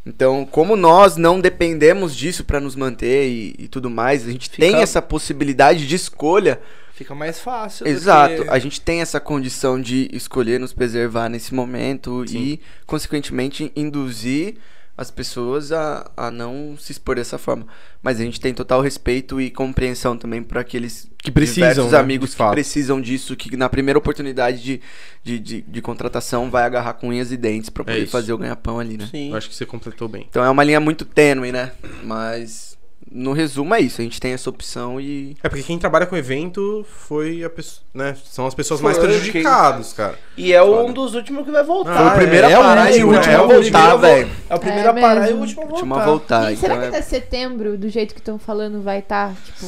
Então, 0.05 0.45
como 0.51 0.75
nós 0.75 1.15
não 1.15 1.39
dependemos 1.39 2.13
disso 2.13 2.43
pra 2.43 2.59
nos 2.59 2.75
manter 2.75 3.29
e, 3.29 3.55
e 3.59 3.67
tudo 3.69 3.89
mais, 3.89 4.27
a 4.27 4.31
gente 4.31 4.49
Fica- 4.49 4.61
tem 4.61 4.81
essa 4.81 5.01
possibilidade 5.01 5.87
de 5.87 5.95
escolha. 5.95 6.59
Fica 6.93 7.15
mais 7.15 7.39
fácil. 7.39 7.87
Exato, 7.87 8.43
que- 8.43 8.49
a 8.49 8.59
gente 8.59 8.81
tem 8.81 8.99
essa 8.99 9.21
condição 9.21 9.79
de 9.79 10.09
escolher 10.11 10.59
nos 10.59 10.73
preservar 10.73 11.29
nesse 11.29 11.53
momento 11.53 12.25
e, 12.29 12.59
consequentemente, 12.85 13.71
induzir 13.73 14.55
as 14.97 15.09
pessoas 15.09 15.71
a, 15.71 16.09
a 16.15 16.29
não 16.29 16.75
se 16.77 16.91
expor 16.91 17.15
dessa 17.15 17.37
forma. 17.37 17.65
Mas 18.03 18.19
a 18.19 18.23
gente 18.23 18.39
tem 18.39 18.53
total 18.53 18.81
respeito 18.81 19.39
e 19.39 19.49
compreensão 19.49 20.17
também 20.17 20.43
para 20.43 20.61
aqueles 20.61 21.09
Que 21.23 21.31
precisam, 21.31 21.69
diversos 21.69 21.91
né, 21.93 21.97
amigos 21.99 22.31
que 22.31 22.37
fato. 22.37 22.51
precisam 22.53 22.99
disso, 23.01 23.35
que 23.35 23.55
na 23.55 23.69
primeira 23.69 23.97
oportunidade 23.97 24.61
de, 24.61 24.81
de, 25.23 25.39
de, 25.39 25.61
de 25.61 25.81
contratação 25.81 26.49
vai 26.49 26.63
agarrar 26.63 26.93
com 26.93 27.09
unhas 27.09 27.31
e 27.31 27.37
dentes 27.37 27.69
para 27.69 27.83
poder 27.83 28.03
É 28.03 28.05
fazer 28.07 28.33
o 28.33 28.37
ganha-pão 28.37 28.79
ali, 28.79 28.97
né? 28.97 29.07
Sim. 29.09 29.29
Eu 29.31 29.37
acho 29.37 29.49
que 29.49 29.55
você 29.55 29.65
completou 29.65 30.07
bem. 30.07 30.25
Então 30.29 30.43
é 30.43 30.49
uma 30.49 30.63
linha 30.63 30.79
muito 30.79 31.05
tênue, 31.05 31.51
né? 31.51 31.71
Mas 32.03 32.77
no 33.09 33.33
resumo 33.33 33.73
é 33.75 33.79
isso, 33.79 33.99
a 33.99 34.03
gente 34.03 34.19
tem 34.19 34.33
essa 34.33 34.49
opção 34.49 34.99
e 34.99 35.35
É 35.43 35.49
porque 35.49 35.63
quem 35.63 35.77
trabalha 35.77 36.05
com 36.05 36.15
evento 36.15 36.85
foi 36.89 37.43
a 37.43 37.49
pessoa, 37.49 37.83
né? 37.93 38.15
São 38.25 38.45
as 38.47 38.53
pessoas 38.53 38.79
Foi 38.79 38.89
mais 38.91 38.97
quem- 38.97 39.07
prejudicadas, 39.07 39.93
cara. 39.93 40.15
E 40.37 40.53
é 40.53 40.61
Foda. 40.61 40.83
um 40.83 40.93
dos 40.93 41.13
últimos 41.13 41.43
que 41.45 41.51
vai 41.51 41.63
voltar. 41.63 41.93
Foi 41.97 42.07
o 42.07 42.11
primeiro 42.11 42.47
a 42.47 42.51
é, 42.51 42.55
parar 42.55 42.91
é 42.91 42.97
e 42.97 43.03
o 43.03 43.07
o 43.07 43.13
último 43.13 43.33
é 43.33 43.35
a 43.35 43.43
o 43.43 43.47
voltar, 43.47 43.91
a 43.91 43.95
velho. 43.97 44.29
É 44.49 44.55
o 44.55 44.59
primeiro 44.59 44.87
É 44.87 44.89
a 44.89 44.93
parar 44.93 45.29
e 45.29 45.33
o 45.33 45.37
último 45.39 45.95
a 45.95 46.05
voltar. 46.05 46.39
a. 46.39 46.49
Gente, 46.49 46.59
será 46.59 46.75
então 46.75 46.89
que 46.89 46.95
é- 46.95 46.99
até 46.99 47.01
setembro, 47.07 47.77
do 47.77 47.89
jeito 47.89 48.13
que 48.13 48.19
estão 48.21 48.39
falando, 48.39 48.81
vai 48.81 48.99
estar, 48.99 49.33
tipo... 49.45 49.65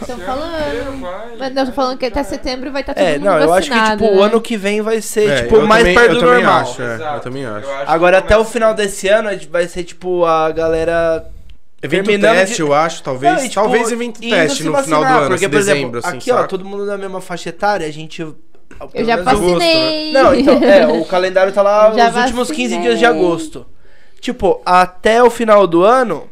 Estão 0.00 0.18
falando... 0.18 0.54
Mas 1.38 1.54
não, 1.54 1.66
tô 1.66 1.72
falando 1.72 1.98
que 1.98 2.06
até 2.06 2.22
setembro 2.22 2.72
vai 2.72 2.80
estar 2.82 2.94
todo 2.94 3.02
É, 3.04 3.12
mundo 3.18 3.24
não, 3.24 3.38
eu 3.40 3.52
acho 3.52 3.70
que 3.70 3.90
tipo, 3.90 4.04
o 4.06 4.16
né? 4.16 4.22
ano 4.22 4.40
que 4.40 4.56
vem 4.56 4.80
vai 4.80 5.00
ser 5.00 5.28
É, 5.28 5.42
tipo 5.42 5.60
mais 5.66 5.82
também- 5.82 5.94
perto 5.98 6.14
do 6.14 6.20
normal. 6.26 6.60
acho, 6.60 6.82
é, 6.82 7.16
eu 7.16 7.20
também 7.20 7.44
acho. 7.44 7.68
Agora 7.86 8.18
até 8.18 8.36
o 8.36 8.44
final 8.44 8.74
desse 8.74 9.08
ano 9.08 9.28
a 9.28 9.34
vai 9.50 9.68
ser 9.68 9.84
tipo 9.84 10.24
a 10.24 10.50
galera 10.50 11.24
Evento 11.84 12.06
terminando 12.06 12.36
teste, 12.36 12.56
de- 12.56 12.62
eu 12.62 12.72
acho, 12.74 13.02
talvez. 13.02 13.32
Não, 13.34 13.40
e, 13.40 13.48
tipo, 13.48 13.54
talvez 13.62 13.92
evento 13.92 14.20
teste 14.20 14.64
no 14.64 14.72
vacinar, 14.72 15.00
final 15.00 15.00
do 15.00 15.18
ano, 15.18 15.28
porque 15.28 15.44
assim, 15.44 15.50
por 15.52 15.58
dezembro, 15.58 15.98
exemplo, 15.98 15.98
assim, 16.08 16.16
aqui 16.16 16.30
ó, 16.32 16.36
saca? 16.36 16.48
todo 16.48 16.64
mundo 16.64 16.86
da 16.86 16.96
mesma 16.98 17.20
faixa 17.20 17.48
etária, 17.50 17.86
a 17.86 17.90
gente 17.90 18.20
Eu 18.22 19.04
já 19.04 19.16
menos 19.16 19.32
eu- 19.32 19.40
vacinei. 19.54 20.12
Não, 20.12 20.34
então, 20.34 20.54
é, 20.64 20.86
o 20.86 21.04
calendário 21.06 21.52
tá 21.52 21.62
lá 21.62 21.90
os 21.90 22.16
últimos 22.16 22.50
15 22.50 22.74
vacinei. 22.74 22.80
dias 22.82 22.98
de 22.98 23.04
agosto. 23.06 23.66
Tipo, 24.20 24.60
até 24.64 25.22
o 25.22 25.28
final 25.30 25.66
do 25.66 25.82
ano, 25.84 26.28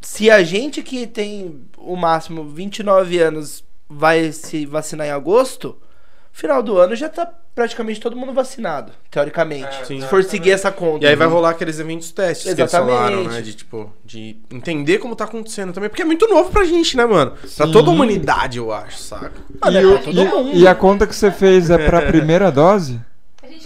se 0.00 0.30
a 0.30 0.42
gente 0.44 0.82
que 0.82 1.06
tem 1.06 1.60
o 1.76 1.96
máximo 1.96 2.44
29 2.44 3.18
anos 3.18 3.64
vai 3.88 4.30
se 4.32 4.64
vacinar 4.64 5.06
em 5.08 5.10
agosto, 5.10 5.76
final 6.32 6.62
do 6.62 6.78
ano 6.78 6.94
já 6.94 7.08
tá 7.08 7.28
praticamente 7.54 8.00
todo 8.00 8.16
mundo 8.16 8.32
vacinado, 8.32 8.92
teoricamente. 9.10 9.86
Sim. 9.86 10.00
se 10.00 10.06
for 10.06 10.24
seguir 10.24 10.52
essa 10.52 10.72
conta. 10.72 11.04
E 11.04 11.08
aí 11.08 11.14
vai 11.14 11.26
rolar 11.28 11.50
aqueles 11.50 11.78
eventos 11.78 12.10
testes 12.10 12.44
que 12.54 12.60
eles 12.60 12.72
Exatamente. 12.72 12.96
falaram, 12.96 13.24
né? 13.24 13.40
De, 13.42 13.52
tipo, 13.54 13.92
de 14.04 14.36
entender 14.50 14.98
como 14.98 15.14
tá 15.14 15.24
acontecendo 15.24 15.72
também. 15.72 15.88
Porque 15.90 16.02
é 16.02 16.04
muito 16.04 16.26
novo 16.28 16.50
pra 16.50 16.64
gente, 16.64 16.96
né, 16.96 17.04
mano? 17.04 17.34
Pra 17.56 17.66
toda 17.66 17.90
a 17.90 17.92
humanidade, 17.92 18.58
eu 18.58 18.72
acho, 18.72 18.98
saca? 18.98 19.32
Mano, 19.62 19.76
E, 19.78 19.82
é 19.82 19.86
o- 19.86 19.92
pra 19.92 20.02
todo 20.02 20.24
mundo. 20.24 20.50
e- 20.58 20.66
a 20.66 20.74
conta 20.74 21.06
que 21.06 21.14
você 21.14 21.30
fez 21.30 21.68
é 21.70 21.76
pra 21.78 22.02
primeira 22.10 22.50
dose? 22.50 22.98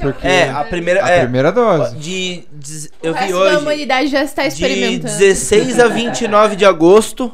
Porque 0.00 0.26
É, 0.26 0.50
a 0.50 0.62
primeira. 0.64 1.04
a 1.04 1.08
é, 1.08 1.20
primeira 1.22 1.50
dose. 1.52 1.94
De, 1.96 2.44
de- 2.52 2.90
eu 3.02 3.14
vi 3.14 3.32
hoje. 3.32 3.56
humanidade 3.56 4.08
já 4.08 4.22
está 4.22 4.42
De 4.42 4.48
experimentando. 4.48 5.16
16 5.16 5.78
a 5.80 5.86
29 5.88 6.56
de 6.56 6.64
agosto 6.66 7.32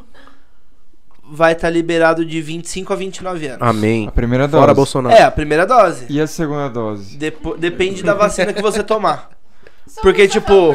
vai 1.35 1.53
estar 1.53 1.71
liberado 1.71 2.25
de 2.27 2.43
25 2.43 2.93
a 2.93 2.97
29 2.97 3.47
anos. 3.47 3.59
Amém. 3.63 4.07
A 4.07 4.13
primeira 4.13 4.47
dose. 4.47 4.61
Fora 4.61 4.75
Bolsonaro. 4.75 5.17
É, 5.17 5.23
a 5.23 5.31
primeira 5.31 5.67
dose. 5.67 6.05
E 6.11 6.21
a 6.21 6.27
segunda 6.27 6.69
dose? 6.69 7.17
Depo- 7.17 7.57
depende 7.57 8.03
da 8.03 8.13
vacina 8.13 8.53
que 8.53 8.61
você 8.61 8.83
tomar. 8.83 9.31
Porque, 10.03 10.29
tipo, 10.29 10.75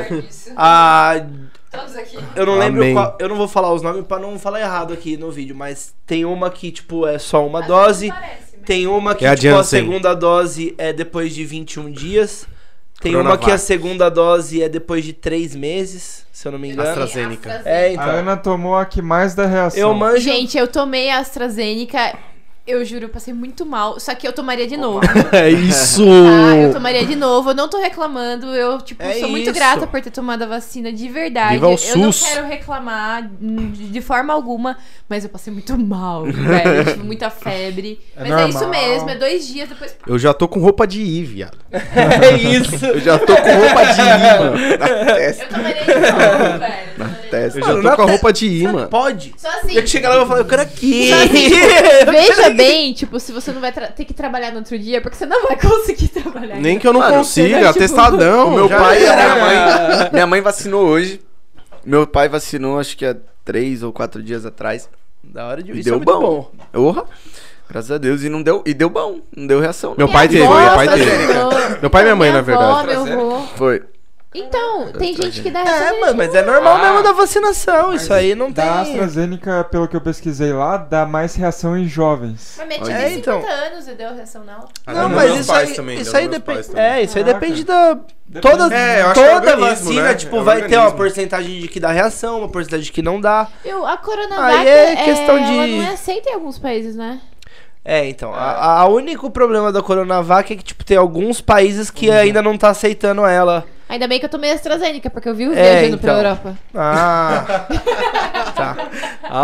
a. 0.55 1.13
Eu 2.35 2.45
não 2.45 2.57
lembro 2.57 2.81
Amém. 2.81 2.93
qual. 2.93 3.15
Eu 3.19 3.29
não 3.29 3.35
vou 3.35 3.47
falar 3.47 3.71
os 3.71 3.81
nomes 3.83 4.03
pra 4.05 4.17
não 4.17 4.39
falar 4.39 4.61
errado 4.61 4.93
aqui 4.93 5.15
no 5.15 5.29
vídeo, 5.31 5.55
mas 5.55 5.93
tem 6.05 6.25
uma 6.25 6.49
que, 6.49 6.71
tipo, 6.71 7.05
é 7.05 7.19
só 7.19 7.45
uma 7.45 7.61
dose. 7.61 8.11
Tem 8.65 8.87
uma 8.87 9.13
que, 9.15 9.25
É 9.25 9.29
a 9.29 9.35
tipo, 9.35 9.55
a 9.55 9.63
segunda 9.63 10.13
dose 10.13 10.73
é 10.77 10.91
depois 10.91 11.33
de 11.35 11.45
21 11.45 11.91
dias. 11.91 12.47
Tem 13.01 13.11
uma 13.13 13.19
Coronavac. 13.21 13.45
que 13.45 13.51
a 13.51 13.57
segunda 13.57 14.09
dose 14.09 14.61
é 14.63 14.67
depois 14.69 15.05
de 15.05 15.13
3 15.13 15.55
meses, 15.55 16.25
se 16.31 16.47
eu 16.47 16.51
não 16.51 16.57
me 16.59 16.71
engano. 16.71 16.89
AstraZeneca. 16.89 17.61
É, 17.63 17.85
A 17.87 17.93
então. 17.93 18.09
Ana 18.09 18.35
tomou 18.37 18.75
a 18.75 18.85
que 18.85 19.01
mais 19.01 19.35
dá 19.35 19.45
reação. 19.45 19.79
Eu 19.79 19.93
manjo. 19.93 20.19
Gente, 20.19 20.57
eu 20.57 20.67
tomei 20.67 21.09
a 21.09 21.19
AstraZeneca. 21.19 22.17
Eu 22.65 22.83
juro, 22.83 23.05
eu 23.05 23.09
passei 23.09 23.33
muito 23.33 23.65
mal. 23.65 23.97
Só 23.97 24.13
que 24.13 24.27
eu 24.27 24.33
tomaria 24.33 24.67
de 24.67 24.75
novo. 24.75 24.99
É 25.31 25.49
isso! 25.49 26.03
Tá? 26.03 26.53
Eu 26.57 26.73
tomaria 26.73 27.05
de 27.05 27.15
novo. 27.15 27.51
Eu 27.51 27.55
não 27.55 27.69
tô 27.69 27.79
reclamando. 27.79 28.47
Eu, 28.47 28.81
tipo, 28.81 29.01
É 29.01 29.13
sou 29.21 29.29
muito 29.29 29.45
isso. 29.45 29.53
grata 29.53 29.87
por 29.87 30.01
ter 30.01 30.09
tomado 30.11 30.41
a 30.41 30.45
vacina 30.47 30.91
de 30.91 31.07
verdade. 31.07 31.53
Viva 31.53 31.67
o 31.69 31.71
eu 31.75 31.97
não 31.97 32.11
SUS. 32.11 32.27
quero 32.27 32.45
reclamar 32.45 33.25
de 33.39 34.01
forma 34.01 34.33
alguma, 34.33 34.77
mas 35.07 35.23
eu 35.23 35.29
passei 35.29 35.53
muito 35.53 35.77
mal, 35.77 36.25
velho. 36.27 36.85
tipo, 36.91 37.05
muita 37.05 37.29
febre. 37.29 38.01
É 38.17 38.19
mas 38.27 38.31
é 38.33 38.49
isso 38.49 38.59
normal. 38.59 38.81
mesmo, 38.81 39.09
é 39.11 39.15
dois 39.15 39.47
dias 39.47 39.69
depois. 39.69 39.95
Eu 40.05 40.19
já 40.19 40.33
tô 40.33 40.45
com 40.49 40.59
roupa 40.59 40.85
de 40.85 41.01
ir, 41.01 41.23
viado. 41.23 41.57
É 41.71 42.33
isso. 42.37 42.85
eu 42.85 42.99
já 42.99 43.17
tô 43.19 43.35
com 43.35 43.51
roupa 43.51 43.85
de 43.85 44.01
ir, 44.01 44.39
mano. 44.39 44.77
Na 44.77 45.13
testa. 45.15 45.43
Eu 45.43 46.01
de 46.01 46.11
novo, 46.11 46.59
velho. 46.59 47.09
De 47.09 47.29
testa. 47.29 47.59
Eu 47.59 47.63
já 47.65 47.71
tô 47.73 47.81
na 47.81 47.95
com 47.95 48.01
a 48.01 48.05
te- 48.05 48.11
roupa 48.11 48.33
de 48.33 48.63
mano. 48.67 48.87
Pode. 48.87 49.33
Só 49.37 49.49
assim. 49.49 49.73
Eu 49.75 49.81
que 49.83 49.87
chegar 49.89 50.09
lá 50.09 50.15
e 50.15 50.17
vou 50.19 50.27
falar, 50.27 50.39
eu 50.39 50.45
quero 50.45 50.61
aqui. 50.61 51.09
Só 51.09 51.15
assim, 51.23 51.49
tipo, 51.49 52.11
veja 52.11 52.49
bem, 52.51 52.93
tipo, 52.93 53.19
se 53.19 53.31
você 53.31 53.51
não 53.51 53.59
vai 53.61 53.71
ter 53.71 54.05
que 54.05 54.13
trabalhar 54.13 54.51
no 54.51 54.59
outro 54.59 54.77
dia, 54.79 55.01
porque 55.01 55.17
você 55.17 55.25
não 55.25 55.43
vai 55.47 55.57
conseguir 55.59 56.07
trabalhar. 56.07 56.55
Nem 56.57 56.79
que 56.79 56.87
eu 56.87 56.93
não 56.93 57.01
Mano, 57.01 57.15
consiga, 57.17 57.57
tipo, 57.57 57.69
atestadão. 57.69 58.47
O 58.49 58.51
meu 58.55 58.69
já 58.69 58.77
pai 58.79 59.03
e 59.03 59.07
a 59.07 59.15
minha 59.15 59.35
mãe. 59.35 60.09
Minha 60.13 60.27
mãe 60.27 60.41
vacinou 60.41 60.85
hoje. 60.85 61.19
Meu 61.85 62.05
pai 62.07 62.27
vacinou, 62.29 62.79
acho 62.79 62.95
que 62.97 63.05
há 63.05 63.15
três 63.45 63.83
ou 63.83 63.91
quatro 63.93 64.21
dias 64.23 64.45
atrás. 64.45 64.89
Da 65.23 65.45
hora 65.47 65.61
de 65.61 65.71
E 65.71 65.75
isso 65.79 65.83
deu 65.83 65.93
é 65.95 65.97
muito 65.97 66.19
bom. 66.19 66.51
Orra. 66.73 67.03
Graças 67.69 67.91
a 67.91 67.97
Deus. 67.97 68.23
E 68.23 68.29
não 68.29 68.41
deu, 68.41 68.63
e 68.65 68.73
deu 68.73 68.89
bom. 68.89 69.19
Não 69.35 69.45
deu 69.47 69.59
reação. 69.59 69.91
não. 69.91 69.97
Meu 69.97 70.09
pai 70.09 70.27
teve, 70.27 70.41
meu 70.47 70.49
pai 70.51 70.87
teve. 70.87 71.05
vacinou. 71.25 71.51
Meu 71.81 71.89
pai 71.89 72.01
e 72.01 72.05
minha 72.05 72.15
mãe, 72.15 72.31
na 72.31 72.41
Minha 72.41 72.55
avó, 72.57 72.75
verdade. 72.83 73.09
meu 73.09 73.21
avô. 73.31 73.47
Foi. 73.55 73.83
Então, 74.35 74.91
tem 74.91 75.15
gente 75.15 75.41
que 75.41 75.49
dá 75.49 75.61
É, 75.61 75.63
essa 75.63 75.99
mano, 75.99 76.15
mas 76.17 76.35
é 76.35 76.43
normal 76.43 76.75
Ah. 76.75 76.79
mesmo 76.89 77.01
da 77.03 77.11
vacinação. 77.11 77.93
Isso 77.93 78.13
aí 78.13 78.35
não 78.35 78.51
tem. 78.51 78.63
Da 78.65 78.81
AstraZeneca, 78.81 79.63
pelo 79.63 79.87
que 79.87 79.95
eu 79.95 80.01
pesquisei 80.01 80.53
lá, 80.53 80.77
dá 80.77 81.05
mais 81.07 81.33
reação 81.33 81.75
em 81.75 81.87
jovens. 81.87 82.55
Mas 82.57 82.67
Olha. 82.67 82.83
tia 82.83 82.93
É, 82.93 83.05
tem 83.09 83.17
então. 83.17 83.41
50 83.41 83.53
anos 83.65 83.87
e 83.87 83.91
deu 83.95 84.13
reação 84.13 84.43
não. 84.43 84.67
Ah, 84.85 84.93
Não, 84.93 85.07
deu 85.07 85.17
mas 85.17 85.25
meus 85.29 85.39
isso 85.39 85.47
pais 85.51 85.69
aí, 85.69 85.75
também, 85.75 85.99
isso 85.99 86.11
deu 86.11 86.19
aí 86.19 86.27
meus 86.27 86.37
depende. 86.39 86.67
também. 86.67 86.83
É, 86.83 87.01
isso 87.01 87.17
aí 87.17 87.23
Caraca. 87.23 87.39
depende 87.45 87.63
da. 87.63 87.93
Depende. 88.27 88.41
Toda, 88.57 88.75
É, 88.75 89.01
eu 89.01 89.05
acho 89.05 89.13
que 89.13 89.19
é 89.19 89.33
toda 89.33 89.51
organismo, 89.51 89.85
vacina, 89.85 90.03
né? 90.03 90.13
tipo, 90.13 90.35
É 90.37 90.41
vai 90.43 90.55
ter 90.57 90.61
uma 90.75 90.85
organismo. 90.87 90.97
porcentagem 90.97 91.61
de 91.61 91.67
que 91.69 91.79
dá 91.79 91.91
reação, 91.91 92.39
uma 92.39 92.49
porcentagem 92.49 92.85
de 92.85 92.91
que 92.91 93.01
não 93.01 93.19
dá. 93.19 93.47
Eu, 93.65 93.87
a 93.87 93.97
Coronavac 93.97 94.55
Aí 94.57 94.67
é 94.67 94.91
é, 94.93 94.95
questão 94.97 95.37
ela 95.37 95.47
de- 95.47 95.77
não 95.77 95.83
é 95.83 95.93
aceita 95.93 96.29
em 96.29 96.33
alguns 96.33 96.59
países, 96.59 96.95
né? 96.95 97.21
É, 97.89 98.05
então. 98.09 98.33
A, 98.33 98.81
a 98.81 98.85
único 98.89 99.31
problema 99.31 99.71
da 99.71 99.81
Coronavac 99.81 100.51
é 100.51 100.57
que, 100.57 100.63
tipo, 100.63 100.83
tem 100.83 100.97
alguns 100.97 101.39
países 101.39 101.89
que 101.89 102.11
ainda 102.11 102.41
não 102.41 102.57
tá 102.57 102.67
aceitando 102.67 103.25
ela. 103.25 103.63
Ainda 103.87 104.05
bem 104.09 104.19
que 104.19 104.25
eu 104.25 104.29
tomei 104.29 104.51
a 104.51 104.55
AstraZeneca, 104.55 105.09
porque 105.09 105.29
eu 105.29 105.33
vi 105.33 105.47
o 105.47 105.53
É, 105.53 105.79
viajando 105.79 105.97
pra 105.97 106.11
então. 106.11 106.17
Europa. 106.17 106.57
Ah. 106.75 107.45
tá. 108.53 108.77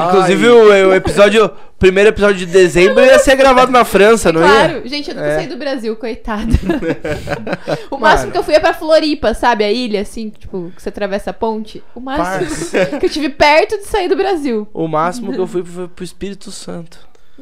Inclusive, 0.09 0.49
o, 0.49 0.89
o 0.89 0.93
episódio. 0.93 1.45
O 1.45 1.79
primeiro 1.83 2.09
episódio 2.09 2.37
de 2.37 2.45
dezembro 2.45 3.03
ia 3.03 3.17
ser 3.19 3.35
gravado 3.37 3.71
na 3.71 3.83
França, 3.85 4.31
não 4.31 4.41
claro, 4.41 4.81
ia? 4.83 4.87
gente, 4.89 5.09
eu 5.09 5.15
nunca 5.15 5.27
É. 5.27 5.35
saí 5.35 5.47
do 5.47 5.57
Brasil, 5.57 5.95
coitada. 5.97 6.47
o 7.91 7.97
máximo 7.97 8.31
que 8.31 8.37
eu 8.37 8.43
fui 8.43 8.53
é 8.55 8.59
pra 8.59 8.73
Floripa, 8.73 9.33
sabe? 9.33 9.63
A 9.65 9.71
ilha, 9.71 10.01
assim, 10.01 10.29
tipo, 10.29 10.71
que 10.75 10.81
você 10.81 10.89
atravessa 10.89 11.29
a 11.31 11.33
ponte. 11.33 11.81
O 11.95 11.99
máximo 12.01 12.49
que 12.99 13.05
eu 13.05 13.09
tive 13.09 13.29
perto 13.29 13.77
de 13.77 13.85
sair 13.85 14.07
do 14.09 14.15
Brasil. 14.17 14.67
O 14.73 14.87
máximo 14.87 15.31
que 15.33 15.39
eu 15.39 15.47
fui 15.47 15.63
foi 15.63 15.87
pro 15.89 16.03
Espírito 16.03 16.51
Santo. 16.51 16.99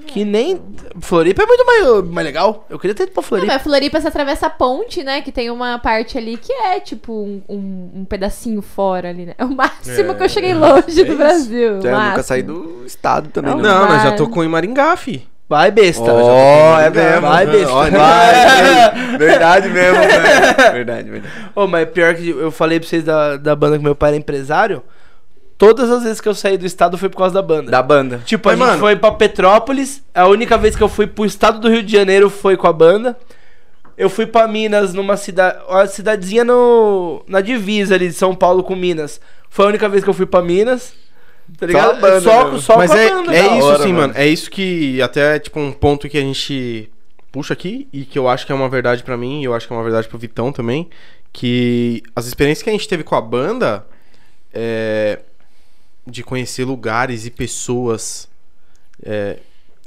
Que 0.08 0.24
nem. 0.24 0.62
Floripa 1.02 1.44
é 1.44 1.46
muito 1.46 1.66
mais, 1.66 2.10
mais 2.10 2.26
legal. 2.26 2.66
Eu 2.70 2.80
queria 2.80 2.96
ter 2.96 3.04
ido 3.04 3.12
pra 3.12 3.22
Não, 3.22 3.28
Floripa. 3.28 3.54
mas 3.54 3.62
Floripa 3.62 4.00
você 4.00 4.08
atravessa 4.08 4.48
a 4.48 4.50
ponte, 4.50 5.04
né? 5.04 5.22
Que 5.22 5.32
tem 5.34 5.52
uma 5.52 5.78
parte 5.80 6.18
ali 6.18 6.38
que 6.38 6.52
é 6.54 6.80
tipo 6.80 7.12
um, 7.14 7.42
um, 7.50 7.92
um 7.96 8.06
pedacinho 8.06 8.62
fora 8.62 9.10
ali, 9.10 9.26
né? 9.26 9.34
É 9.38 9.44
o 9.44 9.50
máximo 9.54 10.12
É, 10.12 10.16
que 10.16 10.24
eu 10.24 10.30
cheguei 10.30 10.54
longe 10.54 11.02
é 11.02 11.04
do. 11.06 11.18
Brasil. 11.18 11.82
Já 11.82 11.92
eu 11.92 12.10
nunca 12.10 12.24
saí 12.24 12.42
do 12.42 12.84
estado 12.86 13.30
também, 13.30 13.52
Não, 13.52 13.62
não. 13.62 13.80
Não, 13.82 13.88
mas 13.90 14.04
já 14.04 14.14
tô 14.14 14.30
com 14.30 14.42
em 14.44 14.48
Maringá, 14.48 14.96
fi. 14.96 15.28
Vai, 15.50 15.70
besta. 15.70 16.06
Ó, 16.14 16.80
é 16.80 16.90
mesmo. 16.90 17.22
Vai, 17.22 17.46
besta. 17.46 17.74
Vai, 17.74 19.18
verdade 19.20 19.68
mesmo, 19.68 20.00
velho. 20.00 20.72
Verdade, 20.74 21.10
verdade. 21.10 21.34
Ô, 21.54 21.68
mas 21.68 21.90
pior 21.90 22.16
que 22.16 22.30
eu 22.30 22.50
falei 22.50 22.80
pra 22.80 22.88
vocês 22.88 23.04
da, 23.04 23.36
da 23.36 23.54
banda 23.54 23.78
que 23.78 23.84
meu 23.84 23.94
pai 23.94 24.12
era 24.12 24.18
empresário. 24.18 24.82
Todas 25.62 25.92
as 25.92 26.02
vezes 26.02 26.20
que 26.20 26.28
eu 26.28 26.34
saí 26.34 26.58
do 26.58 26.66
estado 26.66 26.98
foi 26.98 27.08
por 27.08 27.18
causa 27.20 27.36
da 27.36 27.42
banda. 27.44 27.70
Da 27.70 27.84
banda. 27.84 28.20
Tipo, 28.26 28.50
a 28.50 28.54
Mas, 28.54 28.60
gente 28.60 28.68
mano- 28.68 28.80
foi 28.80 28.96
pra 28.96 29.12
Petrópolis. 29.12 30.02
A 30.12 30.26
única 30.28 30.58
vez 30.58 30.76
que 30.76 30.82
eu 30.82 30.90
fui 30.90 31.06
pro 31.06 31.24
estado 31.24 31.60
do 31.60 31.70
Rio 31.70 31.84
de 31.84 31.92
Janeiro 31.92 32.32
foi 32.32 32.58
com 32.58 32.66
a 32.66 32.74
banda. 32.74 33.16
eu 33.96 34.10
fui 34.10 34.26
pra 34.26 34.48
Minas 34.48 34.92
numa 34.96 35.16
cidade. 35.18 35.60
Uma 35.70 35.86
cidadezinha 35.86 36.44
no, 36.44 37.22
na 37.28 37.42
divisa 37.42 37.94
ali 37.94 38.08
de 38.08 38.14
São 38.16 38.34
Paulo 38.34 38.64
com 38.64 38.76
Minas. 38.76 39.22
Foi 39.52 39.66
a 39.66 39.68
única 39.68 39.88
vez 39.88 40.04
que 40.04 40.10
eu 40.10 40.14
fui 40.16 40.26
pra 40.26 40.42
Minas. 40.42 40.94
Tá 41.60 41.68
ligado? 41.68 41.92
a 41.92 41.94
banda 41.94 42.22
só 42.22 42.58
só 42.58 42.78
Mas 42.78 42.90
com 42.90 42.98
a 42.98 43.00
é, 43.00 43.10
banda. 43.12 43.36
é 43.36 43.58
isso, 43.58 43.68
hora, 43.68 43.84
sim, 43.84 43.94
mano. 43.94 44.14
É 44.16 44.26
isso 44.26 44.50
que 44.50 45.00
até 45.00 45.38
tipo 45.38 45.60
um 45.60 45.72
ponto 45.72 46.10
que 46.10 46.18
a 46.18 46.22
gente 46.22 46.90
puxa 47.32 47.54
aqui 47.54 47.88
e 47.94 48.04
que 48.04 48.18
eu 48.18 48.28
acho 48.28 48.48
que 48.48 48.52
é 48.52 48.56
uma 48.56 48.68
verdade 48.68 49.04
pra 49.04 49.16
mim 49.16 49.42
e 49.42 49.44
eu 49.46 49.54
acho 49.54 49.68
que 49.68 49.74
é 49.74 49.76
uma 49.76 49.84
verdade 49.84 50.08
pro 50.08 50.18
Vitão 50.18 50.52
também, 50.52 50.90
que 51.32 52.02
as 52.16 52.26
experiências 52.26 52.64
que 52.64 52.70
a 52.70 52.74
gente 52.74 52.88
teve 52.88 53.04
com 53.04 53.14
a 53.16 53.22
banda 53.22 53.86
é 54.54 55.20
de 56.06 56.24
conhecer 56.24 56.66
lugares 56.66 57.26
e 57.26 57.30
pessoas 57.32 58.28
é, 59.04 59.38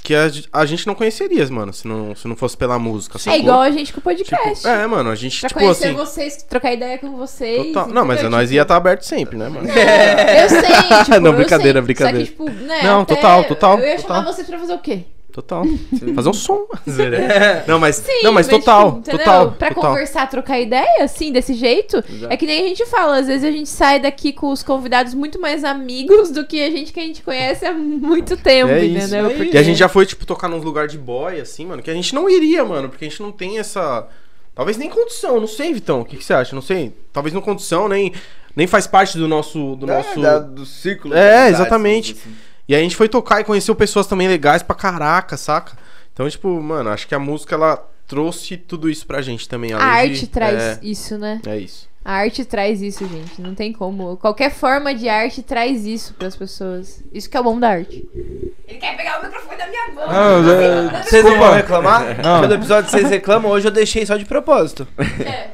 que 0.03 0.13
a, 0.13 0.29
a 0.53 0.65
gente 0.65 0.85
não 0.85 0.93
conheceria, 0.93 1.47
mano, 1.49 1.73
se 1.73 1.87
não, 1.87 2.15
se 2.15 2.27
não 2.27 2.35
fosse 2.35 2.55
pela 2.55 2.77
música. 2.77 3.17
É 3.29 3.39
igual 3.39 3.61
a 3.61 3.71
gente 3.71 3.91
com 3.91 3.99
o 4.07 4.13
Tipo, 4.15 4.29
podcast. 4.29 4.67
é, 4.67 4.85
mano, 4.85 5.09
a 5.09 5.15
gente, 5.15 5.39
Pra 5.39 5.49
tipo 5.49 5.59
conhecer 5.61 5.87
assim. 5.87 5.95
vocês, 5.95 6.43
trocar 6.43 6.73
ideia 6.73 6.97
com 6.99 7.17
vocês. 7.17 7.67
total- 7.67 7.87
Não, 7.87 8.05
mas 8.05 8.17
entendeu? 8.19 8.31
nós 8.31 8.41
Tipo, 8.43 8.53
ia 8.55 8.61
estar 8.61 8.75
aberto 8.75 9.01
sempre, 9.03 9.35
né, 9.37 9.49
mano? 9.49 9.67
Eu 9.67 10.49
sei, 10.49 10.59
tipo, 11.05 11.19
Não, 11.21 11.33
brincadeira, 11.33 11.79
sei. 11.79 11.85
brincadeira. 11.85 12.19
Que, 12.25 12.31
tipo, 12.31 12.49
né, 12.49 12.83
Não, 12.83 13.03
total, 13.03 13.43
total, 13.45 13.79
Eu 13.79 13.87
ia 13.87 13.95
total. 13.97 14.17
chamar 14.17 14.31
você 14.31 14.43
pra 14.43 14.59
fazer 14.59 14.73
o 14.73 14.79
quê? 14.79 15.03
Total. 15.35 15.65
Fazer 16.15 16.29
um 16.29 16.33
som. 16.33 16.65
Não, 17.67 17.77
mas, 17.77 17.97
Sim, 17.97 18.23
não, 18.23 18.31
mas 18.31 18.47
total, 18.47 18.85
tipo, 18.87 18.97
entendeu? 18.99 19.19
total. 19.19 19.51
Pra 19.51 19.67
total. 19.73 19.89
conversar, 19.91 20.29
trocar 20.29 20.61
ideia, 20.61 21.03
assim, 21.03 21.29
desse 21.29 21.53
jeito, 21.53 21.97
Exato. 21.97 22.33
é 22.33 22.37
que 22.37 22.45
nem 22.45 22.63
a 22.63 22.67
gente 22.69 22.85
fala, 22.85 23.17
às 23.17 23.27
vezes 23.27 23.43
a 23.43 23.51
gente 23.51 23.67
sai 23.67 23.99
daqui 23.99 24.31
com 24.31 24.49
os 24.49 24.63
convidados 24.63 25.13
muito 25.13 25.37
mais 25.41 25.65
amigos 25.65 26.31
do 26.31 26.45
que 26.47 26.63
a 26.63 26.71
gente 26.71 26.93
que 26.93 27.01
a 27.01 27.03
gente 27.03 27.21
conhece 27.21 27.65
há 27.65 27.73
muito 27.73 28.37
tempo, 28.37 28.71
É 28.71 28.85
isso, 28.85 29.07
entendeu? 29.07 29.29
é 29.29 29.33
Porque 29.33 29.57
E 29.57 29.59
a 29.59 29.63
gente 29.63 29.77
já 29.77 29.89
foi, 29.89 30.05
tipo, 30.05 30.25
tocar 30.25 30.47
nos 30.47 30.63
lugares 30.63 30.89
de 30.93 30.97
boy, 30.97 31.37
assim, 31.41 31.65
mano, 31.65 31.83
que 31.83 31.91
a 31.91 31.93
gente 31.93 32.15
não 32.15 32.29
iria, 32.29 32.63
mano, 32.63 32.87
porque 32.87 33.03
a 33.03 33.09
gente 33.09 33.21
não 33.21 33.33
tem 33.33 33.59
essa. 33.59 34.07
Talvez 34.55 34.77
nem 34.77 34.89
condição, 34.89 35.37
não 35.41 35.47
sei, 35.47 35.73
Vitão. 35.73 35.99
O 35.99 36.05
que, 36.05 36.15
que 36.15 36.23
você 36.23 36.33
acha? 36.33 36.55
Não 36.55 36.61
sei. 36.61 36.95
Talvez 37.11 37.33
não 37.33 37.41
condição, 37.41 37.89
nem, 37.89 38.13
nem 38.55 38.67
faz 38.67 38.87
parte 38.87 39.17
do 39.17 39.27
nosso. 39.27 39.75
Do 39.75 39.91
É, 39.91 39.97
nosso... 39.97 40.21
da- 40.21 40.39
do 40.39 40.65
círculo. 40.65 41.13
É, 41.13 41.49
exatamente. 41.49 42.13
assim. 42.13 42.33
E 42.67 42.73
aí 42.75 42.81
a 42.81 42.83
gente 42.83 42.95
foi 42.95 43.07
tocar 43.09 43.41
e 43.41 43.43
conheceu 43.43 43.75
pessoas 43.75 44.07
também 44.07 44.27
legais 44.27 44.63
pra 44.63 44.75
caraca, 44.75 45.37
saca? 45.37 45.77
Então, 46.13 46.29
tipo, 46.29 46.49
mano, 46.61 46.89
acho 46.89 47.07
que 47.07 47.13
a 47.15 47.19
música, 47.19 47.55
ela 47.55 47.77
trouxe 48.07 48.57
tudo 48.57 48.89
isso 48.89 49.05
pra 49.05 49.21
gente 49.21 49.47
também. 49.49 49.73
a 49.73 49.79
arte 49.79 50.21
de- 50.21 50.27
traz 50.27 50.61
É, 50.61 50.79
isso, 50.81 51.17
né? 51.17 51.41
é 51.45 51.57
isso. 51.57 51.87
A 52.03 52.13
arte 52.13 52.45
traz 52.45 52.83
isso, 52.83 53.03
gente. 53.07 53.41
Não 53.41 53.55
tem 53.55 53.73
como. 53.73 54.15
Qualquer 54.17 54.51
forma 54.51 54.93
de 54.93 55.09
arte 55.09 55.41
traz 55.41 55.85
isso 55.87 56.13
pras 56.13 56.35
pessoas. 56.35 57.03
Isso 57.11 57.27
que 57.27 57.35
é 57.35 57.39
o 57.39 57.43
bom 57.43 57.59
da 57.59 57.69
arte. 57.69 58.07
Ele 58.67 58.77
quer 58.79 58.95
pegar 58.95 59.19
o 59.19 59.23
microfone 59.25 59.57
da 59.57 59.67
minha 59.67 59.87
mão. 59.91 60.07
Não, 60.07 60.51
é- 60.51 61.03
Vocês 61.03 61.23
não 61.25 61.37
vão 61.39 61.53
reclamar? 61.53 62.21
Não. 62.23 62.41
Pelo 62.41 62.53
episódio 62.53 62.91
vocês 62.91 63.09
reclamam, 63.09 63.51
hoje 63.51 63.67
eu 63.67 63.71
deixei 63.71 64.05
só 64.05 64.17
de 64.17 64.25
propósito. 64.25 64.87
É. 65.25 65.49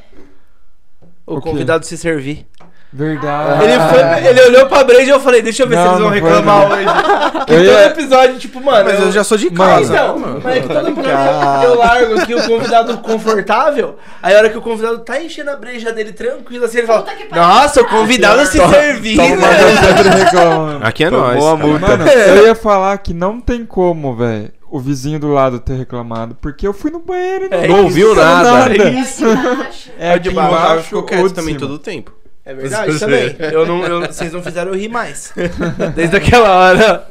O, 1.26 1.40
convidado 1.40 1.86
se 1.86 1.96
servir. 1.96 2.46
Verdade. 2.92 3.64
Ele, 3.64 3.72
foi, 3.80 4.28
ele 4.28 4.40
olhou 4.42 4.66
pra 4.66 4.84
Brand 4.84 5.06
e 5.06 5.08
eu 5.08 5.18
falei, 5.18 5.40
deixa 5.40 5.62
eu 5.62 5.66
ver 5.68 5.76
Não, 5.76 5.82
se 5.82 5.88
eles 5.88 6.00
vão 6.02 6.10
reclamar 6.10 6.68
não. 6.68 6.76
hoje. 6.76 6.84
Eu 7.52 7.58
todo 7.58 7.64
ia- 7.64 7.86
episódio, 7.86 8.38
tipo, 8.38 8.60
mano. 8.62 8.84
Mas 8.84 9.00
eu 9.00 9.12
já 9.12 9.24
sou 9.24 9.36
de 9.36 9.50
Mano. 9.50 9.70
casa. 9.80 9.92
Então, 9.94 10.18
mano. 10.18 10.40
mas 10.42 10.56
é 10.56 10.60
que 10.60 10.68
todo 10.68 10.88
episódio 10.88 11.64
eu 11.64 11.78
largo 11.78 12.20
aqui 12.20 12.34
o 12.34 12.42
convidado 12.46 12.98
confortável. 12.98 13.96
Aí 14.22 14.34
a 14.34 14.38
hora 14.38 14.48
que 14.48 14.56
o 14.56 14.62
convidado 14.62 15.00
tá 15.00 15.20
enchendo 15.20 15.50
a 15.50 15.56
breja 15.56 15.92
dele 15.92 16.12
tranquilo, 16.12 16.64
assim, 16.64 16.78
ele 16.78 16.86
fala: 16.86 17.02
que. 17.02 17.34
Nossa, 17.34 17.82
o 17.82 17.88
convidado 17.88 18.46
se 18.46 18.58
reclamando. 18.58 20.82
Aqui 20.84 21.04
é 21.04 21.10
Tomou 21.10 21.26
nóis. 21.26 21.44
a 21.44 21.56
cara. 21.56 21.66
multa. 21.66 21.88
Mano, 21.96 22.08
eu 22.10 22.46
ia 22.46 22.54
falar 22.54 22.96
que 22.98 23.12
não 23.12 23.40
tem 23.40 23.64
como, 23.64 24.14
velho, 24.14 24.50
o 24.70 24.78
vizinho 24.80 25.18
do 25.18 25.28
lado 25.32 25.58
ter 25.60 25.74
reclamado, 25.74 26.36
porque 26.40 26.66
eu 26.66 26.72
fui 26.72 26.90
no 26.90 27.00
banheiro 27.00 27.46
e 27.46 27.48
não, 27.48 27.58
É 27.58 27.68
Não 27.68 27.82
ouviu 27.84 28.14
nada. 28.14 28.50
nada. 28.52 28.88
isso. 28.90 29.24
É 29.98 30.14
É 30.14 30.18
de 30.18 30.30
baixo, 30.30 30.84
ficou 30.84 31.04
ou 31.18 31.30
também 31.30 31.56
todo 31.56 31.74
o 31.74 31.78
tempo. 31.78 32.12
É 32.44 32.54
verdade 32.54 32.98
também. 32.98 33.36
Eu 33.52 33.64
não, 33.66 33.84
eu- 33.84 34.00
vocês 34.06 34.32
não 34.32 34.42
fizeram 34.42 34.72
eu 34.72 34.78
rir 34.78 34.88
mais. 34.88 35.32
Desde 35.94 36.16
aquela 36.16 36.50
hora. 36.58 37.08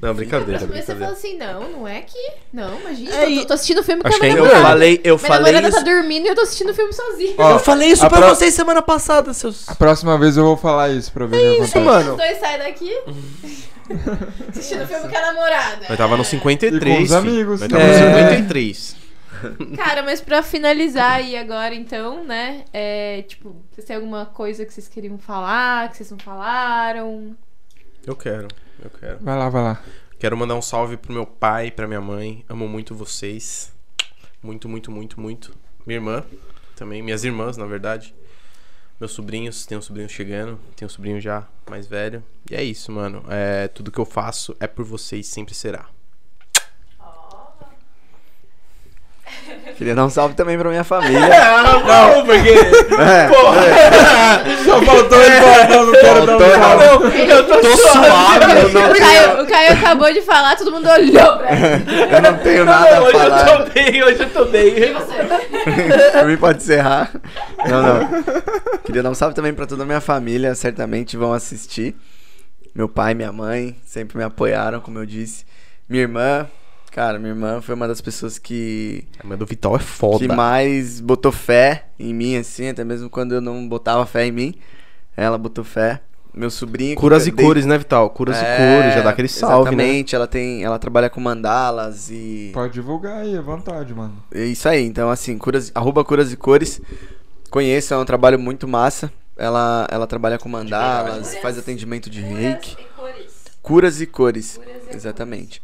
Não, 0.00 0.12
brincadeira, 0.14 0.66
Mas 0.68 0.84
você 0.84 0.96
fala 0.96 1.12
assim, 1.12 1.36
não, 1.38 1.70
não 1.70 1.86
é 1.88 2.00
que... 2.00 2.18
Não, 2.52 2.76
imagina, 2.80 3.14
É, 3.14 3.30
eu 3.32 3.40
tô, 3.42 3.46
tô 3.48 3.52
assistindo 3.54 3.84
filme 3.84 4.02
com 4.02 4.08
a 4.08 4.10
é 4.10 4.18
minha 4.18 4.30
Eu 4.32 4.36
namorada. 4.38 4.62
falei, 4.66 5.00
eu 5.04 5.16
Minha 5.16 5.28
falei 5.28 5.52
namorada 5.52 5.68
isso. 5.68 5.76
tá 5.86 5.92
dormindo 5.92 6.26
e 6.26 6.28
eu 6.28 6.34
tô 6.34 6.40
assistindo 6.40 6.74
filme 6.74 6.92
sozinho. 6.92 7.34
Ó, 7.38 7.50
Eu 7.52 7.58
falei 7.60 7.88
isso 7.92 8.04
a 8.04 8.10
pra 8.10 8.18
pro- 8.18 8.28
vocês 8.30 8.52
semana 8.52 8.82
passada, 8.82 9.32
seus. 9.32 9.68
A 9.68 9.76
próxima 9.76 10.18
vez 10.18 10.36
eu 10.36 10.42
vou 10.42 10.56
falar 10.56 10.90
isso 10.90 11.12
pra 11.12 11.24
ver 11.26 11.38
que 11.58 11.62
isso, 11.62 11.80
mano. 11.80 12.10
Os 12.12 12.16
dois 12.16 12.36
saem 12.40 12.58
daqui, 12.58 12.90
assistindo 14.50 14.86
filme 14.88 15.08
com 15.08 15.16
a 15.16 15.20
namorada. 15.20 15.86
Nós 15.88 15.98
tava 15.98 16.16
no 16.16 16.24
53. 16.24 16.82
E 16.82 16.96
com 16.96 17.02
os 17.02 17.08
filho. 17.08 17.16
amigos. 17.18 17.60
Nós 17.60 17.68
tava 17.70 17.82
É. 17.82 18.00
no 18.00 18.28
53. 18.28 18.96
Cara, 19.76 20.02
mas 20.02 20.20
pra 20.20 20.42
finalizar 20.42 21.12
aí 21.12 21.36
agora, 21.36 21.74
então, 21.74 22.24
né? 22.24 22.64
É, 22.72 23.22
tipo, 23.22 23.56
vocês 23.70 23.86
têm 23.86 23.96
alguma 23.96 24.26
coisa 24.26 24.64
que 24.64 24.72
vocês 24.72 24.88
queriam 24.88 25.18
falar, 25.18 25.90
que 25.90 25.96
vocês 25.96 26.10
não 26.10 26.18
falaram? 26.18 27.36
Eu 28.06 28.16
quero, 28.16 28.48
eu 28.82 28.90
quero. 28.90 29.18
Vai 29.20 29.38
lá, 29.38 29.48
vai 29.48 29.62
lá. 29.62 29.82
Quero 30.18 30.36
mandar 30.36 30.54
um 30.54 30.62
salve 30.62 30.96
pro 30.96 31.12
meu 31.12 31.26
pai, 31.26 31.70
pra 31.70 31.88
minha 31.88 32.00
mãe. 32.00 32.44
Amo 32.48 32.68
muito 32.68 32.94
vocês. 32.94 33.72
Muito, 34.42 34.68
muito, 34.68 34.90
muito, 34.90 35.20
muito. 35.20 35.52
Minha 35.84 35.96
irmã 35.96 36.24
também. 36.76 37.02
Minhas 37.02 37.24
irmãs, 37.24 37.56
na 37.56 37.66
verdade. 37.66 38.14
Meus 39.00 39.10
sobrinhos. 39.10 39.66
Tem 39.66 39.76
um 39.76 39.82
sobrinho 39.82 40.08
chegando. 40.08 40.60
Tem 40.76 40.86
um 40.86 40.88
sobrinho 40.88 41.20
já 41.20 41.48
mais 41.68 41.88
velho. 41.88 42.22
E 42.48 42.54
é 42.54 42.62
isso, 42.62 42.92
mano. 42.92 43.24
É, 43.28 43.66
tudo 43.66 43.90
que 43.90 43.98
eu 43.98 44.04
faço 44.04 44.56
é 44.60 44.68
por 44.68 44.84
vocês. 44.84 45.26
Sempre 45.26 45.54
será. 45.54 45.88
Queria 49.76 49.94
dar 49.94 50.04
um 50.04 50.10
salve 50.10 50.34
também 50.34 50.58
pra 50.58 50.68
minha 50.68 50.84
família. 50.84 51.20
não, 51.86 52.24
porque. 52.24 52.50
É, 52.50 53.28
Só 54.64 54.82
faltou 54.82 55.20
ele 55.20 55.40
falar, 55.40 55.68
não, 55.68 55.86
não 55.86 55.92
quero 55.92 56.26
dar 56.26 56.36
um 56.36 56.40
salve. 56.40 57.26
Não, 57.26 57.36
eu 57.36 57.46
tô, 57.46 57.60
Tô 57.60 57.68
eu 57.68 58.68
não 58.68 58.90
O 58.90 58.94
Caio, 58.94 59.42
o 59.42 59.46
Caio 59.46 59.72
acabou 59.72 60.12
de 60.12 60.22
falar, 60.22 60.56
todo 60.56 60.70
mundo 60.70 60.88
olhou 60.88 61.38
pra 61.38 61.52
ele. 61.52 61.82
Eu 62.12 62.22
não 62.22 62.38
tenho 62.38 62.64
Não, 62.64 62.72
nada 62.72 62.96
a 62.96 63.02
hoje 63.02 63.12
falar. 63.12 63.48
eu 63.48 63.64
tô 63.64 63.70
bem, 63.72 64.02
hoje 64.04 64.20
eu 64.20 64.30
tô 64.30 64.44
bem. 64.46 64.68
E 64.78 64.92
você? 64.92 66.18
Por 66.18 66.26
mim 66.26 66.36
pode 66.36 66.58
encerrar. 66.58 67.10
Não, 67.66 67.82
não. 67.82 68.22
Queria 68.84 69.02
dar 69.02 69.10
um 69.10 69.14
salve 69.14 69.34
também 69.34 69.52
pra 69.54 69.66
toda 69.66 69.82
a 69.82 69.86
minha 69.86 70.00
família, 70.00 70.54
certamente 70.54 71.16
vão 71.16 71.32
assistir. 71.32 71.94
Meu 72.74 72.88
pai, 72.88 73.14
minha 73.14 73.32
mãe 73.32 73.76
sempre 73.84 74.16
me 74.18 74.24
apoiaram, 74.24 74.80
como 74.80 74.98
eu 74.98 75.06
disse. 75.06 75.44
Minha 75.88 76.02
irmã, 76.02 76.46
cara, 76.92 77.18
minha 77.18 77.30
irmã 77.32 77.60
foi 77.60 77.74
uma 77.74 77.88
das 77.88 78.00
pessoas 78.00 78.38
que, 78.38 79.04
A 79.18 79.26
mãe 79.26 79.36
do 79.36 79.46
Vital 79.46 79.74
é 79.74 79.78
foda. 79.80 80.18
que 80.18 80.28
mais 80.28 81.00
botou 81.00 81.32
fé 81.32 81.86
em 81.98 82.14
mim, 82.14 82.36
assim, 82.36 82.68
até 82.68 82.84
mesmo 82.84 83.10
quando 83.10 83.32
eu 83.34 83.40
não 83.40 83.66
botava 83.68 84.04
fé 84.06 84.26
em 84.26 84.32
mim. 84.32 84.54
Ela 85.16 85.36
botou 85.38 85.64
fé. 85.64 86.00
Meu 86.34 86.50
sobrinho. 86.50 86.96
Curas 86.96 87.26
e 87.26 87.30
dei- 87.30 87.44
cores, 87.44 87.66
né, 87.66 87.76
Vital? 87.76 88.08
Curas 88.08 88.38
e 88.38 88.40
É, 88.42 88.56
cores. 88.56 88.94
Já 88.94 89.02
dá 89.02 89.10
aquele 89.10 89.28
salve, 89.28 89.76
né? 89.76 89.82
Exatamente, 89.84 90.14
ela 90.16 90.26
tem. 90.26 90.64
Ela 90.64 90.78
trabalha 90.78 91.10
com 91.10 91.20
mandalas 91.20 92.08
e. 92.10 92.50
Pode 92.54 92.72
divulgar 92.72 93.18
aí, 93.18 93.36
à 93.36 93.42
vontade, 93.42 93.92
mano. 93.92 94.14
É 94.34 94.44
isso 94.46 94.66
aí, 94.66 94.82
então 94.86 95.10
assim, 95.10 95.36
curas, 95.36 95.70
arroba 95.74 96.02
curas 96.02 96.32
e 96.32 96.36
cores. 96.36 96.80
Conheçam, 97.50 97.98
é 97.98 98.02
um 98.02 98.06
trabalho 98.06 98.38
muito 98.38 98.66
massa. 98.66 99.12
Ela, 99.36 99.86
ela 99.90 100.06
trabalha 100.06 100.38
com 100.38 100.48
mandalas, 100.48 101.36
faz 101.36 101.58
atendimento 101.58 102.08
de 102.08 102.22
reiki. 102.22 102.76
Curas 103.60 104.00
e 104.00 104.06
cores. 104.06 104.58
Exatamente. 104.90 105.60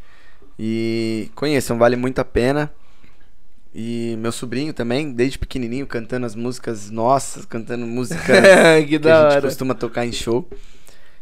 E 0.61 1.31
conheçam, 1.35 1.77
vale 1.77 1.95
muito 1.95 2.19
a 2.19 2.25
pena. 2.25 2.69
E 3.73 4.15
meu 4.19 4.31
sobrinho 4.31 4.73
também, 4.73 5.13
desde 5.13 5.39
pequenininho, 5.39 5.87
cantando 5.87 6.25
as 6.25 6.35
músicas 6.35 6.89
nossas, 6.89 7.45
cantando 7.45 7.85
músicas 7.85 8.25
que 8.85 8.99
que 8.99 9.07
a 9.07 9.31
gente 9.31 9.41
costuma 9.41 9.73
tocar 9.73 10.05
em 10.05 10.11
show. 10.11 10.45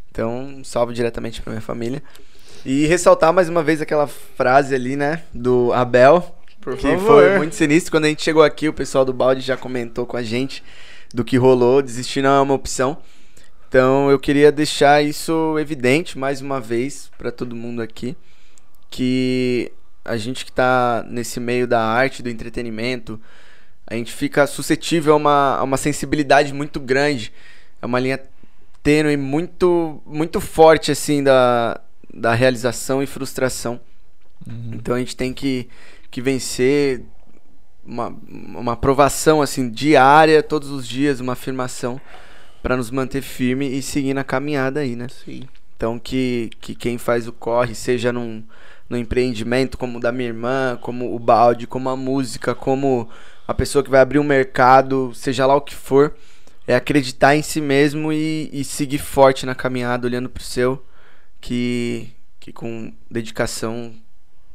Então, 0.09 0.61
salve 0.64 0.93
diretamente 0.93 1.39
pra 1.41 1.51
minha 1.51 1.61
família. 1.61 2.01
E 2.65 2.88
ressaltar 2.88 3.31
mais 3.31 3.47
uma 3.47 3.61
vez 3.61 3.80
aquela 3.80 4.07
frase 4.07 4.73
ali, 4.73 4.95
né, 4.95 5.22
do 5.31 5.72
Abel, 5.72 6.35
Por 6.59 6.76
que 6.76 6.88
favor. 6.88 7.05
foi 7.05 7.38
muito 7.38 7.53
sinistro. 7.53 7.91
Quando 7.91 8.05
a 8.05 8.09
gente 8.09 8.23
chegou 8.23 8.41
aqui, 8.41 8.68
o 8.68 8.73
pessoal 8.73 9.05
do 9.05 9.14
balde 9.14 9.41
já 9.41 9.55
comentou 9.55 10.07
com 10.07 10.18
a 10.18 10.23
gente 10.23 10.64
do 11.14 11.23
que 11.23 11.38
rolou. 11.38 11.84
Desistir 11.84 12.23
não 12.23 12.31
é 12.31 12.41
uma 12.41 12.55
opção. 12.55 12.97
Então 13.69 14.09
eu 14.09 14.18
queria 14.18 14.51
deixar 14.51 15.03
isso 15.03 15.59
evidente 15.59 16.18
mais 16.18 16.41
uma 16.41 16.59
vez 16.59 17.11
para 17.18 17.31
todo 17.31 17.55
mundo 17.55 17.81
aqui. 17.81 18.15
Que 18.89 19.72
a 20.03 20.18
gente 20.18 20.45
que 20.45 20.51
tá 20.51 21.05
nesse 21.07 21.39
meio 21.39 21.68
da 21.68 21.81
arte, 21.84 22.23
do 22.23 22.30
entretenimento, 22.30 23.19
a 23.85 23.95
gente 23.95 24.14
fica 24.14 24.47
suscetível 24.47 25.14
a 25.14 25.18
uma, 25.18 25.57
a 25.57 25.64
uma 25.64 25.77
sensibilidade 25.77 26.53
muito 26.53 26.80
grande. 26.80 27.34
É 27.81 27.85
uma 27.85 27.99
linha 27.99 28.19
tênue 28.81 29.18
muito, 29.18 30.01
muito 30.05 30.39
forte, 30.39 30.91
assim, 30.91 31.23
da, 31.23 31.80
da 32.14 32.34
realização 32.34 33.03
e 33.03 33.07
frustração. 33.07 33.80
Então 34.72 34.95
a 34.95 34.99
gente 34.99 35.15
tem 35.15 35.34
que, 35.34 35.68
que 36.09 36.22
vencer 36.22 37.03
uma, 37.85 38.15
uma 38.30 38.73
aprovação 38.73 39.41
assim 39.41 39.69
diária, 39.69 40.43
todos 40.43 40.69
os 40.69 40.88
dias, 40.88 41.19
uma 41.19 41.34
afirmação 41.34 41.99
para 42.61 42.76
nos 42.76 42.91
manter 42.91 43.22
firme 43.22 43.68
e 43.68 43.81
seguir 43.81 44.14
na 44.14 44.23
caminhada 44.23 44.81
aí, 44.81 44.95
né? 44.95 45.07
Sim. 45.09 45.43
Então 45.76 45.99
que, 45.99 46.49
que 46.59 46.76
quem 46.76 46.97
faz 46.97 47.27
o 47.27 47.34
corre, 47.34 47.76
seja 47.76 48.11
num, 48.11 48.43
no 48.89 48.97
empreendimento, 48.97 49.77
como 49.77 49.97
o 49.97 50.01
da 50.01 50.11
minha 50.11 50.30
irmã, 50.30 50.77
como 50.81 51.14
o 51.14 51.19
balde, 51.19 51.68
como 51.68 51.89
a 51.89 51.95
música, 51.95 52.55
como 52.55 53.09
a 53.47 53.53
pessoa 53.53 53.84
que 53.84 53.89
vai 53.89 54.01
abrir 54.01 54.19
um 54.19 54.23
mercado, 54.23 55.11
seja 55.14 55.45
lá 55.45 55.55
o 55.55 55.61
que 55.61 55.76
for, 55.76 56.14
é 56.68 56.76
acreditar 56.76 57.35
em 57.35 57.41
si 57.41 57.61
mesmo 57.61 58.11
e, 58.11 58.49
e 58.51 58.64
seguir 58.64 58.97
forte 58.97 59.45
na 59.45 59.55
caminhada, 59.55 60.07
olhando 60.07 60.30
pro 60.30 60.43
seu, 60.43 60.84
que, 61.39 62.09
que 62.39 62.51
com 62.51 62.91
dedicação 63.09 63.93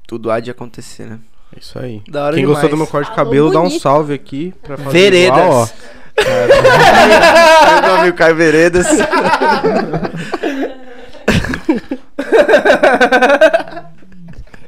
tudo 0.07 0.31
há 0.31 0.41
de 0.41 0.51
acontecer, 0.51 1.07
né? 1.07 1.19
É 1.55 1.59
isso 1.61 1.79
aí. 1.79 2.03
Da 2.09 2.25
hora 2.25 2.35
Quem 2.35 2.45
demais. 2.45 2.61
gostou 2.61 2.71
do 2.71 2.77
meu 2.77 2.87
corte 2.87 3.11
de 3.11 3.17
cabelo, 3.17 3.51
dá 3.51 3.61
um 3.61 3.71
salve 3.71 4.15
aqui 4.15 4.53
pra 4.63 4.77
fazer 4.77 5.11
Veredas. 5.11 5.39
igual, 5.39 5.53
ó. 5.53 5.69
Meu 7.81 7.97
nome 7.97 8.09
é 8.09 8.13
Caio 8.13 8.37
Veredas. 8.37 8.87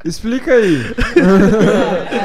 Explica 0.05 0.53
aí. 0.53 0.85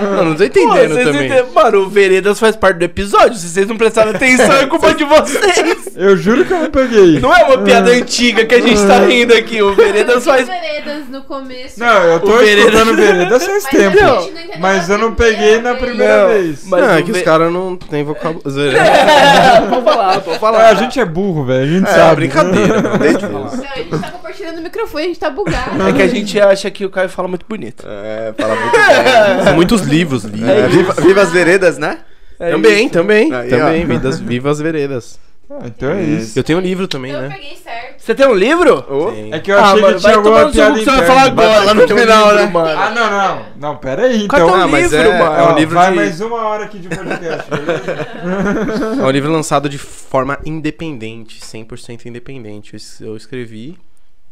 Não, 0.02 0.26
não 0.26 0.32
tô 0.34 0.40
Pô, 0.40 0.44
entendendo 0.46 0.94
vocês 0.94 1.06
também. 1.06 1.26
entendem? 1.28 1.46
Mano, 1.54 1.78
o 1.80 1.90
Veredas 1.90 2.40
faz 2.40 2.56
parte 2.56 2.78
do 2.78 2.86
episódio. 2.86 3.38
Se 3.38 3.48
vocês 3.50 3.68
não 3.68 3.78
prestaram 3.78 4.12
atenção, 4.12 4.52
é 4.54 4.66
culpa 4.66 4.94
de 4.94 5.04
vocês. 5.04 5.90
Eu 5.96 6.16
juro 6.16 6.46
que 6.46 6.54
eu 6.54 6.60
não 6.62 6.70
peguei. 6.72 7.20
Não 7.20 7.34
é 7.36 7.44
uma 7.44 7.58
piada 7.58 7.92
antiga 7.92 8.46
que 8.46 8.56
a 8.56 8.62
gente 8.62 8.82
tá 8.88 9.00
rindo 9.00 9.34
aqui. 9.34 9.62
O 9.62 9.74
Veredas 9.76 10.24
faz. 10.24 10.48
veredas 10.48 11.10
no 11.10 11.22
começo. 11.24 11.78
Não, 11.80 12.04
eu 12.04 12.20
tô 12.22 12.32
O 12.32 12.38
Veredas- 12.38 12.66
escutando 12.74 12.96
Veredas 12.96 13.46
faz 13.46 13.64
tempo. 13.66 13.98
não 14.02 14.30
Mas 14.60 14.90
eu 14.90 14.98
não 14.98 15.14
peguei 15.14 15.60
na 15.62 15.76
primeira 15.76 16.22
Não, 16.24 16.28
vez. 16.30 16.64
mas 16.66 16.82
não, 16.82 16.94
é 16.94 17.02
que 17.02 17.12
os 17.12 17.18
Ve- 17.18 17.24
caras 17.24 17.52
não 17.52 17.76
tem 17.76 18.04
vocabulário. 18.06 18.42
pode 19.70 19.84
falar, 19.84 20.20
pode 20.22 20.38
Ah, 20.38 20.40
falar. 20.40 20.70
a 20.70 20.74
gente 20.76 21.00
é 21.02 21.06
burro, 21.06 21.44
velho. 21.46 21.64
A 21.64 21.80
gente 21.80 21.90
É, 21.90 21.94
sabe. 21.94 22.16
brincadeira. 22.16 22.82
mano. 22.82 22.98
Desde 23.00 23.26
Não, 23.28 23.46
a 23.46 23.50
gente 23.50 23.90
tá 23.90 24.12
compartilhando 24.40 24.60
o 24.60 24.62
microfone, 24.64 25.04
a 25.04 25.08
gente 25.08 25.20
tá 25.20 25.30
bugado. 25.30 25.84
É 25.88 25.94
que 25.94 26.02
a 26.02 26.08
gente 26.08 26.40
acha 26.40 26.72
que 26.72 26.86
o 26.86 26.90
Caio 26.90 27.10
fala 27.10 27.28
muito 27.28 27.46
bonito. 27.48 27.86
É, 27.88 28.34
fala 28.38 28.56
muito 28.56 28.72
bem. 28.72 29.44
São 29.44 29.56
muitos 29.56 29.82
livros 29.82 30.24
lidos. 30.24 30.50
É, 30.50 30.68
viva, 30.68 30.94
viva 30.94 31.22
as 31.22 31.32
veredas, 31.32 31.78
né? 31.78 32.00
É 32.40 32.52
também, 32.52 32.86
isso. 32.86 32.94
também, 32.94 33.34
Aí, 33.34 33.50
também. 33.50 33.86
Vidas, 33.86 34.20
viva 34.20 34.50
as 34.50 34.60
veredas. 34.60 35.20
Ah, 35.52 35.64
então 35.66 35.90
é 35.92 36.04
isso. 36.04 36.38
Eu 36.38 36.44
tenho 36.44 36.60
um 36.60 36.62
livro 36.62 36.88
também, 36.88 37.12
Eu 37.12 37.22
né? 37.22 37.30
peguei 37.30 37.58
certo. 37.58 37.96
Você 38.00 38.14
tem 38.16 38.28
um 38.28 38.36
livro? 38.36 38.82
Tem. 39.12 39.34
É 39.34 39.40
que 39.40 39.52
eu 39.52 39.58
Ah, 39.58 39.64
achei 39.72 39.82
mano, 39.82 39.96
que 39.96 40.02
tinha 40.02 40.16
alguma 40.16 40.52
piada 40.52 40.78
que 40.80 40.86
você 40.86 40.92
vai 40.92 41.06
falar 41.06 41.22
agora, 41.24 41.60
lá 41.66 41.74
no 41.74 41.84
um 41.84 41.88
final, 41.88 42.30
livro, 42.30 42.46
né? 42.46 42.52
mano. 42.54 42.80
Ah, 42.82 42.90
não, 42.92 43.10
não. 43.12 43.46
Não, 43.60 43.78
pera 43.78 44.04
aí, 44.04 44.28
Qual 44.28 44.42
então. 44.44 44.56
é 44.56 44.60
o 44.60 44.64
Ah, 44.64 44.68
mas 44.68 44.92
livro, 44.92 45.08
é- 45.10 45.20
mano? 45.20 45.36
é 45.36 45.52
um 45.52 45.56
livro 45.58 45.76
vai 45.76 45.90
de- 45.90 45.96
mais 45.96 46.22
uma 46.22 46.38
hora 46.48 46.66
aqui 46.66 46.78
de 46.80 46.88
podcast, 46.88 47.50
beleza? 47.50 48.08
É 49.02 49.06
um 49.06 49.10
livro 49.10 49.32
lançado 49.32 49.68
de 49.68 49.78
forma 49.80 50.38
independente, 50.46 51.42
100% 51.42 52.06
independente. 52.06 52.76
Eu 53.02 53.08
Eu 53.10 53.18
escrevi 53.18 53.76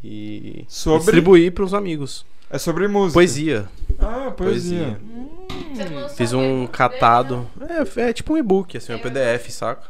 e 0.04 0.66
Sobre? 0.68 1.00
distribuí 1.00 1.52
pros 1.52 1.74
amigos. 1.74 2.26
É 2.50 2.58
sobre 2.58 2.88
música. 2.88 3.14
Poesia. 3.14 3.70
Ah, 4.00 4.32
poesia. 4.32 5.00
Não 5.76 5.96
lançou 5.96 6.16
Fiz 6.16 6.34
um 6.34 6.66
catado. 6.68 7.46
É, 7.98 8.10
é 8.10 8.14
tipo 8.14 8.34
um 8.34 8.38
e-book, 8.38 8.78
assim, 8.78 8.94
um 8.94 9.00
PDF, 9.00 9.50
saca? 9.50 9.84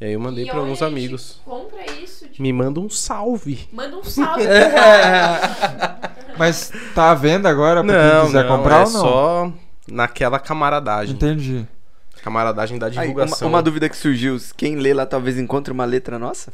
E 0.00 0.04
aí 0.04 0.12
eu 0.12 0.20
mandei 0.20 0.46
pra 0.46 0.58
alguns 0.58 0.80
amigos. 0.80 1.40
Compra 1.44 1.84
isso. 2.00 2.28
Tipo, 2.28 2.40
Me 2.42 2.52
manda 2.52 2.78
um 2.78 2.88
salve. 2.88 3.68
manda 3.72 3.96
um 3.96 4.04
salve. 4.04 4.44
Mas 6.38 6.70
tá 6.94 7.10
à 7.10 7.14
venda 7.14 7.48
agora 7.48 7.82
pra 7.82 7.92
Não, 7.92 8.20
quem 8.20 8.26
quiser 8.26 8.44
não, 8.44 8.56
comprar 8.56 8.76
é 8.82 8.86
ou 8.86 8.92
não? 8.92 9.00
só 9.00 9.52
naquela 9.90 10.38
camaradagem. 10.38 11.14
Entendi. 11.14 11.66
Camaradagem 12.22 12.78
da 12.78 12.86
aí, 12.86 12.92
uma, 12.94 13.02
divulgação. 13.02 13.48
uma 13.48 13.62
dúvida 13.62 13.88
que 13.88 13.96
surgiu: 13.96 14.36
quem 14.56 14.76
lê 14.76 14.92
lá 14.94 15.06
talvez 15.06 15.38
encontre 15.38 15.72
uma 15.72 15.84
letra 15.84 16.18
nossa? 16.18 16.52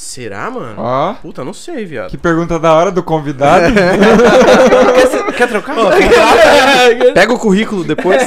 Será, 0.00 0.48
mano? 0.48 0.74
Ó, 0.80 1.14
Puta, 1.14 1.44
não 1.44 1.52
sei, 1.52 1.84
viado. 1.84 2.08
que 2.10 2.16
pergunta 2.16 2.56
da 2.56 2.72
hora 2.72 2.88
do 2.92 3.02
convidado. 3.02 3.64
quer, 3.74 5.32
quer 5.34 5.48
trocar? 5.48 5.74
Pega 7.14 7.32
o 7.32 7.38
currículo 7.38 7.82
depois. 7.82 8.22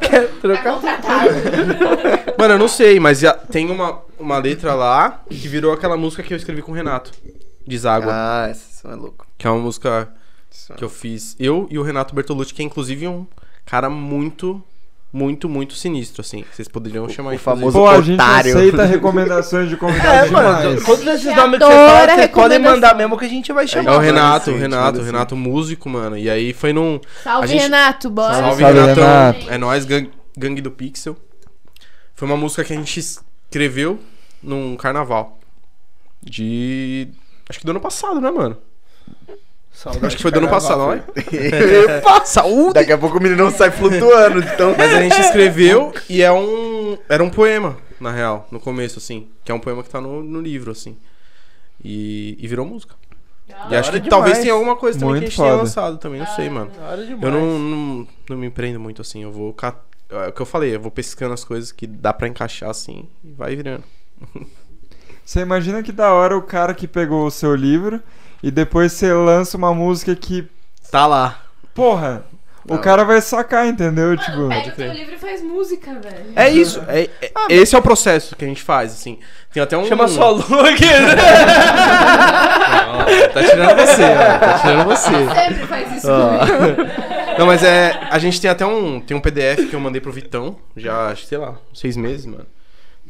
quer 0.00 0.26
Tá 0.26 0.38
trocar? 0.40 0.74
contratado. 0.74 1.30
Mano, 2.36 2.54
eu 2.54 2.58
não 2.58 2.66
sei, 2.66 2.98
mas 2.98 3.20
já 3.20 3.32
tem 3.32 3.70
uma, 3.70 4.00
uma 4.18 4.38
letra 4.38 4.74
lá 4.74 5.22
que 5.30 5.46
virou 5.46 5.72
aquela 5.72 5.96
música 5.96 6.24
que 6.24 6.34
eu 6.34 6.36
escrevi 6.36 6.60
com 6.60 6.72
o 6.72 6.74
Renato. 6.74 7.12
Deságua. 7.64 8.10
Ah, 8.12 8.48
essa 8.50 8.88
é 8.88 8.94
louco. 8.96 9.24
Que 9.38 9.46
é 9.46 9.50
uma 9.50 9.60
música 9.62 10.08
é- 10.70 10.74
que 10.74 10.82
eu 10.82 10.88
fiz. 10.90 11.36
Eu 11.38 11.68
e 11.70 11.78
o 11.78 11.82
Renato 11.84 12.16
Bertolucci, 12.16 12.52
que 12.52 12.62
é 12.62 12.64
inclusive 12.64 13.06
um 13.06 13.24
cara 13.64 13.88
muito, 13.88 14.60
muito, 15.12 15.48
muito 15.48 15.74
sinistro, 15.74 16.20
assim. 16.20 16.44
Vocês 16.52 16.68
poderiam 16.68 17.08
chamar 17.08 17.34
o 17.34 17.38
famoso- 17.38 17.76
Pô, 17.78 17.88
a 17.88 18.00
gente 18.00 18.14
otário. 18.14 18.56
aceita 18.56 18.84
recomendações 18.84 19.68
de 19.68 19.74
É, 19.76 19.78
convidados 19.78 20.30
mano, 20.30 20.58
demais. 20.68 20.84
todos 20.84 21.06
esses 21.06 21.34
nomes 21.36 21.58
que 21.58 21.64
você 21.64 21.72
fala, 21.72 22.14
vocês 22.14 22.30
podem 22.30 22.58
mandar 22.60 22.94
mesmo 22.94 23.18
que 23.18 23.24
a 23.24 23.28
gente 23.28 23.52
vai 23.52 23.64
É 23.64 23.66
chamar. 23.66 23.96
o 23.96 23.98
Renato, 23.98 24.50
o 24.52 24.56
Renato, 24.56 25.00
o. 25.00 25.02
Renato 25.04 25.36
músico, 25.36 25.88
mano. 25.88 26.16
E 26.16 26.30
aí 26.30 26.52
foi 26.52 26.72
num. 26.72 27.00
Salve, 27.24 27.44
A 27.44 27.46
gente- 27.48 27.62
Renato. 27.62 28.08
Bora. 28.10 28.34
Salve, 28.34 28.62
Salve, 28.62 28.78
Renatão. 28.80 29.04
Renato. 29.04 29.50
É 29.50 29.58
nóis, 29.58 29.84
gang- 29.84 30.10
Gangue 30.38 30.60
do 30.60 30.70
Pixel. 30.70 31.16
Foi 32.14 32.28
uma 32.28 32.36
música 32.36 32.62
que 32.62 32.72
a 32.72 32.76
gente 32.76 33.00
escreveu 33.00 33.98
num 34.42 34.76
carnaval. 34.76 35.38
De. 36.22 37.08
Acho 37.48 37.58
que 37.58 37.64
do 37.64 37.70
ano 37.70 37.80
passado, 37.80 38.20
né, 38.20 38.30
mano? 38.30 38.56
Acho 40.02 40.16
que 40.16 40.22
foi 40.22 40.30
do 40.30 40.38
ano 40.38 40.48
passado, 40.48 40.78
não 40.78 40.92
é? 40.92 41.02
Epa, 41.98 42.24
saúde! 42.24 42.74
Daqui 42.74 42.92
a 42.92 42.98
pouco 42.98 43.18
o 43.18 43.22
menino 43.22 43.50
sai 43.50 43.70
flutuando, 43.70 44.40
então. 44.40 44.74
Mas 44.76 44.92
a 44.94 45.00
gente 45.02 45.18
escreveu 45.20 45.92
e 46.08 46.22
é 46.22 46.30
um. 46.32 46.98
Era 47.08 47.22
um 47.24 47.30
poema, 47.30 47.76
na 48.00 48.10
real, 48.10 48.46
no 48.50 48.60
começo, 48.60 48.98
assim. 48.98 49.28
Que 49.44 49.50
é 49.50 49.54
um 49.54 49.60
poema 49.60 49.82
que 49.82 49.88
tá 49.88 50.00
no, 50.00 50.22
no 50.22 50.40
livro, 50.40 50.70
assim. 50.70 50.96
E, 51.82 52.36
e 52.38 52.46
virou 52.46 52.66
música. 52.66 52.94
E 53.70 53.74
acho 53.74 53.90
que 53.90 53.98
hora 53.98 54.08
talvez 54.08 54.32
demais. 54.34 54.38
tenha 54.42 54.52
alguma 54.54 54.76
coisa 54.76 54.98
também 54.98 55.14
Muito 55.16 55.22
que 55.22 55.26
a 55.26 55.30
gente 55.30 55.36
tenha 55.38 55.50
foda. 55.50 55.62
lançado 55.62 55.98
também, 55.98 56.20
não 56.20 56.26
sei, 56.28 56.48
mano. 56.50 56.70
Demais. 56.70 57.22
Eu 57.22 57.30
não, 57.32 57.58
não, 57.58 58.08
não 58.28 58.36
me 58.36 58.46
empreendo 58.46 58.78
muito 58.78 59.00
assim, 59.02 59.22
eu 59.24 59.32
vou. 59.32 59.52
cat- 59.52 59.76
É 60.08 60.28
o 60.28 60.32
que 60.32 60.40
eu 60.40 60.46
falei, 60.46 60.74
eu 60.76 60.80
vou 60.80 60.90
pescando 60.90 61.34
as 61.34 61.42
coisas 61.42 61.72
que 61.72 61.86
dá 61.86 62.12
pra 62.12 62.28
encaixar 62.28 62.70
assim 62.70 63.08
e 63.24 63.32
vai 63.32 63.56
virando. 63.56 63.82
Você 65.24 65.40
imagina 65.40 65.82
que 65.82 65.92
da 65.92 66.12
hora 66.12 66.36
o 66.36 66.42
cara 66.42 66.74
que 66.74 66.86
pegou 66.88 67.26
o 67.26 67.30
seu 67.30 67.54
livro 67.54 68.00
e 68.42 68.50
depois 68.50 68.92
você 68.92 69.12
lança 69.12 69.56
uma 69.56 69.72
música 69.74 70.14
que, 70.14 70.48
Tá 70.90 71.06
lá. 71.06 71.40
porra, 71.74 72.24
o 72.68 72.74
Não. 72.74 72.80
cara 72.80 73.04
vai 73.04 73.20
sacar, 73.20 73.66
entendeu? 73.66 74.16
tipo, 74.16 74.36
Mano, 74.36 74.48
pega 74.50 74.68
o 74.68 74.72
teu 74.72 74.92
livro 74.92 75.14
e 75.14 75.18
faz 75.18 75.42
música, 75.42 75.92
velho. 75.98 76.32
É 76.36 76.48
isso. 76.50 76.82
É, 76.88 77.08
é- 77.22 77.32
esse 77.48 77.74
é 77.74 77.78
o 77.78 77.82
processo 77.82 78.36
que 78.36 78.44
a 78.44 78.48
gente 78.48 78.62
faz, 78.62 78.92
assim. 78.92 79.18
Tem 79.52 79.62
até 79.62 79.76
um. 79.76 79.84
Chama 79.86 80.06
só 80.08 80.30
Lu 80.30 80.60
aqui. 80.60 80.84
Não, 82.86 83.28
tá 83.32 83.42
tirando 83.42 83.76
você, 83.76 84.02
ó. 84.04 84.38
Tá 84.38 84.58
tirando 84.60 84.84
você. 84.84 85.10
Sempre 85.10 85.66
faz 85.66 85.96
isso 85.96 86.06
comigo. 86.06 86.90
Não, 87.38 87.46
mas 87.46 87.62
é. 87.62 87.98
A 88.10 88.18
gente 88.18 88.40
tem 88.40 88.50
até 88.50 88.66
um. 88.66 89.00
Tem 89.00 89.16
um 89.16 89.20
PDF 89.20 89.68
que 89.68 89.74
eu 89.74 89.80
mandei 89.80 90.00
pro 90.00 90.12
Vitão, 90.12 90.56
já, 90.76 91.08
acho 91.08 91.22
que, 91.22 91.28
sei 91.28 91.38
lá, 91.38 91.54
seis 91.74 91.96
meses, 91.96 92.26
mano. 92.26 92.46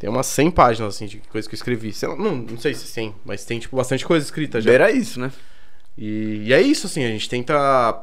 Tem 0.01 0.09
umas 0.09 0.27
100 0.29 0.51
páginas, 0.51 0.97
assim, 0.97 1.05
de 1.07 1.19
coisa 1.31 1.47
que 1.47 1.55
eu 1.55 1.57
escrevi. 1.59 1.93
Sei 1.93 2.09
lá, 2.09 2.17
não, 2.17 2.35
não 2.35 2.59
sei 2.59 2.73
se 2.73 2.93
tem, 2.93 3.15
mas 3.23 3.45
tem, 3.45 3.59
tipo, 3.61 3.77
bastante 3.77 4.05
coisa 4.07 4.25
escrita 4.25 4.59
já. 4.59 4.73
Era 4.73 4.91
isso, 4.91 5.21
né? 5.21 5.31
E, 5.97 6.45
e 6.47 6.53
é 6.55 6.61
isso, 6.63 6.87
assim, 6.87 7.05
a 7.05 7.09
gente 7.09 7.29
tenta. 7.29 8.03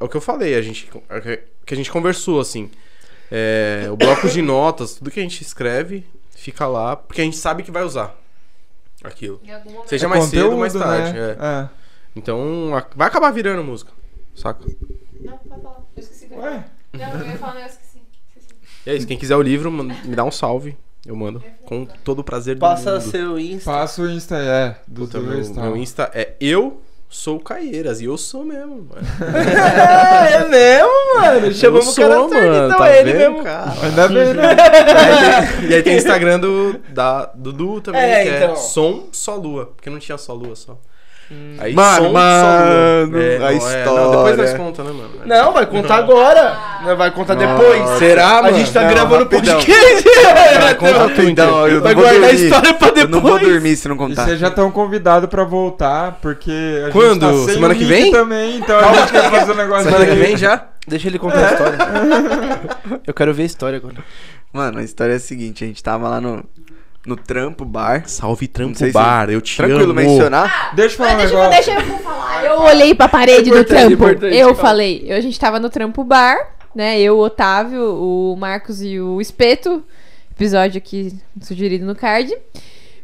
É 0.00 0.02
o 0.02 0.08
que 0.08 0.16
eu 0.16 0.20
falei, 0.22 0.54
a 0.54 0.62
gente. 0.62 0.88
é 1.10 1.42
Que 1.66 1.74
a 1.74 1.76
gente 1.76 1.90
conversou, 1.92 2.40
assim. 2.40 2.70
É, 3.30 3.86
o 3.92 3.96
bloco 3.98 4.30
de 4.30 4.40
notas, 4.40 4.94
tudo 4.94 5.10
que 5.10 5.20
a 5.20 5.22
gente 5.22 5.42
escreve, 5.42 6.06
fica 6.34 6.66
lá, 6.66 6.96
porque 6.96 7.20
a 7.20 7.24
gente 7.24 7.36
sabe 7.36 7.62
que 7.62 7.70
vai 7.70 7.84
usar 7.84 8.18
aquilo. 9.04 9.40
Seja 9.86 10.06
é 10.06 10.08
mais 10.08 10.24
cedo 10.24 10.52
ou 10.52 10.58
mais 10.58 10.72
conteúdo, 10.72 10.90
tarde. 10.90 11.12
né? 11.18 11.36
é. 11.38 11.44
É. 11.64 11.68
Então, 12.16 12.74
a- 12.74 12.86
vai 12.96 13.06
acabar 13.08 13.30
virando 13.30 13.62
música. 13.62 13.92
Saca? 14.34 14.64
Não, 15.20 15.36
pode 15.36 15.62
falar. 15.62 15.84
Eu 15.94 16.02
esqueci. 16.02 16.26
que 16.26 16.32
eu 16.32 16.38
ia 16.38 16.44
Ué? 16.44 16.50
falar. 16.50 16.70
Não, 17.14 17.20
eu 17.20 17.30
ia 17.30 17.36
falar 17.38 17.52
que 17.60 17.66
esqueci. 17.70 18.00
esqueci. 18.38 18.54
E 18.86 18.90
é 18.90 18.96
isso, 18.96 19.06
quem 19.06 19.18
quiser 19.18 19.36
o 19.36 19.42
livro, 19.42 19.70
me 19.70 20.16
dá 20.16 20.24
um 20.24 20.30
salve. 20.30 20.76
Eu 21.06 21.16
mando. 21.16 21.42
Com 21.64 21.84
todo 22.04 22.18
o 22.20 22.24
prazer 22.24 22.56
do 22.56 22.60
Passa 22.60 22.92
mundo. 22.92 23.00
seu 23.02 23.38
Insta. 23.38 23.70
Passa 23.70 24.02
o 24.02 24.10
Insta, 24.10 24.36
é, 24.36 24.76
do 24.86 25.02
Puta, 25.02 25.18
meu, 25.18 25.54
tal. 25.54 25.64
meu 25.64 25.76
Insta 25.76 26.10
é 26.14 26.34
eu 26.40 26.82
sou 27.08 27.40
Caieiras. 27.40 28.00
E 28.00 28.04
eu 28.04 28.16
sou 28.18 28.44
mesmo. 28.44 28.86
mano. 28.88 29.06
É, 29.34 30.34
é 30.44 30.48
mesmo, 30.48 30.90
mano. 31.20 31.52
Chamamos 31.52 31.88
o 31.88 31.92
sou, 31.92 32.04
cara 32.08 32.28
certo, 32.28 32.34
mano, 32.34 32.66
então 32.66 32.78
tá 32.78 32.88
é 32.90 33.00
ele 33.00 33.12
vendo, 33.12 33.30
mesmo. 33.32 33.44
Cara. 33.44 33.72
Ainda 33.82 34.08
bem, 34.08 34.34
né? 34.34 34.42
e 35.70 35.74
aí 35.74 35.82
tem 35.82 35.94
o 35.94 35.98
Instagram 35.98 36.38
do, 36.38 36.78
da, 36.90 37.26
do 37.26 37.52
Du 37.52 37.80
também, 37.80 38.00
É, 38.02 38.22
que 38.22 38.28
então. 38.30 38.52
é 38.52 38.56
Som 38.56 39.08
Só 39.10 39.36
Lua. 39.36 39.66
Porque 39.66 39.88
não 39.90 39.98
tinha 39.98 40.18
só 40.18 40.32
Lua 40.34 40.54
só. 40.54 40.78
Aí 41.60 41.72
Mano, 41.74 42.06
Som 42.06 42.12
mano, 42.12 42.40
Só 42.42 42.50
Lua. 42.50 42.96
a 42.96 43.06
não, 43.06 43.10
depois 43.10 43.64
história. 43.64 44.36
nós 44.36 44.54
conta, 44.54 44.82
né, 44.82 44.90
mano? 44.90 45.10
Não, 45.24 45.52
vai 45.52 45.66
contar 45.66 45.94
agora. 45.96 46.58
Não 46.84 46.96
vai 46.96 47.10
contar 47.12 47.34
depois. 47.34 47.88
Será, 47.98 48.38
A 48.38 48.42
mano? 48.42 48.56
gente 48.58 48.72
tá 48.72 48.80
Não, 48.80 48.88
rapidão. 48.88 49.18
rapidão. 49.20 49.54
podcast. 49.56 50.04
Vai, 50.60 50.74
conta 50.74 51.22
então. 51.22 51.68
eu 51.68 51.80
Vai 51.80 51.94
não 51.94 52.02
guardar 52.02 52.24
a 52.24 52.26
dormir. 52.32 52.44
história 52.46 52.74
pra 52.74 52.88
Eu 52.96 53.08
não 53.08 53.20
vou 53.20 53.32
depois. 53.34 53.52
dormir 53.52 53.76
se 53.76 53.88
não 53.88 53.94
E 53.94 53.98
contar. 53.98 54.24
vocês 54.24 54.40
já 54.40 54.48
estão 54.48 54.70
convidados 54.72 55.28
pra 55.30 55.44
voltar, 55.44 56.18
porque 56.20 56.84
a 56.88 56.90
Quando? 56.90 57.26
gente 57.26 57.38
tá 57.38 57.44
sem 57.44 57.54
Semana 57.54 57.74
o 57.74 57.76
que 57.76 57.84
vem? 57.84 58.10
também, 58.10 58.56
então 58.56 58.78
a 58.78 58.92
gente 58.92 59.12
quer 59.12 59.30
fazer 59.30 59.52
um 59.52 59.56
negócio 59.56 59.84
Semana 59.84 60.06
que 60.06 60.14
vem 60.16 60.36
já? 60.36 60.64
Deixa 60.88 61.06
ele 61.08 61.18
contar 61.18 61.46
a 61.48 61.52
história. 61.52 61.78
Eu 63.06 63.14
quero 63.14 63.32
ver 63.32 63.42
a 63.44 63.46
história 63.46 63.76
agora. 63.76 63.94
Mano, 64.52 64.80
a 64.80 64.82
história 64.82 65.12
é 65.12 65.16
a 65.16 65.20
seguinte, 65.20 65.62
a 65.62 65.66
gente 65.68 65.82
tava 65.82 66.08
lá 66.08 66.20
no, 66.20 66.44
no 67.06 67.16
Trampo 67.16 67.64
Bar. 67.64 68.04
Salve 68.08 68.46
Trampo 68.48 68.76
se- 68.78 68.90
Bar, 68.92 69.30
eu 69.30 69.40
te 69.40 69.56
Tranquilo 69.56 69.84
amo. 69.84 69.94
mencionar? 69.94 70.74
Deixa 70.74 70.94
eu 70.94 70.98
falar 70.98 71.14
um 71.14 71.16
deixa, 71.18 71.34
negócio. 71.34 71.50
deixa 71.50 71.92
eu 71.92 71.98
falar. 71.98 72.44
Eu 72.44 72.60
olhei 72.62 72.94
pra 72.94 73.08
parede 73.08 73.50
do 73.50 73.64
trampo. 73.64 73.92
importante, 73.92 74.36
eu 74.36 74.54
falei, 74.54 75.04
eu- 75.06 75.16
a 75.16 75.20
gente 75.20 75.38
tava 75.38 75.58
no 75.58 75.70
trampo 75.70 76.04
bar, 76.04 76.36
né? 76.74 77.00
Eu, 77.00 77.16
o 77.16 77.20
Otávio, 77.20 77.82
o 77.94 78.36
Marcos 78.36 78.82
e 78.82 79.00
o 79.00 79.20
Espeto. 79.20 79.82
Episódio 80.32 80.78
aqui 80.78 81.12
sugerido 81.42 81.84
no 81.84 81.94
card. 81.94 82.34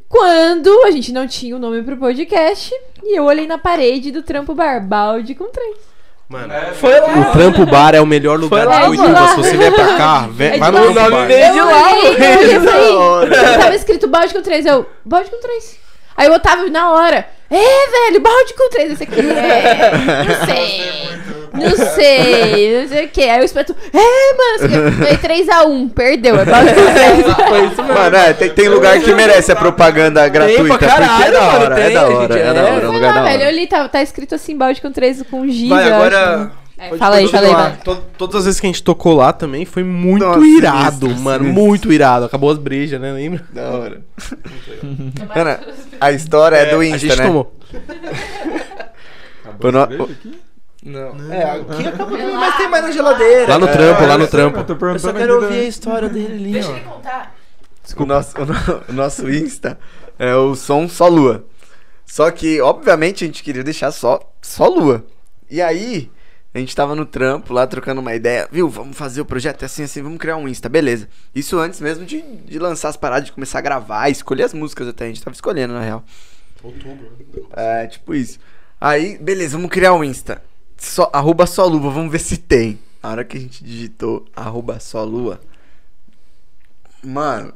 Quando 0.08 0.70
a 0.84 0.90
gente 0.90 1.12
não 1.12 1.26
tinha 1.26 1.56
o 1.56 1.58
nome 1.58 1.82
pro 1.82 1.96
podcast, 1.96 2.72
e 3.02 3.18
eu 3.18 3.24
olhei 3.24 3.46
na 3.46 3.58
parede 3.58 4.10
do 4.12 4.22
trampo 4.22 4.54
bar, 4.54 4.80
balde 4.86 5.34
com 5.34 5.50
três. 5.50 5.76
Mano, 6.28 6.52
Foi 6.74 6.98
lá. 6.98 7.06
o 7.20 7.24
Trampo 7.32 7.64
Bar 7.66 7.94
é 7.94 8.00
o 8.00 8.06
melhor 8.06 8.38
lugar 8.38 8.66
lá, 8.66 8.88
de 8.88 8.96
lá. 8.96 9.28
Se 9.28 9.36
você 9.36 9.56
vier 9.56 9.72
pra 9.72 9.96
cá, 9.96 10.28
É 10.40 10.50
de 10.50 10.58
vai 10.58 10.70
no 10.72 10.78
lá. 10.92 10.92
Trampo 10.92 11.10
Bar. 11.10 11.30
eu 11.30 11.64
lá, 11.64 11.92
olhei, 11.92 12.56
eu 13.54 13.58
tava 13.60 13.74
escrito 13.76 14.08
balde 14.08 14.34
com 14.34 14.42
três. 14.42 14.66
Eu, 14.66 14.86
balde 15.04 15.30
com 15.30 15.40
três. 15.40 15.76
Aí 16.16 16.28
o 16.28 16.32
Otávio, 16.34 16.70
na 16.70 16.90
hora, 16.90 17.28
é, 17.50 17.90
velho, 18.08 18.20
balde 18.20 18.54
com 18.54 18.68
três. 18.70 18.90
Esse 18.92 19.04
aqui, 19.04 19.20
é, 19.20 19.92
não 20.24 20.46
sei. 20.46 21.45
Não 21.56 21.76
sei, 21.94 22.80
não 22.82 22.88
sei 22.88 23.04
o 23.06 23.08
que. 23.08 23.22
Aí 23.22 23.40
o 23.40 23.44
espeto, 23.44 23.74
é, 23.92 24.68
mano, 24.68 24.92
foi 24.92 25.16
3x1, 25.16 25.90
perdeu, 25.92 26.38
é 26.38 26.44
balde 26.44 26.72
com 26.74 26.92
três. 26.92 27.48
Foi 27.48 27.66
isso 27.66 27.82
mesmo. 27.82 27.94
Mano, 27.94 28.16
é, 28.16 28.32
tem, 28.32 28.50
tem 28.50 28.68
lugar 28.68 29.00
que 29.00 29.14
merece 29.14 29.50
a 29.52 29.56
propaganda 29.56 30.28
gratuita. 30.28 30.78
pra 30.78 30.88
caralho, 30.88 31.08
porque 31.08 31.22
é 31.24 31.30
da 31.30 31.40
mano, 31.40 31.64
hora, 31.64 31.80
é 31.80 31.84
tem, 31.86 31.94
da 31.94 32.00
a 32.00 32.08
hora, 32.08 32.38
é 32.38 32.52
da 32.52 32.60
é. 32.60 32.62
hora, 32.72 32.84
é 32.84 32.88
lugar 32.88 33.00
lá, 33.08 33.12
da 33.14 33.22
velho, 33.24 33.42
eu 33.42 33.46
hora. 33.46 33.56
li, 33.56 33.66
tá, 33.66 33.88
tá 33.88 34.02
escrito 34.02 34.34
assim, 34.34 34.56
balde 34.56 34.80
com 34.80 34.90
três 34.92 35.22
com 35.30 35.46
giz, 35.48 35.68
Vai, 35.68 35.90
agora. 35.90 36.52
É, 36.78 36.94
fala 36.98 37.16
aí, 37.16 37.26
fala 37.28 37.46
aí, 37.46 37.54
vai. 37.54 37.76
To- 37.78 38.02
Todas 38.18 38.36
as 38.36 38.44
vezes 38.44 38.60
que 38.60 38.66
a 38.66 38.68
gente 38.68 38.82
tocou 38.82 39.14
lá 39.16 39.32
também 39.32 39.64
foi 39.64 39.82
muito 39.82 40.26
Nossa, 40.26 40.40
irado, 40.46 41.06
sinistro, 41.06 41.24
mano. 41.24 41.44
sinistro. 41.44 41.64
Muito 41.64 41.90
irado. 41.92 42.26
Acabou 42.26 42.50
as 42.50 42.58
brejas, 42.58 43.00
né? 43.00 43.12
Lembra? 43.12 43.42
Da 43.50 43.62
hora. 43.70 44.02
Mano, 45.34 45.58
a 45.98 46.12
história 46.12 46.56
é, 46.56 46.66
do 46.66 46.80
a 46.80 46.84
Insta, 46.86 46.98
gente 46.98 47.16
né? 47.18 47.26
tomou. 47.26 47.50
O 49.58 49.70
no- 49.72 50.08
Aqui. 50.86 51.18
Não. 51.18 51.32
É, 51.32 51.42
aqui 51.60 51.88
acabou 51.88 52.16
também, 52.18 52.34
mas 52.34 52.56
tem 52.56 52.68
mais 52.68 52.84
na 52.84 52.90
geladeira. 52.92 53.48
Lá 53.52 53.58
no 53.58 53.66
É, 53.68 53.72
trampo, 53.72 54.06
lá 54.06 54.18
no 54.18 54.24
Eu 54.24 54.28
trampo. 54.28 54.64
tô 54.64 54.72
Eu 54.72 54.76
perguntando 54.78 54.98
só 55.00 55.12
quero 55.12 55.34
ouvir 55.42 55.60
a 55.60 55.64
história 55.64 56.08
dele 56.08 56.34
ali, 56.34 56.52
Deixa 56.52 56.68
ó. 56.70 56.76
ele 56.76 56.84
contar. 56.84 57.34
O 57.96 58.04
nosso, 58.06 58.40
o, 58.40 58.46
no- 58.46 58.82
o 58.88 58.92
nosso 58.92 59.30
Insta 59.30 59.78
é 60.18 60.34
o 60.34 60.54
som 60.54 60.88
só 60.88 61.08
lua. 61.08 61.44
Só 62.04 62.30
que, 62.30 62.60
obviamente, 62.60 63.24
a 63.24 63.26
gente 63.26 63.42
queria 63.42 63.62
deixar 63.64 63.90
só, 63.90 64.20
só 64.40 64.66
lua. 64.68 65.04
E 65.50 65.60
aí, 65.60 66.10
a 66.54 66.58
gente 66.58 66.74
tava 66.74 66.94
no 66.94 67.04
trampo 67.04 67.52
lá 67.52 67.66
trocando 67.66 68.00
uma 68.00 68.14
ideia. 68.14 68.48
Viu, 68.50 68.68
vamos 68.68 68.96
fazer 68.96 69.20
o 69.20 69.24
projeto 69.24 69.64
assim, 69.64 69.82
assim, 69.84 70.02
vamos 70.02 70.18
criar 70.18 70.36
um 70.36 70.48
Insta, 70.48 70.68
beleza. 70.68 71.08
Isso 71.34 71.58
antes 71.58 71.80
mesmo 71.80 72.04
de, 72.06 72.22
de 72.22 72.58
lançar 72.58 72.88
as 72.88 72.96
paradas, 72.96 73.26
de 73.26 73.32
começar 73.32 73.58
a 73.58 73.62
gravar, 73.62 74.08
escolher 74.08 74.44
as 74.44 74.54
músicas 74.54 74.88
até. 74.88 75.04
A 75.04 75.08
gente 75.08 75.22
tava 75.22 75.34
escolhendo, 75.34 75.74
na 75.74 75.80
real. 75.80 76.04
Outubro. 76.62 77.10
É, 77.56 77.86
tipo 77.86 78.14
isso. 78.14 78.38
Aí, 78.80 79.18
beleza, 79.18 79.56
vamos 79.56 79.70
criar 79.70 79.92
um 79.94 80.02
Insta. 80.04 80.42
Só, 80.78 81.08
arroba 81.12 81.46
só 81.46 81.64
lua, 81.66 81.90
vamos 81.90 82.10
ver 82.12 82.18
se 82.20 82.36
tem. 82.36 82.78
Na 83.02 83.10
hora 83.10 83.24
que 83.24 83.36
a 83.36 83.40
gente 83.40 83.62
digitou 83.64 84.24
arroba 84.34 84.78
só 84.80 85.02
lua. 85.04 85.40
Mano. 87.02 87.52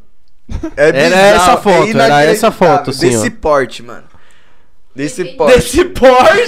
É 0.76 0.88
Era 0.88 1.16
essa 1.16 1.56
foto, 1.56 1.68
era 1.68 1.86
inacreditável. 1.90 2.30
essa 2.30 2.51
foto, 2.51 2.90
assim, 2.90 3.10
Desse 3.10 3.30
porte, 3.30 3.82
mano. 3.82 4.05
Desse 4.94 5.24
porte. 5.24 5.55
Desse 5.55 5.84
porte! 5.84 6.44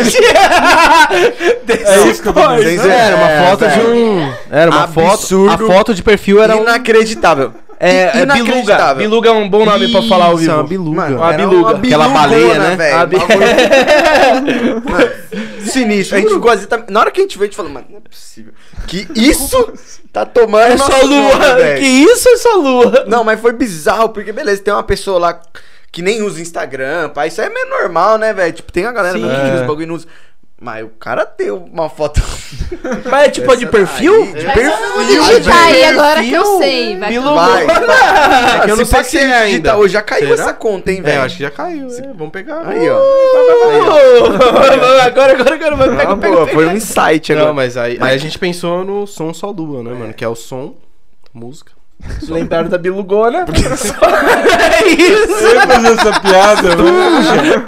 Desse 1.65 1.85
É 1.87 2.09
isso 2.09 2.21
que 2.23 2.29
eu 2.29 2.33
tô 2.33 2.41
porte. 2.43 2.65
Era 2.79 3.17
uma 3.17 3.31
É, 3.31 3.51
foto 3.51 3.69
de 3.69 3.75
velho. 3.77 3.95
um. 3.97 4.35
Era 4.51 4.71
uma 4.71 4.83
Absurdo. 4.83 5.51
foto. 5.51 5.65
A 5.65 5.67
foto 5.67 5.95
de 5.95 6.03
perfil 6.03 6.43
era 6.43 6.57
um. 6.57 6.63
Inacreditável. 6.63 7.55
É, 7.85 8.21
é 8.21 8.27
Biluga. 8.27 8.95
Biluga 8.95 9.29
é 9.29 9.33
um 9.33 9.49
bom 9.49 9.65
nome 9.65 9.91
pra 9.91 10.03
falar 10.03 10.27
ao 10.27 10.35
Isso, 10.35 10.41
vivo. 10.43 10.53
é 10.53 10.55
uma 10.55 10.63
biluga. 10.65 10.97
Mano, 10.97 11.17
Uma 11.17 11.33
era 11.35 11.49
biluga. 11.49 11.71
Aquela 11.71 11.79
bilugona, 11.81 12.09
baleia, 12.09 12.59
né? 12.61 12.77
velho. 12.77 12.97
A 12.97 13.07
bi- 13.07 13.17
sinistro. 15.69 16.17
A 16.17 16.21
gente 16.21 16.33
ficou 16.33 16.51
assim, 16.51 16.67
tá- 16.67 16.85
Na 16.89 17.01
hora 17.01 17.11
que 17.11 17.21
a 17.21 17.23
gente 17.25 17.39
veio, 17.39 17.45
a 17.45 17.47
gente 17.51 17.57
falou, 17.57 17.73
mano, 17.73 17.87
não 17.91 17.99
é 17.99 18.01
possível. 18.01 18.53
Que 18.87 19.07
isso 19.15 19.73
tá 20.13 20.25
tomando 20.25 20.73
É 20.73 20.77
só 20.77 21.03
lua. 21.03 21.39
nome, 21.39 21.75
que 21.79 21.87
isso 21.87 22.29
é 22.29 22.37
só 22.37 22.57
lua? 22.57 23.05
Não, 23.09 23.25
mas 23.25 23.41
foi 23.41 23.53
bizarro, 23.53 24.09
porque 24.11 24.33
beleza, 24.33 24.63
tem 24.63 24.73
uma 24.73 24.83
pessoa 24.83 25.19
lá 25.19 25.41
que 25.91 26.03
nem 26.03 26.23
usa 26.23 26.41
Instagram, 26.41 27.11
pá, 27.11 27.27
isso 27.27 27.41
aí 27.41 27.49
é 27.49 27.51
meio 27.51 27.69
normal, 27.69 28.17
né, 28.17 28.33
velho? 28.33 28.53
Tipo, 28.53 28.73
tem 28.73 28.87
a 28.87 28.93
galera 28.93 29.19
Sim. 29.19 29.25
que 29.29 29.31
É. 29.31 29.55
usa 29.57 29.65
bagulho 29.65 29.83
e 29.83 29.87
não 29.87 29.95
usa. 29.97 30.07
Mas 30.65 30.85
o 30.85 30.91
cara 30.91 31.29
deu 31.37 31.57
uma 31.73 31.89
foto. 31.91 32.23
Mas 33.11 33.25
é 33.27 33.31
tipo 33.31 33.57
de 33.57 33.67
perfil? 33.67 34.15
Aí, 34.23 34.33
de 34.33 34.45
Vai 34.45 34.55
perfil, 34.55 35.07
digitar 35.25 35.65
aí 35.65 35.85
agora 35.87 36.23
que 36.23 36.33
eu 36.33 36.59
sei. 36.59 36.97
Vai. 36.99 37.19
Vai, 37.19 37.67
vai. 37.67 38.57
É 38.57 38.61
que 38.67 38.71
eu 38.71 38.77
não 38.77 38.85
Se 38.85 38.91
sei 38.93 39.03
se 39.05 39.11
que 39.11 39.19
é 39.19 39.35
ainda. 39.35 39.47
digitar 39.49 39.77
hoje, 39.79 39.93
já 39.93 40.03
caiu 40.03 40.29
Será? 40.29 40.43
essa 40.45 40.53
conta, 40.55 40.93
hein, 40.93 40.99
É, 41.01 41.03
velho? 41.03 41.17
eu 41.19 41.23
acho 41.23 41.37
que 41.37 41.43
já 41.43 41.51
caiu. 41.51 41.89
é, 41.89 42.03
Vamos 42.15 42.31
pegar. 42.33 42.63
Aí, 42.69 42.89
ó. 42.89 42.97
agora, 45.05 45.33
agora, 45.33 45.55
agora, 45.55 45.77
vai, 45.77 45.89
Ah, 45.89 45.91
pega, 45.97 46.17
pega, 46.17 46.33
boa, 46.35 46.47
pega. 46.47 46.55
foi 46.57 46.67
um 46.67 46.77
insight 46.77 47.33
agora. 47.33 47.47
Não, 47.49 47.55
mas 47.55 47.77
aí, 47.77 47.99
aí 48.01 48.15
a 48.15 48.19
gente 48.19 48.39
pensou 48.39 48.85
no 48.85 49.05
som 49.05 49.35
só 49.35 49.51
lua, 49.51 49.83
né, 49.83 49.91
mano? 49.93 50.15
Que 50.15 50.25
é 50.25 50.29
o 50.29 50.37
som, 50.37 50.75
música. 51.35 51.73
Lembraram 52.29 52.69
da 52.69 52.79
Bilugona? 52.79 53.47
é 53.51 54.89
isso. 54.89 55.33
Eu 55.45 55.55
ia 55.55 55.67
fazer 55.67 55.93
essa 55.93 56.21
piada, 56.21 56.77
mano. 56.77 57.65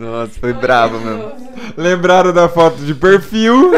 Nossa, 0.00 0.40
foi 0.40 0.54
brabo, 0.54 0.98
mesmo. 0.98 1.30
Lembraram 1.76 2.32
da 2.32 2.48
foto 2.48 2.78
de 2.78 2.94
perfil. 2.94 3.70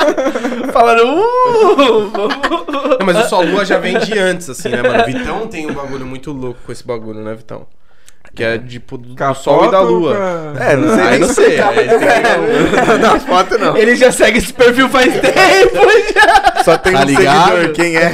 Falaram, 0.72 1.20
uh, 1.20 1.76
vamos. 1.76 2.36
Não, 2.98 3.04
mas 3.04 3.26
o 3.26 3.28
Sol 3.28 3.44
Lua 3.44 3.66
já 3.66 3.78
vem 3.78 3.98
de 3.98 4.16
antes, 4.18 4.48
assim, 4.48 4.70
né, 4.70 4.80
mano? 4.80 5.04
Vitão 5.04 5.46
tem 5.46 5.70
um 5.70 5.74
bagulho 5.74 6.06
muito 6.06 6.32
louco 6.32 6.58
com 6.64 6.72
esse 6.72 6.86
bagulho, 6.86 7.20
né, 7.20 7.34
Vitão? 7.34 7.66
Que 8.34 8.44
é 8.44 8.56
tipo 8.58 8.96
do, 8.96 9.14
do 9.14 9.34
Sol 9.34 9.66
e 9.66 9.70
da 9.70 9.80
Lua. 9.80 10.14
com 10.14 10.58
a- 10.60 10.64
É, 10.64 10.76
não 10.76 10.94
sei 10.94 11.04
Aí 11.04 11.10
nem 11.10 11.20
não 11.20 11.34
sei. 11.34 11.50
que- 11.56 12.98
Na 12.98 13.18
foto 13.20 13.58
não. 13.58 13.76
Ele 13.76 13.96
já 13.96 14.12
segue 14.12 14.38
esse 14.38 14.52
perfil 14.52 14.88
faz 14.88 15.12
tempo 15.20 15.76
já. 16.14 16.62
Só 16.62 16.78
tem 16.78 16.92
Tá 16.92 17.00
um 17.00 17.04
ligado? 17.04 17.50
seguidor, 17.50 17.72
quem 17.74 17.96
é? 17.96 18.10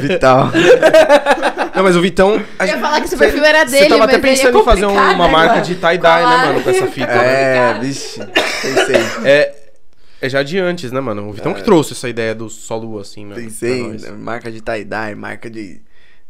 Vital. 0.00 0.50
Não, 1.74 1.82
mas 1.82 1.96
o 1.96 2.02
Vitão. 2.02 2.38
Eu 2.60 2.66
ia 2.66 2.78
falar 2.78 3.00
que 3.00 3.06
esse 3.06 3.16
perfil 3.16 3.42
era 3.42 3.64
Você 3.66 3.76
dele, 3.78 3.88
tava 3.88 4.04
até 4.04 4.16
é 4.16 4.18
pensando 4.18 4.58
em 4.58 4.64
fazer 4.64 4.84
um- 4.84 4.90
uma 4.92 5.14
né, 5.26 5.32
marca 5.32 5.54
mano? 5.54 5.64
de 5.64 5.74
tie-dye, 5.74 6.26
né, 6.26 6.36
mano, 6.46 6.60
com 6.62 6.68
essa 6.70 6.86
fita. 6.86 7.10
É, 7.12 7.78
vixe. 7.80 8.20
Pensei. 8.60 8.96
É, 9.24 9.54
é 10.20 10.28
já 10.28 10.42
de 10.42 10.58
antes, 10.58 10.92
né, 10.92 11.00
mano? 11.00 11.28
O 11.30 11.32
Vitão 11.32 11.54
que 11.54 11.62
trouxe 11.62 11.94
essa 11.94 12.10
ideia 12.10 12.34
do 12.34 12.50
Sol 12.50 12.80
Lua, 12.80 13.00
assim, 13.00 13.24
mano. 13.24 13.40
Pensei, 13.40 13.82
pra 13.98 14.10
né, 14.10 14.16
marca 14.18 14.50
de 14.52 14.60
tie-dye, 14.60 15.14
marca 15.14 15.48
de, 15.48 15.80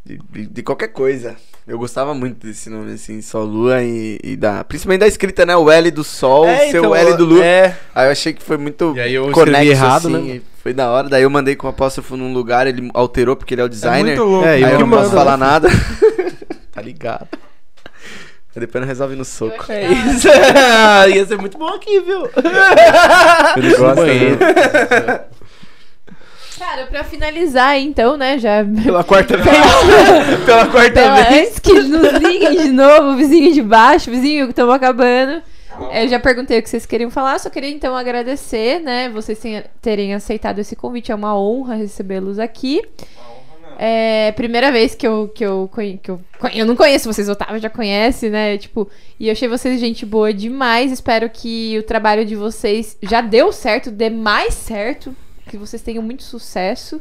de, 0.05 0.19
de- 0.31 0.47
de 0.47 0.63
qualquer 0.63 0.89
coisa. 0.89 1.37
Eu 1.67 1.79
gostava 1.79 2.13
muito 2.13 2.45
desse 2.47 2.69
nome, 2.69 2.93
assim, 2.95 3.23
Sol 3.23 3.45
Lua 3.45 3.83
e, 3.83 4.19
e 4.25 4.37
da. 4.37 4.65
Principalmente 4.65 5.01
da 5.01 5.07
escrita, 5.07 5.47
né? 5.47 5.57
O 5.57 5.71
L 5.71 5.91
do 5.93 6.03
Sol, 6.03 6.45
É, 6.47 6.71
seu 6.71 6.81
então, 6.81 6.95
L 6.95 7.17
do 7.17 7.25
Lua. 7.25 7.45
É. 7.45 7.77
Aí 7.95 8.09
eu 8.09 8.13
achei 8.13 8.33
que 8.33 8.43
foi 8.43 8.57
muito 8.57 8.93
E 8.97 9.01
aí 9.01 9.15
eu 9.15 9.31
conexo, 9.31 9.71
errado, 9.71 10.09
assim, 10.09 10.33
né? 10.35 10.41
Foi 10.61 10.73
da 10.73 10.91
hora. 10.91 11.09
Daí 11.09 11.23
eu 11.23 11.31
mandei 11.31 11.55
com 11.55 11.67
o 11.69 11.71
apóstrofo 11.71 12.17
num 12.17 12.33
lugar, 12.33 12.67
ele 12.67 12.91
alterou 12.93 13.37
porque 13.37 13.55
ele 13.55 13.61
é 13.61 13.65
o 13.65 13.67
É 13.67 13.69
designer. 13.69 14.17
muito 14.17 14.25
louco. 14.25 14.47
É, 14.47 14.55
aí 14.55 14.63
eu 14.63 14.81
não 14.81 14.91
posso 14.91 15.03
mando, 15.05 15.17
falar 15.17 15.37
né? 15.37 15.47
nada. 15.47 15.69
Tá 16.73 16.81
ligado. 16.81 17.29
Aí 18.55 18.61
depois 18.61 18.81
não 18.81 18.89
resolve 18.89 19.15
no 19.15 19.25
soco. 19.27 19.67
É 19.71 19.87
isso. 19.93 20.27
Ia 21.15 21.27
ser 21.27 21.37
muito 21.39 21.59
bom 21.59 21.69
aqui, 21.69 22.01
viu? 22.01 22.29
Ele 23.57 23.77
gosta, 23.77 24.05
né? 24.07 25.21
Cara, 26.65 26.87
pra 26.87 27.03
finalizar, 27.03 27.77
então, 27.77 28.17
né, 28.17 28.39
já... 28.39 28.65
Pela 28.85 29.03
quarta 29.03 29.35
vez. 29.37 29.57
Pela 30.47 30.67
quarta 30.69 30.93
Pela, 30.93 31.23
vez. 31.25 31.49
antes 31.49 31.59
que 31.59 31.73
nos 31.73 32.13
liguem 32.23 32.57
de 32.63 32.69
novo, 32.71 33.17
vizinho 33.17 33.53
de 33.53 33.61
baixo, 33.61 34.09
vizinho 34.13 34.45
que 34.47 34.53
estamos 34.53 34.73
acabando. 34.73 35.43
Eu 35.93 36.07
já 36.07 36.21
perguntei 36.21 36.61
o 36.61 36.63
que 36.63 36.71
vocês 36.71 36.87
queriam 36.87 37.11
falar, 37.11 37.41
só 37.41 37.51
queria 37.51 37.69
então 37.69 37.97
agradecer, 37.97 38.79
né, 38.79 39.09
vocês 39.09 39.41
terem 39.81 40.15
aceitado 40.15 40.61
esse 40.61 40.77
convite, 40.77 41.11
é 41.11 41.15
uma 41.17 41.37
honra 41.37 41.75
recebê-los 41.75 42.39
aqui. 42.39 42.81
É 43.77 44.31
primeira 44.37 44.71
vez 44.71 44.95
que 44.95 45.05
eu, 45.05 45.33
que 45.35 45.45
eu, 45.45 45.69
que 46.01 46.11
eu, 46.13 46.21
eu 46.55 46.65
não 46.65 46.77
conheço 46.77 47.13
vocês, 47.13 47.29
o 47.29 47.33
Otávio 47.33 47.59
já 47.59 47.71
conhece, 47.71 48.31
né? 48.31 48.57
Tipo, 48.57 48.89
e 49.19 49.27
eu 49.27 49.33
achei 49.33 49.49
vocês 49.49 49.81
gente 49.81 50.07
boa 50.07 50.33
demais. 50.33 50.93
Espero 50.93 51.29
que 51.29 51.77
o 51.79 51.83
trabalho 51.83 52.25
de 52.25 52.37
vocês 52.37 52.97
já 53.03 53.21
deu 53.21 53.51
certo, 53.51 53.91
dê 53.91 54.09
mais 54.09 54.55
certo, 54.55 55.13
que 55.53 55.57
vocês 55.59 55.81
tenham 55.83 56.03
muito 56.03 56.23
sucesso 56.25 57.01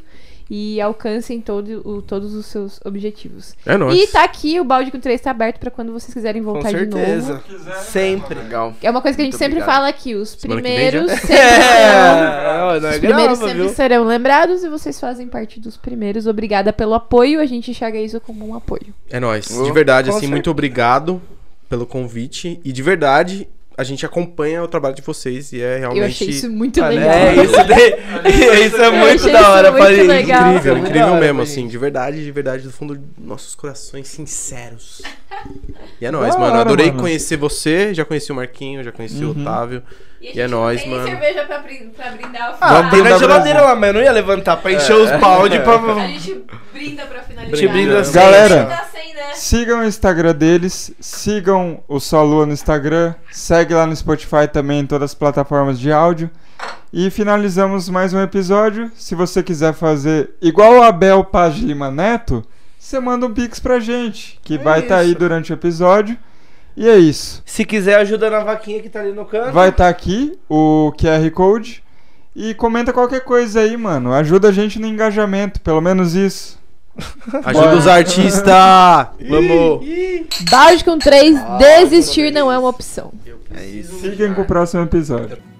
e 0.53 0.81
alcancem 0.81 1.39
todo, 1.39 1.81
o- 1.87 2.01
todos 2.01 2.33
os 2.35 2.45
seus 2.45 2.77
objetivos. 2.83 3.55
É 3.65 3.77
nóis. 3.77 3.97
E 3.97 4.05
tá 4.07 4.23
aqui, 4.25 4.59
o 4.59 4.65
balde 4.65 4.91
com 4.91 4.99
3 4.99 5.19
tá 5.21 5.31
aberto 5.31 5.59
pra 5.59 5.71
quando 5.71 5.93
vocês 5.93 6.13
quiserem 6.13 6.43
Com 6.43 6.51
voltar 6.51 6.73
de 6.73 6.85
novo. 6.87 6.97
certeza. 6.97 7.41
Sempre. 7.83 8.35
Legal. 8.35 8.73
É 8.83 8.91
uma 8.91 9.01
coisa 9.01 9.15
que 9.15 9.21
a 9.21 9.25
gente 9.25 9.33
Muito 9.33 9.39
sempre 9.39 9.59
obrigado. 9.59 9.75
fala 9.75 9.87
aqui, 9.87 10.13
os 10.13 10.29
Semana 10.31 10.61
que 10.61 10.67
vem 10.67 10.77
já? 10.77 10.89
primeiros 10.91 11.11
sempre 11.21 11.27
serão 11.27 11.43
É, 11.47 12.63
ó, 12.63 12.79
nós 12.81 12.93
os 12.93 12.99
primeiros 12.99 12.99
grava, 12.99 13.35
sempre 13.47 13.53
viu? 13.63 13.69
serão 13.69 14.03
lembrados 14.03 14.63
e 14.63 14.69
vocês 14.69 14.99
fazem 14.99 15.25
parte 15.27 15.57
dos 15.57 15.77
primeiros. 15.77 16.27
Obrigada 16.27 16.73
pelo 16.73 16.93
apoio. 16.95 17.39
A 17.39 17.45
gente 17.45 17.71
enxerga 17.71 17.97
isso 17.97 18.19
como 18.19 18.45
um 18.45 18.53
apoio. 18.53 18.93
É 19.09 19.21
nóis. 19.21 19.49
Oh, 19.57 19.63
De 19.63 19.71
verdade, 19.71 20.09
com 20.09 20.17
assim, 20.17 20.19
certeza. 20.25 20.31
muito 20.35 20.51
obrigado 20.51 21.21
pelo 21.69 21.85
convite. 21.85 22.59
E 22.65 22.73
de 22.73 22.83
verdade, 22.83 23.47
a 23.77 23.83
gente 23.83 24.05
acompanha 24.05 24.63
o 24.63 24.67
trabalho 24.67 24.93
de 24.95 25.01
vocês 25.01 25.51
e 25.53 25.61
é 25.61 25.77
realmente. 25.79 26.01
Eu 26.01 26.05
achei 26.07 26.29
isso 26.29 26.49
muito 26.49 26.81
Olha, 26.81 26.89
legal. 26.99 27.13
É, 27.13 27.43
isso, 27.43 27.67
daí, 27.67 28.65
isso 28.67 28.75
é 28.77 28.91
muito 28.91 29.31
da 29.31 29.49
hora 29.51 29.71
muito 29.71 30.03
legal. 30.07 30.49
Incrível, 30.51 30.71
é 30.73 30.75
muito 30.77 30.89
incrível 30.89 31.07
hora 31.13 31.19
mesmo, 31.21 31.41
assim, 31.41 31.61
gente. 31.61 31.71
de 31.71 31.77
verdade, 31.77 32.23
de 32.23 32.31
verdade, 32.31 32.63
do 32.63 32.71
fundo 32.71 32.95
dos 32.95 33.25
nossos 33.25 33.55
corações 33.55 34.07
sinceros. 34.07 35.01
E 35.99 36.05
é 36.05 36.11
Da 36.11 36.17
nóis, 36.17 36.35
mano. 36.35 36.45
hora, 36.53 36.61
Adorei 36.61 36.87
mano. 36.87 36.99
conhecer 36.99 37.37
você, 37.37 37.93
já 37.93 38.03
conheci 38.03 38.31
o 38.31 38.35
Marquinho, 38.35 38.83
já 38.83 38.91
conheci 38.91 39.23
o 39.23 39.31
Uhum. 39.31 39.41
Otávio. 39.41 39.83
A 40.27 40.31
E 40.31 40.39
é 40.39 40.41
gente 40.43 40.51
nóis, 40.51 40.85
mano. 40.87 41.03
cerveja 41.07 41.43
pra, 41.45 41.59
brin- 41.59 41.89
pra 41.95 42.11
brindar 42.11 42.51
o 42.51 42.55
Ah, 42.61 42.73
Vamos 42.75 42.91
tem 42.91 43.01
na 43.03 43.17
geladeira 43.17 43.61
lá, 43.61 43.75
mas 43.75 43.87
eu 43.89 43.93
não 43.93 44.01
ia 44.01 44.11
levantar 44.11 44.57
pra 44.57 44.71
encher 44.71 44.95
os 44.95 45.11
balde 45.19 45.59
pra... 45.59 45.75
A 45.75 46.07
gente 46.07 46.43
brinda 46.73 47.03
pra 47.05 47.21
finalizar. 47.21 47.57
Te 47.59 47.67
brinda 47.67 48.03
sem. 48.03 48.13
Galera. 48.21 48.65
Tá 48.65 48.85
sem, 48.91 49.13
né? 49.13 49.33
Sigam 49.33 49.79
o 49.79 49.83
Instagram 49.85 50.35
deles, 50.35 50.91
sigam 50.99 51.83
o 51.87 51.99
Solua 51.99 52.45
no 52.45 52.53
Instagram, 52.53 53.13
segue 53.31 53.73
lá 53.73 53.85
no 53.85 53.95
Spotify 53.95 54.47
também 54.51 54.79
em 54.81 54.85
todas 54.85 55.11
as 55.11 55.15
plataformas 55.15 55.79
de 55.79 55.91
áudio. 55.91 56.29
E 56.93 57.09
finalizamos 57.09 57.89
mais 57.89 58.13
um 58.13 58.21
episódio. 58.21 58.91
Se 58.95 59.15
você 59.15 59.41
quiser 59.41 59.73
fazer 59.73 60.31
igual 60.41 60.73
o 60.75 60.83
Abel 60.83 61.23
Paz 61.23 61.55
de 61.55 61.65
Lima 61.65 61.89
Neto, 61.89 62.43
você 62.77 62.99
manda 62.99 63.25
um 63.25 63.33
pix 63.33 63.59
pra 63.59 63.79
gente, 63.79 64.37
que 64.43 64.55
É 64.55 64.57
vai 64.57 64.81
estar 64.81 64.97
aí 64.97 65.11
isso. 65.11 65.19
durante 65.19 65.51
o 65.51 65.55
episódio. 65.55 66.17
E 66.75 66.87
é 66.87 66.97
isso. 66.97 67.41
Se 67.45 67.65
quiser 67.65 67.95
ajuda 67.95 68.29
na 68.29 68.39
vaquinha 68.39 68.81
que 68.81 68.89
tá 68.89 68.99
ali 68.99 69.11
no 69.11 69.25
canto. 69.25 69.51
Vai 69.51 69.69
estar 69.69 69.89
aqui 69.89 70.37
o 70.49 70.93
QR 70.97 71.29
Code. 71.31 71.83
E 72.35 72.53
comenta 72.53 72.93
qualquer 72.93 73.21
coisa 73.21 73.59
aí, 73.59 73.75
mano. 73.75 74.13
Ajuda 74.13 74.49
a 74.49 74.51
gente 74.51 74.79
no 74.79 74.87
engajamento, 74.87 75.59
pelo 75.59 75.81
menos 75.81 76.15
isso. 76.15 76.57
Ajuda 77.43 77.75
os 77.75 77.87
artistas! 77.87 78.45
Vamos. 79.27 79.85
Balde 80.49 80.83
com 80.83 80.97
três, 80.97 81.37
desistir 81.57 82.31
não 82.31 82.51
é 82.51 82.57
uma 82.57 82.69
opção. 82.69 83.11
É 83.53 83.65
isso. 83.65 83.95
Fiquem 83.95 84.33
com 84.33 84.43
o 84.43 84.45
próximo 84.45 84.83
episódio. 84.83 85.50